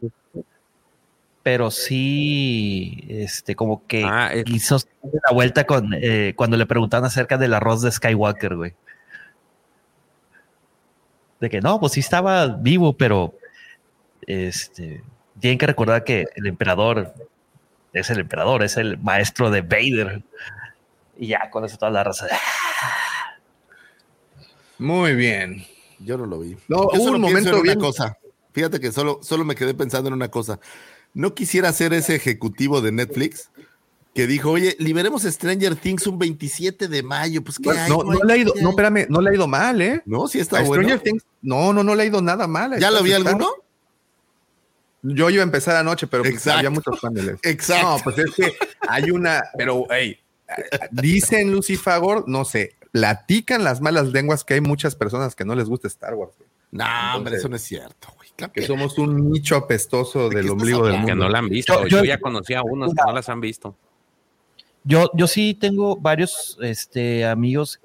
Pero 1.43 1.71
sí, 1.71 3.05
este, 3.07 3.55
como 3.55 3.87
que 3.87 4.03
ah, 4.03 4.33
es... 4.33 4.43
hizo 4.47 4.77
la 5.03 5.33
vuelta 5.33 5.65
con 5.65 5.93
eh, 5.93 6.33
cuando 6.35 6.57
le 6.57 6.65
preguntaban 6.65 7.05
acerca 7.05 7.37
del 7.37 7.53
arroz 7.53 7.81
de 7.81 7.91
Skywalker, 7.91 8.55
güey. 8.55 8.73
De 11.39 11.49
que 11.49 11.61
no, 11.61 11.79
pues 11.79 11.93
sí 11.93 11.99
estaba 11.99 12.47
vivo, 12.47 12.97
pero 12.97 13.35
este, 14.21 15.03
tienen 15.39 15.57
que 15.57 15.67
recordar 15.67 16.03
que 16.03 16.25
el 16.35 16.47
emperador 16.47 17.13
es 17.93 18.09
el 18.09 18.19
emperador, 18.19 18.63
es 18.63 18.77
el 18.77 18.97
maestro 18.97 19.49
de 19.49 19.61
Vader. 19.61 20.23
Y 21.17 21.27
ya 21.27 21.49
con 21.49 21.65
eso 21.65 21.77
toda 21.77 21.91
la 21.91 22.03
raza. 22.03 22.27
Muy 24.77 25.15
bien. 25.15 25.65
Yo 25.99 26.17
no 26.17 26.25
lo 26.25 26.39
vi. 26.39 26.57
No, 26.67 26.91
Yo 26.93 27.01
hubo 27.01 27.11
un 27.11 27.21
momento 27.21 27.61
bien. 27.61 27.77
Una 27.77 27.87
cosa. 27.87 28.17
Fíjate 28.53 28.79
que 28.79 28.91
solo, 28.91 29.19
solo 29.23 29.45
me 29.45 29.55
quedé 29.55 29.73
pensando 29.73 30.09
en 30.09 30.13
una 30.13 30.29
cosa. 30.29 30.59
No 31.13 31.33
quisiera 31.33 31.71
ser 31.73 31.93
ese 31.93 32.15
ejecutivo 32.15 32.81
de 32.81 32.91
Netflix 32.91 33.49
que 34.17 34.25
dijo, 34.25 34.49
oye, 34.49 34.75
liberemos 34.79 35.21
Stranger 35.21 35.75
Things 35.75 36.07
un 36.07 36.17
27 36.17 36.87
de 36.87 37.03
mayo. 37.03 37.43
Pues 37.43 37.59
qué 37.59 37.69
hay, 37.69 37.87
no, 37.87 38.01
no, 38.03 38.19
le 38.23 38.33
ha 38.33 38.37
ido, 38.37 38.51
no, 38.63 38.71
espérame, 38.71 39.05
no 39.09 39.21
le 39.21 39.29
ha 39.29 39.33
ido 39.35 39.47
mal, 39.47 39.79
¿eh? 39.79 40.01
No, 40.07 40.27
sí 40.27 40.39
está 40.39 40.57
a 40.57 40.63
bueno. 40.63 40.81
Stranger 40.81 41.03
Things, 41.03 41.23
no, 41.43 41.71
no, 41.71 41.83
no 41.83 41.93
le 41.93 42.01
ha 42.01 42.05
ido 42.07 42.19
nada 42.19 42.47
mal. 42.47 42.79
¿Ya 42.79 42.89
lo 42.89 43.03
vi 43.03 43.13
alguno? 43.13 43.47
Yo 45.03 45.29
iba 45.29 45.41
a 45.41 45.45
empezar 45.45 45.75
anoche, 45.75 46.07
pero 46.07 46.23
pues 46.23 46.47
había 46.47 46.71
muchos 46.71 46.99
paneles. 46.99 47.37
Exacto. 47.43 47.89
No, 47.89 47.97
pues 48.03 48.17
es 48.17 48.33
que 48.33 48.55
hay 48.89 49.11
una, 49.11 49.43
pero, 49.55 49.85
hey, 49.91 50.17
dicen 50.89 51.51
Lucifagor, 51.51 52.27
no 52.27 52.43
sé, 52.43 52.73
platican 52.91 53.63
las 53.63 53.81
malas 53.81 54.07
lenguas 54.07 54.43
que 54.43 54.55
hay 54.55 54.61
muchas 54.61 54.95
personas 54.95 55.35
que 55.35 55.45
no 55.45 55.53
les 55.53 55.69
gusta 55.69 55.87
Star 55.89 56.15
Wars. 56.15 56.33
No, 56.71 56.85
hombre, 57.15 57.35
eso 57.35 57.49
no 57.49 57.55
es 57.55 57.61
cierto, 57.61 58.07
güey. 58.15 58.29
Claro 58.35 58.51
que, 58.51 58.61
que 58.61 58.67
somos 58.67 58.97
un 58.97 59.29
nicho 59.29 59.55
apestoso 59.55 60.27
del 60.29 60.49
ombligo 60.49 60.87
del 60.87 60.93
mundo. 60.93 61.07
Que 61.07 61.15
no 61.15 61.29
la 61.29 61.37
han 61.37 61.49
visto. 61.49 61.83
Yo, 61.83 61.87
yo, 61.87 61.97
yo 61.99 62.05
ya 62.05 62.19
conocí 62.19 62.55
a 62.55 62.63
unos 62.63 62.95
que 62.95 63.01
no 63.05 63.13
las 63.13 63.29
han 63.29 63.41
visto. 63.41 63.77
Yo, 64.87 65.11
yo 65.13 65.27
sí 65.27 65.53
tengo 65.53 65.97
varios 65.97 66.57
este, 66.61 67.25
amigos 67.25 67.81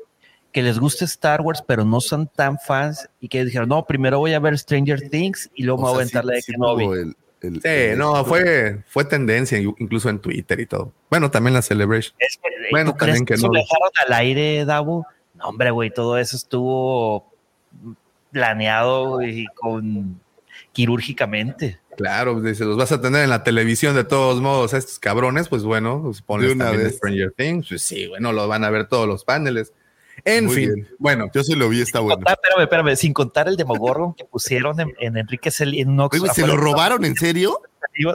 que 0.52 0.62
les 0.62 0.78
gusta 0.78 1.04
Star 1.04 1.40
Wars, 1.40 1.62
pero 1.66 1.84
no 1.84 2.00
son 2.00 2.28
tan 2.28 2.58
fans 2.58 3.08
y 3.18 3.28
que 3.28 3.44
dijeron, 3.44 3.68
no, 3.68 3.84
primero 3.84 4.20
voy 4.20 4.34
a 4.34 4.38
ver 4.38 4.56
Stranger 4.56 5.08
Things 5.08 5.50
y 5.54 5.64
luego 5.64 5.82
o 5.82 5.84
me 5.84 5.90
voy 5.90 5.98
a 5.98 6.02
aventar 6.02 6.24
la 6.24 6.34
de 6.34 6.42
sí, 6.42 6.52
Kenobi. 6.52 6.84
El, 6.84 7.16
el, 7.40 7.60
sí, 7.60 7.98
no, 7.98 8.24
fue, 8.24 8.84
fue 8.86 9.04
tendencia 9.04 9.58
incluso 9.58 10.10
en 10.10 10.20
Twitter 10.20 10.60
y 10.60 10.66
todo. 10.66 10.92
Bueno, 11.10 11.28
también 11.28 11.54
la 11.54 11.62
Celebration. 11.62 12.14
bueno, 12.70 12.94
también 12.94 13.24
que, 13.24 13.36
no. 13.36 13.48
Lo 13.48 13.54
dejaron 13.54 13.90
al 14.06 14.12
aire, 14.12 14.64
Davo? 14.64 15.04
No, 15.34 15.46
hombre, 15.46 15.72
güey, 15.72 15.90
todo 15.90 16.18
eso 16.18 16.36
estuvo 16.36 17.32
planeado 18.30 19.22
y 19.22 19.46
con 19.56 20.20
quirúrgicamente. 20.72 21.80
Claro, 22.02 22.40
dice, 22.40 22.64
los 22.64 22.76
vas 22.76 22.90
a 22.90 23.00
tener 23.00 23.22
en 23.22 23.30
la 23.30 23.44
televisión 23.44 23.94
de 23.94 24.02
todos 24.02 24.40
modos, 24.40 24.74
estos 24.74 24.98
cabrones, 24.98 25.48
pues 25.48 25.62
bueno, 25.62 26.00
pues 26.02 26.20
ponles 26.20 26.58
también 26.58 26.90
Stranger 26.90 27.32
Things, 27.36 27.68
pues 27.68 27.82
sí, 27.82 28.08
bueno, 28.08 28.32
lo 28.32 28.48
van 28.48 28.64
a 28.64 28.70
ver 28.70 28.88
todos 28.88 29.06
los 29.06 29.24
paneles. 29.24 29.72
En 30.24 30.50
fin, 30.50 30.88
bueno. 30.98 31.30
Yo 31.32 31.42
se 31.42 31.56
lo 31.56 31.68
vi, 31.68 31.80
está 31.80 32.00
bueno. 32.00 32.24
espérame, 32.26 32.62
espérame, 32.62 32.96
sin 32.96 33.12
contar 33.12 33.48
el 33.48 33.56
Demogorgon 33.56 34.14
que 34.14 34.24
pusieron 34.24 34.78
en, 34.80 34.92
en 35.00 35.16
Enrique 35.16 35.50
en 35.58 35.96
Nox. 35.96 36.18
¿Se 36.34 36.46
lo 36.46 36.56
robaron 36.56 37.04
en 37.04 37.14
serio? 37.16 37.60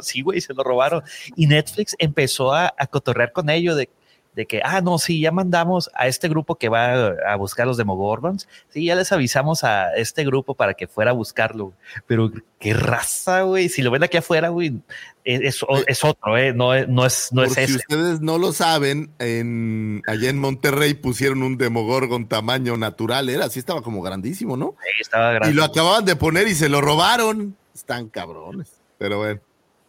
Sí, 0.02 0.22
güey, 0.22 0.42
se 0.42 0.54
lo 0.54 0.64
robaron. 0.64 1.04
Y 1.36 1.48
Netflix 1.48 1.96
empezó 1.98 2.54
a, 2.54 2.74
a 2.78 2.88
cotorrear 2.88 3.32
con 3.32 3.50
ello 3.50 3.76
de 3.76 3.90
de 4.38 4.46
que, 4.46 4.62
ah, 4.64 4.82
no, 4.82 5.00
sí, 5.00 5.20
ya 5.20 5.32
mandamos 5.32 5.90
a 5.96 6.06
este 6.06 6.30
grupo 6.30 6.58
que 6.58 6.70
va 6.70 7.08
a 7.28 7.36
buscar 7.38 7.66
los 7.66 7.76
Demogorgons, 7.76 8.48
sí, 8.70 8.86
ya 8.86 8.94
les 8.94 9.12
avisamos 9.12 9.64
a 9.64 9.96
este 9.96 10.24
grupo 10.24 10.54
para 10.54 10.76
que 10.76 10.86
fuera 10.86 11.10
a 11.10 11.14
buscarlo, 11.16 11.74
pero 12.06 12.32
qué 12.60 12.76
raza, 12.76 13.42
güey, 13.42 13.68
si 13.68 13.82
lo 13.82 13.90
ven 13.90 14.04
aquí 14.04 14.18
afuera, 14.18 14.50
güey, 14.50 14.76
es, 15.24 15.66
es, 15.88 16.04
otro, 16.04 16.38
¿eh? 16.38 16.54
no, 16.54 16.68
no 16.86 17.04
es, 17.08 17.30
no 17.34 17.44
es 17.44 17.54
si 17.54 17.78
ustedes 17.78 18.22
no 18.22 18.38
lo 18.38 18.54
saben, 18.54 19.10
en, 19.18 20.04
allá 20.06 20.30
en 20.30 20.38
Monterrey 20.38 20.94
pusieron 20.94 21.42
un 21.42 21.58
Demogorgon 21.58 22.28
tamaño 22.28 22.78
natural, 22.78 23.30
era 23.30 23.46
así, 23.46 23.58
estaba 23.58 23.82
como 23.82 24.04
grandísimo, 24.04 24.56
¿no? 24.56 24.76
Sí, 24.84 25.02
estaba 25.02 25.32
grande. 25.32 25.50
Y 25.50 25.54
lo 25.56 25.64
acababan 25.64 26.06
de 26.06 26.16
poner 26.16 26.48
y 26.48 26.54
se 26.54 26.70
lo 26.70 26.80
robaron, 26.80 27.58
están 27.74 28.08
cabrones, 28.10 28.72
pero 29.00 29.18
bueno, 29.18 29.42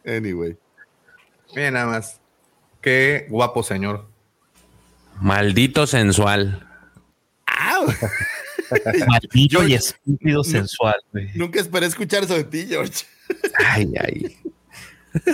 anyway. 0.07 0.57
Bien, 1.55 1.75
nada 1.75 1.87
más. 1.87 2.19
Qué 2.81 3.27
guapo 3.29 3.63
señor. 3.63 4.07
Maldito 5.21 5.87
sensual. 5.87 6.67
Maldito 9.07 9.67
y 9.67 9.75
estúpido 9.75 10.45
sensual. 10.45 10.97
Nunca 11.35 11.61
esperé 11.61 11.87
escuchar 11.87 12.25
eso 12.25 12.35
de 12.35 12.45
ti, 12.45 12.67
George. 12.67 13.05
ay, 13.67 13.93
ay. 14.01 14.37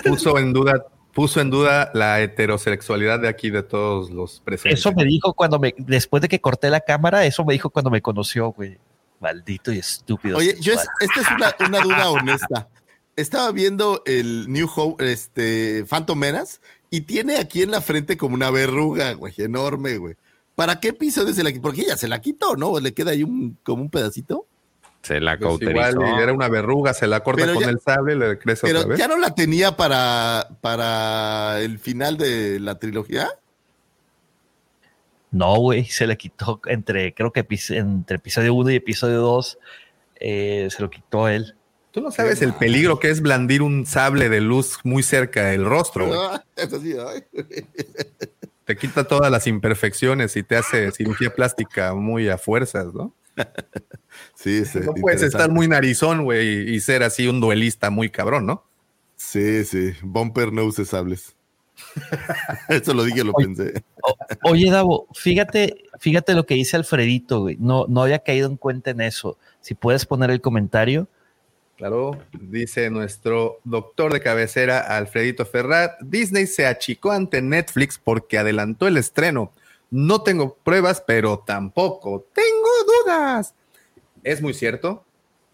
Puso 0.04 0.38
en 0.38 0.52
duda, 0.52 0.86
puso 1.12 1.40
en 1.40 1.50
duda 1.50 1.90
la 1.94 2.20
heterosexualidad 2.20 3.20
de 3.20 3.28
aquí 3.28 3.50
de 3.50 3.62
todos 3.62 4.10
los 4.10 4.40
presentes. 4.40 4.80
Eso 4.80 4.92
me 4.92 5.04
dijo 5.04 5.34
cuando 5.34 5.58
me, 5.58 5.74
después 5.78 6.20
de 6.20 6.28
que 6.28 6.40
corté 6.40 6.70
la 6.70 6.80
cámara, 6.80 7.24
eso 7.26 7.44
me 7.44 7.52
dijo 7.52 7.70
cuando 7.70 7.90
me 7.90 8.02
conoció, 8.02 8.52
güey. 8.52 8.78
Maldito 9.20 9.72
y 9.72 9.78
estúpido. 9.78 10.36
Oye, 10.38 10.56
yo 10.60 10.72
esta 10.72 11.20
es 11.20 11.68
una, 11.68 11.80
duda 11.80 12.10
honesta. 12.10 12.68
Estaba 13.16 13.52
viendo 13.52 14.02
el 14.06 14.50
New 14.50 14.68
Hope, 14.74 15.10
este, 15.10 15.84
Phantom 15.88 16.18
Menace, 16.18 16.58
y 16.94 17.00
tiene 17.00 17.38
aquí 17.38 17.62
en 17.62 17.72
la 17.72 17.80
frente 17.80 18.16
como 18.16 18.36
una 18.36 18.52
verruga, 18.52 19.14
güey, 19.14 19.34
enorme, 19.38 19.96
güey. 19.96 20.14
¿Para 20.54 20.78
qué 20.78 20.88
episodio 20.90 21.34
se 21.34 21.42
la 21.42 21.50
quitó? 21.50 21.62
Porque 21.62 21.80
ella 21.80 21.96
se 21.96 22.06
la 22.06 22.20
quitó, 22.20 22.54
¿no? 22.54 22.78
¿Le 22.78 22.94
queda 22.94 23.10
ahí 23.10 23.24
un, 23.24 23.58
como 23.64 23.82
un 23.82 23.90
pedacito? 23.90 24.46
Se 25.02 25.18
la 25.18 25.36
pues 25.36 25.48
cauterizó. 25.48 25.90
igual 25.90 26.22
era 26.22 26.32
una 26.32 26.48
verruga, 26.48 26.94
se 26.94 27.08
la 27.08 27.24
corta 27.24 27.52
con 27.52 27.64
el 27.64 27.80
sable, 27.80 28.14
le 28.14 28.38
crece 28.38 28.68
pero 28.68 28.78
otra 28.78 28.90
vez. 28.90 28.98
¿ya 29.00 29.08
no 29.08 29.18
la 29.18 29.34
tenía 29.34 29.76
para, 29.76 30.56
para 30.60 31.60
el 31.62 31.80
final 31.80 32.16
de 32.16 32.60
la 32.60 32.78
trilogía? 32.78 33.28
No, 35.32 35.56
güey, 35.56 35.84
se 35.86 36.06
le 36.06 36.16
quitó 36.16 36.60
entre, 36.66 37.12
creo 37.12 37.32
que 37.32 37.44
entre 37.70 38.16
episodio 38.18 38.54
1 38.54 38.70
y 38.70 38.76
episodio 38.76 39.20
2, 39.20 39.58
eh, 40.20 40.68
se 40.70 40.80
lo 40.80 40.90
quitó 40.90 41.26
él. 41.26 41.56
Tú 41.94 42.00
no 42.00 42.10
sabes 42.10 42.42
el 42.42 42.52
peligro 42.54 42.98
que 42.98 43.08
es 43.08 43.20
blandir 43.20 43.62
un 43.62 43.86
sable 43.86 44.28
de 44.28 44.40
luz 44.40 44.78
muy 44.82 45.04
cerca 45.04 45.44
del 45.44 45.64
rostro. 45.64 46.10
te 48.64 48.76
quita 48.76 49.04
todas 49.04 49.30
las 49.30 49.46
imperfecciones 49.46 50.36
y 50.36 50.42
te 50.42 50.56
hace 50.56 50.90
cirugía 50.92 51.32
plástica 51.32 51.94
muy 51.94 52.28
a 52.28 52.36
fuerzas, 52.36 52.92
¿no? 52.92 53.14
Sí, 54.34 54.64
sí. 54.64 54.80
No 54.84 54.92
puedes 54.94 55.22
estar 55.22 55.52
muy 55.52 55.68
narizón, 55.68 56.24
güey, 56.24 56.74
y 56.74 56.80
ser 56.80 57.04
así 57.04 57.28
un 57.28 57.40
duelista 57.40 57.90
muy 57.90 58.10
cabrón, 58.10 58.44
¿no? 58.44 58.64
Sí, 59.14 59.64
sí. 59.64 59.92
Bumper 60.02 60.52
no 60.52 60.64
uses 60.64 60.88
sables. 60.88 61.36
Eso 62.70 62.92
lo 62.92 63.04
dije, 63.04 63.22
lo 63.22 63.34
pensé. 63.34 63.84
Oye, 64.42 64.68
Davo, 64.68 65.06
fíjate, 65.14 65.84
fíjate 66.00 66.34
lo 66.34 66.44
que 66.44 66.54
dice 66.54 66.76
Alfredito, 66.76 67.42
güey. 67.42 67.56
No, 67.60 67.86
no 67.86 68.02
había 68.02 68.18
caído 68.18 68.48
en 68.48 68.56
cuenta 68.56 68.90
en 68.90 69.00
eso. 69.00 69.38
Si 69.60 69.74
puedes 69.76 70.06
poner 70.06 70.32
el 70.32 70.40
comentario. 70.40 71.06
Claro, 71.76 72.18
dice 72.32 72.88
nuestro 72.88 73.58
doctor 73.64 74.12
de 74.12 74.20
cabecera 74.20 74.78
Alfredito 74.78 75.44
Ferrat, 75.44 76.00
Disney 76.00 76.46
se 76.46 76.66
achicó 76.66 77.10
ante 77.10 77.42
Netflix 77.42 77.98
porque 77.98 78.38
adelantó 78.38 78.86
el 78.86 78.96
estreno. 78.96 79.52
No 79.90 80.22
tengo 80.22 80.54
pruebas, 80.54 81.02
pero 81.04 81.42
tampoco 81.44 82.26
tengo 82.32 82.68
dudas. 83.04 83.54
Es 84.22 84.40
muy 84.40 84.54
cierto. 84.54 85.04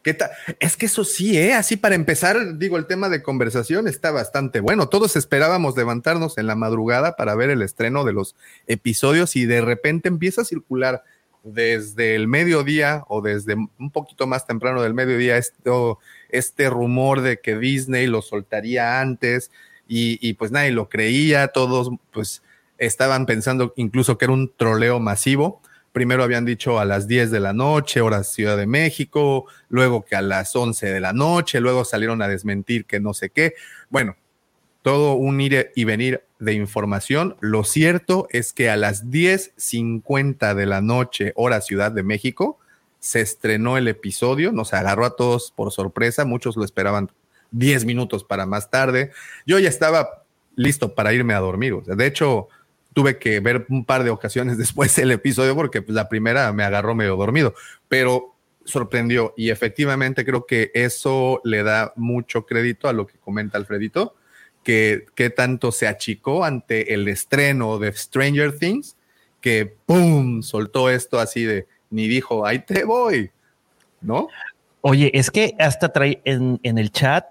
¿Qué 0.02 0.16
es 0.60 0.76
que 0.78 0.86
eso 0.86 1.05
sí, 1.05 1.38
¿eh? 1.38 1.52
Así 1.52 1.76
para 1.76 1.94
empezar, 1.94 2.56
digo, 2.56 2.78
el 2.78 2.86
tema 2.86 3.10
de 3.10 3.22
conversación 3.22 3.86
está 3.86 4.10
bastante 4.10 4.60
bueno. 4.60 4.88
Todos 4.88 5.14
esperábamos 5.14 5.76
levantarnos 5.76 6.38
en 6.38 6.47
la 6.47 6.55
madrugada 6.55 7.16
para 7.16 7.34
ver 7.34 7.51
el 7.51 7.60
estreno 7.60 8.05
de 8.05 8.14
los 8.14 8.34
episodios 8.66 9.36
y 9.36 9.44
de 9.44 9.60
repente 9.60 10.09
empieza 10.09 10.40
a 10.40 10.47
circular 10.47 11.05
desde 11.42 12.14
el 12.14 12.28
mediodía 12.28 13.04
o 13.08 13.22
desde 13.22 13.54
un 13.54 13.90
poquito 13.90 14.26
más 14.26 14.46
temprano 14.46 14.82
del 14.82 14.94
mediodía 14.94 15.36
esto, 15.36 15.98
este 16.28 16.68
rumor 16.68 17.22
de 17.22 17.40
que 17.40 17.56
Disney 17.56 18.06
lo 18.06 18.22
soltaría 18.22 19.00
antes 19.00 19.50
y, 19.92 20.34
pues 20.34 20.52
nadie 20.52 20.70
lo 20.70 20.88
creía, 20.88 21.48
todos 21.48 21.90
pues 22.12 22.42
estaban 22.78 23.26
pensando 23.26 23.72
incluso 23.76 24.16
que 24.16 24.26
era 24.26 24.34
un 24.34 24.52
troleo 24.56 25.00
masivo. 25.00 25.60
Primero 25.92 26.22
habían 26.22 26.44
dicho 26.44 26.78
a 26.78 26.84
las 26.84 27.08
10 27.08 27.32
de 27.32 27.40
la 27.40 27.52
noche, 27.52 28.00
hora 28.00 28.22
Ciudad 28.22 28.56
de 28.56 28.68
México, 28.68 29.46
luego 29.68 30.04
que 30.04 30.14
a 30.14 30.22
las 30.22 30.54
11 30.54 30.86
de 30.86 31.00
la 31.00 31.12
noche, 31.12 31.60
luego 31.60 31.84
salieron 31.84 32.22
a 32.22 32.28
desmentir 32.28 32.84
que 32.84 33.00
no 33.00 33.12
sé 33.14 33.30
qué. 33.30 33.54
Bueno, 33.88 34.14
todo 34.82 35.15
un 35.15 35.40
ir 35.40 35.73
y 35.74 35.85
venir 35.85 36.24
de 36.39 36.55
información. 36.55 37.36
Lo 37.40 37.65
cierto 37.65 38.27
es 38.31 38.52
que 38.52 38.70
a 38.70 38.77
las 38.77 39.07
10.50 39.07 40.55
de 40.55 40.66
la 40.66 40.81
noche, 40.81 41.32
hora 41.36 41.61
Ciudad 41.61 41.93
de 41.93 42.02
México, 42.02 42.59
se 42.98 43.20
estrenó 43.20 43.77
el 43.77 43.89
episodio, 43.89 44.52
nos 44.52 44.74
agarró 44.74 45.05
a 45.05 45.16
todos 45.16 45.52
por 45.55 45.73
sorpresa, 45.73 46.24
muchos 46.24 46.57
lo 46.57 46.65
esperaban 46.65 47.11
10 47.51 47.85
minutos 47.85 48.24
para 48.24 48.47
más 48.47 48.70
tarde. 48.70 49.11
Yo 49.47 49.59
ya 49.59 49.69
estaba 49.69 50.24
listo 50.57 50.94
para 50.94 51.12
irme 51.12 51.35
a 51.35 51.40
dormir. 51.40 51.74
de 51.82 52.07
hecho, 52.07 52.48
tuve 52.93 53.19
que 53.19 53.40
ver 53.40 53.66
un 53.69 53.85
par 53.85 54.05
de 54.05 54.11
ocasiones 54.11 54.59
después 54.59 54.97
el 54.98 55.12
episodio 55.12 55.55
porque 55.55 55.82
pues, 55.82 55.94
la 55.94 56.09
primera 56.09 56.52
me 56.52 56.65
agarró 56.65 56.94
medio 56.94 57.16
dormido, 57.16 57.55
pero 57.89 58.35
sorprendió 58.65 59.35
y 59.36 59.51
efectivamente 59.51 60.24
creo 60.24 60.47
que 60.47 60.70
eso 60.74 61.40
le 61.44 61.62
da 61.62 61.93
mucho 61.97 62.47
crédito 62.47 62.89
a 62.89 62.93
lo 62.93 63.07
que 63.07 63.19
comenta 63.19 63.59
Alfredito 63.59 64.15
que, 64.62 65.32
tanto 65.36 65.72
se 65.72 65.86
achicó 65.86 66.44
ante 66.44 66.94
el 66.94 67.08
estreno 67.08 67.78
de 67.78 67.92
Stranger 67.92 68.58
Things 68.58 68.96
que 69.40 69.66
¡pum! 69.86 70.42
soltó 70.42 70.90
esto 70.90 71.18
así 71.18 71.44
de 71.44 71.66
ni 71.88 72.06
dijo, 72.06 72.46
ahí 72.46 72.60
te 72.60 72.84
voy, 72.84 73.30
¿no? 74.00 74.28
Oye, 74.80 75.10
es 75.12 75.30
que 75.30 75.54
hasta 75.58 75.92
trae 75.92 76.20
en, 76.24 76.60
en 76.62 76.78
el 76.78 76.92
chat, 76.92 77.26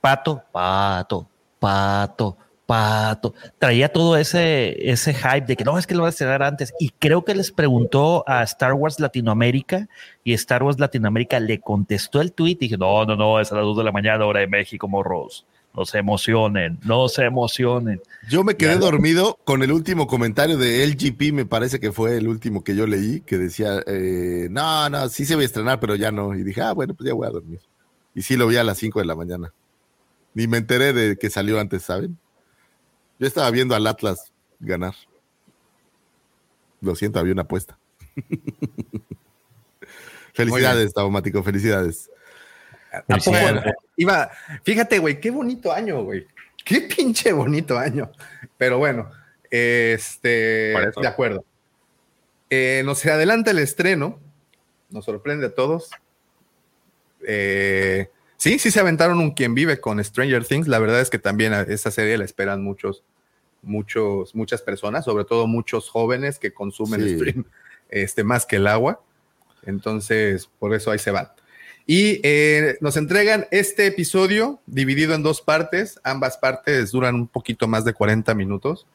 pato, 0.00 0.42
pato, 0.52 1.26
pato, 1.58 2.36
pato, 2.66 3.34
traía 3.58 3.90
todo 3.90 4.16
ese, 4.16 4.90
ese 4.90 5.14
hype 5.14 5.46
de 5.46 5.56
que 5.56 5.64
no, 5.64 5.78
es 5.78 5.86
que 5.86 5.94
lo 5.94 6.02
va 6.02 6.08
a 6.08 6.10
estrenar 6.10 6.42
antes. 6.42 6.72
Y 6.78 6.90
creo 6.90 7.24
que 7.24 7.34
les 7.34 7.50
preguntó 7.50 8.24
a 8.26 8.42
Star 8.42 8.74
Wars 8.74 9.00
Latinoamérica 9.00 9.88
y 10.22 10.34
Star 10.34 10.62
Wars 10.62 10.78
Latinoamérica 10.78 11.40
le 11.40 11.60
contestó 11.60 12.20
el 12.20 12.32
tweet 12.32 12.52
y 12.52 12.66
dije, 12.66 12.78
no, 12.78 13.04
no, 13.04 13.16
no, 13.16 13.40
es 13.40 13.50
a 13.52 13.56
las 13.56 13.64
2 13.64 13.78
de 13.78 13.84
la 13.84 13.92
mañana, 13.92 14.26
hora 14.26 14.40
de 14.40 14.46
México, 14.46 14.88
morros. 14.88 15.46
No 15.74 15.86
se 15.86 15.98
emocionen, 15.98 16.78
no 16.84 17.08
se 17.08 17.24
emocionen. 17.24 18.02
Yo 18.28 18.44
me 18.44 18.56
quedé 18.56 18.76
dormido 18.76 19.38
con 19.44 19.62
el 19.62 19.72
último 19.72 20.06
comentario 20.06 20.58
de 20.58 20.86
LGP, 20.86 21.32
me 21.32 21.46
parece 21.46 21.80
que 21.80 21.92
fue 21.92 22.18
el 22.18 22.28
último 22.28 22.62
que 22.62 22.76
yo 22.76 22.86
leí, 22.86 23.22
que 23.22 23.38
decía, 23.38 23.82
eh, 23.86 24.48
no, 24.50 24.90
no, 24.90 25.08
sí 25.08 25.24
se 25.24 25.34
va 25.34 25.40
a 25.40 25.46
estrenar, 25.46 25.80
pero 25.80 25.94
ya 25.94 26.12
no. 26.12 26.34
Y 26.34 26.42
dije, 26.42 26.60
ah, 26.60 26.72
bueno, 26.72 26.92
pues 26.94 27.08
ya 27.08 27.14
voy 27.14 27.26
a 27.26 27.30
dormir. 27.30 27.60
Y 28.14 28.22
sí 28.22 28.36
lo 28.36 28.46
vi 28.46 28.56
a 28.56 28.64
las 28.64 28.76
5 28.78 28.98
de 29.00 29.06
la 29.06 29.14
mañana. 29.14 29.54
Ni 30.34 30.46
me 30.46 30.58
enteré 30.58 30.92
de 30.92 31.16
que 31.16 31.30
salió 31.30 31.58
antes, 31.58 31.82
¿saben? 31.82 32.18
Yo 33.18 33.26
estaba 33.26 33.50
viendo 33.50 33.74
al 33.74 33.86
Atlas 33.86 34.32
ganar. 34.60 34.94
Lo 36.82 36.94
siento, 36.96 37.18
había 37.18 37.32
una 37.32 37.42
apuesta. 37.42 37.78
felicidades, 40.34 40.92
Taumático, 40.92 41.42
felicidades. 41.42 42.10
Iba, 43.96 44.30
fíjate, 44.64 44.98
güey, 44.98 45.20
qué 45.20 45.30
bonito 45.30 45.72
año, 45.72 46.02
güey. 46.02 46.26
Qué 46.64 46.82
pinche 46.82 47.32
bonito 47.32 47.78
año. 47.78 48.10
Pero 48.56 48.78
bueno, 48.78 49.10
este, 49.50 50.74
de 51.00 51.08
acuerdo. 51.08 51.44
Eh, 52.50 52.82
nos 52.84 53.04
adelanta 53.06 53.50
el 53.50 53.58
estreno, 53.58 54.20
nos 54.90 55.04
sorprende 55.04 55.46
a 55.46 55.54
todos. 55.54 55.90
Eh, 57.26 58.08
Sí, 58.42 58.58
sí 58.58 58.72
se 58.72 58.80
aventaron 58.80 59.20
un 59.20 59.30
quien 59.30 59.54
vive 59.54 59.78
con 59.78 60.02
Stranger 60.02 60.44
Things. 60.44 60.66
La 60.66 60.80
verdad 60.80 61.00
es 61.00 61.10
que 61.10 61.20
también 61.20 61.52
a 61.52 61.60
esa 61.60 61.92
serie 61.92 62.18
la 62.18 62.24
esperan 62.24 62.60
muchos, 62.60 63.04
muchos, 63.62 64.34
muchas 64.34 64.62
personas, 64.62 65.04
sobre 65.04 65.24
todo 65.24 65.46
muchos 65.46 65.88
jóvenes 65.88 66.40
que 66.40 66.52
consumen 66.52 67.08
stream 67.08 67.44
este, 67.88 68.24
más 68.24 68.44
que 68.44 68.56
el 68.56 68.66
agua. 68.66 69.00
Entonces, 69.64 70.50
por 70.58 70.74
eso 70.74 70.90
ahí 70.90 70.98
se 70.98 71.12
van. 71.12 71.28
Y 71.86 72.20
eh, 72.22 72.76
nos 72.80 72.96
entregan 72.96 73.46
este 73.50 73.86
episodio 73.86 74.60
dividido 74.66 75.14
en 75.14 75.22
dos 75.22 75.40
partes. 75.40 76.00
Ambas 76.04 76.38
partes 76.38 76.92
duran 76.92 77.14
un 77.14 77.26
poquito 77.26 77.66
más 77.66 77.84
de 77.84 77.92
40 77.92 78.34
minutos. 78.34 78.86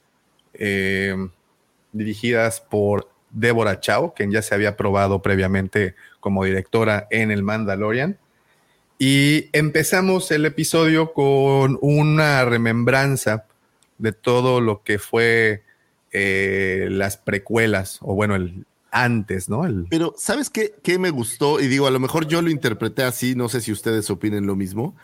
Eh, 0.54 1.16
dirigidas 1.92 2.62
por 2.62 3.10
Débora 3.32 3.80
Chao, 3.80 4.14
quien 4.14 4.32
ya 4.32 4.42
se 4.42 4.56
había 4.56 4.78
probado 4.78 5.22
previamente 5.22 5.96
como 6.20 6.46
directora 6.46 7.08
en 7.12 7.32
El 7.32 7.44
Mandalorian. 7.44 8.18
Y 9.00 9.50
empezamos 9.54 10.32
el 10.32 10.46
episodio 10.46 11.14
con 11.14 11.78
una 11.82 12.46
remembranza 12.46 13.46
de 13.98 14.12
todo 14.12 14.62
lo 14.62 14.84
que 14.84 14.98
fue 14.98 15.64
eh, 16.12 16.88
las 16.90 17.18
precuelas, 17.18 18.00
o 18.02 18.16
bueno, 18.16 18.36
el 18.36 18.66
antes, 19.04 19.50
¿no? 19.50 19.62
Pero, 19.90 20.14
¿sabes 20.18 20.50
qué, 20.50 20.74
qué 20.84 20.98
me 21.00 21.10
gustó? 21.10 21.60
Y 21.60 21.68
digo, 21.68 21.88
a 21.88 21.92
lo 21.92 22.00
mejor 22.00 22.28
yo 22.28 22.42
lo 22.42 22.50
interpreté 22.50 23.04
así, 23.04 23.36
no 23.36 23.50
sé 23.50 23.62
si 23.62 23.72
ustedes 23.72 24.10
opinen 24.10 24.48
lo 24.48 24.56
mismo, 24.56 24.96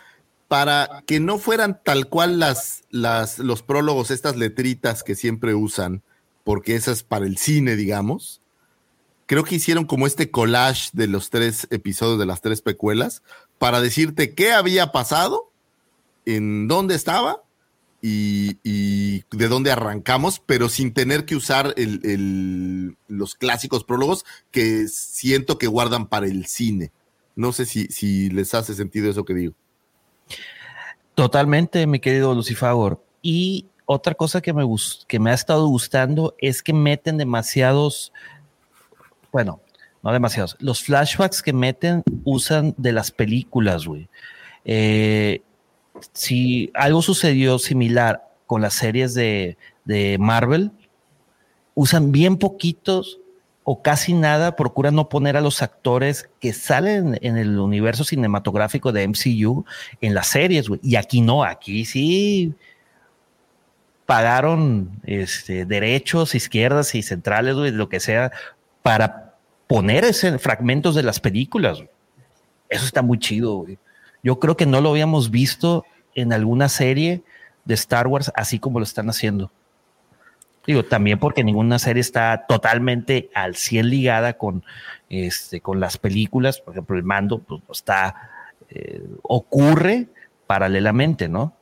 para 0.48 1.02
que 1.06 1.20
no 1.20 1.38
fueran 1.38 1.80
tal 1.82 2.08
cual 2.08 2.38
las, 2.38 2.82
las, 2.90 3.38
los 3.38 3.62
prólogos, 3.62 4.10
estas 4.10 4.36
letritas 4.36 5.02
que 5.02 5.14
siempre 5.14 5.54
usan, 5.54 6.02
porque 6.42 6.74
esas 6.74 7.02
para 7.02 7.26
el 7.26 7.38
cine, 7.38 7.76
digamos, 7.76 8.42
creo 9.26 9.44
que 9.44 9.54
hicieron 9.54 9.84
como 9.84 10.06
este 10.06 10.30
collage 10.30 10.90
de 10.92 11.06
los 11.06 11.30
tres 11.30 11.66
episodios 11.70 12.18
de 12.18 12.26
las 12.26 12.40
tres 12.40 12.60
pecuelas 12.60 13.22
para 13.58 13.80
decirte 13.80 14.34
qué 14.34 14.52
había 14.52 14.92
pasado, 14.92 15.50
en 16.26 16.68
dónde 16.68 16.94
estaba 16.94 17.43
y, 18.06 19.22
de 19.30 19.48
dónde 19.48 19.72
arrancamos, 19.72 20.42
pero 20.44 20.68
sin 20.68 20.92
tener 20.92 21.24
que 21.24 21.36
usar 21.36 21.74
los 23.08 23.34
clásicos 23.34 23.84
prólogos 23.84 24.26
que 24.50 24.88
siento 24.88 25.56
que 25.56 25.66
guardan 25.66 26.06
para 26.06 26.26
el 26.26 26.46
cine. 26.46 26.92
No 27.34 27.52
sé 27.52 27.64
si, 27.64 28.30
les 28.30 28.52
hace 28.54 28.74
sentido 28.74 29.10
eso 29.10 29.24
que 29.24 29.34
digo. 29.34 29.54
Totalmente, 31.14 31.86
mi 31.86 31.98
querido 31.98 32.34
Lucifagor. 32.34 33.02
Y 33.22 33.66
otra 33.86 34.14
cosa 34.14 34.42
que 34.42 34.52
me, 34.52 34.64
que 35.08 35.18
me 35.18 35.30
ha 35.30 35.34
estado 35.34 35.66
gustando 35.66 36.34
es 36.38 36.62
que 36.62 36.72
meten 36.72 37.16
demasiados 37.16 38.12
bueno, 39.32 39.60
no 40.04 40.12
demasiados. 40.12 40.56
Los 40.60 40.84
flashbacks 40.84 41.42
que 41.42 41.52
meten 41.52 42.04
usan 42.22 42.74
de 42.76 42.92
las 42.92 43.10
películas, 43.10 43.84
güey. 43.86 44.08
Eh, 44.64 45.42
si 46.12 46.70
algo 46.74 47.02
sucedió 47.02 47.58
similar 47.58 48.28
con 48.46 48.62
las 48.62 48.74
series 48.74 49.14
de, 49.14 49.56
Marvel, 50.18 50.70
usan 51.74 52.12
bien 52.12 52.36
poquitos 52.36 53.18
o 53.64 53.82
casi 53.82 54.12
nada, 54.12 54.56
procuran 54.56 54.94
no 54.94 55.08
poner 55.08 55.36
a 55.36 55.40
los 55.40 55.62
actores 55.62 56.28
que 56.38 56.52
salen 56.52 57.18
en 57.22 57.38
el 57.38 57.58
universo 57.58 58.04
cinematográfico 58.04 58.92
de 58.92 59.08
MCU 59.08 59.64
en 60.00 60.14
las 60.14 60.26
series, 60.26 60.68
güey. 60.68 60.80
Y 60.82 60.96
aquí 60.96 61.22
no, 61.22 61.44
aquí 61.44 61.84
sí 61.86 62.54
pagaron 64.04 64.90
este, 65.04 65.64
derechos, 65.64 66.34
izquierdas 66.34 66.94
y 66.94 67.02
centrales, 67.02 67.54
güey, 67.54 67.70
lo 67.70 67.88
que 67.88 68.00
sea, 68.00 68.32
para 68.82 69.34
poner 69.66 70.04
ese 70.04 70.38
fragmentos 70.38 70.94
de 70.94 71.02
las 71.02 71.20
películas. 71.20 71.82
Eso 72.68 72.84
está 72.84 73.00
muy 73.00 73.18
chido. 73.18 73.64
Yo 74.24 74.40
creo 74.40 74.56
que 74.56 74.66
no 74.66 74.80
lo 74.80 74.90
habíamos 74.90 75.30
visto 75.30 75.84
en 76.14 76.32
alguna 76.32 76.68
serie 76.68 77.22
de 77.64 77.74
Star 77.74 78.08
Wars 78.08 78.32
así 78.34 78.58
como 78.58 78.80
lo 78.80 78.84
están 78.84 79.08
haciendo. 79.10 79.52
Digo, 80.66 80.82
también 80.82 81.18
porque 81.18 81.44
ninguna 81.44 81.78
serie 81.78 82.00
está 82.00 82.46
totalmente 82.48 83.30
al 83.34 83.54
100 83.54 83.90
ligada 83.90 84.38
con, 84.38 84.64
este, 85.10 85.60
con 85.60 85.78
las 85.78 85.98
películas. 85.98 86.58
Por 86.60 86.72
ejemplo, 86.72 86.96
el 86.96 87.04
mando 87.04 87.38
pues, 87.40 87.60
está, 87.70 88.30
eh, 88.70 89.06
ocurre 89.22 90.08
paralelamente, 90.46 91.28
¿no? 91.28 91.54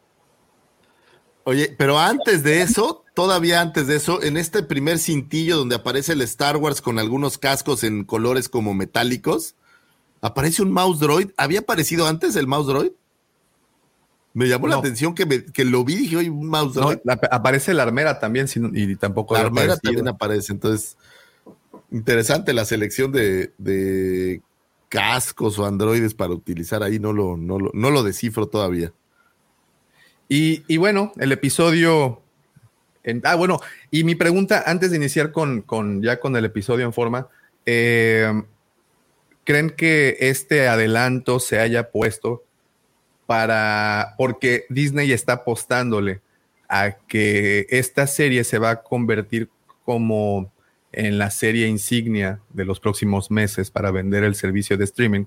Oye, 1.45 1.75
pero 1.77 1.99
antes 1.99 2.45
de 2.45 2.63
eso, 2.63 3.05
todavía 3.15 3.61
antes 3.61 3.89
de 3.89 3.97
eso, 3.97 4.23
en 4.23 4.37
este 4.37 4.63
primer 4.63 5.01
cintillo 5.01 5.57
donde 5.57 5.75
aparece 5.75 6.13
el 6.13 6.23
Star 6.23 6.57
Wars 6.57 6.81
con 6.81 7.01
algunos 7.01 7.39
cascos 7.39 7.83
en 7.83 8.05
colores 8.05 8.49
como 8.49 8.75
metálicos, 8.75 9.57
aparece 10.23 10.63
un 10.63 10.73
mouse 10.73 10.99
droid. 10.99 11.31
¿Había 11.37 11.61
aparecido 11.61 12.07
antes 12.07 12.35
el 12.37 12.47
mouse 12.47 12.67
droid? 12.67 12.93
Me 14.33 14.49
llamó 14.49 14.67
la 14.67 14.77
atención 14.77 15.15
que, 15.15 15.27
lo 15.65 15.85
vi 15.85 15.93
y 15.93 15.99
dije, 15.99 16.17
oye, 16.17 16.31
un 16.31 16.47
mouse 16.47 16.73
droid. 16.73 16.99
aparece 17.31 17.75
la 17.75 17.83
armera 17.83 18.19
también 18.19 18.47
y 18.73 18.97
tampoco. 18.97 19.35
La 19.35 19.43
armera 19.43 19.77
también 19.77 20.09
aparece, 20.09 20.55
entonces, 20.55 20.97
interesante 21.91 22.55
la 22.55 22.65
selección 22.65 23.13
de, 23.13 24.41
cascos 24.89 25.59
o 25.59 25.67
androides 25.67 26.15
para 26.15 26.33
utilizar 26.33 26.83
ahí, 26.83 26.99
no 26.99 27.13
lo, 27.13 27.37
no 27.37 27.59
no 27.73 27.91
lo 27.91 28.03
descifro 28.03 28.47
todavía. 28.47 28.93
Y, 30.35 30.79
bueno, 30.79 31.13
el 31.19 31.31
episodio. 31.31 32.23
ah, 33.25 33.35
bueno, 33.35 33.61
y 33.91 34.03
mi 34.05 34.15
pregunta 34.15 34.63
antes 34.65 34.91
de 34.91 34.97
iniciar 34.97 35.31
con, 35.31 35.67
ya 36.01 36.21
con 36.21 36.35
el 36.37 36.47
episodio 36.47 36.87
en 36.87 36.95
forma. 36.95 37.29
Eh, 37.67 38.43
¿Creen 39.45 39.71
que 39.71 40.17
este 40.21 40.69
adelanto 40.69 41.41
se 41.41 41.59
haya 41.59 41.91
puesto 41.91 42.45
para. 43.27 44.15
porque 44.19 44.67
Disney 44.69 45.13
está 45.13 45.35
apostándole 45.35 46.21
a 46.69 46.93
que 47.09 47.67
esta 47.71 48.07
serie 48.07 48.45
se 48.45 48.59
va 48.59 48.71
a 48.71 48.83
convertir 48.83 49.49
como 49.85 50.53
en 50.93 51.19
la 51.19 51.31
serie 51.31 51.67
insignia 51.67 52.41
de 52.51 52.65
los 52.65 52.81
próximos 52.81 53.31
meses 53.31 53.71
para 53.71 53.91
vender 53.91 54.25
el 54.25 54.35
servicio 54.35 54.77
de 54.77 54.85
streaming? 54.85 55.25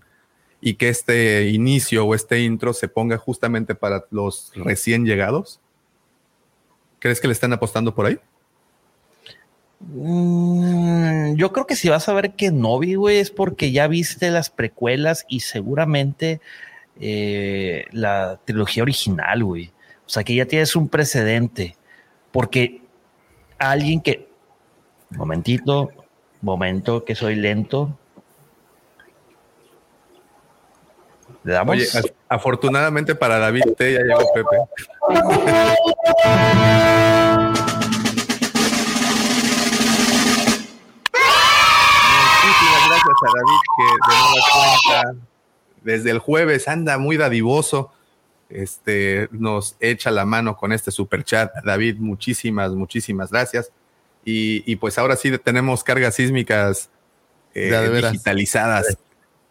y 0.62 0.76
que 0.76 0.90
este 0.90 1.50
inicio 1.50 2.06
o 2.06 2.16
este 2.16 2.42
intro 2.42 2.74
se 2.74 2.88
ponga 2.88 3.18
justamente 3.18 3.76
para 3.76 4.06
los 4.10 4.52
recién 4.56 5.06
llegados? 5.06 5.60
¿Crees 7.00 7.22
que 7.22 7.28
le 7.28 7.34
están 7.34 7.54
apostando 7.54 7.94
por 7.94 8.08
ahí? 8.08 8.20
Mm, 9.80 11.36
yo 11.36 11.52
creo 11.52 11.68
que 11.68 11.76
si 11.76 11.90
vas 11.90 12.08
a 12.10 12.14
ver 12.14 12.32
que 12.34 12.52
no 12.52 12.80
vi, 12.80 12.96
güey, 12.96 13.18
es 13.18 13.30
porque 13.30 13.72
ya 13.72 13.88
viste 13.88 14.32
las 14.32 14.50
precuelas 14.50 15.26
y 15.28 15.42
seguramente 15.42 16.42
eh, 17.00 17.86
la 17.92 18.40
trilogía 18.46 18.84
original, 18.84 19.44
güey. 19.44 19.72
O 20.06 20.10
sea 20.10 20.24
que 20.24 20.36
ya 20.36 20.46
tienes 20.46 20.76
un 20.76 20.88
precedente. 20.88 21.76
Porque 22.32 22.82
alguien 23.58 24.02
que. 24.02 24.28
Momentito, 25.12 25.92
momento, 26.42 27.06
que 27.06 27.16
soy 27.16 27.36
lento. 27.36 27.98
Oye, 31.68 31.86
afortunadamente 32.28 33.14
para 33.14 33.38
David 33.38 33.74
T 33.78 33.94
ya 33.94 34.00
llegó 34.00 34.34
Pepe. 34.34 34.58
a 43.26 43.32
David 43.34 43.62
que 43.78 43.84
de 43.84 44.18
nueva 44.18 44.46
cuenta 44.54 45.26
desde 45.84 46.12
el 46.12 46.20
jueves 46.20 46.68
anda 46.68 46.98
muy 46.98 47.18
dadivoso. 47.18 47.92
Este 48.50 49.28
nos 49.32 49.76
echa 49.80 50.12
la 50.12 50.26
mano 50.26 50.58
con 50.58 50.72
este 50.72 50.92
super 50.92 51.24
chat. 51.24 51.52
David, 51.64 51.98
muchísimas, 51.98 52.72
muchísimas 52.72 53.32
gracias. 53.32 53.72
Y, 54.28 54.76
pues 54.78 54.98
ahora 54.98 55.16
sí 55.16 55.38
tenemos 55.38 55.84
cargas 55.84 56.16
sísmicas 56.16 56.90
eh, 57.54 58.02
digitalizadas 58.02 58.98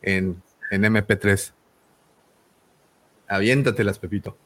en, 0.03 0.43
en 0.73 0.83
MP3. 0.83 1.53
Aviéntatelas, 3.29 4.01
Pepito. 4.01 4.37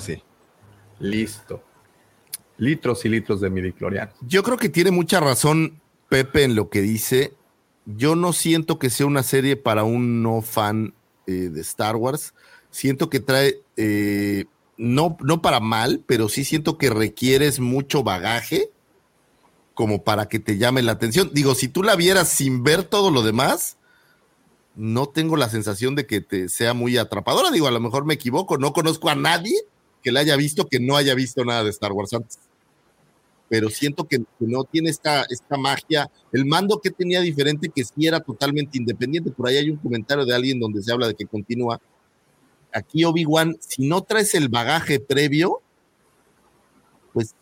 Sí. 0.00 0.22
Listo. 0.98 1.62
Litros 2.56 3.04
y 3.04 3.08
litros 3.08 3.40
de 3.40 3.50
midicloriano. 3.50 4.12
Yo 4.22 4.42
creo 4.42 4.56
que 4.56 4.68
tiene 4.68 4.90
mucha 4.90 5.20
razón 5.20 5.80
Pepe 6.08 6.44
en 6.44 6.54
lo 6.54 6.70
que 6.70 6.80
dice. 6.80 7.34
Yo 7.86 8.16
no 8.16 8.32
siento 8.32 8.78
que 8.78 8.90
sea 8.90 9.06
una 9.06 9.22
serie 9.22 9.56
para 9.56 9.84
un 9.84 10.22
no 10.22 10.42
fan 10.42 10.94
eh, 11.26 11.50
de 11.50 11.60
Star 11.60 11.96
Wars, 11.96 12.34
siento 12.70 13.10
que 13.10 13.20
trae, 13.20 13.60
eh, 13.76 14.46
no, 14.76 15.16
no 15.20 15.42
para 15.42 15.60
mal, 15.60 16.02
pero 16.06 16.28
sí 16.28 16.44
siento 16.44 16.78
que 16.78 16.90
requieres 16.90 17.60
mucho 17.60 18.02
bagaje 18.02 18.70
como 19.74 20.02
para 20.04 20.28
que 20.28 20.38
te 20.38 20.58
llame 20.58 20.82
la 20.82 20.92
atención. 20.92 21.30
Digo, 21.32 21.54
si 21.54 21.68
tú 21.68 21.82
la 21.82 21.96
vieras 21.96 22.28
sin 22.30 22.62
ver 22.62 22.82
todo 22.82 23.10
lo 23.10 23.22
demás, 23.22 23.76
no 24.74 25.08
tengo 25.08 25.36
la 25.36 25.48
sensación 25.48 25.94
de 25.94 26.06
que 26.06 26.20
te 26.20 26.48
sea 26.48 26.74
muy 26.74 26.96
atrapadora. 26.96 27.50
Digo, 27.50 27.68
a 27.68 27.72
lo 27.72 27.80
mejor 27.80 28.04
me 28.04 28.14
equivoco, 28.14 28.58
no 28.58 28.72
conozco 28.72 29.08
a 29.10 29.14
nadie 29.14 29.54
que 30.02 30.12
la 30.12 30.20
haya 30.20 30.36
visto 30.36 30.66
que 30.66 30.80
no 30.80 30.96
haya 30.96 31.14
visto 31.14 31.44
nada 31.44 31.64
de 31.64 31.70
Star 31.70 31.92
Wars 31.92 32.12
antes. 32.12 32.38
Pero 33.48 33.70
siento 33.70 34.04
que, 34.04 34.22
no 34.40 34.64
tiene 34.64 34.90
esta, 34.90 35.24
esta 35.30 35.56
magia. 35.56 36.10
El 36.32 36.44
mando 36.44 36.80
que 36.80 36.90
tenía 36.90 37.20
diferente, 37.20 37.70
que 37.74 37.82
sí 37.82 38.06
era 38.06 38.20
totalmente 38.20 38.76
independiente. 38.76 39.30
Por 39.30 39.48
ahí 39.48 39.56
hay 39.56 39.70
un 39.70 39.78
comentario 39.78 40.26
de 40.26 40.34
alguien 40.34 40.60
donde 40.60 40.82
se 40.82 40.92
habla 40.92 41.08
de 41.08 41.14
que 41.14 41.26
continúa. 41.26 41.80
Aquí 42.72 43.04
Obi-Wan, 43.04 43.56
si 43.60 43.88
no 43.88 44.02
traes 44.02 44.34
el 44.34 44.50
bagaje 44.50 45.00
previo, 45.00 45.62
pues, 47.14 47.34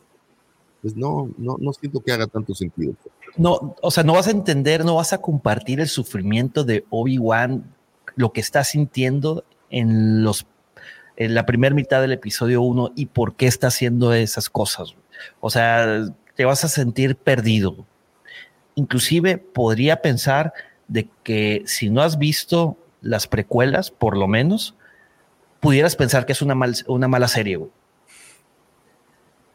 pues 0.81 0.95
no, 0.95 1.29
no, 1.39 1.57
no 1.59 1.73
siento 1.73 2.01
que 2.01 2.13
haga 2.13 2.29
tanto 2.29 2.55
sentido 2.55 2.95
no, 3.37 3.77
o 3.83 3.91
sea, 3.91 4.03
no 4.03 4.15
vas 4.15 4.29
a 4.29 4.31
entender, 4.31 4.85
no 4.85 4.97
vas 4.97 5.13
a 5.13 5.21
compartir 5.21 5.81
el 5.81 5.89
sufrimiento 5.89 6.65
de 6.65 6.85
Obi-Wan, 6.91 7.75
lo 8.15 8.33
que 8.33 8.41
está 8.41 8.65
sintiendo 8.65 9.45
en 9.71 10.25
los 10.25 10.47
en 11.17 11.35
la 11.35 11.47
primera 11.47 11.75
mitad 11.75 12.01
del 12.01 12.13
episodio 12.13 12.63
1 12.63 12.93
y 12.95 13.07
por 13.07 13.35
qué 13.35 13.47
está 13.47 13.69
haciendo 13.69 14.13
esas 14.13 14.51
cosas. 14.51 14.95
O 15.41 15.51
sea, 15.51 16.05
te 16.35 16.45
vas 16.45 16.65
a 16.65 16.69
sentir 16.69 17.17
perdido. 17.17 17.87
Inclusive 18.75 19.39
podría 19.39 20.03
pensar 20.03 20.53
de 20.89 21.09
que 21.23 21.63
si 21.67 21.91
no 21.91 22.03
has 22.03 22.19
visto 22.19 22.77
las 23.01 23.27
precuelas, 23.27 23.91
por 23.91 24.17
lo 24.17 24.29
menos, 24.29 24.75
pudieras 25.61 25.97
pensar 25.97 26.27
que 26.27 26.33
es 26.33 26.43
una, 26.43 26.55
una 26.87 27.09
mala 27.09 27.29
serie. 27.29 27.59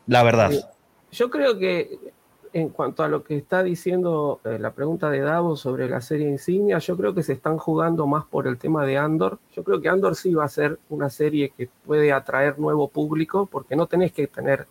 La 0.07 0.23
verdad. 0.23 0.51
Yo 1.11 1.29
creo 1.29 1.57
que 1.57 1.99
en 2.53 2.69
cuanto 2.69 3.03
a 3.03 3.07
lo 3.07 3.23
que 3.23 3.37
está 3.37 3.63
diciendo 3.63 4.41
eh, 4.43 4.59
la 4.59 4.73
pregunta 4.73 5.09
de 5.09 5.21
Davo 5.21 5.55
sobre 5.55 5.89
la 5.89 6.01
serie 6.01 6.29
insignia, 6.29 6.79
yo 6.79 6.97
creo 6.97 7.13
que 7.13 7.23
se 7.23 7.33
están 7.33 7.57
jugando 7.57 8.07
más 8.07 8.25
por 8.25 8.47
el 8.47 8.57
tema 8.57 8.85
de 8.85 8.97
Andor. 8.97 9.39
Yo 9.53 9.63
creo 9.63 9.79
que 9.79 9.89
Andor 9.89 10.15
sí 10.15 10.33
va 10.33 10.45
a 10.45 10.49
ser 10.49 10.79
una 10.89 11.09
serie 11.09 11.53
que 11.55 11.69
puede 11.85 12.11
atraer 12.11 12.59
nuevo 12.59 12.89
público, 12.89 13.45
porque 13.45 13.75
no 13.75 13.87
tenés 13.87 14.11
que 14.11 14.27
tener 14.27 14.67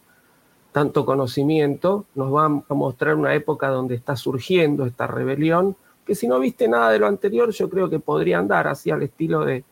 tanto 0.72 1.04
conocimiento. 1.06 2.06
Nos 2.14 2.34
va 2.34 2.46
a 2.46 2.74
mostrar 2.74 3.16
una 3.16 3.34
época 3.34 3.68
donde 3.68 3.94
está 3.94 4.16
surgiendo 4.16 4.84
esta 4.84 5.06
rebelión, 5.06 5.76
que 6.04 6.14
si 6.14 6.28
no 6.28 6.38
viste 6.38 6.68
nada 6.68 6.90
de 6.90 6.98
lo 6.98 7.06
anterior, 7.06 7.50
yo 7.50 7.70
creo 7.70 7.88
que 7.88 7.98
podría 7.98 8.38
andar 8.38 8.68
así 8.68 8.90
al 8.90 9.02
estilo 9.02 9.44
de, 9.44 9.64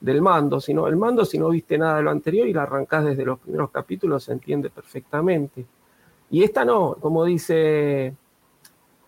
del 0.00 0.22
mando. 0.22 0.60
Si 0.60 0.72
no, 0.72 0.86
el 0.86 0.96
mando, 0.96 1.24
si 1.24 1.38
no 1.38 1.50
viste 1.50 1.76
nada 1.76 1.96
de 1.96 2.02
lo 2.02 2.10
anterior 2.10 2.46
y 2.46 2.54
la 2.54 2.62
arrancás 2.62 3.04
desde 3.04 3.24
los 3.24 3.38
primeros 3.38 3.70
capítulos, 3.70 4.24
se 4.24 4.32
entiende 4.32 4.70
perfectamente. 4.70 5.66
Y 6.30 6.44
esta 6.44 6.64
no, 6.64 6.96
como 7.00 7.24
dice 7.24 8.14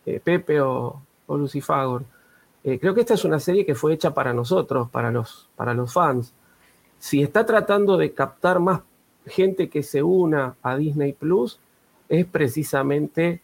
eh, 0.07 0.21
Pepe 0.23 0.61
o, 0.61 1.01
Lucifagor. 1.29 2.05
Eh, 2.65 2.79
creo 2.79 2.95
que 2.95 3.01
esta 3.01 3.15
es 3.15 3.25
una 3.25 3.41
serie 3.41 3.65
que 3.65 3.75
fue 3.75 3.95
hecha 3.95 4.13
para 4.13 4.35
nosotros, 4.35 4.91
para 4.91 5.11
los, 5.11 5.49
para 5.57 5.73
los 5.73 5.93
fans. 5.93 6.35
Si 6.99 7.23
está 7.23 7.47
tratando 7.47 7.97
de 7.97 8.13
captar 8.13 8.61
más 8.61 8.83
gente 9.27 9.71
que 9.71 9.83
se 9.83 10.03
una 10.03 10.57
a 10.63 10.77
Disney 10.77 11.13
Plus, 11.13 11.59
es 12.09 12.27
precisamente 12.27 13.41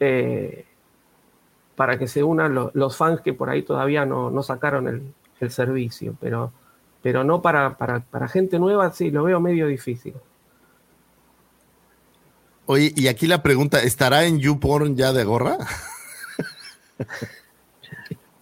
eh, 0.00 0.64
para 1.76 1.98
que 1.98 2.08
se 2.08 2.24
unan 2.24 2.70
los 2.72 2.96
fans 2.96 3.20
que 3.20 3.32
por 3.32 3.48
ahí 3.48 3.62
todavía 3.62 4.04
no, 4.04 4.42
sacaron 4.42 4.88
el, 4.88 5.50
servicio, 5.50 6.14
pero, 6.20 6.52
pero 7.00 7.24
no 7.24 7.40
para, 7.40 7.78
para, 7.78 8.00
para 8.00 8.28
gente 8.28 8.58
nueva, 8.58 8.90
sí, 8.92 9.10
lo 9.10 9.24
veo 9.24 9.40
medio 9.40 9.66
difícil. 9.68 10.14
Oye, 12.72 12.92
y 12.94 13.08
aquí 13.08 13.26
la 13.26 13.42
pregunta, 13.42 13.82
¿estará 13.82 14.26
en 14.26 14.38
YouPorn 14.38 14.96
ya 14.96 15.12
de 15.12 15.24
gorra? 15.24 15.58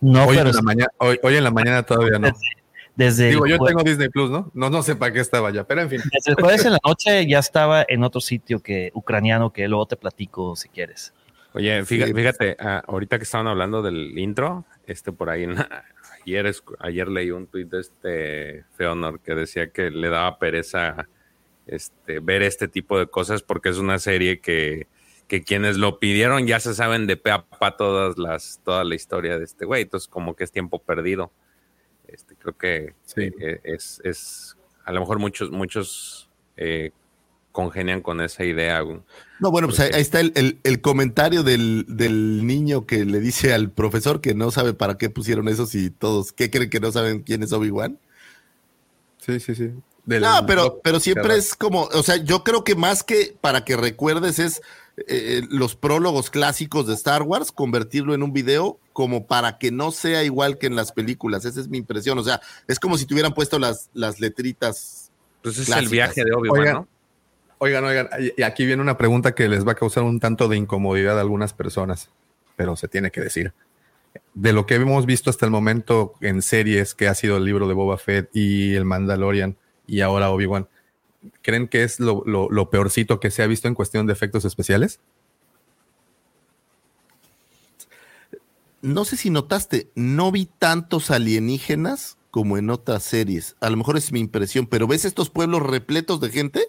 No, 0.01 0.27
hoy 0.27 0.37
pero 0.37 0.51
en 0.51 0.55
la 0.55 0.63
mañana, 0.63 0.91
hoy, 0.99 1.19
en 1.23 1.45
la 1.45 1.51
mañana 1.51 1.83
todavía 1.83 2.19
no. 2.19 2.29
Desde 2.95 3.31
Digo, 3.31 3.47
yo 3.47 3.59
tengo 3.59 3.83
Disney 3.83 4.11
Plus, 4.11 4.31
¿no? 4.31 4.51
¿no? 4.53 4.69
No 4.69 4.83
sé 4.83 4.97
para 4.97 5.15
qué 5.15 5.21
estaba 5.21 5.51
ya, 5.51 5.65
pero 5.65 5.81
en 5.81 5.89
fin. 5.89 6.03
Desde 6.13 6.33
el 6.33 6.35
jueves 6.35 6.63
en 6.67 6.73
la 6.73 6.79
noche 6.87 7.27
ya 7.27 7.39
estaba 7.39 7.87
en 7.89 8.05
otro 8.05 8.21
sitio 8.21 8.61
que 8.61 8.91
ucraniano 8.93 9.51
que 9.51 9.67
luego 9.67 9.87
te 9.87 9.97
platico 9.97 10.55
si 10.57 10.69
quieres. 10.69 11.15
Oye, 11.55 11.83
fíjate, 11.87 12.13
fíjate 12.13 12.57
ah, 12.61 12.83
ahorita 12.87 13.17
que 13.17 13.25
estaban 13.25 13.47
hablando 13.47 13.81
del 13.81 14.19
intro, 14.19 14.67
este 14.87 15.11
por 15.11 15.31
ahí, 15.31 15.47
ayer, 16.27 16.55
ayer 16.81 17.09
leí 17.09 17.31
un 17.31 17.47
tuit 17.47 17.71
de 17.71 17.81
este 17.81 18.65
Feonor 18.77 19.21
que 19.21 19.35
decía 19.35 19.71
que 19.71 19.91
le 19.91 20.11
daba 20.11 20.39
pereza 20.39 21.09
este, 21.69 22.21
ver 22.21 22.43
este 22.43 22.67
tipo 22.67 22.99
de 22.99 23.07
cosas 23.07 23.43
porque 23.43 23.69
es 23.69 23.79
una 23.79 23.99
serie 23.99 24.41
que, 24.41 24.87
quienes 25.45 25.77
lo 25.77 25.99
pidieron 25.99 26.47
ya 26.47 26.59
se 26.59 26.75
saben 26.75 27.07
de 27.07 27.19
pe 27.19 27.31
a 27.31 27.45
pa 27.45 27.77
todas 27.77 28.17
las, 28.17 28.61
toda 28.65 28.83
la 28.83 28.95
historia 28.95 29.39
de 29.39 29.45
este 29.45 29.67
güey, 29.67 29.83
entonces 29.83 30.09
como 30.09 30.35
que 30.35 30.45
es 30.45 30.51
tiempo 30.51 30.79
perdido. 30.79 31.31
Este, 32.07 32.35
creo 32.37 32.57
que 32.57 32.95
eh, 33.17 33.61
es, 33.63 34.01
es, 34.03 34.57
a 34.87 34.93
lo 34.93 35.01
mejor 35.01 35.19
muchos, 35.19 35.51
muchos 35.51 36.31
eh, 36.57 36.93
congenian 37.53 38.01
con 38.01 38.23
esa 38.23 38.45
idea. 38.45 38.83
No, 39.41 39.51
bueno, 39.51 39.69
pues 39.69 39.81
ahí, 39.81 39.91
está 40.01 40.21
el, 40.21 40.59
el, 40.63 40.81
comentario 40.81 41.43
del, 41.43 41.85
del, 41.87 42.47
niño 42.47 42.87
que 42.87 43.05
le 43.05 43.21
dice 43.21 43.53
al 43.53 43.71
profesor 43.71 44.23
que 44.23 44.35
no 44.35 44.51
sabe 44.51 44.73
para 44.73 44.97
qué 44.97 45.11
pusieron 45.11 45.49
eso 45.49 45.67
si 45.67 45.91
todos, 45.91 46.33
¿qué 46.33 46.51
creen 46.51 46.71
que 46.71 46.81
no 46.81 46.91
saben 46.91 47.21
quién 47.21 47.43
es 47.43 47.53
Obi-Wan? 47.53 47.99
Sí, 49.19 49.41
sí, 49.41 49.55
sí 49.55 49.75
no, 50.17 50.47
pero, 50.47 50.81
pero 50.83 51.01
siempre 51.01 51.37
es 51.37 51.55
como, 51.55 51.83
o 51.85 52.03
sea, 52.03 52.17
yo 52.17 52.43
creo 52.43 52.65
que 52.65 52.75
más 52.75 53.03
que 53.03 53.37
para 53.41 53.65
que 53.65 53.77
recuerdes 53.77 54.39
es 54.39 54.63
eh, 54.97 55.05
eh, 55.09 55.43
los 55.51 55.77
prólogos 55.77 56.31
clásicos 56.31 56.87
de 56.87 56.95
Star 56.95 57.23
Wars, 57.23 57.53
convertirlo 57.53 58.15
en 58.15 58.23
un 58.23 58.33
video 58.33 58.79
como 58.93 59.27
para 59.27 59.59
que 59.59 59.71
no 59.71 59.93
sea 59.93 60.25
igual 60.25 60.59
que 60.59 60.67
en 60.67 60.77
las 60.77 60.93
películas. 60.93 61.45
Esa 61.45 61.61
es 61.61 61.69
mi 61.69 61.79
impresión. 61.79 62.19
O 62.19 62.25
sea, 62.25 62.41
es 62.67 62.81
como 62.81 62.99
si 62.99 63.07
tuvieran 63.07 63.35
puesto 63.35 63.59
las, 63.59 63.91
las 63.95 64.19
letritas. 64.19 65.13
Pues 65.43 65.59
es 65.59 65.69
el 65.69 65.89
viaje 65.89 66.25
de 66.25 66.35
Obi-Wan, 66.35 66.73
¿no? 66.73 66.89
Oigan, 67.59 67.85
oigan, 67.85 68.09
y 68.37 68.43
aquí 68.43 68.65
viene 68.65 68.81
una 68.83 68.97
pregunta 68.97 69.35
que 69.35 69.49
les 69.49 69.67
va 69.67 69.73
a 69.73 69.75
causar 69.75 70.05
un 70.05 70.21
tanto 70.21 70.49
de 70.49 70.57
incomodidad 70.57 71.19
a 71.19 71.21
algunas 71.21 71.53
personas, 71.53 72.09
pero 72.57 72.77
se 72.77 72.87
tiene 72.87 73.11
que 73.11 73.21
decir. 73.21 73.53
De 74.35 74.53
lo 74.53 74.65
que 74.65 74.77
hemos 74.77 75.07
visto 75.07 75.29
hasta 75.29 75.45
el 75.45 75.51
momento 75.51 76.15
en 76.21 76.41
series, 76.41 76.95
que 76.95 77.09
ha 77.09 77.15
sido 77.15 77.37
el 77.37 77.45
libro 77.45 77.67
de 77.67 77.75
Boba 77.75 77.99
Fett 77.99 78.31
y 78.33 78.75
el 78.75 78.85
Mandalorian, 78.85 79.57
y 79.89 80.03
ahora 80.03 80.31
Obi-Wan. 80.31 80.69
¿Creen 81.43 81.67
que 81.67 81.83
es 81.83 81.99
lo, 81.99 82.71
peorcito 82.71 83.19
que 83.19 83.33
se 83.33 83.43
ha 83.43 83.49
visto 83.49 83.67
en 83.67 83.75
cuestión 83.75 84.07
de 84.07 84.13
efectos 84.13 84.45
especiales? 84.45 85.01
No 88.81 89.05
sé 89.05 89.17
si 89.17 89.31
notaste, 89.31 89.91
no 89.97 90.31
vi 90.31 90.47
tantos 90.47 91.11
alienígenas 91.11 92.17
como 92.31 92.59
en 92.59 92.71
otras 92.71 93.03
series. 93.03 93.57
A 93.59 93.71
lo 93.71 93.77
mejor 93.77 93.97
es 93.97 94.13
mi 94.13 94.21
impresión, 94.21 94.69
pero 94.69 94.87
ves 94.87 95.05
estos 95.05 95.31
pueblos 95.31 95.63
repletos 95.63 96.21
de 96.21 96.31
gente, 96.31 96.65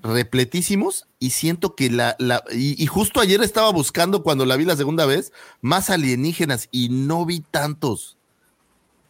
repletísimos, 0.00 1.06
y 1.18 1.30
siento 1.30 1.74
que 1.74 1.90
la, 1.90 2.16
la 2.18 2.42
y, 2.52 2.82
y, 2.82 2.86
justo 2.86 3.20
ayer 3.20 3.42
estaba 3.42 3.70
buscando 3.70 4.22
cuando 4.22 4.46
la 4.46 4.56
vi 4.56 4.64
la 4.64 4.76
segunda 4.76 5.04
vez, 5.04 5.32
más 5.60 5.90
alienígenas 5.90 6.68
y 6.70 6.88
no 6.88 7.26
vi 7.26 7.40
tantos 7.40 8.16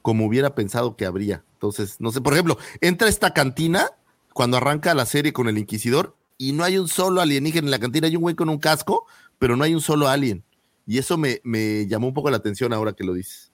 como 0.03 0.27
hubiera 0.27 0.55
pensado 0.55 0.97
que 0.97 1.07
habría. 1.07 1.45
Entonces, 1.55 1.97
no 2.01 2.11
sé, 2.11 2.21
por 2.21 2.33
ejemplo, 2.33 2.59
entra 2.81 3.09
esta 3.09 3.33
cantina 3.33 3.91
cuando 4.33 4.57
arranca 4.57 4.95
la 4.95 5.07
serie 5.07 5.33
con 5.33 5.49
el 5.49 5.59
Inquisidor 5.59 6.17
y 6.39 6.53
no 6.53 6.65
hay 6.65 6.79
un 6.79 6.89
solo 6.89 7.21
alienígena 7.21 7.67
en 7.67 7.71
la 7.71 7.79
cantina, 7.79 8.07
hay 8.07 8.17
un 8.17 8.23
güey 8.23 8.35
con 8.35 8.49
un 8.49 8.59
casco, 8.59 9.07
pero 9.39 9.57
no 9.57 9.65
hay 9.65 9.75
un 9.75 9.81
solo 9.81 10.09
alien. 10.09 10.43
Y 10.87 10.99
eso 10.99 11.19
me, 11.19 11.41
me 11.45 11.87
llamó 11.87 12.09
un 12.09 12.15
poco 12.15 12.31
la 12.31 12.39
atención 12.39 12.73
ahora 12.73 12.95
que 12.95 13.05
lo 13.05 13.13
dices. 13.13 13.53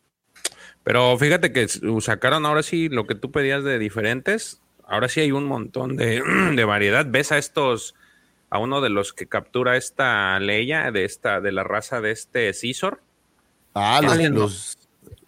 Pero 0.86 1.18
fíjate 1.18 1.52
que 1.52 1.66
sacaron 2.00 2.46
ahora 2.46 2.62
sí 2.62 2.88
lo 2.88 3.08
que 3.08 3.16
tú 3.16 3.32
pedías 3.32 3.64
de 3.64 3.80
diferentes. 3.80 4.60
Ahora 4.86 5.08
sí 5.08 5.20
hay 5.20 5.32
un 5.32 5.44
montón 5.44 5.96
de, 5.96 6.22
de 6.54 6.64
variedad. 6.64 7.04
Ves 7.08 7.32
a 7.32 7.38
estos, 7.38 7.96
a 8.50 8.60
uno 8.60 8.80
de 8.80 8.90
los 8.90 9.12
que 9.12 9.26
captura 9.26 9.76
esta 9.76 10.38
Leia, 10.38 10.92
de 10.92 11.04
esta, 11.04 11.40
de 11.40 11.50
la 11.50 11.64
raza 11.64 12.00
de 12.00 12.12
este 12.12 12.52
Cisor. 12.52 13.02
Ah, 13.74 14.00
los, 14.00 14.78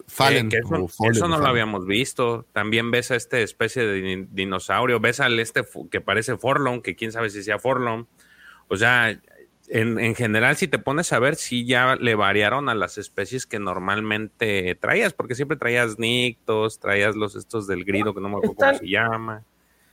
Fallen, 0.09 0.49
eso, 0.51 1.27
no 1.27 1.37
lo 1.37 1.45
habíamos 1.45 1.85
visto. 1.85 2.45
También 2.51 2.91
ves 2.91 3.11
a 3.11 3.15
esta 3.15 3.39
especie 3.39 3.85
de 3.85 4.27
dinosaurio, 4.31 4.99
ves 4.99 5.19
al 5.19 5.39
este 5.39 5.63
que 5.89 6.01
parece 6.01 6.37
Forlon, 6.37 6.81
que 6.81 6.95
quién 6.95 7.11
sabe 7.11 7.29
si 7.29 7.43
sea 7.43 7.59
Forlon. 7.59 8.07
O 8.67 8.75
sea, 8.75 9.19
en, 9.67 10.15
general, 10.15 10.55
si 10.55 10.67
te 10.67 10.79
pones 10.79 11.13
a 11.13 11.19
ver, 11.19 11.35
sí 11.35 11.65
ya 11.65 11.95
le 11.95 12.15
variaron 12.15 12.69
a 12.69 12.75
las 12.75 12.97
especies 12.97 13.45
que 13.45 13.59
normalmente 13.59 14.75
traías, 14.75 15.13
porque 15.13 15.35
siempre 15.35 15.57
traías 15.57 15.99
nictos, 15.99 16.79
traías 16.79 17.15
los 17.15 17.35
estos 17.35 17.67
del 17.67 17.85
grido, 17.85 18.13
que 18.13 18.21
no 18.21 18.29
me 18.29 18.37
acuerdo 18.37 18.55
cómo 18.55 18.73
se 18.73 18.87
llama. 18.87 19.43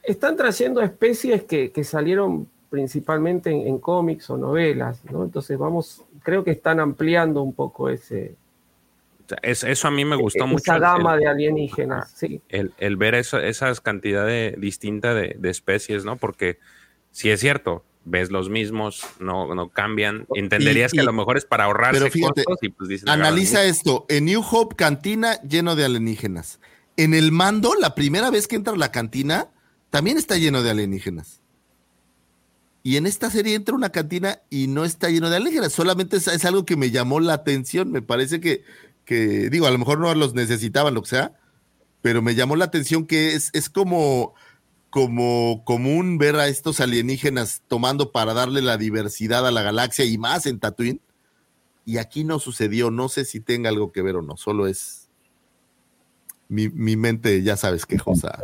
Están 0.03 0.37
trayendo 0.37 0.81
especies 0.81 1.45
que, 1.45 1.85
salieron 1.85 2.49
principalmente 2.71 3.51
en, 3.51 3.67
en, 3.67 3.79
cómics 3.79 4.31
o 4.31 4.37
novelas, 4.37 5.05
¿no? 5.11 5.25
Entonces 5.25 5.59
vamos, 5.59 6.03
creo 6.23 6.43
que 6.43 6.53
están 6.53 6.81
ampliando 6.81 7.43
un 7.43 7.53
poco 7.53 7.91
ese, 7.91 8.35
eso 9.43 9.89
a 9.89 9.91
mí 9.91 10.05
me 10.05 10.17
gustó 10.17 10.47
mucho. 10.47 10.63
Esa 10.63 10.79
gama 10.79 11.17
de 11.17 11.27
alienígenas, 11.27 12.13
sí. 12.15 12.41
El, 12.49 12.97
ver 12.97 13.15
eso, 13.15 13.39
esas 13.39 13.81
cantidades 13.81 14.61
distintas 14.61 15.15
de, 15.15 15.39
especies, 15.51 16.05
¿no? 16.05 16.17
Porque 16.17 16.59
si 17.11 17.31
es 17.31 17.41
cierto, 17.41 17.85
ves 18.05 18.31
los 18.31 18.49
mismos, 18.49 19.05
no, 19.19 19.55
no 19.55 19.69
cambian. 19.69 20.27
Entenderías 20.35 20.93
que 20.93 21.01
a 21.01 21.05
lo 21.05 21.13
mejor 21.13 21.37
es 21.37 21.45
para 21.45 21.65
ahorrarse 21.65 22.01
pero 22.01 22.13
fíjate, 22.13 22.45
costos 22.45 22.63
y 22.63 22.69
pues 22.71 22.89
dicen, 22.89 23.09
Analiza 23.09 23.65
esto, 23.65 24.07
en 24.09 24.27
New 24.27 24.43
Hope 24.49 24.77
cantina 24.77 25.41
lleno 25.43 25.77
de 25.77 25.85
alienígenas. 25.85 26.61
En 26.97 27.13
el 27.13 27.33
mando, 27.33 27.75
la 27.75 27.95
primera 27.95 28.31
vez 28.31 28.49
que 28.49 28.57
entra 28.57 28.73
a 28.73 28.77
la 28.77 28.91
cantina, 28.91 29.49
también 29.91 30.17
está 30.17 30.37
lleno 30.37 30.63
de 30.63 30.71
alienígenas. 30.71 31.41
Y 32.83 32.97
en 32.97 33.07
esta 33.07 33.31
serie 33.31 33.57
entra 33.57 33.75
una 33.75 33.91
cantina 33.91 34.39
y 34.49 34.69
no 34.69 34.85
está 34.85 35.11
lleno 35.11 35.29
de 35.29 35.37
alienígenas, 35.37 35.73
solamente 35.73 36.19
es, 36.19 36.29
es 36.29 36.45
algo 36.45 36.65
que 36.65 36.77
me 36.77 36.93
llamó 36.93 37.19
la 37.19 37.35
atención, 37.35 37.91
me 37.91 38.01
parece 38.01 38.41
que, 38.41 38.63
que, 39.07 39.49
digo, 39.49 39.67
a 39.67 39.71
lo 39.71 39.79
mejor 39.79 39.99
no 39.99 40.15
los 40.15 40.35
necesitaban, 40.35 40.93
lo 40.93 41.01
que 41.01 41.09
sea, 41.09 41.33
pero 42.03 42.21
me 42.21 42.35
llamó 42.35 42.57
la 42.57 42.67
atención 42.67 43.07
que 43.07 43.35
es, 43.35 43.51
es 43.55 43.71
como 43.71 44.35
como 44.97 45.63
común 45.65 46.17
ver 46.17 46.37
a 46.37 46.49
estos 46.49 46.81
alienígenas 46.81 47.61
tomando 47.69 48.13
para 48.13 48.33
darle 48.33 48.63
la 48.63 48.79
diversidad 48.79 49.47
a 49.47 49.51
la 49.51 49.61
galaxia 49.61 50.07
y 50.07 50.17
más 50.17 50.47
en 50.47 50.59
Tatooine. 50.59 51.01
Y 51.85 51.99
aquí 51.99 52.25
no 52.25 52.39
sucedió, 52.39 52.91
no 52.91 53.11
sé 53.11 53.27
si 53.27 53.41
tenga 53.41 53.69
algo 53.69 53.93
que 53.93 54.01
ver 54.01 54.17
o 54.17 54.23
no, 54.23 54.39
solo 54.39 54.67
es 54.67 55.11
mi, 56.49 56.71
mente, 56.97 57.43
ya 57.43 57.59
sabes, 57.59 57.85
quejosa. 57.85 58.39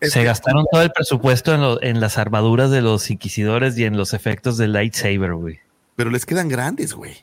Se 0.00 0.22
gastaron 0.22 0.66
todo 0.70 0.82
el 0.82 0.92
presupuesto 0.92 1.52
en, 1.52 1.88
en, 1.88 2.00
las 2.00 2.16
armaduras 2.16 2.70
de 2.70 2.80
los 2.80 3.10
inquisidores 3.10 3.76
y 3.76 3.84
en 3.84 3.96
los 3.96 4.14
efectos 4.14 4.56
del 4.56 4.74
lightsaber, 4.74 5.34
güey. 5.34 5.58
Pero 5.96 6.10
les 6.10 6.24
quedan 6.24 6.48
grandes, 6.48 6.94
güey. 6.94 7.16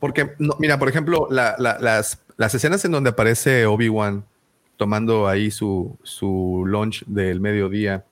Porque, 0.00 0.34
mira, 0.58 0.78
por 0.78 0.88
ejemplo, 0.88 1.28
las, 1.30 2.18
las 2.36 2.54
escenas 2.54 2.84
en 2.84 2.92
donde 2.92 3.10
aparece 3.10 3.66
Obi-Wan 3.66 4.24
tomando 4.78 5.26
ahí 5.28 5.50
su, 5.50 5.98
su 6.04 6.62
lunch 6.64 7.04
del 7.06 7.40
mediodía 7.40 8.04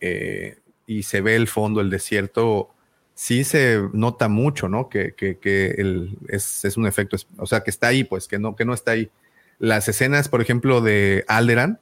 eh, 0.00 0.58
y 0.86 1.02
se 1.02 1.20
ve 1.20 1.34
el 1.34 1.48
fondo, 1.48 1.80
el 1.80 1.90
desierto, 1.90 2.70
sí 3.14 3.42
se 3.42 3.82
nota 3.92 4.28
mucho, 4.28 4.68
¿no? 4.68 4.88
Que, 4.88 5.14
es, 6.28 6.76
un 6.76 6.86
efecto, 6.86 7.16
o 7.38 7.46
sea, 7.46 7.64
que 7.64 7.70
está 7.70 7.88
ahí, 7.88 8.04
pues, 8.04 8.28
que 8.28 8.38
no, 8.38 8.54
que 8.54 8.64
no 8.64 8.72
está 8.72 8.92
ahí. 8.92 9.10
Las 9.58 9.88
escenas, 9.88 10.28
por 10.28 10.40
ejemplo, 10.40 10.80
de 10.80 11.24
Alderan 11.26 11.80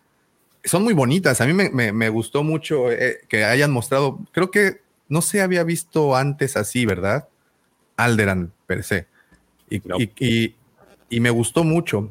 son 0.64 0.84
muy 0.84 0.94
bonitas. 0.94 1.42
A 1.42 1.46
mí 1.46 1.52
me, 1.52 2.08
gustó 2.08 2.42
mucho 2.42 2.90
eh, 2.90 3.20
que 3.28 3.44
hayan 3.44 3.72
mostrado, 3.72 4.20
creo 4.32 4.50
que 4.50 4.80
no 5.08 5.20
se 5.20 5.42
había 5.42 5.64
visto 5.64 6.16
antes 6.16 6.56
así, 6.56 6.86
¿verdad? 6.86 7.28
Alderan 7.96 8.52
per 8.66 8.84
se. 8.84 9.06
Y, 9.70 10.54
y 11.08 11.20
me 11.20 11.30
gustó 11.30 11.64
mucho 11.64 12.10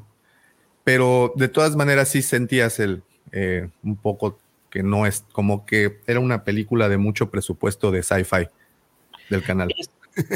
pero 0.84 1.34
de 1.36 1.48
todas 1.48 1.76
maneras 1.76 2.10
sí 2.10 2.22
sentías 2.22 2.80
el 2.80 3.04
eh, 3.32 3.70
un 3.84 3.96
poco 3.96 4.38
que 4.70 4.84
no 4.84 5.06
es 5.06 5.26
como 5.32 5.66
que 5.66 6.00
era 6.08 6.20
una 6.20 6.44
película 6.44 6.90
de 6.90 6.98
mucho 6.98 7.30
presupuesto 7.30 7.92
de 7.92 8.04
sci-fi 8.04 8.48
del 9.30 9.44
canal. 9.44 9.74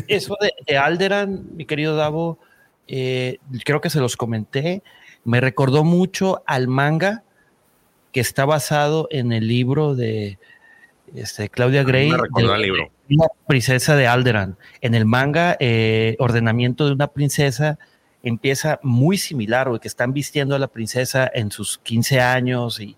Eso 0.08 0.36
de, 0.66 0.78
Alderan, 0.78 1.56
mi 1.56 1.66
querido 1.66 1.96
Davo, 1.96 2.40
eh, 2.88 3.38
creo 3.66 3.82
que 3.82 3.90
se 3.90 4.00
los 4.00 4.16
comenté, 4.16 4.82
me 5.24 5.42
recordó 5.42 5.84
mucho 5.84 6.44
al 6.48 6.68
manga 6.68 7.24
que 8.12 8.22
está 8.22 8.46
basado 8.46 9.08
en 9.12 9.32
el 9.32 9.48
libro 9.48 9.96
de 9.96 10.40
este, 11.16 11.50
Claudia 11.50 11.84
Gray. 11.84 12.12
Libro. 12.60 12.92
Princesa 13.48 13.96
de 13.96 14.08
Alderan. 14.08 14.58
En 14.82 14.96
el 14.96 15.06
manga, 15.06 15.56
eh, 15.60 16.16
Ordenamiento 16.20 16.86
de 16.86 16.94
una 16.94 17.08
princesa 17.08 17.80
empieza 18.24 18.80
muy 18.84 19.18
similar, 19.18 19.70
o 19.70 19.80
que 19.80 19.88
están 19.88 20.14
vistiendo 20.14 20.56
a 20.56 20.60
la 20.60 20.68
princesa 20.68 21.30
en 21.34 21.52
sus 21.52 21.78
15 21.78 22.20
años 22.20 22.80
y, 22.80 22.96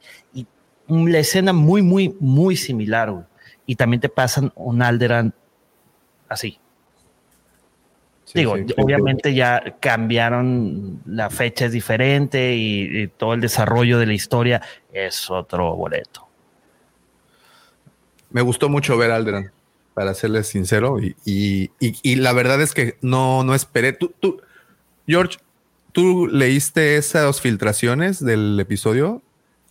la 0.87 1.19
escena 1.19 1.53
muy, 1.53 1.83
muy, 1.83 2.15
muy 2.19 2.55
similar, 2.55 3.27
Y 3.67 3.75
también 3.75 4.01
te 4.01 4.09
pasan 4.09 4.51
un 4.55 4.81
Alderan 4.81 5.35
así. 6.27 6.59
Digo, 8.33 8.55
obviamente 8.77 9.33
ya 9.33 9.77
cambiaron, 9.79 11.01
la 11.05 11.29
fecha 11.29 11.65
es 11.65 11.71
diferente 11.71 12.55
y, 12.55 13.07
todo 13.07 13.33
el 13.33 13.41
desarrollo 13.41 13.99
de 13.99 14.05
la 14.07 14.13
historia 14.13 14.61
es 14.91 15.29
otro 15.29 15.75
boleto. 15.75 16.28
Me 18.31 18.41
gustó 18.41 18.69
mucho 18.69 18.97
ver 18.97 19.11
Alderan, 19.11 19.51
para 19.93 20.13
serles 20.13 20.47
sincero, 20.47 20.97
y, 21.25 21.69
la 22.15 22.33
verdad 22.33 22.61
es 22.61 22.73
que 22.73 22.97
no, 23.01 23.43
no 23.43 23.55
esperé. 23.55 23.93
Tú, 23.93 24.13
tú, 24.19 24.41
George, 25.07 25.39
¿tú 25.91 26.27
leíste 26.27 26.97
esas 26.97 27.41
filtraciones 27.41 28.23
del 28.23 28.59
episodio? 28.59 29.21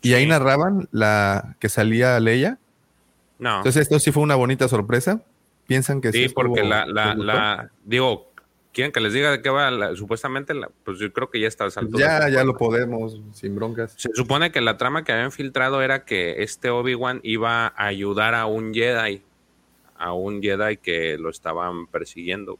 Y 0.02 0.14
ahí 0.14 0.26
narraban 0.26 0.88
la 0.92 1.56
que 1.58 1.68
salía 1.68 2.18
Leia. 2.20 2.58
No. 3.38 3.58
Entonces, 3.58 3.82
esto 3.82 3.98
sí 3.98 4.12
fue 4.12 4.22
una 4.22 4.36
bonita 4.36 4.68
sorpresa. 4.68 5.22
¿Piensan 5.66 6.00
que 6.00 6.12
sí? 6.12 6.28
Sí, 6.28 6.34
porque 6.34 6.62
la, 6.62 6.86
la, 6.86 7.14
la, 7.14 7.70
digo, 7.84 8.27
quieren 8.72 8.92
que 8.92 9.00
les 9.00 9.12
diga 9.12 9.30
de 9.30 9.42
qué 9.42 9.50
va, 9.50 9.94
supuestamente, 9.96 10.54
pues 10.84 10.98
yo 10.98 11.12
creo 11.12 11.30
que 11.30 11.40
ya 11.40 11.48
está 11.48 11.64
al 11.64 11.72
Ya, 11.92 12.28
ya 12.28 12.44
lo 12.44 12.56
podemos, 12.56 13.20
sin 13.32 13.54
broncas. 13.54 13.94
Se 13.96 14.10
supone 14.14 14.52
que 14.52 14.60
la 14.60 14.76
trama 14.76 15.04
que 15.04 15.12
habían 15.12 15.32
filtrado 15.32 15.82
era 15.82 16.04
que 16.04 16.42
este 16.42 16.70
Obi-Wan 16.70 17.20
iba 17.22 17.66
a 17.66 17.86
ayudar 17.86 18.34
a 18.34 18.46
un 18.46 18.72
Jedi, 18.72 19.22
a 19.96 20.12
un 20.12 20.42
Jedi 20.42 20.76
que 20.76 21.18
lo 21.18 21.30
estaban 21.30 21.86
persiguiendo. 21.86 22.58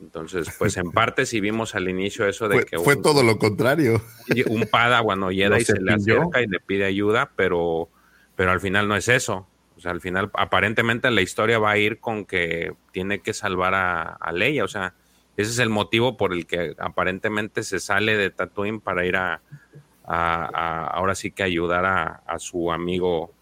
Entonces, 0.00 0.48
pues 0.58 0.76
en 0.76 0.90
parte 0.92 1.26
si 1.26 1.40
vimos 1.40 1.74
al 1.74 1.88
inicio 1.88 2.26
eso 2.26 2.48
de 2.48 2.64
que... 2.64 2.78
Fue 2.78 2.96
todo 2.96 3.22
lo 3.22 3.38
contrario. 3.38 4.02
Un 4.48 4.66
Padawan 4.66 5.22
o 5.22 5.30
Jedi 5.30 5.64
se, 5.64 5.80
le 5.80 5.92
acerca 5.92 6.42
y 6.42 6.46
le 6.46 6.60
pide 6.60 6.84
ayuda, 6.84 7.30
pero, 7.36 7.88
pero 8.34 8.50
al 8.50 8.60
final 8.60 8.88
no 8.88 8.96
es 8.96 9.08
eso. 9.08 9.46
Al 9.86 10.00
final 10.00 10.30
aparentemente 10.34 11.10
la 11.10 11.20
historia 11.20 11.58
va 11.58 11.72
a 11.72 11.78
ir 11.78 11.98
con 11.98 12.24
que 12.24 12.74
tiene 12.92 13.20
que 13.20 13.34
salvar 13.34 13.74
a, 13.74 14.32
Leia. 14.32 14.64
O 14.64 14.68
sea, 14.68 14.94
ese 15.36 15.50
es 15.50 15.58
el 15.58 15.68
motivo 15.68 16.16
por 16.16 16.32
el 16.32 16.46
que 16.46 16.74
aparentemente 16.78 17.62
se 17.62 17.80
sale 17.80 18.16
de 18.16 18.30
Tatooine 18.30 18.80
para 18.80 19.04
ir 19.04 19.16
a, 19.16 19.40
ahora 20.04 21.14
sí 21.14 21.30
que 21.30 21.42
ayudar 21.42 21.84
a, 21.84 22.38
su 22.38 22.72
amigo 22.72 23.32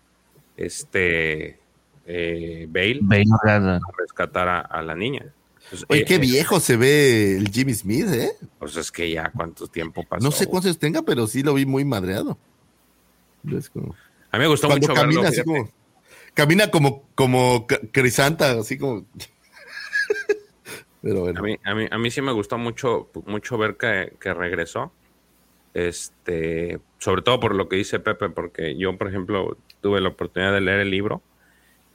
este 0.56 1.58
eh, 2.06 2.66
Bale, 2.68 3.00
a 3.46 3.80
rescatar 3.98 4.66
a 4.68 4.82
la 4.82 4.94
niña. 4.94 5.32
Pues, 5.70 5.84
Oye, 5.88 6.04
qué 6.04 6.16
eh, 6.16 6.18
viejo 6.18 6.58
se 6.58 6.76
ve 6.76 7.36
el 7.36 7.48
Jimmy 7.48 7.74
Smith, 7.74 8.08
¿eh? 8.08 8.32
Pues 8.58 8.76
es 8.76 8.90
que 8.90 9.08
ya 9.10 9.30
cuánto 9.30 9.68
tiempo 9.68 10.04
pasó. 10.04 10.22
No 10.22 10.32
sé 10.32 10.46
cuántos 10.46 10.76
tenga, 10.78 11.02
pero 11.02 11.26
sí 11.28 11.42
lo 11.42 11.54
vi 11.54 11.64
muy 11.64 11.84
madreado. 11.84 12.36
a 13.44 13.48
mí 13.48 14.42
me 14.42 14.46
gustó 14.48 14.68
mucho 14.68 14.92
camina 14.92 15.28
así 15.28 15.44
como, 15.44 15.70
camina 16.35 16.70
como, 16.70 17.09
como 17.15 17.66
Crisanta, 17.66 18.52
así 18.52 18.78
como. 18.78 19.05
pero 21.02 21.20
bueno. 21.20 21.40
A 21.40 21.43
mí, 21.74 21.89
a, 21.90 21.98
mí, 21.98 22.11
sí 22.11 22.23
me 22.23 22.32
gustó 22.32 22.59
mucho, 22.59 23.11
mucho 23.27 23.59
ver 23.59 23.77
que, 23.77 24.15
que 24.20 24.35
regresó. 24.35 24.93
Este, 25.73 26.81
sobre 26.98 27.23
todo 27.23 27.39
por 27.39 27.55
lo 27.55 27.69
que 27.69 27.77
dice 27.77 28.01
Pepe, 28.01 28.28
porque 28.28 28.77
yo, 28.77 28.97
por 28.98 29.09
ejemplo, 29.09 29.57
tuve 29.81 30.01
la 30.01 30.09
oportunidad 30.09 30.52
de 30.52 30.61
leer 30.61 30.81
el 30.81 30.90
libro 30.90 31.23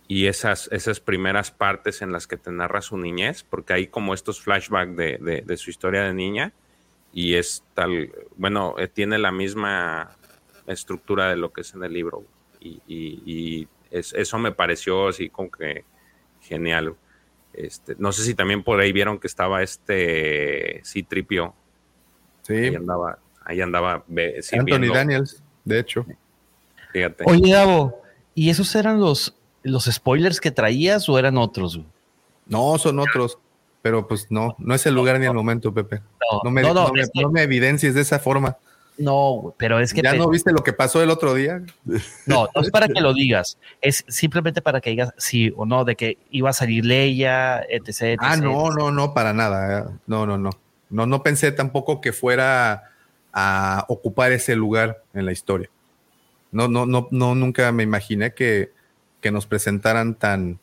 y 0.08 0.28
esas, 0.28 0.70
esas 0.72 1.00
primeras 1.00 1.52
partes 1.52 2.02
en 2.02 2.12
las 2.12 2.28
que 2.28 2.38
te 2.38 2.52
narra 2.52 2.82
su 2.82 2.98
niñez, 2.98 3.44
porque 3.44 3.74
hay 3.74 3.88
como 3.88 4.14
estos 4.14 4.40
flashbacks 4.42 4.96
de, 4.96 5.58
su 5.58 5.70
historia 5.70 6.04
de 6.04 6.14
niña 6.14 6.54
y 7.12 7.36
es 7.36 7.64
tal, 7.74 8.12
bueno, 8.36 8.76
eh, 8.78 8.88
tiene 8.88 9.18
la 9.18 9.32
misma 9.32 10.16
estructura 10.68 11.30
de 11.30 11.38
lo 11.38 11.52
que 11.52 11.62
es 11.62 11.74
en 11.74 11.84
el 11.84 11.94
libro 11.94 12.24
y, 12.60 13.68
eso 14.00 14.38
me 14.40 14.52
pareció 14.52 15.08
así 15.08 15.30
como 15.30 15.52
que 15.52 15.86
genial. 16.42 16.96
Este, 17.54 17.96
no 17.98 18.12
sé 18.12 18.24
si 18.24 18.36
también 18.36 18.64
por 18.64 18.80
ahí 18.80 18.92
vieron 18.92 19.20
que 19.20 19.28
estaba 19.28 19.64
este 19.64 20.82
Citripio. 20.86 21.54
Sí. 22.42 22.54
Ahí 22.54 22.76
andaba, 22.76 23.20
ahí 23.44 23.62
andaba. 23.62 24.06
Anthony 24.52 24.94
Daniels, 24.94 25.42
de 25.64 25.80
hecho. 25.80 26.06
Fíjate. 26.92 27.24
Oye, 27.28 27.54
Davo, 27.54 28.02
¿y 28.34 28.50
esos 28.50 28.74
eran 28.76 29.00
los 29.00 29.38
los 29.64 29.86
spoilers 29.86 30.40
que 30.40 30.52
traías 30.52 31.10
o 31.10 31.18
eran 31.18 31.38
otros? 31.38 31.80
No, 32.46 32.78
son 32.78 33.00
otros. 33.00 33.40
Pero 33.82 34.08
pues 34.08 34.28
no, 34.32 34.56
no 34.58 34.74
es 34.74 34.86
el 34.88 34.96
lugar 34.96 35.20
ni 35.20 35.28
el 35.28 35.34
momento, 35.34 35.72
Pepe. 35.72 36.02
No, 36.44 36.50
me, 36.50 36.64
no, 36.64 36.92
me, 37.32 37.44
evidencies 37.44 37.94
de 37.94 38.02
esa 38.02 38.18
forma. 38.18 38.58
No, 38.98 39.54
pero 39.58 39.80
es 39.80 39.94
que. 39.94 40.02
¿Ya 40.02 40.14
no 40.14 40.30
viste 40.30 40.52
lo 40.52 40.64
que 40.64 40.74
pasó 40.74 41.02
el 41.02 41.10
otro 41.10 41.34
día? 41.34 41.62
No, 42.26 42.48
no 42.56 42.62
es 42.62 42.72
para 42.72 42.88
que 42.88 43.02
lo 43.02 43.14
digas. 43.14 43.58
Es 43.82 44.04
simplemente 44.08 44.62
para 44.62 44.82
que 44.82 44.90
digas 44.90 45.14
sí 45.18 45.54
o 45.56 45.66
no, 45.66 45.86
de 45.86 45.96
que 45.96 46.18
iba 46.32 46.50
a 46.50 46.54
salir 46.54 46.86
Leia, 46.86 47.62
etc. 47.70 48.18
ah, 48.20 48.38
no, 48.38 48.72
no, 48.72 48.92
no, 48.92 49.14
para 49.14 49.34
nada. 49.34 49.80
Eh. 49.80 49.94
No, 50.08 50.26
no, 50.26 50.38
no. 50.38 50.50
No, 50.90 51.06
no 51.06 51.24
pensé 51.24 51.52
tampoco 51.52 52.00
que 52.00 52.14
fuera 52.14 52.84
a 53.34 53.86
ocupar 53.90 54.32
ese 54.32 54.56
lugar 54.56 55.04
en 55.14 55.26
la 55.26 55.32
historia. 55.32 55.70
No, 56.52 56.68
no, 56.68 56.86
no, 56.86 57.08
no, 57.12 57.36
nunca 57.36 57.72
me 57.72 57.84
imaginé 57.84 58.34
que, 58.34 58.72
que 59.20 59.32
nos 59.32 59.46
presentaran 59.46 60.16
tan 60.16 60.60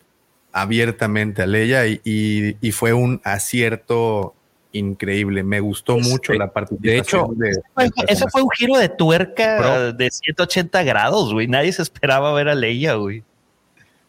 abiertamente 0.52 1.42
a 1.42 1.46
Leia 1.46 1.86
y, 1.86 2.00
y, 2.02 2.72
fue 2.72 2.92
un 2.92 3.20
acierto 3.24 4.34
increíble. 4.72 5.42
Me 5.42 5.60
gustó 5.60 5.98
mucho 5.98 6.32
la 6.34 6.52
participación 6.52 7.38
de 7.38 7.50
hecho, 7.50 7.66
de, 7.76 7.90
eso 8.08 8.26
fue 8.28 8.42
un 8.42 8.50
giro 8.50 8.76
de 8.76 8.88
tuerca 8.88 9.92
de 9.92 10.10
180 10.10 10.82
grados, 10.82 11.32
güey. 11.32 11.46
Nadie 11.46 11.72
se 11.72 11.82
esperaba 11.82 12.32
ver 12.32 12.48
a 12.48 12.54
Leia, 12.54 12.94
güey. 12.94 13.22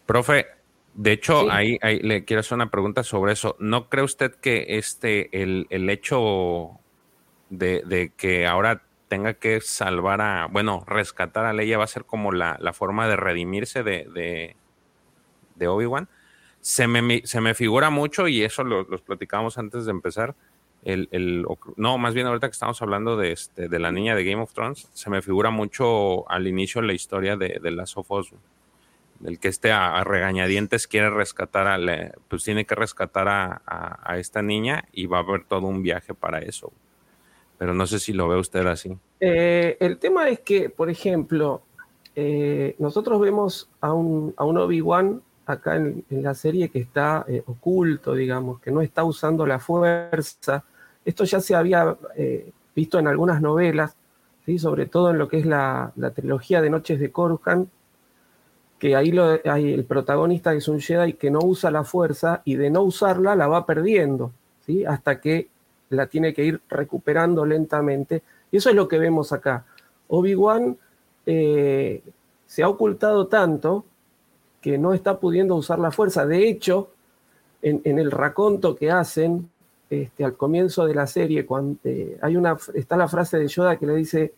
Profe, 0.05 0.47
de 0.93 1.11
hecho, 1.11 1.51
ahí, 1.51 1.79
le 2.01 2.23
quiero 2.23 2.41
hacer 2.41 2.55
una 2.55 2.69
pregunta 2.69 3.03
sobre 3.03 3.33
eso. 3.33 3.55
¿No 3.59 3.89
cree 3.89 4.03
usted 4.03 4.35
que 4.35 4.77
este, 4.77 5.41
el, 5.41 5.65
el 5.69 5.89
hecho 5.89 6.79
de, 7.49 8.11
que 8.15 8.45
ahora 8.45 8.83
tenga 9.07 9.33
que 9.33 9.59
salvar 9.61 10.21
a, 10.21 10.47
bueno, 10.47 10.83
rescatar 10.85 11.45
a 11.45 11.53
Leia 11.53 11.77
va 11.77 11.83
a 11.85 11.87
ser 11.87 12.05
como 12.05 12.31
la, 12.31 12.57
forma 12.73 13.07
de 13.07 13.15
redimirse 13.15 13.81
de, 13.83 14.55
de, 15.55 15.67
Obi-Wan? 15.67 16.09
Se 16.61 16.87
me, 16.87 17.21
se 17.25 17.41
me 17.41 17.55
figura 17.55 17.89
mucho, 17.89 18.27
y 18.27 18.43
eso 18.43 18.63
lo, 18.63 18.83
los 18.83 19.01
platicábamos 19.01 19.57
antes 19.57 19.85
de 19.85 19.91
empezar, 19.91 20.35
el, 20.83 21.07
el, 21.11 21.45
no, 21.77 21.97
más 21.97 22.13
bien 22.13 22.27
ahorita 22.27 22.47
que 22.47 22.53
estamos 22.53 22.81
hablando 22.81 23.17
de, 23.17 23.31
este, 23.31 23.69
de 23.69 23.79
la 23.79 23.91
niña 23.91 24.15
de 24.15 24.23
Game 24.23 24.41
of 24.41 24.53
Thrones, 24.53 24.89
se 24.93 25.09
me 25.09 25.21
figura 25.21 25.49
mucho 25.49 26.29
al 26.29 26.47
inicio 26.47 26.81
la 26.81 26.93
historia 26.93 27.37
de, 27.37 27.59
de 27.61 27.71
las 27.71 27.91
Sofos, 27.91 28.33
el 29.23 29.39
que 29.39 29.47
esté 29.47 29.71
a, 29.71 30.03
regañadientes 30.03 30.87
quiere 30.87 31.09
rescatar 31.09 31.67
a, 31.67 32.11
pues 32.27 32.43
tiene 32.43 32.65
que 32.65 32.75
rescatar 32.75 33.27
a, 33.27 33.61
a, 33.65 34.17
esta 34.17 34.41
niña 34.41 34.85
y 34.91 35.05
va 35.05 35.17
a 35.17 35.21
haber 35.21 35.45
todo 35.45 35.67
un 35.67 35.81
viaje 35.81 36.13
para 36.13 36.39
eso. 36.39 36.71
Pero 37.57 37.73
no 37.73 37.87
sé 37.87 37.99
si 37.99 38.11
lo 38.11 38.27
ve 38.27 38.37
usted 38.37 38.65
así. 38.65 38.97
Eh, 39.19 39.77
el 39.79 39.97
tema 39.97 40.27
es 40.27 40.41
que, 40.41 40.69
por 40.69 40.89
ejemplo, 40.89 41.61
eh, 42.15 42.75
nosotros 42.79 43.21
vemos 43.21 43.69
a 43.79 43.93
un, 43.93 44.33
a 44.35 44.43
un 44.43 44.57
Obi-Wan 44.57 45.21
acá 45.45 45.75
en, 45.75 46.03
la 46.09 46.33
serie 46.33 46.69
que 46.69 46.79
está 46.79 47.25
eh, 47.27 47.43
oculto, 47.45 48.13
digamos, 48.13 48.59
que 48.59 48.71
no 48.71 48.81
está 48.81 49.03
usando 49.03 49.45
la 49.45 49.59
fuerza. 49.59 50.65
Esto 51.05 51.23
ya 51.23 51.39
se 51.39 51.55
había 51.55 51.95
visto 52.75 52.99
en 52.99 53.07
algunas 53.07 53.41
novelas, 53.41 53.95
¿sí? 54.45 54.57
sobre 54.57 54.85
todo 54.85 55.11
en 55.11 55.17
lo 55.17 55.27
que 55.27 55.39
es 55.39 55.45
la, 55.45 55.91
la 55.95 56.11
trilogía 56.11 56.61
de 56.61 56.69
Noches 56.69 56.99
de 56.99 57.11
Coruscant, 57.11 57.69
que 58.79 58.95
ahí 58.95 59.17
hay 59.45 59.73
el 59.73 59.85
protagonista 59.85 60.53
es 60.53 60.67
un 60.67 60.81
Jedi 60.81 61.13
que 61.13 61.31
no 61.31 61.39
usa 61.41 61.71
la 61.71 61.85
fuerza 61.85 62.41
y 62.43 62.55
de 62.55 62.69
no 62.69 62.81
usarla 62.81 63.35
la 63.35 63.47
va 63.47 63.65
perdiendo, 63.65 64.33
¿sí? 64.65 64.83
hasta 64.83 65.21
que 65.21 65.47
la 65.89 66.07
tiene 66.07 66.33
que 66.33 66.43
ir 66.43 66.61
recuperando 66.69 67.45
lentamente. 67.45 68.23
Y 68.51 68.57
eso 68.57 68.69
es 68.69 68.75
lo 68.75 68.87
que 68.87 68.99
vemos 68.99 69.31
acá. 69.31 69.65
Obi-Wan 70.09 70.77
eh, 71.25 72.03
se 72.45 72.63
ha 72.63 72.67
ocultado 72.67 73.27
tanto 73.27 73.85
que 74.61 74.77
no 74.77 74.93
está 74.93 75.19
pudiendo 75.19 75.55
usar 75.55 75.79
la 75.79 75.91
fuerza. 75.91 76.25
De 76.25 76.47
hecho, 76.47 76.89
en, 77.61 77.97
el 77.97 78.11
raconto 78.11 78.75
que 78.75 78.91
hacen 78.91 79.49
este, 79.93 80.23
al 80.25 80.35
comienzo 80.35 80.85
de 80.85 80.95
la 80.95 81.07
serie, 81.07 81.45
cuando, 81.45 81.79
eh, 81.83 82.17
hay 82.21 82.35
una, 82.35 82.57
está 82.73 82.97
la 82.97 83.07
frase 83.07 83.37
de 83.37 83.47
Yoda 83.47 83.77
que 83.77 83.85
le 83.85 83.95
dice, 83.95 84.33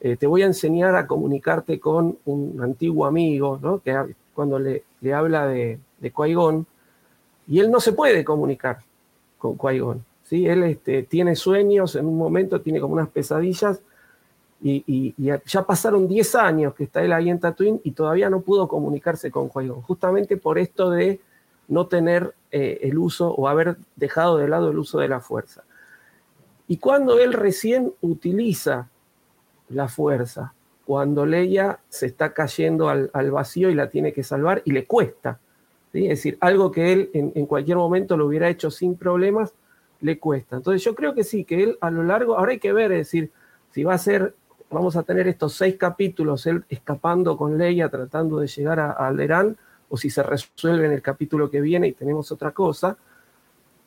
eh, 0.00 0.16
te 0.16 0.26
voy 0.26 0.42
a 0.42 0.46
enseñar 0.46 0.94
a 0.96 1.06
comunicarte 1.06 1.78
con 1.78 2.18
un 2.24 2.60
antiguo 2.62 3.06
amigo, 3.06 3.58
¿no? 3.60 3.80
que 3.80 4.14
cuando 4.34 4.58
le, 4.58 4.84
le 5.00 5.14
habla 5.14 5.46
de, 5.46 5.78
de 6.00 6.10
qui 6.10 6.36
y 7.48 7.58
él 7.58 7.70
no 7.70 7.80
se 7.80 7.92
puede 7.92 8.24
comunicar 8.24 8.78
con 9.38 9.58
Qui-Gon. 9.58 10.04
Él 10.30 10.62
este, 10.62 11.02
tiene 11.02 11.36
sueños, 11.36 11.94
en 11.96 12.06
un 12.06 12.16
momento 12.16 12.60
tiene 12.60 12.80
como 12.80 12.94
unas 12.94 13.08
pesadillas, 13.08 13.80
y, 14.64 15.14
ya 15.44 15.66
pasaron 15.66 16.06
10 16.06 16.34
años 16.36 16.74
que 16.74 16.84
está 16.84 17.02
él 17.02 17.12
ahí 17.12 17.28
en 17.28 17.40
Tatooine 17.40 17.80
y 17.82 17.90
todavía 17.90 18.30
no 18.30 18.42
pudo 18.42 18.68
comunicarse 18.68 19.28
con 19.28 19.48
qui 19.50 19.68
justamente 19.82 20.36
por 20.36 20.56
esto 20.56 20.88
de 20.88 21.20
no 21.66 21.88
tener 21.88 22.32
eh, 22.52 22.80
el 22.82 22.98
uso 22.98 23.34
o 23.34 23.48
haber 23.48 23.76
dejado 23.96 24.38
de 24.38 24.48
lado 24.48 24.70
el 24.70 24.78
uso 24.78 25.00
de 25.00 25.08
la 25.08 25.20
fuerza. 25.20 25.64
Y 26.68 26.76
cuando 26.76 27.18
él 27.18 27.32
recién 27.32 27.92
utiliza 28.00 28.88
la 29.68 29.88
fuerza, 29.88 30.54
cuando 30.84 31.26
Leia 31.26 31.80
se 31.88 32.06
está 32.06 32.32
cayendo 32.32 32.88
al, 32.88 33.30
vacío 33.30 33.70
y 33.70 33.74
la 33.74 33.88
tiene 33.88 34.12
que 34.12 34.22
salvar 34.22 34.62
y 34.64 34.72
le 34.72 34.84
cuesta, 34.84 35.38
es 35.92 36.08
decir, 36.08 36.38
algo 36.40 36.70
que 36.70 36.92
él 36.92 37.10
en, 37.12 37.32
en 37.34 37.46
cualquier 37.46 37.76
momento 37.76 38.16
lo 38.16 38.26
hubiera 38.26 38.48
hecho 38.48 38.70
sin 38.70 38.96
problemas, 38.96 39.54
le 40.02 40.18
cuesta. 40.18 40.56
Entonces 40.56 40.84
yo 40.84 40.94
creo 40.94 41.14
que 41.14 41.24
sí, 41.24 41.44
que 41.44 41.62
él 41.62 41.78
a 41.80 41.90
lo 41.90 42.02
largo, 42.02 42.36
ahora 42.36 42.52
hay 42.52 42.58
que 42.58 42.72
ver, 42.72 42.92
es 42.92 42.98
decir, 42.98 43.30
si 43.70 43.84
va 43.84 43.94
a 43.94 43.98
ser, 43.98 44.34
vamos 44.70 44.96
a 44.96 45.02
tener 45.02 45.26
estos 45.28 45.54
seis 45.54 45.76
capítulos, 45.78 46.46
él 46.46 46.64
escapando 46.68 47.36
con 47.36 47.56
Leia, 47.56 47.88
tratando 47.88 48.38
de 48.38 48.46
llegar 48.46 48.78
a, 48.80 48.90
Alderán, 48.92 49.56
o 49.92 49.98
si 49.98 50.08
se 50.08 50.22
resuelve 50.22 50.86
en 50.86 50.92
el 50.92 51.02
capítulo 51.02 51.50
que 51.50 51.60
viene 51.60 51.86
y 51.86 51.92
tenemos 51.92 52.32
otra 52.32 52.52
cosa. 52.52 52.96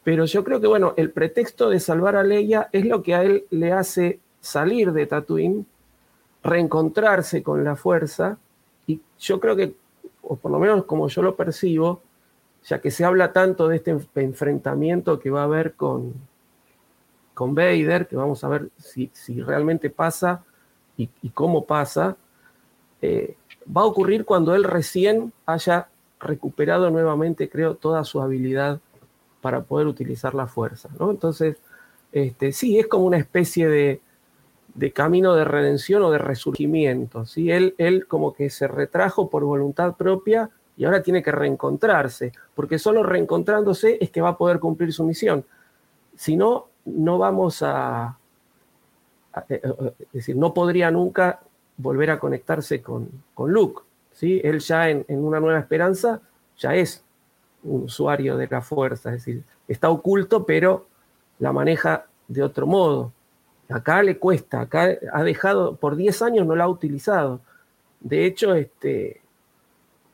Pero 0.04 0.26
yo 0.26 0.44
creo 0.44 0.62
que, 0.62 0.68
bueno, 0.68 0.94
el 0.98 1.10
pretexto 1.10 1.68
de 1.68 1.80
salvar 1.80 2.16
a 2.16 2.22
Leia 2.22 2.70
es 2.72 2.86
lo 2.86 3.02
que 3.02 3.16
a 3.16 3.24
él 3.24 3.48
le 3.50 3.72
hace 3.72 4.20
salir 4.40 4.92
de 4.92 5.08
Tatooine, 5.08 5.66
reencontrarse 6.44 7.42
con 7.42 7.64
la 7.64 7.76
fuerza, 7.76 8.38
y 8.86 9.02
yo 9.18 9.40
creo 9.40 9.56
que, 9.56 9.74
o 10.22 10.36
por 10.36 10.52
lo 10.52 10.60
menos 10.60 10.86
como 10.86 11.08
yo 11.08 11.24
lo 11.24 11.36
percibo, 11.36 12.04
ya 12.66 12.80
que 12.80 12.92
se 12.92 13.04
habla 13.04 13.34
tanto 13.34 13.68
de 13.68 13.78
este 13.78 14.00
enfrentamiento 14.14 15.20
que 15.20 15.32
va 15.32 15.42
a 15.42 15.46
haber 15.46 15.74
con, 15.74 16.14
con 17.34 17.56
Vader, 17.56 18.08
que 18.08 18.16
vamos 18.16 18.44
a 18.44 18.48
ver 18.50 18.70
si, 18.78 19.10
realmente 19.42 19.90
pasa 19.90 20.44
y, 20.98 21.08
cómo 21.34 21.66
pasa, 21.66 22.16
eh, 23.02 23.36
va 23.76 23.82
a 23.82 23.86
ocurrir 23.86 24.24
cuando 24.24 24.54
él 24.54 24.64
recién 24.64 25.34
haya 25.48 25.90
recuperado 26.26 26.90
nuevamente, 26.90 27.50
creo, 27.50 27.76
toda 27.76 28.04
su 28.04 28.22
habilidad 28.22 28.80
para 29.42 29.64
poder 29.64 29.88
utilizar 29.88 30.34
la 30.34 30.48
fuerza. 30.48 30.90
¿no? 31.00 31.12
Entonces, 31.12 31.58
este, 32.12 32.52
sí, 32.52 32.78
es 32.80 32.88
como 32.88 33.06
una 33.06 33.18
especie 33.18 33.68
de, 33.68 34.02
de, 34.74 34.92
camino 34.92 35.36
de 35.36 35.46
redención 35.46 36.04
o 36.04 36.12
de 36.12 36.18
resurgimiento. 36.18 37.26
¿sí? 37.26 37.52
Él, 37.52 37.76
él 37.78 38.08
como 38.08 38.34
que 38.34 38.50
se 38.50 38.68
retrajo 38.68 39.30
por 39.30 39.44
voluntad 39.44 39.96
propia 39.96 40.50
y 40.78 40.86
ahora 40.86 41.02
tiene 41.02 41.24
que 41.24 41.32
reencontrarse, 41.32 42.34
porque 42.54 42.80
solo 42.80 43.04
reencontrándose 43.04 43.98
es 44.02 44.10
que 44.10 44.22
va 44.22 44.30
a 44.30 44.38
poder 44.38 44.60
cumplir 44.60 44.92
su 44.92 45.04
misión. 45.06 45.46
Si 46.16 46.36
no, 46.36 46.68
no 46.86 47.18
vamos 47.18 47.62
a, 47.62 48.18
eh, 49.50 49.62
eh, 49.64 49.94
es 50.00 50.12
decir, 50.12 50.36
no 50.36 50.54
podría 50.54 50.92
nunca 50.92 51.42
volver 51.78 52.12
a 52.12 52.20
conectarse 52.20 52.82
con, 52.82 53.10
con 53.34 53.52
Luke. 53.52 53.84
¿Sí? 54.16 54.42
Él 54.44 54.60
ya 54.60 54.90
en, 54.90 55.06
una 55.08 55.40
nueva 55.40 55.60
esperanza 55.60 56.22
ya 56.58 56.74
es 56.74 57.04
un 57.64 57.84
usuario 57.84 58.38
de 58.38 58.48
la 58.48 58.62
fuerza, 58.62 59.10
es 59.10 59.26
decir, 59.26 59.44
está 59.68 59.90
oculto, 59.90 60.46
pero 60.46 60.88
la 61.40 61.52
maneja 61.52 62.08
de 62.28 62.42
otro 62.42 62.66
modo. 62.66 63.12
Acá 63.70 64.02
le 64.04 64.18
cuesta, 64.18 64.62
acá 64.62 64.90
ha 65.12 65.24
dejado, 65.24 65.76
por 65.76 65.96
10 65.96 66.22
años 66.22 66.48
no 66.48 66.56
la 66.56 66.64
ha 66.66 66.70
utilizado. 66.70 67.42
De 68.00 68.26
hecho, 68.26 68.54
este, 68.54 69.22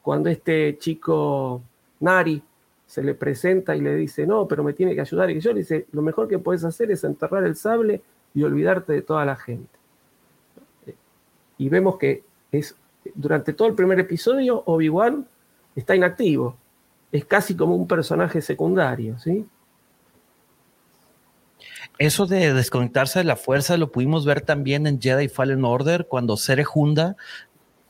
cuando 0.01 0.29
este 0.29 0.77
chico 0.77 1.61
Nari 1.99 2.41
se 2.85 3.03
le 3.03 3.13
presenta 3.13 3.75
y 3.75 3.81
le 3.81 3.95
dice, 3.95 4.25
no, 4.25 4.47
pero 4.47 4.63
me 4.63 4.73
tiene 4.73 4.95
que 4.95 5.01
ayudar, 5.01 5.29
y 5.29 5.39
yo 5.39 5.53
le 5.53 5.59
dice, 5.59 5.87
lo 5.91 6.01
mejor 6.01 6.27
que 6.27 6.39
puedes 6.39 6.63
hacer 6.63 6.91
es 6.91 7.03
enterrar 7.03 7.43
el 7.43 7.55
sable 7.55 8.01
y 8.33 8.43
olvidarte 8.43 8.93
de 8.93 9.01
toda 9.01 9.25
la 9.25 9.35
gente. 9.35 9.79
Y 11.57 11.69
vemos 11.69 11.97
que 11.97 12.23
es, 12.51 12.75
durante 13.15 13.53
todo 13.53 13.67
el 13.67 13.75
primer 13.75 13.99
episodio, 13.99 14.63
Obi-Wan 14.65 15.27
está 15.75 15.95
inactivo. 15.95 16.57
Es 17.11 17.25
casi 17.25 17.55
como 17.55 17.75
un 17.75 17.87
personaje 17.87 18.41
secundario, 18.41 19.19
¿sí? 19.19 19.45
Eso 21.97 22.25
de 22.25 22.53
desconectarse 22.53 23.19
de 23.19 23.25
la 23.25 23.35
fuerza 23.35 23.77
lo 23.77 23.91
pudimos 23.91 24.25
ver 24.25 24.41
también 24.41 24.87
en 24.87 24.99
Jedi 24.99 25.27
Fallen 25.27 25.65
Order, 25.65 26.07
cuando 26.07 26.37
Sere 26.37 26.65
Hunda 26.73 27.15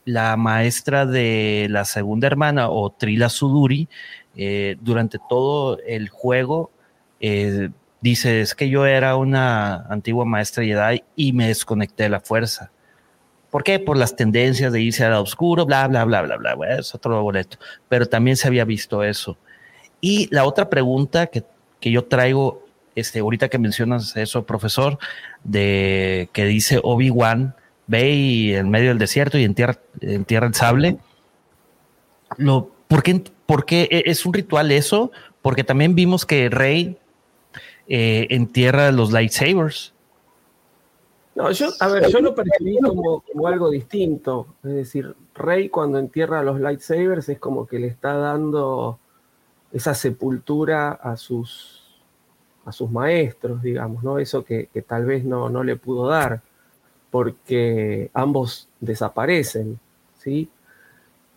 la 0.05 0.35
maestra 0.37 1.05
de 1.05 1.67
la 1.69 1.85
segunda 1.85 2.27
hermana 2.27 2.69
o 2.69 2.89
Trila 2.89 3.29
Suduri, 3.29 3.87
eh, 4.35 4.77
durante 4.81 5.19
todo 5.29 5.79
el 5.85 6.09
juego, 6.09 6.71
eh, 7.19 7.69
dice, 8.01 8.41
es 8.41 8.55
que 8.55 8.69
yo 8.69 8.85
era 8.85 9.15
una 9.15 9.85
antigua 9.87 10.25
maestra 10.25 10.63
Jedi 10.63 11.03
y 11.15 11.33
me 11.33 11.47
desconecté 11.47 12.03
de 12.03 12.09
la 12.09 12.19
fuerza. 12.19 12.71
¿Por 13.51 13.63
qué? 13.63 13.79
Por 13.79 13.97
las 13.97 14.15
tendencias 14.15 14.73
de 14.73 14.81
irse 14.81 15.03
al 15.03 15.13
oscuro, 15.13 15.65
bla, 15.65 15.87
bla, 15.87 16.05
bla, 16.05 16.21
bla, 16.21 16.37
bla. 16.37 16.55
es 16.79 16.95
otro 16.95 17.21
boleto. 17.21 17.57
Pero 17.89 18.07
también 18.07 18.37
se 18.37 18.47
había 18.47 18.65
visto 18.65 19.03
eso. 19.03 19.37
Y 19.99 20.33
la 20.33 20.45
otra 20.45 20.69
pregunta 20.69 21.27
que, 21.27 21.43
que 21.81 21.91
yo 21.91 22.05
traigo, 22.05 22.65
este, 22.95 23.19
ahorita 23.19 23.49
que 23.49 23.59
mencionas 23.59 24.15
eso, 24.15 24.45
profesor, 24.45 24.97
de 25.43 26.29
que 26.31 26.45
dice 26.45 26.79
Obi-Wan, 26.81 27.55
ve 27.87 28.11
y 28.11 28.53
en 28.55 28.69
medio 28.69 28.89
del 28.89 28.97
desierto 28.97 29.37
y 29.37 29.43
entierra, 29.43 29.79
entierra 29.99 30.47
el 30.47 30.55
sable. 30.55 30.97
Lo, 32.37 32.71
¿por, 32.87 33.03
qué, 33.03 33.21
¿Por 33.45 33.65
qué 33.65 33.89
e, 33.91 34.03
es 34.05 34.25
un 34.25 34.33
ritual 34.33 34.71
eso? 34.71 35.11
Porque 35.41 35.65
también 35.65 35.93
vimos 35.93 36.25
que 36.25 36.49
Rey 36.49 36.97
eh, 37.89 38.27
entierra 38.29 38.93
los 38.93 39.11
lightsabers. 39.11 39.93
No, 41.33 41.49
yo, 41.51 41.69
a 41.79 41.87
ver, 41.87 42.07
yo 42.09 42.19
lo 42.19 42.35
percibí 42.35 42.77
como, 42.79 43.23
algo 43.47 43.69
distinto. 43.69 44.47
Es 44.63 44.73
decir, 44.73 45.15
Rey 45.33 45.69
cuando 45.69 45.97
entierra 45.97 46.43
los 46.43 46.59
lightsabers 46.59 47.29
es 47.29 47.39
como 47.39 47.65
que 47.65 47.79
le 47.79 47.87
está 47.87 48.13
dando 48.15 48.99
esa 49.71 49.93
sepultura 49.93 50.91
a 50.91 51.15
sus, 51.15 52.01
a 52.65 52.71
sus 52.71 52.91
maestros, 52.91 53.61
digamos, 53.61 54.03
¿no? 54.03 54.19
Eso 54.19 54.43
que, 54.43 54.67
que 54.67 54.81
tal 54.81 55.05
vez 55.05 55.23
no, 55.23 55.49
no 55.49 55.63
le 55.63 55.77
pudo 55.77 56.07
dar 56.07 56.41
porque 57.11 58.09
ambos 58.13 58.69
desaparecen, 58.79 59.79
¿sí? 60.17 60.49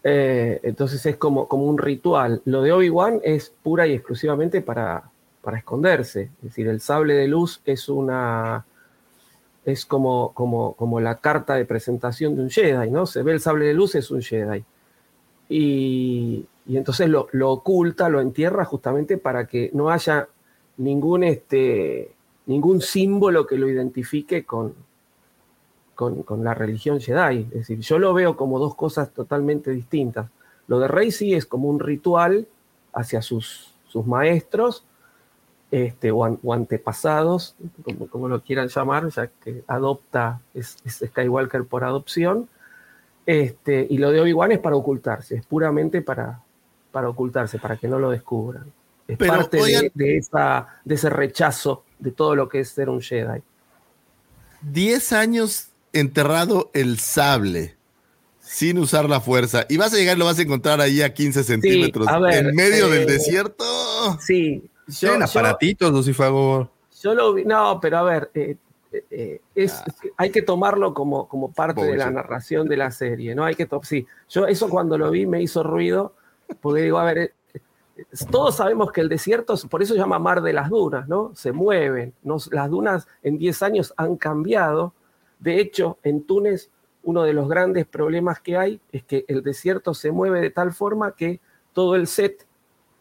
Eh, 0.07 0.61
entonces 0.63 1.05
es 1.07 1.17
como, 1.17 1.49
como 1.49 1.65
un 1.65 1.79
ritual. 1.79 2.43
Lo 2.45 2.61
de 2.61 2.73
Obi-Wan 2.73 3.21
es 3.25 3.53
pura 3.63 3.87
y 3.87 3.95
exclusivamente 3.95 4.61
para, 4.61 5.11
para 5.43 5.59
esconderse. 5.59 6.31
Es 6.39 6.43
decir, 6.43 6.69
el 6.69 6.81
sable 6.81 7.15
de 7.15 7.27
luz 7.27 7.61
es 7.65 7.89
una. 7.89 8.67
Es 9.65 9.87
como, 9.87 10.33
como, 10.35 10.75
como 10.75 11.01
la 11.01 11.17
carta 11.17 11.55
de 11.55 11.65
presentación 11.65 12.37
de 12.37 12.43
un 12.43 12.51
Jedi, 12.51 12.91
¿no? 12.91 13.07
Se 13.07 13.23
ve 13.23 13.33
el 13.33 13.41
sable 13.41 13.67
de 13.67 13.75
luz, 13.75 13.95
es 13.95 14.11
un 14.11 14.23
Jedi. 14.23 14.65
Y, 15.49 16.47
y 16.67 16.77
entonces 16.77 17.09
lo, 17.09 17.29
lo, 17.33 17.51
oculta, 17.51 18.09
lo 18.09 18.21
entierra 18.21 18.65
justamente 18.65 19.19
para 19.19 19.47
que 19.47 19.71
no 19.73 19.91
haya 19.91 20.29
ningún, 20.77 21.25
este, 21.25 22.13
ningún 22.47 22.81
símbolo 22.81 23.47
que 23.47 23.57
lo 23.57 23.69
identifique 23.69 24.45
con, 24.45 24.75
con, 25.95 26.23
con, 26.23 26.45
la 26.45 26.55
religión 26.55 27.01
Jedi. 27.01 27.47
Es 27.53 27.69
decir, 27.69 27.81
yo 27.81 27.99
lo 27.99 28.13
veo 28.15 28.37
como 28.37 28.59
dos 28.59 28.75
cosas 28.75 29.13
totalmente 29.13 29.71
distintas. 29.71 30.31
Lo 30.67 30.79
de 30.79 30.89
Rey 30.89 31.11
sí 31.11 31.35
es 31.35 31.47
como 31.47 31.69
un 31.69 31.81
ritual 31.81 32.47
hacia 32.93 33.23
sus, 33.23 33.75
sus 33.87 34.07
maestros 34.07 34.85
este, 35.75 36.13
o, 36.13 36.25
an, 36.25 36.39
o, 36.45 36.55
antepasados, 36.55 37.57
como, 37.83 38.07
como, 38.07 38.29
lo 38.29 38.41
quieran 38.43 38.69
llamar, 38.69 39.09
ya 39.09 39.27
que 39.27 39.65
adopta, 39.67 40.41
es, 40.55 40.77
es 40.85 41.03
Skywalker 41.05 41.65
por 41.65 41.83
adopción. 41.83 42.49
Este, 43.27 43.85
y 43.91 43.99
lo 43.99 44.13
de 44.13 44.21
Obi-Wan 44.21 44.53
es 44.53 44.61
para 44.61 44.77
ocultarse, 44.77 45.35
es 45.35 45.45
puramente 45.45 46.01
para, 46.01 46.41
para 46.93 47.09
ocultarse, 47.09 47.59
para 47.59 47.77
que 47.77 47.89
no 47.89 47.99
lo 47.99 48.11
descubran. 48.11 48.73
Es 49.09 49.19
Pero, 49.19 49.33
parte 49.33 49.61
oigan, 49.61 49.91
de, 49.95 50.05
de, 50.05 50.17
esa, 50.19 50.69
de 50.85 50.95
ese 50.95 51.11
rechazo 51.11 51.83
de 51.99 52.13
todo 52.13 52.37
lo 52.37 52.49
que 52.49 52.61
es 52.61 52.69
ser 52.69 52.89
un 52.89 53.03
Jedi. 53.03 53.43
Diez 54.63 55.13
años 55.13 55.71
enterrado 55.93 56.71
el 56.73 57.01
sable 57.01 57.75
sin 58.39 58.79
usar 58.79 59.09
la 59.09 59.21
fuerza. 59.21 59.67
Y 59.69 59.77
vas 59.77 59.93
a 59.93 59.97
llegar 59.97 60.17
y 60.17 60.21
lo 60.21 60.27
vas 60.27 60.39
a 60.39 60.43
encontrar 60.43 60.81
ahí 60.81 61.03
a 61.03 61.13
15 61.13 61.43
centímetros. 61.43 62.07
Sí, 62.07 62.15
a 62.15 62.19
ver, 62.21 62.47
en 62.47 62.55
medio 62.55 62.87
eh, 62.87 62.99
del 62.99 63.07
desierto. 63.09 63.65
Sí. 64.21 64.71
Yo, 64.87 65.09
Tienen 65.09 65.23
aparatitos, 65.23 65.93
Lucifago. 65.93 66.69
Yo 67.01 67.15
lo 67.15 67.35
vi, 67.35 67.45
no, 67.45 67.79
pero 67.81 67.99
a 67.99 68.03
ver, 68.03 68.31
eh, 68.35 68.57
eh, 69.11 69.41
es, 69.55 69.75
ah. 69.75 69.85
hay 70.17 70.31
que 70.31 70.43
tomarlo 70.43 70.95
como, 70.95 71.29
como 71.29 71.53
parte 71.53 71.77
Pobre 71.77 71.93
de 71.93 71.97
la 71.99 72.11
narración 72.11 72.69
de 72.69 72.77
la 72.77 72.91
serie, 72.91 73.35
¿no? 73.35 73.45
Hay 73.45 73.55
que 73.55 73.69
sí, 73.83 74.07
yo 74.29 74.47
eso 74.47 74.69
cuando 74.69 74.97
lo 74.97 75.11
vi 75.11 75.27
me 75.27 75.43
hizo 75.43 75.63
ruido, 75.63 76.15
porque 76.61 76.83
digo, 76.83 76.99
a 76.99 77.05
ver, 77.05 77.35
eh, 77.55 78.05
todos 78.31 78.57
sabemos 78.57 78.93
que 78.93 79.01
el 79.01 79.09
desierto, 79.09 79.55
por 79.69 79.83
eso 79.83 79.95
se 79.95 80.01
llama 80.01 80.19
Mar 80.19 80.43
de 80.43 80.53
las 80.53 80.71
Dunas, 80.71 81.09
¿no? 81.09 81.33
Se 81.35 81.53
mueven, 81.53 82.15
¿no? 82.23 82.37
las 82.51 82.71
dunas 82.71 83.09
en 83.23 83.39
10 83.39 83.63
años 83.63 83.95
han 83.97 84.17
cambiado, 84.17 84.95
de 85.39 85.61
hecho, 85.61 85.99
en 86.03 86.25
Túnez 86.25 86.71
uno 87.05 87.23
de 87.23 87.35
los 87.35 87.49
grandes 87.49 87.87
problemas 87.87 88.41
que 88.41 88.57
hay 88.57 88.81
es 88.91 89.05
que 89.05 89.25
el 89.29 89.43
desierto 89.43 89.95
se 89.95 90.11
mueve 90.11 90.41
de 90.41 90.51
tal 90.51 90.73
forma 90.73 91.15
que 91.15 91.41
todo 91.73 91.97
el 91.97 92.07
set 92.07 92.47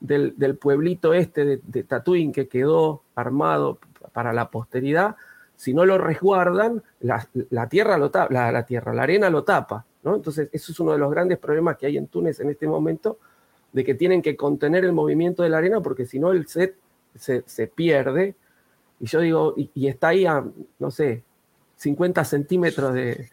del, 0.04 0.58
pueblito 0.58 1.14
este 1.14 1.46
de, 1.46 1.60
de, 1.64 1.84
Tatooine 1.84 2.34
que 2.34 2.48
quedó 2.48 3.04
armado 3.16 3.80
para 4.12 4.34
la 4.34 4.52
posteridad, 4.52 5.16
si 5.56 5.74
no 5.74 5.86
lo 5.86 5.98
resguardan, 5.98 6.84
la, 7.00 7.26
tierra 7.70 7.98
lo 7.98 8.12
tapa, 8.12 8.32
la, 8.34 8.66
tierra, 8.66 8.94
la 8.94 9.04
arena 9.04 9.30
lo 9.30 9.44
tapa, 9.44 9.86
¿no? 10.04 10.16
Entonces, 10.16 10.50
eso 10.52 10.72
es 10.72 10.80
uno 10.80 10.92
de 10.92 10.98
los 10.98 11.10
grandes 11.10 11.38
problemas 11.38 11.78
que 11.78 11.86
hay 11.86 11.98
en 11.98 12.08
Túnez 12.08 12.40
en 12.42 12.50
este 12.50 12.68
momento, 12.68 13.18
de 13.72 13.84
que 13.84 13.96
tienen 13.96 14.22
que 14.22 14.36
contener 14.36 14.84
el 14.84 14.92
movimiento 14.92 15.42
de 15.42 15.50
la 15.50 15.60
arena, 15.60 15.80
porque 15.80 16.06
si 16.06 16.20
no 16.20 16.32
el 16.32 16.48
set 16.48 16.76
se, 17.16 17.44
se 17.46 17.68
pierde. 17.68 18.36
Y 19.00 19.06
yo 19.06 19.22
digo, 19.22 19.54
y, 19.56 19.72
y 19.74 19.88
está 19.88 20.10
ahí 20.10 20.26
a, 20.26 20.44
no 20.80 20.92
sé, 20.92 21.24
50 21.78 22.26
centímetros 22.26 22.94
de, 22.94 23.30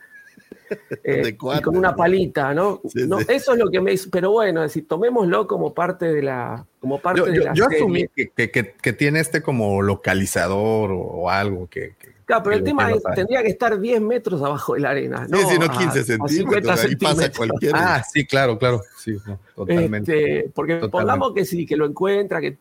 eh, 1.05 1.36
y 1.36 1.60
con 1.62 1.76
una 1.76 1.94
palita, 1.94 2.55
¿no? 2.55 2.80
Sí, 2.88 3.06
no 3.06 3.18
sí. 3.18 3.26
Eso 3.28 3.52
es 3.52 3.59
lo 3.59 3.70
que 3.70 3.80
me 3.80 3.92
hizo, 3.92 4.10
pero 4.10 4.30
bueno, 4.32 4.62
es 4.62 4.70
decir, 4.70 4.86
tomémoslo 4.88 5.47
como 5.47 5.74
parte 5.74 6.12
de 6.12 6.22
la, 6.22 6.66
como 6.80 6.98
parte 7.01 7.20
yo, 7.20 7.26
de 7.26 7.36
yo, 7.36 7.44
la 7.44 7.55
yo 7.55 7.64
serie. 7.64 7.78
asumí 7.78 8.09
que, 8.14 8.30
que, 8.30 8.51
que, 8.51 8.74
que, 8.74 8.92
tiene 8.92 9.20
este 9.20 9.42
como 9.42 9.82
localizador 9.82 10.92
o, 10.92 11.01
o 11.01 11.30
algo 11.30 11.68
que, 11.68 11.94
Claro, 12.30 12.44
pero 12.44 12.56
el 12.56 12.62
tema 12.62 12.92
es, 12.92 13.02
tendría 13.16 13.42
que 13.42 13.48
estar 13.48 13.80
10 13.80 14.01
metros 14.02 14.40
abajo 14.40 14.74
de 14.74 14.80
la 14.80 14.90
arena. 14.90 15.26
No, 15.28 15.38
sí, 15.38 15.47
sí, 15.51 15.59
no 15.59 15.68
15 15.68 15.98
a, 15.98 16.05
centímetros, 16.05 16.78
a 16.78 16.86
ahí 16.86 16.94
pasa 16.94 17.32
cualquiera. 17.32 17.97
Ah, 17.97 18.05
sí, 18.05 18.24
claro, 18.24 18.56
claro, 18.56 18.82
sí, 18.97 19.16
no, 19.26 19.40
totalmente. 19.56 20.38
Este, 20.38 20.51
porque 20.55 20.74
totalmente. 20.74 20.90
pongamos 20.92 21.34
que 21.34 21.44
sí, 21.44 21.66
que 21.66 21.76
lo 21.76 21.86
encuentra, 21.86 22.40
que, 22.40 22.56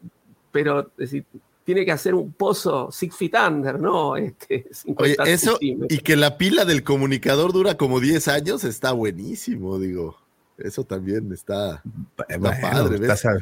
pero 0.51 0.79
es 0.79 1.11
decir, 1.11 1.23
tiene 1.69 1.85
que 1.85 1.91
hacer 1.91 2.15
un 2.15 2.33
pozo 2.33 2.91
six 2.91 3.15
feet 3.15 3.35
under, 3.35 3.79
¿no? 3.79 4.17
Este, 4.17 4.65
Oye, 4.95 5.15
eso 5.27 5.59
y 5.61 5.99
que 5.99 6.15
la 6.15 6.35
pila 6.35 6.65
del 6.65 6.81
comunicador 6.81 7.53
dura 7.53 7.77
como 7.77 7.99
10 7.99 8.27
años 8.27 8.63
está 8.63 8.91
buenísimo, 8.91 9.77
digo. 9.77 10.17
Eso 10.57 10.83
también 10.83 11.31
está, 11.31 11.83
está 12.27 12.37
bueno, 12.39 12.57
padre. 12.59 12.95
Está, 13.13 13.33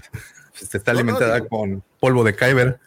está 0.74 0.92
alimentada 0.92 1.38
no, 1.38 1.44
no, 1.46 1.50
con 1.50 1.84
polvo 2.02 2.26
de 2.26 2.36
Kyber. 2.36 2.80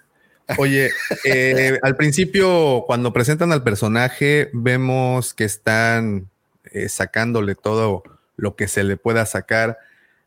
Oye, 0.58 0.90
eh, 1.24 1.78
al 1.82 1.96
principio, 1.96 2.84
cuando 2.86 3.14
presentan 3.14 3.50
al 3.50 3.62
personaje, 3.62 4.50
vemos 4.52 5.32
que 5.32 5.44
están 5.44 6.28
eh, 6.64 6.90
sacándole 6.90 7.54
todo 7.54 8.02
lo 8.36 8.56
que 8.56 8.68
se 8.68 8.84
le 8.84 8.98
pueda 8.98 9.24
sacar 9.24 9.78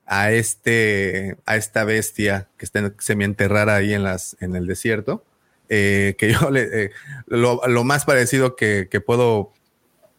a 0.05 0.31
este, 0.31 1.37
a 1.45 1.55
esta 1.55 1.83
bestia 1.83 2.49
que 2.57 2.65
está 2.65 2.93
semienterrada 2.99 3.75
ahí 3.75 3.93
en 3.93 4.03
las, 4.03 4.35
en 4.39 4.55
el 4.55 4.67
desierto. 4.67 5.23
Eh, 5.69 6.15
que 6.17 6.33
yo 6.33 6.49
le, 6.51 6.85
eh, 6.85 6.91
lo, 7.27 7.61
lo, 7.67 7.83
más 7.83 8.05
parecido 8.05 8.55
que, 8.55 8.87
que 8.89 9.01
puedo 9.01 9.51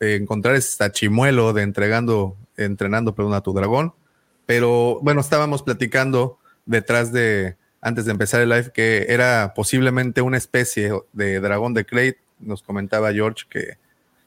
encontrar 0.00 0.54
es 0.54 0.76
Tachimuelo 0.76 1.52
de 1.52 1.62
entregando, 1.62 2.36
entrenando, 2.56 3.14
perdón, 3.14 3.34
a 3.34 3.40
tu 3.40 3.52
dragón. 3.52 3.94
Pero 4.46 4.98
bueno, 5.02 5.20
estábamos 5.20 5.62
platicando 5.62 6.38
detrás 6.66 7.12
de, 7.12 7.56
antes 7.80 8.04
de 8.04 8.12
empezar 8.12 8.40
el 8.40 8.48
live, 8.50 8.72
que 8.72 9.06
era 9.08 9.52
posiblemente 9.54 10.22
una 10.22 10.36
especie 10.36 10.90
de 11.12 11.40
dragón 11.40 11.74
de 11.74 11.84
Crate. 11.84 12.18
Nos 12.38 12.62
comentaba 12.62 13.12
George 13.12 13.44
que, 13.48 13.78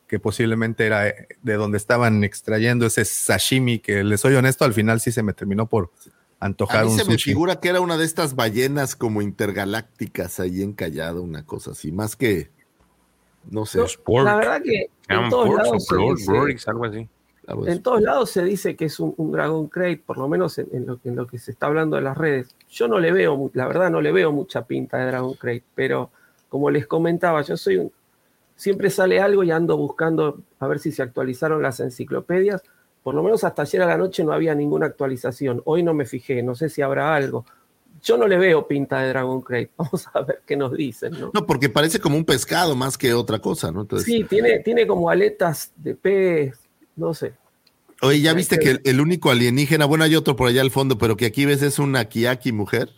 que 0.07 0.19
posiblemente 0.19 0.85
era 0.85 1.13
de 1.41 1.53
donde 1.53 1.77
estaban 1.77 2.23
extrayendo 2.23 2.85
ese 2.85 3.03
sashimi, 3.05 3.79
que 3.79 4.03
les 4.03 4.21
soy 4.21 4.35
honesto, 4.35 4.63
al 4.65 4.73
final 4.73 5.01
sí 5.01 5.11
se 5.11 5.21
me 5.21 5.33
terminó 5.33 5.67
por 5.67 5.91
antojar 6.39 6.81
A 6.81 6.85
mí 6.85 6.91
un 6.91 6.97
se 6.97 7.03
sushi. 7.03 7.13
me 7.13 7.17
figura 7.17 7.59
que 7.59 7.69
era 7.69 7.81
una 7.81 7.97
de 7.97 8.05
estas 8.05 8.35
ballenas 8.35 8.95
como 8.95 9.21
intergalácticas 9.21 10.39
ahí 10.39 10.61
encallada, 10.61 11.19
una 11.19 11.45
cosa 11.45 11.71
así, 11.71 11.91
más 11.91 12.15
que, 12.15 12.49
no 13.49 13.65
sé. 13.65 13.79
No, 13.79 14.23
la 14.23 14.35
verdad 14.35 14.61
que 14.61 14.89
en 15.09 15.29
todos 15.29 15.53
lados 15.53 15.85
se 15.85 15.95
dice, 15.97 16.69
algo 16.69 16.85
así. 16.85 17.09
En 17.65 17.81
todos 17.81 18.01
lados 18.01 18.29
se 18.29 18.43
dice 18.43 18.75
que 18.75 18.85
es 18.85 18.99
un, 18.99 19.13
un 19.17 19.31
Dragon 19.31 19.67
Crate, 19.67 20.03
por 20.05 20.17
lo 20.17 20.27
menos 20.27 20.57
en, 20.57 20.67
en, 20.73 20.85
lo, 20.85 20.99
en, 21.03 21.15
lo, 21.15 21.27
que 21.27 21.37
se 21.39 21.51
está 21.51 21.67
hablando 21.67 21.95
de 21.95 22.01
las 22.01 22.17
redes. 22.17 22.55
Yo 22.69 22.89
no 22.89 22.99
le 22.99 23.11
veo, 23.13 23.49
la 23.53 23.67
verdad 23.67 23.89
no 23.89 24.01
le 24.01 24.11
veo 24.11 24.33
mucha 24.33 24.65
pinta 24.65 24.97
de 24.97 25.05
Dragon 25.05 25.33
Crate, 25.33 25.63
pero 25.73 26.11
como 26.49 26.69
les 26.69 26.87
comentaba, 26.87 27.41
yo 27.41 27.55
soy 27.55 27.77
un, 27.77 27.91
siempre 28.57 28.89
sale 28.89 29.21
algo 29.21 29.43
y 29.43 29.51
ando 29.51 29.77
buscando 29.77 30.41
a 30.59 30.67
ver 30.67 30.79
si 30.79 30.91
se 30.91 31.03
actualizaron 31.03 31.61
las 31.61 31.79
enciclopedias. 31.79 32.61
Por 33.03 33.15
lo 33.15 33.23
menos 33.23 33.45
hasta 33.45 33.61
ayer 33.61 33.81
a 33.83 33.85
la 33.85 33.97
noche 33.97 34.25
no 34.25 34.33
había 34.33 34.53
ninguna 34.53 34.87
actualización. 34.87 35.61
Hoy 35.63 35.83
no 35.83 35.93
me 35.93 36.05
fijé, 36.05 36.43
no 36.43 36.55
sé 36.55 36.67
si 36.67 36.81
habrá 36.81 37.15
algo. 37.15 37.45
Yo 38.03 38.17
no 38.17 38.27
le 38.27 38.37
veo 38.37 38.67
pinta 38.67 38.99
de 38.99 39.09
Dragon 39.09 39.41
Crate. 39.41 39.71
Vamos 39.77 40.07
a 40.13 40.21
ver 40.21 40.41
qué 40.45 40.57
nos 40.57 40.73
dicen. 40.73 41.13
No, 41.13 41.31
no 41.33 41.45
porque 41.45 41.69
parece 41.69 41.99
como 41.99 42.17
un 42.17 42.25
pescado 42.25 42.75
más 42.75 42.97
que 42.97 43.13
otra 43.13 43.39
cosa, 43.39 43.71
¿no? 43.71 43.81
Entonces... 43.81 44.05
Sí, 44.05 44.25
tiene, 44.25 44.59
tiene 44.59 44.85
como 44.85 45.09
aletas 45.09 45.71
de 45.77 45.95
pez, 45.95 46.59
no 46.97 47.13
sé. 47.13 47.33
Oye, 48.01 48.21
¿ya 48.21 48.33
viste 48.33 48.59
que 48.59 48.71
el, 48.71 48.81
el, 48.83 49.01
único 49.01 49.31
alienígena, 49.31 49.85
bueno, 49.85 50.03
hay 50.03 50.15
otro 50.15 50.35
por 50.35 50.49
allá 50.49 50.61
al 50.61 50.69
fondo, 50.69 50.99
pero 50.99 51.17
que 51.17 51.25
aquí 51.25 51.45
ves 51.45 51.63
es 51.63 51.79
una 51.79 52.05
Kiaki 52.05 52.51
mujer? 52.51 52.91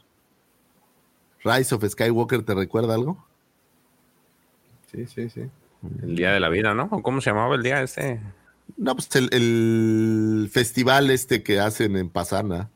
Rise 1.43 1.73
of 1.73 1.87
Skywalker, 1.87 2.43
¿te 2.43 2.53
recuerda 2.53 2.95
algo? 2.95 3.28
Sí, 4.91 5.05
sí, 5.05 5.29
sí. 5.29 5.41
El 6.03 6.15
día 6.15 6.31
de 6.31 6.39
la 6.39 6.49
vida, 6.49 6.73
¿no? 6.73 6.89
¿Cómo 6.89 7.21
se 7.21 7.29
llamaba 7.29 7.55
el 7.55 7.63
día 7.63 7.81
este? 7.81 8.19
No, 8.77 8.95
pues 8.95 9.09
el, 9.15 9.29
el 9.31 10.49
festival 10.51 11.09
este 11.09 11.43
que 11.43 11.59
hacen 11.59 11.95
en 11.95 12.09
Pasana. 12.09 12.69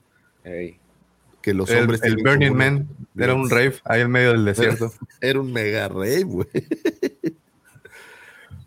Que 0.43 1.53
los 1.53 1.69
el, 1.69 1.81
hombres. 1.81 2.01
El 2.03 2.17
Burning 2.17 2.53
Man 2.53 2.87
era 3.17 3.33
un 3.33 3.49
rave 3.49 3.75
ahí 3.85 4.01
en 4.01 4.11
medio 4.11 4.31
del 4.31 4.45
desierto. 4.45 4.93
Era 5.21 5.39
un 5.39 5.51
mega 5.51 5.87
rave, 5.87 6.23
güey. 6.23 6.47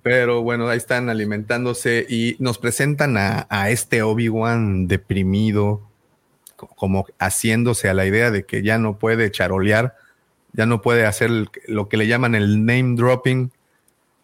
Pero 0.03 0.43
bueno, 0.43 0.69
ahí 0.69 0.77
están 0.77 1.09
alimentándose 1.09 2.07
y 2.09 2.37
nos 2.39 2.59
presentan 2.59 3.17
a, 3.17 3.47
a 3.51 3.71
este 3.71 4.03
Obi-Wan 4.03 4.87
deprimido, 4.87 5.83
como 6.55 7.07
haciéndose 7.19 7.89
a 7.89 7.95
la 7.95 8.07
idea 8.07 8.31
de 8.31 8.45
que 8.45 8.63
ya 8.63 8.79
no 8.79 8.99
puede 8.99 9.31
charolear, 9.31 9.97
ya 10.57 10.65
no 10.67 10.81
puede 10.81 11.05
hacer 11.05 11.31
lo 11.67 11.89
que 11.89 11.97
le 11.99 12.07
llaman 12.07 12.35
el 12.35 12.65
name 12.65 12.97
dropping, 12.97 13.53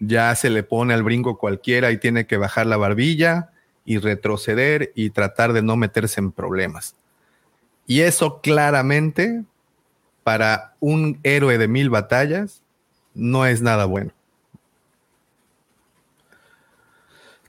ya 0.00 0.34
se 0.34 0.48
le 0.48 0.62
pone 0.62 0.94
al 0.94 1.02
brinco 1.02 1.38
cualquiera 1.38 1.92
y 1.92 1.98
tiene 1.98 2.26
que 2.26 2.38
bajar 2.38 2.66
la 2.66 2.78
barbilla 2.78 3.50
y 3.84 3.98
retroceder 3.98 4.92
y 4.94 5.10
tratar 5.10 5.52
de 5.52 5.62
no 5.62 5.76
meterse 5.76 6.20
en 6.20 6.32
problemas. 6.32 6.96
Y 7.86 8.00
eso 8.00 8.40
claramente, 8.40 9.44
para 10.24 10.74
un 10.80 11.20
héroe 11.22 11.58
de 11.58 11.68
mil 11.68 11.90
batallas, 11.90 12.62
no 13.14 13.44
es 13.44 13.60
nada 13.60 13.84
bueno. 13.84 14.12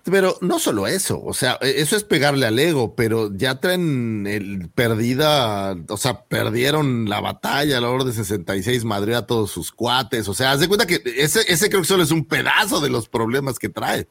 Pero 0.05 0.38
no 0.41 0.59
solo 0.59 0.85
eso, 0.85 1.23
o 1.23 1.34
sea, 1.34 1.57
e, 1.61 1.80
eso 1.80 1.95
es 1.95 2.03
pegarle 2.03 2.45
al 2.45 2.59
ego, 2.59 2.93
pero 2.93 3.34
ya 3.34 3.61
traen 3.61 4.27
el 4.27 4.69
perdida, 4.69 5.77
o 5.88 5.95
sea, 5.95 6.25
perdieron 6.25 7.07
la 7.07 7.21
batalla 7.21 7.77
a 7.77 7.81
la 7.81 7.89
hora 7.89 8.03
de 8.03 8.11
66, 8.11 8.84
Madrid 8.84 9.13
a 9.13 9.25
todos 9.25 9.51
sus 9.51 9.71
cuates, 9.71 10.27
o 10.27 10.34
sea, 10.34 10.51
haz 10.51 10.59
de 10.59 10.67
cuenta 10.67 10.85
que 10.85 11.01
ese, 11.05 11.41
ese 11.47 11.69
creo 11.69 11.81
que 11.81 11.88
solo 11.88 12.03
es 12.03 12.11
un 12.11 12.25
pedazo 12.25 12.81
de 12.81 12.89
los 12.89 13.07
problemas 13.07 13.57
que 13.59 13.69
trae, 13.69 14.09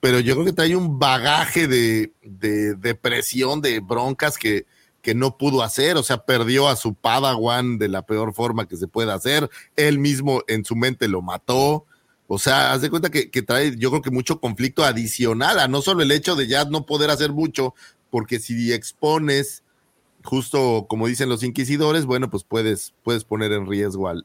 pero 0.00 0.18
yo 0.18 0.34
creo 0.34 0.46
que 0.46 0.54
trae 0.54 0.76
un 0.76 0.98
bagaje 0.98 1.68
de, 1.68 2.14
de 2.22 2.74
depresión, 2.74 3.60
de 3.60 3.80
broncas 3.80 4.38
que, 4.38 4.64
que 5.02 5.14
no 5.14 5.36
pudo 5.36 5.62
hacer, 5.62 5.98
o 5.98 6.02
sea, 6.02 6.24
perdió 6.24 6.68
a 6.68 6.76
su 6.76 6.94
Padawan 6.94 7.76
de 7.76 7.88
la 7.88 8.06
peor 8.06 8.32
forma 8.32 8.66
que 8.66 8.78
se 8.78 8.88
puede 8.88 9.12
hacer, 9.12 9.50
él 9.76 9.98
mismo 9.98 10.42
en 10.48 10.64
su 10.64 10.74
mente 10.74 11.06
lo 11.06 11.20
mató, 11.20 11.84
o 12.34 12.38
sea, 12.38 12.72
haz 12.72 12.82
de 12.82 12.90
cuenta 12.90 13.10
que, 13.10 13.42
trae, 13.42 13.76
yo 13.76 13.90
creo 13.90 14.02
que 14.02 14.10
mucho 14.10 14.40
conflicto 14.40 14.84
adicional 14.84 15.60
a 15.60 15.68
no 15.68 15.82
solo 15.82 16.02
el 16.02 16.10
hecho 16.10 16.34
de 16.34 16.48
ya 16.48 16.64
no 16.64 16.84
poder 16.84 17.10
hacer 17.10 17.32
mucho, 17.32 17.74
porque 18.10 18.40
si 18.40 18.72
expones, 18.72 19.62
justo 20.24 20.86
como 20.88 21.06
dicen 21.06 21.28
los 21.28 21.44
inquisidores, 21.44 22.06
bueno, 22.06 22.30
pues 22.30 22.42
puedes, 22.42 22.92
puedes 23.04 23.24
poner 23.24 23.52
en 23.52 23.68
riesgo 23.68 24.08
al. 24.08 24.24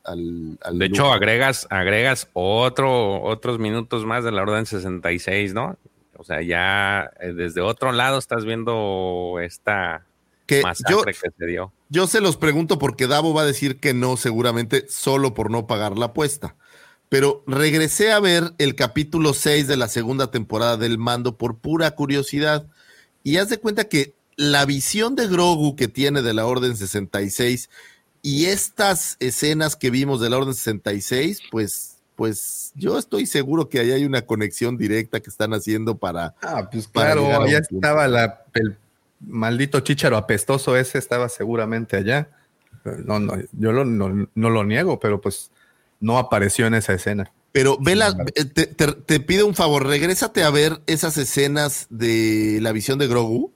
de 0.74 0.86
hecho, 0.86 1.14
agregas, 1.14 1.68
agregas 1.70 2.30
otro, 2.34 3.22
otros 3.22 3.60
minutos 3.60 4.06
más 4.06 4.24
de 4.24 4.32
la 4.32 4.42
orden 4.42 4.66
66, 4.66 5.54
¿no? 5.54 5.78
O 6.18 6.24
sea, 6.24 6.42
ya 6.42 7.12
eh, 7.20 7.34
desde 7.34 7.62
otro 7.62 7.92
lado 7.92 8.18
estás 8.18 8.44
viendo 8.44 9.38
esta 9.40 10.04
que 10.48 10.64
masacre 10.64 11.14
que 11.14 11.30
se 11.38 11.46
dio. 11.46 11.72
Yo 11.90 12.08
se 12.08 12.22
los 12.22 12.38
pregunto 12.38 12.80
porque 12.80 13.06
Davo 13.06 13.36
va 13.36 13.44
a 13.44 13.46
decir 13.46 13.80
que 13.80 13.94
no, 13.94 14.18
seguramente, 14.18 14.86
solo 14.90 15.36
por 15.36 15.52
no 15.52 15.68
pagar 15.68 15.98
la 15.98 16.08
apuesta 16.08 16.56
pero 17.10 17.44
regresé 17.48 18.12
a 18.12 18.20
ver 18.20 18.54
el 18.60 18.76
capítulo 18.76 19.34
6 19.34 19.68
de 19.68 19.78
la 19.78 19.88
segunda 19.88 20.30
temporada 20.30 20.78
del 20.78 21.00
mando 21.00 21.38
por 21.38 21.58
pura 21.58 21.92
curiosidad. 21.92 22.68
Y 23.24 23.38
haz 23.38 23.50
de 23.50 23.58
cuenta 23.58 23.86
que 23.86 24.14
la 24.36 24.64
visión 24.66 25.16
de 25.16 25.28
Grogu 25.28 25.76
que 25.76 25.88
tiene 25.88 26.22
de 26.22 26.34
la 26.36 26.46
Orden 26.46 26.78
66 26.78 27.70
y 28.22 28.46
estas 28.46 29.18
escenas 29.20 29.76
que 29.76 29.90
vimos 29.90 30.22
de 30.22 30.30
la 30.30 30.38
Orden 30.38 30.54
66, 30.54 31.42
pues, 31.50 31.98
pues 32.16 32.72
yo 32.76 33.00
estoy 33.00 33.26
seguro 33.26 33.70
que 33.70 33.80
ahí 33.80 33.92
hay 33.92 34.06
una 34.06 34.22
conexión 34.22 34.78
directa 34.78 35.20
que 35.20 35.32
están 35.32 35.54
haciendo 35.54 35.98
para... 35.98 36.36
Ah, 36.44 36.70
pues 36.72 36.88
claro, 36.88 37.48
ya 37.48 37.58
estaba 37.58 38.08
la, 38.08 38.44
el 38.54 38.78
maldito 39.20 39.80
chicharo 39.80 40.16
apestoso 40.16 40.78
ese, 40.78 41.00
estaba 41.00 41.28
seguramente 41.28 41.98
allá. 41.98 42.30
No, 42.84 43.20
no, 43.20 43.34
yo 43.54 43.72
no, 43.72 44.30
no 44.34 44.50
lo 44.50 44.64
niego, 44.64 45.00
pero 45.00 45.20
pues 45.20 45.52
no 46.00 46.18
apareció 46.18 46.68
en 46.68 46.76
esa 46.76 46.94
escena. 46.94 47.32
Pero 47.52 47.78
vela, 47.80 48.16
eh, 48.36 48.46
te, 48.46 48.68
te, 48.68 49.20
pido 49.20 49.48
un 49.48 49.56
favor, 49.56 49.86
regrésate 49.86 50.44
a 50.44 50.52
ver 50.52 50.82
esas 50.86 51.18
escenas 51.18 51.88
de 51.90 52.60
la 52.62 52.72
visión 52.72 53.00
de 53.00 53.08
Grogu 53.08 53.54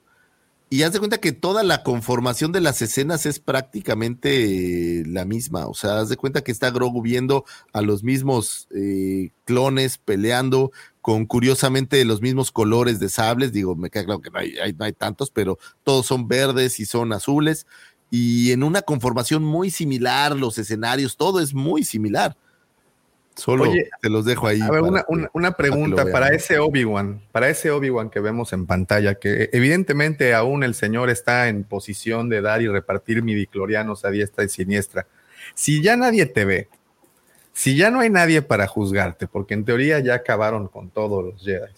y 0.74 0.82
haz 0.82 0.92
de 0.92 0.98
cuenta 0.98 1.18
que 1.18 1.30
toda 1.30 1.62
la 1.62 1.84
conformación 1.84 2.50
de 2.50 2.60
las 2.60 2.82
escenas 2.82 3.26
es 3.26 3.38
prácticamente 3.38 5.04
la 5.06 5.24
misma. 5.24 5.66
O 5.68 5.74
sea, 5.74 6.00
haz 6.00 6.08
de 6.08 6.16
cuenta 6.16 6.42
que 6.42 6.50
está 6.50 6.70
Grogu 6.70 7.00
viendo 7.02 7.44
a 7.72 7.82
los 7.82 8.02
mismos 8.02 8.66
eh, 8.74 9.30
clones 9.44 9.98
peleando 9.98 10.72
con 11.00 11.26
curiosamente 11.26 12.04
los 12.04 12.20
mismos 12.20 12.50
colores 12.50 12.98
de 12.98 13.08
sables. 13.08 13.52
Digo, 13.52 13.76
me 13.76 13.90
queda 13.90 14.06
claro 14.06 14.20
que 14.20 14.30
no 14.30 14.38
hay, 14.40 14.54
no 14.76 14.84
hay 14.84 14.92
tantos, 14.92 15.30
pero 15.30 15.60
todos 15.84 16.06
son 16.06 16.26
verdes 16.26 16.80
y 16.80 16.86
son 16.86 17.12
azules 17.12 17.66
y 18.16 18.52
en 18.52 18.62
una 18.62 18.80
conformación 18.80 19.42
muy 19.42 19.72
similar, 19.72 20.36
los 20.36 20.56
escenarios, 20.56 21.16
todo 21.16 21.40
es 21.40 21.52
muy 21.52 21.82
similar. 21.82 22.36
Solo 23.34 23.72
te 24.00 24.08
los 24.08 24.24
dejo 24.24 24.46
ahí. 24.46 24.60
A 24.60 24.70
ver, 24.70 24.82
una, 25.32 25.50
pregunta 25.56 26.06
para 26.06 26.28
ese 26.28 26.60
Obi-Wan, 26.60 27.22
para 27.32 27.48
ese 27.48 27.72
Obi-Wan 27.72 28.10
que 28.10 28.20
vemos 28.20 28.52
en 28.52 28.66
pantalla, 28.66 29.16
que 29.16 29.50
evidentemente 29.52 30.32
aún 30.32 30.62
el 30.62 30.76
señor 30.76 31.10
está 31.10 31.48
en 31.48 31.64
posición 31.64 32.28
de 32.28 32.40
dar 32.40 32.62
y 32.62 32.68
repartir 32.68 33.24
midiclorianos 33.24 34.04
a 34.04 34.10
diestra 34.10 34.44
y 34.44 34.48
siniestra. 34.48 35.08
Si 35.56 35.82
ya 35.82 35.96
nadie 35.96 36.26
te 36.26 36.44
ve, 36.44 36.68
si 37.52 37.74
ya 37.76 37.90
no 37.90 37.98
hay 37.98 38.10
nadie 38.10 38.42
para 38.42 38.68
juzgarte, 38.68 39.26
porque 39.26 39.54
en 39.54 39.64
teoría 39.64 39.98
ya 39.98 40.14
acabaron 40.14 40.68
con 40.68 40.88
todos 40.88 41.24
los 41.24 41.42
Jedi, 41.42 41.72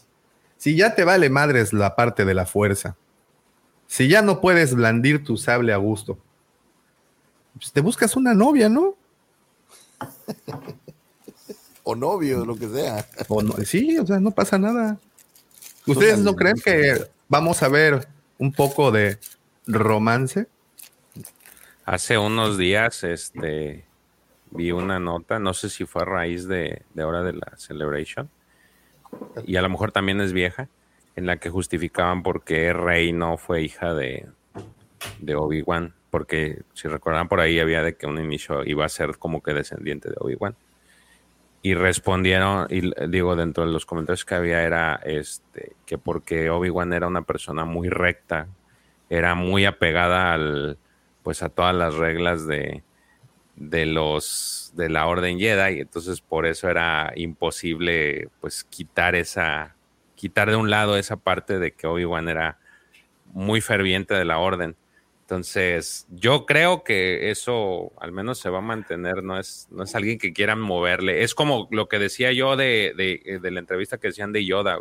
si 0.58 0.76
ya 0.76 0.94
te 0.94 1.04
vale 1.04 1.30
madres 1.30 1.72
la 1.72 1.96
parte 1.96 2.26
de 2.26 2.34
la 2.34 2.44
fuerza, 2.44 2.94
si 3.86 4.06
ya 4.06 4.20
no 4.20 4.42
puedes 4.42 4.74
blandir 4.74 5.24
tu 5.24 5.38
sable 5.38 5.72
a 5.72 5.78
gusto, 5.78 6.18
pues 7.58 7.72
te 7.72 7.80
buscas 7.80 8.16
una 8.16 8.34
novia, 8.34 8.68
¿no? 8.68 8.96
o 11.88 11.94
novio, 11.94 12.44
lo 12.44 12.56
que 12.56 12.68
sea. 12.68 13.06
sí, 13.64 13.96
o 13.98 14.06
sea, 14.06 14.18
no 14.18 14.32
pasa 14.32 14.58
nada. 14.58 14.98
¿Ustedes 15.86 16.18
no 16.18 16.34
creen 16.34 16.56
que 16.62 17.06
vamos 17.28 17.62
a 17.62 17.68
ver 17.68 18.08
un 18.38 18.52
poco 18.52 18.90
de 18.90 19.18
romance? 19.66 20.48
Hace 21.84 22.18
unos 22.18 22.58
días, 22.58 23.04
este, 23.04 23.86
vi 24.50 24.72
una 24.72 24.98
nota, 24.98 25.38
no 25.38 25.54
sé 25.54 25.70
si 25.70 25.84
fue 25.84 26.02
a 26.02 26.06
raíz 26.06 26.48
de, 26.48 26.82
de 26.92 27.02
ahora 27.02 27.22
de 27.22 27.34
la 27.34 27.52
Celebration, 27.56 28.28
y 29.46 29.54
a 29.54 29.62
lo 29.62 29.68
mejor 29.68 29.92
también 29.92 30.20
es 30.20 30.32
vieja, 30.32 30.68
en 31.14 31.26
la 31.26 31.36
que 31.36 31.50
justificaban 31.50 32.24
por 32.24 32.42
qué 32.42 32.72
Rey 32.72 33.12
no 33.12 33.38
fue 33.38 33.62
hija 33.62 33.94
de, 33.94 34.28
de 35.20 35.34
Obi-Wan, 35.36 35.94
porque 36.10 36.62
si 36.74 36.88
recordaban 36.88 37.28
por 37.28 37.40
ahí 37.40 37.58
había 37.58 37.82
de 37.82 37.96
que 37.96 38.06
un 38.06 38.18
inicio 38.18 38.64
iba 38.64 38.84
a 38.84 38.88
ser 38.88 39.18
como 39.18 39.42
que 39.42 39.54
descendiente 39.54 40.08
de 40.08 40.16
Obi-Wan. 40.18 40.56
Y 41.62 41.74
respondieron, 41.74 42.68
y 42.70 42.92
digo, 43.08 43.34
dentro 43.34 43.66
de 43.66 43.72
los 43.72 43.86
comentarios 43.86 44.24
que 44.24 44.36
había 44.36 44.62
era 44.62 45.00
este, 45.04 45.74
que 45.84 45.98
porque 45.98 46.48
Obi-Wan 46.50 46.92
era 46.92 47.08
una 47.08 47.22
persona 47.22 47.64
muy 47.64 47.88
recta, 47.88 48.46
era 49.10 49.34
muy 49.34 49.64
apegada 49.64 50.32
al, 50.32 50.78
pues 51.22 51.42
a 51.42 51.48
todas 51.48 51.74
las 51.74 51.94
reglas 51.94 52.46
de, 52.46 52.84
de 53.56 53.86
los 53.86 54.72
de 54.76 54.88
la 54.90 55.06
Orden 55.06 55.38
Jedi, 55.38 55.78
y 55.78 55.80
entonces 55.80 56.20
por 56.20 56.46
eso 56.46 56.68
era 56.68 57.12
imposible 57.16 58.28
pues 58.40 58.62
quitar 58.64 59.14
esa 59.14 59.74
quitar 60.14 60.50
de 60.50 60.56
un 60.56 60.70
lado 60.70 60.96
esa 60.96 61.16
parte 61.16 61.58
de 61.58 61.72
que 61.72 61.86
Obi-Wan 61.86 62.28
era 62.28 62.58
muy 63.32 63.60
ferviente 63.60 64.14
de 64.14 64.24
la 64.24 64.38
orden. 64.38 64.76
Entonces, 65.26 66.06
yo 66.08 66.46
creo 66.46 66.84
que 66.84 67.32
eso 67.32 67.90
al 68.00 68.12
menos 68.12 68.38
se 68.38 68.48
va 68.48 68.58
a 68.58 68.60
mantener, 68.60 69.24
no 69.24 69.40
es, 69.40 69.66
no 69.72 69.82
es 69.82 69.92
alguien 69.96 70.18
que 70.18 70.32
quieran 70.32 70.60
moverle. 70.60 71.24
Es 71.24 71.34
como 71.34 71.66
lo 71.72 71.88
que 71.88 71.98
decía 71.98 72.30
yo 72.30 72.56
de, 72.56 72.92
de, 72.96 73.50
la 73.50 73.58
entrevista 73.58 73.98
que 73.98 74.06
decían 74.06 74.32
de 74.32 74.44
Yoda. 74.44 74.78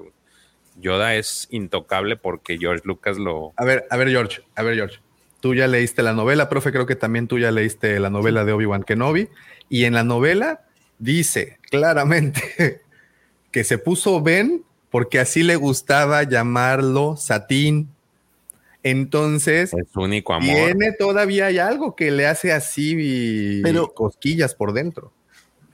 Yoda 0.80 1.16
es 1.16 1.48
intocable 1.50 2.16
porque 2.16 2.60
George 2.60 2.84
Lucas 2.86 3.18
lo... 3.18 3.54
A 3.58 3.66
ver, 3.66 3.88
a 3.90 3.98
ver, 3.98 4.10
George, 4.10 4.44
a 4.56 4.62
ver, 4.62 4.76
George. 4.76 5.00
Tú 5.40 5.56
ya 5.56 5.66
leíste 5.66 6.04
la 6.04 6.14
novela, 6.14 6.48
profe, 6.48 6.72
creo 6.72 6.86
que 6.86 6.96
también 6.96 7.28
tú 7.28 7.40
ya 7.40 7.50
leíste 7.50 8.00
la 8.00 8.12
novela 8.12 8.46
de 8.46 8.52
Obi-Wan 8.52 8.84
Kenobi. 8.84 9.30
Y 9.68 9.86
en 9.86 9.96
la 9.96 10.04
novela 10.04 10.68
dice 11.00 11.58
claramente 11.72 12.84
que 13.52 13.64
se 13.64 13.80
puso 13.80 14.22
Ben 14.22 14.64
porque 14.92 15.20
así 15.20 15.42
le 15.42 15.56
gustaba 15.56 16.22
llamarlo 16.22 17.18
Satín. 17.18 17.95
Entonces, 18.86 19.74
es 19.74 19.96
único 19.96 20.32
amor. 20.32 20.54
Tiene 20.54 20.92
todavía 20.92 21.48
hay 21.48 21.58
algo 21.58 21.96
que 21.96 22.12
le 22.12 22.28
hace 22.28 22.54
así 22.54 23.60
Pero, 23.64 23.92
cosquillas 23.96 24.54
por 24.54 24.74
dentro. 24.74 25.12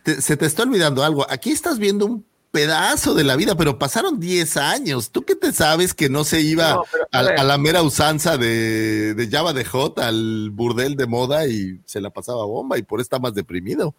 se 0.06 0.38
te 0.38 0.46
está 0.46 0.64
olvidando 0.64 1.04
algo. 1.04 1.30
Aquí 1.30 1.52
estás 1.52 1.78
viendo 1.78 2.06
un 2.06 2.26
pedazo 2.52 3.14
de 3.14 3.26
la 3.26 3.36
vida, 3.36 3.56
pero 3.58 3.78
pasaron 3.78 4.18
10 4.18 4.56
años. 4.56 5.12
¿Tú 5.12 5.24
qué 5.24 5.36
te 5.36 5.52
sabes 5.52 5.94
que 5.94 6.08
no 6.08 6.24
se 6.24 6.40
iba 6.40 6.82
a, 7.12 7.44
la 7.44 7.58
mera 7.58 7.84
usanza 7.84 8.38
de, 8.38 9.14
de 9.14 9.28
Java 9.30 9.52
de 9.52 9.66
Hot 9.66 10.00
al 10.00 10.50
burdel 10.50 10.96
de 10.96 11.06
moda 11.06 11.46
y 11.48 11.82
se 11.84 12.00
la 12.00 12.12
pasaba 12.12 12.46
bomba 12.46 12.78
y 12.78 12.84
por 12.84 13.02
eso 13.02 13.08
está 13.08 13.20
más 13.20 13.34
deprimido? 13.34 13.94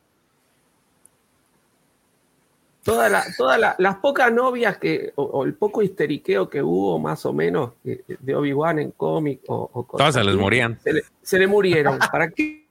Todas 2.83 3.37
toda 3.37 3.77
las 3.79 3.97
pocas 3.97 4.33
novias 4.33 4.77
que, 4.79 5.13
o, 5.15 5.45
el 5.45 5.55
poco 5.55 5.83
histeriqueo 5.83 6.49
que 6.49 6.63
hubo 6.63 6.99
más 6.99 7.25
o 7.27 7.33
menos 7.33 7.73
de 7.85 8.35
Obi-Wan 8.35 8.79
en 8.79 8.91
cómic 8.93 9.41
o, 9.49 9.87
Todas 9.91 10.15
se 10.15 10.25
les 10.25 10.37
morían. 10.37 10.79
Se 11.23 11.39
le, 11.39 11.47
murieron. 11.47 11.99
¿Para 11.99 12.31
qué? 12.31 12.67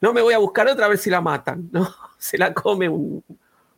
No 0.00 0.12
me 0.12 0.22
voy 0.22 0.34
a 0.34 0.38
buscar 0.38 0.68
otra 0.68 0.88
vez 0.88 1.00
si 1.00 1.10
la 1.10 1.20
matan. 1.20 1.68
No, 1.72 1.88
se 2.18 2.38
la 2.38 2.52
come 2.52 2.88
un, 2.88 3.22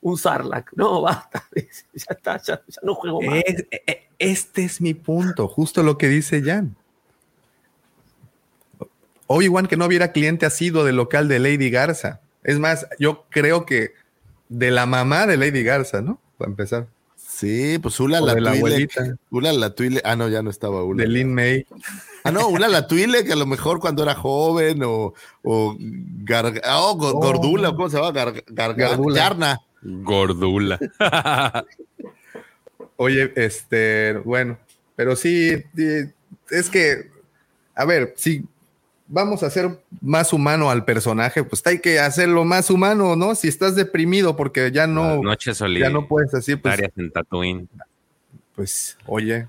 un 0.01 0.18
Sarlacc. 0.18 0.72
No, 0.74 1.02
basta. 1.02 1.44
Ya 1.94 2.06
está, 2.09 2.36
ya, 2.43 2.60
no 2.82 2.94
juego 2.94 3.20
más. 3.22 3.36
E, 3.36 3.66
e, 3.70 4.09
este 4.18 4.64
es 4.64 4.80
mi 4.80 4.94
punto, 4.94 5.48
justo 5.48 5.82
lo 5.82 5.98
que 5.98 6.09
dice 6.09 6.43
Jan. 6.43 6.76
Obi-Wan 9.26 9.66
que 9.66 9.76
no 9.76 9.86
hubiera 9.86 10.12
cliente 10.12 10.44
asiduo 10.44 10.84
del 10.84 10.97
local 10.97 11.28
de 11.28 11.39
Lady 11.39 11.70
Garza. 11.70 12.20
Es 12.43 12.59
más, 12.59 12.86
yo 12.98 13.24
creo 13.30 13.64
que 13.64 13.94
de 14.52 14.70
la 14.70 14.84
mamá 14.86 15.26
de 15.26 15.36
Lady 15.38 15.62
Garza, 15.62 16.02
¿no? 16.02 16.20
Para 16.36 16.50
empezar. 16.50 16.86
Sí, 17.16 17.78
pues 17.78 17.98
Ula 17.98 18.20
la, 18.20 18.34
la 18.34 18.52
abuelita. 18.52 19.16
Ula 19.30 19.52
la 19.52 19.74
tuile. 19.74 20.02
Ah, 20.04 20.14
no, 20.14 20.28
ya 20.28 20.42
no 20.42 20.50
estaba 20.50 20.84
Ula. 20.84 21.02
De 21.02 21.08
Lin 21.08 21.34
May. 21.34 21.66
Ah, 22.22 22.30
no, 22.30 22.48
Ula 22.48 22.68
la 22.68 22.86
tuile, 22.86 23.24
que 23.24 23.32
a 23.32 23.36
lo 23.36 23.46
mejor 23.46 23.80
cuando 23.80 24.02
era 24.02 24.14
joven 24.14 24.82
o, 24.84 25.14
o 25.42 25.76
ah, 26.64 26.80
oh, 26.80 26.96
Gordula, 26.96 27.70
¿cómo 27.74 27.88
se 27.88 27.96
llama? 27.96 28.12
Gar, 28.12 28.74
Gordula. 28.76 29.60
Gordula. 29.82 30.78
Oye, 32.96 33.32
este, 33.34 34.18
bueno, 34.18 34.58
pero 34.94 35.16
sí, 35.16 35.64
es 36.50 36.70
que, 36.70 37.10
a 37.74 37.84
ver, 37.84 38.12
si 38.16 38.44
vamos 39.12 39.43
a 39.43 39.47
hacer 39.47 39.78
más 40.01 40.32
humano 40.32 40.70
al 40.70 40.84
personaje, 40.84 41.44
pues 41.44 41.62
hay 41.66 41.80
que 41.80 42.01
hacerlo 42.01 42.44
más 42.44 42.70
humano, 42.70 43.14
¿no? 43.14 43.34
Si 43.34 43.47
estás 43.47 43.76
deprimido 43.76 44.36
porque 44.36 44.72
ya 44.72 44.86
no, 44.86 45.22
noches 45.22 45.59
ya 45.59 45.90
no 45.90 46.09
puedes 46.09 46.32
decir, 46.32 46.60
pues, 46.60 46.80
en 46.97 47.12
Tatooine. 47.12 47.68
Pues, 48.56 48.97
oye, 49.06 49.47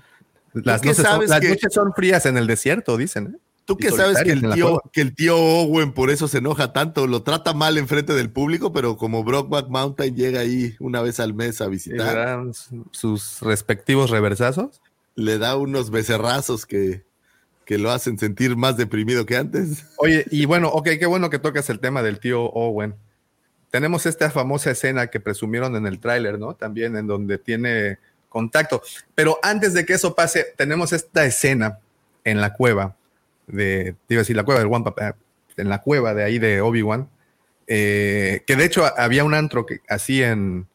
las, 0.52 0.84
noches 0.84 1.04
son, 1.04 1.26
las 1.26 1.42
noches 1.42 1.72
son 1.72 1.92
frías 1.94 2.26
en 2.26 2.36
el 2.36 2.46
desierto, 2.46 2.96
dicen. 2.98 3.34
¿eh? 3.34 3.38
Tú 3.64 3.78
que 3.78 3.90
sabes 3.90 4.22
que 4.22 4.32
el, 4.32 4.52
tío, 4.52 4.82
que 4.92 5.00
el 5.00 5.14
tío 5.14 5.38
Owen 5.38 5.92
por 5.92 6.10
eso 6.10 6.28
se 6.28 6.38
enoja 6.38 6.74
tanto, 6.74 7.06
lo 7.06 7.22
trata 7.22 7.54
mal 7.54 7.78
enfrente 7.78 8.12
del 8.12 8.30
público, 8.30 8.74
pero 8.74 8.98
como 8.98 9.24
Brockback 9.24 9.68
Mountain 9.68 10.14
llega 10.14 10.40
ahí 10.40 10.76
una 10.78 11.00
vez 11.00 11.18
al 11.20 11.32
mes 11.32 11.62
a 11.62 11.68
visitar. 11.68 12.42
sus 12.90 13.40
respectivos 13.40 14.10
reversazos. 14.10 14.82
Le 15.16 15.38
da 15.38 15.56
unos 15.56 15.90
becerrazos 15.90 16.66
que, 16.66 17.04
que 17.64 17.78
lo 17.78 17.90
hacen 17.90 18.18
sentir 18.18 18.56
más 18.56 18.76
deprimido 18.76 19.26
que 19.26 19.36
antes. 19.36 19.84
Oye, 19.96 20.24
y 20.30 20.44
bueno, 20.46 20.68
ok, 20.68 20.90
qué 20.98 21.06
bueno 21.06 21.30
que 21.30 21.38
tocas 21.38 21.68
el 21.70 21.80
tema 21.80 22.02
del 22.02 22.18
tío 22.18 22.44
Owen. 22.44 22.94
Tenemos 23.70 24.06
esta 24.06 24.30
famosa 24.30 24.70
escena 24.70 25.08
que 25.08 25.20
presumieron 25.20 25.74
en 25.76 25.86
el 25.86 25.98
tráiler, 25.98 26.38
¿no? 26.38 26.54
También 26.54 26.96
en 26.96 27.06
donde 27.06 27.38
tiene 27.38 27.98
contacto. 28.28 28.82
Pero 29.14 29.38
antes 29.42 29.74
de 29.74 29.84
que 29.84 29.94
eso 29.94 30.14
pase, 30.14 30.46
tenemos 30.56 30.92
esta 30.92 31.24
escena 31.24 31.80
en 32.22 32.40
la 32.40 32.52
cueva 32.54 32.96
de, 33.46 33.96
iba 34.08 34.20
a 34.20 34.22
decir, 34.22 34.36
la 34.36 34.44
cueva 34.44 34.60
del 34.60 34.68
Wampa, 34.68 34.94
eh, 35.00 35.12
en 35.56 35.68
la 35.68 35.82
cueva 35.82 36.14
de 36.14 36.24
ahí 36.24 36.38
de 36.38 36.60
Obi-Wan, 36.60 37.08
eh, 37.66 38.42
que 38.46 38.56
de 38.56 38.64
hecho 38.64 38.84
había 38.96 39.24
un 39.24 39.34
antro 39.34 39.66
que 39.66 39.80
así 39.88 40.22
en, 40.22 40.66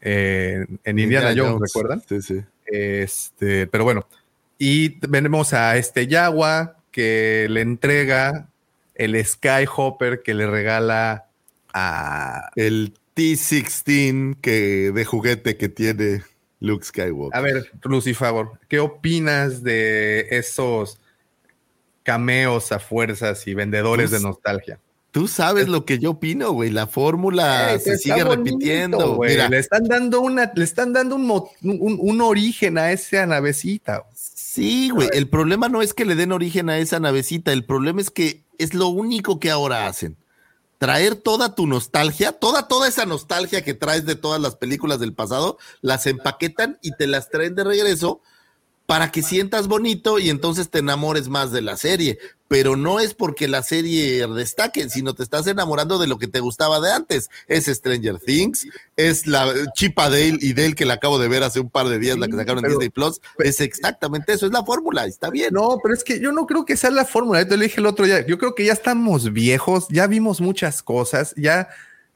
en 0.00 0.98
Indiana, 0.98 1.32
Jones, 1.36 1.60
¿recuerdan? 1.60 2.02
Sí, 2.08 2.20
sí. 2.20 2.42
Este, 2.66 3.66
pero 3.66 3.84
bueno, 3.84 4.06
y 4.64 4.98
venimos 5.08 5.52
a 5.52 5.76
este 5.76 6.06
Yagua 6.06 6.78
que 6.90 7.46
le 7.50 7.60
entrega 7.60 8.48
el 8.94 9.22
Skyhopper 9.22 10.22
que 10.22 10.32
le 10.32 10.46
regala 10.46 11.26
a... 11.72 12.50
El 12.56 12.94
T-16 13.14 14.40
que, 14.40 14.90
de 14.92 15.04
juguete 15.04 15.56
que 15.56 15.68
tiene 15.68 16.22
Luke 16.60 16.84
Skywalker. 16.84 17.38
A 17.38 17.42
ver, 17.42 17.70
Lucifer, 17.82 18.46
¿qué 18.68 18.80
opinas 18.80 19.62
de 19.62 20.28
esos 20.30 20.98
cameos 22.04 22.70
a 22.70 22.78
fuerzas 22.78 23.44
y 23.48 23.54
vendedores 23.54 24.12
de 24.12 24.20
nostalgia. 24.20 24.78
Tú 25.10 25.28
sabes 25.28 25.68
lo 25.68 25.84
que 25.84 25.98
yo 25.98 26.10
opino, 26.10 26.52
güey. 26.52 26.70
La 26.70 26.86
fórmula 26.86 27.78
se 27.78 27.98
sigue 27.98 28.22
repitiendo. 28.24 29.14
güey. 29.16 29.36
le 29.48 29.58
están 29.58 29.84
dando 29.84 30.20
una, 30.20 30.52
le 30.54 30.64
están 30.64 30.92
dando 30.92 31.16
un, 31.16 31.30
un, 31.62 32.20
origen 32.20 32.78
a 32.78 32.92
esa 32.92 33.24
navecita. 33.24 34.04
Sí, 34.54 34.90
güey. 34.90 35.08
El 35.12 35.28
problema 35.28 35.68
no 35.68 35.82
es 35.82 35.94
que 35.94 36.04
le 36.04 36.14
den 36.14 36.30
origen 36.30 36.70
a 36.70 36.78
esa 36.78 37.00
navecita. 37.00 37.52
El 37.52 37.64
problema 37.64 38.00
es 38.00 38.12
que 38.12 38.44
es 38.56 38.72
lo 38.72 38.86
único 38.86 39.40
que 39.40 39.50
ahora 39.50 39.88
hacen. 39.88 40.16
Traer 40.78 41.16
toda 41.16 41.56
tu 41.56 41.66
nostalgia, 41.66 42.30
toda, 42.30 42.68
toda 42.68 42.86
esa 42.86 43.04
nostalgia 43.04 43.64
que 43.64 43.74
traes 43.74 44.06
de 44.06 44.14
todas 44.14 44.40
las 44.40 44.54
películas 44.54 45.00
del 45.00 45.12
pasado, 45.12 45.58
las 45.80 46.06
empaquetan 46.06 46.78
y 46.82 46.92
te 46.92 47.08
las 47.08 47.30
traen 47.30 47.56
de 47.56 47.64
regreso 47.64 48.20
para 48.86 49.10
que 49.10 49.24
sientas 49.24 49.66
bonito 49.66 50.20
y 50.20 50.30
entonces 50.30 50.70
te 50.70 50.78
enamores 50.78 51.28
más 51.28 51.50
de 51.50 51.62
la 51.62 51.76
serie. 51.76 52.20
Pero 52.54 52.76
no 52.76 53.00
es 53.00 53.14
porque 53.14 53.48
la 53.48 53.64
serie 53.64 54.24
destaque, 54.28 54.88
sino 54.88 55.12
te 55.12 55.24
estás 55.24 55.44
enamorando 55.48 55.98
de 55.98 56.06
lo 56.06 56.18
que 56.18 56.28
te 56.28 56.38
gustaba 56.38 56.78
de 56.78 56.92
antes. 56.92 57.28
Es 57.48 57.64
Stranger 57.64 58.20
Things, 58.20 58.68
es 58.94 59.26
la 59.26 59.52
Chipa 59.74 60.08
Dale 60.08 60.38
y 60.40 60.52
Dale 60.52 60.76
que 60.76 60.84
la 60.84 60.94
acabo 60.94 61.18
de 61.18 61.26
ver 61.26 61.42
hace 61.42 61.58
un 61.58 61.68
par 61.68 61.88
de 61.88 61.98
días, 61.98 62.16
la 62.16 62.28
que 62.28 62.36
sacaron 62.36 62.64
en 62.64 62.70
Disney 62.70 62.90
Plus. 62.90 63.20
Es 63.38 63.60
exactamente 63.60 64.34
eso, 64.34 64.46
es 64.46 64.52
la 64.52 64.64
fórmula, 64.64 65.04
está 65.04 65.30
bien. 65.30 65.52
No, 65.52 65.80
pero 65.82 65.94
es 65.94 66.04
que 66.04 66.20
yo 66.20 66.30
no 66.30 66.46
creo 66.46 66.64
que 66.64 66.76
sea 66.76 66.92
la 66.92 67.04
fórmula. 67.04 67.42
Yo 67.42 67.48
te 67.48 67.56
lo 67.56 67.64
dije 67.64 67.80
el 67.80 67.86
otro 67.86 68.06
día. 68.06 68.24
Yo 68.24 68.38
creo 68.38 68.54
que 68.54 68.64
ya 68.64 68.72
estamos 68.72 69.32
viejos, 69.32 69.88
ya 69.88 70.06
vimos 70.06 70.40
muchas 70.40 70.80
cosas, 70.84 71.34
ya 71.36 71.68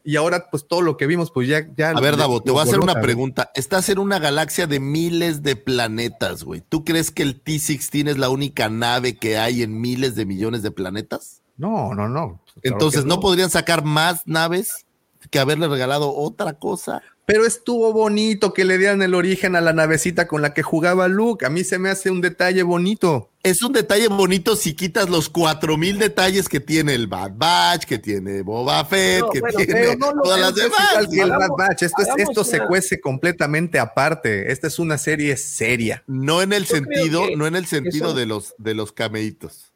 y 0.09 0.17
ahora 0.17 0.49
pues 0.51 0.67
todo 0.67 0.81
lo 0.81 0.97
que 0.97 1.07
vimos 1.07 1.31
pues 1.31 1.47
ya... 1.49 1.69
ya 1.77 1.91
a 1.91 2.01
ver, 2.01 2.17
Davo, 2.17 2.41
te 2.41 2.51
voy 2.51 2.61
a 2.61 2.63
hacer 2.63 2.81
una 2.81 2.99
pregunta. 3.03 3.51
Estás 3.55 3.91
en 3.91 3.99
una 3.99 4.19
galaxia 4.19 4.67
de 4.67 4.81
miles 4.81 5.43
de 5.43 5.55
planetas, 5.55 6.45
güey. 6.45 6.63
¿Tú 6.67 6.83
crees 6.83 7.11
que 7.11 7.23
el 7.23 7.39
T-16 7.39 8.09
es 8.09 8.17
la 8.17 8.31
única 8.31 8.71
nave 8.71 9.19
que 9.19 9.37
hay 9.37 9.63
en 9.63 9.79
miles 9.79 10.15
de 10.15 10.25
millones 10.25 10.63
de 10.63 10.71
planetas? 10.71 11.43
No, 11.59 11.95
no, 11.95 12.09
no. 12.09 12.41
Entonces, 12.63 13.05
¿no 13.05 13.21
podrían 13.21 13.51
sacar 13.51 13.85
más 13.85 14.23
naves 14.27 14.87
que 15.29 15.41
haberle 15.41 15.69
regalado 15.69 16.17
otra 16.17 16.55
cosa? 16.55 17.03
Pero 17.29 17.45
estuvo 17.45 17.93
bonito 17.93 18.55
que 18.55 18.65
le 18.65 18.79
dieran 18.79 19.03
el 19.03 19.15
origen 19.15 19.55
a 19.55 19.61
la 19.61 19.75
navecita 19.75 20.27
con 20.27 20.41
la 20.41 20.55
que 20.55 20.63
jugaba 20.63 21.09
Luke. 21.09 21.45
A 21.45 21.51
mí 21.51 21.63
se 21.63 21.79
me 21.79 21.91
hace 21.91 22.11
un 22.11 22.23
detalle 22.23 22.63
bonito. 22.63 23.29
Es 23.43 23.61
un 23.63 23.75
detalle 23.75 24.09
bonito 24.09 24.57
si 24.57 24.75
quitas 24.75 25.11
los 25.11 25.29
cuatro 25.29 25.77
mil 25.77 25.99
detalles 25.99 26.49
que 26.49 26.59
tiene 26.59 26.95
el 26.95 27.07
Bad 27.07 27.33
Batch, 27.37 27.85
que 27.85 27.99
tiene 27.99 28.41
Boba 28.41 28.83
Fett, 28.87 29.27
que 29.31 29.43
tiene 29.43 29.99
todas 29.99 30.41
las 30.41 30.55
demás. 30.55 31.07
el 31.13 31.31
Bad 31.31 31.51
Batch. 31.51 31.83
Esto, 31.83 32.03
esto 32.17 32.45
se 32.45 32.67
cuece 32.67 32.99
completamente 32.99 33.79
aparte. 33.79 34.51
Esta 34.51 34.69
es 34.69 34.79
una 34.79 34.97
serie 34.97 35.37
seria. 35.37 36.03
No 36.07 36.41
en 36.41 36.55
el 36.55 36.65
sentido, 36.65 37.27
no 37.37 37.47
en 37.47 37.57
el 37.57 37.67
sentido 37.67 38.15
de 38.15 38.25
los 38.25 38.55
de 38.57 38.73
los 38.73 38.91
cameitos. 38.91 39.71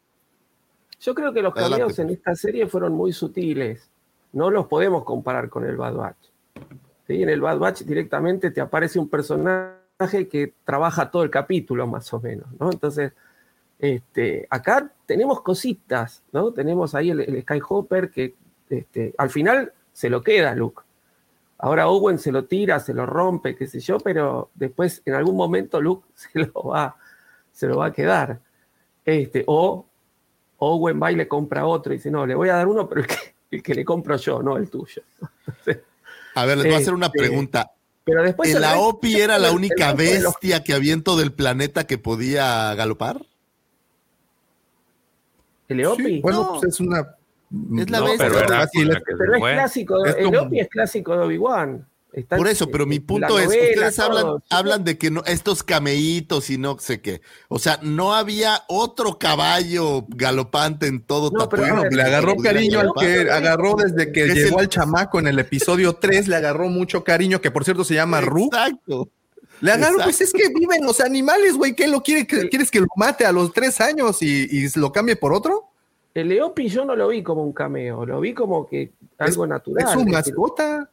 Yo 1.03 1.15
creo 1.15 1.35
que 1.35 1.43
los 1.43 1.53
cameos 1.53 1.99
en 1.99 2.09
esta 2.09 2.35
serie 2.35 2.67
fueron 2.67 2.95
muy 2.95 3.13
sutiles. 3.13 3.91
No 4.33 4.49
los 4.49 4.69
podemos 4.69 5.05
comparar 5.05 5.51
con 5.51 5.67
el 5.67 5.77
Bad 5.77 5.97
Batch. 5.97 6.32
En 7.21 7.29
el 7.29 7.41
Bad 7.41 7.59
Batch 7.59 7.83
directamente 7.83 8.51
te 8.51 8.61
aparece 8.61 8.99
un 8.99 9.09
personaje 9.09 10.29
que 10.29 10.55
trabaja 10.65 11.11
todo 11.11 11.25
el 11.25 11.31
capítulo, 11.31 11.87
más 11.87 12.13
o 12.15 12.21
menos, 12.21 12.47
¿no? 12.59 12.71
Entonces, 12.71 13.13
este, 13.79 14.47
acá 14.49 14.91
tenemos 15.07 15.43
cositas, 15.43 16.23
¿no? 16.33 16.53
Tenemos 16.53 16.95
ahí 16.95 17.11
el, 17.11 17.43
Skyhopper 17.43 18.11
que 18.11 18.35
este, 18.71 19.13
al 19.19 19.29
final 19.29 19.73
se 19.93 20.09
lo 20.09 20.23
queda 20.23 20.55
Luke. 20.55 20.83
Ahora 21.59 21.89
Owen 21.89 22.19
se 22.19 22.33
lo 22.33 22.45
tira, 22.45 22.81
se 22.81 22.95
lo 22.95 23.07
rompe, 23.07 23.57
qué 23.57 23.67
sé 23.67 23.81
yo, 23.81 23.99
pero 23.99 24.51
después 24.55 25.03
en 25.05 25.15
algún 25.15 25.37
momento 25.37 25.81
Luke 25.81 26.07
se 26.15 26.39
lo 26.39 26.53
va, 26.53 26.97
se 27.53 27.67
lo 27.67 27.79
va 27.79 27.87
a 27.87 27.93
quedar. 27.93 28.41
Este, 29.05 29.45
o 29.47 29.85
Owen 30.59 31.03
va 31.03 31.11
y 31.11 31.17
le 31.17 31.27
compra 31.27 31.67
otro 31.67 31.93
y 31.93 31.97
dice, 31.97 32.11
no, 32.11 32.25
le 32.25 32.37
voy 32.37 32.49
a 32.49 32.55
dar 32.55 32.69
uno, 32.69 32.89
pero 32.89 33.01
el 33.01 33.07
que, 33.09 33.17
el 33.51 33.63
que 33.63 33.75
le 33.75 33.85
compro 33.85 34.17
yo, 34.17 34.43
no 34.43 34.57
el 34.57 34.71
tuyo. 34.71 35.03
A 36.35 36.45
ver, 36.47 36.59
les 36.59 36.67
voy 36.67 36.75
a 36.75 36.79
hacer 36.79 36.95
una 36.95 37.07
este, 37.07 37.19
pregunta. 37.19 37.71
Pero 38.05 38.23
después 38.23 38.53
¿La 38.55 38.79
OPI 38.79 39.21
era 39.21 39.39
la 39.39 39.53
única 39.53 39.93
bestia 39.93 40.65
que 40.65 40.75
había 40.75 40.93
en 40.93 41.03
todo 41.03 41.23
el 41.23 41.33
planeta 41.33 41.87
que 41.87 41.99
podía 41.99 42.75
galopar? 42.75 43.23
¿El 45.69 45.81
Eopi? 45.81 46.21
bueno, 46.21 46.59
pues 46.61 46.75
es 46.75 46.81
una. 46.81 47.17
Es 47.79 47.91
la 47.91 48.01
bestia. 48.01 48.29
Pero, 48.29 48.47
pero 49.19 49.37
es 49.37 49.43
clásico. 49.43 50.05
el 50.05 50.35
Eopi 50.35 50.61
es 50.61 50.69
clásico 50.69 51.17
de 51.17 51.25
Obi-Wan. 51.25 51.87
Por 52.29 52.47
eso, 52.47 52.71
pero 52.71 52.85
mi 52.85 53.01
punto 53.01 53.39
es, 53.39 53.47
ustedes 53.47 53.99
hablan, 53.99 54.43
hablan 54.51 54.85
de 54.85 54.99
que 54.99 55.11
no, 55.11 55.23
estos 55.25 55.63
cameitos 55.63 56.51
y 56.51 56.59
no 56.59 56.79
sé 56.79 57.01
qué. 57.01 57.23
O 57.49 57.59
sea, 57.59 57.79
no 57.83 58.15
había 58.15 58.65
otro 58.69 59.19
caballo 59.19 60.05
galopante 60.09 60.89
en 60.89 61.03
todo 61.03 61.31
no, 61.31 61.49
pero 61.49 61.89
le 61.89 62.03
agarró 62.03 62.37
cariño 62.37 62.81
al 62.81 62.91
que 62.99 63.31
agarró 63.31 63.77
desde 63.77 64.13
que 64.13 64.27
llegó 64.27 64.59
al 64.59 64.69
chamaco 64.69 65.21
en 65.21 65.29
el 65.29 65.39
episodio 65.39 65.95
3, 65.95 66.29
le 66.29 66.37
agarró 66.37 66.69
mucho 66.69 67.03
cariño, 67.03 67.41
que 67.41 67.51
por 67.51 67.65
cierto 67.65 67.83
se 67.83 67.95
llama 67.95 68.21
Ru. 68.21 68.45
Exacto. 68.45 69.09
Le 69.63 69.73
agarró, 69.73 69.99
pues 70.03 70.21
es 70.21 70.33
que 70.33 70.49
viven 70.49 70.85
los 70.85 71.01
animales, 71.01 71.55
güey. 71.55 71.75
¿Qué 71.75 71.87
lo 71.87 72.03
quiere? 72.03 72.27
¿Quieres 72.27 72.71
que 72.71 72.81
lo 72.81 72.89
mate 72.97 73.25
a 73.25 73.33
los 73.33 73.53
tres 73.53 73.81
años 73.81 74.21
y, 74.21 74.49
y 74.51 74.69
lo 74.75 74.93
cambie 74.93 75.17
por 75.17 75.33
otro? 75.33 75.69
El 76.15 76.29
Leopi 76.29 76.69
yo 76.69 76.85
no 76.85 76.95
lo 76.95 77.09
vi 77.09 77.23
como 77.23 77.43
un 77.43 77.53
cameo, 77.53 78.05
lo 78.05 78.21
vi 78.21 78.35
como 78.35 78.67
que 78.67 78.93
algo 79.19 79.47
natural. 79.47 79.87
Es 79.87 79.93
su 79.93 80.05
mascota 80.05 80.91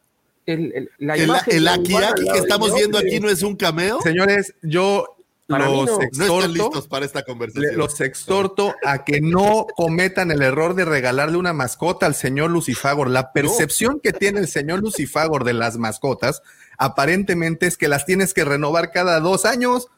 el, 0.52 0.90
el, 0.98 1.68
aquí, 1.68 1.94
que 2.32 2.38
estamos 2.38 2.74
viendo 2.74 2.98
aquí 2.98 3.20
no 3.20 3.28
es 3.28 3.42
un 3.42 3.56
cameo. 3.56 4.00
Señores, 4.02 4.54
yo 4.62 5.16
los 5.58 6.00
exhorto, 6.00 6.88
para 6.88 7.04
esta 7.04 7.24
conversación. 7.24 7.76
Los 7.76 8.00
exhorto 8.00 8.74
a 8.84 9.04
que 9.04 9.20
no 9.20 9.66
cometan 9.74 10.30
el 10.30 10.42
error 10.42 10.74
de 10.74 10.84
regalarle 10.84 11.36
una 11.36 11.52
mascota 11.52 12.06
al 12.06 12.14
señor 12.14 12.50
Lucifagor. 12.50 13.10
La 13.10 13.32
percepción 13.32 14.00
que 14.00 14.12
tiene 14.12 14.40
el 14.40 14.48
señor 14.48 14.80
Lucifagor 14.80 15.44
de 15.44 15.54
las 15.54 15.76
mascotas 15.76 16.42
aparentemente 16.78 17.66
es 17.66 17.76
que 17.76 17.88
las 17.88 18.06
tienes 18.06 18.32
que 18.32 18.44
renovar 18.44 18.92
cada 18.92 19.18
dos 19.20 19.44
años. 19.44 19.88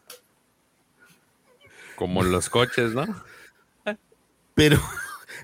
Como 1.96 2.22
los 2.22 2.48
coches, 2.48 2.92
¿no? 2.94 3.06
Pero 4.54 4.80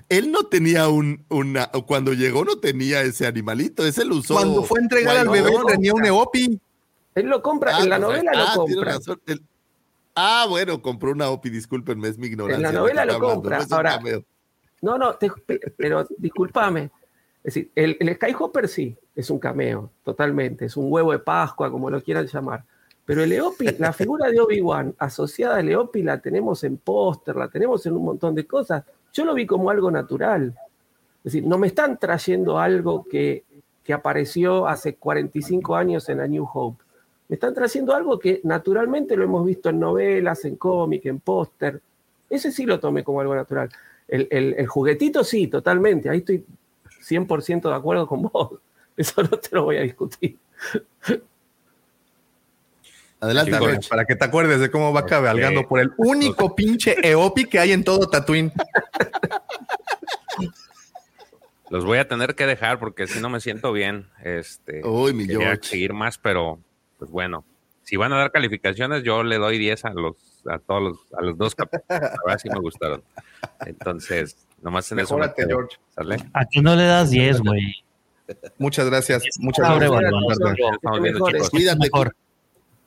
él 0.09 0.31
no 0.31 0.43
tenía 0.43 0.89
un, 0.89 1.23
una, 1.29 1.67
cuando 1.87 2.13
llegó 2.13 2.43
no 2.43 2.57
tenía 2.57 3.01
ese 3.01 3.27
animalito, 3.27 3.85
ese 3.85 4.03
lo 4.03 4.15
usó. 4.15 4.33
Cuando 4.33 4.63
fue 4.63 4.79
a 4.79 4.83
entregar 4.83 5.17
al 5.17 5.29
bebé 5.29 5.51
tenía 5.67 5.93
un 5.93 6.03
Eopi. 6.03 6.59
Él 7.15 7.27
lo 7.27 7.41
compra, 7.41 7.79
en 7.79 7.89
la 7.89 7.95
ah, 7.95 7.99
novela 7.99 8.31
lo 8.33 8.43
ah, 8.43 8.53
compra. 8.55 8.99
ah, 10.15 10.45
bueno, 10.49 10.81
compró 10.81 11.11
una 11.11 11.29
Opi, 11.29 11.49
discúlpenme, 11.49 12.07
es 12.07 12.17
mi 12.17 12.27
ignorancia. 12.27 12.57
En 12.57 12.73
la 12.73 12.79
novela 12.79 13.05
lo 13.05 13.19
compra. 13.19 13.65
Ahora, 13.69 13.99
no, 14.81 14.97
no, 14.97 15.17
pero 15.77 16.07
discúlpame. 16.17 16.91
Es 17.43 17.53
decir, 17.53 17.71
el, 17.75 17.97
el 17.99 18.15
Skyhopper 18.15 18.67
sí, 18.67 18.95
es 19.15 19.29
un 19.29 19.39
cameo, 19.39 19.91
totalmente. 20.03 20.65
Es 20.65 20.77
un 20.77 20.91
huevo 20.91 21.11
de 21.11 21.19
Pascua, 21.19 21.71
como 21.71 21.89
lo 21.89 22.01
quieran 22.01 22.25
llamar. 22.27 22.63
Pero 23.05 23.23
el 23.23 23.31
Eopi, 23.31 23.65
la 23.79 23.91
figura 23.91 24.29
de 24.29 24.39
Obi-Wan 24.39 24.95
asociada 24.99 25.57
al 25.57 25.69
Eopi 25.69 26.03
la 26.03 26.21
tenemos 26.21 26.63
en 26.63 26.77
póster, 26.77 27.35
la 27.35 27.49
tenemos 27.49 27.85
en 27.85 27.93
un 27.93 28.05
montón 28.05 28.35
de 28.35 28.45
cosas. 28.45 28.83
Yo 29.13 29.25
lo 29.25 29.33
vi 29.33 29.45
como 29.45 29.69
algo 29.69 29.91
natural. 29.91 30.55
Es 31.19 31.33
decir, 31.33 31.45
no 31.45 31.57
me 31.57 31.67
están 31.67 31.97
trayendo 31.97 32.59
algo 32.59 33.03
que, 33.03 33.43
que 33.83 33.93
apareció 33.93 34.67
hace 34.67 34.95
45 34.95 35.75
años 35.75 36.07
en 36.09 36.19
la 36.19 36.27
New 36.27 36.47
Hope. 36.51 36.83
Me 37.27 37.35
están 37.35 37.53
trayendo 37.53 37.93
algo 37.93 38.17
que 38.17 38.41
naturalmente 38.43 39.15
lo 39.15 39.23
hemos 39.23 39.45
visto 39.45 39.69
en 39.69 39.79
novelas, 39.79 40.45
en 40.45 40.55
cómic, 40.55 41.05
en 41.05 41.19
póster. 41.19 41.81
Ese 42.29 42.51
sí 42.51 42.65
lo 42.65 42.79
tomé 42.79 43.03
como 43.03 43.21
algo 43.21 43.35
natural. 43.35 43.69
El, 44.07 44.27
el, 44.31 44.55
el, 44.57 44.67
juguetito 44.67 45.23
sí, 45.23 45.47
totalmente. 45.47 46.09
Ahí 46.09 46.19
estoy 46.19 46.43
100% 47.07 47.69
de 47.69 47.75
acuerdo 47.75 48.07
con 48.07 48.23
vos. 48.23 48.53
Eso 48.97 49.21
no 49.23 49.37
te 49.37 49.49
lo 49.55 49.65
voy 49.65 49.77
a 49.77 49.81
discutir. 49.81 50.37
Adelante, 53.21 53.51
Chicos, 53.51 53.87
para 53.89 54.05
que 54.05 54.15
te 54.15 54.25
acuerdes 54.25 54.61
de 54.61 54.71
cómo 54.71 54.93
va 54.93 55.05
cabalgando 55.05 55.67
por 55.67 55.81
el 55.81 55.91
único 55.97 56.55
pinche 56.55 56.95
Eopi 57.03 57.45
que 57.45 57.59
hay 57.59 57.73
en 57.73 57.83
todo 57.83 58.07
Tatooine. 58.07 58.51
Los 61.69 61.85
voy 61.85 61.97
a 61.99 62.07
tener 62.07 62.33
que 62.35 62.45
dejar 62.45 62.79
porque 62.79 63.07
si 63.07 63.19
no 63.19 63.29
me 63.29 63.39
siento 63.41 63.71
bien. 63.73 64.07
Este, 64.23 64.85
Uy, 64.85 65.13
mi 65.13 65.27
quería 65.27 65.59
seguir 65.61 65.93
más, 65.93 66.17
pero 66.17 66.59
pues 66.97 67.11
bueno, 67.11 67.43
si 67.83 67.97
van 67.97 68.13
a 68.13 68.17
dar 68.17 68.31
calificaciones, 68.31 69.03
yo 69.03 69.23
le 69.23 69.37
doy 69.37 69.57
10 69.57 69.85
a 69.85 69.89
los 69.91 70.15
a 70.47 70.57
todos 70.59 70.81
los, 70.81 70.97
a 71.17 71.21
los 71.21 71.37
dos 71.37 71.55
capítulos. 71.55 71.85
A 71.89 72.29
ver 72.29 72.39
si 72.39 72.49
me 72.49 72.59
gustaron. 72.59 73.03
Entonces, 73.65 74.37
nomás 74.61 74.89
en 74.91 74.97
Mejórate, 74.97 75.41
eso. 75.41 75.49
George. 75.49 75.77
¿Sale? 75.95 76.17
¿A 76.33 76.45
ti 76.45 76.61
no 76.61 76.75
le 76.75 76.85
das 76.85 77.09
10, 77.09 77.41
güey? 77.41 77.83
Muchas 78.57 78.89
gracias. 78.89 79.23
Muchas 79.39 79.67
gracias. 79.67 81.49
Cuídate. 81.49 81.89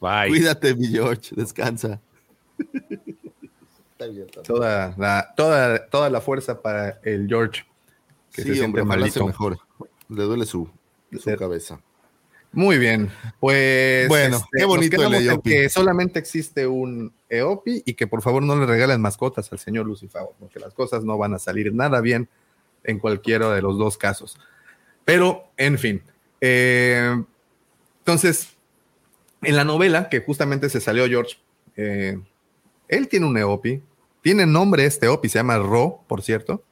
Bye. 0.03 0.31
Cuídate, 0.31 0.75
mi 0.75 0.89
George. 0.89 1.33
Descansa. 1.37 2.01
Toda 4.43 4.97
la, 4.99 5.33
toda, 5.37 5.87
toda 5.87 6.11
la 6.11 6.21
fuerza 6.21 6.61
para 6.61 6.99
el 7.05 7.29
George. 7.29 7.63
Que 8.33 8.43
sí, 8.43 8.57
se 8.57 8.65
hombre, 8.65 8.83
malito. 8.83 9.25
mejor. 9.25 9.59
Le 10.09 10.25
duele 10.25 10.45
su, 10.45 10.69
su 11.17 11.37
cabeza. 11.37 11.81
Muy 12.51 12.79
bien, 12.79 13.11
pues 13.41 14.09
bueno, 14.09 14.37
este, 14.39 14.49
qué 14.59 14.65
bonito 14.65 15.07
el 15.07 15.15
Eopi. 15.15 15.51
Que 15.51 15.69
solamente 15.71 16.19
existe 16.19 16.67
un 16.67 17.15
Eopi 17.31 17.83
y 17.87 17.95
que 17.95 18.07
por 18.07 18.21
favor 18.23 18.43
no 18.43 18.57
le 18.57 18.67
regalen 18.67 19.01
mascotas 19.01 19.51
al 19.53 19.59
señor 19.61 19.87
Lucifer, 19.87 20.23
porque 20.39 20.59
las 20.59 20.75
cosas 20.75 21.05
no 21.05 21.17
van 21.17 21.33
a 21.33 21.39
salir 21.39 21.73
nada 21.73 22.01
bien 22.01 22.29
en 22.83 22.99
cualquiera 22.99 23.55
de 23.55 23.63
los 23.63 23.79
dos 23.79 23.97
casos. 23.97 24.37
Pero, 25.05 25.45
en 25.57 25.79
fin. 25.79 26.03
Eh, 26.41 27.25
entonces, 28.01 28.52
en 29.43 29.57
la 29.57 29.65
novela, 29.65 30.09
que 30.09 30.21
justamente 30.21 30.69
se 30.69 30.81
salió 30.81 31.07
George, 31.07 31.37
eh, 31.77 32.19
él 32.89 33.09
tiene 33.09 33.27
un 33.27 33.37
Eopi, 33.37 33.83
tiene 34.23 34.47
nombre 34.47 34.85
este 34.85 35.07
Eopi, 35.07 35.29
se 35.29 35.39
llama 35.39 35.59
Ro, 35.59 36.05
por 36.07 36.23
cierto. 36.23 36.63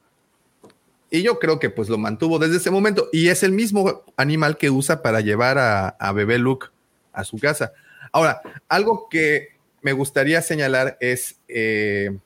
Y 1.09 1.23
yo 1.23 1.39
creo 1.39 1.59
que 1.59 1.69
pues 1.69 1.89
lo 1.89 1.97
mantuvo 1.97 2.39
desde 2.39 2.57
ese 2.57 2.71
momento. 2.71 3.09
Y 3.11 3.27
es 3.27 3.43
el 3.43 3.51
mismo 3.51 4.03
animal 4.15 4.57
que 4.57 4.69
usa 4.69 5.01
para 5.01 5.19
llevar 5.19 5.57
a, 5.57 6.11
bebé 6.13 6.37
Luke 6.37 6.67
a 7.11 7.25
su 7.25 7.37
casa. 7.37 7.73
Ahora, 8.13 8.41
algo 8.69 9.09
que 9.09 9.49
me 9.81 9.91
gustaría 9.91 10.41
señalar 10.41 10.97
es, 11.01 11.37
eh, 11.49 12.17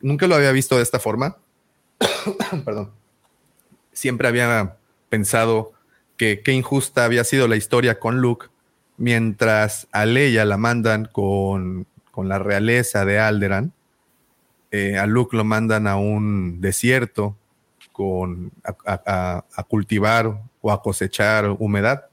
nunca 0.00 0.26
lo 0.26 0.34
había 0.34 0.50
visto 0.50 0.76
de 0.76 0.82
esta 0.82 0.98
forma. 0.98 1.36
Perdón. 2.64 2.90
Siempre 3.92 4.26
había 4.26 4.76
pensado 5.08 5.72
que 6.16 6.42
qué 6.42 6.52
injusta 6.52 7.04
había 7.04 7.22
sido 7.22 7.46
la 7.46 7.56
historia 7.56 8.00
con 8.00 8.20
Luke, 8.20 8.46
mientras 8.98 9.88
a 9.92 10.04
Leia 10.04 10.44
la 10.44 10.58
mandan 10.58 11.08
con, 11.10 11.86
con 12.10 12.28
la 12.28 12.38
realeza 12.38 13.04
de 13.04 13.18
Alderan. 13.18 13.72
Eh, 14.70 14.98
a 14.98 15.06
Luke 15.06 15.36
lo 15.36 15.44
mandan 15.44 15.86
a 15.86 15.96
un 15.96 16.60
desierto 16.60 17.36
con, 17.92 18.52
a, 18.84 19.42
cultivar 19.68 20.42
o 20.60 20.70
a 20.70 20.82
cosechar 20.82 21.48
humedad. 21.58 22.06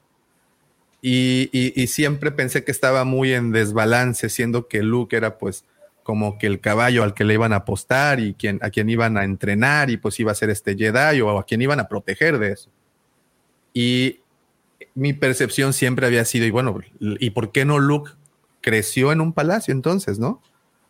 Y, 1.02 1.86
siempre 1.88 2.32
pensé 2.32 2.64
que 2.64 2.72
estaba 2.72 3.04
muy 3.04 3.32
en 3.32 3.52
desbalance, 3.52 4.28
siendo 4.28 4.66
que 4.66 4.82
Luke 4.82 5.16
era 5.16 5.38
pues 5.38 5.64
como 6.02 6.38
que 6.38 6.46
el 6.46 6.60
caballo 6.60 7.02
al 7.02 7.14
que 7.14 7.24
le 7.24 7.34
iban 7.34 7.52
a 7.52 7.56
apostar 7.56 8.20
y 8.20 8.34
quien, 8.34 8.58
a 8.62 8.70
quien 8.70 8.88
iban 8.88 9.16
a 9.16 9.24
entrenar 9.24 9.90
y 9.90 9.96
pues 9.96 10.18
iba 10.18 10.32
a 10.32 10.36
ser 10.36 10.50
este 10.50 10.76
Jedi 10.76 11.20
o 11.20 11.38
a 11.38 11.44
quien 11.44 11.62
iban 11.62 11.80
a 11.80 11.88
proteger 11.88 12.38
de 12.38 12.52
eso. 12.52 12.70
Y 13.72 14.20
mi 14.96 15.12
percepción 15.12 15.74
siempre 15.74 16.06
había 16.06 16.24
sido, 16.24 16.46
y 16.46 16.50
bueno, 16.50 16.80
¿y 16.98 17.30
por 17.30 17.52
qué 17.52 17.64
no 17.64 17.78
Luke 17.78 18.12
creció 18.62 19.12
en 19.12 19.20
un 19.20 19.34
palacio 19.34 19.72
entonces, 19.72 20.18
no? 20.18 20.42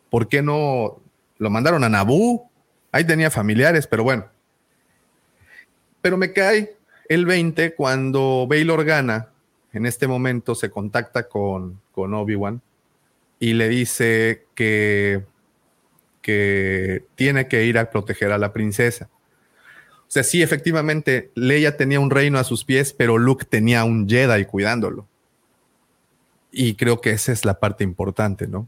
¿Por 0.09 0.29
qué 0.29 0.41
no 0.41 1.01
lo 1.37 1.49
mandaron 1.49 1.83
a 1.83 1.89
Naboo? 1.89 2.49
Ahí 2.93 3.03
tenía 3.03 3.29
familiares, 3.29 3.85
pero 3.85 4.03
bueno, 4.03 4.25
pero 6.01 6.17
me 6.17 6.31
cae 6.31 6.77
el 7.09 7.25
20 7.25 7.75
cuando 7.75 8.47
Bail 8.49 8.69
Organa 8.69 9.29
en 9.73 9.85
este 9.85 10.07
momento 10.07 10.55
se 10.55 10.69
contacta 10.69 11.27
con, 11.27 11.81
con 11.91 12.13
Obi-Wan 12.13 12.61
y 13.39 13.53
le 13.53 13.67
dice 13.67 14.45
que, 14.55 15.25
que 16.21 17.03
tiene 17.15 17.49
que 17.49 17.65
ir 17.65 17.77
a 17.77 17.91
proteger 17.91 18.31
a 18.31 18.37
la 18.37 18.53
princesa. 18.53 19.09
O 20.07 20.11
sea, 20.11 20.23
sí, 20.23 20.41
efectivamente, 20.41 21.31
Leia 21.35 21.75
tenía 21.75 21.99
un 21.99 22.09
reino 22.09 22.39
a 22.39 22.43
sus 22.43 22.63
pies, 22.63 22.93
pero 22.93 23.17
Luke 23.17 23.45
tenía 23.45 23.83
un 23.83 24.07
Jedi 24.07 24.45
cuidándolo. 24.45 25.05
Y 26.51 26.75
creo 26.75 27.01
que 27.01 27.11
esa 27.11 27.31
es 27.31 27.43
la 27.43 27.59
parte 27.59 27.83
importante, 27.83 28.47
¿no? 28.47 28.67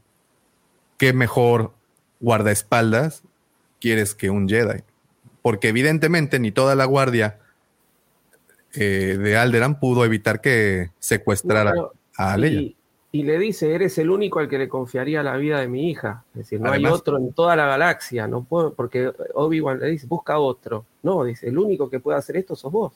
¿Qué 0.98 1.14
mejor 1.14 1.74
guardaespaldas 2.20 3.24
quieres 3.80 4.14
que 4.16 4.30
un 4.30 4.50
Jedi? 4.50 4.84
porque 5.42 5.70
evidentemente 5.70 6.40
ni 6.40 6.52
toda 6.52 6.76
la 6.76 6.86
guardia 6.86 7.40
eh, 8.74 9.18
de 9.20 9.38
Alderan 9.38 9.80
pudo 9.80 10.06
evitar 10.06 10.42
que 10.42 10.92
secuestrara 11.00 11.74
a 12.16 12.38
Leia. 12.38 12.62
Y, 12.62 12.76
le 13.12 13.40
dice, 13.40 13.74
eres 13.74 13.98
el 13.98 14.12
único 14.12 14.40
al 14.40 14.48
que 14.48 14.60
le 14.60 14.70
confiaría 14.70 15.24
la 15.24 15.36
vida 15.36 15.60
de 15.60 15.68
mi 15.68 15.90
hija. 15.90 16.24
Es 16.34 16.40
decir, 16.40 16.62
no 16.62 16.72
hay 16.72 16.86
otro 16.86 17.18
en 17.18 17.34
toda 17.34 17.56
la 17.56 17.66
galaxia, 17.66 18.28
no 18.28 18.44
puedo, 18.44 18.74
porque 18.74 19.12
Obi-Wan 19.34 19.80
le 19.80 19.88
dice, 19.88 20.06
busca 20.06 20.38
otro. 20.38 20.86
No, 21.02 21.24
dice, 21.24 21.48
el 21.48 21.58
único 21.58 21.90
que 21.90 22.00
puede 22.00 22.20
hacer 22.20 22.38
esto 22.38 22.56
sos 22.56 22.72
vos. 22.72 22.94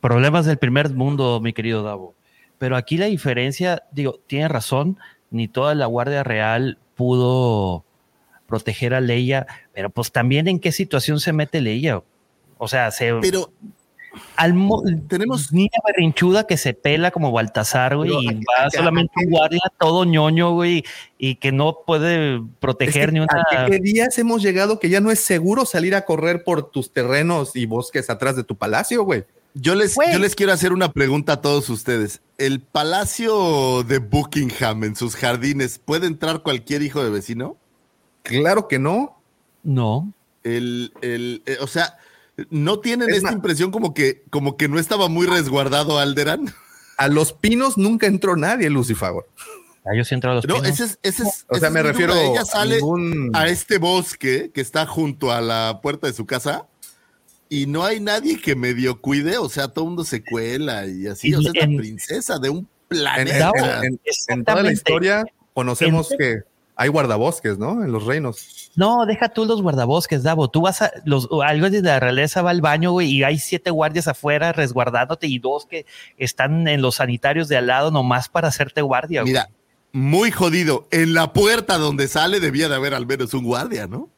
Problemas 0.00 0.46
del 0.46 0.56
primer 0.56 0.90
mundo, 0.90 1.40
mi 1.40 1.52
querido 1.52 1.82
Davo. 1.82 2.14
Pero 2.58 2.76
aquí 2.76 2.96
la 2.96 3.06
diferencia, 3.06 3.82
digo, 3.90 4.20
tiene 4.26 4.46
razón, 4.46 4.98
ni 5.30 5.48
toda 5.48 5.74
la 5.74 5.86
Guardia 5.86 6.22
Real 6.22 6.78
pudo 6.94 7.84
proteger 8.46 8.94
a 8.94 9.00
Leia, 9.00 9.46
pero 9.72 9.90
pues 9.90 10.12
también 10.12 10.46
en 10.48 10.60
qué 10.60 10.70
situación 10.70 11.20
se 11.20 11.32
mete 11.32 11.60
Leia. 11.60 12.02
O 12.58 12.68
sea, 12.68 12.90
se. 12.90 13.14
Pero. 13.20 13.50
Al 14.36 14.54
tenemos 15.08 15.52
niña 15.52 15.78
berrinchuda 15.86 16.46
que 16.46 16.56
se 16.56 16.74
pela 16.74 17.10
como 17.10 17.30
Baltasar, 17.30 17.96
güey, 17.96 18.10
y 18.10 18.26
va 18.26 18.70
solamente 18.70 19.12
un 19.24 19.30
guardia 19.30 19.60
todo 19.78 20.04
ñoño, 20.04 20.52
güey, 20.52 20.84
y 21.18 21.36
que 21.36 21.52
no 21.52 21.78
puede 21.86 22.42
proteger 22.58 23.12
ni 23.12 23.20
una. 23.20 23.44
¿A 23.56 23.66
qué 23.66 23.78
días 23.78 24.18
hemos 24.18 24.42
llegado 24.42 24.80
que 24.80 24.88
ya 24.88 25.00
no 25.00 25.10
es 25.10 25.20
seguro 25.20 25.64
salir 25.64 25.94
a 25.94 26.04
correr 26.04 26.42
por 26.42 26.70
tus 26.70 26.92
terrenos 26.92 27.54
y 27.54 27.66
bosques 27.66 28.10
atrás 28.10 28.36
de 28.36 28.44
tu 28.44 28.56
palacio, 28.56 29.04
güey? 29.04 29.24
Yo 29.54 29.74
les, 29.74 29.96
yo 30.12 30.18
les 30.18 30.36
quiero 30.36 30.52
hacer 30.52 30.72
una 30.72 30.92
pregunta 30.92 31.34
a 31.34 31.40
todos 31.40 31.68
ustedes. 31.70 32.20
¿El 32.38 32.60
palacio 32.60 33.82
de 33.82 33.98
Buckingham 33.98 34.84
en 34.84 34.94
sus 34.94 35.16
jardines 35.16 35.78
puede 35.78 36.06
entrar 36.06 36.42
cualquier 36.42 36.82
hijo 36.82 37.02
de 37.02 37.10
vecino? 37.10 37.56
Claro 38.22 38.68
que 38.68 38.78
no. 38.78 39.20
No. 39.62 40.12
El, 40.44 40.92
el, 41.02 41.42
eh, 41.46 41.58
o 41.60 41.66
sea, 41.66 41.98
¿no 42.50 42.80
tienen 42.80 43.10
esta 43.10 43.32
impresión 43.32 43.70
como 43.70 43.94
que, 43.94 44.24
como 44.30 44.56
que 44.56 44.68
no 44.68 44.78
estaba 44.78 45.08
muy 45.08 45.26
resguardado 45.26 45.98
Alderan? 45.98 46.52
A 46.96 47.08
los 47.08 47.32
pinos 47.32 47.78
nunca 47.78 48.06
entró 48.06 48.36
nadie, 48.36 48.70
Lucifer. 48.70 49.12
Ah, 49.84 49.94
yo 49.96 50.04
sí 50.04 50.14
entro 50.14 50.32
a 50.32 50.34
los 50.34 50.46
pinos. 50.46 50.66
Ese 50.66 50.84
es, 50.84 50.98
ese 51.02 51.22
es, 51.22 51.46
o 51.48 51.56
sea, 51.56 51.70
me 51.70 51.82
refiero 51.82 52.14
ella 52.14 52.44
sale 52.44 52.80
a 53.32 53.48
este 53.48 53.78
bosque 53.78 54.50
que 54.52 54.60
está 54.60 54.86
junto 54.86 55.32
a 55.32 55.40
la 55.40 55.80
puerta 55.82 56.06
de 56.06 56.12
su 56.12 56.26
casa 56.26 56.66
y 57.48 57.66
no 57.66 57.84
hay 57.84 57.98
nadie 58.00 58.40
que 58.40 58.54
medio 58.54 59.00
cuide, 59.00 59.38
o 59.38 59.48
sea, 59.48 59.68
todo 59.68 59.84
el 59.84 59.88
mundo 59.88 60.04
se 60.04 60.22
cuela 60.22 60.86
y 60.86 61.06
así, 61.06 61.34
o 61.34 61.42
sea, 61.42 61.50
es 61.54 61.68
la 61.68 61.76
princesa 61.76 62.38
de 62.38 62.50
un 62.50 62.68
planeta. 62.88 63.50
En, 64.28 64.44
toda 64.44 64.62
la 64.62 64.72
historia 64.72 65.24
conocemos 65.54 66.10
que 66.16 66.42
hay 66.80 66.88
guardabosques, 66.88 67.58
¿no? 67.58 67.84
En 67.84 67.92
los 67.92 68.06
reinos. 68.06 68.70
No, 68.74 69.04
deja 69.04 69.28
tú 69.28 69.44
los 69.44 69.60
guardabosques, 69.60 70.22
Davo. 70.22 70.48
Tú 70.48 70.62
vas 70.62 70.80
a 70.80 70.90
los 71.04 71.28
algo 71.44 71.68
de 71.68 71.82
la 71.82 72.00
realeza 72.00 72.40
va 72.40 72.50
al 72.50 72.62
baño, 72.62 72.92
güey, 72.92 73.10
y 73.10 73.22
hay 73.22 73.38
siete 73.38 73.70
guardias 73.70 74.08
afuera 74.08 74.52
resguardándote 74.52 75.26
y 75.26 75.38
dos 75.38 75.66
que 75.66 75.84
están 76.16 76.66
en 76.68 76.80
los 76.80 76.94
sanitarios 76.94 77.48
de 77.48 77.58
al 77.58 77.66
lado 77.66 77.90
nomás 77.90 78.30
para 78.30 78.48
hacerte 78.48 78.80
guardia. 78.80 79.22
Mira, 79.24 79.50
muy 79.92 80.30
jodido. 80.30 80.86
En 80.90 81.12
la 81.12 81.34
puerta 81.34 81.76
donde 81.76 82.08
sale 82.08 82.40
debía 82.40 82.70
de 82.70 82.76
haber 82.76 82.94
al 82.94 83.06
menos 83.06 83.34
un 83.34 83.44
guardia, 83.44 83.86
¿no? 83.86 84.08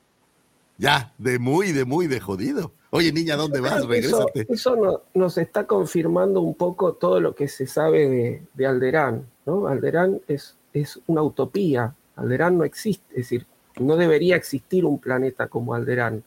Ya, 0.78 1.12
de 1.18 1.40
muy, 1.40 1.72
de 1.72 1.84
muy, 1.84 2.06
de 2.06 2.20
jodido. 2.20 2.72
Oye, 2.90 3.12
niña, 3.12 3.34
¿dónde 3.34 3.58
vas? 3.58 3.84
Regrésate. 3.84 4.46
Eso, 4.48 5.02
nos 5.14 5.36
está 5.36 5.66
confirmando 5.66 6.40
un 6.40 6.54
poco 6.54 6.92
todo 6.92 7.20
lo 7.20 7.34
que 7.34 7.48
se 7.48 7.66
sabe 7.66 8.08
de, 8.08 8.42
de 8.54 8.66
Alderán 8.66 9.26
¿no? 9.46 9.66
Alderán 9.66 10.20
es, 10.28 10.56
es 10.72 11.00
una 11.06 11.22
utopía, 11.22 11.94
Alderán 12.16 12.58
no 12.58 12.64
existe, 12.64 13.06
es 13.10 13.28
decir, 13.28 13.46
no 13.80 13.96
debería 13.96 14.36
existir 14.36 14.84
un 14.84 14.98
planeta 14.98 15.48
como 15.48 15.74
Alderán. 15.74 16.22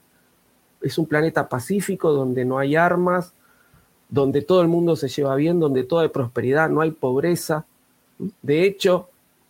Es 0.81 0.97
un 0.97 1.05
planeta 1.05 1.47
pacífico 1.47 2.11
donde 2.11 2.45
no 2.45 2.57
hay 2.57 2.75
armas, 2.75 3.33
donde 4.09 4.41
todo 4.41 4.61
el 4.61 4.67
mundo 4.67 4.95
se 4.95 5.07
lleva 5.07 5.35
bien, 5.35 5.59
donde 5.59 5.83
todo 5.83 5.99
hay 5.99 6.09
prosperidad, 6.09 6.69
no 6.69 6.81
hay 6.81 6.91
pobreza. 6.91 7.65
De 8.41 8.63
hecho, 8.63 9.09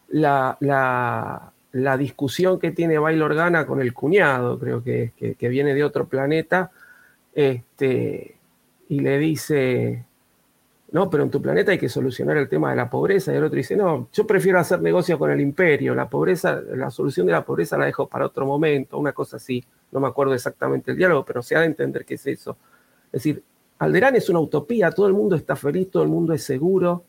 la, 0.10 0.58
la, 0.60 1.98
discusión 1.98 2.60
que 2.60 2.72
tiene 2.72 2.98
Bail 2.98 3.22
Organa 3.22 3.66
con 3.66 3.82
el 3.82 3.94
cuñado, 3.94 4.58
creo 4.60 4.84
que, 4.84 5.12
que, 5.18 5.36
que 5.36 5.50
viene 5.50 5.74
de 5.74 5.84
otro 5.84 6.08
planeta, 6.08 6.72
este, 7.34 8.38
y 8.90 9.00
le 9.00 9.18
dice, 9.20 10.06
no, 10.92 11.10
pero 11.10 11.24
en 11.24 11.32
tu 11.32 11.42
planeta 11.42 11.72
hay 11.72 11.80
que 11.80 11.90
solucionar 11.90 12.38
el 12.38 12.48
tema 12.48 12.70
de 12.70 12.76
la 12.76 12.90
pobreza. 12.90 13.34
Y 13.34 13.38
el 13.38 13.44
otro 13.44 13.58
dice, 13.58 13.76
no, 13.76 14.08
yo 14.14 14.28
prefiero 14.28 14.60
hacer 14.60 14.82
negocio 14.82 15.18
con 15.18 15.32
el 15.32 15.42
imperio. 15.42 15.96
La 15.96 16.10
pobreza, 16.10 16.62
la 16.76 16.92
solución 16.92 17.26
de 17.26 17.34
la 17.34 17.44
pobreza 17.44 17.78
la 17.78 17.86
dejo 17.86 18.08
para 18.08 18.26
otro 18.28 18.46
momento, 18.46 18.98
una 18.98 19.12
cosa 19.12 19.38
así. 19.38 19.64
No 19.92 20.00
me 20.00 20.08
acuerdo 20.08 20.34
exactamente 20.34 20.92
el 20.92 20.98
diálogo, 20.98 21.26
pero 21.26 21.42
se 21.42 21.56
ha 21.56 21.62
de 21.62 21.66
entender 21.66 22.06
qué 22.06 22.14
es 22.14 22.28
eso. 22.28 22.58
Es 23.08 23.24
decir, 23.24 23.44
Alderán 23.80 24.16
es 24.16 24.30
una 24.30 24.40
utopía, 24.40 24.92
todo 24.92 25.08
el 25.08 25.14
mundo 25.14 25.36
está 25.36 25.56
feliz, 25.56 25.90
todo 25.90 26.04
el 26.04 26.10
mundo 26.10 26.34
es 26.34 26.44
seguro, 26.44 27.04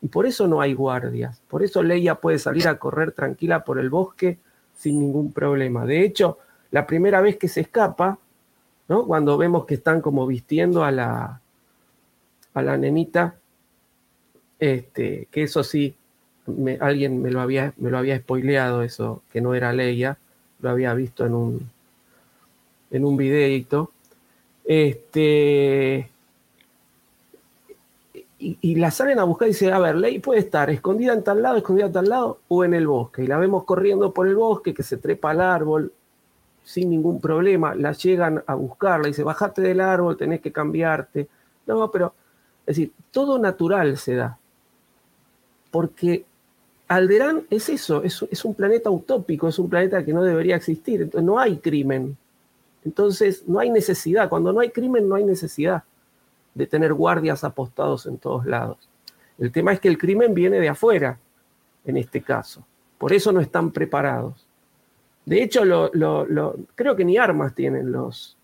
y 0.00 0.08
por 0.08 0.26
eso 0.26 0.46
no 0.46 0.60
hay 0.60 0.74
guardias. 0.74 1.42
Por 1.48 1.62
eso 1.62 1.82
Leia 1.82 2.14
puede 2.16 2.38
salir 2.38 2.68
a 2.68 2.78
correr 2.78 3.12
tranquila 3.12 3.64
por 3.64 3.78
el 3.78 3.90
bosque 3.90 4.38
sin 4.74 5.00
ningún 5.00 5.32
problema. 5.32 5.84
De 5.84 6.02
hecho, 6.02 6.38
la 6.70 6.86
primera 6.86 7.20
vez 7.20 7.36
que 7.36 7.48
se 7.48 7.62
escapa, 7.62 8.18
¿no? 8.88 9.06
cuando 9.06 9.36
vemos 9.36 9.66
que 9.66 9.74
están 9.74 10.00
como 10.00 10.26
vistiendo 10.26 10.84
a 10.84 10.90
la, 10.90 11.40
a 12.56 12.62
la 12.62 12.78
nenita, 12.78 13.36
este, 14.58 15.28
que 15.30 15.42
eso 15.42 15.62
sí, 15.62 15.94
alguien 16.80 17.20
me 17.20 17.30
lo, 17.30 17.42
había, 17.42 17.74
me 17.76 17.90
lo 17.90 17.98
había 17.98 18.16
spoileado, 18.18 18.82
eso, 18.82 19.22
que 19.30 19.42
no 19.42 19.54
era 19.54 19.74
Leia, 19.74 20.16
lo 20.60 20.70
había 20.70 20.94
visto 20.94 21.26
en 21.26 21.34
un, 21.34 21.70
en 22.90 23.04
un 23.04 23.14
videito. 23.18 23.92
Este, 24.64 26.10
y, 28.38 28.74
la 28.76 28.90
salen 28.90 29.18
a 29.18 29.24
buscar 29.24 29.48
y 29.48 29.50
dice, 29.50 29.70
a 29.70 29.78
ver, 29.78 29.96
Ley 29.96 30.18
puede 30.18 30.40
estar 30.40 30.70
escondida 30.70 31.12
en 31.12 31.22
tal 31.22 31.42
lado, 31.42 31.58
escondida 31.58 31.86
en 31.86 31.92
tal 31.92 32.08
lado, 32.08 32.38
o 32.48 32.64
en 32.64 32.72
el 32.72 32.86
bosque. 32.86 33.24
Y 33.24 33.26
la 33.26 33.36
vemos 33.36 33.64
corriendo 33.64 34.14
por 34.14 34.26
el 34.26 34.34
bosque, 34.34 34.72
que 34.72 34.82
se 34.82 34.96
trepa 34.96 35.32
al 35.32 35.42
árbol 35.42 35.92
sin 36.64 36.88
ningún 36.88 37.20
problema. 37.20 37.74
La 37.74 37.92
llegan 37.92 38.42
a 38.46 38.54
buscarla, 38.54 39.08
dice, 39.08 39.24
bajate 39.24 39.60
del 39.60 39.82
árbol, 39.82 40.16
tenés 40.16 40.40
que 40.40 40.52
cambiarte. 40.52 41.28
No, 41.66 41.90
pero 41.90 42.14
es 42.66 42.76
decir, 42.76 42.92
todo 43.12 43.38
natural 43.38 43.96
se 43.96 44.16
da. 44.16 44.38
Porque 45.70 46.24
Alderán 46.88 47.46
es 47.48 47.68
eso, 47.68 48.02
es, 48.02 48.44
un 48.44 48.54
planeta 48.54 48.90
utópico, 48.90 49.48
es 49.48 49.58
un 49.58 49.70
planeta 49.70 50.04
que 50.04 50.12
no 50.12 50.22
debería 50.22 50.56
existir. 50.56 51.02
Entonces 51.02 51.24
no 51.24 51.38
hay 51.38 51.58
crimen. 51.58 52.16
Entonces 52.84 53.44
no 53.46 53.60
hay 53.60 53.70
necesidad. 53.70 54.28
Cuando 54.28 54.52
no 54.52 54.60
hay 54.60 54.70
crimen 54.70 55.08
no 55.08 55.14
hay 55.14 55.24
necesidad 55.24 55.84
de 56.54 56.66
tener 56.66 56.92
guardias 56.92 57.44
apostados 57.44 58.06
en 58.06 58.18
todos 58.18 58.46
lados. 58.46 58.78
El 59.38 59.52
tema 59.52 59.72
es 59.72 59.80
que 59.80 59.88
el 59.88 59.98
crimen 59.98 60.34
viene 60.34 60.58
de 60.58 60.68
afuera, 60.68 61.18
en 61.84 61.96
este 61.98 62.22
caso. 62.22 62.64
Por 62.98 63.12
eso 63.12 63.30
no 63.30 63.40
están 63.40 63.70
preparados. 63.70 64.46
De 65.24 65.42
hecho, 65.42 65.62
creo 66.74 66.96
que 66.96 67.04
ni 67.04 67.18
armas 67.18 67.54
tienen 67.54 67.92
los, 67.92 68.36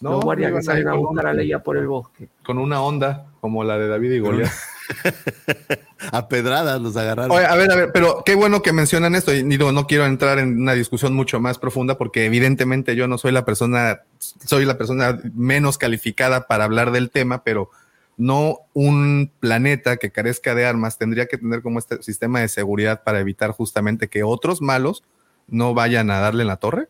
no, 0.00 0.12
los 0.12 0.24
guardias 0.24 0.52
que 0.52 0.62
salen 0.62 0.88
a 0.88 0.94
buscar 0.94 1.26
a 1.26 1.32
Leia 1.32 1.62
por 1.62 1.76
el 1.76 1.86
bosque. 1.86 2.28
Con 2.44 2.58
una 2.58 2.80
onda 2.80 3.26
como 3.40 3.64
la 3.64 3.78
de 3.78 3.88
David 3.88 4.12
y 4.12 4.18
Goliat. 4.20 4.50
a 6.12 6.28
pedradas 6.28 6.80
los 6.80 6.96
agarraron. 6.96 7.32
a 7.32 7.54
ver, 7.56 7.70
a 7.70 7.76
ver, 7.76 7.90
pero 7.92 8.22
qué 8.24 8.34
bueno 8.34 8.62
que 8.62 8.72
mencionan 8.72 9.14
esto. 9.14 9.34
Y 9.34 9.42
no, 9.42 9.72
no 9.72 9.86
quiero 9.86 10.06
entrar 10.06 10.38
en 10.38 10.60
una 10.60 10.74
discusión 10.74 11.14
mucho 11.14 11.40
más 11.40 11.58
profunda 11.58 11.98
porque 11.98 12.26
evidentemente 12.26 12.96
yo 12.96 13.08
no 13.08 13.18
soy 13.18 13.32
la 13.32 13.44
persona, 13.44 14.00
soy 14.18 14.64
la 14.64 14.78
persona 14.78 15.20
menos 15.34 15.78
calificada 15.78 16.46
para 16.46 16.64
hablar 16.64 16.92
del 16.92 17.10
tema, 17.10 17.42
pero 17.42 17.70
no 18.16 18.58
un 18.74 19.30
planeta 19.40 19.96
que 19.96 20.10
carezca 20.10 20.54
de 20.54 20.66
armas 20.66 20.98
tendría 20.98 21.26
que 21.26 21.38
tener 21.38 21.62
como 21.62 21.78
este 21.78 22.02
sistema 22.02 22.40
de 22.40 22.48
seguridad 22.48 23.02
para 23.04 23.20
evitar 23.20 23.52
justamente 23.52 24.08
que 24.08 24.24
otros 24.24 24.60
malos 24.60 25.04
no 25.46 25.74
vayan 25.74 26.10
a 26.10 26.18
darle 26.18 26.42
en 26.42 26.48
la 26.48 26.56
torre. 26.56 26.88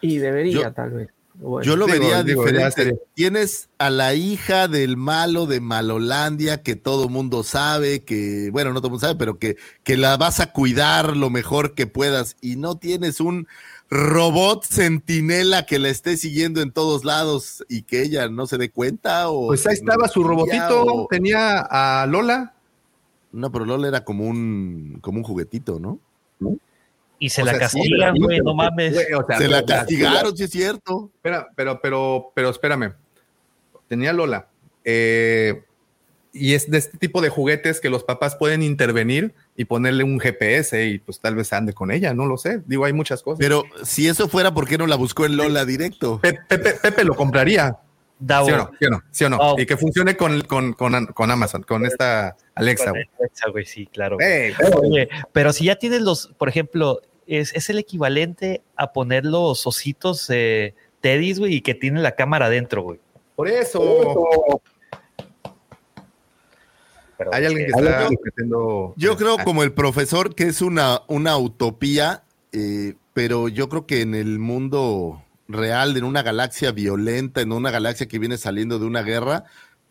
Y 0.00 0.18
debería, 0.18 0.72
tal 0.72 0.90
vez. 0.90 1.08
Yo 1.62 1.76
lo 1.76 1.86
vería 1.86 2.22
diferente. 2.22 3.00
Tienes 3.14 3.68
a 3.78 3.90
la 3.90 4.14
hija 4.14 4.68
del 4.68 4.96
malo 4.96 5.46
de 5.46 5.60
Malolandia 5.60 6.62
que 6.62 6.76
todo 6.76 7.08
mundo 7.08 7.42
sabe, 7.42 8.04
que, 8.04 8.50
bueno, 8.52 8.72
no 8.72 8.80
todo 8.80 8.90
mundo 8.90 9.06
sabe, 9.06 9.18
pero 9.18 9.38
que, 9.38 9.56
que 9.82 9.96
la 9.96 10.16
vas 10.16 10.40
a 10.40 10.52
cuidar 10.52 11.16
lo 11.16 11.30
mejor 11.30 11.74
que 11.74 11.86
puedas. 11.86 12.36
Y 12.40 12.56
no 12.56 12.76
tienes 12.76 13.20
un 13.20 13.48
robot 13.90 14.64
centinela 14.64 15.66
que 15.66 15.78
la 15.78 15.88
esté 15.88 16.16
siguiendo 16.16 16.62
en 16.62 16.70
todos 16.70 17.04
lados 17.04 17.64
y 17.68 17.82
que 17.82 18.02
ella 18.02 18.28
no 18.28 18.46
se 18.46 18.58
dé 18.58 18.70
cuenta. 18.70 19.28
O 19.28 19.48
pues 19.48 19.66
ahí 19.66 19.74
estaba 19.74 20.06
su 20.08 20.22
robotito, 20.22 21.06
tenía 21.10 21.60
a 21.60 22.06
Lola. 22.06 22.54
No, 23.32 23.50
pero 23.50 23.64
Lola 23.64 23.88
era 23.88 24.04
como 24.04 24.26
un, 24.26 24.98
como 25.00 25.18
un 25.18 25.24
juguetito, 25.24 25.80
¿no? 25.80 25.98
¿No? 26.38 26.56
Y 27.22 27.28
se 27.28 27.44
la 27.44 27.56
castigan, 27.56 28.16
güey, 28.16 28.40
no 28.40 28.52
mames. 28.52 28.96
se 29.38 29.46
la 29.46 29.64
castigaron, 29.64 30.36
sí 30.36 30.42
es 30.42 30.50
cierto. 30.50 31.08
Espera, 31.14 31.46
pero, 31.54 31.80
pero, 31.80 32.32
pero 32.34 32.50
espérame. 32.50 32.94
Tenía 33.86 34.12
Lola. 34.12 34.48
Eh, 34.82 35.62
y 36.32 36.54
es 36.54 36.68
de 36.68 36.78
este 36.78 36.98
tipo 36.98 37.20
de 37.20 37.28
juguetes 37.28 37.80
que 37.80 37.90
los 37.90 38.02
papás 38.02 38.34
pueden 38.34 38.60
intervenir 38.60 39.34
y 39.54 39.66
ponerle 39.66 40.02
un 40.02 40.18
GPS 40.18 40.84
y 40.84 40.98
pues 40.98 41.20
tal 41.20 41.36
vez 41.36 41.52
ande 41.52 41.72
con 41.74 41.92
ella, 41.92 42.12
no 42.12 42.26
lo 42.26 42.38
sé. 42.38 42.60
Digo, 42.66 42.86
hay 42.86 42.92
muchas 42.92 43.22
cosas. 43.22 43.38
Pero 43.38 43.62
si 43.84 44.08
eso 44.08 44.26
fuera, 44.28 44.52
¿por 44.52 44.66
qué 44.66 44.76
no 44.76 44.88
la 44.88 44.96
buscó 44.96 45.24
en 45.24 45.36
Lola 45.36 45.64
directo? 45.64 46.20
Pepe, 46.20 47.04
lo 47.04 47.14
compraría. 47.14 47.78
¿Sí 48.18 48.52
o 48.52 48.56
no? 48.56 48.70
¿Sí 48.80 48.86
o 48.86 48.90
no? 48.90 49.02
¿Sí 49.12 49.24
o 49.24 49.30
no? 49.30 49.36
Oh. 49.38 49.60
Y 49.60 49.66
que 49.66 49.76
funcione 49.76 50.16
con, 50.16 50.40
con, 50.40 50.72
con, 50.72 51.06
con, 51.06 51.30
Amazon, 51.30 51.62
con 51.62 51.86
esta 51.86 52.36
Alexa. 52.56 52.90
Alexa, 52.90 53.50
güey, 53.52 53.64
sí, 53.64 53.86
claro. 53.86 54.16
pero 55.30 55.52
si 55.52 55.66
ya 55.66 55.76
tienes 55.76 56.02
los, 56.02 56.28
por 56.36 56.48
ejemplo, 56.48 57.00
es, 57.26 57.70
el 57.70 57.78
equivalente 57.78 58.62
a 58.76 58.92
poner 58.92 59.24
los 59.24 59.66
ositos 59.66 60.28
eh, 60.30 60.74
Teddy's, 61.00 61.38
güey, 61.38 61.54
y 61.54 61.60
que 61.60 61.74
tiene 61.74 62.00
la 62.00 62.12
cámara 62.12 62.46
adentro, 62.46 62.82
güey. 62.82 63.00
Por 63.36 63.48
eso. 63.48 64.60
Hay 67.32 67.44
alguien 67.44 67.66
que 67.66 67.72
está 67.72 68.08
yo, 68.48 68.94
yo 68.96 69.16
creo 69.16 69.38
como 69.44 69.62
el 69.62 69.72
profesor 69.72 70.34
que 70.34 70.44
es 70.44 70.60
una, 70.60 71.02
una 71.06 71.38
utopía, 71.38 72.24
eh, 72.50 72.94
pero 73.14 73.48
yo 73.48 73.68
creo 73.68 73.86
que 73.86 74.00
en 74.00 74.14
el 74.14 74.40
mundo 74.40 75.22
real, 75.46 75.96
en 75.96 76.04
una 76.04 76.22
galaxia 76.22 76.72
violenta, 76.72 77.40
en 77.40 77.52
una 77.52 77.70
galaxia 77.70 78.08
que 78.08 78.18
viene 78.18 78.38
saliendo 78.38 78.78
de 78.78 78.86
una 78.86 79.02
guerra, 79.02 79.44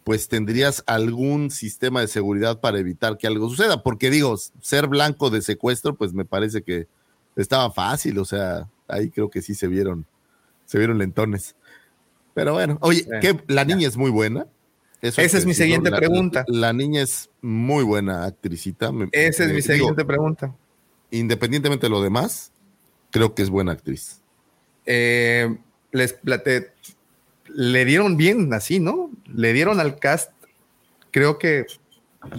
pues 0.03 0.27
tendrías 0.27 0.83
algún 0.87 1.51
sistema 1.51 2.01
de 2.01 2.07
seguridad 2.07 2.59
para 2.59 2.79
evitar 2.79 3.17
que 3.17 3.27
algo 3.27 3.49
suceda. 3.49 3.83
Porque 3.83 4.09
digo, 4.09 4.35
ser 4.37 4.87
blanco 4.87 5.29
de 5.29 5.41
secuestro, 5.41 5.95
pues 5.95 6.13
me 6.13 6.25
parece 6.25 6.63
que 6.63 6.87
estaba 7.35 7.71
fácil, 7.71 8.17
o 8.19 8.25
sea, 8.25 8.67
ahí 8.87 9.09
creo 9.09 9.29
que 9.29 9.41
sí 9.41 9.55
se 9.55 9.67
vieron, 9.67 10.05
se 10.65 10.77
vieron 10.77 10.97
lentones. 10.97 11.55
Pero 12.33 12.53
bueno, 12.53 12.77
oye, 12.81 13.05
que 13.21 13.43
la 13.47 13.65
niña 13.65 13.87
es 13.87 13.97
muy 13.97 14.11
buena. 14.11 14.47
Esa 15.01 15.21
es 15.21 15.45
mi 15.45 15.53
siguiente 15.53 15.91
pregunta. 15.91 16.45
La, 16.47 16.73
niña 16.73 17.01
es 17.01 17.29
muy 17.41 17.83
buena 17.83 18.25
actricita. 18.25 18.91
Esa 19.11 19.45
es 19.45 19.53
mi 19.53 19.61
siguiente 19.61 20.05
pregunta. 20.05 20.53
Independientemente 21.09 21.87
de 21.87 21.89
lo 21.89 22.01
demás, 22.01 22.51
creo 23.09 23.33
que 23.33 23.41
es 23.41 23.49
buena 23.49 23.71
actriz. 23.71 24.21
Eh, 24.85 25.57
les 25.91 26.17
le 27.47 27.85
dieron 27.85 28.15
bien 28.15 28.53
así, 28.53 28.79
¿no? 28.79 29.11
Le 29.25 29.53
dieron 29.53 29.79
al 29.79 29.99
cast, 29.99 30.31
creo 31.09 31.37
que 31.37 31.65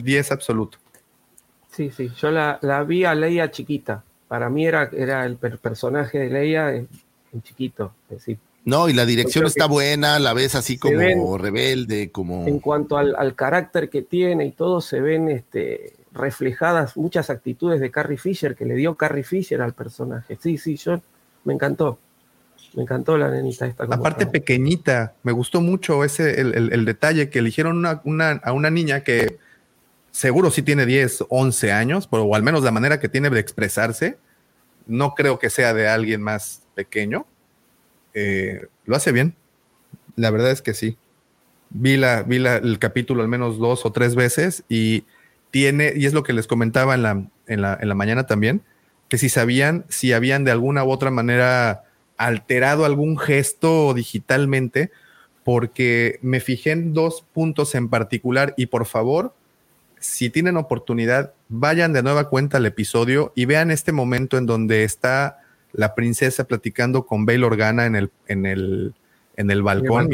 10 0.02 0.32
absoluto. 0.32 0.78
Sí, 1.70 1.90
sí, 1.90 2.10
yo 2.16 2.30
la, 2.30 2.58
la 2.62 2.84
vi 2.84 3.04
a 3.04 3.14
Leia 3.14 3.50
chiquita 3.50 4.04
para 4.32 4.48
mí 4.48 4.64
era, 4.64 4.88
era 4.96 5.26
el 5.26 5.36
personaje 5.36 6.18
de 6.18 6.30
Leia 6.30 6.74
en, 6.74 6.88
chiquito. 7.42 7.92
no, 8.64 8.88
y 8.88 8.94
la 8.94 9.04
dirección 9.04 9.44
está 9.44 9.66
buena, 9.66 10.18
la 10.18 10.32
ves 10.32 10.54
así 10.54 10.78
como 10.78 11.36
rebelde, 11.36 12.10
como... 12.10 12.46
En 12.46 12.58
cuanto 12.58 12.96
al, 12.96 13.34
carácter 13.34 13.90
que 13.90 14.00
tiene 14.00 14.46
y 14.46 14.52
todo, 14.52 14.80
se 14.80 15.02
ven 15.02 15.28
este, 15.28 15.92
reflejadas 16.12 16.96
muchas 16.96 17.28
actitudes 17.28 17.78
de 17.78 17.90
Carrie 17.90 18.16
Fisher, 18.16 18.56
que 18.56 18.64
le 18.64 18.74
dio 18.74 18.94
Carrie 18.94 19.22
Fisher 19.22 19.60
al 19.60 19.74
personaje. 19.74 20.38
Sí, 20.40 20.56
sí, 20.56 20.78
yo 20.78 20.98
me 21.44 21.52
encantó. 21.52 21.98
Me 22.72 22.84
encantó 22.84 23.18
la 23.18 23.30
nenita 23.30 23.66
esta. 23.66 23.84
La 23.84 24.00
parte 24.00 24.24
pequeñita, 24.26 25.12
me 25.24 25.32
gustó 25.32 25.60
mucho 25.60 26.04
ese, 26.04 26.40
el, 26.40 26.84
detalle 26.86 27.28
que 27.28 27.40
eligieron 27.40 27.84
a 27.84 28.00
una 28.02 28.70
niña 28.70 29.04
que 29.04 29.36
seguro 30.12 30.50
sí 30.50 30.62
tiene 30.62 30.86
10, 30.86 31.24
11 31.28 31.72
años, 31.72 32.06
o 32.10 32.36
al 32.36 32.42
menos 32.42 32.62
la 32.62 32.70
manera 32.70 33.00
que 33.00 33.08
tiene 33.08 33.30
de 33.30 33.40
expresarse, 33.40 34.18
no 34.86 35.14
creo 35.14 35.38
que 35.38 35.50
sea 35.50 35.74
de 35.74 35.88
alguien 35.88 36.22
más 36.22 36.62
pequeño. 36.74 37.26
Eh, 38.14 38.66
lo 38.84 38.94
hace 38.94 39.10
bien. 39.10 39.34
La 40.14 40.30
verdad 40.30 40.50
es 40.50 40.62
que 40.62 40.74
sí. 40.74 40.98
Vi, 41.70 41.96
la, 41.96 42.22
vi 42.22 42.36
el 42.36 42.78
capítulo 42.78 43.22
al 43.22 43.28
menos 43.28 43.58
dos 43.58 43.86
o 43.86 43.92
tres 43.92 44.14
veces 44.14 44.62
y 44.68 45.04
tiene, 45.50 45.94
y 45.96 46.06
es 46.06 46.12
lo 46.12 46.22
que 46.22 46.34
les 46.34 46.46
comentaba 46.46 46.94
en 46.94 47.02
la, 47.02 47.24
en 47.46 47.62
la, 47.62 47.78
en 47.80 47.88
la 47.88 47.94
mañana 47.94 48.26
también, 48.26 48.62
que 49.08 49.16
si 49.18 49.28
sabían 49.28 49.84
si 49.88 50.12
habían 50.12 50.44
de 50.44 50.50
alguna 50.50 50.84
u 50.84 50.90
otra 50.90 51.10
manera 51.10 51.84
alterado 52.18 52.84
algún 52.84 53.18
gesto 53.18 53.94
digitalmente, 53.94 54.90
porque 55.44 56.18
me 56.22 56.40
fijé 56.40 56.72
en 56.72 56.92
dos 56.92 57.24
puntos 57.32 57.74
en 57.74 57.88
particular 57.88 58.54
y 58.56 58.66
por 58.66 58.86
favor, 58.86 59.34
si 60.02 60.30
tienen 60.30 60.56
oportunidad, 60.56 61.32
vayan 61.48 61.92
de 61.92 62.02
nueva 62.02 62.28
cuenta 62.28 62.58
al 62.58 62.66
episodio 62.66 63.32
y 63.34 63.46
vean 63.46 63.70
este 63.70 63.92
momento 63.92 64.36
en 64.36 64.46
donde 64.46 64.84
está 64.84 65.38
la 65.72 65.94
princesa 65.94 66.44
platicando 66.44 67.06
con 67.06 67.24
Bail 67.24 67.44
Organa 67.44 67.86
en 67.86 67.96
el, 67.96 68.10
en 68.26 68.44
el, 68.44 68.94
en 69.36 69.50
el 69.50 69.62
balcón. 69.62 70.10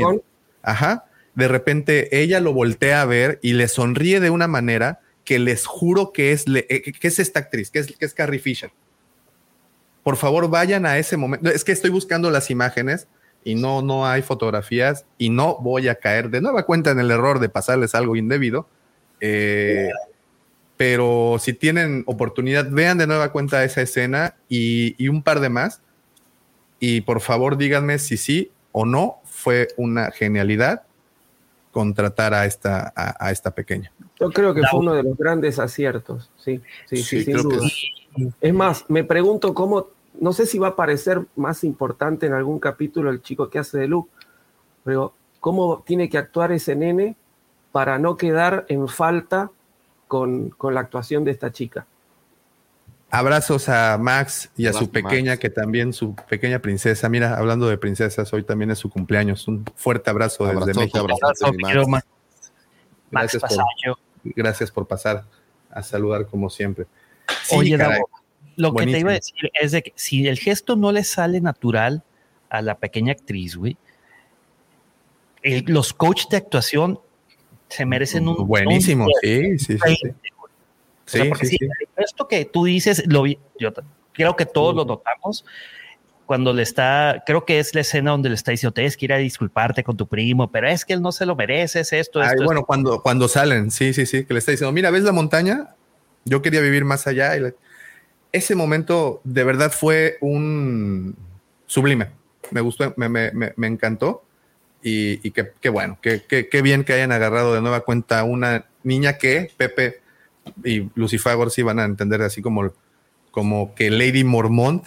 Ajá. 0.63 1.07
De 1.35 1.49
repente 1.49 2.21
ella 2.23 2.41
lo 2.41 2.53
voltea 2.53 3.03
a 3.03 3.07
ver 3.07 3.41
y 3.43 3.55
le 3.55 3.69
sonríe 3.69 4.21
de 4.21 4.31
una 4.31 4.47
manera 4.47 5.01
que 5.25 5.39
les 5.39 5.67
juro 5.67 6.13
que 6.13 6.33
es, 6.33 6.45
eh, 6.47 6.93
que 6.93 7.09
es 7.09 7.19
esta 7.19 7.41
actriz, 7.41 7.71
que 7.71 7.81
es, 7.81 7.97
que 7.97 8.05
es 8.05 8.15
Carrie 8.15 8.39
Fisher 8.39 8.71
por 10.09 10.17
favor 10.17 10.49
vayan 10.49 10.87
a 10.87 10.97
ese 10.97 11.19
momento. 11.19 11.51
Es 11.51 11.65
que 11.65 11.73
estoy 11.73 11.91
buscando 11.91 12.31
las 12.31 12.51
imágenes 12.51 13.09
y 13.45 13.57
no, 13.57 13.83
no 13.83 14.07
hay 14.07 14.23
fotografías 14.23 15.05
y 15.19 15.29
no 15.29 15.59
voy 15.61 15.89
a 15.89 15.97
caer 15.97 16.31
de 16.31 16.41
nueva 16.41 16.65
cuenta 16.65 16.93
en 16.93 16.99
el 16.99 17.11
error 17.11 17.41
de 17.41 17.51
pasarles 17.51 17.95
algo 17.95 18.17
indebido. 18.17 18.67
Eh, 19.21 19.91
pero 20.77 21.37
si 21.41 21.53
tienen 21.53 22.05
oportunidad, 22.07 22.71
vean 22.71 22.99
de 22.99 23.07
nueva 23.07 23.33
cuenta 23.33 23.65
esa 23.65 23.83
escena 23.83 24.37
y, 24.49 25.09
un 25.09 25.23
par 25.23 25.41
de 25.41 25.49
más. 25.49 25.83
Y 26.81 27.01
por 27.01 27.21
favor 27.21 27.57
díganme 27.57 27.99
si 27.99 28.17
sí 28.17 28.53
o 28.71 28.87
no 28.87 29.21
fue 29.25 29.69
una 29.77 30.11
genialidad 30.13 30.85
contratar 31.73 32.33
a 32.35 32.47
esta, 32.47 32.93
a, 32.95 33.31
esta 33.31 33.51
pequeña. 33.51 33.93
Yo 34.21 34.31
creo 34.31 34.55
que 34.55 34.63
fue 34.71 34.81
uno 34.81 34.95
de 34.95 35.03
los 35.03 35.17
grandes 35.17 35.59
aciertos, 35.59 36.31
sí, 36.37 36.61
sí, 36.87 36.99
sí, 36.99 37.25
sin 37.25 37.37
duda. 37.37 37.67
Es 38.41 38.55
más, 38.55 38.85
me 38.89 39.05
pregunto 39.05 39.55
cómo 39.55 39.89
no 40.21 40.33
sé 40.33 40.47
si 40.47 40.59
va 40.59 40.69
a 40.69 40.77
parecer 40.77 41.27
más 41.37 41.65
importante 41.65 42.27
en 42.27 42.33
algún 42.33 42.59
capítulo 42.59 43.11
el 43.11 43.23
chico 43.23 43.51
que 43.51 43.59
hace 43.59 43.79
de 43.79 43.89
Luke, 43.89 44.11
pero 44.85 45.15
cómo 45.41 45.83
tiene 45.87 46.09
que 46.09 46.19
actuar 46.19 46.53
ese 46.53 46.75
nene 46.75 47.17
para 47.73 47.99
no 47.99 48.17
quedar 48.17 48.67
en 48.69 48.89
falta 48.89 49.51
con, 50.07 50.55
la 50.63 50.81
actuación 50.81 51.25
de 51.25 51.31
esta 51.31 51.53
chica. 51.53 51.87
Abrazos 53.11 53.69
a 53.69 53.97
Max 53.99 54.51
y 54.57 54.67
a 54.67 54.73
su 54.73 54.91
pequeña, 54.91 55.39
que 55.39 55.49
también 55.49 55.93
su 55.93 56.15
pequeña 56.15 56.59
princesa. 56.59 57.09
Mira, 57.09 57.39
hablando 57.39 57.69
de 57.69 57.79
princesas, 57.79 58.33
hoy 58.33 58.43
también 58.43 58.71
es 58.71 58.79
su 58.79 58.91
cumpleaños. 58.91 59.49
Un 59.49 59.65
fuerte 59.77 60.11
abrazo 60.11 60.47
desde 60.47 60.75
México. 60.75 61.07
gracias, 63.11 63.43
por, 63.43 63.99
gracias 64.25 64.71
por 64.71 64.87
pasar 64.87 65.25
a 65.71 65.83
saludar 65.83 66.27
como 66.27 66.51
siempre. 66.51 66.87
Oye, 67.53 67.79
lo 68.57 68.75
que 68.75 68.87
te 68.87 68.99
iba 68.99 69.11
a 69.11 69.15
decir 69.15 69.51
es 69.55 69.73
de 69.73 69.83
que 69.83 69.93
si 69.95 70.27
el 70.27 70.39
gesto 70.39 70.77
no 70.77 70.93
le 70.93 71.05
sale 71.05 71.41
natural 71.41 72.03
a 72.51 72.61
la 72.61 72.77
pequeña 72.77 73.13
actriz, 73.13 73.57
güey, 73.57 73.79
los 75.43 75.95
coaches 75.95 76.29
de 76.29 76.37
actuación 76.37 77.01
se 77.69 77.87
merecen 77.87 78.29
un. 78.29 78.47
Buenísimo, 78.47 79.07
sí, 79.23 79.59
sí, 79.59 79.79
sí. 79.79 79.97
Sí, 81.07 81.31
sí, 81.43 81.57
Esto 81.97 82.29
que 82.29 82.45
tú 82.45 82.65
dices, 82.65 83.03
lo, 83.07 83.25
yo 83.27 83.73
creo 84.13 84.37
que 84.37 84.45
todos 84.45 84.75
lo 84.75 84.85
notamos 84.85 85.45
cuando 86.29 86.53
le 86.53 86.63
está, 86.63 87.23
creo 87.25 87.47
que 87.47 87.59
es 87.59 87.75
la 87.75 87.81
escena 87.81 88.11
donde 88.11 88.29
le 88.29 88.35
está 88.35 88.51
diciendo, 88.51 88.75
tienes 88.75 88.99
que 88.99 89.07
ir 89.07 89.15
a 89.15 89.17
disculparte 89.17 89.83
con 89.83 89.97
tu 89.97 90.07
primo, 90.07 90.53
pero 90.53 90.69
es 90.69 90.85
que 90.85 90.93
él 90.93 91.01
no 91.01 91.11
se 91.11 91.25
lo 91.25 91.35
merece, 91.35 91.81
es 91.81 91.95
esto, 91.95 92.21
Ay, 92.21 92.33
esto. 92.33 92.45
bueno, 92.45 92.65
cuando, 92.67 93.01
cuando 93.01 93.29
salen, 93.29 93.71
sí, 93.71 93.95
sí, 93.95 94.05
sí, 94.05 94.27
que 94.27 94.35
le 94.35 94.41
está 94.41 94.51
diciendo, 94.51 94.71
mira, 94.71 94.91
¿ves 94.91 95.05
la 95.05 95.13
montaña? 95.13 95.75
Yo 96.27 96.43
quería 96.43 96.61
vivir 96.61 96.85
más 96.85 97.07
allá 97.07 97.35
y 97.35 97.55
ese 98.33 98.55
momento 98.55 99.23
de 99.25 99.43
verdad 99.43 99.73
fue 99.73 100.19
un 100.21 101.17
sublime. 101.67 102.11
Me 102.51 102.61
gustó, 102.61 102.93
me, 102.97 103.67
encantó. 103.67 104.23
Y, 104.83 105.31
qué, 105.33 105.69
bueno, 105.69 105.99
qué, 106.01 106.63
bien 106.63 106.85
que 106.85 106.93
hayan 106.95 107.13
agarrado 107.13 107.55
de 107.55 107.61
nueva 107.61 107.81
cuenta 107.81 108.25
una 108.25 108.67
niña 108.85 109.19
que 109.19 109.51
Pepe 109.57 110.01
y 110.65 110.89
Lucifer 110.95 111.51
sí 111.51 111.63
van 111.63 111.79
a 111.79 111.85
entender 111.85 112.23
así 112.23 112.41
como, 112.41 112.73
como 113.31 113.75
que 113.75 113.91
Lady 113.91 114.25
Mormont 114.25 114.87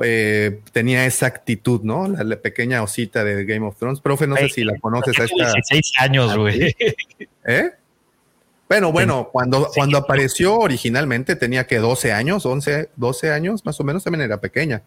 eh, 0.00 0.60
tenía 0.72 1.06
esa 1.06 1.26
actitud, 1.26 1.82
¿no? 1.82 2.08
La, 2.08 2.36
pequeña 2.36 2.82
osita 2.82 3.24
de 3.24 3.44
Game 3.44 3.66
of 3.66 3.76
Thrones. 3.76 4.00
Profe, 4.00 4.26
no 4.26 4.36
sé 4.36 4.48
si 4.48 4.64
la 4.64 4.78
conoces 4.78 5.18
a 5.18 5.24
esta. 5.24 5.52
16 5.52 5.92
años, 5.98 6.36
güey. 6.36 6.74
¿Eh? 7.44 7.70
Bueno, 8.68 8.90
bueno, 8.90 9.28
cuando, 9.32 9.70
cuando 9.72 9.96
apareció 9.96 10.58
originalmente 10.58 11.36
tenía 11.36 11.66
que 11.66 11.78
12 11.78 12.12
años, 12.12 12.44
11, 12.44 12.90
12 12.96 13.30
años, 13.30 13.64
más 13.64 13.78
o 13.78 13.84
menos, 13.84 14.02
también 14.02 14.22
era 14.22 14.40
pequeña. 14.40 14.82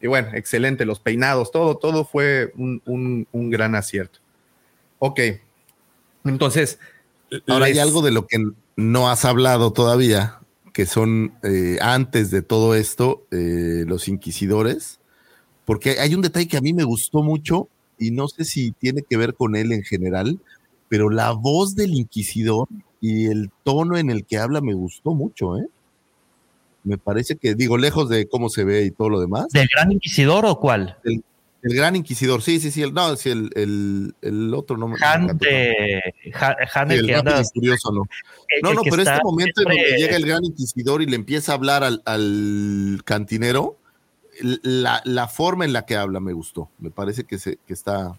Y 0.00 0.06
bueno, 0.06 0.28
excelente, 0.34 0.84
los 0.84 1.00
peinados, 1.00 1.50
todo, 1.50 1.76
todo 1.76 2.04
fue 2.04 2.52
un, 2.56 3.26
gran 3.50 3.74
acierto. 3.74 4.20
Ok, 4.98 5.20
entonces... 6.24 6.78
Ahora 7.46 7.66
hay 7.66 7.78
algo 7.78 8.00
de 8.00 8.10
lo 8.10 8.26
que 8.26 8.42
no 8.76 9.10
has 9.10 9.26
hablado 9.26 9.72
todavía, 9.72 10.38
que 10.72 10.86
son 10.86 11.34
eh, 11.42 11.76
antes 11.82 12.30
de 12.30 12.40
todo 12.40 12.74
esto, 12.74 13.26
eh, 13.30 13.84
los 13.86 14.08
inquisidores, 14.08 14.98
porque 15.66 16.00
hay 16.00 16.14
un 16.14 16.22
detalle 16.22 16.48
que 16.48 16.56
a 16.56 16.62
mí 16.62 16.72
me 16.72 16.84
gustó 16.84 17.22
mucho 17.22 17.68
y 17.98 18.12
no 18.12 18.28
sé 18.28 18.44
si 18.44 18.72
tiene 18.72 19.02
que 19.02 19.18
ver 19.18 19.34
con 19.34 19.56
él 19.56 19.72
en 19.72 19.82
general, 19.82 20.38
pero 20.88 21.10
la 21.10 21.32
voz 21.32 21.74
del 21.74 21.92
inquisidor 21.92 22.68
y 23.00 23.26
el 23.26 23.50
tono 23.64 23.98
en 23.98 24.10
el 24.10 24.24
que 24.24 24.38
habla 24.38 24.60
me 24.60 24.72
gustó 24.72 25.12
mucho, 25.12 25.58
¿eh? 25.58 25.66
Me 26.84 26.98
parece 26.98 27.36
que, 27.36 27.54
digo, 27.54 27.76
lejos 27.76 28.08
de 28.08 28.28
cómo 28.28 28.48
se 28.48 28.64
ve 28.64 28.84
y 28.84 28.90
todo 28.90 29.10
lo 29.10 29.20
demás. 29.20 29.48
¿Del 29.52 29.68
Gran 29.74 29.92
Inquisidor 29.92 30.46
o 30.46 30.58
cuál? 30.58 30.96
El, 31.04 31.22
Gran 31.62 31.96
Inquisidor, 31.96 32.40
sí, 32.40 32.60
sí, 32.60 32.70
sí. 32.70 32.82
El, 32.82 32.94
no, 32.94 33.14
sí, 33.16 33.30
el, 33.30 34.14
el, 34.22 34.54
otro 34.54 34.76
no 34.76 34.88
me 34.88 34.96
Han 35.02 35.36
de, 35.38 36.00
Han 36.74 36.90
el, 36.90 37.06
que 37.06 37.14
anda, 37.16 37.42
curioso, 37.52 37.92
no. 37.92 38.04
no, 38.62 38.74
no, 38.74 38.82
pero 38.82 39.02
este 39.02 39.18
momento 39.22 39.62
en 39.62 39.68
donde 39.68 39.98
llega 39.98 40.16
el 40.16 40.24
Gran 40.24 40.44
Inquisidor 40.44 41.02
y 41.02 41.06
le 41.06 41.16
empieza 41.16 41.52
a 41.52 41.56
hablar 41.56 41.82
al, 41.82 42.00
al 42.06 43.02
cantinero, 43.04 43.76
la, 44.40 45.28
forma 45.28 45.64
en 45.64 45.72
la 45.72 45.84
que 45.84 45.96
habla 45.96 46.20
me 46.20 46.32
gustó. 46.32 46.70
Me 46.78 46.90
parece 46.90 47.24
que, 47.24 47.38
se, 47.38 47.58
que 47.66 47.72
está, 47.72 48.18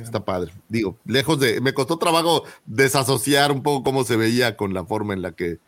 está 0.00 0.24
padre. 0.24 0.52
Digo, 0.68 0.96
lejos 1.04 1.38
de. 1.40 1.60
Me 1.60 1.74
costó 1.74 1.98
trabajo 1.98 2.44
desasociar 2.66 3.52
un 3.52 3.62
poco 3.62 3.84
cómo 3.84 4.04
se 4.04 4.16
veía 4.16 4.56
con 4.56 4.74
la 4.74 4.84
forma 4.84 5.14
en 5.14 5.22
la 5.22 5.32
que, 5.32 5.58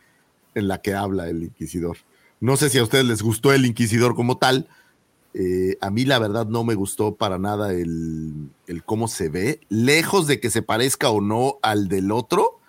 en 0.55 0.69
la 0.69 0.81
que 0.81 0.95
habla 0.95 1.29
el 1.29 1.45
inquisidor. 1.45 1.99
No 2.41 2.57
sé 2.57 2.71
si 2.71 2.79
a 2.79 2.83
ustedes 2.83 3.05
les 3.05 3.23
gustó 3.23 3.53
el 3.53 3.67
inquisidor 3.67 4.15
como 4.15 4.39
tal. 4.39 4.69
Eh, 5.35 5.77
a 5.81 5.91
mí, 5.91 6.05
la 6.05 6.19
verdad, 6.19 6.47
no 6.47 6.65
me 6.65 6.75
gustó 6.75 7.15
para 7.15 7.39
nada 7.39 7.73
el, 7.73 8.49
el 8.67 8.83
cómo 8.83 9.09
se 9.09 9.29
ve. 9.29 9.61
Lejos 9.69 10.27
de 10.27 10.41
que 10.41 10.51
se 10.51 10.62
parezca 10.62 11.11
o 11.11 11.21
no 11.21 11.59
al 11.62 11.89
del 11.89 12.11
otro, 12.11 12.61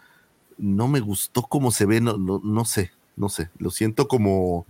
no 0.57 0.87
me 0.87 0.99
gustó 0.99 1.43
cómo 1.43 1.71
se 1.71 1.85
ve. 1.85 2.01
no, 2.01 2.17
no 2.17 2.65
sé, 2.65 2.91
no 3.15 3.29
sé. 3.29 3.49
Lo 3.57 3.71
siento 3.71 4.07
como 4.07 4.65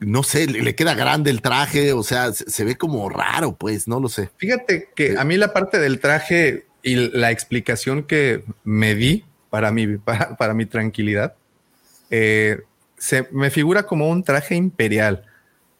no 0.00 0.22
sé, 0.22 0.46
le, 0.46 0.74
queda 0.74 0.94
grande 0.94 1.30
el 1.30 1.42
traje, 1.42 1.92
o 1.92 2.02
sea, 2.02 2.32
se, 2.32 2.64
ve 2.64 2.76
como 2.76 3.08
raro, 3.08 3.56
pues, 3.56 3.88
no 3.88 4.00
lo 4.00 4.08
sé. 4.08 4.30
Fíjate 4.36 4.90
que 4.94 5.16
a 5.18 5.24
mí 5.24 5.36
la 5.36 5.52
parte 5.52 5.78
del 5.78 6.00
traje 6.00 6.66
y 6.82 6.94
la 6.96 7.30
explicación 7.30 8.04
que 8.04 8.44
me 8.64 8.94
di 8.94 9.24
para 9.50 9.72
mi, 9.72 9.96
para, 10.38 10.54
mi 10.54 10.66
tranquilidad, 10.66 11.34
eh, 12.10 12.62
se 12.98 13.28
me 13.32 13.50
figura 13.50 13.84
como 13.84 14.08
un 14.08 14.22
traje 14.22 14.54
imperial. 14.54 15.24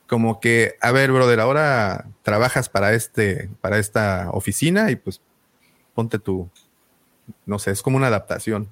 Como 0.07 0.41
que, 0.41 0.77
a 0.81 0.91
ver, 0.91 1.13
brother, 1.13 1.41
ahora 1.41 2.07
trabajas 2.23 2.69
para 2.69 2.95
este, 2.95 3.51
para 3.61 3.79
esta 3.79 4.31
oficina 4.33 4.91
y 4.91 4.97
pues 4.97 5.21
ponte 5.95 6.19
tu, 6.19 6.49
no 7.45 7.59
sé, 7.59 7.73
es 7.73 7.83
como 7.83 7.99
una 7.99 8.07
adaptación 8.07 8.69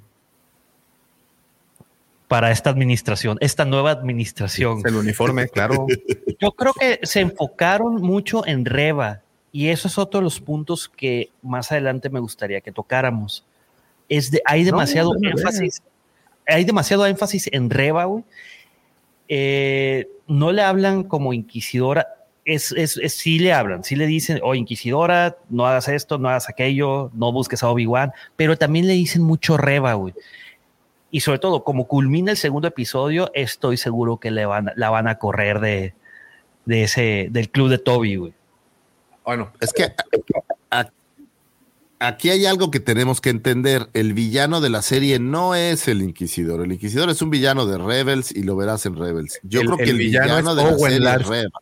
para 2.28 2.50
esta 2.50 2.70
administración, 2.70 3.38
esta 3.40 3.64
nueva 3.64 3.90
administración. 3.92 4.82
El 4.84 4.96
uniforme, 4.96 5.48
claro. 5.52 5.86
Yo 6.40 6.52
creo 6.52 6.72
que 6.72 6.98
se 7.02 7.20
enfocaron 7.20 8.02
mucho 8.02 8.46
en 8.46 8.64
Reba 8.64 9.22
y 9.52 9.68
eso 9.68 9.88
es 9.88 9.98
otro 9.98 10.20
de 10.20 10.24
los 10.24 10.40
puntos 10.40 10.88
que 10.88 11.30
más 11.42 11.70
adelante 11.72 12.10
me 12.10 12.20
gustaría 12.20 12.60
que 12.60 12.72
tocáramos. 12.72 13.44
Es 14.08 14.30
de, 14.30 14.42
hay 14.44 14.64
demasiado 14.64 15.12
énfasis, 15.22 15.82
hay 16.46 16.64
demasiado 16.64 17.06
énfasis 17.06 17.48
en 17.52 17.70
Reba, 17.70 18.04
güey. 18.04 18.24
Eh, 19.28 20.08
no 20.28 20.52
le 20.52 20.62
hablan 20.62 21.04
como 21.04 21.32
inquisidora, 21.32 22.06
es, 22.44 22.74
sí 23.08 23.38
le 23.40 23.52
hablan, 23.52 23.82
sí 23.82 23.96
le 23.96 24.06
dicen, 24.06 24.40
oh, 24.42 24.54
inquisidora, 24.54 25.36
no 25.50 25.66
hagas 25.66 25.88
esto, 25.88 26.18
no 26.18 26.28
hagas 26.28 26.48
aquello, 26.48 27.10
no 27.12 27.32
busques 27.32 27.62
a 27.62 27.68
Obi-Wan, 27.68 28.12
pero 28.36 28.56
también 28.56 28.86
le 28.86 28.92
dicen 28.92 29.22
mucho 29.22 29.56
Reba, 29.56 29.94
güey. 29.94 30.14
Y 31.10 31.20
sobre 31.20 31.38
todo, 31.38 31.64
como 31.64 31.86
culmina 31.88 32.32
el 32.32 32.36
segundo 32.36 32.68
episodio, 32.68 33.30
estoy 33.34 33.76
seguro 33.76 34.18
que 34.18 34.30
la 34.30 34.46
van 34.46 35.08
a 35.08 35.18
correr 35.18 35.60
de, 35.60 35.94
ese, 36.66 37.28
del 37.30 37.50
club 37.50 37.68
de 37.68 37.78
Toby, 37.78 38.16
güey. 38.16 38.34
Bueno, 39.24 39.52
es 39.60 39.72
que 39.72 39.92
aquí 41.98 42.30
hay 42.30 42.46
algo 42.46 42.70
que 42.70 42.80
tenemos 42.80 43.20
que 43.20 43.30
entender. 43.30 43.88
El 43.92 44.14
villano 44.14 44.60
de 44.60 44.70
la 44.70 44.82
serie 44.82 45.18
no 45.18 45.54
es 45.54 45.88
el 45.88 46.02
Inquisidor. 46.02 46.64
El 46.64 46.72
Inquisidor 46.72 47.10
es 47.10 47.22
un 47.22 47.30
villano 47.30 47.66
de 47.66 47.78
Rebels 47.78 48.32
y 48.32 48.42
lo 48.42 48.56
verás 48.56 48.86
en 48.86 48.96
Rebels. 48.96 49.40
Yo 49.42 49.60
creo 49.60 49.76
que 49.76 49.84
el, 49.84 49.98
villano, 49.98 50.54
de 50.54 50.62
la 50.62 50.78
serie 50.78 51.14
es 51.16 51.26
Reba. 51.26 51.60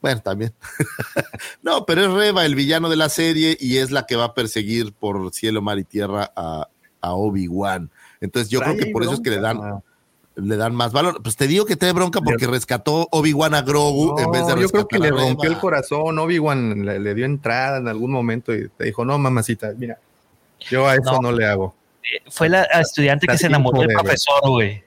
Bueno, 0.00 0.20
también. 0.22 0.54
no, 1.62 1.84
pero 1.84 2.06
es 2.06 2.12
Reba 2.12 2.46
el 2.46 2.54
villano 2.54 2.88
de 2.88 2.96
la 2.96 3.08
serie 3.08 3.56
y 3.60 3.78
es 3.78 3.90
la 3.90 4.06
que 4.06 4.16
va 4.16 4.24
a 4.24 4.34
perseguir 4.34 4.92
por 4.92 5.32
cielo, 5.32 5.62
mar 5.62 5.78
y 5.78 5.84
tierra 5.84 6.32
a, 6.34 6.68
Obi-Wan. 7.02 7.90
Entonces 8.20 8.50
yo 8.50 8.60
creo 8.60 8.76
que 8.76 8.86
por 8.86 9.02
eso 9.02 9.14
es 9.14 9.20
que 9.20 9.30
le 9.30 9.40
dan 9.40 9.82
le 10.36 10.56
dan 10.56 10.74
más 10.74 10.92
valor. 10.92 11.22
Pues 11.22 11.36
te 11.36 11.46
digo 11.46 11.66
que 11.66 11.76
te 11.76 11.86
de 11.86 11.92
bronca 11.92 12.20
porque 12.20 12.46
rescató 12.46 13.08
Obi-Wan 13.10 13.54
a 13.54 13.62
Grogu 13.62 14.18
en 14.20 14.30
vez 14.30 14.46
de 14.46 14.60
Yo 14.60 14.68
creo 14.68 14.88
que 14.88 14.98
le 14.98 15.10
rompió 15.10 15.50
el 15.50 15.58
corazón. 15.58 16.18
Obi-Wan 16.18 16.84
le, 16.84 17.14
dio 17.14 17.24
entrada 17.24 17.78
en 17.78 17.88
algún 17.88 18.10
momento 18.10 18.54
y 18.54 18.68
te 18.68 18.84
dijo: 18.84 19.04
No, 19.04 19.18
mamacita, 19.18 19.72
mira, 19.76 19.98
yo 20.60 20.88
a 20.88 20.94
eso 20.94 21.20
no, 21.20 21.32
le 21.32 21.46
hago. 21.46 21.74
Eh, 22.02 22.22
fue 22.30 22.48
la 22.48 22.64
estudiante 22.64 23.26
que 23.26 23.38
se 23.38 23.46
enamoró 23.46 23.80
del 23.80 23.88
profesor, 23.88 24.40
güey. 24.48 24.84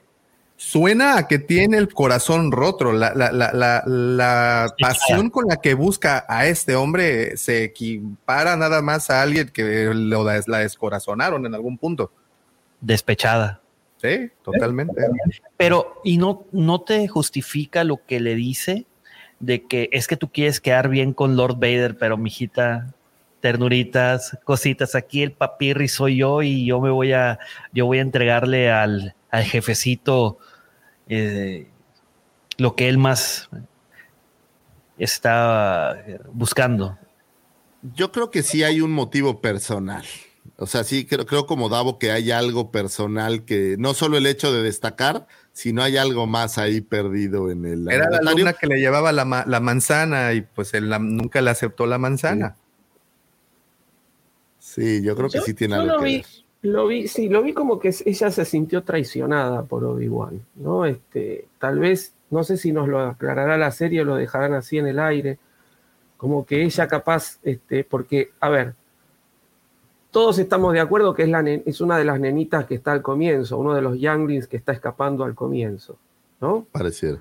Suena 0.56 1.18
a 1.18 1.28
que 1.28 1.40
tiene 1.40 1.76
el 1.78 1.92
corazón 1.92 2.52
roto. 2.52 2.92
La, 2.92 3.12
la, 3.14 3.32
la, 3.32 3.82
la 3.84 4.74
pasión 4.78 5.28
con 5.28 5.46
la 5.48 5.56
que 5.56 5.74
busca 5.74 6.24
a 6.28 6.46
este 6.46 6.76
hombre 6.76 7.36
se 7.36 7.64
equipara 7.64 8.56
nada 8.56 8.80
más 8.80 9.10
a 9.10 9.20
alguien 9.20 9.48
que 9.48 9.90
lo, 9.92 10.24
la 10.24 10.58
descorazonaron 10.58 11.44
en 11.44 11.54
algún 11.54 11.76
punto. 11.76 12.12
Despechada. 12.80 13.60
Sí, 14.04 14.30
totalmente. 14.42 15.00
Pero, 15.56 16.00
¿y 16.04 16.18
no, 16.18 16.44
no 16.52 16.82
te 16.82 17.08
justifica 17.08 17.84
lo 17.84 18.04
que 18.04 18.20
le 18.20 18.34
dice 18.34 18.84
de 19.40 19.64
que 19.64 19.88
es 19.92 20.06
que 20.06 20.18
tú 20.18 20.30
quieres 20.30 20.60
quedar 20.60 20.90
bien 20.90 21.14
con 21.14 21.36
Lord 21.36 21.54
Vader, 21.54 21.96
pero 21.96 22.18
mijita, 22.18 22.92
ternuritas, 23.40 24.38
cositas, 24.44 24.94
aquí 24.94 25.22
el 25.22 25.32
papirri 25.32 25.88
soy 25.88 26.18
yo 26.18 26.42
y 26.42 26.66
yo 26.66 26.82
me 26.82 26.90
voy 26.90 27.14
a, 27.14 27.38
yo 27.72 27.86
voy 27.86 27.98
a 27.98 28.02
entregarle 28.02 28.70
al, 28.70 29.14
al 29.30 29.44
jefecito 29.44 30.38
eh, 31.08 31.66
lo 32.58 32.76
que 32.76 32.90
él 32.90 32.98
más 32.98 33.48
está 34.98 36.04
buscando. 36.30 36.98
Yo 37.94 38.12
creo 38.12 38.30
que 38.30 38.42
sí 38.42 38.62
hay 38.62 38.82
un 38.82 38.92
motivo 38.92 39.40
personal. 39.40 40.04
O 40.56 40.66
sea, 40.66 40.84
sí, 40.84 41.04
creo, 41.04 41.26
creo 41.26 41.46
como 41.46 41.68
Davo 41.68 41.98
que 41.98 42.12
hay 42.12 42.30
algo 42.30 42.70
personal 42.70 43.44
que 43.44 43.74
no 43.78 43.92
solo 43.92 44.16
el 44.16 44.26
hecho 44.26 44.52
de 44.52 44.62
destacar, 44.62 45.26
sino 45.52 45.82
hay 45.82 45.96
algo 45.96 46.26
más 46.26 46.58
ahí 46.58 46.80
perdido 46.80 47.50
en 47.50 47.64
el. 47.64 47.90
Era 47.90 48.08
la 48.08 48.32
luna 48.32 48.52
que 48.52 48.68
le 48.68 48.78
llevaba 48.78 49.10
la, 49.12 49.24
manzana 49.24 50.32
y 50.32 50.42
pues 50.42 50.74
él 50.74 50.90
nunca 51.00 51.40
le 51.40 51.50
aceptó 51.50 51.86
la 51.86 51.98
manzana. 51.98 52.56
Sí, 54.60 55.02
yo 55.02 55.16
creo 55.16 55.28
que 55.28 55.40
sí 55.40 55.54
tiene 55.54 55.74
algo 55.74 55.98
que 55.98 56.04
ver. 56.04 56.26
Lo 56.62 56.86
vi, 56.86 57.08
sí, 57.08 57.28
lo 57.28 57.42
vi 57.42 57.52
como 57.52 57.78
que 57.78 57.94
ella 58.06 58.30
se 58.30 58.44
sintió 58.46 58.82
traicionada 58.82 59.64
por 59.64 59.84
Obi-Wan, 59.84 60.40
¿no? 60.54 60.86
Este, 60.86 61.46
tal 61.58 61.78
vez, 61.78 62.14
no 62.30 62.42
sé 62.42 62.56
si 62.56 62.72
nos 62.72 62.88
lo 62.88 63.00
aclarará 63.00 63.58
la 63.58 63.70
serie 63.70 64.00
o 64.00 64.04
lo 64.04 64.16
dejarán 64.16 64.54
así 64.54 64.78
en 64.78 64.86
el 64.86 64.98
aire, 64.98 65.38
como 66.16 66.46
que 66.46 66.62
ella 66.62 66.88
capaz, 66.88 67.38
este, 67.42 67.84
porque, 67.84 68.30
a 68.40 68.48
ver, 68.48 68.74
todos 70.14 70.38
estamos 70.38 70.72
de 70.72 70.78
acuerdo 70.78 71.12
que 71.12 71.24
es, 71.24 71.28
la, 71.28 71.40
es 71.40 71.80
una 71.80 71.98
de 71.98 72.04
las 72.04 72.20
nenitas 72.20 72.66
que 72.66 72.76
está 72.76 72.92
al 72.92 73.02
comienzo, 73.02 73.58
uno 73.58 73.74
de 73.74 73.82
los 73.82 73.98
younglings 73.98 74.46
que 74.46 74.56
está 74.56 74.70
escapando 74.70 75.24
al 75.24 75.34
comienzo, 75.34 75.96
¿no? 76.40 76.68
Pareciera. 76.70 77.18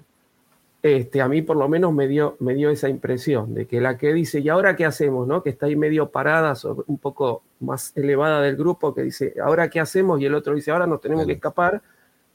Este, 0.84 1.20
a 1.20 1.28
mí 1.28 1.42
por 1.42 1.58
lo 1.58 1.68
menos 1.68 1.92
me 1.92 2.08
dio, 2.08 2.38
me 2.40 2.54
dio 2.54 2.70
esa 2.70 2.90
impresión 2.90 3.56
de 3.56 3.66
que 3.66 3.82
la 3.82 3.98
que 3.98 4.14
dice, 4.14 4.42
¿y 4.42 4.50
ahora 4.50 4.76
qué 4.76 4.86
hacemos? 4.86 5.28
¿no? 5.28 5.42
Que 5.42 5.50
está 5.50 5.66
ahí 5.66 5.76
medio 5.76 6.12
parada, 6.12 6.54
un 6.86 7.00
poco 7.00 7.42
más 7.62 7.98
elevada 7.98 8.42
del 8.42 8.56
grupo, 8.56 8.94
que 8.94 9.02
dice, 9.02 9.34
¿ahora 9.44 9.72
qué 9.72 9.80
hacemos? 9.80 10.22
Y 10.22 10.26
el 10.28 10.36
otro 10.36 10.54
dice, 10.54 10.70
ahora 10.70 10.86
nos 10.86 11.02
tenemos 11.02 11.26
que 11.26 11.34
escapar. 11.34 11.82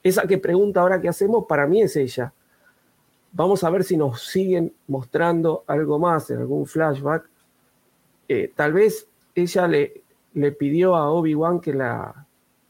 Esa 0.03 0.27
que 0.27 0.39
pregunta, 0.39 0.81
¿ahora 0.81 1.01
qué 1.01 1.09
hacemos? 1.09 1.45
Para 1.49 1.69
mí 1.69 1.83
es 1.83 1.95
ella. 1.95 2.33
Vamos 3.31 3.63
a 3.63 3.71
ver 3.71 3.85
si 3.85 3.97
nos 3.97 4.23
siguen 4.23 4.73
mostrando 4.89 5.63
algo 5.69 6.01
más 6.01 6.31
en 6.31 6.39
algún 6.39 6.67
flashback. 6.67 7.31
Eh, 8.27 8.51
tal 8.57 8.73
vez 8.73 9.07
ella 9.37 9.69
le, 9.69 10.03
le 10.35 10.53
pidió 10.53 10.97
a 10.97 11.11
Obi-Wan 11.11 11.61
que, 11.61 11.77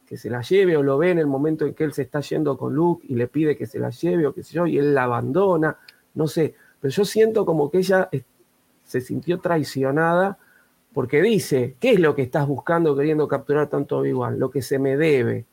que 0.07 0.17
se 0.17 0.31
la 0.31 0.43
lleve 0.43 0.77
o 0.77 0.83
lo 0.83 0.99
ve 0.99 1.11
en 1.11 1.19
el 1.19 1.27
momento 1.27 1.67
en 1.67 1.75
que 1.75 1.85
él 1.85 1.93
se 1.93 2.03
está 2.03 2.21
yendo 2.21 2.57
con 2.57 2.75
Luke 2.75 3.07
y 3.09 3.15
le 3.15 3.27
pide 3.29 3.57
que 3.57 3.67
se 3.67 3.79
la 3.79 3.91
lleve 3.91 4.27
o 4.27 4.35
qué 4.35 4.43
sé 4.43 4.55
yo, 4.55 4.67
y 4.67 4.79
él 4.79 4.95
la 4.95 5.05
abandona, 5.05 5.77
no 6.15 6.27
sé, 6.27 6.55
pero 6.81 6.93
yo 6.93 7.05
siento 7.05 7.45
como 7.45 7.71
que 7.71 7.79
ella 7.79 8.09
se 8.85 9.01
sintió 9.01 9.39
traicionada 9.39 10.39
porque 10.93 11.21
dice, 11.21 11.77
¿qué 11.79 11.93
es 11.93 12.01
lo 12.01 12.15
que 12.15 12.23
estás 12.23 12.47
buscando 12.47 12.97
queriendo 12.97 13.29
capturar 13.29 13.69
tanto 13.69 13.99
Obi-Wan? 13.99 14.39
Lo 14.39 14.51
que 14.51 14.63
se 14.63 14.79
me 14.79 14.97
debe, 14.97 15.45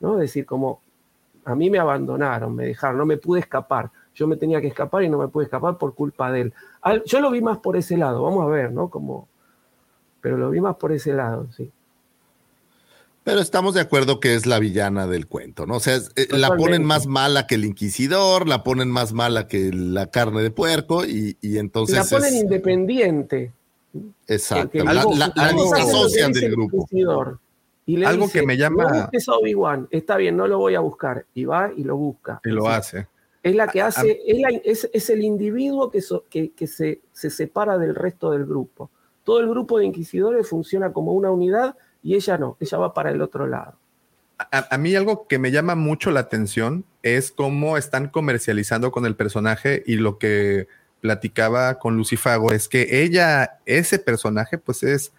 ¿no? 0.00 0.14
Es 0.14 0.20
decir, 0.20 0.46
como 0.46 0.80
a 1.44 1.54
mí 1.54 1.70
me 1.70 1.78
abandonaron, 1.78 2.54
me 2.54 2.66
dejaron, 2.66 2.98
no 2.98 3.06
me 3.06 3.16
pude 3.16 3.40
escapar. 3.40 3.90
Yo 4.14 4.26
me 4.26 4.36
tenía 4.36 4.60
que 4.60 4.68
escapar 4.68 5.02
y 5.02 5.08
no 5.08 5.18
me 5.18 5.28
pude 5.28 5.44
escapar 5.44 5.76
por 5.78 5.94
culpa 5.94 6.30
de 6.32 6.42
él. 6.42 6.54
yo 7.04 7.20
lo 7.20 7.30
vi 7.30 7.40
más 7.40 7.58
por 7.58 7.76
ese 7.76 7.96
lado, 7.96 8.22
vamos 8.22 8.44
a 8.44 8.48
ver, 8.48 8.72
¿no? 8.72 8.88
Como 8.88 9.28
pero 10.26 10.38
lo 10.38 10.50
vi 10.50 10.60
más 10.60 10.74
por 10.74 10.90
ese 10.90 11.12
lado, 11.12 11.46
sí. 11.56 11.70
Pero 13.22 13.38
estamos 13.38 13.74
de 13.74 13.80
acuerdo 13.80 14.18
que 14.18 14.34
es 14.34 14.44
la 14.44 14.58
villana 14.58 15.06
del 15.06 15.28
cuento, 15.28 15.66
¿no? 15.66 15.76
O 15.76 15.80
sea, 15.80 15.98
eh, 16.16 16.26
la 16.30 16.56
ponen 16.56 16.82
más 16.82 17.06
mala 17.06 17.46
que 17.46 17.54
el 17.54 17.64
inquisidor, 17.64 18.48
la 18.48 18.64
ponen 18.64 18.90
más 18.90 19.12
mala 19.12 19.46
que 19.46 19.70
la 19.72 20.10
carne 20.10 20.42
de 20.42 20.50
puerco 20.50 21.04
y, 21.04 21.36
entonces... 21.42 21.94
La 21.94 22.04
ponen 22.18 22.34
independiente. 22.34 23.52
Exacto, 24.26 24.82
la, 24.82 25.02
asocian 25.76 26.32
del 26.32 26.50
grupo. 26.50 26.88
Y 27.86 28.02
algo 28.02 28.28
que 28.28 28.44
me 28.44 28.56
llama... 28.56 29.08
Es 29.12 29.28
Obi-Wan, 29.28 29.86
está 29.92 30.16
bien, 30.16 30.36
no 30.36 30.48
lo 30.48 30.58
voy 30.58 30.74
a 30.74 30.80
buscar. 30.80 31.24
Y 31.34 31.44
va 31.44 31.70
y 31.72 31.84
lo 31.84 31.96
busca. 31.96 32.40
Y 32.44 32.48
lo 32.48 32.68
hace. 32.68 33.06
Es 33.44 33.54
la 33.54 33.68
que 33.68 33.80
hace, 33.80 34.18
es, 34.64 35.08
el 35.08 35.22
individuo 35.22 35.88
que, 35.88 36.02
que, 36.28 36.50
que 36.50 36.66
se, 36.66 37.02
se 37.12 37.30
separa 37.30 37.78
del 37.78 37.94
resto 37.94 38.32
del 38.32 38.44
grupo 38.44 38.90
todo 39.26 39.40
el 39.40 39.48
grupo 39.48 39.80
de 39.80 39.86
inquisidores 39.86 40.48
funciona 40.48 40.92
como 40.92 41.12
una 41.12 41.32
unidad 41.32 41.74
y 42.00 42.14
ella 42.14 42.38
no, 42.38 42.56
ella 42.60 42.78
va 42.78 42.94
para 42.94 43.10
el 43.10 43.20
otro 43.20 43.48
lado. 43.48 43.74
A, 44.38 44.78
mí 44.78 44.94
algo 44.94 45.26
que 45.26 45.40
me 45.40 45.50
llama 45.50 45.74
mucho 45.74 46.12
la 46.12 46.20
atención 46.20 46.84
es 47.02 47.32
cómo 47.32 47.76
están 47.76 48.08
comercializando 48.08 48.92
con 48.92 49.04
el 49.04 49.16
personaje 49.16 49.82
y 49.84 49.96
lo 49.96 50.18
que 50.18 50.68
platicaba 51.00 51.80
con 51.80 51.96
Lucifago 51.96 52.52
es 52.52 52.68
que 52.68 53.02
ella, 53.02 53.58
ese 53.66 53.98
personaje, 53.98 54.58
pues 54.58 54.84
es 54.84 55.12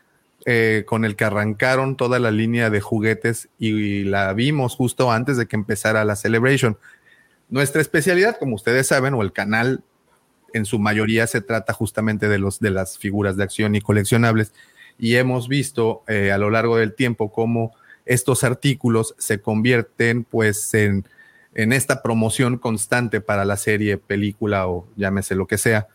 eh, 0.45 0.85
con 0.87 1.03
el 1.03 1.17
que 1.17 1.25
arrancaron 1.25 1.97
toda 1.97 2.19
la 2.19 2.31
línea 2.31 2.69
de 2.69 2.79
juguetes 2.79 3.49
y 3.59 4.05
la 4.05 4.31
vimos 4.31 4.75
justo 4.75 5.11
antes 5.11 5.35
de 5.35 5.47
que 5.47 5.57
empezara 5.57 6.05
la 6.05 6.15
Celebration. 6.15 6.77
Nuestra 7.49 7.81
especialidad, 7.81 8.37
como 8.39 8.55
ustedes 8.55 8.87
saben, 8.87 9.15
o 9.15 9.21
el 9.21 9.33
canal 9.33 9.83
en 10.53 10.65
su 10.65 10.79
mayoría 10.79 11.27
se 11.27 11.41
trata 11.41 11.73
justamente 11.73 12.27
de, 12.27 12.39
los, 12.39 12.59
de 12.59 12.71
las 12.71 12.97
figuras 12.97 13.37
de 13.37 13.43
acción 13.43 13.75
y 13.75 13.81
coleccionables. 13.81 14.53
Y 14.97 15.15
hemos 15.15 15.47
visto 15.47 16.03
eh, 16.07 16.31
a 16.31 16.37
lo 16.37 16.49
largo 16.49 16.77
del 16.77 16.93
tiempo 16.93 17.31
cómo 17.31 17.73
estos 18.05 18.43
artículos 18.43 19.15
se 19.17 19.41
convierten 19.41 20.23
pues 20.23 20.73
en, 20.73 21.05
en 21.53 21.73
esta 21.73 22.01
promoción 22.01 22.57
constante 22.57 23.21
para 23.21 23.45
la 23.45 23.57
serie, 23.57 23.97
película 23.97 24.67
o 24.67 24.87
llámese 24.95 25.35
lo 25.35 25.47
que 25.47 25.57
sea. 25.57 25.87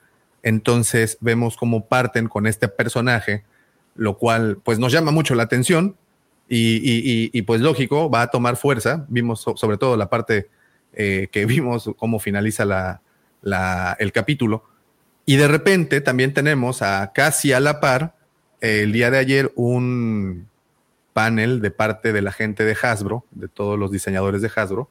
Entonces 0.43 1.19
vemos 1.21 1.57
cómo 1.57 1.87
parten 1.87 2.29
con 2.29 2.47
este 2.47 2.69
personaje, 2.69 3.45
lo 3.95 4.19
cual 4.19 4.59
pues 4.63 4.79
nos 4.79 4.93
llama 4.93 5.11
mucho 5.11 5.35
la 5.35 5.45
atención 5.45 5.97
y, 6.49 7.43
pues 7.43 7.61
lógico, 7.61 8.11
va 8.11 8.23
a 8.23 8.27
tomar 8.27 8.57
fuerza. 8.57 9.07
Vimos 9.09 9.41
sobre 9.57 9.79
todo 9.79 9.97
la 9.97 10.11
parte 10.11 10.49
eh, 10.93 11.29
que 11.33 11.47
vimos 11.47 11.91
cómo 11.97 12.19
finaliza 12.19 12.65
la, 12.65 13.02
el 13.43 14.13
capítulo. 14.13 14.65
Y 15.25 15.37
de 15.37 15.49
repente 15.49 16.01
también 16.01 16.35
tenemos 16.35 16.83
a 16.83 17.13
casi 17.15 17.53
a 17.53 17.61
la 17.61 17.81
par 17.81 18.15
el 18.61 18.93
día 18.93 19.11
de 19.11 19.19
ayer 19.19 19.53
un 19.57 20.49
panel 21.13 21.61
de 21.61 21.71
parte 21.71 22.13
de 22.13 22.23
la 22.23 22.33
gente 22.33 22.65
de 22.65 22.77
Hasbro, 22.81 23.25
de 23.33 23.49
todos 23.49 23.79
los 23.79 23.91
diseñadores 23.91 24.43
de 24.43 24.51
Hasbro, 24.55 24.89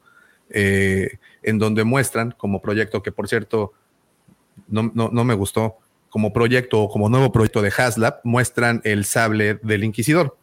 eh, 0.50 1.18
en 1.42 1.58
donde 1.58 1.84
muestran 1.84 2.32
como 2.36 2.60
proyecto, 2.60 3.02
que 3.02 3.12
por 3.12 3.28
cierto 3.28 3.72
no, 4.68 5.24
me 5.24 5.34
gustó, 5.34 5.78
como 6.10 6.32
proyecto 6.32 6.82
o 6.82 6.88
como 6.90 7.08
nuevo 7.08 7.32
proyecto 7.32 7.62
de 7.62 7.72
Haslab, 7.76 8.20
muestran 8.24 8.80
el 8.84 9.04
sable 9.04 9.54
del 9.62 9.84
Inquisidor. 9.84 10.36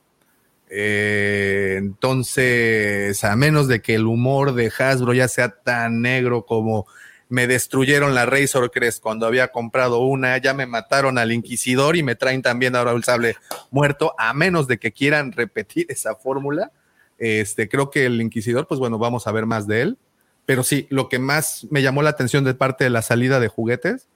Eh, 0.72 1.76
entonces, 1.78 3.24
a 3.24 3.36
menos 3.36 3.68
de 3.68 3.82
que 3.82 3.96
el 3.96 4.06
humor 4.06 4.54
de 4.54 4.72
Hasbro 4.78 5.14
ya 5.14 5.28
sea 5.28 5.50
tan 5.50 6.02
negro 6.02 6.46
como 6.46 6.88
me 7.30 7.46
destruyeron 7.46 8.16
la 8.16 8.26
Razor 8.26 8.72
Crest 8.72 9.02
cuando 9.02 9.28
había 9.28 9.50
comprado 9.50 10.00
una, 10.00 10.38
ya 10.40 10.56
me 10.56 10.66
mataron 10.66 11.20
al 11.20 11.32
Inquisidor 11.32 11.96
y 11.96 12.04
me 12.04 12.16
traen 12.16 12.42
también 12.42 12.76
ahora 12.76 12.92
el 12.92 13.04
sable 13.04 13.36
muerto, 13.70 14.16
a 14.18 14.34
menos 14.34 14.68
de 14.68 14.80
que 14.80 14.92
quieran 14.92 15.32
repetir 15.34 15.86
esa 15.90 16.16
fórmula. 16.16 16.72
Este, 17.20 17.70
creo 17.70 17.92
que 17.92 18.06
el 18.06 18.20
Inquisidor, 18.20 18.68
pues 18.68 18.80
bueno, 18.80 18.98
vamos 18.98 19.28
a 19.28 19.32
ver 19.32 19.46
más 19.46 19.68
de 19.68 19.82
él. 19.82 19.98
Pero 20.46 20.64
sí, 20.64 20.88
lo 20.90 21.10
que 21.10 21.20
más 21.20 21.68
me 21.70 21.84
llamó 21.84 22.02
la 22.02 22.10
atención 22.10 22.44
de 22.44 22.56
parte 22.56 22.84
de 22.84 22.90
la 22.90 23.04
salida 23.04 23.40
de 23.40 23.50
juguetes 23.50 24.08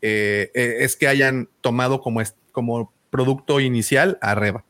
eh, 0.00 0.50
eh, 0.54 0.76
es 0.80 0.96
que 0.96 1.08
hayan 1.08 1.50
tomado 1.60 2.00
como, 2.00 2.22
como 2.52 2.94
producto 3.10 3.60
inicial 3.60 4.16
a 4.22 4.34
Reba. 4.34 4.64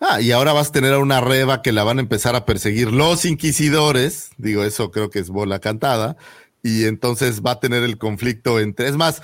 Ah, 0.00 0.22
y 0.22 0.32
ahora 0.32 0.54
vas 0.54 0.68
a 0.68 0.72
tener 0.72 0.94
a 0.94 0.98
una 0.98 1.20
reba 1.20 1.60
que 1.60 1.72
la 1.72 1.84
van 1.84 1.98
a 1.98 2.00
empezar 2.00 2.34
a 2.34 2.46
perseguir 2.46 2.90
los 2.90 3.26
inquisidores. 3.26 4.30
Digo, 4.38 4.64
eso 4.64 4.90
creo 4.90 5.10
que 5.10 5.18
es 5.18 5.28
bola 5.28 5.58
cantada. 5.58 6.16
Y 6.62 6.86
entonces 6.86 7.42
va 7.42 7.52
a 7.52 7.60
tener 7.60 7.82
el 7.82 7.98
conflicto 7.98 8.60
entre. 8.60 8.88
Es 8.88 8.96
más, 8.96 9.22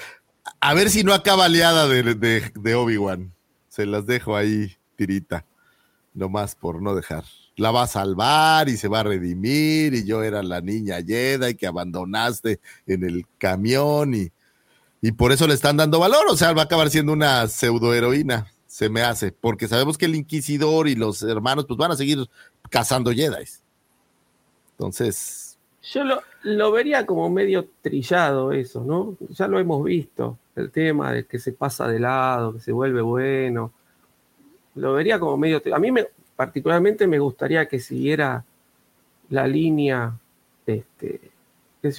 a 0.61 0.75
ver 0.75 0.91
si 0.91 1.03
no 1.03 1.15
acaba 1.15 1.47
aliada 1.47 1.89
de, 1.89 2.15
de, 2.15 2.75
Obi-Wan. 2.75 3.33
Se 3.71 3.87
las 3.87 4.07
dejo 4.07 4.37
ahí, 4.37 4.77
tirita. 4.97 5.47
Nomás 6.13 6.55
por 6.55 6.83
no 6.83 6.95
dejar. 6.95 7.25
La 7.57 7.71
va 7.71 7.85
a 7.85 7.87
salvar 7.87 8.69
y 8.69 8.77
se 8.77 8.89
va 8.89 9.01
a 9.01 9.05
redimir. 9.05 9.95
Y 9.95 10.05
yo 10.05 10.23
era 10.23 10.43
la 10.43 10.61
niña 10.61 10.99
Jedi 11.07 11.55
que 11.55 11.67
abandonaste 11.67 12.61
en 12.87 13.03
el 13.03 13.27
camión. 13.39 14.15
Y, 14.15 14.31
y 15.01 15.13
por 15.13 15.33
eso 15.33 15.47
le 15.47 15.55
están 15.55 15.79
dando 15.79 15.99
valor. 15.99 16.27
O 16.29 16.37
sea, 16.37 16.53
va 16.53 16.63
a 16.63 16.65
acabar 16.67 16.91
siendo 16.91 17.15
una 17.15 17.49
pseudoheroína 17.49 18.47
se 18.77 18.91
me 18.91 19.01
hace, 19.01 19.33
porque 19.33 19.69
sabemos 19.69 19.97
que 19.97 20.05
el 20.05 20.15
inquisidor 20.15 20.87
y 20.87 20.95
los 20.95 21.23
hermanos 21.23 21.65
pues 21.65 21.79
van 21.79 21.93
a 21.93 21.97
seguir 21.97 22.29
cazando 22.69 23.11
Jedi. 23.11 23.47
Entonces... 24.73 25.57
Yo 25.95 26.03
lo, 26.43 26.73
vería 26.73 27.07
como 27.07 27.31
medio 27.31 27.71
trillado 27.81 28.53
eso, 28.53 28.85
¿no? 28.85 29.17
Ya 29.31 29.49
lo 29.49 29.59
hemos 29.59 29.83
visto, 29.83 30.37
el 30.57 30.71
tema 30.71 31.11
de 31.11 31.25
que 31.25 31.39
se 31.39 31.53
pasa 31.53 31.89
de 31.89 32.01
lado, 32.01 32.53
que 32.53 32.61
se 32.61 32.71
vuelve 32.71 33.01
bueno. 33.01 33.73
Lo 34.75 34.93
vería 34.93 35.19
como 35.19 35.39
medio... 35.39 35.63
A 35.75 35.79
mí 35.79 35.91
me, 35.91 36.09
particularmente 36.37 37.07
me 37.07 37.19
gustaría 37.19 37.67
que 37.67 37.81
siguiera 37.81 38.45
la 39.31 39.47
línea, 39.47 40.19
este, 40.67 41.31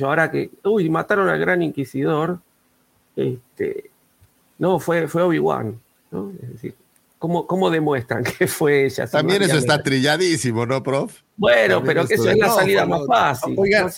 ahora 0.01 0.29
que, 0.29 0.51
uy, 0.63 0.91
mataron 0.91 1.27
al 1.27 1.39
gran 1.39 1.63
inquisidor, 1.63 2.39
este, 3.15 3.89
no, 4.59 4.79
fue, 4.79 5.07
fue 5.07 5.23
Obi-Wan, 5.23 5.81
es 6.11 6.49
decir, 6.53 6.75
¿cómo, 7.19 7.69
demuestran 7.69 8.23
que 8.39 8.47
fue 8.47 8.85
ella? 8.85 9.07
También 9.07 9.43
eso 9.43 9.57
está 9.57 9.81
trilladísimo, 9.81 10.65
¿no, 10.65 10.83
prof? 10.83 11.21
Bueno, 11.35 11.83
pero 11.83 12.05
que 12.07 12.15
eso 12.15 12.29
es 12.29 12.37
la 12.37 12.49
salida 12.49 12.85
más 12.85 13.05
fácil. 13.07 13.55
Oiga, 13.57 13.91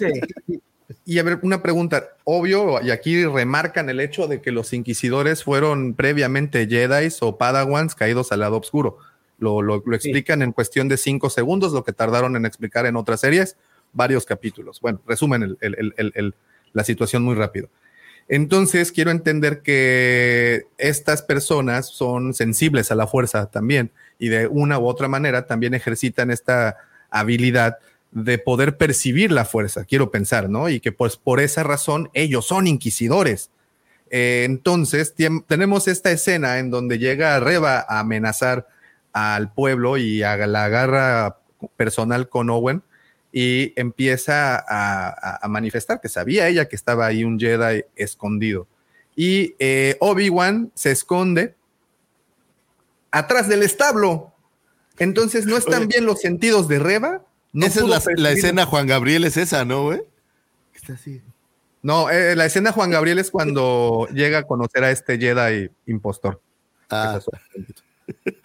Y 1.06 1.20
a 1.20 1.24
ver, 1.24 1.40
una 1.44 1.62
pregunta, 1.62 2.10
obvio, 2.24 2.82
y 2.82 2.92
aquí 2.92 3.26
remarcan 3.26 3.90
el 3.90 4.00
hecho 4.00 4.28
de 4.28 4.42
que 4.42 4.52
los 4.52 4.74
inquisidores 4.74 5.44
fueron 5.44 5.94
previamente 5.94 6.68
Jedi 6.68 7.10
o 7.22 7.38
Padawans 7.38 7.96
caídos 7.96 8.32
al 8.32 8.42
lado 8.42 8.58
oscuro. 8.58 8.98
Lo, 9.38 9.62
lo, 9.62 9.82
explican 9.94 10.42
en 10.42 10.52
cuestión 10.52 10.90
de 10.90 10.98
cinco 10.98 11.30
segundos, 11.30 11.72
lo 11.72 11.86
que 11.86 11.94
tardaron 11.94 12.36
en 12.36 12.46
explicar 12.46 12.86
en 12.86 12.98
otras 12.98 13.22
series, 13.22 13.56
varios 13.94 14.26
capítulos. 14.26 14.82
Bueno, 14.82 15.00
resumen 15.08 15.58
la 16.74 16.84
situación 16.84 17.24
muy 17.24 17.36
rápido. 17.36 17.70
Entonces, 18.30 18.92
quiero 18.92 19.10
entender 19.10 19.64
que 19.64 20.68
estas 20.78 21.24
personas 21.24 21.88
son 21.88 22.36
sensibles 22.36 22.92
a 22.92 22.96
la 22.96 23.08
fuerza 23.08 23.48
también 23.48 23.92
y 24.20 24.30
de 24.30 24.46
una 24.46 24.78
u 24.78 24.88
otra 24.88 25.08
manera 25.08 25.48
también 25.48 25.74
ejercitan 25.74 26.30
esta 26.30 26.78
habilidad 27.10 27.80
de 28.12 28.38
poder 28.38 28.78
percibir 28.78 29.32
la 29.32 29.46
fuerza, 29.46 29.84
quiero 29.84 30.12
pensar, 30.12 30.48
¿no? 30.48 30.70
Y 30.70 30.80
que 30.80 30.92
pues 30.92 31.18
por 31.18 31.40
esa 31.40 31.64
razón 31.64 32.12
ellos 32.14 32.46
son 32.46 32.68
inquisidores. 32.68 33.50
Eh, 34.12 34.44
entonces, 34.46 35.16
tenemos 35.48 35.88
esta 35.88 36.12
escena 36.12 36.60
en 36.60 36.70
donde 36.70 37.00
llega 37.00 37.40
Reba 37.40 37.84
a 37.88 38.00
amenazar 38.00 38.68
al 39.12 39.52
pueblo 39.54 39.98
y 39.98 40.22
a 40.22 40.38
la 40.46 40.70
garra 40.70 41.38
personal 41.78 42.30
con 42.30 42.52
Owen 42.52 42.84
y 43.32 43.74
empieza 43.80 44.64
a, 44.68 45.48
manifestar 45.48 46.02
que 46.02 46.10
sabía 46.10 46.48
ella 46.48 46.68
que 46.68 46.76
estaba 46.76 47.06
ahí 47.06 47.24
un 47.24 47.40
Jedi 47.40 47.84
escondido. 47.96 48.68
Y 49.16 49.56
eh, 49.60 49.98
Obi-Wan 50.00 50.72
se 50.74 50.92
esconde 50.92 51.56
atrás 53.12 53.48
del 53.48 53.64
establo. 53.64 54.34
Entonces 54.98 55.46
no 55.46 55.58
están 55.58 55.88
bien 55.88 56.06
los 56.06 56.22
sentidos 56.22 56.68
de 56.68 56.80
Reba. 56.80 57.22
No 57.54 57.66
esa 57.66 57.82
es 57.82 58.20
la, 58.20 58.32
escena 58.32 58.66
Juan 58.66 58.88
Gabriel, 58.88 59.24
es 59.24 59.38
esa, 59.38 59.66
¿no, 59.66 59.84
güey? 59.84 60.02
Está 60.74 60.94
así. 60.94 61.22
No, 61.82 62.10
eh, 62.10 62.36
la 62.36 62.46
escena 62.46 62.72
Juan 62.72 62.92
Gabriel 62.92 63.20
es 63.20 63.32
cuando 63.32 64.08
llega 64.14 64.40
a 64.40 64.44
conocer 64.44 64.84
a 64.84 64.92
este 64.92 65.18
Jedi 65.18 65.70
impostor. 65.86 66.42
Ah. 66.90 67.20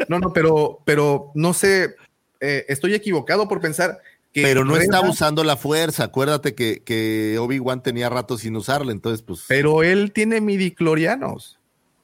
No, 0.09 0.19
no, 0.19 0.33
pero, 0.33 0.81
pero 0.85 1.33
no 1.35 1.55
sé, 1.55 1.97
eh, 2.41 2.67
estoy 2.69 2.95
equivocado 2.95 3.49
por 3.49 3.61
pensar 3.61 3.99
pero 4.35 4.65
no 4.65 4.77
está 4.77 5.01
usando 5.01 5.45
la 5.45 5.57
fuerza. 5.57 6.05
Acuérdate 6.05 6.55
que, 6.55 6.83
que 6.83 7.39
Obi-Wan 7.39 7.83
tenía 7.83 8.09
rato 8.09 8.37
sin 8.37 8.57
usarla, 8.57 8.93
entonces 8.93 9.23
pues. 9.23 9.45
Pero 9.49 9.83
él 9.83 10.13
tiene 10.13 10.41
midiclorianos. 10.41 11.59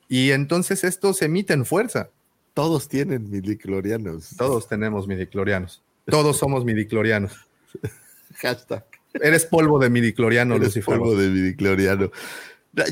Y 0.09 0.31
entonces 0.31 0.85
estos 0.85 1.23
emiten 1.23 1.65
fuerza. 1.65 2.11
Todos 2.55 2.89
tienen 2.89 3.31
midiclorianos. 3.31 4.37
Todos 4.37 4.69
tenemos 4.69 5.07
midiclorianos. 5.07 5.83
Todos 6.07 6.39
somos 6.39 6.65
midiclorianos. 6.65 7.33
Hashtag. 8.35 8.85
Eres 9.15 9.45
polvo 9.45 9.79
de 9.79 9.91
midicloriano, 9.91 10.57
Eres 10.57 10.79
Polvo 10.85 11.17
de 11.17 11.29
midicloriano. 11.29 12.11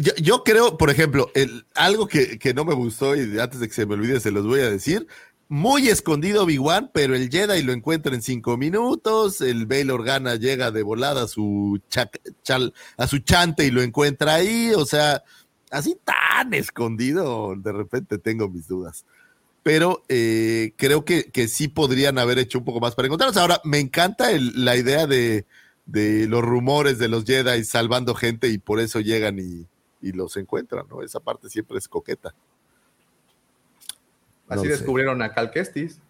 Yo, 0.00 0.12
yo, 0.16 0.42
creo, 0.42 0.76
por 0.76 0.90
ejemplo, 0.90 1.30
el, 1.34 1.64
algo 1.76 2.08
que, 2.08 2.38
que, 2.40 2.52
no 2.52 2.64
me 2.64 2.74
gustó 2.74 3.14
y 3.14 3.38
antes 3.38 3.60
de 3.60 3.68
que 3.68 3.74
se 3.74 3.86
me 3.86 3.94
olvide 3.94 4.18
se 4.18 4.32
los 4.32 4.44
voy 4.44 4.60
a 4.60 4.70
decir, 4.70 5.06
muy 5.48 5.88
escondido 5.88 6.44
Obi-Wan, 6.44 6.90
pero 6.92 7.14
el 7.14 7.30
Jedi 7.30 7.62
lo 7.62 7.72
encuentra 7.72 8.14
en 8.14 8.22
cinco 8.22 8.56
minutos. 8.56 9.40
El 9.40 9.66
Bail 9.66 9.90
Organa 9.90 10.36
llega 10.36 10.70
de 10.70 10.82
volada 10.82 11.22
a 11.22 11.28
su, 11.28 11.80
a 12.96 13.06
su 13.06 13.18
chante 13.20 13.64
y 13.64 13.70
lo 13.70 13.82
encuentra 13.82 14.34
ahí. 14.34 14.72
O 14.76 14.84
sea, 14.84 15.24
así 15.70 15.98
tan 16.04 16.52
escondido, 16.52 17.54
de 17.56 17.72
repente 17.72 18.18
tengo 18.18 18.48
mis 18.48 18.68
dudas. 18.68 19.06
Pero 19.62 20.02
eh, 20.08 20.72
creo 20.76 21.04
que, 21.04 21.30
que, 21.30 21.48
sí 21.48 21.68
podrían 21.68 22.18
haber 22.18 22.38
hecho 22.38 22.58
un 22.58 22.64
poco 22.64 22.80
más 22.80 22.94
para 22.94 23.06
encontrarlos. 23.06 23.36
Ahora, 23.36 23.60
me 23.64 23.78
encanta 23.78 24.28
la 24.54 24.76
idea 24.76 25.06
de, 25.06 25.46
de, 25.86 26.26
los 26.26 26.42
rumores 26.42 26.98
de 26.98 27.08
los 27.08 27.24
Jedi 27.24 27.64
salvando 27.64 28.14
gente 28.14 28.48
y 28.48 28.58
por 28.58 28.80
eso 28.80 29.00
llegan 29.00 29.38
y, 29.38 29.66
y 30.00 30.12
los 30.12 30.36
encuentran, 30.36 30.86
¿no? 30.88 31.02
Esa 31.02 31.20
parte 31.20 31.48
siempre 31.50 31.78
es 31.78 31.88
coqueta. 31.88 32.34
Así 34.48 34.66
descubrieron 34.66 35.22
a 35.22 35.32
Cal 35.32 35.50
Kestis. 35.50 36.00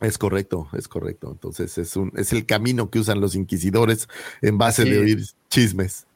Es 0.00 0.18
correcto, 0.18 0.68
es 0.72 0.88
correcto. 0.88 1.30
Entonces 1.32 1.78
es 1.78 1.96
un, 1.96 2.12
es 2.16 2.32
el 2.32 2.44
camino 2.44 2.90
que 2.90 2.98
usan 2.98 3.20
los 3.20 3.34
inquisidores 3.34 4.08
en 4.42 4.58
base 4.58 4.84
de 4.84 4.98
oír 4.98 5.24
chismes. 5.48 6.06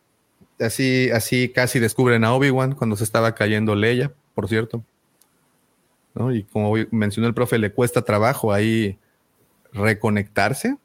Así, 0.59 1.11
así 1.11 1.49
casi 1.49 1.79
descubren 1.79 2.25
a 2.25 2.35
Obi-Wan 2.35 2.75
cuando 2.75 2.97
se 2.97 3.05
estaba 3.05 3.35
cayendo 3.35 3.75
Leia, 3.75 4.13
por 4.35 4.49
cierto. 4.49 4.85
Y 6.33 6.43
como 6.43 6.75
mencionó 6.91 7.29
el 7.29 7.35
profe, 7.35 7.59
le 7.59 7.73
cuesta 7.73 8.03
trabajo 8.03 8.53
ahí 8.53 8.99
reconectarse, 9.73 10.77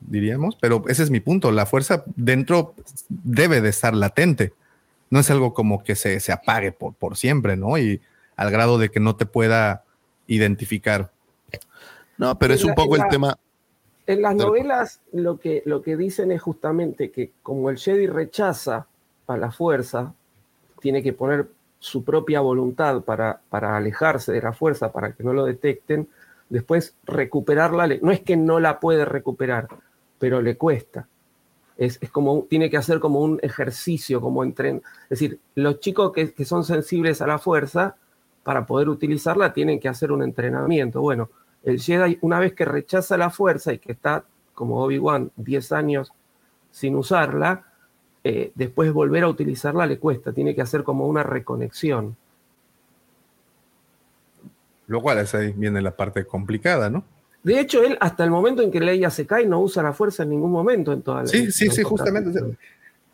diríamos, 0.00 0.56
pero 0.60 0.82
ese 0.88 1.02
es 1.04 1.10
mi 1.10 1.20
punto. 1.20 1.52
La 1.52 1.66
fuerza 1.66 2.04
dentro 2.16 2.74
debe 3.08 3.60
de 3.60 3.68
estar 3.68 3.94
latente. 3.94 4.52
No 5.10 5.20
es 5.20 5.30
algo 5.30 5.54
como 5.54 5.84
que 5.84 5.94
se, 5.94 6.18
se 6.18 6.32
apague 6.32 6.72
por, 6.72 6.94
por 6.94 7.16
siempre, 7.16 7.56
¿no? 7.56 7.78
Y 7.78 8.00
al 8.34 8.50
grado 8.50 8.78
de 8.78 8.90
que 8.90 8.98
no 8.98 9.14
te 9.14 9.26
pueda 9.26 9.84
identificar. 10.26 11.10
No, 12.18 12.38
pero 12.38 12.54
es 12.54 12.64
un 12.64 12.74
poco 12.74 12.96
el 12.96 13.02
tema. 13.08 13.36
En 14.06 14.22
las 14.22 14.34
novelas 14.34 15.00
lo 15.12 15.38
que, 15.38 15.62
lo 15.64 15.82
que 15.82 15.96
dicen 15.96 16.32
es 16.32 16.42
justamente 16.42 17.10
que 17.10 17.32
como 17.42 17.70
el 17.70 17.78
Jedi 17.78 18.06
rechaza 18.06 18.86
a 19.26 19.36
la 19.36 19.50
fuerza, 19.50 20.12
tiene 20.80 21.02
que 21.02 21.12
poner 21.12 21.48
su 21.78 22.04
propia 22.04 22.40
voluntad 22.40 23.02
para, 23.02 23.40
para 23.48 23.76
alejarse 23.76 24.32
de 24.32 24.42
la 24.42 24.52
fuerza, 24.52 24.92
para 24.92 25.12
que 25.12 25.22
no 25.22 25.32
lo 25.32 25.44
detecten, 25.44 26.08
después 26.48 26.94
recuperarla, 27.04 27.88
no 28.02 28.10
es 28.10 28.20
que 28.20 28.36
no 28.36 28.60
la 28.60 28.78
puede 28.78 29.04
recuperar, 29.04 29.68
pero 30.18 30.42
le 30.42 30.56
cuesta. 30.56 31.08
Es, 31.78 31.98
como, 32.12 32.44
tiene 32.48 32.70
que 32.70 32.76
hacer 32.76 33.00
como 33.00 33.20
un 33.20 33.40
ejercicio, 33.42 34.20
como 34.20 34.44
entren. 34.44 34.82
Es 35.04 35.20
decir, 35.20 35.40
los 35.54 35.80
chicos 35.80 36.12
que, 36.12 36.32
que 36.32 36.44
son 36.44 36.62
sensibles 36.62 37.22
a 37.22 37.26
la 37.26 37.38
fuerza 37.38 37.96
para 38.42 38.66
poder 38.66 38.88
utilizarla 38.88 39.52
tienen 39.52 39.78
que 39.78 39.88
hacer 39.88 40.12
un 40.12 40.22
entrenamiento. 40.22 41.00
Bueno, 41.00 41.30
el 41.62 41.80
Jedi 41.80 42.18
una 42.22 42.38
vez 42.38 42.54
que 42.54 42.64
rechaza 42.64 43.16
la 43.16 43.30
fuerza 43.30 43.72
y 43.72 43.78
que 43.78 43.92
está 43.92 44.24
como 44.54 44.82
Obi-Wan 44.82 45.30
10 45.36 45.72
años 45.72 46.12
sin 46.70 46.96
usarla, 46.96 47.64
eh, 48.24 48.52
después 48.54 48.92
volver 48.92 49.24
a 49.24 49.28
utilizarla 49.28 49.86
le 49.86 49.98
cuesta, 49.98 50.32
tiene 50.32 50.54
que 50.54 50.62
hacer 50.62 50.82
como 50.82 51.06
una 51.06 51.22
reconexión. 51.22 52.16
Lo 54.86 55.00
cual 55.00 55.18
es 55.18 55.34
ahí 55.34 55.52
viene 55.56 55.80
la 55.80 55.96
parte 55.96 56.24
complicada, 56.24 56.90
¿no? 56.90 57.04
De 57.42 57.58
hecho, 57.58 57.82
él 57.82 57.96
hasta 58.00 58.22
el 58.24 58.30
momento 58.30 58.62
en 58.62 58.70
que 58.70 58.80
Leia 58.80 59.10
se 59.10 59.26
cae 59.26 59.46
no 59.46 59.60
usa 59.60 59.82
la 59.82 59.92
fuerza 59.92 60.22
en 60.22 60.30
ningún 60.30 60.52
momento 60.52 60.92
en 60.92 61.02
toda 61.02 61.22
la 61.22 61.26
Sí, 61.26 61.50
sí, 61.50 61.70
sí, 61.70 61.82
justamente 61.82 62.30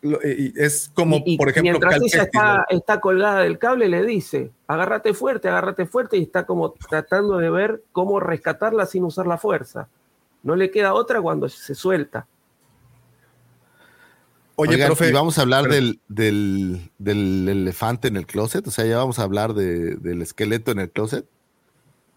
es 0.03 0.91
como, 0.95 1.25
por 1.37 1.49
ejemplo, 1.49 1.73
mientras 1.73 2.01
ella 2.03 2.67
está, 2.69 3.01
colgada 3.01 3.41
del 3.41 3.59
cable, 3.59 3.89
le 3.89 4.05
dice, 4.05 4.53
agárrate 4.67 5.13
fuerte, 5.13 5.49
agárrate 5.49 5.87
fuerte, 5.87 6.17
y 6.17 6.23
está 6.23 6.47
como 6.47 6.73
tratando 6.73 7.39
de 7.39 7.51
ver 7.51 7.83
cómo 7.93 8.21
rescatarla 8.21 8.87
sin 8.87 9.05
usar 9.05 9.27
la 9.27 9.39
fuerza. 9.39 9.89
No 10.43 10.55
le 10.55 10.71
queda 10.71 10.95
otra 10.95 11.21
cuando 11.21 11.49
se 11.49 11.75
suelta. 11.75 12.27
Oye, 14.55 14.85
profe, 14.85 15.09
¿y 15.09 15.13
vamos 15.13 15.39
a 15.39 15.43
hablar 15.43 15.69
del, 15.69 16.01
del, 16.09 16.91
elefante 16.99 18.09
en 18.09 18.17
el 18.17 18.27
closet? 18.27 18.67
O 18.67 18.71
sea, 18.71 18.85
ya 18.87 18.99
vamos 18.99 19.19
a 19.19 19.23
hablar 19.23 19.55
del 19.55 20.23
esqueleto 20.23 20.73
en 20.73 20.81
el 20.81 20.91
closet. 20.91 21.25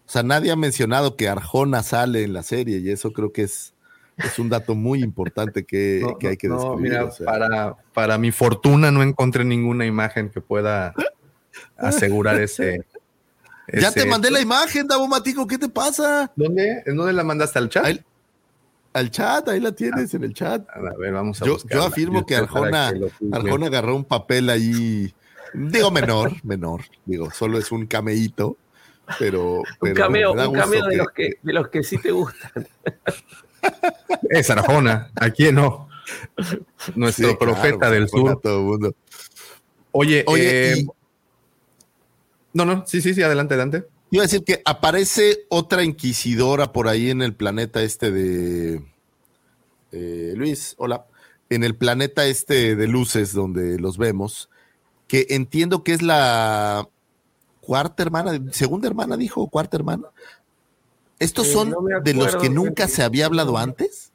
O 0.06 0.10
sea, 0.10 0.22
nadie 0.22 0.50
ha 0.50 0.56
mencionado 0.56 1.16
que 1.16 1.28
Arjona 1.28 1.82
sale 1.82 2.24
en 2.24 2.32
la 2.32 2.42
serie 2.42 2.78
y 2.78 2.90
eso 2.90 3.12
creo 3.12 3.32
que 3.32 3.42
es, 3.42 3.74
es 4.16 4.38
un 4.38 4.48
dato 4.48 4.74
muy 4.74 5.02
importante 5.02 5.64
que, 5.64 6.04
hay 6.22 6.36
que 6.36 6.48
describir. 6.48 6.78
mira, 6.78 7.08
para, 7.24 7.76
para 7.92 8.18
mi 8.18 8.30
fortuna 8.30 8.90
no 8.90 9.02
encontré 9.02 9.44
ninguna 9.44 9.86
imagen 9.86 10.30
que 10.30 10.40
pueda 10.40 10.94
asegurar 11.76 12.40
ese, 12.40 12.84
ya 13.72 13.90
te 13.90 14.04
mandé 14.06 14.30
la 14.30 14.40
imagen, 14.40 14.86
Davo 14.86 15.08
Matico, 15.08 15.46
¿qué 15.46 15.58
te 15.58 15.68
pasa? 15.68 16.30
¿Dónde? 16.36 16.82
¿En 16.86 16.96
dónde 16.96 17.12
la 17.12 17.24
mandaste 17.24 17.58
al 17.58 17.68
chat? 17.68 18.02
al 18.92 19.10
chat, 19.10 19.48
ahí 19.48 19.60
la 19.60 19.72
tienes 19.72 20.12
en 20.14 20.24
el 20.24 20.34
chat. 20.34 20.68
A 20.68 20.80
ver, 20.98 21.12
vamos 21.12 21.40
a 21.42 21.46
Yo, 21.46 21.56
yo 21.70 21.82
afirmo 21.82 22.26
que 22.26 22.36
Arjona, 22.36 22.92
Arjona 23.32 23.66
agarró 23.66 23.96
un 23.96 24.04
papel 24.04 24.50
ahí, 24.50 25.14
digo 25.54 25.90
menor, 25.90 26.32
menor, 26.44 26.82
digo, 27.04 27.30
solo 27.30 27.58
es 27.58 27.72
un 27.72 27.86
cameíto, 27.86 28.56
pero. 29.18 29.62
un 29.80 29.94
cameo, 29.94 30.32
un 30.32 30.52
cameo 30.52 30.86
de, 30.86 30.96
los 30.96 31.10
que, 31.10 31.30
de 31.42 31.52
los 31.52 31.68
que 31.68 31.82
sí 31.82 31.98
te 31.98 32.10
gustan. 32.10 32.68
Es 34.30 34.50
Arjona, 34.50 35.10
¿a 35.14 35.30
quién 35.30 35.56
no? 35.56 35.88
Nuestro 36.94 37.38
profeta 37.38 37.90
del 37.90 38.08
sur. 38.08 38.40
Todo 38.40 38.58
el 38.58 38.64
mundo. 38.64 38.94
Oye, 39.92 40.24
Oye 40.26 40.72
eh, 40.72 40.86
no, 42.52 42.64
no, 42.64 42.84
sí, 42.86 43.00
sí, 43.00 43.14
sí, 43.14 43.22
adelante, 43.22 43.54
adelante. 43.54 43.86
Iba 44.10 44.24
a 44.24 44.26
decir 44.26 44.44
que 44.44 44.60
aparece 44.64 45.46
otra 45.48 45.84
inquisidora 45.84 46.72
por 46.72 46.88
ahí 46.88 47.10
en 47.10 47.22
el 47.22 47.34
planeta 47.34 47.82
este 47.82 48.10
de. 48.10 48.82
Eh, 49.92 50.34
Luis, 50.36 50.74
hola. 50.78 51.06
En 51.48 51.64
el 51.64 51.76
planeta 51.76 52.26
este 52.26 52.76
de 52.76 52.88
luces 52.88 53.32
donde 53.32 53.78
los 53.78 53.98
vemos, 53.98 54.48
que 55.06 55.26
entiendo 55.30 55.84
que 55.84 55.92
es 55.92 56.00
la 56.00 56.88
cuarta 57.60 58.02
hermana, 58.02 58.40
segunda 58.52 58.88
hermana 58.88 59.16
dijo, 59.18 59.48
cuarta 59.48 59.76
hermana. 59.76 60.08
¿Estos 61.22 61.48
eh, 61.48 61.52
son 61.52 61.74
de 62.04 62.14
los 62.14 62.36
que 62.36 62.48
nunca 62.48 62.88
se 62.88 63.02
había 63.02 63.26
hablado 63.26 63.56
antes? 63.58 64.12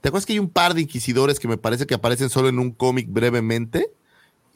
¿Te 0.00 0.08
acuerdas 0.08 0.26
que 0.26 0.34
hay 0.34 0.38
un 0.38 0.50
par 0.50 0.74
de 0.74 0.82
inquisidores 0.82 1.40
que 1.40 1.48
me 1.48 1.56
parece 1.56 1.86
que 1.86 1.94
aparecen 1.94 2.30
solo 2.30 2.48
en 2.48 2.58
un 2.58 2.70
cómic 2.70 3.08
brevemente? 3.10 3.90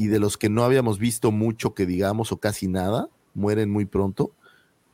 y 0.00 0.06
de 0.06 0.18
los 0.18 0.38
que 0.38 0.48
no 0.48 0.64
habíamos 0.64 0.98
visto 0.98 1.30
mucho 1.30 1.74
que 1.74 1.84
digamos 1.84 2.32
o 2.32 2.38
casi 2.38 2.68
nada, 2.68 3.10
mueren 3.34 3.68
muy 3.68 3.84
pronto. 3.84 4.32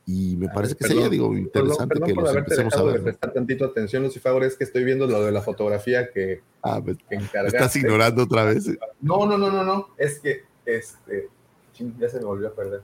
Y 0.05 0.35
me 0.35 0.49
parece 0.49 0.75
que 0.75 0.85
sería, 0.85 1.07
digo, 1.07 1.33
interesante 1.33 1.97
que 2.01 2.13
los 2.13 2.35
empecemos 2.35 2.73
a 2.73 2.83
ver. 2.83 3.01
prestar 3.01 3.31
tantito 3.31 3.63
atención, 3.63 4.03
Lucifer, 4.03 4.43
es 4.43 4.57
que 4.57 4.65
estoy 4.65 4.83
viendo 4.83 5.07
lo 5.07 5.23
de 5.23 5.31
la 5.31 5.41
fotografía 5.41 6.11
que, 6.11 6.41
ah, 6.61 6.81
me, 6.81 6.97
estás 7.45 7.73
ignorando 7.77 8.23
otra 8.23 8.43
vez. 8.43 8.67
No, 8.99 9.25
no, 9.25 9.37
no, 9.37 9.49
no, 9.49 9.63
no, 9.63 9.87
es 9.97 10.19
que, 10.19 10.43
este, 10.65 11.29
ya 11.97 12.09
se 12.09 12.19
me 12.19 12.25
volvió 12.25 12.49
a 12.49 12.51
perder. 12.51 12.81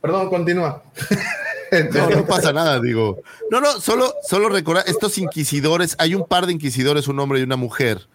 Perdón, 0.00 0.28
continúa. 0.28 0.82
no, 1.94 2.10
no 2.10 2.26
pasa 2.26 2.52
nada, 2.52 2.80
digo. 2.80 3.20
No, 3.50 3.60
no, 3.60 3.80
solo, 3.80 4.14
solo 4.22 4.48
recordar, 4.48 4.84
estos 4.86 5.18
inquisidores, 5.18 5.96
hay 5.98 6.14
un 6.14 6.26
par 6.26 6.46
de 6.46 6.52
inquisidores, 6.52 7.08
un 7.08 7.18
hombre 7.20 7.40
y 7.40 7.42
una 7.42 7.56
mujer, 7.56 8.08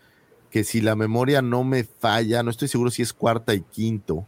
que 0.49 0.63
si 0.63 0.81
la 0.81 0.95
memoria 0.95 1.41
no 1.41 1.63
me 1.63 1.83
falla, 1.83 2.43
no 2.43 2.51
estoy 2.51 2.67
seguro 2.67 2.91
si 2.91 3.01
es 3.01 3.13
cuarta 3.13 3.53
y 3.53 3.61
quinto, 3.61 4.27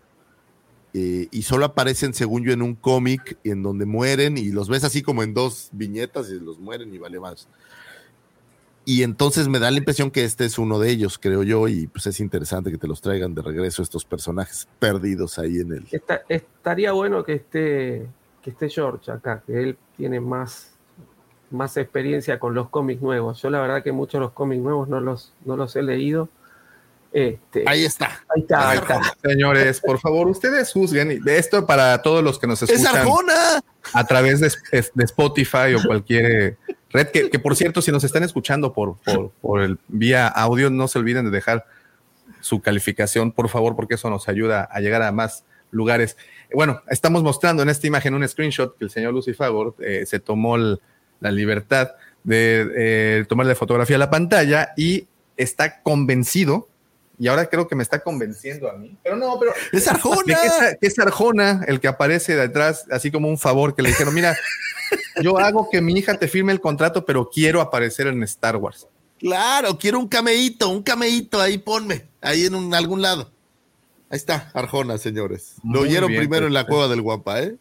eh, 0.94 1.28
y 1.32 1.42
solo 1.42 1.66
aparecen, 1.66 2.14
según 2.14 2.46
yo, 2.46 2.54
en 2.54 2.62
un 2.62 2.76
cómic 2.76 3.38
en 3.44 3.64
donde 3.64 3.86
mueren 3.86 4.38
y 4.38 4.52
los 4.52 4.70
ves 4.70 4.84
así 4.86 5.02
como 5.02 5.24
en 5.24 5.34
dos 5.34 5.70
viñetas 5.74 6.30
y 6.30 6.40
los 6.40 6.58
mueren 6.60 6.94
y 6.94 6.98
vale 6.98 7.20
más. 7.20 7.48
Y 8.86 9.02
entonces 9.02 9.48
me 9.48 9.58
da 9.58 9.72
la 9.72 9.80
impresión 9.80 10.12
que 10.12 10.24
este 10.24 10.46
es 10.46 10.60
uno 10.60 10.78
de 10.78 10.92
ellos, 10.92 11.18
creo 11.18 11.42
yo, 11.42 11.68
y 11.68 11.88
pues 11.88 12.06
es 12.06 12.20
interesante 12.20 12.70
que 12.70 12.78
te 12.78 12.88
los 12.88 13.02
traigan 13.02 13.34
de 13.34 13.42
regreso 13.42 13.82
estos 13.82 14.06
personajes 14.06 14.68
perdidos 14.78 15.40
ahí 15.40 15.58
en 15.58 15.74
el. 15.74 15.88
estaría 16.30 16.92
bueno 16.92 17.24
que 17.24 17.34
esté, 17.34 18.08
que 18.44 18.52
esté 18.52 18.70
George 18.70 19.12
acá, 19.12 19.42
que 19.46 19.60
él 19.60 19.78
tiene 19.98 20.20
más 20.20 20.76
más 21.52 21.78
experiencia 21.78 22.40
con 22.40 22.54
los 22.54 22.70
cómics 22.70 23.02
nuevos. 23.02 23.42
Yo 23.42 23.50
la 23.50 23.60
verdad 23.60 23.84
que 23.84 23.92
muchos 23.92 24.14
de 24.14 24.20
los 24.20 24.32
cómics 24.32 24.62
nuevos 24.62 24.88
no 24.88 25.00
los, 25.00 25.34
no 25.46 25.56
los 25.56 25.76
he 25.76 25.82
leído. 25.82 26.30
Este, 27.12 27.64
ahí 27.66 27.86
está. 27.86 28.24
Ahí 28.36 28.42
está, 28.42 28.70
ahí 28.72 28.78
está. 28.78 29.02
Señores, 29.24 29.80
por 29.80 30.00
favor, 30.00 30.28
ustedes 30.28 30.72
juzguen. 30.72 31.24
De 31.24 31.38
esto 31.38 31.66
para 31.66 32.02
todos 32.02 32.24
los 32.24 32.38
que 32.38 32.46
nos 32.46 32.62
escuchan 32.62 33.08
a 33.94 34.04
través 34.06 34.42
de, 34.42 34.52
Spotify 35.04 35.76
o 35.76 35.84
cualquier 35.86 36.58
red, 36.96 37.08
que, 37.10 37.40
por 37.40 37.56
cierto, 37.56 37.82
si 37.82 37.92
nos 37.92 38.04
están 38.04 38.24
escuchando 38.24 38.74
por, 38.74 38.98
por, 38.98 39.32
por, 39.42 39.62
el 39.62 39.78
vía 39.88 40.28
audio, 40.28 40.70
no 40.70 40.88
se 40.88 41.00
olviden 41.00 41.26
de 41.26 41.32
dejar 41.32 41.66
su 42.42 42.62
calificación, 42.62 43.32
por 43.32 43.50
favor, 43.50 43.76
porque 43.76 43.96
eso 43.96 44.10
nos 44.10 44.28
ayuda 44.28 44.68
a 44.72 44.80
llegar 44.80 45.02
a 45.02 45.12
más 45.12 45.46
lugares. 45.72 46.18
Bueno, 46.54 46.82
estamos 46.90 47.24
mostrando 47.24 47.64
en 47.64 47.70
esta 47.70 47.88
imagen 47.88 48.14
un 48.14 48.28
screenshot 48.28 48.78
que 48.78 48.86
el 48.86 48.92
señor 48.92 49.14
Lucy 49.14 49.34
eh, 49.80 50.06
se 50.06 50.20
tomó 50.20 50.58
la 50.58 51.32
libertad 51.32 51.92
de 52.24 52.72
eh, 52.76 53.26
tomarle 53.28 53.56
fotografía 53.56 53.98
a 53.98 54.00
la 54.00 54.10
pantalla 54.10 54.74
y 54.76 55.08
está 55.38 55.82
convencido, 55.82 56.70
y 57.18 57.28
ahora 57.28 57.46
creo 57.48 57.68
que 57.68 57.76
me 57.76 57.84
está 57.84 58.00
convenciendo 58.00 58.70
a 58.70 58.74
mí, 58.74 58.98
pero 59.04 59.16
no, 59.16 59.40
pero... 59.40 59.54
Es 59.72 59.88
Arjona. 59.88 60.24
Que 60.80 60.88
es, 60.88 61.00
Arjona 61.00 61.64
el 61.68 61.80
que 61.80 61.88
aparece 61.88 62.36
detrás, 62.36 62.86
así 62.92 63.12
como 63.12 63.30
un 63.30 63.38
favor 63.38 63.76
que 63.76 63.82
le 63.82 63.90
dijeron, 63.90 64.14
mira, 64.14 64.36
yo 65.22 65.38
hago 65.38 65.70
que 65.70 65.82
mi 65.82 65.94
hija 65.94 66.18
te 66.18 66.28
firme 66.28 66.52
el 66.52 66.62
contrato, 66.62 67.06
pero 67.06 67.30
quiero 67.30 67.62
aparecer 67.62 68.08
en 68.08 68.22
Star 68.24 68.58
Wars. 68.58 68.88
Claro, 69.20 69.78
quiero 69.78 70.00
un 70.00 70.08
cameíto, 70.08 70.70
un 70.70 70.84
cameíto, 70.84 71.40
ahí 71.40 71.58
ponme, 71.58 72.08
ahí 72.22 72.46
en 72.46 72.74
algún 72.74 73.02
lado. 73.02 73.32
Ahí 74.10 74.18
está, 74.18 74.52
Arjona, 74.54 74.98
señores. 74.98 75.56
Lo 75.64 75.82
oyeron 75.82 76.14
primero 76.14 76.48
en 76.48 76.54
la 76.54 76.66
cueva 76.66 76.88
del 76.88 77.02
Guapa, 77.02 77.42
¿eh? 77.42 77.56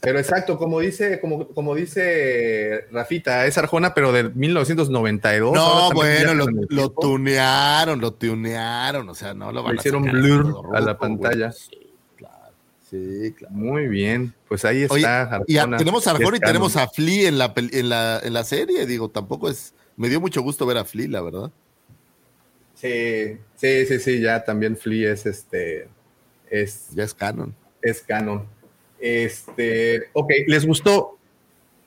Pero 0.00 0.18
exacto, 0.18 0.58
como 0.58 0.80
dice, 0.80 1.20
como, 1.20 1.48
como 1.48 1.74
dice 1.74 2.86
Rafita, 2.90 3.46
es 3.46 3.56
Arjona, 3.56 3.94
pero 3.94 4.12
de 4.12 4.24
1992. 4.24 5.54
No, 5.54 5.90
bueno, 5.92 6.34
lo, 6.68 6.90
tunearon, 6.90 8.00
lo 8.00 8.12
tunearon, 8.12 9.08
o 9.08 9.14
sea, 9.14 9.34
no 9.34 9.50
lo 9.52 9.62
van 9.62 9.76
hicieron 9.76 10.02
blur 10.02 10.70
a 10.74 10.80
la 10.80 10.98
pantalla. 10.98 11.52
Sí, 12.90 13.34
claro. 13.36 13.54
Muy 13.54 13.88
bien, 13.88 14.34
pues 14.46 14.64
ahí 14.64 14.82
está. 14.82 15.40
tenemos 15.78 16.06
a 16.06 16.10
Arjona 16.10 16.36
y 16.36 16.40
tenemos 16.40 16.76
a 16.76 16.86
Flea 16.86 17.28
en 17.28 17.38
la, 17.38 17.52
en, 17.56 17.88
la, 17.88 18.20
en 18.22 18.32
la 18.32 18.44
serie, 18.44 18.86
digo, 18.86 19.08
tampoco 19.10 19.48
es, 19.48 19.74
me 19.96 20.08
dio 20.08 20.20
mucho 20.20 20.42
gusto 20.42 20.66
ver 20.66 20.76
a 20.76 20.84
Flea, 20.84 21.08
la 21.08 21.22
verdad. 21.22 21.50
Sí, 22.74 23.38
sí, 23.56 23.86
sí, 23.86 23.98
sí, 23.98 24.20
ya 24.20 24.44
también 24.44 24.76
Flea 24.76 25.12
es 25.12 25.24
este, 25.24 25.88
es... 26.50 26.90
Ya 26.90 27.04
es 27.04 27.14
canon. 27.14 27.54
Es 27.80 28.02
canon. 28.02 28.46
Este, 28.98 30.04
ok, 30.12 30.30
¿les 30.46 30.66
gustó 30.66 31.18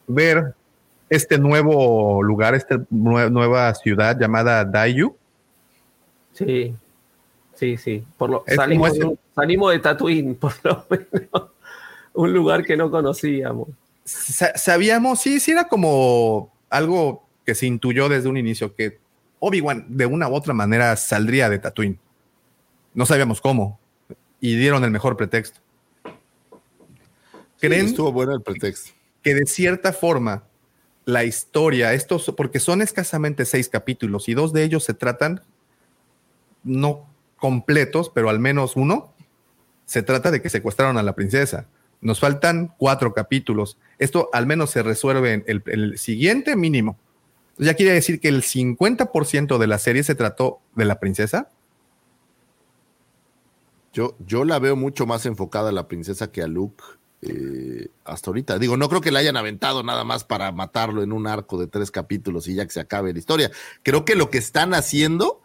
ver 0.08 0.54
este 1.10 1.38
nuevo 1.38 2.22
lugar, 2.22 2.56
esta 2.56 2.80
nueva 2.90 3.74
ciudad 3.76 4.20
llamada 4.20 4.66
Dayu? 4.66 5.16
Sí, 6.34 6.76
sí, 7.54 7.78
sí. 7.78 8.04
Por 8.18 8.30
lo, 8.30 8.44
salimos, 8.48 8.94
salimos, 9.34 9.72
de 9.72 9.80
Tatooine, 9.80 10.36
por 10.40 10.54
lo 10.64 10.86
menos. 10.90 11.50
Un 12.14 12.34
lugar 12.34 12.64
que 12.64 12.78
no 12.78 12.90
conocíamos. 12.90 13.70
Sabíamos, 14.06 15.20
sí, 15.20 15.40
sí, 15.40 15.52
era 15.52 15.68
como 15.68 16.52
algo 16.70 17.24
que 17.46 17.56
se 17.56 17.66
intuyó 17.66 18.10
desde 18.10 18.30
un 18.30 18.38
inicio, 18.38 18.74
que 18.74 19.00
Obi-Wan 19.40 19.86
de 19.90 20.06
una 20.06 20.28
u 20.28 20.34
otra 20.34 20.54
manera 20.54 20.96
saldría 20.96 21.50
de 21.50 21.60
Tatooine. 21.60 22.00
No 22.94 23.06
sabíamos 23.06 23.42
cómo. 23.42 23.80
Y 24.40 24.56
dieron 24.56 24.84
el 24.84 24.92
mejor 24.92 25.18
pretexto. 25.18 25.60
¿Creen 27.60 27.88
estuvo 27.88 28.12
bueno 28.12 28.34
el 28.34 28.42
pretexto. 28.42 28.92
Que 29.24 29.34
de 29.34 29.46
cierta 29.46 29.94
forma 29.94 30.44
la 31.06 31.24
historia, 31.24 31.94
estos, 31.94 32.34
porque 32.36 32.60
son 32.60 32.82
escasamente 32.82 33.46
seis 33.46 33.70
capítulos 33.70 34.28
y 34.28 34.34
dos 34.34 34.54
de 34.54 34.64
ellos 34.64 34.84
se 34.84 34.94
tratan 34.94 35.42
no 36.64 37.08
completos, 37.38 38.12
pero 38.14 38.30
al 38.30 38.40
menos 38.40 38.76
uno, 38.76 39.14
se 39.86 40.04
trata 40.04 40.32
de 40.32 40.42
que 40.42 40.50
secuestraron 40.50 40.98
a 40.98 41.04
la 41.04 41.16
princesa. 41.16 41.68
Nos 42.02 42.20
faltan 42.20 42.74
cuatro 42.78 43.14
capítulos. 43.14 43.78
Esto 43.98 44.30
al 44.34 44.46
menos 44.46 44.70
se 44.72 44.84
resuelve 44.84 45.34
en 45.34 45.44
el, 45.48 45.98
siguiente 45.98 46.56
mínimo. 46.56 46.98
Ya 47.58 47.74
quiere 47.74 47.94
decir 47.94 48.20
que 48.20 48.28
el 48.28 48.44
50% 48.44 49.58
de 49.58 49.68
la 49.68 49.80
serie 49.80 50.04
se 50.04 50.14
trató 50.14 50.60
de 50.76 50.86
la 50.86 51.00
princesa. 51.00 51.50
Yo, 53.94 54.16
yo 54.20 54.44
la 54.44 54.60
veo 54.60 54.76
mucho 54.76 55.08
más 55.08 55.26
enfocada 55.26 55.70
a 55.70 55.72
la 55.72 55.88
princesa 55.88 56.32
que 56.32 56.44
a 56.44 56.48
Luke 56.48 56.84
eh, 57.22 57.90
hasta 58.06 58.30
ahorita. 58.30 58.60
Digo, 58.60 58.78
no 58.78 58.90
creo 58.90 59.02
que 59.02 59.12
la 59.12 59.20
hayan 59.20 59.38
aventado 59.38 59.84
nada 59.84 60.04
más 60.04 60.24
para 60.24 60.52
matarlo 60.52 61.04
en 61.04 61.12
un 61.12 61.28
arco 61.28 61.58
de 61.58 61.68
tres 61.68 61.92
capítulos 61.92 62.48
y 62.48 62.56
ya 62.56 62.66
que 62.66 62.72
se 62.72 62.80
acabe 62.80 63.14
la 63.14 63.20
historia. 63.20 63.52
Creo 63.84 64.06
que 64.06 64.16
lo 64.16 64.30
que 64.30 64.38
están 64.38 64.74
haciendo 64.74 65.42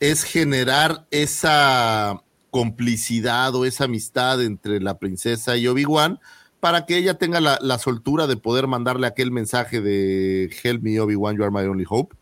es 0.00 0.22
generar 0.24 1.06
esa 1.10 2.22
complicidad 2.50 3.54
o 3.54 3.64
esa 3.64 3.84
amistad 3.84 4.42
entre 4.42 4.80
la 4.80 4.98
princesa 4.98 5.56
y 5.56 5.66
Obi-Wan 5.66 6.20
para 6.60 6.86
que 6.86 6.96
ella 6.96 7.14
tenga 7.14 7.40
la, 7.40 7.78
soltura 7.78 8.26
de 8.26 8.36
poder 8.36 8.68
mandarle 8.68 9.06
aquel 9.06 9.30
mensaje 9.30 9.80
de 9.80 10.54
Help 10.62 10.82
me, 10.82 10.98
Obi-Wan, 10.98 11.36
you 11.36 11.42
are 11.42 11.50
my 11.50 11.68
only 11.68 11.84
hope, 11.86 12.16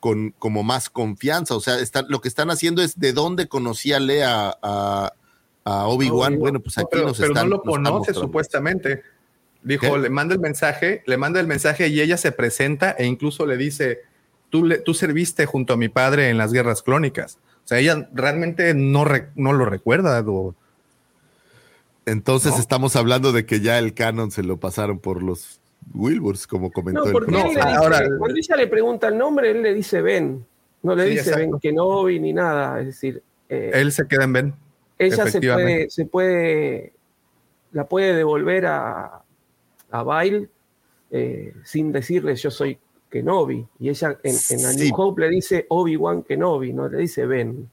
con 0.00 0.30
como 0.38 0.64
más 0.64 0.90
confianza. 0.90 1.54
O 1.54 1.60
sea, 1.60 1.76
lo 2.08 2.20
que 2.20 2.26
están 2.26 2.50
haciendo 2.50 2.82
es 2.82 2.98
de 2.98 3.12
dónde 3.12 3.46
conocía 3.46 4.00
Lea 4.00 4.56
a, 4.62 5.12
a 5.64 5.86
Obi-Wan, 5.86 6.38
bueno, 6.38 6.60
pues 6.60 6.76
aquí 6.78 7.00
nos 7.00 7.18
pero 7.18 7.34
no 7.34 7.46
lo 7.46 7.62
conoce 7.62 8.12
supuestamente. 8.12 9.02
Dijo, 9.62 9.96
le 9.96 10.10
manda 10.10 10.34
el 10.34 10.40
mensaje, 10.40 11.02
le 11.06 11.16
manda 11.16 11.40
el 11.40 11.46
mensaje 11.46 11.88
y 11.88 12.00
ella 12.00 12.18
se 12.18 12.32
presenta 12.32 12.90
e 12.90 13.06
incluso 13.06 13.46
le 13.46 13.56
dice, 13.56 14.02
tú, 14.50 14.64
le, 14.64 14.76
tú 14.78 14.92
serviste 14.92 15.46
junto 15.46 15.72
a 15.72 15.76
mi 15.78 15.88
padre 15.88 16.28
en 16.28 16.36
las 16.36 16.52
guerras 16.52 16.82
clónicas. 16.82 17.38
O 17.64 17.68
sea, 17.68 17.78
ella 17.78 18.08
realmente 18.12 18.74
no, 18.74 19.06
no 19.36 19.52
lo 19.54 19.64
recuerda. 19.64 20.22
Entonces 22.04 22.58
estamos 22.58 22.94
hablando 22.94 23.32
de 23.32 23.46
que 23.46 23.60
ya 23.60 23.78
el 23.78 23.94
canon 23.94 24.30
se 24.30 24.42
lo 24.42 24.58
pasaron 24.58 24.98
por 24.98 25.22
los 25.22 25.60
Wilburs, 25.94 26.46
como 26.46 26.70
comentó 26.70 27.06
no, 27.06 27.50
el 27.50 27.58
ahora, 27.58 28.02
Cuando 28.18 28.38
ella 28.38 28.56
le 28.56 28.66
pregunta 28.66 29.08
el 29.08 29.16
nombre, 29.16 29.50
él 29.50 29.62
le 29.62 29.72
dice 29.72 30.02
Ben. 30.02 30.44
No 30.82 30.94
le 30.94 31.06
dice 31.06 31.34
Ben 31.34 31.58
Kenobi 31.58 32.20
ni 32.20 32.34
nada. 32.34 32.80
Es 32.80 32.86
decir. 32.86 33.22
Eh, 33.48 33.70
él 33.72 33.92
se 33.92 34.06
queda 34.06 34.24
en 34.24 34.32
Ben. 34.34 34.54
Ella 34.98 35.26
se 35.26 35.40
puede, 35.40 35.90
se 35.90 36.06
puede. 36.06 36.92
La 37.72 37.88
puede 37.88 38.14
devolver 38.14 38.66
a, 38.66 39.22
a 39.90 40.02
Bail 40.04 40.48
eh, 41.10 41.54
sin 41.64 41.92
decirle 41.92 42.34
yo 42.34 42.50
soy 42.50 42.78
Kenobi. 43.08 43.64
Y 43.78 43.88
ella 43.88 44.18
en, 44.24 44.34
en 44.50 44.66
A 44.66 44.72
New 44.72 44.92
Hope 44.96 45.20
le 45.22 45.28
dice 45.30 45.66
Obi-Wan 45.68 46.24
Kenobi, 46.24 46.72
no 46.72 46.88
le 46.88 46.98
dice 46.98 47.24
Ben. 47.24 47.70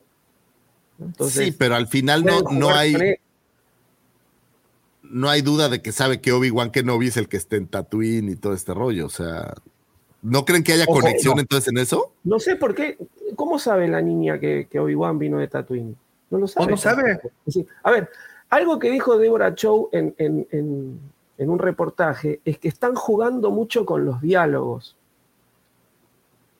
sí, 1.27 1.51
pero 1.51 1.73
al 1.73 1.87
final 1.87 2.23
no, 2.23 2.41
no 2.51 2.69
hay. 2.69 2.95
No 5.01 5.29
hay 5.29 5.41
duda 5.41 5.67
de 5.67 5.81
que 5.81 5.91
sabe 5.91 6.21
que 6.21 6.31
Obi-Wan 6.31 6.69
Kenobi 6.69 7.07
es 7.07 7.17
el 7.17 7.27
que 7.27 7.37
está 7.37 7.55
en 7.55 7.67
Tatooine 7.67 8.29
y 8.29 8.35
todo 8.35 8.53
este 8.53 8.75
rollo. 8.75 9.07
O 9.07 9.09
sea, 9.09 9.55
¿no 10.21 10.45
creen 10.45 10.63
que 10.63 10.73
haya 10.73 10.85
conexión 10.85 11.39
entonces 11.39 11.69
en 11.69 11.79
eso? 11.79 12.13
No 12.23 12.39
sé 12.39 12.55
por 12.55 12.75
qué. 12.75 12.97
¿Cómo 13.35 13.57
sabe 13.57 13.87
la 13.87 14.01
niña 14.01 14.39
que, 14.39 14.67
Obi-Wan 14.79 15.17
vino 15.17 15.39
de 15.39 15.47
Tatooine? 15.47 15.95
No 16.31 16.39
lo 16.39 16.47
sabe. 16.47 16.71
no 16.71 16.77
sabe? 16.77 17.21
A 17.83 17.91
ver, 17.91 18.09
algo 18.49 18.79
que 18.79 18.89
dijo 18.89 19.17
Deborah 19.19 19.53
Chow 19.53 19.89
en, 19.91 20.15
en 20.17 21.49
un 21.49 21.59
reportaje 21.59 22.39
es 22.45 22.59
que 22.59 22.67
están 22.67 22.93
jugando 22.95 23.49
mucho 23.51 23.85
con 23.85 24.05
los 24.05 24.21
diálogos. 24.21 24.95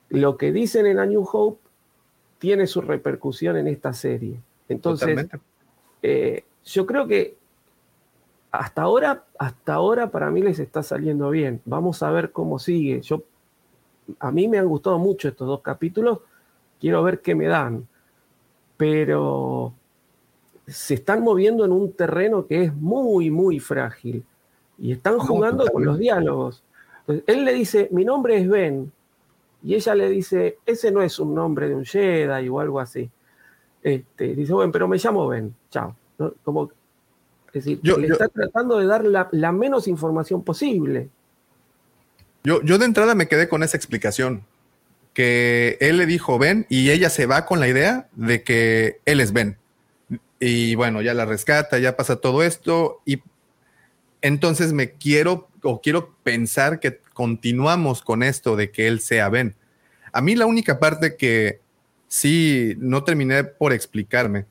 Lo 0.08 0.36
que 0.36 0.50
dicen 0.50 0.86
en 0.86 0.98
A 0.98 1.06
New 1.06 1.24
Hope 1.32 1.60
tiene 2.38 2.66
su 2.66 2.80
repercusión 2.80 3.56
en 3.56 3.68
esta 3.68 3.92
serie. 3.92 4.40
Entonces, 4.68 5.28
eh, 6.02 6.44
yo 6.64 6.84
creo 6.84 7.06
que 7.06 7.36
hasta 8.50 8.82
ahora, 8.82 9.24
hasta 9.38 9.74
ahora 9.74 10.10
para 10.10 10.32
mí 10.32 10.42
les 10.42 10.58
está 10.58 10.82
saliendo 10.82 11.30
bien. 11.30 11.62
Vamos 11.64 12.02
a 12.02 12.10
ver 12.10 12.32
cómo 12.32 12.58
sigue. 12.58 13.00
Yo, 13.02 13.22
a 14.18 14.32
mí 14.32 14.48
me 14.48 14.58
han 14.58 14.66
gustado 14.66 14.98
mucho 14.98 15.28
estos 15.28 15.46
dos 15.46 15.60
capítulos. 15.60 16.18
Quiero 16.80 17.04
ver 17.04 17.20
qué 17.20 17.36
me 17.36 17.46
dan. 17.46 17.86
Pero 18.82 19.72
se 20.66 20.94
están 20.94 21.22
moviendo 21.22 21.64
en 21.64 21.70
un 21.70 21.92
terreno 21.92 22.48
que 22.48 22.64
es 22.64 22.74
muy, 22.74 23.30
muy 23.30 23.60
frágil. 23.60 24.24
Y 24.76 24.90
están 24.90 25.20
jugando 25.20 25.64
con 25.68 25.84
los 25.84 26.00
diálogos. 26.00 26.64
él 27.06 27.44
le 27.44 27.52
dice, 27.52 27.88
mi 27.92 28.04
nombre 28.04 28.38
es 28.38 28.48
Ben. 28.48 28.90
Y 29.62 29.76
ella 29.76 29.94
le 29.94 30.08
dice, 30.08 30.58
ese 30.66 30.90
no 30.90 31.00
es 31.00 31.20
un 31.20 31.32
nombre 31.32 31.68
de 31.68 31.76
un 31.76 31.84
Jedi 31.84 32.48
o 32.48 32.58
algo 32.58 32.80
así. 32.80 33.08
Este, 33.84 34.34
dice, 34.34 34.52
bueno, 34.52 34.72
pero 34.72 34.88
me 34.88 34.98
llamo 34.98 35.28
Ben. 35.28 35.54
Chao. 35.70 35.94
Como, 36.42 36.72
es 37.52 37.64
decir, 37.64 37.78
le 37.84 38.08
está 38.08 38.26
tratando 38.26 38.78
de 38.78 38.86
dar 38.86 39.04
la, 39.04 39.52
menos 39.52 39.86
información 39.86 40.42
posible. 40.42 41.08
Yo, 42.42 42.60
yo 42.62 42.78
de 42.78 42.86
entrada 42.86 43.14
me 43.14 43.28
quedé 43.28 43.48
con 43.48 43.62
esa 43.62 43.76
explicación. 43.76 44.42
Que 45.12 45.76
él 45.80 45.98
le 45.98 46.06
dijo 46.06 46.38
Ben 46.38 46.66
y 46.68 46.90
ella 46.90 47.10
se 47.10 47.26
va 47.26 47.44
con 47.44 47.60
la 47.60 47.68
idea 47.68 48.08
de 48.12 48.42
que 48.42 49.00
él 49.04 49.20
es 49.20 49.32
Ben. 49.32 49.58
Y 50.40 50.74
bueno, 50.74 51.02
ya 51.02 51.14
la 51.14 51.24
rescata, 51.24 51.78
ya 51.78 51.96
pasa 51.96 52.16
todo 52.16 52.42
esto. 52.42 53.00
Y 53.04 53.22
entonces 54.22 54.72
me 54.72 54.92
quiero 54.92 55.48
o 55.62 55.80
quiero 55.80 56.14
pensar 56.22 56.80
que 56.80 56.98
continuamos 57.12 58.02
con 58.02 58.22
esto 58.22 58.56
de 58.56 58.70
que 58.70 58.88
él 58.88 59.00
sea 59.00 59.28
Ben. 59.28 59.54
A 60.12 60.20
mí 60.20 60.34
la 60.34 60.46
única 60.46 60.78
parte 60.78 61.16
que 61.16 61.60
sí 62.08 62.74
no 62.78 63.04
terminé 63.04 63.44
por 63.44 63.72
explicarme 63.72 64.46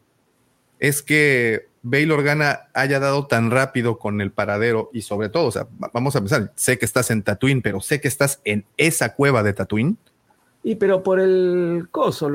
es 0.79 1.01
que 1.01 1.67
Bail 1.83 2.11
Organa 2.11 2.69
haya 2.73 2.99
dado 2.99 3.27
tan 3.27 3.51
rápido 3.51 3.97
con 3.97 4.21
el 4.21 4.31
paradero 4.31 4.89
y 4.93 5.01
sobre 5.01 5.29
todo, 5.29 5.45
o 5.45 5.51
sea, 5.51 5.67
vamos 5.93 6.15
a 6.15 6.19
pensar, 6.19 6.51
sé 6.55 6.77
que 6.77 6.85
estás 6.85 7.11
en 7.11 7.23
Tatooine, 7.23 7.61
pero 7.61 7.81
sé 7.81 8.01
que 8.01 8.07
estás 8.07 8.39
en 8.45 8.65
esa 8.77 9.13
cueva 9.15 9.43
de 9.43 9.53
Tatooine. 9.53 9.97
Y 10.63 10.75
pero 10.75 11.01
por 11.01 11.19
el 11.19 11.87
coso, 11.89 12.29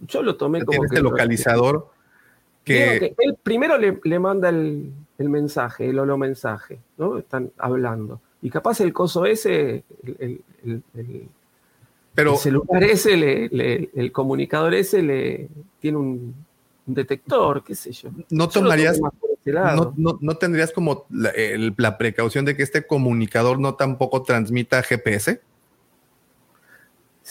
yo 0.00 0.22
lo 0.22 0.36
tomé 0.36 0.64
como 0.64 0.84
este 0.84 1.00
localizador 1.00 1.88
que... 2.64 3.14
él 3.18 3.36
primero 3.42 3.78
le 3.78 4.18
manda 4.18 4.50
el, 4.50 4.92
el 5.20 5.28
mensaje, 5.28 5.88
el 5.88 5.98
holo 5.98 6.16
mensaje, 6.16 6.78
¿no? 6.96 7.18
Están 7.18 7.52
hablando. 7.58 8.20
Y 8.40 8.48
capaz 8.48 8.80
el 8.80 8.92
coso 8.94 9.26
ese, 9.26 9.84
el, 10.18 10.40
Pero, 12.14 12.36
celular 12.36 12.82
ese, 12.82 13.12
el 13.94 14.12
comunicador 14.12 14.72
ese 14.72 15.02
le 15.02 15.48
tiene 15.78 15.98
un, 15.98 16.34
detector, 16.86 17.62
qué 17.62 17.74
sé 17.74 17.92
yo. 17.92 18.08
No 18.30 18.48
tomarías, 18.48 18.98
no, 19.44 19.94
no, 20.20 20.34
tendrías 20.36 20.72
como 20.72 21.06
la, 21.10 21.98
precaución 21.98 22.46
de 22.46 22.56
que 22.56 22.62
este 22.62 22.86
comunicador 22.86 23.60
no 23.60 23.74
tampoco 23.74 24.22
transmita 24.22 24.82
GPS. 24.82 25.42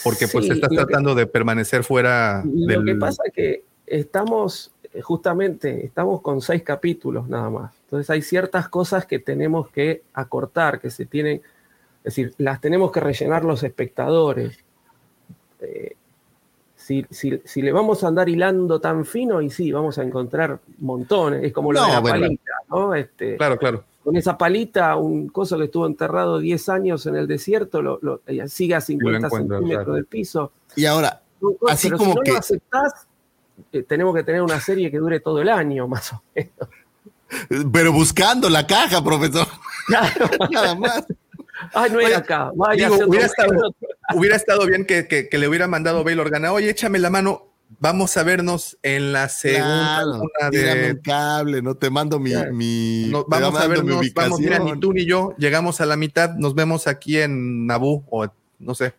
Porque 0.04 0.28
pues 0.28 0.50
estás 0.50 0.70
tratando 0.70 1.16
de 1.16 1.26
permanecer 1.28 1.84
fuera 1.84 2.44
lo 2.46 2.84
que 2.84 2.96
pasa 2.96 3.24
es 3.26 3.34
que 3.34 3.64
estamos 3.86 4.72
eh, 4.94 5.02
justamente 5.02 5.86
estamos 5.86 6.22
con 6.22 6.42
seis 6.42 6.64
capítulos 6.64 7.28
nada 7.28 7.50
más. 7.50 7.74
Entonces 7.86 8.10
hay 8.10 8.22
ciertas 8.22 8.70
cosas 8.70 9.06
que 9.06 9.20
tenemos 9.20 9.70
que 9.70 10.04
acortar, 10.14 10.80
que 10.80 10.90
se 10.90 11.06
tienen, 11.06 11.38
es 11.38 12.16
decir, 12.16 12.34
las 12.38 12.60
tenemos 12.62 12.92
que 12.92 13.00
rellenar 13.00 13.44
los 13.46 13.64
espectadores. 13.64 14.58
Eh, 15.62 15.96
si, 16.76 17.62
le 17.62 17.72
vamos 17.72 18.04
a 18.04 18.08
andar 18.08 18.30
hilando 18.30 18.82
tan 18.82 19.06
fino, 19.06 19.44
y 19.44 19.52
sí, 19.52 19.72
vamos 19.72 20.00
a 20.00 20.04
encontrar 20.04 20.60
montones. 20.80 21.44
Es 21.44 21.54
como 21.54 21.72
lo 21.72 21.86
de 21.86 21.92
la 21.92 22.02
palita, 22.02 22.52
¿no? 22.70 22.96
Este, 22.96 23.38
claro, 23.38 23.58
claro. 23.58 23.84
Con 24.10 24.18
esa 24.18 24.40
palita, 24.40 24.96
un 24.96 25.28
coso 25.28 25.56
que 25.56 25.66
estuvo 25.66 25.86
enterrado 25.86 26.40
10 26.40 26.70
años 26.70 27.06
en 27.06 27.16
el 27.16 27.28
desierto, 27.28 27.84
lo, 27.84 28.22
sigue 28.48 28.74
a 28.74 28.82
50 28.82 29.30
centímetros 29.30 29.96
del 29.96 30.06
piso. 30.06 30.52
Y 30.76 30.86
ahora, 30.86 31.22
así 31.68 31.92
como 31.92 32.14
si 32.14 32.20
que... 32.22 32.32
lo 32.32 32.40
aceptás, 32.40 33.08
eh, 33.72 33.84
tenemos 33.84 34.16
que 34.16 34.24
tener 34.24 34.42
una 34.42 34.60
serie 34.60 34.90
que 34.90 34.98
dure 34.98 35.20
todo 35.20 35.42
el 35.42 35.50
año, 35.50 35.88
más 35.88 36.12
o 36.12 36.24
menos. 36.34 36.52
Pero 37.72 37.94
buscando 37.94 38.50
la 38.50 38.66
caja, 38.66 39.04
profesor. 39.04 39.46
Nada 40.50 40.74
más. 40.74 41.06
Ay, 41.76 41.92
no 41.92 42.00
era 42.00 42.18
acá. 42.18 42.52
hubiera, 42.52 43.28
estado, 44.36 44.66
bien 44.66 44.88
que, 44.88 45.30
le 45.32 45.48
hubiera 45.48 45.68
mandado 45.68 46.04
Bail 46.04 46.20
Organa. 46.20 46.52
Oye, 46.52 46.72
échame 46.72 46.98
la 46.98 47.12
mano. 47.12 47.49
Vamos 47.78 48.18
a 48.18 48.24
vernos 48.24 48.80
en 48.82 49.14
la 49.14 49.30
segunda 49.30 50.50
de... 50.52 50.92
un 50.92 51.02
cable, 51.04 51.62
no 51.62 51.76
te 51.76 51.92
mando 51.92 52.20
mi, 52.20 52.32
vamos 53.28 53.60
a 53.60 53.68
vernos, 53.68 54.02
mi 54.02 54.10
vamos, 54.10 54.40
mira, 54.40 54.58
ni 54.58 54.80
tú 54.80 54.92
ni 54.92 55.06
yo 55.06 55.36
llegamos 55.38 55.80
a 55.80 55.86
la 55.86 55.96
mitad, 55.96 56.32
nos 56.32 56.56
vemos 56.56 56.88
aquí 56.88 57.20
en 57.20 57.68
Naboo 57.68 58.04
o 58.10 58.28
no 58.58 58.74
sé. 58.74 58.96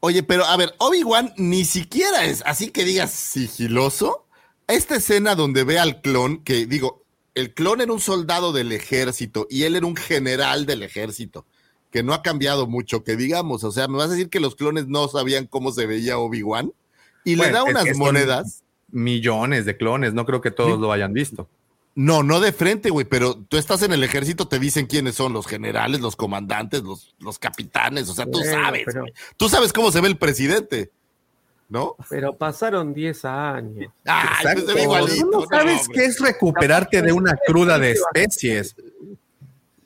Oye, 0.00 0.22
pero 0.22 0.46
a 0.46 0.56
ver, 0.56 0.74
Obi-Wan 0.78 1.34
ni 1.36 1.66
siquiera 1.66 2.24
es 2.24 2.42
así 2.46 2.70
que 2.70 2.84
digas 2.84 3.10
sigiloso. 3.10 4.24
Esta 4.66 4.96
escena 4.96 5.34
donde 5.34 5.64
ve 5.64 5.78
al 5.78 6.00
clon, 6.00 6.42
que 6.42 6.64
digo, 6.66 7.02
el 7.34 7.52
clon 7.52 7.82
era 7.82 7.92
un 7.92 8.00
soldado 8.00 8.52
del 8.52 8.72
ejército 8.72 9.46
y 9.50 9.64
él 9.64 9.76
era 9.76 9.86
un 9.86 9.94
general 9.94 10.64
del 10.64 10.82
ejército, 10.82 11.44
que 11.90 12.02
no 12.02 12.14
ha 12.14 12.22
cambiado 12.22 12.66
mucho, 12.66 13.04
que 13.04 13.14
digamos, 13.14 13.62
o 13.62 13.70
sea, 13.70 13.88
me 13.88 13.98
vas 13.98 14.08
a 14.08 14.12
decir 14.12 14.30
que 14.30 14.40
los 14.40 14.56
clones 14.56 14.88
no 14.88 15.06
sabían 15.06 15.46
cómo 15.46 15.70
se 15.70 15.84
veía 15.86 16.18
Obi-Wan 16.18 16.72
y 17.26 17.36
le 17.36 17.50
da 17.50 17.64
unas 17.64 17.96
monedas. 17.96 18.62
Millones 18.88 19.64
de 19.66 19.76
clones, 19.76 20.14
no 20.14 20.24
creo 20.24 20.40
que 20.40 20.52
todos 20.52 20.78
lo 20.78 20.92
hayan 20.92 21.12
visto. 21.12 21.48
No, 21.96 22.22
no 22.22 22.40
de 22.40 22.52
frente, 22.52 22.90
güey, 22.90 23.04
pero 23.04 23.34
tú 23.34 23.56
estás 23.56 23.82
en 23.82 23.92
el 23.92 24.04
ejército, 24.04 24.46
te 24.46 24.60
dicen 24.60 24.86
quiénes 24.86 25.16
son 25.16 25.32
los 25.32 25.46
generales, 25.46 26.00
los 26.00 26.14
comandantes, 26.14 26.82
los, 26.82 27.14
los 27.18 27.38
capitanes, 27.38 28.08
o 28.08 28.14
sea, 28.14 28.26
tú 28.26 28.38
sabes, 28.38 28.84
tú 29.36 29.48
sabes 29.48 29.72
cómo 29.72 29.90
se 29.90 30.00
ve 30.00 30.08
el 30.08 30.16
presidente, 30.16 30.90
¿no? 31.68 31.96
Pero 32.08 32.34
pasaron 32.34 32.94
10 32.94 33.24
años. 33.24 33.92
Ah, 34.06 34.42
no 35.32 35.46
sabes 35.46 35.88
qué 35.88 36.04
es 36.04 36.20
recuperarte 36.20 37.02
de 37.02 37.12
una 37.12 37.36
cruda 37.46 37.78
de 37.78 37.92
especies. 37.92 38.76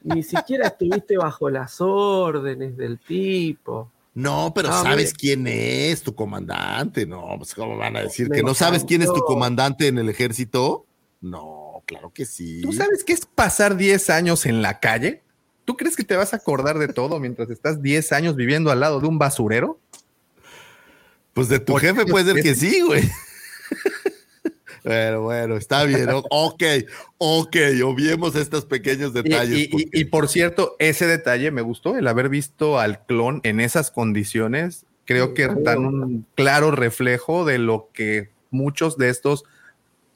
Ni 0.02 0.22
siquiera 0.22 0.66
estuviste 0.66 1.16
bajo 1.16 1.48
las 1.48 1.80
órdenes 1.80 2.76
del 2.76 2.98
tipo. 2.98 3.90
No, 4.12 4.52
pero 4.54 4.70
ah, 4.70 4.82
sabes 4.82 5.14
quién 5.14 5.46
es 5.46 6.02
tu 6.02 6.14
comandante, 6.14 7.06
no, 7.06 7.34
pues 7.38 7.54
cómo 7.54 7.76
van 7.76 7.96
a 7.96 8.02
decir 8.02 8.28
que 8.28 8.42
no 8.42 8.54
sabes 8.54 8.84
quién 8.84 9.02
es 9.02 9.12
tu 9.12 9.20
comandante 9.20 9.86
en 9.86 9.98
el 9.98 10.08
ejército. 10.08 10.86
No 11.20 11.60
claro 11.90 12.12
que 12.12 12.24
sí. 12.24 12.60
¿Tú 12.62 12.72
sabes 12.72 13.04
qué 13.04 13.12
es 13.12 13.26
pasar 13.26 13.76
10 13.76 14.10
años 14.10 14.46
en 14.46 14.62
la 14.62 14.78
calle? 14.78 15.22
¿Tú 15.64 15.76
crees 15.76 15.96
que 15.96 16.04
te 16.04 16.16
vas 16.16 16.32
a 16.32 16.36
acordar 16.36 16.78
de 16.78 16.88
todo 16.88 17.18
mientras 17.20 17.50
estás 17.50 17.82
10 17.82 18.12
años 18.12 18.36
viviendo 18.36 18.70
al 18.70 18.80
lado 18.80 19.00
de 19.00 19.08
un 19.08 19.18
basurero? 19.18 19.80
Pues 21.32 21.48
de 21.48 21.58
tu 21.58 21.74
jefe 21.76 22.06
puede 22.06 22.32
ser 22.32 22.42
que 22.42 22.54
sí, 22.54 22.80
güey. 22.80 23.10
Bueno, 24.84 25.22
bueno, 25.22 25.56
está 25.56 25.84
bien. 25.84 26.08
Ok, 26.30 26.62
ok, 27.18 27.56
obviemos 27.84 28.34
estos 28.34 28.64
pequeños 28.64 29.12
detalles. 29.12 29.68
Y, 29.70 30.04
por 30.06 30.28
cierto, 30.28 30.76
ese 30.78 31.06
detalle 31.06 31.50
me 31.50 31.62
gustó, 31.62 31.96
el 31.96 32.06
haber 32.08 32.28
visto 32.28 32.78
al 32.78 33.04
clon 33.04 33.40
en 33.44 33.60
esas 33.60 33.90
condiciones. 33.90 34.86
Creo 35.04 35.34
que 35.34 35.48
dan 35.48 35.84
un 35.84 36.26
claro 36.34 36.70
reflejo 36.70 37.44
de 37.44 37.58
lo 37.58 37.90
que 37.92 38.30
muchos 38.50 38.96
de 38.96 39.08
estos 39.08 39.44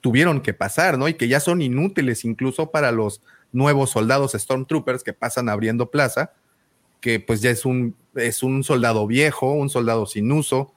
tuvieron 0.00 0.40
que 0.40 0.54
pasar, 0.54 0.98
¿no? 0.98 1.08
Y 1.08 1.14
que 1.14 1.28
ya 1.28 1.40
son 1.40 1.62
inútiles 1.62 2.24
incluso 2.24 2.70
para 2.70 2.92
los 2.92 3.20
nuevos 3.52 3.90
soldados 3.90 4.32
Stormtroopers 4.32 5.02
que 5.02 5.12
pasan 5.12 5.48
abriendo 5.48 5.90
plaza, 5.90 6.32
que 7.00 7.20
pues 7.20 7.40
ya 7.40 7.50
es 7.50 7.64
un, 7.64 7.96
es 8.14 8.42
un 8.42 8.64
soldado 8.64 9.06
viejo, 9.06 9.52
un 9.52 9.70
soldado 9.70 10.06
sin 10.06 10.30
uso, 10.30 10.72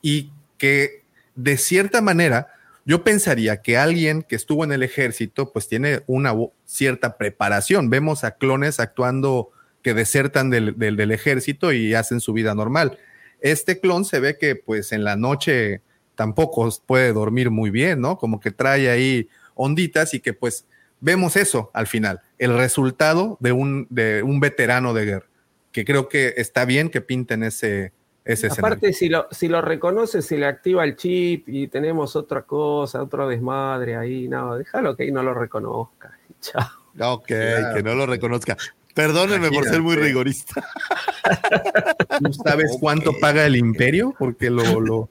y 0.00 0.30
que 0.58 1.02
de 1.34 1.56
cierta 1.56 2.00
manera 2.00 2.48
yo 2.88 3.04
pensaría 3.04 3.60
que 3.60 3.76
alguien 3.76 4.22
que 4.22 4.34
estuvo 4.34 4.64
en 4.64 4.72
el 4.72 4.82
ejército 4.82 5.52
pues 5.52 5.68
tiene 5.68 6.00
una 6.06 6.34
cierta 6.64 7.18
preparación. 7.18 7.90
Vemos 7.90 8.24
a 8.24 8.36
clones 8.36 8.80
actuando 8.80 9.50
que 9.82 9.92
desertan 9.92 10.48
del, 10.48 11.10
ejército 11.10 11.74
y 11.74 11.92
hacen 11.92 12.20
su 12.20 12.32
vida 12.32 12.54
normal. 12.54 12.96
Este 13.42 13.78
clon 13.78 14.06
se 14.06 14.20
ve 14.20 14.38
que 14.38 14.56
pues 14.56 14.92
en 14.92 15.04
la 15.04 15.16
noche 15.16 15.82
tampoco 16.14 16.66
puede 16.86 17.12
dormir 17.12 17.50
muy 17.50 17.68
bien, 17.68 18.00
¿no? 18.00 18.16
Como 18.16 18.40
que 18.40 18.52
trae 18.52 18.88
ahí 18.88 19.28
onditas 19.54 20.14
y 20.14 20.20
que 20.20 20.32
pues 20.32 20.64
vemos 20.98 21.36
eso 21.36 21.70
al 21.74 21.88
final, 21.88 22.22
el 22.38 22.56
resultado 22.56 23.36
de 23.40 23.52
un, 23.52 23.86
de 23.90 24.22
un 24.22 24.40
veterano 24.40 24.94
de 24.94 25.04
guerra, 25.04 25.26
que 25.72 25.84
creo 25.84 26.08
que 26.08 26.32
está 26.38 26.64
bien 26.64 26.88
que 26.88 27.02
pinten 27.02 27.42
ese, 27.42 27.92
Aparte, 28.50 28.92
si 28.92 29.08
lo, 29.08 29.26
si 29.30 29.48
lo 29.48 29.62
reconoce, 29.62 30.20
se 30.20 30.36
le 30.36 30.46
activa 30.46 30.84
el 30.84 30.96
chip 30.96 31.48
y 31.48 31.68
tenemos 31.68 32.14
otra 32.14 32.42
cosa, 32.42 33.02
otro 33.02 33.26
desmadre 33.26 33.96
ahí. 33.96 34.28
No, 34.28 34.56
déjalo 34.56 34.94
que 34.94 35.04
ahí 35.04 35.12
no 35.12 35.22
lo 35.22 35.34
reconozca. 35.34 36.18
Chao. 36.40 36.66
Ok, 37.00 37.28
que 37.28 37.82
no 37.84 37.94
lo 37.94 38.06
reconozca. 38.06 38.56
Perdónenme 38.92 39.50
por 39.52 39.64
ser 39.66 39.80
muy 39.80 39.94
rigorista. 39.94 40.60
¿Tú 42.18 42.32
sabes 42.32 42.76
cuánto 42.80 43.12
paga 43.20 43.46
el 43.46 43.54
imperio? 43.54 44.12
Porque 44.18 44.50
lo, 44.50 44.80
lo, 44.80 45.08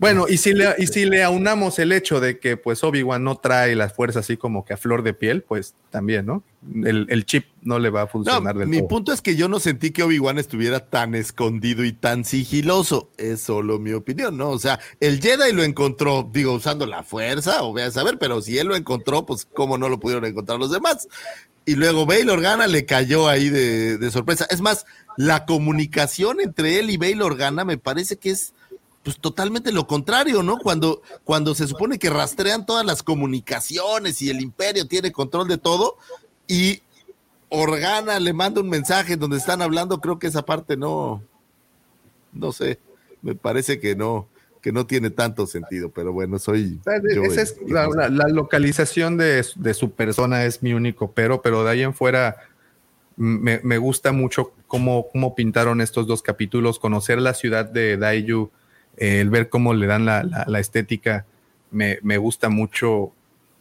bueno, 0.00 0.24
y 0.30 0.38
si, 0.38 0.54
le, 0.54 0.74
y 0.78 0.86
si 0.86 1.04
le 1.04 1.22
aunamos 1.22 1.78
el 1.78 1.92
hecho 1.92 2.20
de 2.20 2.38
que 2.38 2.56
pues 2.56 2.82
Obi-Wan 2.82 3.22
no 3.22 3.36
trae 3.36 3.76
las 3.76 3.92
fuerzas 3.92 4.24
así 4.24 4.38
como 4.38 4.64
que 4.64 4.72
a 4.72 4.78
flor 4.78 5.02
de 5.02 5.12
piel, 5.12 5.42
pues 5.42 5.74
también, 5.90 6.24
¿no? 6.24 6.42
El, 6.84 7.26
chip 7.26 7.44
no 7.60 7.78
le 7.78 7.90
va 7.90 8.02
a 8.02 8.06
funcionar 8.06 8.54
no, 8.54 8.60
del 8.60 8.68
mi 8.68 8.80
punto 8.80 9.12
es 9.12 9.20
que 9.20 9.36
yo 9.36 9.46
no 9.46 9.60
sentí 9.60 9.90
que 9.90 10.02
Obi-Wan 10.02 10.38
estuviera 10.38 10.88
tan 10.88 11.14
escondido 11.14 11.84
y 11.84 11.92
tan 11.92 12.24
sigiloso. 12.24 13.10
Es 13.18 13.42
solo 13.42 13.78
mi 13.78 13.92
opinión, 13.92 14.38
¿no? 14.38 14.48
O 14.48 14.58
sea, 14.58 14.80
el 15.00 15.20
Jedi 15.20 15.52
lo 15.52 15.64
encontró, 15.64 16.26
digo, 16.32 16.54
usando 16.54 16.86
la 16.86 17.02
fuerza, 17.02 17.62
o 17.62 17.72
voy 17.72 17.82
a 17.82 17.90
saber, 17.90 18.16
pero 18.18 18.40
si 18.40 18.56
él 18.56 18.68
lo 18.68 18.76
encontró, 18.76 19.26
pues 19.26 19.46
cómo 19.52 19.76
no 19.76 19.90
lo 19.90 20.00
pudieron 20.00 20.24
encontrar 20.24 20.58
los 20.58 20.70
demás. 20.70 21.08
Y 21.66 21.74
luego 21.74 22.06
Bail 22.06 22.30
Organa 22.30 22.66
le 22.66 22.86
cayó 22.86 23.28
ahí 23.28 23.50
de, 23.50 23.98
de 23.98 24.10
sorpresa. 24.10 24.46
Es 24.48 24.62
más, 24.62 24.86
la 25.18 25.44
comunicación 25.44 26.40
entre 26.40 26.78
él 26.78 26.88
y 26.88 26.96
Bail 26.96 27.20
Organa 27.20 27.66
me 27.66 27.76
parece 27.76 28.16
que 28.16 28.30
es 28.30 28.54
pues 29.02 29.18
totalmente 29.18 29.72
lo 29.72 29.86
contrario, 29.86 30.42
¿no? 30.42 30.58
Cuando, 30.58 31.02
cuando 31.24 31.54
se 31.54 31.66
supone 31.66 31.98
que 31.98 32.10
rastrean 32.10 32.66
todas 32.66 32.84
las 32.84 33.02
comunicaciones 33.02 34.20
y 34.20 34.30
el 34.30 34.40
imperio 34.40 34.86
tiene 34.86 35.10
control 35.10 35.48
de 35.48 35.58
todo 35.58 35.96
y 36.46 36.82
Organa 37.48 38.20
le 38.20 38.32
manda 38.32 38.60
un 38.60 38.68
mensaje 38.68 39.16
donde 39.16 39.38
están 39.38 39.62
hablando, 39.62 40.00
creo 40.00 40.18
que 40.18 40.26
esa 40.26 40.44
parte 40.44 40.76
no, 40.76 41.22
no 42.32 42.52
sé, 42.52 42.78
me 43.22 43.34
parece 43.34 43.80
que 43.80 43.96
no, 43.96 44.28
que 44.60 44.70
no 44.70 44.86
tiene 44.86 45.10
tanto 45.10 45.46
sentido, 45.46 45.90
pero 45.90 46.12
bueno, 46.12 46.38
soy... 46.38 46.78
Esa 47.24 47.42
es 47.42 47.56
la, 47.66 48.28
localización 48.28 49.16
de, 49.16 49.42
su 49.42 49.90
persona 49.92 50.44
es 50.44 50.62
mi 50.62 50.74
único 50.74 51.12
pero, 51.12 51.40
pero 51.40 51.64
de 51.64 51.70
ahí 51.70 51.82
en 51.82 51.94
fuera 51.94 52.36
me, 53.16 53.60
me 53.64 53.78
gusta 53.78 54.12
mucho 54.12 54.52
cómo, 54.66 55.08
cómo 55.10 55.34
pintaron 55.34 55.80
estos 55.80 56.06
dos 56.06 56.22
capítulos, 56.22 56.78
conocer 56.78 57.20
la 57.20 57.34
ciudad 57.34 57.64
de 57.64 57.96
Daiju 57.96 58.50
el 59.00 59.30
ver 59.30 59.48
cómo 59.48 59.72
le 59.74 59.86
dan 59.86 60.04
la, 60.04 60.60
estética, 60.60 61.24
me, 61.70 62.18
gusta 62.18 62.50
mucho 62.50 63.12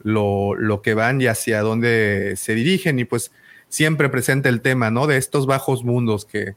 lo, 0.03 0.81
que 0.83 0.93
van 0.93 1.21
y 1.21 1.27
hacia 1.27 1.61
dónde 1.61 2.35
se 2.35 2.53
dirigen 2.53 2.99
y 2.99 3.05
pues 3.05 3.31
siempre 3.69 4.09
presenta 4.09 4.49
el 4.49 4.61
tema, 4.61 4.91
¿no? 4.91 5.07
De 5.07 5.17
estos 5.17 5.47
bajos 5.47 5.83
mundos 5.83 6.25
que, 6.25 6.55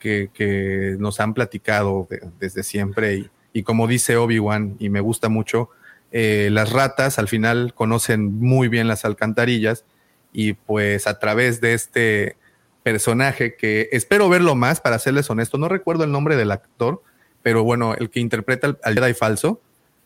que, 0.00 0.96
nos 0.98 1.20
han 1.20 1.34
platicado 1.34 2.08
desde 2.40 2.64
siempre 2.64 3.30
y, 3.52 3.62
como 3.62 3.86
dice 3.86 4.16
Obi-Wan 4.16 4.76
y 4.80 4.90
me 4.90 5.00
gusta 5.00 5.28
mucho, 5.28 5.70
eh, 6.10 6.48
las 6.50 6.72
ratas 6.72 7.18
al 7.18 7.28
final 7.28 7.74
conocen 7.74 8.38
muy 8.38 8.68
bien 8.68 8.88
las 8.88 9.04
alcantarillas 9.04 9.84
y 10.32 10.54
pues 10.54 11.06
a 11.06 11.18
través 11.18 11.60
de 11.60 11.74
este 11.74 12.36
personaje 12.82 13.56
que 13.56 13.88
espero 13.92 14.28
verlo 14.28 14.54
más, 14.56 14.80
para 14.80 14.98
serles 14.98 15.30
honesto, 15.30 15.58
no 15.58 15.68
recuerdo 15.68 16.04
el 16.04 16.12
nombre 16.12 16.36
del 16.36 16.50
actor, 16.50 17.02
pero 17.46 17.62
bueno, 17.62 17.94
el 17.94 18.10
que 18.10 18.18
interpreta 18.18 18.76
al, 18.82 18.94
Jedi 18.94 19.14
falso, 19.14 19.60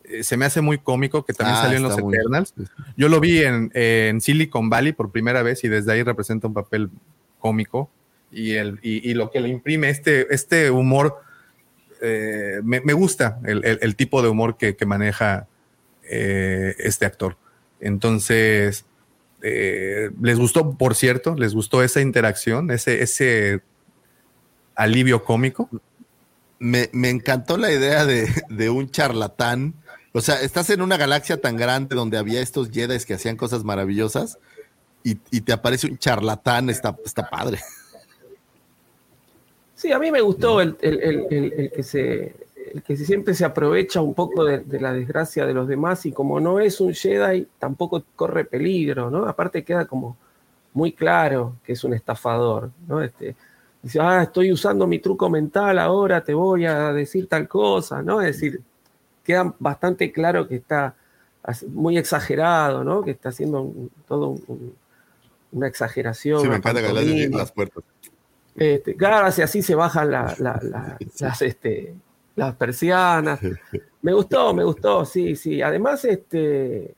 eh, 0.05 0.23
se 0.25 0.37
me 0.37 0.45
hace 0.45 0.61
muy 0.61 0.77
cómico, 0.77 1.25
que 1.25 1.33
también 1.33 1.57
ah, 1.57 1.63
salió 1.63 1.79
en 1.79 1.85
los 1.85 1.99
Eternals. 1.99 2.53
Yo 2.99 3.09
lo 3.09 3.19
vi 3.19 3.43
en, 3.43 4.21
Silicon 4.21 4.69
Valley 4.69 4.93
por 4.93 5.11
primera 5.11 5.43
vez 5.43 5.65
y 5.65 5.69
desde 5.69 5.91
ahí 5.91 6.03
representa 6.03 6.49
un 6.49 6.53
papel 6.53 6.91
cómico 7.39 7.91
y, 8.31 8.57
el, 8.57 8.79
y, 8.83 9.15
lo 9.15 9.31
que 9.31 9.41
le 9.41 9.49
imprime 9.49 9.89
este, 9.89 10.27
este 10.35 10.71
humor, 10.71 11.23
eh, 12.03 12.61
me, 12.63 12.93
gusta 12.93 13.41
el, 13.47 13.97
tipo 13.97 14.21
de 14.21 14.29
humor 14.29 14.59
que, 14.59 14.77
maneja 14.85 15.49
eh, 16.11 16.75
este 16.79 17.07
actor. 17.07 17.39
Entonces, 17.81 18.85
les 19.41 20.39
gustó, 20.39 20.77
por 20.77 20.95
cierto, 20.95 21.37
les 21.37 21.55
gustó 21.55 21.83
esa 21.83 22.03
interacción, 22.03 22.71
ese, 22.71 23.03
ese 23.03 23.63
alivio 24.75 25.25
cómico 25.25 25.71
me, 26.61 26.91
encantó 26.93 27.57
la 27.57 27.73
idea 27.73 28.05
de, 28.07 28.71
un 28.71 28.91
charlatán. 28.91 29.75
O 30.13 30.21
sea, 30.21 30.41
estás 30.41 30.71
en 30.71 30.83
una 30.83 30.97
galaxia 30.97 31.41
tan 31.41 31.57
grande 31.57 31.97
donde 31.97 32.19
había 32.19 32.41
estos 32.41 32.71
Jedi 32.71 32.99
que 33.05 33.15
hacían 33.15 33.37
cosas 33.37 33.65
maravillosas 33.65 34.39
y, 35.03 35.15
te 35.15 35.53
aparece 35.53 35.89
un 35.89 35.99
charlatán, 35.99 36.71
está, 36.71 36.97
está 37.05 37.29
padre. 37.29 37.59
Sí, 39.75 39.91
a 39.93 39.99
mí 39.99 40.11
me 40.11 40.21
gustó 40.21 40.61
el, 40.61 40.77
que 40.77 41.83
se, 41.83 42.35
que 42.87 42.97
siempre 42.99 43.33
se 43.35 43.47
aprovecha 43.47 44.03
un 44.03 44.13
poco 44.13 44.45
de, 44.45 44.59
de, 44.59 44.79
la 44.79 44.93
desgracia 44.93 45.47
de 45.47 45.55
los 45.55 45.67
demás 45.67 46.05
y 46.05 46.13
como 46.13 46.39
no 46.39 46.61
es 46.61 46.83
un 46.83 46.93
Jedi, 46.93 47.49
tampoco 47.59 48.05
corre 48.15 48.45
peligro, 48.45 49.11
¿no? 49.11 49.27
Aparte 49.27 49.65
queda 49.65 49.87
como 49.87 50.19
muy 50.75 50.93
claro 50.93 51.57
que 51.65 51.73
es 51.73 51.83
un 51.83 51.95
estafador, 51.95 52.71
¿no? 52.87 53.03
Este, 53.03 53.35
dice, 53.83 54.01
ah, 54.01 54.23
estoy 54.23 54.53
usando 54.53 54.87
mi 54.87 54.99
truco 54.99 55.31
mental 55.31 55.79
ahora, 55.79 56.23
te 56.23 56.35
voy 56.35 56.67
a 56.67 56.93
decir 56.93 57.27
tal 57.29 57.49
cosa, 57.49 58.03
¿no? 58.03 58.21
Es 58.21 58.37
decir, 58.37 58.61
queda 59.25 59.55
bastante 59.59 60.13
claro 60.13 60.47
que 60.47 60.57
está 60.57 60.95
muy 61.69 61.97
exagerado, 61.97 62.85
¿no? 62.85 63.03
Que 63.03 63.13
está 63.13 63.31
haciendo 63.31 63.73
todo 64.07 64.37
una 65.53 65.67
exageración. 65.67 66.43
Sí, 66.43 66.49
me 66.49 66.57
encanta 66.57 66.83
que 66.83 67.29
las 67.31 67.53
puertas. 67.53 67.83
Este, 68.57 68.95
claro, 68.95 69.27
así, 69.27 69.43
así 69.43 69.63
se 69.63 69.75
bajan 69.75 70.11
las, 70.11 71.43
este, 71.43 71.95
las 72.37 72.55
persianas. 72.57 73.41
Me 74.03 74.13
gustó, 74.13 74.53
me 74.53 74.65
gustó, 74.65 75.05
sí, 75.05 75.37
sí. 75.37 75.63
Además, 75.63 76.05
este, 76.05 76.95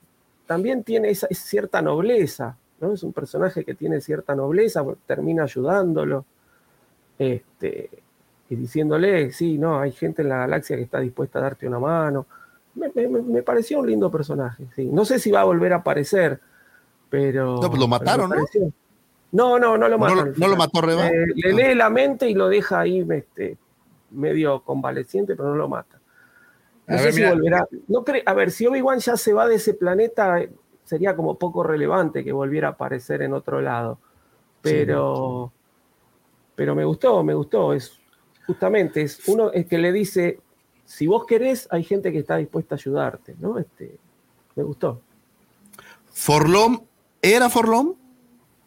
también 0.47 0.83
tiene 0.83 1.11
esa, 1.11 1.29
cierta 1.31 1.81
nobleza, 1.81 2.57
¿no? 2.81 2.93
Es 2.93 3.03
un 3.03 3.13
personaje 3.13 3.65
que 3.65 3.75
tiene 3.75 4.01
cierta 4.01 4.35
nobleza, 4.35 4.85
termina 5.07 5.45
ayudándolo 5.45 6.25
este, 7.23 7.91
y 8.49 8.57
diciéndole, 8.57 9.33
sí, 9.33 9.57
no, 9.59 9.81
hay 9.81 9.93
gente 9.93 10.23
en 10.23 10.29
la 10.29 10.39
galaxia 10.39 10.77
que 10.77 10.83
está 10.83 11.01
dispuesta 11.01 11.39
a 11.39 11.43
darte 11.43 11.67
una 11.67 11.79
mano. 11.79 12.27
Me, 12.75 13.43
pareció 13.43 13.79
un 13.79 13.87
lindo 13.87 14.11
personaje, 14.11 14.67
sí. 14.75 14.87
No 14.87 15.05
sé 15.05 15.19
si 15.19 15.31
va 15.31 15.43
a 15.43 15.45
volver 15.45 15.73
a 15.73 15.77
aparecer, 15.77 16.41
pero... 17.09 17.61
No, 17.61 17.69
pues 17.69 17.81
lo 17.81 17.89
mataron, 17.89 18.31
¿no? 18.31 18.37
No, 19.33 19.59
no, 19.59 19.79
no 19.79 19.89
lo 19.89 19.99
mataron. 19.99 20.35
No, 20.37 20.49
lo 20.49 20.57
mató 20.57 20.81
Reba. 20.83 21.09
Eh, 21.09 21.27
le 21.35 21.53
lee 21.53 21.75
la 21.75 21.89
mente 21.89 22.29
y 22.29 22.35
lo 22.35 22.49
deja 22.49 22.81
ahí 22.81 23.07
este, 23.11 23.57
medio 24.11 24.63
convaleciente, 24.63 25.35
pero 25.35 25.51
no 25.51 25.57
lo 25.57 25.69
mata. 25.69 25.99
No 26.87 26.99
sé 26.99 27.13
si 27.13 27.25
volverá. 27.25 27.67
No 27.89 28.05
a 28.27 28.35
ver, 28.35 28.51
si 28.51 28.67
Obi-Wan 28.67 28.99
ya 28.99 29.17
se 29.17 29.33
va 29.33 29.47
de 29.47 29.55
ese 29.55 29.73
planeta, 29.75 30.43
sería 30.85 31.17
como 31.17 31.39
poco 31.39 31.63
relevante 31.63 32.23
que 32.23 32.33
volviera 32.33 32.69
a 32.69 32.71
aparecer 32.73 33.23
en 33.23 33.33
otro 33.33 33.63
lado. 33.63 33.99
Pero 34.61 35.53
pero 36.55 36.75
me 36.75 36.85
gustó, 36.85 37.23
me 37.23 37.35
gustó. 37.35 37.73
Es 37.73 37.99
justamente, 38.47 39.03
es 39.03 39.21
uno 39.27 39.53
es 39.53 39.67
que 39.67 39.79
le 39.79 39.93
dice, 39.93 40.41
si 40.85 41.07
vos 41.07 41.25
querés, 41.27 41.69
hay 41.71 41.85
gente 41.85 42.13
que 42.13 42.19
está 42.19 42.37
dispuesta 42.37 42.75
a 42.75 42.79
ayudarte, 42.79 43.35
¿no? 43.39 43.59
Este, 43.59 43.97
me 44.57 44.63
gustó. 44.63 45.01
¿Forlom 46.13 46.83
era 47.21 47.49
Forlom? 47.49 47.95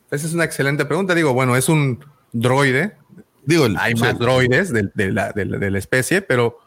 Esa 0.09 0.27
es 0.27 0.33
una 0.33 0.45
excelente 0.45 0.85
pregunta. 0.85 1.13
Digo, 1.13 1.33
bueno, 1.33 1.55
es 1.55 1.69
un 1.69 2.03
droide. 2.31 2.95
Digo, 3.43 3.67
hay 3.77 3.93
más 3.95 4.17
droides 4.17 4.73
de, 4.73 5.11
la, 5.11 5.77
especie, 5.77 6.21
pero 6.21 6.57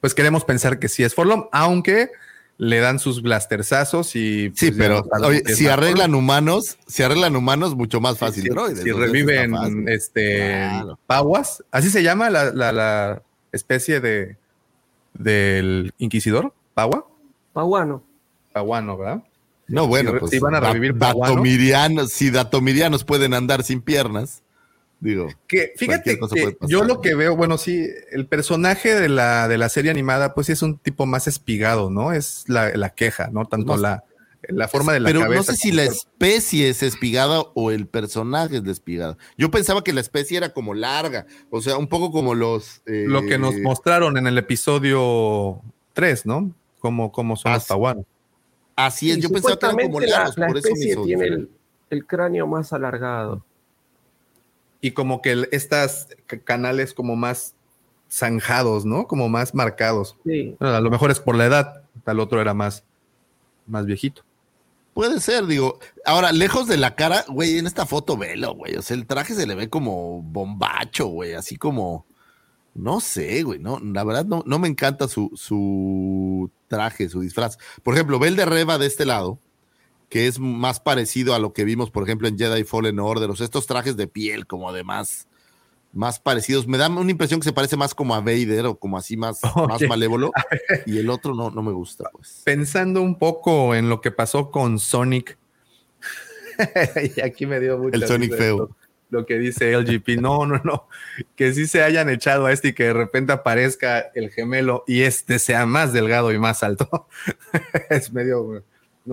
pues 0.00 0.14
queremos 0.14 0.44
pensar 0.44 0.78
que 0.78 0.88
sí 0.88 1.02
es 1.02 1.14
Forlom, 1.14 1.48
aunque 1.52 2.10
le 2.62 2.78
dan 2.78 3.00
sus 3.00 3.22
blasterzazos 3.22 4.14
y... 4.14 4.50
Pues, 4.50 4.60
sí, 4.60 4.70
pero 4.70 5.02
si 5.46 5.66
arreglan 5.66 6.14
humanos, 6.14 6.78
si 6.86 7.02
arreglan 7.02 7.34
humanos, 7.34 7.74
mucho 7.74 8.00
más 8.00 8.18
fácil. 8.18 8.44
si, 8.80 8.92
reviven 8.92 9.88
este 9.88 10.70
Paguas, 11.08 11.64
así 11.72 11.90
se 11.90 12.04
llama 12.04 12.30
la, 12.30 13.20
especie 13.50 14.00
de 14.00 14.36
del 15.12 15.92
inquisidor, 15.98 16.54
Pagua. 16.72 17.06
Paguano. 17.52 18.04
Paguano, 18.52 18.96
¿verdad? 18.96 19.24
No, 19.66 19.88
bueno, 19.88 20.12
pues, 20.20 20.30
si 20.30 20.38
van 20.38 20.54
a 20.54 20.60
revivir 20.60 20.96
datomirianos, 20.96 22.12
si 22.12 22.30
datomirianos 22.30 23.04
pueden 23.04 23.34
andar 23.34 23.64
sin 23.64 23.82
piernas. 23.82 24.41
Digo, 25.02 25.26
que 25.48 25.72
fíjate 25.76 26.16
que 26.16 26.56
yo 26.68 26.84
lo 26.84 27.00
que 27.00 27.16
veo, 27.16 27.34
bueno, 27.34 27.58
sí, 27.58 27.88
el 28.12 28.28
personaje 28.28 28.94
de 28.94 29.08
la, 29.08 29.48
de 29.48 29.58
la 29.58 29.68
serie 29.68 29.90
animada, 29.90 30.32
pues 30.32 30.46
sí 30.46 30.52
es 30.52 30.62
un 30.62 30.78
tipo 30.78 31.06
más 31.06 31.26
espigado, 31.26 31.90
¿no? 31.90 32.12
Es 32.12 32.44
la, 32.46 32.90
queja, 32.90 33.28
¿no? 33.32 33.44
Tanto 33.44 33.76
la, 33.76 34.04
la 34.42 34.68
forma 34.68 34.92
de 34.92 35.00
la 35.00 35.08
pero 35.08 35.26
no 35.28 35.42
sé 35.42 35.56
si 35.56 35.72
la 35.72 35.82
especie 35.82 36.68
es 36.68 36.84
espigada 36.84 37.40
o 37.54 37.72
el 37.72 37.88
personaje 37.88 38.58
es 38.58 38.62
despigado. 38.62 39.18
Yo 39.36 39.50
pensaba 39.50 39.82
que 39.82 39.92
la 39.92 40.00
especie 40.00 40.36
era 40.36 40.50
como 40.52 40.72
larga, 40.72 41.26
o 41.50 41.60
sea, 41.60 41.78
un 41.78 41.88
poco 41.88 42.12
como 42.12 42.36
los. 42.36 42.80
lo 42.86 43.22
que 43.22 43.38
nos 43.38 43.56
eh, 43.56 43.60
mostraron 43.60 44.16
en 44.18 44.28
el 44.28 44.38
episodio 44.38 45.60
3, 45.94 46.26
¿no? 46.26 46.54
Como, 46.78 47.10
como 47.10 47.34
son 47.34 47.54
los 47.54 47.64
paguanos. 47.64 48.04
Así 48.76 49.10
es, 49.10 49.18
yo 49.18 49.30
pensaba 49.30 49.58
que 49.58 49.66
eran 49.66 49.78
como 49.78 50.00
largos, 50.00 50.38
la, 50.38 50.46
por 50.46 50.58
especie 50.58 50.96
tiene 50.98 51.26
el, 51.26 51.50
el 51.90 52.06
cráneo 52.06 52.46
más 52.46 52.72
alargado 52.72 53.44
y 54.82 54.90
como 54.90 55.22
que 55.22 55.48
estas 55.52 56.08
canales 56.44 56.92
como 56.92 57.16
más 57.16 57.54
zanjados, 58.10 58.84
¿no? 58.84 59.06
Como 59.06 59.28
más 59.30 59.54
marcados. 59.54 60.16
Sí. 60.26 60.54
a 60.58 60.80
lo 60.80 60.90
mejor 60.90 61.10
es 61.10 61.20
por 61.20 61.36
la 61.36 61.46
edad, 61.46 61.84
tal 62.04 62.20
otro 62.20 62.40
era 62.40 62.52
más, 62.52 62.84
más 63.66 63.86
viejito. 63.86 64.22
Puede 64.92 65.20
ser, 65.20 65.46
digo. 65.46 65.78
Ahora, 66.04 66.32
lejos 66.32 66.66
de 66.66 66.76
la 66.76 66.96
cara, 66.96 67.24
güey, 67.28 67.58
en 67.58 67.66
esta 67.66 67.86
foto 67.86 68.18
velo, 68.18 68.54
güey. 68.54 68.76
O 68.76 68.82
sea, 68.82 68.96
el 68.96 69.06
traje 69.06 69.34
se 69.34 69.46
le 69.46 69.54
ve 69.54 69.70
como 69.70 70.20
bombacho, 70.20 71.06
güey, 71.06 71.32
así 71.32 71.56
como. 71.56 72.04
No 72.74 73.00
sé, 73.00 73.42
güey, 73.42 73.58
no, 73.58 73.78
la 73.80 74.02
verdad 74.02 74.24
no, 74.24 74.42
no 74.46 74.58
me 74.58 74.66
encanta 74.66 75.06
su, 75.06 75.30
su 75.34 76.50
traje, 76.68 77.08
su 77.08 77.20
disfraz. 77.20 77.58
Por 77.82 77.94
ejemplo, 77.94 78.18
ve 78.18 78.28
el 78.28 78.36
de 78.36 78.46
Reba 78.46 78.78
de 78.78 78.86
este 78.86 79.04
lado, 79.04 79.38
que 80.12 80.26
es 80.26 80.38
más 80.38 80.78
parecido 80.78 81.34
a 81.34 81.38
lo 81.38 81.54
que 81.54 81.64
vimos, 81.64 81.90
por 81.90 82.02
ejemplo, 82.02 82.28
en 82.28 82.36
Jedi 82.36 82.64
Fallen 82.64 82.98
Order, 82.98 83.30
o 83.30 83.34
sea, 83.34 83.44
estos 83.44 83.66
trajes 83.66 83.96
de 83.96 84.06
piel 84.06 84.46
como 84.46 84.68
además 84.68 85.26
más 85.94 86.20
parecidos. 86.20 86.68
Me 86.68 86.76
da 86.76 86.90
una 86.90 87.10
impresión 87.10 87.40
que 87.40 87.44
se 87.44 87.54
parece 87.54 87.78
más 87.78 87.94
como 87.94 88.14
a 88.14 88.20
Vader 88.20 88.66
o 88.66 88.78
como 88.78 88.98
así 88.98 89.16
más, 89.16 89.40
más 89.68 89.80
malévolo. 89.88 90.30
Y 90.84 90.98
el 90.98 91.08
otro 91.08 91.34
no, 91.34 91.50
no 91.50 91.62
me 91.62 91.72
gusta, 91.72 92.10
pues. 92.12 92.42
Pensando 92.44 93.00
un 93.00 93.18
poco 93.18 93.74
en 93.74 93.88
lo 93.88 94.02
que 94.02 94.10
pasó 94.10 94.50
con 94.50 94.78
Sonic. 94.78 95.38
y 97.16 97.18
aquí 97.22 97.46
me 97.46 97.58
dio 97.58 97.78
mucho. 97.78 97.96
El 97.96 98.06
Sonic 98.06 98.36
feo. 98.36 98.68
Lo 99.08 99.24
que 99.24 99.38
dice 99.38 99.74
LGP. 99.74 100.20
No, 100.20 100.44
no, 100.44 100.60
no. 100.62 100.88
Que 101.36 101.54
sí 101.54 101.66
se 101.66 101.82
hayan 101.82 102.10
echado 102.10 102.44
a 102.44 102.52
este 102.52 102.68
y 102.68 102.72
que 102.74 102.84
de 102.84 102.92
repente 102.92 103.32
aparezca 103.32 104.10
el 104.14 104.28
gemelo 104.28 104.84
y 104.86 105.04
este 105.04 105.38
sea 105.38 105.64
más 105.64 105.94
delgado 105.94 106.32
y 106.32 106.38
más 106.38 106.62
alto. 106.62 107.08
es 107.88 108.12
medio 108.12 108.62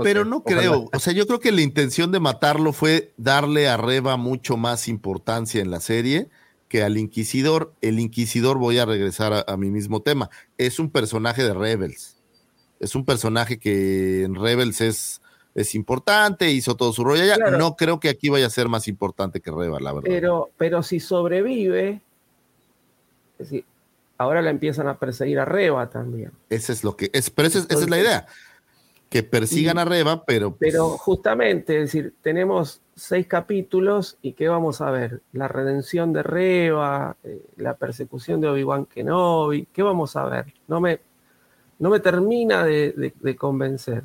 pero 0.03 0.25
no 0.25 0.43
creo, 0.43 0.89
o 0.93 0.99
sea, 0.99 1.13
yo 1.13 1.25
creo 1.25 1.39
que 1.39 1.51
la 1.51 1.61
intención 1.61 2.11
de 2.11 2.19
matarlo 2.19 2.73
fue 2.73 3.11
darle 3.17 3.67
a 3.67 3.77
Reba 3.77 4.17
mucho 4.17 4.55
más 4.55 4.87
importancia 4.87 5.61
en 5.61 5.71
la 5.71 5.79
serie 5.79 6.29
que 6.67 6.83
al 6.83 6.97
Inquisidor. 6.97 7.73
El 7.81 7.99
Inquisidor, 7.99 8.57
voy 8.57 8.77
a 8.77 8.85
regresar 8.85 9.43
a, 9.47 9.57
mi 9.57 9.71
mismo 9.71 10.01
tema, 10.01 10.29
es 10.57 10.79
un 10.79 10.91
personaje 10.91 11.43
de 11.43 11.53
Rebels. 11.53 12.17
Es 12.79 12.95
un 12.95 13.03
personaje 13.03 13.57
que 13.57 14.23
en 14.23 14.35
Rebels 14.35 14.79
es, 14.79 15.21
es 15.55 15.75
importante, 15.75 16.51
hizo 16.51 16.75
todo 16.75 16.93
su 16.93 17.03
rollo 17.03 17.23
allá. 17.23 17.37
No 17.57 17.75
creo 17.75 17.99
que 17.99 18.09
aquí 18.09 18.29
vaya 18.29 18.45
a 18.45 18.51
ser 18.51 18.69
más 18.69 18.87
importante 18.87 19.41
que 19.41 19.51
Reba, 19.51 19.79
la 19.79 19.91
verdad. 19.91 20.07
Pero, 20.07 20.49
pero 20.55 20.83
si 20.83 20.99
sobrevive, 20.99 22.01
es 23.39 23.49
decir, 23.49 23.65
ahora 24.17 24.41
la 24.41 24.51
empiezan 24.51 24.87
a 24.87 24.97
perseguir 24.97 25.39
a 25.39 25.45
Reba 25.45 25.89
también. 25.89 26.31
Ese 26.49 26.71
es 26.71 26.83
lo 26.83 26.95
que 26.95 27.09
es, 27.11 27.31
pero 27.31 27.47
esa 27.47 27.65
es 27.67 27.89
la 27.89 27.99
idea 27.99 28.27
que 29.09 29.23
persigan 29.23 29.79
a 29.79 29.85
Reba, 29.85 30.23
pero... 30.23 30.51
Pues 30.51 30.71
pero 30.71 30.89
justamente, 30.89 31.77
es 31.77 31.91
decir, 31.91 32.13
tenemos 32.21 32.81
seis 32.95 33.25
capítulos 33.25 34.17
y 34.21 34.33
¿qué 34.33 34.47
vamos 34.47 34.81
a 34.81 34.91
ver? 34.91 35.21
La 35.33 35.47
redención 35.47 36.13
de 36.13 36.21
Reba, 36.21 37.17
eh, 37.23 37.41
la 37.57 37.75
persecución 37.75 38.39
de 38.39 38.49
Obi-Wan 38.49 38.85
Kenobi, 38.85 39.67
¿qué 39.73 39.81
vamos 39.81 40.15
a 40.15 40.25
ver? 40.25 40.53
No 40.67 40.79
me, 40.79 40.99
no 41.79 41.89
me 41.89 41.99
termina 41.99 42.63
de, 42.63 43.35
convencer. 43.37 44.03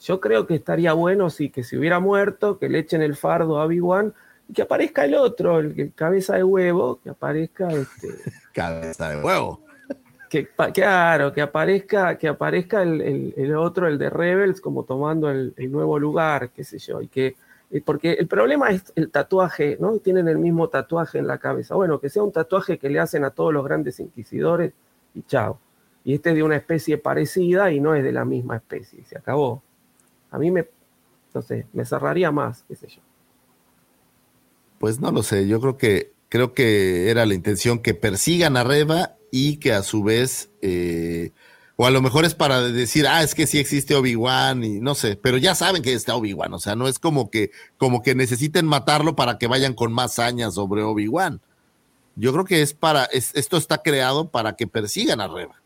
Yo 0.00 0.20
creo 0.20 0.46
que 0.46 0.56
estaría 0.56 0.92
bueno 0.92 1.30
sí, 1.30 1.50
que 1.50 1.62
si 1.62 1.76
hubiera 1.76 2.00
muerto, 2.00 2.58
que 2.58 2.68
le 2.68 2.80
echen 2.80 3.02
el 3.02 3.14
fardo 3.14 3.60
a 3.60 3.66
Obi-Wan 3.66 4.12
y 4.48 4.54
que 4.54 4.62
aparezca 4.62 5.04
el 5.04 5.14
otro, 5.14 5.60
el, 5.60 5.92
cabeza 5.94 6.34
de 6.34 6.42
huevo, 6.42 6.98
que 7.02 7.10
aparezca 7.10 7.68
este... 7.70 8.08
cabeza 8.52 9.10
de 9.10 9.22
huevo 9.22 9.60
que, 10.32 10.48
claro, 10.72 11.30
que 11.30 11.42
aparezca, 11.42 12.16
que 12.16 12.26
aparezca 12.26 12.82
el, 12.82 13.54
otro, 13.54 13.86
el 13.86 13.98
de 13.98 14.08
Rebels, 14.08 14.62
como 14.62 14.84
tomando 14.84 15.28
el, 15.28 15.52
nuevo 15.70 15.98
lugar, 15.98 16.52
qué 16.52 16.64
sé 16.64 16.78
yo, 16.78 17.02
y 17.02 17.08
que, 17.08 17.36
eh, 17.70 17.82
porque 17.84 18.12
el 18.14 18.26
problema 18.28 18.70
es 18.70 18.94
el 18.96 19.10
tatuaje, 19.10 19.76
¿no? 19.78 19.98
Tienen 19.98 20.28
el 20.28 20.38
mismo 20.38 20.70
tatuaje 20.70 21.18
en 21.18 21.26
la 21.26 21.36
cabeza. 21.36 21.74
Bueno, 21.74 22.00
que 22.00 22.08
sea 22.08 22.22
un 22.22 22.32
tatuaje 22.32 22.78
que 22.78 22.88
le 22.88 22.98
hacen 22.98 23.24
a 23.24 23.30
todos 23.30 23.52
los 23.52 23.62
grandes 23.62 24.00
inquisidores 24.00 24.72
y 25.14 25.22
chao. 25.24 25.58
Y 26.02 26.14
este 26.14 26.30
es 26.30 26.36
de 26.36 26.42
una 26.42 26.56
especie 26.56 26.96
parecida 26.96 27.70
y 27.70 27.78
no 27.78 27.94
es 27.94 28.02
de 28.02 28.12
la 28.12 28.24
misma 28.24 28.56
especie, 28.56 29.04
se 29.04 29.18
acabó. 29.18 29.62
A 30.30 30.38
mí 30.38 30.50
me, 30.50 30.66
me 31.74 31.84
cerraría 31.84 32.30
más, 32.30 32.64
qué 32.66 32.74
sé 32.74 32.86
yo. 32.86 33.02
Pues 34.78 34.98
no 34.98 35.12
lo 35.12 35.22
sé, 35.22 35.46
yo 35.46 35.60
creo 35.60 35.76
que 35.76 36.12
creo 36.30 36.54
que 36.54 37.10
era 37.10 37.26
la 37.26 37.34
intención 37.34 37.80
que 37.80 37.92
persigan 37.92 38.56
a 38.56 38.64
Reba 38.64 39.16
y 39.32 39.56
que 39.56 39.72
a 39.72 39.82
su 39.82 40.04
vez, 40.04 40.50
eh, 40.60 41.32
o 41.76 41.86
a 41.86 41.90
lo 41.90 42.02
mejor 42.02 42.26
es 42.26 42.34
para 42.34 42.60
decir, 42.60 43.06
ah, 43.08 43.22
es 43.22 43.34
que 43.34 43.46
sí 43.46 43.58
existe 43.58 43.94
Obi-Wan 43.96 44.62
y 44.62 44.78
no 44.78 44.94
sé, 44.94 45.16
pero 45.16 45.38
ya 45.38 45.54
saben 45.54 45.82
que 45.82 45.94
está 45.94 46.14
Obi-Wan, 46.14 46.52
o 46.52 46.58
sea, 46.58 46.76
no 46.76 46.86
es 46.86 46.98
como 46.98 47.30
que, 47.30 47.50
como 47.78 48.02
que 48.02 48.14
necesiten 48.14 48.66
matarlo 48.66 49.16
para 49.16 49.38
que 49.38 49.46
vayan 49.46 49.72
con 49.72 49.90
más 49.90 50.18
hazañas 50.18 50.54
sobre 50.54 50.82
Obi-Wan. 50.82 51.40
Yo 52.14 52.32
creo 52.34 52.44
que 52.44 52.60
es 52.60 52.74
para, 52.74 53.04
esto 53.06 53.56
está 53.56 53.78
creado 53.78 54.28
para 54.28 54.54
que 54.54 54.66
persigan 54.66 55.22
a 55.22 55.28
Reba 55.28 55.62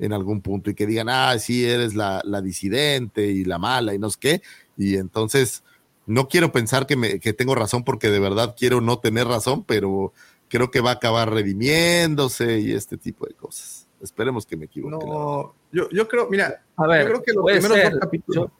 en 0.00 0.12
algún 0.12 0.40
punto 0.40 0.68
y 0.68 0.74
que 0.74 0.84
digan, 0.84 1.08
ah, 1.08 1.38
sí, 1.38 1.64
eres 1.64 1.94
la, 1.94 2.20
la 2.24 2.42
disidente 2.42 3.28
y 3.28 3.44
la 3.44 3.58
mala 3.58 3.94
y 3.94 4.00
no 4.00 4.10
sé 4.10 4.18
qué. 4.20 4.42
Y 4.76 4.96
entonces, 4.96 5.62
no 6.06 6.28
quiero 6.28 6.50
pensar 6.50 6.86
que, 6.86 6.96
me, 6.96 7.20
que 7.20 7.32
tengo 7.32 7.54
razón 7.54 7.84
porque 7.84 8.10
de 8.10 8.20
verdad 8.20 8.56
quiero 8.58 8.80
no 8.80 8.98
tener 8.98 9.26
razón, 9.26 9.64
pero 9.64 10.12
creo 10.48 10.70
que 10.70 10.80
va 10.80 10.90
a 10.90 10.94
acabar 10.94 11.32
redimiéndose 11.32 12.58
y 12.60 12.72
este 12.72 12.96
tipo 12.96 13.26
de 13.26 13.34
cosas. 13.34 13.88
Esperemos 14.00 14.46
que 14.46 14.56
me 14.56 14.66
equivoque. 14.66 15.06
No, 15.06 15.54
yo, 15.72 15.88
yo 15.90 16.06
creo, 16.06 16.28
mira, 16.28 16.62
a 16.76 16.86
ver, 16.86 17.02
yo 17.02 17.08
creo 17.08 17.22
que 17.22 17.32
los 17.32 17.44
primeros 17.44 17.90
dos 17.92 18.00
capítulos. 18.00 18.50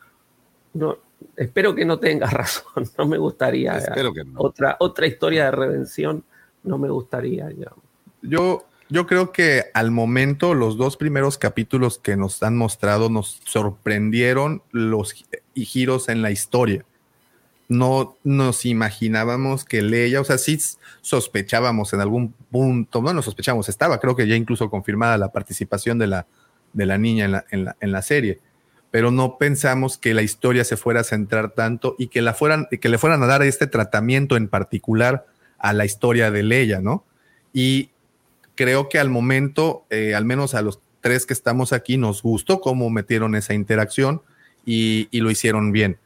no, 0.73 0.99
espero 1.37 1.75
que 1.75 1.85
no 1.85 1.99
tengas 1.99 2.33
razón, 2.33 2.85
no 2.97 3.07
me 3.07 3.19
gustaría. 3.19 3.77
Espero 3.77 4.13
que 4.13 4.25
no. 4.25 4.41
Otra, 4.41 4.77
otra 4.81 5.07
historia 5.07 5.47
de 5.47 5.51
redención 5.51 6.25
no 6.63 6.79
me 6.79 6.89
gustaría. 6.89 7.49
Yo, 8.23 8.67
yo 8.89 9.07
creo 9.07 9.31
que 9.31 9.65
al 9.75 9.91
momento 9.91 10.55
los 10.55 10.77
dos 10.77 10.97
primeros 10.97 11.39
capítulos 11.39 11.99
que 11.99 12.17
nos 12.17 12.43
han 12.43 12.57
mostrado 12.57 13.11
nos 13.11 13.41
sorprendieron 13.45 14.63
los 14.73 15.15
giros 15.55 16.09
en 16.09 16.23
la 16.23 16.31
historia 16.31 16.85
no 17.69 18.17
nos 18.23 18.65
imaginábamos 18.65 19.65
que 19.65 19.83
Leia, 19.83 20.21
o 20.21 20.25
sea, 20.25 20.39
sí 20.39 20.59
sospechábamos 21.01 21.93
en 21.93 22.01
algún 22.01 22.33
punto, 22.51 23.03
no 23.03 23.13
nos 23.13 23.25
sospechábamos, 23.25 23.69
estaba, 23.69 23.99
creo 23.99 24.15
que 24.15 24.27
ya 24.29 24.37
incluso 24.37 24.71
confirmada 24.71 25.19
la 25.19 25.33
participación 25.33 25.99
de 25.99 26.07
la, 26.07 26.27
de 26.73 26.87
la 26.87 26.99
niña 26.99 27.25
en 27.25 27.33
la, 27.33 27.45
en, 27.51 27.65
la, 27.65 27.77
en 27.81 27.93
la, 27.93 28.03
serie, 28.03 28.41
pero 28.91 29.11
no 29.11 29.37
pensamos 29.37 29.99
que 29.99 30.15
la 30.15 30.23
historia 30.23 30.65
se 30.65 30.77
fuera 30.77 31.01
a 31.01 31.05
centrar 31.05 31.51
tanto 31.51 31.97
y 31.99 32.07
que, 32.07 32.23
la 32.23 32.35
fueran, 32.35 32.69
que 32.71 32.89
le 32.89 32.99
fueran 32.99 33.23
a 33.23 33.27
dar 33.27 33.43
este 33.43 33.67
tratamiento 33.67 34.37
en 34.37 34.49
particular 34.49 35.27
a 35.59 35.73
la 35.73 35.85
historia 35.85 36.31
de 36.31 36.43
Leia, 36.45 36.81
¿no? 36.81 37.05
Y 37.53 37.91
creo 38.55 38.89
que 38.89 38.99
al 38.99 39.11
momento, 39.11 39.85
eh, 39.91 40.15
al 40.15 40.25
menos 40.25 40.55
a 40.55 40.63
los 40.63 40.81
tres 41.01 41.27
que 41.27 41.33
estamos 41.33 41.73
aquí, 41.73 41.97
nos 41.97 42.23
gustó 42.23 42.61
cómo 42.61 42.91
metieron 42.91 43.35
esa 43.35 43.55
interacción 43.55 44.23
y, 44.65 45.09
y 45.11 45.21
lo 45.21 45.31
hicieron 45.31 45.73
bien 45.73 45.99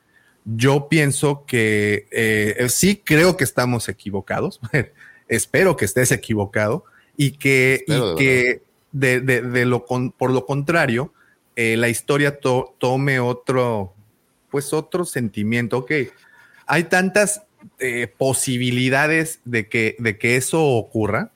yo 0.45 0.89
pienso 0.89 1.45
que 1.47 2.07
eh, 2.11 2.67
sí 2.69 3.03
creo 3.05 3.37
que 3.37 3.45
estamos 3.45 3.89
equivocados. 3.89 4.61
Espero 5.29 5.77
que 5.77 5.85
estés 5.85 6.11
equivocado 6.13 6.85
y 7.17 7.33
que, 7.33 7.85
que 8.19 8.63
de, 8.93 9.65
lo 9.65 9.85
por 9.87 10.31
lo 10.31 10.47
contrario, 10.47 11.13
eh, 11.55 11.77
la 11.77 11.89
historia 11.89 12.39
tome 12.41 13.21
otro, 13.21 13.95
pues 14.51 14.73
otro 14.73 15.05
sentimiento. 15.05 15.79
Ok, 15.79 15.93
hay 16.67 16.85
tantas 16.85 17.43
eh, 17.79 18.13
posibilidades 18.17 19.41
de 19.45 19.69
que, 19.69 19.97
de 19.99 20.19
que 20.19 20.37
eso 20.37 20.65
ocurra 20.65 21.33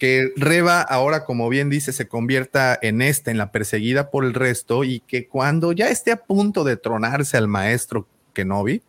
que 0.00 0.32
Reba 0.34 0.80
ahora, 0.80 1.26
como 1.26 1.50
bien 1.50 1.68
dice, 1.68 1.92
se 1.92 2.08
convierta 2.08 2.76
en 2.80 3.02
esta, 3.02 3.30
en 3.30 3.36
la 3.36 3.52
perseguida 3.52 4.10
por 4.10 4.24
el 4.24 4.32
resto, 4.32 4.82
y 4.82 5.00
que 5.00 5.28
cuando 5.28 5.72
ya 5.72 5.90
esté 5.90 6.10
a 6.10 6.24
punto 6.24 6.64
de 6.64 6.78
tronarse 6.78 7.36
al 7.36 7.48
maestro 7.48 8.08
Kenobi, 8.32 8.82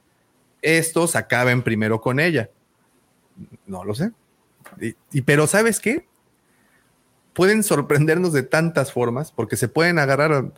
estos 0.61 1.17
acaben 1.17 1.64
primero 1.64 1.99
con 1.99 2.22
ella. 2.22 2.49
No 3.67 3.83
lo 3.83 3.93
sé. 3.93 4.14
Y, 5.11 5.22
pero 5.23 5.48
¿sabes 5.48 5.81
qué? 5.81 6.07
Pueden 7.33 7.64
sorprendernos 7.64 8.31
de 8.31 8.43
tantas 8.43 8.93
formas, 8.93 9.33
porque 9.33 9.57
se 9.57 9.67
pueden 9.67 9.99
agarrar. 9.99 10.53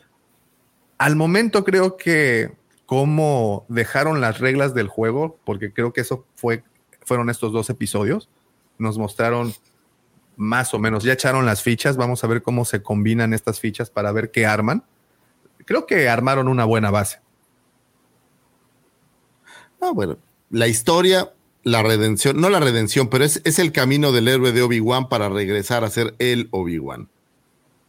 Al 0.99 1.15
momento 1.15 1.63
creo 1.63 1.97
que 1.97 2.51
cómo 2.85 3.65
dejaron 3.69 4.21
las 4.21 4.37
reglas 4.37 4.75
del 4.75 4.87
juego, 4.87 5.39
porque 5.45 5.73
creo 5.73 5.93
que 5.93 6.01
eso 6.01 6.27
fue, 6.35 6.63
fueron 7.01 7.31
estos 7.31 7.51
dos 7.51 7.71
episodios, 7.71 8.29
nos 8.77 8.99
mostraron 8.99 9.51
más 10.35 10.73
o 10.73 10.79
menos, 10.79 11.03
ya 11.03 11.13
echaron 11.13 11.45
las 11.45 11.61
fichas, 11.61 11.97
vamos 11.97 12.23
a 12.23 12.27
ver 12.27 12.41
cómo 12.41 12.65
se 12.65 12.81
combinan 12.81 13.33
estas 13.33 13.59
fichas 13.59 13.89
para 13.89 14.11
ver 14.11 14.31
qué 14.31 14.45
arman. 14.45 14.83
Creo 15.65 15.85
que 15.85 16.09
armaron 16.09 16.47
una 16.47 16.65
buena 16.65 16.91
base. 16.91 17.19
Ah, 19.81 19.91
bueno, 19.93 20.17
la 20.49 20.67
historia, 20.67 21.33
la 21.63 21.83
redención, 21.83 22.39
no 22.39 22.49
la 22.49 22.59
redención, 22.59 23.09
pero 23.09 23.25
es, 23.25 23.41
es 23.43 23.59
el 23.59 23.71
camino 23.71 24.11
del 24.11 24.27
héroe 24.27 24.51
de 24.51 24.61
Obi-Wan 24.61 25.09
para 25.09 25.29
regresar 25.29 25.83
a 25.83 25.89
ser 25.89 26.15
el 26.19 26.47
Obi-Wan. 26.51 27.09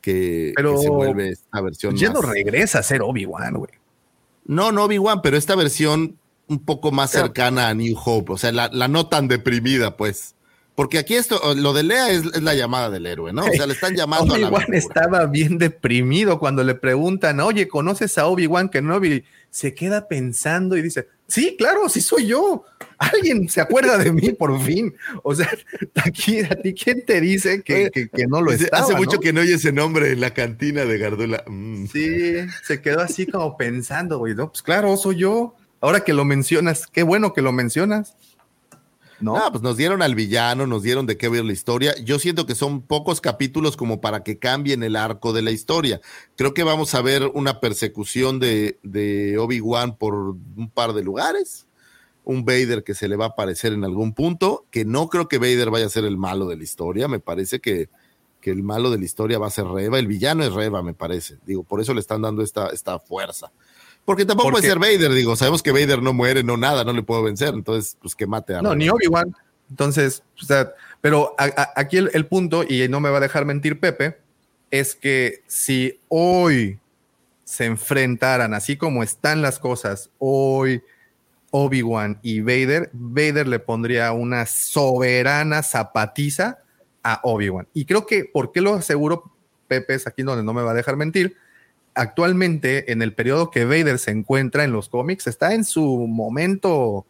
Que, 0.01 0.53
se 0.57 0.91
vuelve 0.91 1.31
esta 1.31 1.61
versión. 1.63 1.97
Ya 1.97 2.11
no 2.11 2.21
regresa 2.21 2.81
a 2.81 2.83
ser 2.83 3.01
Obi-Wan, 3.03 3.55
güey. 3.55 3.73
No, 4.45 4.71
no 4.71 4.85
Obi-Wan, 4.85 5.23
pero 5.23 5.37
esta 5.37 5.55
versión 5.57 6.19
un 6.47 6.59
poco 6.59 6.93
más 6.93 7.11
cercana 7.11 7.69
a 7.69 7.75
New 7.75 7.97
Hope, 8.05 8.33
o 8.33 8.37
sea, 8.37 8.53
la, 8.53 8.69
la 8.73 8.89
no 8.89 9.07
tan 9.07 9.29
deprimida, 9.29 9.97
pues. 9.97 10.35
Porque 10.75 10.99
aquí 10.99 11.15
esto, 11.15 11.41
lo 11.55 11.73
de 11.73 11.85
Lea 11.85 12.11
es, 12.11 12.43
la 12.43 12.55
llamada 12.55 12.91
del 12.91 13.07
héroe, 13.07 13.33
¿no? 13.33 13.43
O 13.45 13.53
sea, 13.53 13.67
le 13.67 13.75
están 13.75 13.95
llamando 13.97 14.35
a 14.35 14.39
la 14.39 14.49
Obi-Wan 14.49 14.75
estaba 14.75 15.27
bien 15.27 15.57
deprimido 15.59 16.39
cuando 16.41 16.65
le 16.65 16.75
preguntan, 16.75 17.39
oye, 17.41 17.69
¿conoces 17.69 18.19
a 18.19 18.27
Obi-Wan 18.27 18.69
Kenobi? 18.69 19.25
Se 19.51 19.73
queda 19.73 20.09
pensando 20.09 20.77
y 20.77 20.83
dice, 20.83 21.07
sí, 21.29 21.55
claro, 21.57 21.89
sí 21.89 22.01
soy 22.01 22.27
yo. 22.27 22.65
Alguien 22.99 23.49
se 23.49 23.61
acuerda 23.61 23.99
de 23.99 24.13
mí 24.13 24.31
por 24.33 24.61
fin. 24.63 24.95
O 25.23 25.33
sea, 25.33 25.49
aquí, 25.95 26.41
¿a 26.41 26.51
ti 26.51 26.75
quién 26.75 27.05
te 27.05 27.21
dice 27.21 27.63
que, 27.63 27.91
no 28.29 28.41
lo 28.41 28.51
estaba, 28.51 28.83
Hace 28.83 28.97
mucho 28.97 29.21
que 29.21 29.33
no 29.33 29.43
oye 29.43 29.55
ese 29.55 29.73
nombre 29.73 30.11
en 30.11 30.21
la 30.21 30.35
cantina 30.35 30.85
de 30.85 30.99
Gardula. 30.99 31.45
Mm. 31.47 31.87
Sí, 31.87 32.35
se 32.65 32.81
quedó 32.83 33.01
así 33.01 33.27
como 33.27 33.57
pensando, 33.57 34.19
güey, 34.19 34.35
no, 34.35 34.51
pues 34.51 34.63
claro, 34.63 34.97
soy 34.97 35.17
yo. 35.17 35.55
Ahora 35.81 36.01
que 36.01 36.15
lo 36.15 36.25
mencionas, 36.25 36.87
qué 36.87 37.03
bueno 37.03 37.33
que 37.33 37.43
lo 37.43 37.53
mencionas. 37.53 38.17
¿No? 39.25 39.41
pues 39.51 39.63
nos 39.63 39.77
dieron 39.77 40.03
al 40.03 40.15
villano, 40.15 40.67
nos 40.67 40.83
dieron 40.83 41.07
de 41.07 41.17
qué 41.17 41.29
ver 41.29 41.45
la 41.45 41.53
historia. 41.53 41.95
Yo 42.05 42.19
siento 42.19 42.47
que 42.47 42.55
son 42.55 42.83
pocos 42.83 43.21
capítulos 43.21 43.77
como 43.77 44.01
para 44.01 44.23
que 44.23 44.39
cambien 44.39 44.83
el 44.83 44.95
arco 44.95 45.33
de 45.33 45.43
la 45.43 45.51
historia. 45.51 46.01
Creo 46.37 46.55
que 46.55 46.63
vamos 46.63 46.95
a 46.95 47.03
ver 47.03 47.31
una 47.35 47.61
persecución 47.61 48.39
de, 48.39 48.79
de 48.83 49.39
Obi-Wan 49.39 49.97
por 49.97 50.15
un 50.15 50.71
par 50.73 50.93
de 50.93 51.03
lugares. 51.03 51.67
Un 52.25 52.45
Vader 52.45 52.85
que 52.85 52.95
se 52.95 53.09
le 53.09 53.17
va 53.17 53.27
a 53.27 53.29
aparecer 53.29 53.73
en 53.73 53.85
algún 53.85 54.15
punto, 54.15 54.65
que 54.71 54.85
no 54.85 55.09
creo 55.09 55.29
que 55.29 55.39
Vader 55.39 55.71
vaya 55.71 55.87
a 55.87 55.91
ser 55.91 56.05
el 56.05 56.17
malo 56.17 56.47
de 56.47 56.57
la 56.57 56.63
historia. 56.63 57.07
Me 57.07 57.21
parece 57.21 57.61
que, 57.61 57.91
que 58.41 58.51
el 58.51 58.63
malo 58.63 58.91
de 58.91 58.99
la 58.99 59.05
historia 59.05 59.39
va 59.39 59.47
a 59.47 59.51
ser 59.51 59.67
Reva. 59.67 59.99
El 59.99 60.07
villano 60.07 60.45
es 60.45 60.53
Reva, 60.53 60.83
me 60.83 60.95
parece. 60.95 61.39
Digo, 61.47 61.65
por 61.65 61.81
eso 61.81 61.95
le 61.95 62.01
están 62.01 62.23
dando 62.23 62.43
esta, 62.43 62.69
esta 62.69 62.99
fuerza. 62.99 63.53
Porque 64.05 64.27
tampoco 64.27 64.51
puede 64.51 64.69
ser 64.69 64.79
Vader, 64.79 65.13
digo, 65.13 65.35
sabemos 65.35 65.63
que 65.63 65.73
Vader 65.73 66.03
no 66.03 66.13
muere, 66.13 66.43
no 66.43 66.57
nada, 66.57 66.85
no 66.85 66.93
le 66.93 67.03
puedo 67.03 67.23
vencer, 67.23 67.55
entonces, 67.55 67.97
pues 68.01 68.15
que 68.15 68.27
mate 68.27 68.55
a... 68.55 68.61
No, 68.63 68.75
ni 68.75 68.89
Obi-Wan. 68.89 69.35
Entonces, 69.71 70.23
o 70.41 70.45
sea, 70.45 70.73
pero 71.01 71.35
aquí 71.75 71.97
el, 71.97 72.27
punto, 72.27 72.65
y 72.69 72.87
no 72.89 73.01
me 73.01 73.11
va 73.11 73.17
a 73.17 73.21
dejar 73.21 73.45
mentir 73.47 73.81
Pepe, 73.81 74.19
es 74.71 74.95
que 74.95 75.43
si 75.47 76.01
hoy 76.09 76.79
se 77.45 77.65
enfrentaran, 77.65 78.53
así 78.53 78.77
como 78.77 79.03
están 79.03 79.41
las 79.41 79.59
cosas, 79.59 80.11
hoy 80.19 80.83
Obi-Wan 81.51 82.19
y 82.23 82.41
Vader, 82.41 82.91
Vader 82.93 83.49
le 83.49 83.59
pondría 83.59 84.13
una 84.13 84.45
soberana 84.45 85.63
zapatiza 85.63 86.59
a 87.03 87.21
Obi-Wan. 87.23 87.69
Y 87.73 87.85
creo 87.85 88.07
que, 88.07 88.25
¿por 88.25 88.53
qué 88.53 88.61
lo 88.61 88.75
aseguro, 88.75 89.33
Pepe? 89.69 89.95
Es 89.95 90.07
aquí 90.07 90.23
donde 90.23 90.43
no 90.43 90.53
me 90.53 90.63
va 90.63 90.73
a 90.73 90.75
dejar 90.75 90.97
mentir, 90.97 91.37
actualmente, 91.95 92.93
en 92.93 93.03
el 93.03 93.15
periodo 93.15 93.51
que 93.51 93.65
Vader 93.65 93.99
se 93.99 94.11
encuentra 94.11 94.65
en 94.65 94.73
los 94.73 94.89
cómics, 94.89 95.27
está 95.27 95.55
en 95.55 95.65
su 95.65 96.07
momento, 96.07 97.07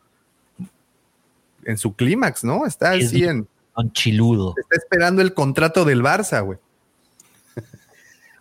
en 1.64 1.78
su 1.78 1.94
clímax, 1.94 2.44
¿no? 2.44 2.66
Está 2.66 2.92
así 2.92 3.24
en. 3.24 3.48
chiludo. 3.92 4.54
Está 4.56 4.76
esperando 4.76 5.22
el 5.22 5.34
contrato 5.34 5.84
del 5.84 6.02
Barça, 6.02 6.44
güey. 6.44 6.58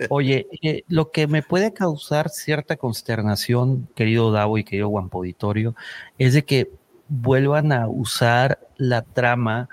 Oye, 0.10 0.48
eh, 0.62 0.84
lo 0.88 1.12
que 1.12 1.28
me 1.28 1.44
puede 1.44 1.72
causar 1.72 2.30
cierta 2.30 2.76
consternación, 2.76 3.88
querido 3.96 4.32
Davo 4.32 4.58
y 4.58 4.64
querido 4.64 4.92
Auditorio, 4.98 5.76
es 6.18 6.34
de 6.34 6.44
que 6.44 6.72
vuelvan 7.08 7.72
a 7.72 7.88
usar 7.88 8.60
la 8.78 9.04
trama 9.04 9.70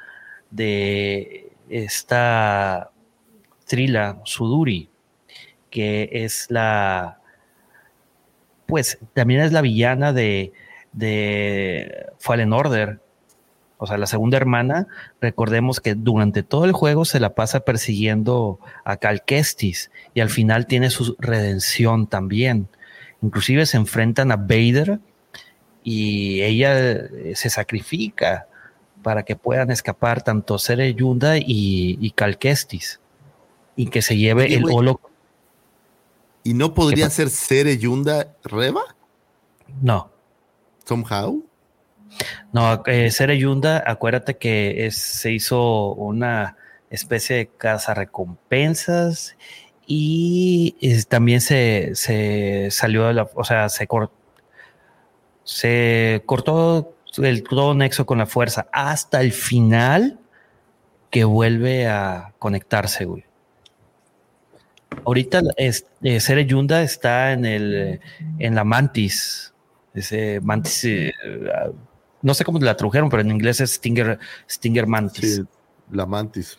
de 0.50 1.50
esta 1.68 2.90
Trila 3.66 4.20
Suduri 4.24 4.89
que 5.70 6.08
es 6.12 6.46
la, 6.50 7.20
pues 8.66 8.98
también 9.14 9.40
es 9.40 9.52
la 9.52 9.62
villana 9.62 10.12
de, 10.12 10.52
de 10.92 12.06
Fallen 12.18 12.52
Order, 12.52 13.00
o 13.82 13.86
sea, 13.86 13.96
la 13.96 14.06
segunda 14.06 14.36
hermana, 14.36 14.88
recordemos 15.22 15.80
que 15.80 15.94
durante 15.94 16.42
todo 16.42 16.66
el 16.66 16.72
juego 16.72 17.06
se 17.06 17.18
la 17.18 17.34
pasa 17.34 17.60
persiguiendo 17.60 18.60
a 18.84 18.98
Cal 18.98 19.24
Kestis 19.24 19.90
y 20.12 20.20
al 20.20 20.28
final 20.28 20.66
tiene 20.66 20.90
su 20.90 21.16
redención 21.18 22.06
también. 22.06 22.68
Inclusive 23.22 23.64
se 23.64 23.78
enfrentan 23.78 24.32
a 24.32 24.36
Vader 24.36 25.00
y 25.82 26.42
ella 26.42 26.78
eh, 26.78 27.32
se 27.34 27.48
sacrifica 27.48 28.48
para 29.02 29.22
que 29.22 29.34
puedan 29.34 29.70
escapar 29.70 30.20
tanto 30.22 30.58
Sere 30.58 30.92
Yunda 30.92 31.38
y, 31.38 31.96
y 32.02 32.10
Cal 32.10 32.36
Kestis 32.36 33.00
y 33.76 33.86
que 33.86 34.02
se 34.02 34.18
lleve 34.18 34.54
el 34.54 34.66
holo 34.70 35.00
¿Y 36.42 36.54
no 36.54 36.74
podría 36.74 37.10
ser 37.10 37.30
Sere 37.30 37.78
Yunda 37.78 38.34
Reba? 38.44 38.82
No. 39.82 40.10
¿Somehow? 40.86 41.44
No, 42.52 42.82
eh, 42.86 43.10
Sere 43.10 43.38
Yunda, 43.38 43.82
acuérdate 43.86 44.36
que 44.36 44.88
se 44.90 45.32
hizo 45.32 45.92
una 45.92 46.56
especie 46.90 47.36
de 47.36 47.46
casa 47.46 47.94
recompensas 47.94 49.36
y 49.86 50.74
también 51.08 51.40
se, 51.40 51.94
salió 52.70 53.06
de 53.06 53.14
la, 53.14 53.28
o 53.34 53.44
sea, 53.44 53.68
se, 53.68 53.88
se 55.44 56.22
cortó 56.26 56.94
el 57.18 57.42
todo 57.42 57.74
nexo 57.74 58.06
con 58.06 58.18
la 58.18 58.26
fuerza 58.26 58.68
hasta 58.72 59.20
el 59.20 59.32
final 59.32 60.18
que 61.10 61.24
vuelve 61.24 61.88
a 61.88 62.34
conectarse, 62.38 63.04
güey. 63.04 63.24
Ahorita 65.04 65.42
es, 65.56 65.86
eh, 66.02 66.20
Sere 66.20 66.46
Yunda 66.46 66.82
está 66.82 67.32
en 67.32 67.44
el 67.44 68.00
en 68.38 68.54
la 68.54 68.64
Mantis. 68.64 69.52
Ese 69.94 70.40
Mantis, 70.40 70.84
eh, 70.84 71.12
no 72.22 72.34
sé 72.34 72.44
cómo 72.44 72.58
la 72.60 72.76
tradujeron, 72.76 73.10
pero 73.10 73.22
en 73.22 73.30
inglés 73.30 73.60
es 73.60 73.72
Stinger, 73.72 74.18
Stinger 74.48 74.86
Mantis. 74.86 75.36
Sí, 75.36 75.42
la 75.90 76.06
Mantis. 76.06 76.58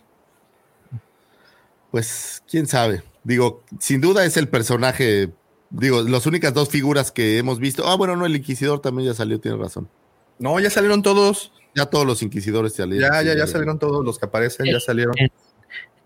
Pues, 1.92 2.42
quién 2.50 2.68
sabe. 2.68 3.04
Digo, 3.24 3.64
sin 3.80 4.02
duda 4.02 4.26
es 4.26 4.38
el 4.38 4.48
personaje. 4.48 5.30
Digo, 5.70 6.02
las 6.02 6.26
únicas 6.26 6.54
dos 6.54 6.70
figuras 6.70 7.12
que 7.12 7.38
hemos 7.38 7.60
visto. 7.60 7.88
Ah, 7.88 7.96
bueno, 7.96 8.16
no, 8.16 8.26
el 8.26 8.36
Inquisidor 8.36 8.82
también 8.82 9.10
ya 9.10 9.14
salió, 9.14 9.40
tiene 9.40 9.58
razón. 9.58 9.90
No, 10.40 10.60
ya 10.60 10.70
salieron 10.70 11.04
todos. 11.04 11.54
Ya 11.76 11.86
todos 11.86 12.06
los 12.06 12.22
Inquisidores 12.24 12.74
salieron. 12.74 13.10
Ya, 13.10 13.22
ya, 13.22 13.38
ya 13.38 13.48
salieron 13.48 13.80
todos 13.80 14.04
los 14.04 14.20
que 14.20 14.26
aparecen, 14.26 14.66
ya 14.66 14.80
salieron 14.80 15.14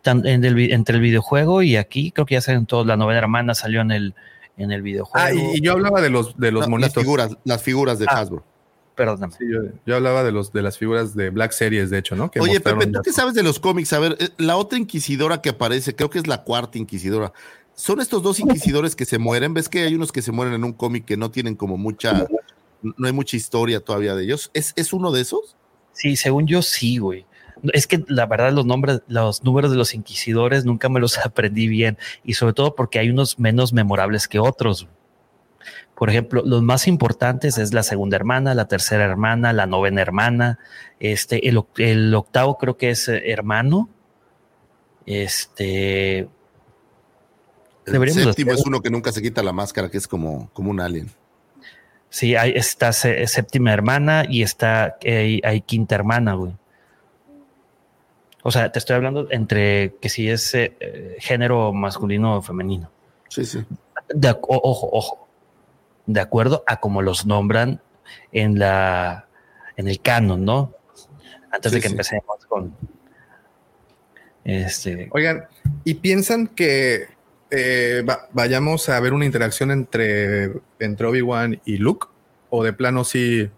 entre 0.05 0.95
el 0.95 1.01
videojuego 1.01 1.61
y 1.61 1.75
aquí, 1.75 2.11
creo 2.11 2.25
que 2.25 2.35
ya 2.35 2.41
salen 2.41 2.65
todos, 2.65 2.85
la 2.85 2.97
novena 2.97 3.19
hermana 3.19 3.55
salió 3.55 3.81
en 3.81 3.91
el, 3.91 4.15
en 4.57 4.71
el 4.71 4.81
videojuego. 4.81 5.27
Ah, 5.27 5.33
y, 5.33 5.61
yo 5.61 5.73
hablaba 5.73 6.01
de 6.01 6.09
los, 6.09 6.37
de 6.37 6.51
los 6.51 6.67
monitos. 6.67 6.95
Las 6.95 7.03
figuras, 7.03 7.37
las 7.43 7.63
figuras 7.63 7.99
de 7.99 8.05
ah, 8.07 8.19
Hasbro. 8.19 8.43
Perdón. 8.95 9.29
yo, 9.85 9.95
hablaba 9.95 10.23
de 10.23 10.31
los 10.31 10.53
de 10.53 10.61
las 10.61 10.77
figuras 10.77 11.15
de 11.15 11.29
Black 11.29 11.51
Series, 11.51 11.89
de 11.89 11.97
hecho, 11.97 12.15
¿no? 12.15 12.31
Oye, 12.39 12.61
Pepe, 12.61 12.87
¿tú 12.87 13.01
qué 13.03 13.11
sabes 13.11 13.33
de 13.33 13.43
los 13.43 13.59
cómics? 13.59 13.91
A 13.91 13.99
ver, 13.99 14.15
eh, 14.19 14.29
la 14.37 14.55
otra 14.55 14.79
inquisidora 14.79 15.41
que 15.41 15.49
aparece, 15.49 15.95
creo 15.95 16.09
que 16.09 16.17
es 16.17 16.27
la 16.27 16.43
cuarta 16.43 16.77
inquisidora. 16.77 17.33
¿Son 17.73 17.99
estos 17.99 18.23
dos 18.23 18.39
inquisidores 18.39 18.95
que 18.95 19.03
se 19.03 19.17
mueren? 19.17 19.53
¿Ves 19.53 19.67
que 19.67 19.81
hay 19.83 19.95
unos 19.95 20.13
que 20.13 20.21
se 20.21 20.31
mueren 20.31 20.53
en 20.53 20.63
un 20.63 20.71
cómic 20.71 21.03
que 21.03 21.17
no 21.17 21.29
tienen 21.29 21.55
como 21.55 21.75
mucha, 21.75 22.25
no 22.81 23.05
hay 23.05 23.11
mucha 23.11 23.35
historia 23.35 23.81
todavía 23.81 24.15
de 24.15 24.23
ellos? 24.23 24.49
¿Es, 24.53 24.71
¿Es 24.77 24.93
uno 24.93 25.11
de 25.11 25.21
esos? 25.21 25.57
Sí, 25.91 26.15
según 26.15 26.47
yo 26.47 26.61
sí, 26.61 26.97
güey. 26.97 27.25
Es 27.73 27.87
que 27.87 28.03
la 28.07 28.25
verdad 28.25 28.51
los 28.51 28.65
nombres, 28.65 29.01
los 29.07 29.43
números 29.43 29.71
de 29.71 29.77
los 29.77 29.93
inquisidores 29.93 30.65
nunca 30.65 30.89
me 30.89 30.99
los 30.99 31.17
aprendí 31.25 31.67
bien 31.67 31.97
y 32.23 32.33
sobre 32.33 32.53
todo 32.53 32.75
porque 32.75 32.99
hay 32.99 33.09
unos 33.09 33.39
menos 33.39 33.73
memorables 33.73 34.27
que 34.27 34.39
otros. 34.39 34.87
Por 35.95 36.09
ejemplo, 36.09 36.43
los 36.45 36.61
más 36.61 36.87
importantes 36.87 37.57
es 37.57 37.73
la 37.73 37.81
segunda 37.81 38.17
hermana, 38.17 38.53
la 38.53 38.67
tercera 38.67 39.05
hermana, 39.05 39.53
la 39.53 39.65
novena 39.65 40.01
hermana, 40.01 40.59
este, 40.99 41.47
el, 41.47 42.13
octavo 42.13 42.57
creo 42.57 42.77
que 42.77 42.89
es 42.89 43.07
eh, 43.07 43.31
hermano 43.31 43.89
Este. 45.05 46.27
El 47.85 48.11
séptimo 48.11 48.51
es 48.51 48.65
uno 48.65 48.81
que 48.81 48.89
nunca 48.89 49.11
se 49.11 49.21
quita 49.21 49.43
la 49.43 49.53
máscara, 49.53 49.91
que 49.91 49.97
es 49.97 50.07
como, 50.07 50.49
como 50.53 50.71
un 50.71 50.79
alien. 50.79 51.11
Sí, 52.09 52.35
hay, 52.35 52.53
está 52.55 52.91
séptima 52.93 53.71
hermana 53.71 54.25
y 54.27 54.41
está 54.41 54.97
hay, 55.03 55.61
quinta 55.61 55.95
hermana, 55.95 56.33
güey. 56.33 56.53
O 58.47 58.51
sea, 58.51 58.71
te 58.71 58.77
estoy 58.77 58.95
hablando 58.95 59.27
entre 59.31 59.95
que 59.99 60.07
si 60.07 60.29
es 60.29 60.53
eh, 60.53 61.15
género 61.17 61.73
masculino 61.73 62.37
o 62.37 62.41
femenino. 62.43 62.91
Sí, 63.27 63.43
sí. 63.43 63.65
ojo, 64.47 64.89
ojo. 64.91 65.27
De 66.05 66.19
acuerdo 66.19 66.63
a 66.67 66.79
cómo 66.79 67.01
los 67.01 67.25
nombran 67.25 67.81
en 68.31 68.59
la 68.59 69.25
en 69.77 69.87
el 69.87 69.99
canon, 69.99 70.45
¿no? 70.45 70.75
Antes 71.49 71.71
de 71.71 71.81
que 71.81 71.87
empecemos 71.87 72.45
con 72.47 72.71
este. 74.43 75.09
Oigan, 75.11 75.47
¿y 75.83 75.95
piensan 75.95 76.45
que 76.45 77.07
eh, 77.49 78.05
vayamos 78.31 78.89
a 78.89 78.99
ver 78.99 79.13
una 79.13 79.25
interacción 79.25 79.71
entre, 79.71 80.51
entre 80.77 81.07
Obi-Wan 81.07 81.61
y 81.65 81.77
Luke? 81.77 82.09
¿O 82.51 82.63
de 82.63 82.73
plano 82.73 83.05
sí, 83.05 83.49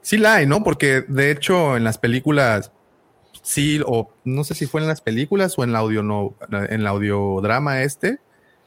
sí 0.00 0.16
la 0.16 0.36
hay, 0.36 0.46
no? 0.46 0.64
Porque 0.64 1.04
de 1.06 1.30
hecho 1.30 1.76
en 1.76 1.84
las 1.84 1.98
películas 1.98 2.72
sí, 3.46 3.80
o 3.86 4.10
no 4.24 4.42
sé 4.42 4.54
si 4.54 4.66
fue 4.66 4.80
en 4.80 4.88
las 4.88 5.00
películas 5.00 5.56
o 5.56 5.62
en 5.62 5.72
la 5.72 5.78
audio 5.78 6.02
no, 6.02 6.34
en 6.50 6.82
la 6.82 6.90
audiodrama 6.90 7.82
este, 7.82 8.18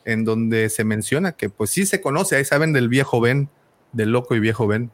en 0.06 0.24
donde 0.24 0.70
se 0.70 0.86
menciona 0.86 1.34
que 1.34 1.50
pues 1.50 1.70
sí 1.70 1.86
se 1.86 2.00
conoce, 2.00 2.38
ahí 2.38 2.46
saben 2.46 2.72
del 2.72 2.88
viejo 2.88 3.20
Ben, 3.20 3.50
del 3.92 4.12
loco 4.12 4.36
y 4.36 4.40
viejo 4.40 4.68
Ben. 4.68 4.90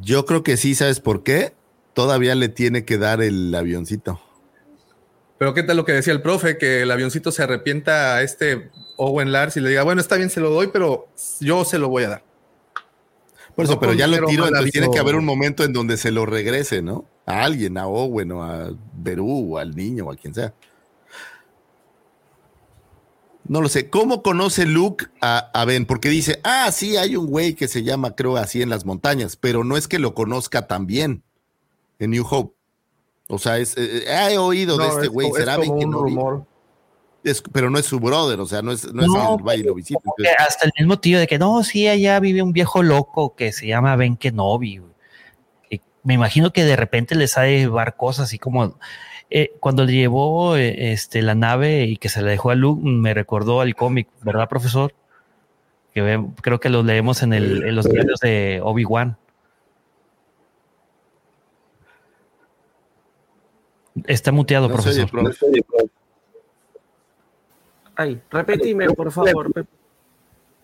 Yo 0.00 0.24
creo 0.24 0.42
que 0.42 0.56
sí, 0.56 0.74
¿sabes 0.74 0.98
por 1.00 1.22
qué? 1.22 1.52
Todavía 1.92 2.34
le 2.34 2.48
tiene 2.48 2.84
que 2.86 2.96
dar 2.96 3.22
el 3.22 3.54
avioncito. 3.54 4.20
Pero 5.36 5.52
qué 5.52 5.62
tal 5.62 5.76
lo 5.76 5.84
que 5.84 5.92
decía 5.92 6.14
el 6.14 6.22
profe, 6.22 6.56
que 6.56 6.82
el 6.82 6.90
avioncito 6.90 7.32
se 7.32 7.42
arrepienta 7.42 8.16
a 8.16 8.22
este 8.22 8.70
Owen 8.96 9.30
Lars 9.30 9.56
y 9.56 9.60
le 9.60 9.68
diga, 9.68 9.82
bueno, 9.82 10.00
está 10.00 10.16
bien, 10.16 10.30
se 10.30 10.40
lo 10.40 10.50
doy, 10.50 10.68
pero 10.72 11.08
yo 11.40 11.64
se 11.64 11.78
lo 11.78 11.88
voy 11.88 12.04
a 12.04 12.08
dar. 12.08 12.24
Por 13.54 13.66
eso, 13.66 13.78
pero 13.78 13.92
ya 13.92 14.06
lo 14.06 14.26
tiro, 14.26 14.46
entonces 14.46 14.72
tiene 14.72 14.90
que 14.90 14.98
haber 14.98 15.16
un 15.16 15.24
momento 15.24 15.64
en 15.64 15.72
donde 15.72 15.98
se 15.98 16.10
lo 16.10 16.24
regrese, 16.24 16.80
¿no? 16.82 17.04
A 17.30 17.44
alguien, 17.44 17.78
a 17.78 17.86
Owen 17.86 18.32
o 18.32 18.42
a 18.42 18.72
Berú 18.92 19.54
o 19.54 19.58
al 19.58 19.76
niño 19.76 20.06
o 20.06 20.12
a 20.12 20.16
quien 20.16 20.34
sea. 20.34 20.52
No 23.46 23.60
lo 23.60 23.68
sé. 23.68 23.88
¿Cómo 23.88 24.22
conoce 24.22 24.66
Luke 24.66 25.06
a, 25.20 25.50
a, 25.52 25.64
Ben? 25.64 25.86
Porque 25.86 26.08
dice, 26.08 26.40
ah, 26.42 26.70
sí, 26.72 26.96
hay 26.96 27.14
un 27.16 27.26
güey 27.26 27.54
que 27.54 27.68
se 27.68 27.82
llama, 27.84 28.16
creo, 28.16 28.36
así 28.36 28.62
en 28.62 28.68
las 28.68 28.84
montañas, 28.84 29.36
pero 29.36 29.64
no 29.64 29.76
es 29.76 29.86
que 29.86 29.98
lo 29.98 30.14
conozca 30.14 30.66
tan 30.66 30.86
bien 30.86 31.22
en 32.00 32.10
New 32.10 32.26
Hope. 32.28 32.54
O 33.28 33.38
sea, 33.38 33.58
es, 33.58 33.76
eh, 33.76 34.04
he 34.08 34.38
oído 34.38 34.76
de 34.76 34.88
este 34.88 35.06
güey, 35.06 35.30
será 35.32 35.56
Ben 35.56 35.78
no 35.88 36.02
rumor. 36.02 36.44
Es, 37.22 37.42
pero 37.52 37.70
no 37.70 37.78
es 37.78 37.86
su 37.86 38.00
brother, 38.00 38.40
o 38.40 38.46
sea, 38.46 38.62
no 38.62 38.72
es, 38.72 38.92
no, 38.92 39.02
es 39.02 39.38
el 39.38 39.44
baile 39.44 39.64
lo 39.64 39.74
visita. 39.74 40.00
Hasta 40.38 40.66
el 40.66 40.72
mismo 40.78 40.98
tío 40.98 41.18
de 41.18 41.26
que 41.26 41.38
no, 41.38 41.62
sí, 41.62 41.86
allá 41.86 42.18
vive 42.18 42.42
un 42.42 42.52
viejo 42.52 42.82
loco 42.82 43.36
que 43.36 43.52
se 43.52 43.66
llama 43.68 43.94
Ben 43.94 44.16
Kenobi. 44.16 44.80
Me 46.02 46.14
imagino 46.14 46.52
que 46.52 46.64
de 46.64 46.76
repente 46.76 47.14
les 47.14 47.36
ha 47.36 47.42
de 47.42 47.58
llevar 47.58 47.96
cosas 47.96 48.24
así 48.24 48.38
como 48.38 48.76
eh, 49.30 49.52
cuando 49.60 49.84
le 49.84 49.92
llevó 49.92 50.56
eh, 50.56 50.92
este, 50.92 51.22
la 51.22 51.34
nave 51.34 51.84
y 51.84 51.96
que 51.96 52.08
se 52.08 52.20
la 52.20 52.30
dejó 52.30 52.50
a 52.50 52.54
Luke, 52.56 52.82
me 52.84 53.14
recordó 53.14 53.60
al 53.60 53.74
cómic, 53.76 54.08
¿verdad, 54.22 54.48
profesor? 54.48 54.92
Que 55.94 56.24
creo 56.40 56.58
que 56.58 56.68
lo 56.68 56.82
leemos 56.82 57.22
en, 57.22 57.32
el, 57.32 57.64
en 57.64 57.74
los 57.76 57.88
diarios 57.88 58.20
de 58.20 58.60
Obi-Wan. 58.62 59.16
Está 64.06 64.32
muteado, 64.32 64.68
profesor. 64.68 65.10
Ay, 67.94 68.20
repetime, 68.30 68.90
por 68.90 69.12
favor. 69.12 69.50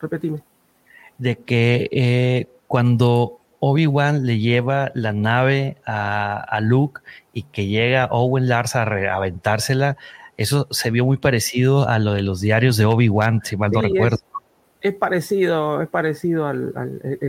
Repetime. 0.00 0.42
De 1.18 1.36
que 1.36 1.88
eh, 1.92 2.48
cuando 2.66 3.40
Obi-Wan 3.70 4.26
le 4.26 4.38
lleva 4.38 4.90
la 4.94 5.12
nave 5.12 5.76
a, 5.86 6.58
Luke 6.62 7.00
y 7.32 7.42
que 7.42 7.66
llega 7.66 8.06
Owen 8.10 8.48
Lars 8.48 8.76
a 8.76 8.82
aventársela, 8.82 9.96
eso 10.36 10.68
se 10.70 10.90
vio 10.90 11.04
muy 11.04 11.16
parecido 11.16 11.88
a 11.88 11.98
lo 11.98 12.12
de 12.12 12.22
los 12.22 12.40
diarios 12.40 12.76
de 12.76 12.84
Obi-Wan, 12.84 13.40
si 13.44 13.56
mal 13.56 13.70
no 13.72 13.80
recuerdo. 13.80 14.18
Es, 14.80 14.94
parecido, 14.94 15.82
es 15.82 15.88
parecido 15.88 16.46
al, 16.46 16.72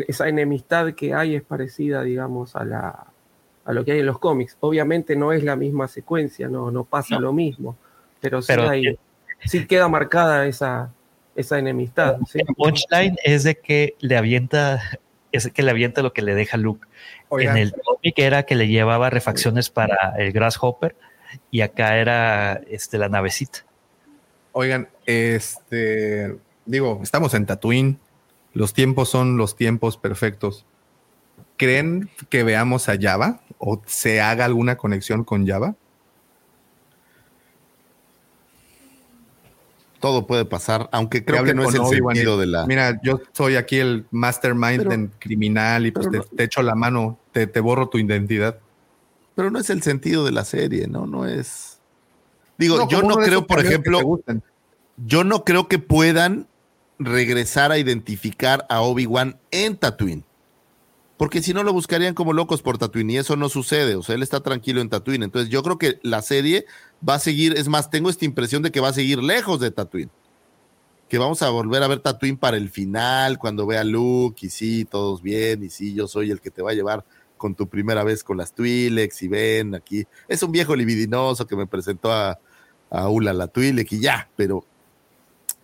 esa 0.07 0.27
enemistad 0.27 0.93
que 0.93 1.14
hay, 1.14 1.35
es 1.35 1.43
parecida, 1.43 2.03
digamos, 2.03 2.56
a 2.56 2.66
la 2.66 3.07
a 3.66 3.74
lo 3.74 3.83
que 3.83 3.91
hay 3.91 3.99
en 3.99 4.06
los 4.06 4.17
cómics. 4.17 4.56
Obviamente 4.61 5.16
no 5.17 5.33
es 5.33 5.43
la 5.43 5.57
misma 5.57 5.90
secuencia, 5.90 6.48
no, 6.48 6.72
no 6.72 6.85
pasa 6.85 7.19
lo 7.19 7.33
mismo, 7.33 7.75
pero 8.22 8.41
sí, 8.41 8.53
hay, 8.53 8.98
sí 9.43 9.67
queda 9.67 9.90
marcada 9.90 10.48
esa, 10.48 10.90
esa 11.35 11.59
enemistad. 11.59 12.17
El 12.33 12.45
punchline 12.56 13.17
es 13.24 13.43
de 13.43 13.56
que 13.56 13.95
le 13.99 14.16
avienta 14.16 14.82
es 15.31 15.49
que 15.51 15.64
le 15.64 15.72
avienta 15.72 16.01
lo 16.01 16.14
que 16.14 16.22
le 16.22 16.35
deja 16.35 16.57
Luke. 16.57 16.88
En 17.31 17.57
el 17.57 17.73
cómic 17.73 18.17
era 18.17 18.43
que 18.43 18.56
le 18.56 18.67
llevaba 18.67 19.09
refacciones 19.09 19.69
para 19.69 20.14
el 20.17 20.31
Grasshopper 20.31 20.95
y 21.51 21.61
acá 21.61 21.97
era 21.97 22.61
este, 22.69 22.97
la 22.97 23.09
navecita. 23.09 23.65
Oigan, 24.53 24.88
este, 25.06 26.35
digo, 26.65 26.99
estamos 27.03 27.33
en 27.33 27.45
Tatooine, 27.45 27.99
los 28.53 28.73
tiempos 28.73 29.09
son 29.09 29.38
los 29.38 29.56
tiempos 29.56 29.97
perfectos. 29.97 30.65
¿Creen 31.57 32.09
que 32.30 32.43
veamos 32.43 32.89
a 32.89 32.97
Java 32.99 33.41
o 33.57 33.81
se 33.85 34.22
haga 34.22 34.45
alguna 34.45 34.77
conexión 34.77 35.23
con 35.23 35.47
Java? 35.47 35.75
Todo 40.00 40.27
puede 40.27 40.45
pasar, 40.45 40.90
aunque 40.92 41.26
creo 41.26 41.43
que, 41.43 41.53
no 41.53 41.67
es 41.67 41.76
el 41.76 41.85
sentido 41.85 42.38
de 42.38 42.48
la. 42.48 42.66
Mira, 42.66 43.00
yo 43.03 43.22
soy 43.34 43.56
aquí 43.56 43.77
el 43.77 44.06
mastermind 44.11 45.11
criminal 45.19 45.85
y 45.85 45.92
pues 45.92 46.08
te, 46.09 46.43
echo 46.43 46.61
la 46.61 46.76
mano, 46.76 47.17
te, 47.32 47.59
borro 47.59 47.90
tu 47.90 47.98
identidad. 47.98 48.59
Pero 49.35 49.51
no 49.51 49.59
es 49.59 49.69
el 49.69 49.84
sentido 49.84 50.26
de 50.26 50.32
la 50.32 50.45
serie, 50.45 50.88
¿no? 50.88 51.06
No 51.06 51.26
es. 51.26 51.80
Digo, 52.58 52.88
yo 52.90 53.03
no 53.03 53.16
creo, 53.17 53.45
por 53.45 53.59
ejemplo, 53.59 54.19
yo 54.98 55.24
no 55.24 55.43
creo 55.43 55.67
que 55.67 55.80
puedan 55.80 56.48
regresar 57.00 57.72
a 57.72 57.77
identificar 57.77 58.66
a 58.69 58.82
Obi-Wan 58.82 59.40
en 59.51 59.77
Tatooine. 59.77 60.24
Porque 61.17 61.41
si 61.41 61.53
no 61.53 61.63
lo 61.63 61.73
buscarían 61.73 62.13
como 62.13 62.31
locos 62.31 62.61
por 62.61 62.77
Tatooine 62.77 63.09
y 63.09 63.17
eso 63.17 63.35
no 63.35 63.49
sucede. 63.49 63.95
O 63.95 64.03
sea, 64.03 64.15
él 64.15 64.21
está 64.21 64.41
tranquilo 64.41 64.81
en 64.81 64.89
Tatooine. 64.89 65.23
Entonces 65.23 65.49
yo 65.49 65.63
creo 65.63 65.79
que 65.79 65.99
la 66.03 66.21
serie 66.21 66.65
va 67.07 67.15
a 67.15 67.19
seguir, 67.19 67.57
es 67.57 67.67
más, 67.67 67.89
tengo 67.89 68.09
esta 68.09 68.25
impresión 68.25 68.61
de 68.61 68.71
que 68.71 68.79
va 68.79 68.89
a 68.89 68.93
seguir 68.93 69.23
lejos 69.23 69.59
de 69.59 69.71
Tatooine. 69.71 70.11
Que 71.09 71.17
vamos 71.17 71.41
a 71.41 71.49
volver 71.49 71.81
a 71.81 71.87
ver 71.87 72.01
Tatooine 72.01 72.37
para 72.37 72.57
el 72.57 72.69
final, 72.69 73.39
cuando 73.39 73.65
vea 73.65 73.83
Luke 73.83 74.45
y 74.45 74.49
sí, 74.49 74.85
todos 74.85 75.21
bien, 75.23 75.63
y 75.63 75.69
sí, 75.69 75.93
yo 75.93 76.07
soy 76.07 76.31
el 76.31 76.41
que 76.41 76.51
te 76.51 76.61
va 76.61 76.71
a 76.71 76.75
llevar 76.75 77.03
con 77.37 77.55
tu 77.55 77.67
primera 77.67 78.03
vez 78.03 78.23
con 78.23 78.37
las 78.37 78.53
Twi'leks 78.53 79.23
y 79.23 79.27
ven 79.27 79.73
aquí. 79.73 80.05
Es 80.27 80.43
un 80.43 80.51
viejo 80.51 80.75
libidinoso 80.75 81.47
que 81.47 81.55
me 81.55 81.65
presentó 81.65 82.11
a, 82.11 82.37
a 82.89 83.09
Ula 83.09 83.33
la 83.33 83.47
Twi'lek 83.47 83.91
y 83.93 84.01
ya, 84.01 84.29
pero 84.35 84.65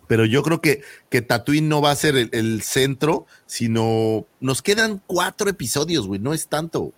pero 0.06 0.24
yo 0.24 0.42
creo 0.42 0.60
que, 0.60 0.82
que 1.08 1.22
Tatooine 1.22 1.68
no 1.68 1.80
va 1.80 1.90
a 1.90 1.96
ser 1.96 2.16
el, 2.16 2.62
centro, 2.62 3.26
sino 3.46 4.26
nos 4.40 4.62
quedan 4.62 5.02
cuatro 5.06 5.48
episodios, 5.48 6.06
güey, 6.06 6.20
no 6.20 6.34
es 6.34 6.48
tanto. 6.48 6.92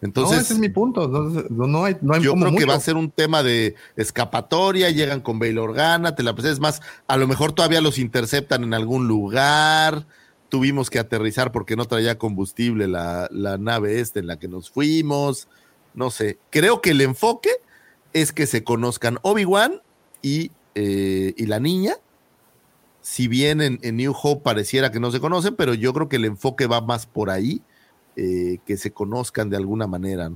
Entonces, 0.00 0.42
ese 0.42 0.54
es 0.54 0.60
mi 0.60 0.68
punto. 0.68 1.08
No, 1.08 1.84
hay, 1.84 1.96
no 2.00 2.14
hay 2.14 2.22
yo 2.22 2.34
creo 2.34 2.54
que 2.54 2.66
va 2.66 2.74
a 2.74 2.80
ser 2.80 2.96
un 2.96 3.10
tema 3.10 3.42
de 3.42 3.74
escapatoria, 3.96 4.90
llegan 4.90 5.20
con 5.20 5.38
Bail 5.38 5.58
Organa, 5.58 6.14
te 6.14 6.22
la 6.22 6.34
presentas 6.34 6.60
más, 6.60 6.82
a 7.08 7.16
lo 7.16 7.26
mejor 7.26 7.52
todavía 7.52 7.80
los 7.80 7.98
interceptan 7.98 8.62
en 8.62 8.74
algún 8.74 9.08
lugar, 9.08 10.06
tuvimos 10.48 10.88
que 10.88 11.00
aterrizar 11.00 11.50
porque 11.50 11.74
no 11.74 11.84
traía 11.86 12.16
combustible 12.16 12.86
la, 12.86 13.28
la 13.32 13.58
nave 13.58 14.00
esta 14.00 14.20
en 14.20 14.28
la 14.28 14.38
que 14.38 14.46
nos 14.46 14.70
fuimos, 14.70 15.48
no 15.94 16.10
sé. 16.10 16.38
Creo 16.50 16.80
que 16.80 16.90
el 16.90 17.00
enfoque 17.00 17.50
es 18.12 18.32
que 18.32 18.46
se 18.46 18.62
conozcan 18.62 19.18
Obi-Wan 19.22 19.82
y 20.22 20.52
eh, 20.80 21.34
y 21.36 21.46
la 21.46 21.58
niña, 21.58 21.94
si 23.00 23.26
bien 23.26 23.60
en, 23.60 23.96
New 23.96 24.14
Hope 24.22 24.44
pareciera 24.44 24.92
que 24.92 25.00
no 25.00 25.10
se 25.10 25.18
conocen, 25.18 25.56
pero 25.56 25.74
yo 25.74 25.92
creo 25.92 26.08
que 26.08 26.14
el 26.14 26.24
enfoque 26.24 26.68
va 26.68 26.80
más 26.80 27.04
por 27.04 27.30
ahí, 27.30 27.62
eh, 28.14 28.58
que 28.64 28.76
se 28.76 28.92
conozcan 28.92 29.50
de 29.50 29.56
alguna 29.56 29.88
manera. 29.88 30.30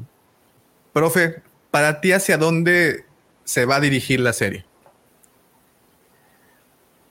Profe, 0.92 1.44
para 1.70 2.00
ti, 2.00 2.10
¿hacia 2.10 2.38
dónde 2.38 3.04
se 3.44 3.66
va 3.66 3.76
a 3.76 3.80
dirigir 3.80 4.18
la 4.18 4.32
serie? 4.32 4.64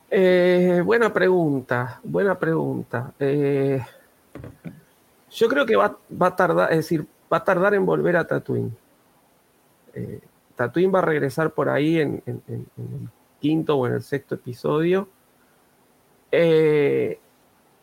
Eh, 0.09 0.81
buena 0.83 1.13
pregunta, 1.13 2.01
buena 2.03 2.37
pregunta. 2.37 3.13
yo 3.17 3.85
creo 5.47 5.65
que 5.65 5.77
va, 5.77 5.97
a 6.19 6.35
tardar, 6.35 6.69
es 6.71 6.79
decir, 6.79 7.07
va 7.31 7.37
a 7.37 7.45
tardar 7.45 7.75
en 7.75 7.85
volver 7.85 8.17
a 8.17 8.27
Tatooine. 8.27 8.75
Tatooine 10.57 10.93
va 10.93 10.99
a 10.99 11.03
regresar 11.03 11.51
por 11.51 11.69
ahí 11.69 11.97
en, 11.97 12.21
en, 12.25 13.09
quinto 13.41 13.75
o 13.75 13.87
en 13.87 13.93
el 13.93 14.03
sexto 14.03 14.35
episodio. 14.35 15.09
Eh, 16.31 17.19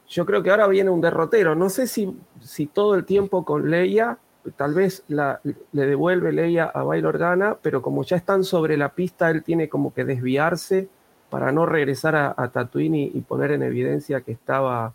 yo 0.09 0.25
creo 0.25 0.43
que 0.43 0.51
ahora 0.51 0.67
viene 0.69 0.89
un 0.89 1.03
derrotero. 1.03 1.55
No 1.55 1.69
sé 1.69 1.87
si, 1.87 2.17
si 2.41 2.67
todo 2.67 2.95
el 2.95 3.05
tiempo 3.05 3.45
con 3.45 3.71
Leia, 3.71 4.19
tal 4.57 4.73
vez 4.73 5.05
le 5.09 5.39
devuelve 5.73 6.33
Leia 6.33 6.65
a 6.65 6.83
Bail 6.83 7.05
Organa, 7.05 7.59
pero 7.61 7.83
como 7.83 8.05
ya 8.05 8.17
están 8.17 8.45
sobre 8.45 8.77
la 8.77 8.95
pista, 8.95 9.29
él 9.31 9.43
tiene 9.43 9.69
como 9.69 9.93
que 9.93 10.05
desviarse 10.05 10.89
para 11.29 11.53
no 11.53 11.67
regresar 11.67 12.17
a, 12.17 12.51
Tatooine 12.51 13.11
y, 13.13 13.21
poner 13.21 13.51
en 13.51 13.63
evidencia 13.63 14.23
que 14.23 14.33
estaba 14.33 14.95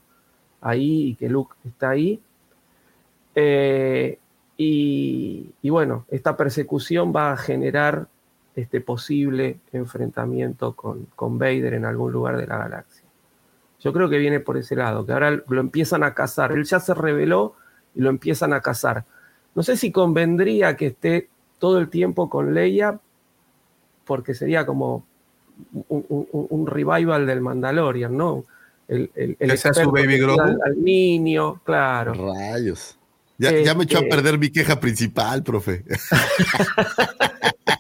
ahí 0.61 1.09
y 1.09 1.16
que 1.16 1.30
Luke 1.30 1.56
está 1.64 1.92
ahí. 1.92 2.19
Eh, 3.35 4.17
y, 4.58 5.69
bueno, 5.69 6.06
esta 6.09 6.38
persecución 6.38 7.14
va 7.16 7.33
a 7.33 7.38
generar 7.38 8.08
este 8.56 8.82
posible 8.82 9.59
enfrentamiento 9.72 10.75
con, 10.75 11.07
con 11.15 11.38
Vader 11.38 11.73
en 11.73 11.85
algún 11.85 12.11
lugar 12.11 12.38
de 12.38 12.48
la 12.48 12.57
galaxia. 12.57 13.03
Yo 13.80 13.91
creo 13.91 14.09
que 14.09 14.17
viene 14.17 14.40
por 14.40 14.57
ese 14.57 14.75
lado, 14.75 15.06
que 15.06 15.11
ahora 15.11 15.43
lo 15.48 15.59
empiezan 15.59 16.03
a 16.03 16.14
cazar. 16.14 16.53
Él 16.53 16.64
ya 16.64 16.80
se 16.80 16.93
reveló 16.93 17.56
y 17.93 18.01
lo 18.01 18.09
empiezan 18.09 18.53
a 18.53 18.61
cazar. 18.61 19.03
No 19.56 19.64
sé 19.64 19.75
si 19.75 19.91
convendría 19.91 20.77
que 20.77 20.88
esté 20.88 21.30
todo 21.59 21.80
el 21.80 21.90
tiempo 21.90 22.30
con 22.30 22.53
Leia, 22.53 22.99
porque 24.06 24.33
sería 24.33 24.65
como 24.65 25.06
un, 25.90 26.67
revival 26.67 27.25
del 27.25 27.41
Mandalorian, 27.41 28.15
¿no? 28.15 28.45
El, 28.88 29.09
que 29.38 29.57
sea 29.57 29.73
su 29.73 29.91
baby 29.91 30.17
Grogu. 30.17 30.41
Al, 30.41 30.82
niño, 30.82 31.61
claro. 31.64 32.14
Rayos. 32.14 32.98
Ya, 33.38 33.51
ya 33.51 33.73
me 33.73 33.83
echó 33.83 33.98
a 33.98 34.01
este 34.01 34.15
perder 34.15 34.38
mi 34.38 34.49
queja 34.49 34.80
principal, 34.80 35.43
profe. 35.43 35.83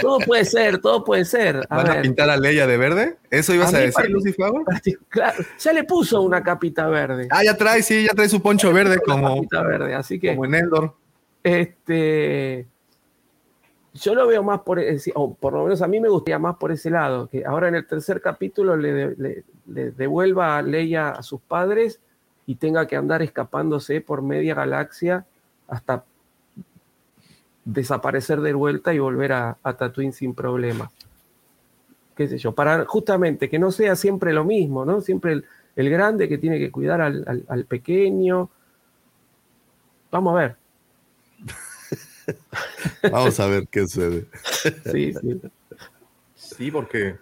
todo 0.00 0.18
puede 0.20 0.44
ser, 0.44 0.78
todo 0.78 1.04
puede 1.04 1.24
ser. 1.24 1.66
¿Van 1.68 1.90
a 1.90 2.02
pintar 2.02 2.30
a 2.30 2.36
Leia 2.36 2.66
de 2.66 2.76
verde? 2.76 3.16
¿Eso 3.30 3.54
ibas 3.54 3.72
a, 3.74 3.78
decir, 3.78 4.10
Lucifer? 4.10 4.50
Claro, 5.08 5.44
ya 5.58 5.72
le 5.72 5.84
puso 5.84 6.22
una 6.22 6.42
capita 6.42 6.86
verde. 6.86 7.28
Ah, 7.30 7.44
ya 7.44 7.56
trae, 7.56 7.82
sí, 7.82 8.04
ya 8.04 8.12
trae 8.12 8.28
su 8.28 8.40
poncho 8.42 8.72
verde 8.72 8.98
como, 8.98 9.36
capita 9.36 9.62
verde, 9.62 9.94
así 9.94 10.18
que, 10.18 10.30
como 10.30 10.44
en 10.46 10.54
Endor. 10.54 10.94
Este, 11.42 12.66
yo 13.92 14.14
lo 14.14 14.26
veo 14.26 14.42
más 14.42 14.60
por, 14.60 14.80
o 15.14 15.34
por 15.34 15.52
lo 15.52 15.64
menos 15.64 15.82
a 15.82 15.86
mí 15.86 16.00
me 16.00 16.08
gustaría 16.08 16.38
más 16.38 16.56
por 16.56 16.72
ese 16.72 16.90
lado, 16.90 17.28
que 17.28 17.44
ahora 17.44 17.68
en 17.68 17.74
el 17.74 17.86
tercer 17.86 18.20
capítulo 18.20 18.76
le, 18.76 19.14
le 19.66 19.90
devuelva 19.92 20.58
a 20.58 20.62
Leia 20.62 21.10
a 21.10 21.22
sus 21.22 21.40
padres 21.40 22.00
y 22.46 22.56
tenga 22.56 22.86
que 22.86 22.96
andar 22.96 23.22
escapándose 23.22 24.00
por 24.00 24.22
media 24.22 24.54
galaxia 24.54 25.26
hasta 25.68 26.04
desaparecer 27.64 28.40
de 28.40 28.52
vuelta 28.52 28.92
y 28.92 28.98
volver 28.98 29.32
a, 29.32 29.56
Tatooine 29.62 30.12
sin 30.12 30.34
problema. 30.34 30.90
¿Qué 32.16 32.28
sé 32.28 32.38
yo? 32.38 32.52
Para 32.52 32.84
justamente 32.84 33.48
que 33.48 33.58
no 33.58 33.72
sea 33.72 33.96
siempre 33.96 34.32
lo 34.32 34.44
mismo, 34.44 34.84
¿no? 34.84 35.00
Siempre 35.00 35.42
el, 35.74 35.90
grande 35.90 36.28
que 36.28 36.38
tiene 36.38 36.58
que 36.58 36.70
cuidar 36.70 37.00
al, 37.00 37.64
pequeño. 37.68 38.50
Vamos 40.10 40.34
a 40.34 40.38
ver. 40.38 40.56
Vamos 43.10 43.40
a 43.40 43.46
ver 43.46 43.66
qué 43.68 43.80
sucede. 43.80 44.26
Sí, 44.92 45.12
sí. 45.12 45.40
Sí, 46.34 46.70
porque. 46.70 47.16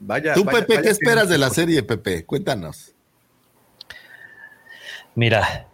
Vaya. 0.00 0.34
Tú, 0.34 0.44
Pepe, 0.44 0.82
¿qué 0.82 0.88
esperas 0.88 1.28
de 1.28 1.38
la 1.38 1.50
serie, 1.50 1.82
Pepe? 1.82 2.24
Cuéntanos. 2.24 2.94
Mira, 5.14 5.69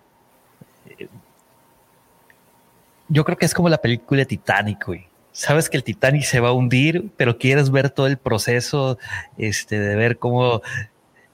yo 3.08 3.24
creo 3.24 3.38
que 3.38 3.46
es 3.46 3.54
como 3.54 3.68
la 3.68 3.78
película 3.78 4.20
de 4.20 4.26
Titanic, 4.26 4.86
güey. 4.86 5.08
Sabes 5.32 5.68
que 5.68 5.76
el 5.76 5.84
Titanic 5.84 6.22
se 6.22 6.40
va 6.40 6.48
a 6.48 6.52
hundir, 6.52 7.10
pero 7.16 7.38
quieres 7.38 7.70
ver 7.70 7.90
todo 7.90 8.06
el 8.06 8.16
proceso 8.16 8.98
este, 9.36 9.78
de 9.78 9.94
ver 9.94 10.18
cómo 10.18 10.62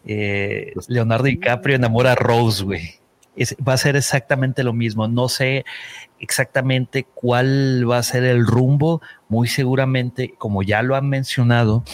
eh, 0.05 0.73
Leonardo 0.89 1.25
DiCaprio 1.25 1.76
enamora 1.76 2.12
a 2.12 2.15
Rose, 2.17 2.65
güey. 2.65 2.99
va 3.67 3.75
a 3.75 3.78
ser 3.78 3.94
exactamente 3.97 4.65
lo 4.65 4.73
mismo. 4.73 5.07
No 5.07 5.28
sé 5.28 5.65
exactamente 6.18 7.05
cuál 7.05 7.89
va 7.89 7.99
a 7.99 8.02
ser 8.02 8.25
el 8.25 8.44
rumbo. 8.44 9.01
Muy 9.28 9.47
seguramente, 9.47 10.34
como 10.36 10.65
ya 10.65 10.83
lo 10.83 10.97
han 10.97 11.09
mencionado, 11.09 11.84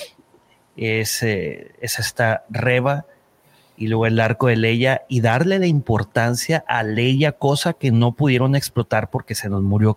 es, 0.76 1.22
eh, 1.22 1.72
es 1.80 1.98
esta 1.98 2.44
reba 2.48 3.04
y 3.78 3.86
luego 3.86 4.06
el 4.06 4.18
arco 4.18 4.48
de 4.48 4.56
Leia 4.56 5.02
y 5.08 5.20
darle 5.20 5.60
la 5.60 5.68
importancia 5.68 6.64
a 6.66 6.82
Leia, 6.82 7.32
cosa 7.32 7.74
que 7.74 7.92
no 7.92 8.12
pudieron 8.12 8.56
explotar 8.56 9.08
porque 9.08 9.36
se 9.36 9.48
nos 9.48 9.62
murió 9.62 9.94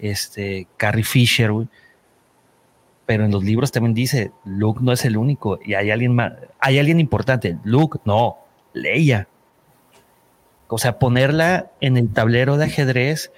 este 0.00 0.66
Carrie 0.76 1.04
Fisher. 1.04 1.52
Pero 3.06 3.24
en 3.24 3.30
los 3.30 3.44
libros 3.44 3.70
también 3.70 3.94
dice, 3.94 4.32
Luke 4.44 4.80
no 4.82 4.92
es 4.92 5.04
el 5.04 5.16
único 5.16 5.60
y 5.64 5.74
hay 5.74 5.92
alguien 5.92 6.12
más, 6.12 6.32
hay 6.58 6.80
alguien 6.80 6.98
importante. 6.98 7.56
Luke, 7.62 8.00
no, 8.04 8.38
Leia. 8.72 9.28
O 10.66 10.78
sea, 10.78 10.98
ponerla 10.98 11.70
en 11.80 11.96
el 11.96 12.12
tablero 12.12 12.56
de 12.56 12.64
ajedrez 12.64 13.30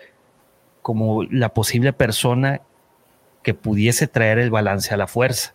como 0.80 1.22
la 1.24 1.50
posible 1.50 1.92
persona 1.92 2.62
que 3.42 3.52
pudiese 3.52 4.06
traer 4.06 4.38
el 4.38 4.50
balance 4.50 4.94
a 4.94 4.96
la 4.96 5.06
fuerza. 5.06 5.54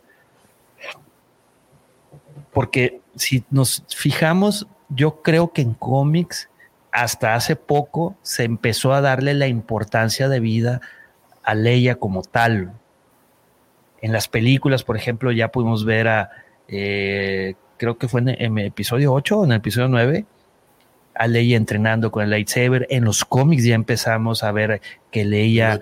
Porque 2.53 3.01
si 3.17 3.43
nos 3.49 3.83
fijamos, 3.89 4.67
yo 4.89 5.21
creo 5.21 5.51
que 5.51 5.61
en 5.61 5.73
cómics 5.73 6.49
hasta 6.91 7.35
hace 7.35 7.55
poco 7.55 8.15
se 8.21 8.43
empezó 8.43 8.93
a 8.93 9.01
darle 9.01 9.33
la 9.33 9.47
importancia 9.47 10.29
de 10.29 10.39
vida 10.39 10.81
a 11.43 11.53
Leia 11.53 11.95
como 11.95 12.21
tal. 12.21 12.73
En 14.01 14.11
las 14.11 14.27
películas, 14.27 14.83
por 14.83 14.97
ejemplo, 14.97 15.31
ya 15.31 15.49
pudimos 15.49 15.85
ver 15.85 16.07
a, 16.07 16.31
eh, 16.67 17.55
creo 17.77 17.97
que 17.97 18.07
fue 18.07 18.21
en, 18.21 18.57
el 18.57 18.65
episodio 18.65 19.13
8 19.13 19.39
o 19.39 19.45
en 19.45 19.51
el 19.51 19.57
episodio 19.57 19.87
9, 19.89 20.25
a 21.15 21.27
Leia 21.27 21.57
entrenando 21.57 22.11
con 22.11 22.23
el 22.23 22.29
lightsaber. 22.29 22.87
En 22.89 23.05
los 23.05 23.25
cómics 23.25 23.63
ya 23.63 23.75
empezamos 23.75 24.43
a 24.43 24.51
ver 24.51 24.81
que 25.11 25.25
Leia 25.25 25.81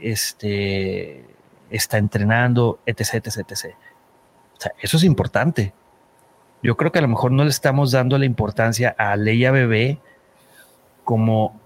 este, 0.00 1.24
está 1.70 1.98
entrenando, 1.98 2.80
etc, 2.86 3.14
etc, 3.14 3.36
etc. 3.38 3.74
O 4.56 4.60
sea, 4.60 4.72
eso 4.80 4.96
es 4.96 5.04
importante. 5.04 5.72
Yo 6.62 6.76
creo 6.76 6.92
que 6.92 7.00
a 7.00 7.02
lo 7.02 7.08
mejor 7.08 7.32
no 7.32 7.44
le 7.44 7.50
estamos 7.50 7.90
dando 7.90 8.18
la 8.18 8.24
importancia 8.24 8.94
a 8.96 9.16
Leia 9.16 9.50
Bebé 9.50 9.98
como 11.04 11.60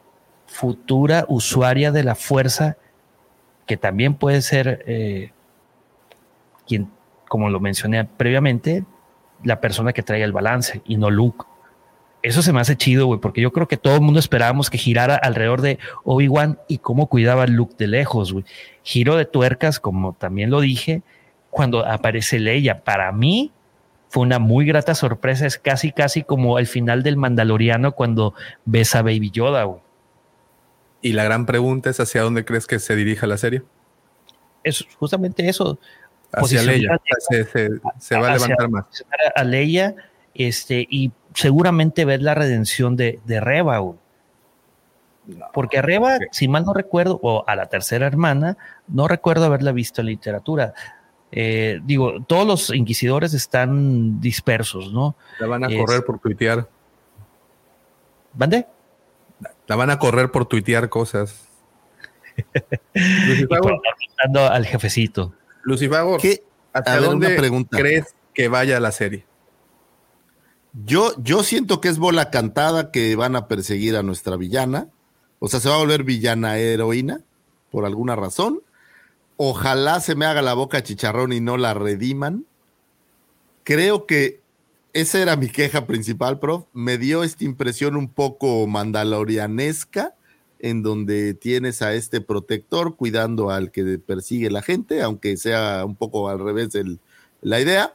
futura 0.46 1.26
usuaria 1.28 1.92
de 1.92 2.04
la 2.04 2.14
fuerza, 2.14 2.76
que 3.66 3.76
también 3.76 4.14
puede 4.14 4.40
ser 4.40 4.84
eh, 4.86 5.32
quien, 6.66 6.90
como 7.28 7.50
lo 7.50 7.60
mencioné 7.60 8.04
previamente, 8.04 8.84
la 9.44 9.60
persona 9.60 9.92
que 9.92 10.02
traiga 10.02 10.24
el 10.24 10.32
balance 10.32 10.80
y 10.86 10.96
no 10.96 11.10
Luke. 11.10 11.44
Eso 12.22 12.42
se 12.42 12.52
me 12.52 12.60
hace 12.60 12.76
chido, 12.76 13.06
güey, 13.06 13.20
porque 13.20 13.40
yo 13.40 13.52
creo 13.52 13.68
que 13.68 13.76
todo 13.76 13.96
el 13.96 14.00
mundo 14.00 14.18
esperábamos 14.18 14.70
que 14.70 14.78
girara 14.78 15.14
alrededor 15.14 15.60
de 15.60 15.78
Obi-Wan 16.04 16.58
y 16.66 16.78
cómo 16.78 17.06
cuidaba 17.06 17.46
Luke 17.46 17.74
de 17.78 17.86
lejos, 17.86 18.32
güey. 18.32 18.44
Giro 18.82 19.16
de 19.16 19.26
tuercas, 19.26 19.78
como 19.78 20.14
también 20.14 20.50
lo 20.50 20.60
dije, 20.60 21.02
cuando 21.50 21.86
aparece 21.86 22.40
Leia. 22.40 22.82
Para 22.82 23.12
mí, 23.12 23.52
fue 24.08 24.22
una 24.22 24.38
muy 24.38 24.66
grata 24.66 24.94
sorpresa. 24.94 25.46
Es 25.46 25.58
casi, 25.58 25.92
casi 25.92 26.22
como 26.22 26.58
el 26.58 26.66
final 26.66 27.02
del 27.02 27.16
Mandaloriano 27.16 27.92
cuando 27.92 28.34
ves 28.64 28.94
a 28.94 29.02
Baby 29.02 29.30
Yoda. 29.30 29.66
Y 31.02 31.12
la 31.12 31.24
gran 31.24 31.46
pregunta 31.46 31.90
es: 31.90 32.00
¿hacia 32.00 32.22
dónde 32.22 32.44
crees 32.44 32.66
que 32.66 32.78
se 32.78 32.96
dirija 32.96 33.26
la 33.26 33.38
serie? 33.38 33.62
Es 34.62 34.86
justamente 34.98 35.48
eso. 35.48 35.78
Hacia 36.32 36.62
Leia. 36.62 37.00
Se, 37.98 38.16
va 38.18 38.28
a 38.28 38.34
levantar 38.34 38.68
más. 38.68 38.86
A 39.34 39.44
Leia 39.44 39.94
este, 40.34 40.86
y 40.90 41.12
seguramente 41.34 42.04
ver 42.04 42.22
la 42.22 42.34
redención 42.34 42.96
de, 42.96 43.20
de 43.24 43.40
Reba. 43.40 43.80
Porque 45.52 45.78
a 45.78 45.82
Reba, 45.82 46.18
si 46.30 46.48
mal 46.48 46.64
no 46.64 46.74
recuerdo, 46.74 47.18
o 47.22 47.44
a 47.46 47.56
la 47.56 47.66
tercera 47.66 48.06
hermana, 48.06 48.56
no 48.86 49.08
recuerdo 49.08 49.44
haberla 49.44 49.72
visto 49.72 50.00
en 50.00 50.08
literatura. 50.08 50.74
Eh, 51.32 51.80
digo, 51.84 52.22
todos 52.26 52.46
los 52.46 52.74
inquisidores 52.74 53.34
están 53.34 54.20
dispersos, 54.20 54.92
¿no? 54.92 55.16
La 55.38 55.46
van 55.46 55.64
a 55.64 55.68
correr 55.68 56.04
por 56.04 56.18
tuitear. 56.18 56.68
¿Vande? 58.32 58.66
La 59.66 59.76
van 59.76 59.90
a 59.90 59.98
correr 59.98 60.30
por 60.30 60.46
tuitear 60.46 60.88
cosas. 60.88 61.48
Lucifago, 62.94 63.80
al 64.50 64.66
jefecito. 64.66 65.34
Lucifago, 65.62 66.18
¿Qué? 66.18 66.44
¿hasta 66.72 67.00
dónde 67.00 67.34
pregunta. 67.36 67.76
crees 67.78 68.14
que 68.34 68.48
vaya 68.48 68.78
la 68.80 68.92
serie? 68.92 69.24
Yo, 70.84 71.14
yo 71.22 71.42
siento 71.42 71.80
que 71.80 71.88
es 71.88 71.98
bola 71.98 72.30
cantada 72.30 72.90
que 72.90 73.16
van 73.16 73.34
a 73.34 73.48
perseguir 73.48 73.96
a 73.96 74.02
nuestra 74.02 74.36
villana. 74.36 74.88
O 75.38 75.48
sea, 75.48 75.60
se 75.60 75.68
va 75.68 75.76
a 75.76 75.78
volver 75.78 76.04
villana 76.04 76.58
heroína 76.58 77.20
por 77.70 77.86
alguna 77.86 78.14
razón. 78.14 78.60
Ojalá 79.36 80.00
se 80.00 80.14
me 80.14 80.26
haga 80.26 80.42
la 80.42 80.54
boca 80.54 80.82
chicharrón 80.82 81.32
y 81.32 81.40
no 81.40 81.56
la 81.56 81.74
rediman. 81.74 82.46
Creo 83.64 84.06
que 84.06 84.40
esa 84.92 85.20
era 85.20 85.36
mi 85.36 85.48
queja 85.48 85.86
principal, 85.86 86.38
prof. 86.38 86.64
Me 86.72 86.96
dio 86.96 87.22
esta 87.22 87.44
impresión 87.44 87.96
un 87.96 88.08
poco 88.08 88.66
mandalorianesca, 88.66 90.14
en 90.58 90.82
donde 90.82 91.34
tienes 91.34 91.82
a 91.82 91.92
este 91.92 92.22
protector 92.22 92.96
cuidando 92.96 93.50
al 93.50 93.70
que 93.70 93.98
persigue 93.98 94.50
la 94.50 94.62
gente, 94.62 95.02
aunque 95.02 95.36
sea 95.36 95.84
un 95.84 95.96
poco 95.96 96.30
al 96.30 96.38
revés 96.38 96.70
la 97.42 97.60
idea. 97.60 97.94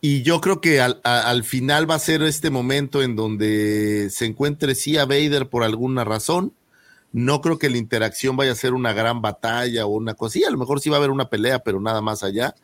Y 0.00 0.22
yo 0.22 0.40
creo 0.40 0.60
que 0.60 0.80
al, 0.80 1.00
al, 1.02 1.42
final 1.42 1.90
va 1.90 1.96
a 1.96 1.98
ser 1.98 2.22
este 2.22 2.50
momento 2.50 3.02
en 3.02 3.16
donde 3.16 4.08
se 4.10 4.26
encuentre 4.26 4.76
sí 4.76 4.98
a 4.98 5.04
Vader 5.04 5.48
por 5.48 5.64
alguna 5.64 6.04
razón, 6.04 6.52
No 7.12 7.40
creo 7.40 7.58
que 7.58 7.70
la 7.70 7.78
interacción 7.78 8.36
vaya 8.36 8.52
a 8.52 8.56
ser 8.56 8.74
una 8.74 8.92
gran 8.92 9.22
batalla 9.22 9.86
o 9.86 9.90
una 9.90 10.14
cosa. 10.14 10.34
Sí, 10.34 10.44
a 10.44 10.50
lo 10.50 10.58
mejor 10.58 10.80
sí 10.80 10.90
va 10.90 10.96
a 10.96 10.98
haber 10.98 11.10
una 11.10 11.30
pelea, 11.30 11.60
pero 11.60 11.80
nada 11.80 12.00
más 12.00 12.22
allá. 12.22 12.54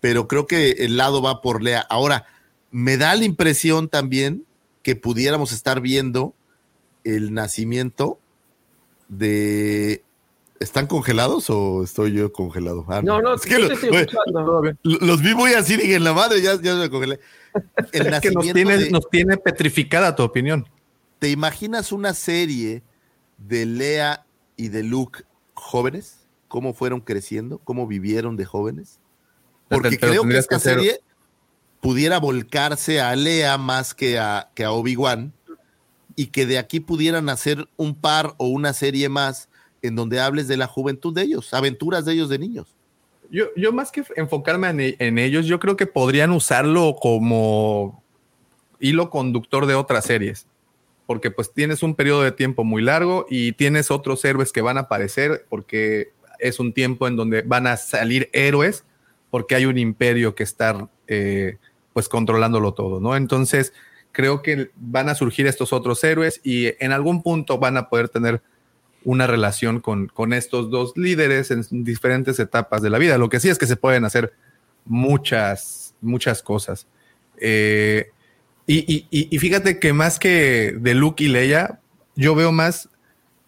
Pero 0.00 0.28
creo 0.28 0.46
que 0.46 0.70
el 0.70 0.96
lado 0.96 1.22
va 1.22 1.40
por 1.40 1.62
Lea. 1.62 1.80
Ahora, 1.88 2.26
me 2.70 2.96
da 2.96 3.14
la 3.14 3.24
impresión 3.24 3.88
también 3.88 4.44
que 4.82 4.94
pudiéramos 4.96 5.52
estar 5.52 5.80
viendo 5.80 6.34
el 7.04 7.34
nacimiento 7.34 8.18
de 9.08 10.04
¿Están 10.60 10.86
congelados 10.86 11.50
o 11.50 11.82
estoy 11.82 12.12
yo 12.12 12.32
congelado? 12.32 12.84
Ah, 12.88 13.02
no, 13.02 13.20
no, 13.20 13.34
es 13.34 13.42
que 13.42 13.58
los 14.82 15.22
vi 15.22 15.34
muy 15.34 15.52
así, 15.52 15.76
dije, 15.76 15.96
en 15.96 16.04
la 16.04 16.14
madre, 16.14 16.40
ya, 16.40 16.60
ya 16.60 16.74
me 16.76 16.88
congelé. 16.88 17.20
es 17.92 18.20
que 18.20 18.30
nos 18.30 18.52
tiene, 18.52 18.90
nos 18.90 19.08
tiene 19.10 19.36
petrificada 19.36 20.14
tu 20.14 20.22
opinión. 20.22 20.66
¿Te 21.18 21.28
imaginas 21.28 21.92
una 21.92 22.14
serie 22.14 22.82
de 23.38 23.66
Lea 23.66 24.26
y 24.56 24.68
de 24.68 24.82
Luke 24.82 25.24
jóvenes? 25.54 26.26
¿Cómo 26.48 26.74
fueron 26.74 27.00
creciendo? 27.00 27.58
¿Cómo 27.58 27.86
vivieron 27.86 28.36
de 28.36 28.44
jóvenes? 28.44 29.00
Porque 29.68 29.98
creo 29.98 30.22
que 30.22 30.38
esta 30.38 30.58
serie 30.58 31.00
pudiera 31.80 32.18
volcarse 32.18 33.00
a 33.00 33.14
Lea 33.16 33.58
más 33.58 33.94
que 33.94 34.18
a, 34.18 34.50
que 34.54 34.64
a 34.64 34.72
Obi-Wan 34.72 35.32
y 36.14 36.26
que 36.26 36.46
de 36.46 36.58
aquí 36.58 36.80
pudieran 36.80 37.28
hacer 37.28 37.68
un 37.76 37.94
par 37.94 38.34
o 38.38 38.48
una 38.48 38.72
serie 38.72 39.08
más 39.08 39.48
en 39.82 39.94
donde 39.94 40.20
hables 40.20 40.48
de 40.48 40.56
la 40.56 40.66
juventud 40.66 41.14
de 41.14 41.22
ellos, 41.22 41.52
aventuras 41.52 42.04
de 42.04 42.14
ellos 42.14 42.28
de 42.28 42.38
niños. 42.38 42.74
Yo, 43.30 43.46
yo 43.56 43.72
más 43.72 43.90
que 43.90 44.04
enfocarme 44.16 44.96
en, 44.98 45.18
ellos, 45.18 45.46
yo 45.46 45.58
creo 45.58 45.76
que 45.76 45.86
podrían 45.86 46.30
usarlo 46.30 46.96
como 47.00 48.02
hilo 48.78 49.10
conductor 49.10 49.66
de 49.66 49.74
otras 49.74 50.04
series, 50.04 50.46
porque 51.06 51.30
pues 51.30 51.52
tienes 51.52 51.82
un 51.82 51.94
periodo 51.94 52.22
de 52.22 52.32
tiempo 52.32 52.64
muy 52.64 52.82
largo 52.82 53.26
y 53.30 53.52
tienes 53.52 53.90
otros 53.90 54.24
héroes 54.24 54.52
que 54.52 54.60
van 54.60 54.76
a 54.76 54.82
aparecer 54.82 55.46
porque 55.48 56.12
es 56.38 56.60
un 56.60 56.72
tiempo 56.72 57.06
en 57.06 57.16
donde 57.16 57.42
van 57.42 57.66
a 57.66 57.76
salir 57.76 58.28
héroes 58.32 58.84
porque 59.30 59.54
hay 59.54 59.66
un 59.66 59.78
imperio 59.78 60.34
que 60.34 60.42
está 60.42 60.88
eh, 61.06 61.58
pues 61.92 62.08
controlándolo 62.08 62.74
todo, 62.74 63.00
¿no? 63.00 63.16
Entonces 63.16 63.72
creo 64.12 64.42
que 64.42 64.70
van 64.76 65.08
a 65.08 65.14
surgir 65.14 65.46
estos 65.46 65.72
otros 65.72 66.02
héroes 66.02 66.40
y 66.42 66.72
en 66.82 66.92
algún 66.92 67.22
punto 67.22 67.58
van 67.58 67.76
a 67.76 67.88
poder 67.88 68.08
tener 68.08 68.42
una 69.04 69.26
relación 69.26 69.80
con, 69.80 70.08
con 70.08 70.32
estos 70.32 70.70
dos 70.70 70.92
líderes 70.96 71.50
en 71.50 71.64
diferentes 71.84 72.40
etapas 72.40 72.82
de 72.82 72.90
la 72.90 72.98
vida. 72.98 73.18
Lo 73.18 73.28
que 73.28 73.38
sí 73.38 73.48
es 73.48 73.58
que 73.58 73.66
se 73.66 73.76
pueden 73.76 74.04
hacer 74.04 74.32
muchas, 74.84 75.94
muchas 76.00 76.42
cosas. 76.42 76.86
Eh, 77.38 78.10
y, 78.66 79.38
fíjate 79.38 79.78
que 79.78 79.92
más 79.92 80.18
que 80.18 80.74
de 80.78 80.94
Luke 80.94 81.22
y 81.22 81.28
Leia, 81.28 81.80
yo 82.16 82.34
veo 82.34 82.50
más 82.52 82.88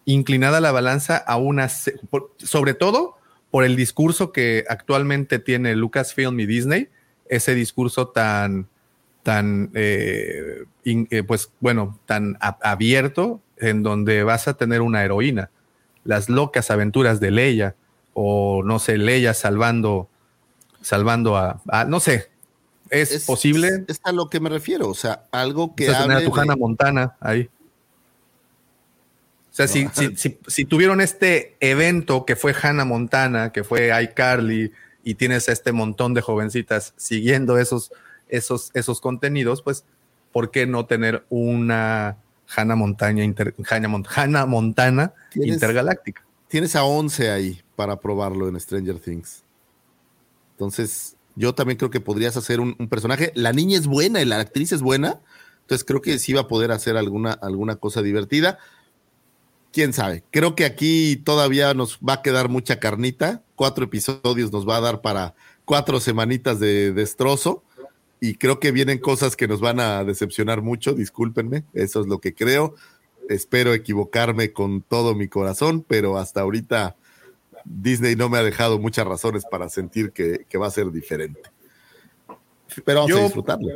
inclinada 0.05 0.61
la 0.61 0.71
balanza 0.71 1.17
a 1.17 1.37
una, 1.37 1.69
sobre 1.69 2.73
todo 2.73 3.17
por 3.51 3.63
el 3.63 3.75
discurso 3.75 4.31
que 4.31 4.63
actualmente 4.69 5.39
tiene 5.39 5.75
Lucasfilm 5.75 6.39
y 6.39 6.45
Disney, 6.45 6.89
ese 7.27 7.53
discurso 7.53 8.09
tan, 8.09 8.67
tan, 9.23 9.71
eh, 9.73 10.65
eh, 10.85 11.23
pues 11.23 11.51
bueno, 11.59 11.99
tan 12.05 12.37
abierto 12.39 13.41
en 13.57 13.83
donde 13.83 14.23
vas 14.23 14.47
a 14.47 14.55
tener 14.55 14.81
una 14.81 15.03
heroína. 15.03 15.49
Las 16.03 16.29
locas 16.29 16.71
aventuras 16.71 17.19
de 17.19 17.31
Leia, 17.31 17.75
o 18.13 18.63
no 18.63 18.79
sé, 18.79 18.97
Leia 18.97 19.33
salvando, 19.33 20.09
salvando 20.81 21.37
a, 21.37 21.61
no 21.87 21.99
sé, 21.99 22.28
¿es, 22.89 23.25
posible? 23.25 23.85
Es 23.87 23.99
a 24.03 24.11
lo 24.11 24.29
que 24.29 24.39
me 24.39 24.49
refiero, 24.49 24.89
o 24.89 24.93
sea, 24.93 25.25
algo 25.31 25.75
que... 25.75 25.89
hable 25.89 26.15
a 26.15 26.23
tu 26.23 26.35
Hannah 26.35 26.55
Montana 26.55 27.15
ahí. 27.19 27.49
O 29.51 29.53
sea, 29.59 29.67
si, 29.67 29.87
si, 30.15 30.37
si, 30.47 30.65
tuvieron 30.65 31.01
este 31.01 31.57
evento 31.59 32.25
que 32.25 32.35
fue 32.35 32.55
Hannah 32.59 32.85
Montana, 32.85 33.51
que 33.51 33.63
fue 33.63 33.91
iCarly, 34.03 34.71
y 35.03 35.15
tienes 35.15 35.49
a 35.49 35.51
este 35.51 35.71
montón 35.71 36.13
de 36.13 36.21
jovencitas 36.21 36.93
siguiendo 36.97 37.57
esos, 37.57 37.91
esos, 38.29 38.71
esos 38.73 39.01
contenidos, 39.01 39.61
pues, 39.61 39.83
¿por 40.31 40.51
qué 40.51 40.65
no 40.65 40.85
tener 40.85 41.25
una 41.29 42.17
Hannah, 42.55 42.75
Montaña 42.75 44.45
Montana 44.45 45.13
intergaláctica. 45.35 46.23
Tienes 46.47 46.75
a 46.75 46.83
11 46.83 47.29
ahí 47.29 47.61
para 47.75 47.99
probarlo 47.99 48.47
en 48.47 48.59
Stranger 48.59 48.99
Things. 48.99 49.43
Entonces, 50.53 51.15
yo 51.39 51.55
también 51.55 51.77
creo 51.77 51.89
que 51.89 52.01
podrías 52.01 52.35
hacer 52.35 52.59
un, 52.59 52.75
personaje. 52.89 53.31
La 53.33 53.53
niña 53.53 53.77
es 53.77 53.87
buena 53.87 54.21
y 54.21 54.25
la 54.25 54.39
actriz 54.41 54.73
es 54.73 54.81
buena. 54.81 55.21
Entonces, 55.61 55.85
creo 55.85 56.01
que 56.01 56.19
sí 56.19 56.33
va 56.33 56.41
a 56.41 56.47
poder 56.49 56.71
hacer 56.71 56.97
alguna, 56.97 57.31
alguna 57.31 57.77
cosa 57.77 58.01
divertida. 58.01 58.59
Quién 59.71 59.93
sabe. 59.93 60.23
Creo 60.31 60.53
que 60.53 60.65
aquí 60.65 61.15
todavía 61.15 61.73
nos 61.73 61.97
va 61.99 62.15
a 62.15 62.21
quedar 62.21 62.49
mucha 62.49 62.81
carnita. 62.81 63.41
Cuatro 63.55 63.85
episodios 63.85 64.51
nos 64.51 64.67
va 64.67 64.77
a 64.77 64.81
dar 64.81 65.01
para 65.01 65.33
cuatro 65.63 66.01
semanitas 66.01 66.59
de 66.59 66.91
destrozo 66.91 67.63
y 68.19 68.35
creo 68.35 68.59
que 68.59 68.71
vienen 68.71 68.97
cosas 68.97 69.37
que 69.37 69.47
nos 69.47 69.61
van 69.61 69.79
a 69.79 70.03
decepcionar 70.03 70.61
mucho, 70.61 70.93
discúlpenme, 70.93 71.63
eso 71.73 72.01
es 72.01 72.07
lo 72.07 72.19
que 72.19 72.33
creo. 72.33 72.75
Espero 73.29 73.73
equivocarme 73.73 74.51
con 74.51 74.81
todo 74.81 75.15
mi 75.15 75.29
corazón, 75.29 75.85
pero 75.87 76.17
hasta 76.17 76.41
ahorita 76.41 76.97
Disney 77.65 78.15
no 78.15 78.29
me 78.29 78.37
ha 78.37 78.43
dejado 78.43 78.79
muchas 78.79 79.05
razones 79.05 79.45
para 79.49 79.69
sentir 79.69 80.11
que, 80.11 80.45
va 80.57 80.67
a 80.67 80.71
ser 80.71 80.91
diferente. 80.91 81.41
Pero 82.85 83.01
vamos 83.01 83.17
a 83.17 83.23
disfrutarlo. 83.23 83.69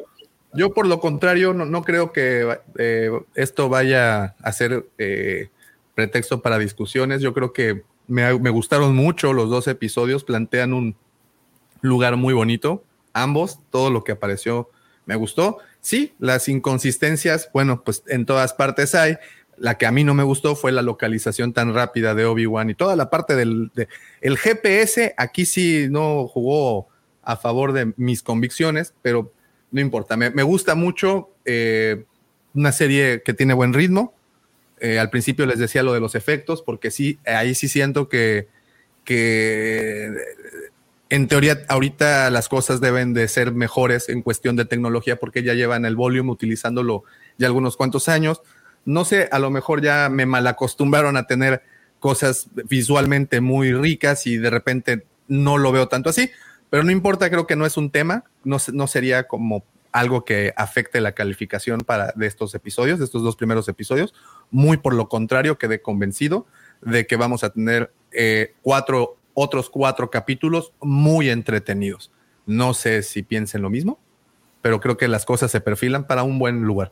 Yo, 0.56 0.74
por 0.74 0.86
lo 0.86 1.00
contrario, 1.00 1.54
no, 1.54 1.82
creo 1.84 2.12
que 2.12 2.60
eh, 2.78 3.12
esto 3.34 3.70
vaya 3.70 4.36
a 4.42 4.52
ser 4.52 4.88
eh, 4.98 5.50
pretexto 5.96 6.42
para 6.42 6.60
discusiones. 6.60 7.22
Yo 7.22 7.34
creo 7.34 7.54
que 7.54 7.84
me, 8.08 8.38
me 8.40 8.50
gustaron 8.52 8.96
mucho 8.96 9.34
los 9.34 9.50
dos 9.50 9.68
episodios, 9.68 10.24
plantean 10.24 10.74
un 10.74 10.96
lugar 11.82 12.18
muy 12.18 12.34
bonito 12.34 12.84
ambos, 13.14 13.60
todo 13.70 13.90
lo 13.90 14.04
que 14.04 14.12
apareció 14.12 14.70
me 15.06 15.16
gustó. 15.16 15.60
Sí, 15.80 16.14
las 16.20 16.50
inconsistencias, 16.50 17.50
bueno, 17.54 17.84
pues 17.84 18.04
en 18.08 18.26
todas 18.26 18.54
partes 18.54 18.96
hay. 18.96 19.18
La 19.58 19.78
que 19.78 19.86
a 19.86 19.92
mí 19.92 20.04
no 20.04 20.14
me 20.14 20.24
gustó 20.24 20.56
fue 20.56 20.72
la 20.72 20.82
localización 20.82 21.54
tan 21.54 21.74
rápida 21.74 22.16
de 22.16 22.26
Obi-Wan 22.26 22.70
y 22.70 22.76
toda 22.76 22.96
la 22.96 23.10
parte 23.10 23.36
del 23.36 23.72
el 24.22 24.38
GPS. 24.38 25.14
Aquí 25.18 25.46
sí 25.46 25.88
no 25.90 26.28
jugó 26.28 26.88
a 27.22 27.38
favor 27.38 27.72
de 27.72 27.94
mis 27.98 28.24
convicciones, 28.24 28.94
pero 29.02 29.32
no 29.72 29.82
importa. 29.82 30.18
Me, 30.18 30.44
gusta 30.44 30.76
mucho 30.76 31.32
eh, 31.46 32.06
una 32.54 32.72
serie 32.72 33.22
que 33.24 33.34
tiene 33.34 33.54
buen 33.54 33.74
ritmo. 33.74 34.14
Eh, 34.80 35.00
al 35.00 35.10
principio 35.10 35.46
les 35.46 35.60
decía 35.60 35.84
lo 35.84 35.94
de 35.94 36.00
los 36.00 36.16
efectos, 36.16 36.62
porque 36.62 36.92
sí, 36.92 37.20
ahí 37.26 37.56
sí 37.56 37.68
siento 37.68 38.10
que, 38.10 38.50
que 39.06 40.12
en 41.14 41.28
teoría, 41.28 41.64
ahorita 41.70 42.32
las 42.32 42.50
cosas 42.50 42.82
deben 42.82 43.14
de 43.14 43.28
ser 43.28 43.54
mejores 43.54 44.10
en 44.10 44.24
cuestión 44.24 44.56
de 44.56 44.66
tecnología 44.66 45.18
porque 45.18 45.44
ya 45.44 45.54
llevan 45.54 45.86
el 45.86 45.96
volumen 45.96 46.32
utilizándolo 46.32 47.04
ya 47.38 47.46
algunos 47.46 47.78
cuantos 47.78 48.10
años. 48.10 48.42
No 48.86 49.06
sé, 49.06 49.30
a 49.32 49.40
lo 49.40 49.50
mejor 49.50 49.82
ya 49.82 50.10
me 50.10 50.26
malacostumbraron 50.26 51.18
a 51.18 51.28
tener 51.28 51.64
cosas 52.00 52.48
visualmente 52.70 53.40
muy 53.42 53.74
ricas 53.74 54.28
y 54.28 54.38
de 54.38 54.50
repente 54.50 55.06
no 55.28 55.58
lo 55.58 55.72
veo 55.72 55.88
tanto 55.88 56.10
así, 56.10 56.30
pero 56.70 56.84
no 56.84 56.92
importa, 56.92 57.30
creo 57.30 57.48
que 57.48 57.56
no 57.56 57.66
es 57.66 57.78
un 57.78 57.92
tema, 57.92 58.26
no, 58.44 58.58
no 58.74 58.88
sería 58.88 59.28
como 59.28 59.64
algo 59.94 60.26
que 60.26 60.54
afecte 60.58 61.00
la 61.00 61.14
calificación 61.14 61.82
para, 61.82 62.12
de 62.16 62.28
estos 62.28 62.54
episodios, 62.56 63.00
de 63.00 63.06
estos 63.06 63.24
dos 63.24 63.36
primeros 63.36 63.70
episodios. 63.70 64.14
Muy 64.52 64.78
por 64.78 64.96
lo 64.96 65.08
contrario, 65.08 65.58
quedé 65.58 65.82
convencido 65.82 66.46
de 66.82 67.08
que 67.08 67.16
vamos 67.16 67.44
a 67.44 67.52
tener 67.52 67.94
eh, 68.12 68.54
cuatro 68.62 69.18
otros 69.36 69.70
cuatro 69.70 70.10
capítulos 70.10 70.74
muy 70.82 71.30
entretenidos. 71.30 72.12
No 72.46 72.74
sé 72.74 73.04
si 73.04 73.24
piensen 73.24 73.62
lo 73.62 73.70
mismo, 73.70 74.00
pero 74.62 74.80
creo 74.80 74.98
que 74.98 75.08
las 75.08 75.26
cosas 75.26 75.52
se 75.52 75.62
perfilan 75.62 76.06
para 76.08 76.24
un 76.24 76.40
buen 76.40 76.64
lugar. 76.64 76.92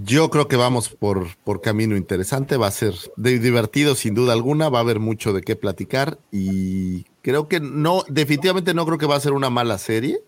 Yo 0.00 0.30
creo 0.30 0.46
que 0.46 0.54
vamos 0.54 0.90
por, 0.90 1.36
por 1.42 1.60
camino 1.60 1.96
interesante, 1.96 2.56
va 2.56 2.68
a 2.68 2.70
ser 2.70 2.94
divertido 3.16 3.96
sin 3.96 4.14
duda 4.14 4.32
alguna, 4.32 4.68
va 4.68 4.78
a 4.78 4.82
haber 4.82 5.00
mucho 5.00 5.32
de 5.32 5.42
qué 5.42 5.56
platicar 5.56 6.20
y 6.30 7.02
creo 7.20 7.48
que 7.48 7.58
no, 7.58 8.04
definitivamente 8.08 8.74
no 8.74 8.86
creo 8.86 8.98
que 8.98 9.06
va 9.06 9.16
a 9.16 9.20
ser 9.20 9.32
una 9.32 9.50
mala 9.50 9.76
serie. 9.76 10.20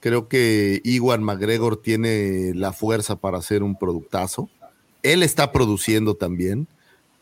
Creo 0.00 0.28
que 0.28 0.82
Iwan 0.84 1.22
McGregor 1.22 1.78
tiene 1.78 2.52
la 2.54 2.74
fuerza 2.74 3.16
para 3.16 3.38
hacer 3.38 3.62
un 3.62 3.78
productazo. 3.78 4.50
Él 5.02 5.22
está 5.22 5.52
produciendo 5.52 6.14
también. 6.16 6.66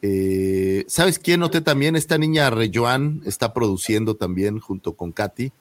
Eh, 0.03 0.85
¿Sabes 0.89 1.21
quién 1.21 1.39
noté 1.39 1.61
también? 1.61 1.95
Esta 1.95 2.19
niña 2.19 2.51
Rejoan 2.51 3.23
está 3.27 3.55
produciendo 3.55 4.17
también 4.17 4.59
junto 4.59 4.95
con 4.95 5.13
Katy. 5.13 5.53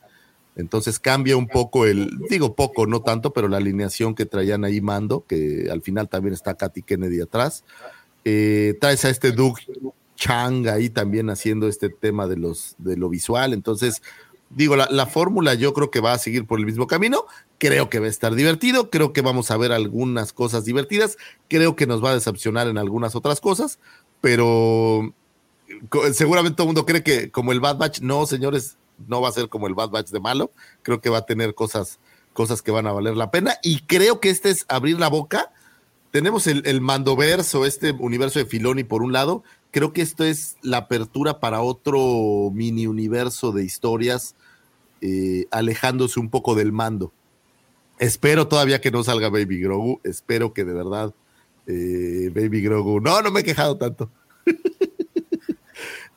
Entonces 0.60 1.00
cambia 1.00 1.38
un 1.38 1.48
poco 1.48 1.86
el, 1.86 2.20
digo 2.30 2.54
poco, 2.54 2.86
no 2.86 3.02
tanto, 3.02 3.32
pero 3.32 3.48
la 3.48 3.58
alineación 3.58 4.14
que 4.14 4.26
traían 4.26 4.66
ahí 4.66 4.82
mando, 4.82 5.24
que 5.26 5.70
al 5.72 5.82
final 5.82 6.10
también 6.10 6.34
está 6.34 6.56
Katy 6.56 6.82
Kennedy 6.82 7.22
atrás. 7.22 7.64
Eh, 8.26 8.78
traes 8.82 9.06
a 9.06 9.10
este 9.10 9.32
Doug 9.32 9.56
Chang 10.18 10.68
ahí 10.68 10.90
también 10.90 11.30
haciendo 11.30 11.70
este 11.70 11.88
tema 11.88 12.28
de, 12.28 12.36
los, 12.36 12.76
de 12.78 12.98
lo 12.98 13.08
visual. 13.08 13.54
Entonces, 13.54 14.02
digo, 14.50 14.76
la, 14.76 14.90
la 14.92 15.06
fórmula 15.06 15.54
yo 15.54 15.74
creo 15.74 15.92
que 15.92 16.02
va 16.02 16.12
a 16.12 16.18
seguir 16.18 16.46
por 16.46 16.60
el 16.60 16.66
mismo 16.66 16.88
camino. 16.88 17.24
Creo 17.58 17.90
que 17.90 18.00
va 18.00 18.08
a 18.08 18.10
estar 18.10 18.36
divertido, 18.36 18.90
creo 18.90 19.14
que 19.14 19.22
vamos 19.22 19.52
a 19.52 19.58
ver 19.58 19.72
algunas 19.72 20.34
cosas 20.34 20.66
divertidas, 20.66 21.18
creo 21.48 21.78
que 21.78 21.88
nos 21.88 22.04
va 22.04 22.12
a 22.12 22.16
decepcionar 22.16 22.68
en 22.68 22.78
algunas 22.78 23.16
otras 23.16 23.40
cosas, 23.40 23.80
pero 24.20 25.14
seguramente 26.14 26.58
todo 26.58 26.66
el 26.66 26.70
mundo 26.70 26.86
cree 26.86 27.04
que 27.04 27.32
como 27.32 27.54
el 27.54 27.62
Bad 27.62 27.78
Batch, 27.78 28.02
no, 28.02 28.26
señores, 28.26 28.78
no 29.08 29.22
va 29.22 29.30
a 29.30 29.34
ser 29.34 29.50
como 29.50 29.68
el 29.68 29.76
Bad 29.76 29.90
Batch 29.90 30.10
de 30.10 30.20
malo, 30.20 30.52
creo 30.82 31.02
que 31.02 31.10
va 31.10 31.20
a 31.20 31.26
tener 31.26 31.56
cosas, 31.56 32.00
cosas 32.34 32.62
que 32.62 32.72
van 32.72 32.88
a 32.88 32.92
valer 32.92 33.16
la 33.16 33.32
pena 33.32 33.56
y 33.64 33.82
creo 33.82 34.20
que 34.20 34.30
este 34.30 34.50
es 34.50 34.66
abrir 34.68 35.00
la 35.00 35.10
boca. 35.10 35.52
Tenemos 36.12 36.48
el, 36.48 36.64
el 36.66 36.82
mandoverso, 36.82 37.66
este 37.66 37.92
universo 37.92 38.40
de 38.40 38.46
Filoni 38.46 38.84
por 38.84 39.04
un 39.04 39.14
lado, 39.14 39.44
creo 39.72 39.94
que 39.94 40.02
esto 40.02 40.24
es 40.24 40.58
la 40.62 40.78
apertura 40.78 41.40
para 41.40 41.62
otro 41.62 42.52
mini 42.54 42.88
universo 42.88 43.52
de 43.52 43.64
historias 43.64 44.36
eh, 45.02 45.46
alejándose 45.52 46.20
un 46.20 46.30
poco 46.30 46.56
del 46.56 46.72
mando. 46.72 47.14
Espero 48.00 48.48
todavía 48.48 48.82
que 48.82 48.92
no 48.92 49.04
salga 49.04 49.30
Baby 49.30 49.62
Grogu, 49.62 50.02
espero 50.04 50.54
que 50.54 50.66
de 50.66 50.74
verdad 50.74 51.14
eh, 51.68 52.32
Baby 52.34 52.62
Grogu, 52.62 53.00
no, 53.00 53.22
no 53.22 53.32
me 53.32 53.42
he 53.42 53.44
quejado 53.44 53.78
tanto. 53.78 54.10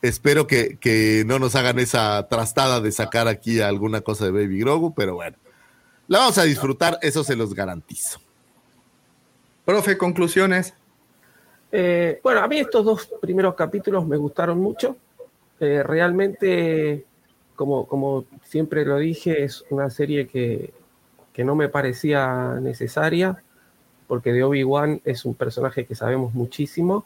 espero 0.03 0.45
que, 0.45 0.77
que, 0.77 1.23
no 1.25 1.39
nos 1.39 1.55
hagan 1.55 1.79
esa 1.79 2.27
trastada 2.27 2.81
de 2.81 2.91
sacar 2.91 3.27
aquí 3.27 3.61
alguna 3.61 4.01
cosa 4.01 4.25
de 4.25 4.31
Baby 4.31 4.59
Grogu, 4.59 4.93
pero 4.93 5.15
bueno, 5.15 5.37
la 6.07 6.19
vamos 6.19 6.37
a 6.37 6.43
disfrutar, 6.43 6.99
eso 7.01 7.23
se 7.23 7.35
los 7.35 7.55
garantizo. 7.55 8.19
Profe, 9.65 9.97
conclusiones. 9.97 10.73
Eh, 11.71 12.19
bueno, 12.21 12.41
a 12.41 12.47
mí 12.49 12.59
estos 12.59 12.83
dos 12.83 13.09
primeros 13.21 13.55
capítulos 13.55 14.05
me 14.05 14.17
gustaron 14.17 14.59
mucho. 14.59 14.97
Eh, 15.61 15.81
realmente, 15.81 17.05
como, 17.55 17.87
como 17.87 18.25
siempre 18.43 18.83
lo 18.83 18.97
dije, 18.97 19.45
es 19.45 19.63
una 19.69 19.89
serie 19.89 20.27
que, 20.27 20.73
que 21.31 21.45
no 21.45 21.55
me 21.55 21.69
parecía 21.69 22.59
necesaria, 22.61 23.41
porque 24.07 24.33
de 24.33 24.43
Obi-Wan 24.43 25.01
es 25.05 25.23
un 25.23 25.33
personaje 25.33 25.85
que 25.85 25.95
sabemos 25.95 26.33
muchísimo. 26.33 27.05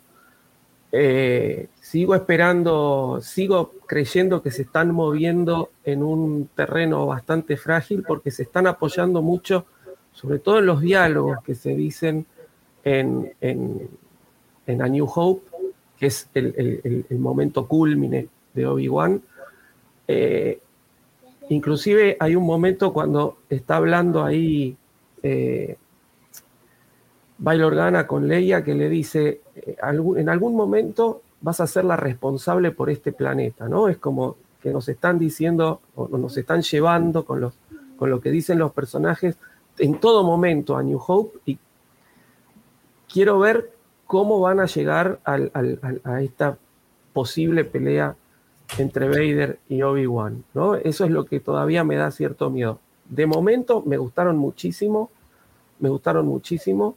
Eh, 0.91 1.67
sigo 1.81 2.15
esperando, 2.15 3.19
sigo 3.21 3.73
creyendo 3.85 4.41
que 4.41 4.51
se 4.51 4.61
están 4.63 4.91
moviendo 4.91 5.71
en 5.83 6.01
un 6.01 6.49
terreno 6.55 7.05
bastante 7.05 7.57
frágil 7.57 8.03
porque 8.07 8.31
se 8.31 8.43
están 8.43 8.67
apoyando 8.67 9.21
mucho, 9.21 9.65
sobre 10.13 10.39
todo 10.39 10.59
en 10.59 10.65
los 10.65 10.81
diálogos 10.81 11.39
que 11.43 11.55
se 11.55 11.75
dicen 11.75 12.25
en, 12.83 13.33
en 13.41 13.89
en 14.67 14.81
A 14.81 14.87
New 14.87 15.07
Hope, 15.13 15.49
que 15.97 16.07
es 16.07 16.29
el, 16.33 17.05
momento 17.11 17.67
culmine 17.67 18.27
de 18.53 18.67
Obi-Wan. 18.67 19.21
Eh, 20.07 20.59
inclusive 21.49 22.17
hay 22.19 22.35
un 22.35 22.45
momento 22.45 22.93
cuando 22.93 23.39
está 23.49 23.77
hablando 23.77 24.23
ahí 24.23 24.77
eh, 25.23 25.77
Bail 27.39 27.63
Organa 27.63 28.07
con 28.07 28.27
Leia 28.27 28.63
que 28.63 28.73
le 28.73 28.89
dice, 28.89 29.41
eh, 29.55 29.77
en 29.81 30.29
algún 30.29 30.55
momento 30.55 31.21
vas 31.41 31.59
a 31.59 31.67
ser 31.67 31.85
la 31.85 31.95
responsable 31.95 32.71
por 32.71 32.89
este 32.89 33.11
planeta, 33.11 33.67
¿no? 33.69 33.87
Es 33.87 33.97
como 33.97 34.37
que 34.61 34.71
nos 34.71 34.89
están 34.89 35.19
diciendo, 35.19 35.81
o 35.95 36.07
nos 36.17 36.35
están 36.37 36.61
llevando 36.61 37.25
con, 37.25 37.39
los, 37.39 37.53
con 37.97 38.09
lo 38.09 38.19
que 38.19 38.31
dicen 38.31 38.57
los 38.57 38.71
personajes 38.71 39.37
en 39.77 39.99
todo 39.99 40.23
momento 40.23 40.75
a 40.75 40.83
New 40.83 40.99
Hope 41.05 41.39
y 41.45 41.59
quiero 43.11 43.39
ver 43.39 43.71
cómo 44.07 44.39
van 44.39 44.59
a 44.59 44.65
llegar 44.65 45.19
a 45.23 46.21
esta 46.21 46.57
posible 47.13 47.65
pelea 47.65 48.15
entre 48.77 49.07
Vader 49.07 49.59
y 49.69 49.81
Obi-Wan, 49.81 50.43
¿no? 50.53 50.75
Eso 50.75 51.05
es 51.05 51.11
lo 51.11 51.25
que 51.25 51.39
todavía 51.39 51.83
me 51.83 51.95
da 51.95 52.11
cierto 52.11 52.49
miedo. 52.49 52.79
De 53.07 53.25
momento 53.25 53.83
me 53.85 53.97
gustaron 53.97 54.37
muchísimo, 54.37 55.09
me 55.79 55.89
gustaron 55.89 56.27
muchísimo 56.27 56.95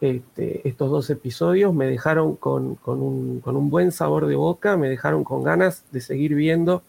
este, 0.00 0.66
estos 0.68 0.90
dos 0.90 1.10
episodios, 1.10 1.74
me 1.74 1.86
dejaron 1.86 2.36
con, 2.36 2.78
un, 2.84 3.40
con, 3.40 3.56
un, 3.56 3.70
buen 3.70 3.92
sabor 3.92 4.26
de 4.26 4.36
boca, 4.36 4.76
me 4.76 4.88
dejaron 4.88 5.24
con 5.24 5.42
ganas 5.42 5.84
de 5.92 6.00
seguir 6.00 6.34
viendo 6.34 6.82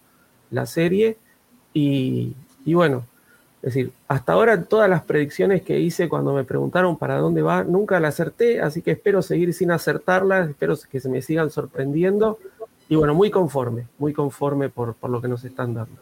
la 0.51 0.65
serie 0.65 1.17
y, 1.73 2.35
y 2.65 2.73
bueno, 2.73 3.05
es 3.65 3.73
decir, 3.73 3.91
hasta 4.07 4.33
ahora 4.33 4.61
todas 4.63 4.87
las 4.89 5.03
predicciones 5.03 5.63
que 5.63 5.79
hice 5.79 6.07
cuando 6.07 6.33
me 6.33 6.43
preguntaron 6.43 6.97
para 6.97 7.17
dónde 7.17 7.41
va, 7.41 7.63
nunca 7.63 7.99
la 7.99 8.09
acerté, 8.09 8.61
así 8.61 8.83
que 8.83 8.91
espero 8.91 9.23
seguir 9.23 9.53
sin 9.55 9.71
acertarlas, 9.71 10.49
espero 10.49 10.75
que 10.89 10.99
se 10.99 11.09
me 11.09 11.21
sigan 11.23 11.49
sorprendiendo. 11.49 12.37
Y 12.89 12.95
bueno, 12.95 13.15
muy 13.15 13.31
conforme, 13.31 13.87
muy 13.97 14.13
conforme 14.13 14.69
por, 14.69 14.93
por 14.93 15.09
lo 15.09 15.19
que 15.19 15.27
nos 15.27 15.43
están 15.43 15.73
dando. 15.73 15.97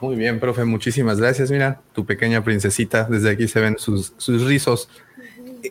Muy 0.00 0.16
bien, 0.16 0.40
profe, 0.40 0.64
muchísimas 0.64 1.20
gracias. 1.20 1.50
Mira, 1.50 1.82
tu 1.92 2.06
pequeña 2.06 2.42
princesita, 2.42 3.04
desde 3.04 3.28
aquí 3.28 3.46
se 3.46 3.60
ven 3.60 3.76
sus, 3.78 4.14
sus 4.16 4.46
rizos. 4.46 4.88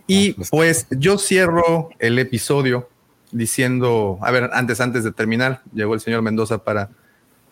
Y 0.07 0.33
pues 0.49 0.87
yo 0.91 1.17
cierro 1.17 1.89
el 1.99 2.19
episodio 2.19 2.89
diciendo, 3.31 4.17
a 4.21 4.31
ver, 4.31 4.49
antes, 4.53 4.81
antes 4.81 5.03
de 5.03 5.11
terminar, 5.11 5.61
llegó 5.73 5.93
el 5.93 5.99
señor 5.99 6.21
Mendoza 6.21 6.63
para 6.63 6.89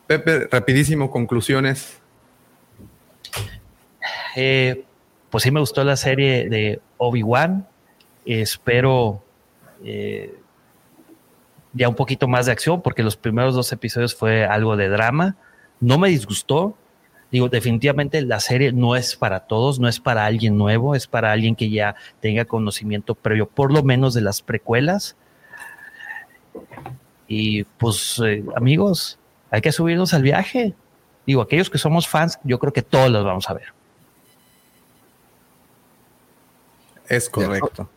Pepe, 0.08 0.48
rapidísimo, 0.52 1.12
conclusiones 1.12 2.00
eh, 4.40 4.84
pues 5.32 5.44
sí 5.44 5.50
me 5.50 5.60
gustó 5.60 5.84
la 5.84 5.96
serie 5.96 6.48
de 6.48 6.80
Obi-Wan. 6.98 7.68
Espero 8.24 9.24
eh, 9.84 10.36
ya 11.74 11.90
un 11.90 11.96
poquito 11.96 12.28
más 12.28 12.46
de 12.46 12.52
acción, 12.52 12.84
porque 12.84 13.02
los 13.02 13.18
primeros 13.18 13.56
dos 13.56 13.72
episodios 13.72 14.14
fue 14.14 14.46
algo 14.46 14.78
de 14.78 14.90
drama. 14.90 15.36
No 15.80 15.98
me 15.98 16.10
disgustó. 16.10 16.78
Digo, 17.32 17.50
definitivamente 17.50 18.22
la 18.22 18.40
serie 18.40 18.72
no 18.72 18.96
es 18.96 19.16
para 19.16 19.42
todos, 19.42 19.80
no 19.80 19.88
es 19.88 20.00
para 20.00 20.26
alguien 20.26 20.58
nuevo, 20.58 20.96
es 20.96 21.08
para 21.08 21.32
alguien 21.32 21.56
que 21.56 21.70
ya 21.70 21.96
tenga 22.22 22.46
conocimiento 22.46 23.16
previo, 23.16 23.48
por 23.48 23.74
lo 23.74 23.84
menos 23.84 24.14
de 24.14 24.22
las 24.22 24.42
precuelas. 24.42 25.18
Y 27.28 27.66
pues, 27.66 28.22
eh, 28.26 28.46
amigos, 28.56 29.20
hay 29.52 29.60
que 29.62 29.74
subirnos 29.74 30.14
al 30.14 30.24
viaje. 30.24 30.74
Digo, 31.26 31.42
aquellos 31.42 31.70
que 31.70 31.78
somos 31.78 32.08
fans, 32.08 32.40
yo 32.44 32.60
creo 32.60 32.72
que 32.72 32.82
todos 32.82 33.12
los 33.12 33.26
vamos 33.26 33.50
a 33.50 33.54
ver. 33.54 33.74
Es 37.10 37.30
correcto. 37.30 37.90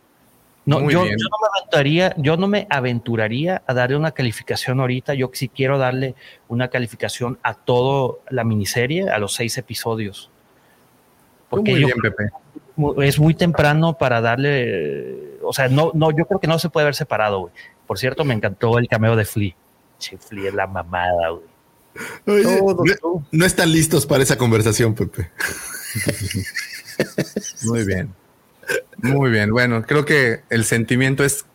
No, 0.63 0.89
yo, 0.91 0.99
no 0.99 1.09
me 1.09 1.47
aventuraría, 1.55 2.13
yo 2.17 2.37
no 2.37 2.47
me 2.47 2.67
aventuraría 2.69 3.63
a 3.65 3.73
darle 3.73 3.95
una 3.95 4.11
calificación 4.11 4.79
ahorita. 4.79 5.15
Yo 5.15 5.31
sí 5.33 5.49
quiero 5.49 5.79
darle 5.79 6.13
una 6.47 6.67
calificación 6.67 7.39
a 7.41 7.55
toda 7.55 8.17
la 8.29 8.43
miniserie, 8.43 9.09
a 9.09 9.17
los 9.17 9.33
seis 9.33 9.57
episodios. 9.57 10.29
Porque 11.49 11.71
muy 11.71 11.85
bien, 11.85 11.97
Pepe. 12.01 12.29
es 13.05 13.19
muy 13.19 13.33
temprano 13.33 13.97
para 13.97 14.21
darle. 14.21 15.39
O 15.41 15.51
sea, 15.51 15.67
no, 15.67 15.91
no, 15.95 16.11
yo 16.11 16.25
creo 16.25 16.39
que 16.39 16.47
no 16.47 16.59
se 16.59 16.69
puede 16.69 16.85
ver 16.85 16.95
separado, 16.95 17.39
güey. 17.39 17.53
Por 17.87 17.97
cierto, 17.97 18.23
me 18.23 18.35
encantó 18.35 18.77
el 18.77 18.87
cameo 18.87 19.15
de 19.15 19.25
Flea. 19.25 19.55
Che, 19.97 20.17
Flea 20.17 20.49
es 20.49 20.53
la 20.53 20.67
mamada, 20.67 21.29
güey. 21.29 22.43
no, 22.43 23.25
no 23.31 23.45
están 23.45 23.71
listos 23.71 24.05
para 24.05 24.21
esa 24.21 24.37
conversación, 24.37 24.93
Pepe. 24.93 25.31
muy 27.63 27.83
bien. 27.83 28.13
Muy 28.97 29.31
bien, 29.31 29.51
bueno, 29.51 29.83
creo 29.83 30.05
que 30.05 30.41
el 30.49 30.65
sentimiento 30.65 31.23
es 31.23 31.45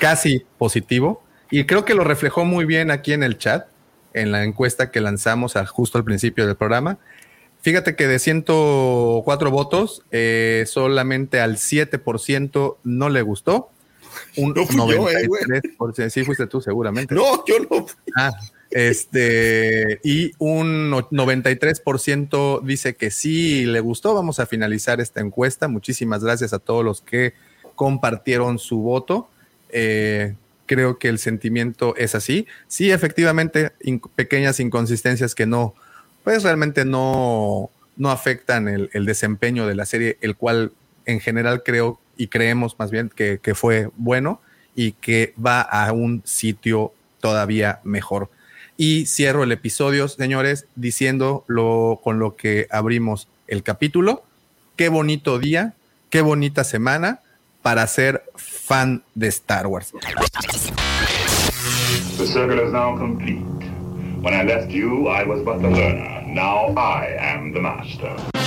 casi 0.00 0.44
positivo 0.58 1.22
y 1.50 1.64
creo 1.64 1.84
que 1.84 1.94
lo 1.94 2.04
reflejó 2.04 2.44
muy 2.44 2.64
bien 2.64 2.90
aquí 2.90 3.12
en 3.12 3.22
el 3.22 3.38
chat, 3.38 3.66
en 4.12 4.32
la 4.32 4.44
encuesta 4.44 4.90
que 4.90 5.00
lanzamos 5.00 5.54
justo 5.68 5.98
al 5.98 6.04
principio 6.04 6.46
del 6.46 6.56
programa. 6.56 6.98
Fíjate 7.60 7.96
que 7.96 8.06
de 8.06 8.18
104 8.18 9.50
votos, 9.50 10.02
eh, 10.10 10.64
solamente 10.66 11.40
al 11.40 11.56
7% 11.56 12.76
no 12.84 13.08
le 13.08 13.22
gustó. 13.22 13.70
Un 14.36 14.52
no 14.52 14.66
fui 14.66 14.76
93%, 14.76 15.96
yo, 15.96 16.04
eh, 16.04 16.10
sí 16.10 16.24
fuiste 16.24 16.46
tú 16.46 16.60
seguramente. 16.60 17.14
No, 17.14 17.44
yo 17.46 17.56
no. 17.60 17.86
Ah, 18.16 18.32
este, 18.74 20.00
y 20.02 20.32
un 20.38 20.90
93% 20.90 22.60
dice 22.62 22.96
que 22.96 23.12
sí 23.12 23.66
le 23.66 23.78
gustó. 23.78 24.14
Vamos 24.14 24.40
a 24.40 24.46
finalizar 24.46 25.00
esta 25.00 25.20
encuesta. 25.20 25.68
Muchísimas 25.68 26.24
gracias 26.24 26.52
a 26.52 26.58
todos 26.58 26.84
los 26.84 27.00
que 27.00 27.34
compartieron 27.76 28.58
su 28.58 28.80
voto. 28.80 29.28
Eh, 29.68 30.34
creo 30.66 30.98
que 30.98 31.06
el 31.06 31.20
sentimiento 31.20 31.94
es 31.94 32.16
así. 32.16 32.48
Sí, 32.66 32.90
efectivamente, 32.90 33.70
pequeñas 34.16 34.58
inconsistencias 34.58 35.36
que 35.36 35.46
no, 35.46 35.76
pues 36.24 36.42
realmente 36.42 36.84
no, 36.84 37.70
no 37.96 38.10
afectan 38.10 38.66
el, 38.66 39.06
desempeño 39.06 39.68
de 39.68 39.76
la 39.76 39.86
serie, 39.86 40.18
el 40.20 40.34
cual 40.34 40.72
en 41.06 41.20
general 41.20 41.62
creo 41.62 42.00
y 42.16 42.26
creemos 42.26 42.76
más 42.80 42.90
bien 42.90 43.08
que, 43.08 43.38
que 43.40 43.54
fue 43.54 43.88
bueno 43.96 44.40
y 44.74 44.92
que 44.92 45.32
va 45.38 45.60
a 45.60 45.92
un 45.92 46.22
sitio 46.24 46.92
todavía 47.20 47.78
mejor. 47.84 48.30
Y 48.76 49.06
cierro 49.06 49.44
el 49.44 49.52
episodio, 49.52 50.08
señores, 50.08 50.66
diciendo 50.74 51.44
lo, 51.46 52.00
con 52.02 52.18
lo 52.18 52.34
que 52.34 52.66
abrimos 52.70 53.28
el 53.46 53.62
capítulo. 53.62 54.24
Qué 54.76 54.88
bonito 54.88 55.38
día, 55.38 55.74
qué 56.10 56.22
bonita 56.22 56.64
semana 56.64 57.20
para 57.62 57.86
ser 57.86 58.24
fan 58.34 59.04
de 59.14 59.28
Star 59.28 59.68
Wars. 59.68 59.92
The 62.18 62.26
circle 62.26 62.60
is 62.60 62.72
now 62.72 62.96
complete. 62.96 63.44
When 64.20 64.34
I 64.34 64.42
left 64.42 64.70
you, 64.70 65.08
I 65.08 65.24
was 65.24 65.42
but 65.44 65.60
the 65.60 65.68
learner. 65.68 66.22
Now 66.26 66.74
I 66.76 67.16
am 67.18 67.52
the 67.52 67.60
master. 67.60 68.43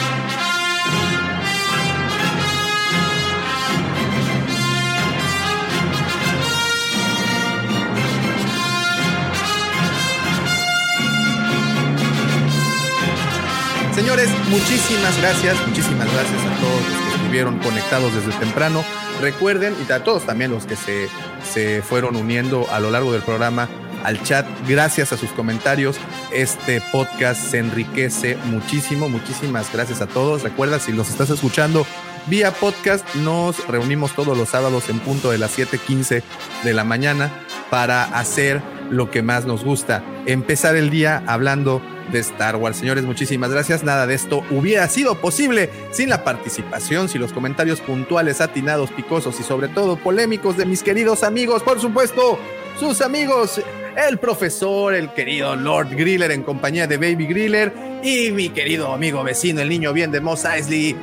Señores, 13.98 14.30
muchísimas 14.50 15.18
gracias, 15.18 15.58
muchísimas 15.68 16.14
gracias 16.14 16.40
a 16.44 16.62
todos 16.62 16.82
los 16.88 17.02
que 17.02 17.16
estuvieron 17.16 17.58
conectados 17.58 18.14
desde 18.14 18.32
temprano. 18.38 18.84
Recuerden, 19.20 19.74
y 19.76 19.92
a 19.92 20.04
todos 20.04 20.24
también 20.24 20.52
los 20.52 20.68
que 20.68 20.76
se, 20.76 21.10
se 21.52 21.82
fueron 21.82 22.16
uniendo 22.16 22.68
a 22.72 22.80
lo 22.80 22.92
largo 22.92 23.12
del 23.12 23.24
programa 23.24 23.68
al 24.04 24.22
chat, 24.22 24.46
gracias 24.68 25.14
a 25.14 25.18
sus 25.18 25.32
comentarios, 25.32 25.98
este 26.32 26.80
podcast 26.92 27.42
se 27.42 27.58
enriquece 27.58 28.38
muchísimo. 28.46 29.10
Muchísimas 29.10 29.74
gracias 29.74 30.00
a 30.00 30.06
todos. 30.06 30.44
Recuerda, 30.44 30.78
si 30.80 30.92
los 30.92 31.10
estás 31.10 31.32
escuchando 31.32 31.84
vía 32.28 32.52
podcast, 32.52 33.04
nos 33.16 33.68
reunimos 33.68 34.14
todos 34.14 34.38
los 34.38 34.50
sábados 34.50 34.90
en 34.90 35.00
punto 35.00 35.32
de 35.32 35.40
las 35.40 35.58
7:15 35.58 36.22
de 36.64 36.74
la 36.76 36.84
mañana 36.84 37.32
para 37.72 38.04
hacer 38.04 38.62
lo 38.90 39.12
que 39.12 39.22
más 39.22 39.46
nos 39.46 39.64
gusta, 39.64 40.04
empezar 40.26 40.76
el 40.76 40.90
día 40.90 41.24
hablando 41.28 41.82
de 42.12 42.20
Star 42.20 42.56
Wars. 42.56 42.78
Señores, 42.78 43.04
muchísimas 43.04 43.52
gracias. 43.52 43.84
Nada 43.84 44.08
de 44.08 44.16
esto 44.16 44.44
hubiera 44.50 44.88
sido 44.88 45.20
posible 45.20 45.70
sin 45.92 46.10
la 46.10 46.24
participación, 46.24 47.10
sin 47.10 47.22
los 47.22 47.34
comentarios 47.34 47.82
puntuales, 47.82 48.42
atinados, 48.42 48.92
picosos 48.92 49.40
y 49.40 49.44
sobre 49.44 49.68
todo 49.68 49.98
polémicos 49.98 50.58
de 50.58 50.66
mis 50.66 50.84
queridos 50.84 51.24
amigos, 51.24 51.64
por 51.64 51.80
supuesto, 51.80 52.40
sus 52.80 53.02
amigos, 53.02 53.62
el 54.08 54.18
profesor, 54.20 54.94
el 54.94 55.12
querido 55.14 55.56
Lord 55.56 55.90
Griller 55.90 56.32
en 56.32 56.44
compañía 56.44 56.88
de 56.88 56.98
Baby 56.98 57.26
Griller 57.26 57.74
y 58.04 58.32
mi 58.32 58.50
querido 58.50 58.94
amigo 58.94 59.24
vecino, 59.24 59.62
el 59.62 59.70
niño 59.70 59.92
bien 59.94 60.12
de 60.12 60.22
Moss 60.22 60.46
Eisley, 60.46 60.96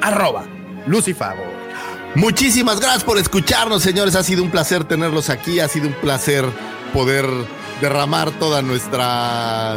arroba 0.00 0.44
Lucifago. 0.86 1.56
Muchísimas 2.16 2.80
gracias 2.80 3.04
por 3.04 3.18
escucharnos, 3.18 3.82
señores. 3.82 4.16
Ha 4.16 4.22
sido 4.22 4.42
un 4.42 4.50
placer 4.50 4.84
tenerlos 4.84 5.28
aquí. 5.28 5.60
Ha 5.60 5.68
sido 5.68 5.86
un 5.88 5.92
placer 5.92 6.46
poder 6.96 7.26
derramar 7.82 8.30
toda 8.38 8.62
nuestra 8.62 9.76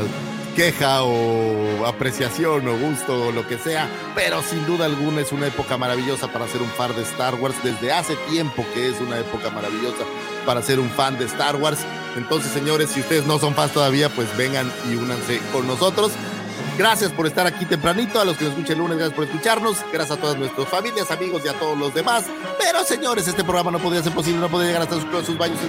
queja 0.55 1.03
o 1.03 1.85
apreciación 1.85 2.65
o 2.65 2.77
gusto 2.77 3.27
o 3.27 3.31
lo 3.33 3.45
que 3.45 3.57
sea, 3.57 3.89
pero 4.15 4.41
sin 4.41 4.65
duda 4.65 4.85
alguna 4.85 5.19
es 5.19 5.33
una 5.33 5.47
época 5.47 5.77
maravillosa 5.77 6.31
para 6.31 6.47
ser 6.47 6.61
un 6.61 6.69
fan 6.69 6.95
de 6.95 7.01
Star 7.01 7.35
Wars. 7.35 7.55
Desde 7.61 7.91
hace 7.91 8.15
tiempo 8.29 8.65
que 8.73 8.87
es 8.87 9.01
una 9.01 9.19
época 9.19 9.49
maravillosa 9.49 10.05
para 10.45 10.61
ser 10.61 10.79
un 10.79 10.89
fan 10.89 11.19
de 11.19 11.25
Star 11.25 11.57
Wars. 11.57 11.79
Entonces, 12.15 12.53
señores, 12.53 12.89
si 12.91 13.01
ustedes 13.01 13.25
no 13.25 13.37
son 13.37 13.53
fans 13.53 13.73
todavía, 13.73 14.07
pues 14.07 14.29
vengan 14.37 14.71
y 14.89 14.95
únanse 14.95 15.41
con 15.51 15.67
nosotros. 15.67 16.13
Gracias 16.79 17.11
por 17.11 17.27
estar 17.27 17.45
aquí 17.45 17.65
tempranito, 17.65 18.21
a 18.21 18.25
los 18.25 18.37
que 18.37 18.45
nos 18.45 18.53
escuchan 18.53 18.77
el 18.77 18.79
lunes, 18.79 18.97
gracias 18.97 19.13
por 19.13 19.25
escucharnos, 19.25 19.77
gracias 19.91 20.17
a 20.17 20.21
todas 20.21 20.37
nuestras 20.37 20.65
familias, 20.69 21.11
amigos 21.11 21.41
y 21.43 21.49
a 21.49 21.53
todos 21.53 21.77
los 21.77 21.93
demás. 21.93 22.23
Pero 22.57 22.85
señores, 22.85 23.27
este 23.27 23.43
programa 23.43 23.69
no 23.69 23.79
podría 23.79 24.01
ser 24.01 24.13
posible, 24.13 24.39
no 24.39 24.47
podría 24.47 24.69
llegar 24.69 24.83
hasta 24.83 24.95
sus, 24.95 25.25
sus 25.25 25.37
baños. 25.37 25.59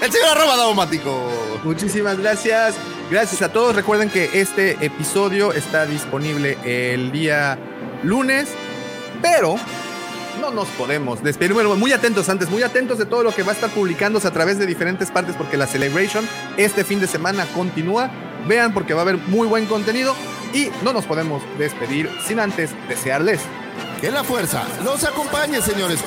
El 0.00 0.12
señor 0.12 0.28
arroba 0.28 0.56
daumático. 0.56 1.28
Muchísimas 1.64 2.20
gracias. 2.20 2.76
Gracias 3.10 3.42
a 3.42 3.52
todos. 3.52 3.74
Recuerden 3.74 4.10
que 4.10 4.30
este 4.40 4.78
episodio 4.80 5.52
está 5.52 5.86
disponible 5.86 6.56
el 6.62 7.10
día 7.10 7.58
lunes, 8.04 8.50
pero 9.22 9.56
no 10.40 10.52
nos 10.52 10.68
podemos 10.68 11.20
despedir. 11.20 11.52
Bueno, 11.52 11.74
muy 11.74 11.90
atentos 11.92 12.28
antes, 12.28 12.48
muy 12.48 12.62
atentos 12.62 12.96
de 12.98 13.06
todo 13.06 13.24
lo 13.24 13.34
que 13.34 13.42
va 13.42 13.50
a 13.50 13.54
estar 13.56 13.70
publicándose 13.70 14.28
a 14.28 14.30
través 14.30 14.56
de 14.56 14.66
diferentes 14.66 15.10
partes 15.10 15.34
porque 15.34 15.56
la 15.56 15.66
Celebration 15.66 16.24
este 16.58 16.84
fin 16.84 17.00
de 17.00 17.08
semana 17.08 17.44
continúa. 17.56 18.08
Vean 18.46 18.72
porque 18.72 18.94
va 18.94 19.00
a 19.00 19.02
haber 19.02 19.18
muy 19.18 19.46
buen 19.46 19.66
contenido 19.66 20.14
y 20.52 20.68
no 20.82 20.92
nos 20.92 21.04
podemos 21.04 21.42
despedir 21.58 22.10
sin 22.26 22.38
antes 22.40 22.70
desearles 22.88 23.40
que 24.00 24.10
la 24.10 24.22
fuerza 24.22 24.64
los 24.84 25.02
acompañe, 25.04 25.60
señores. 25.60 26.00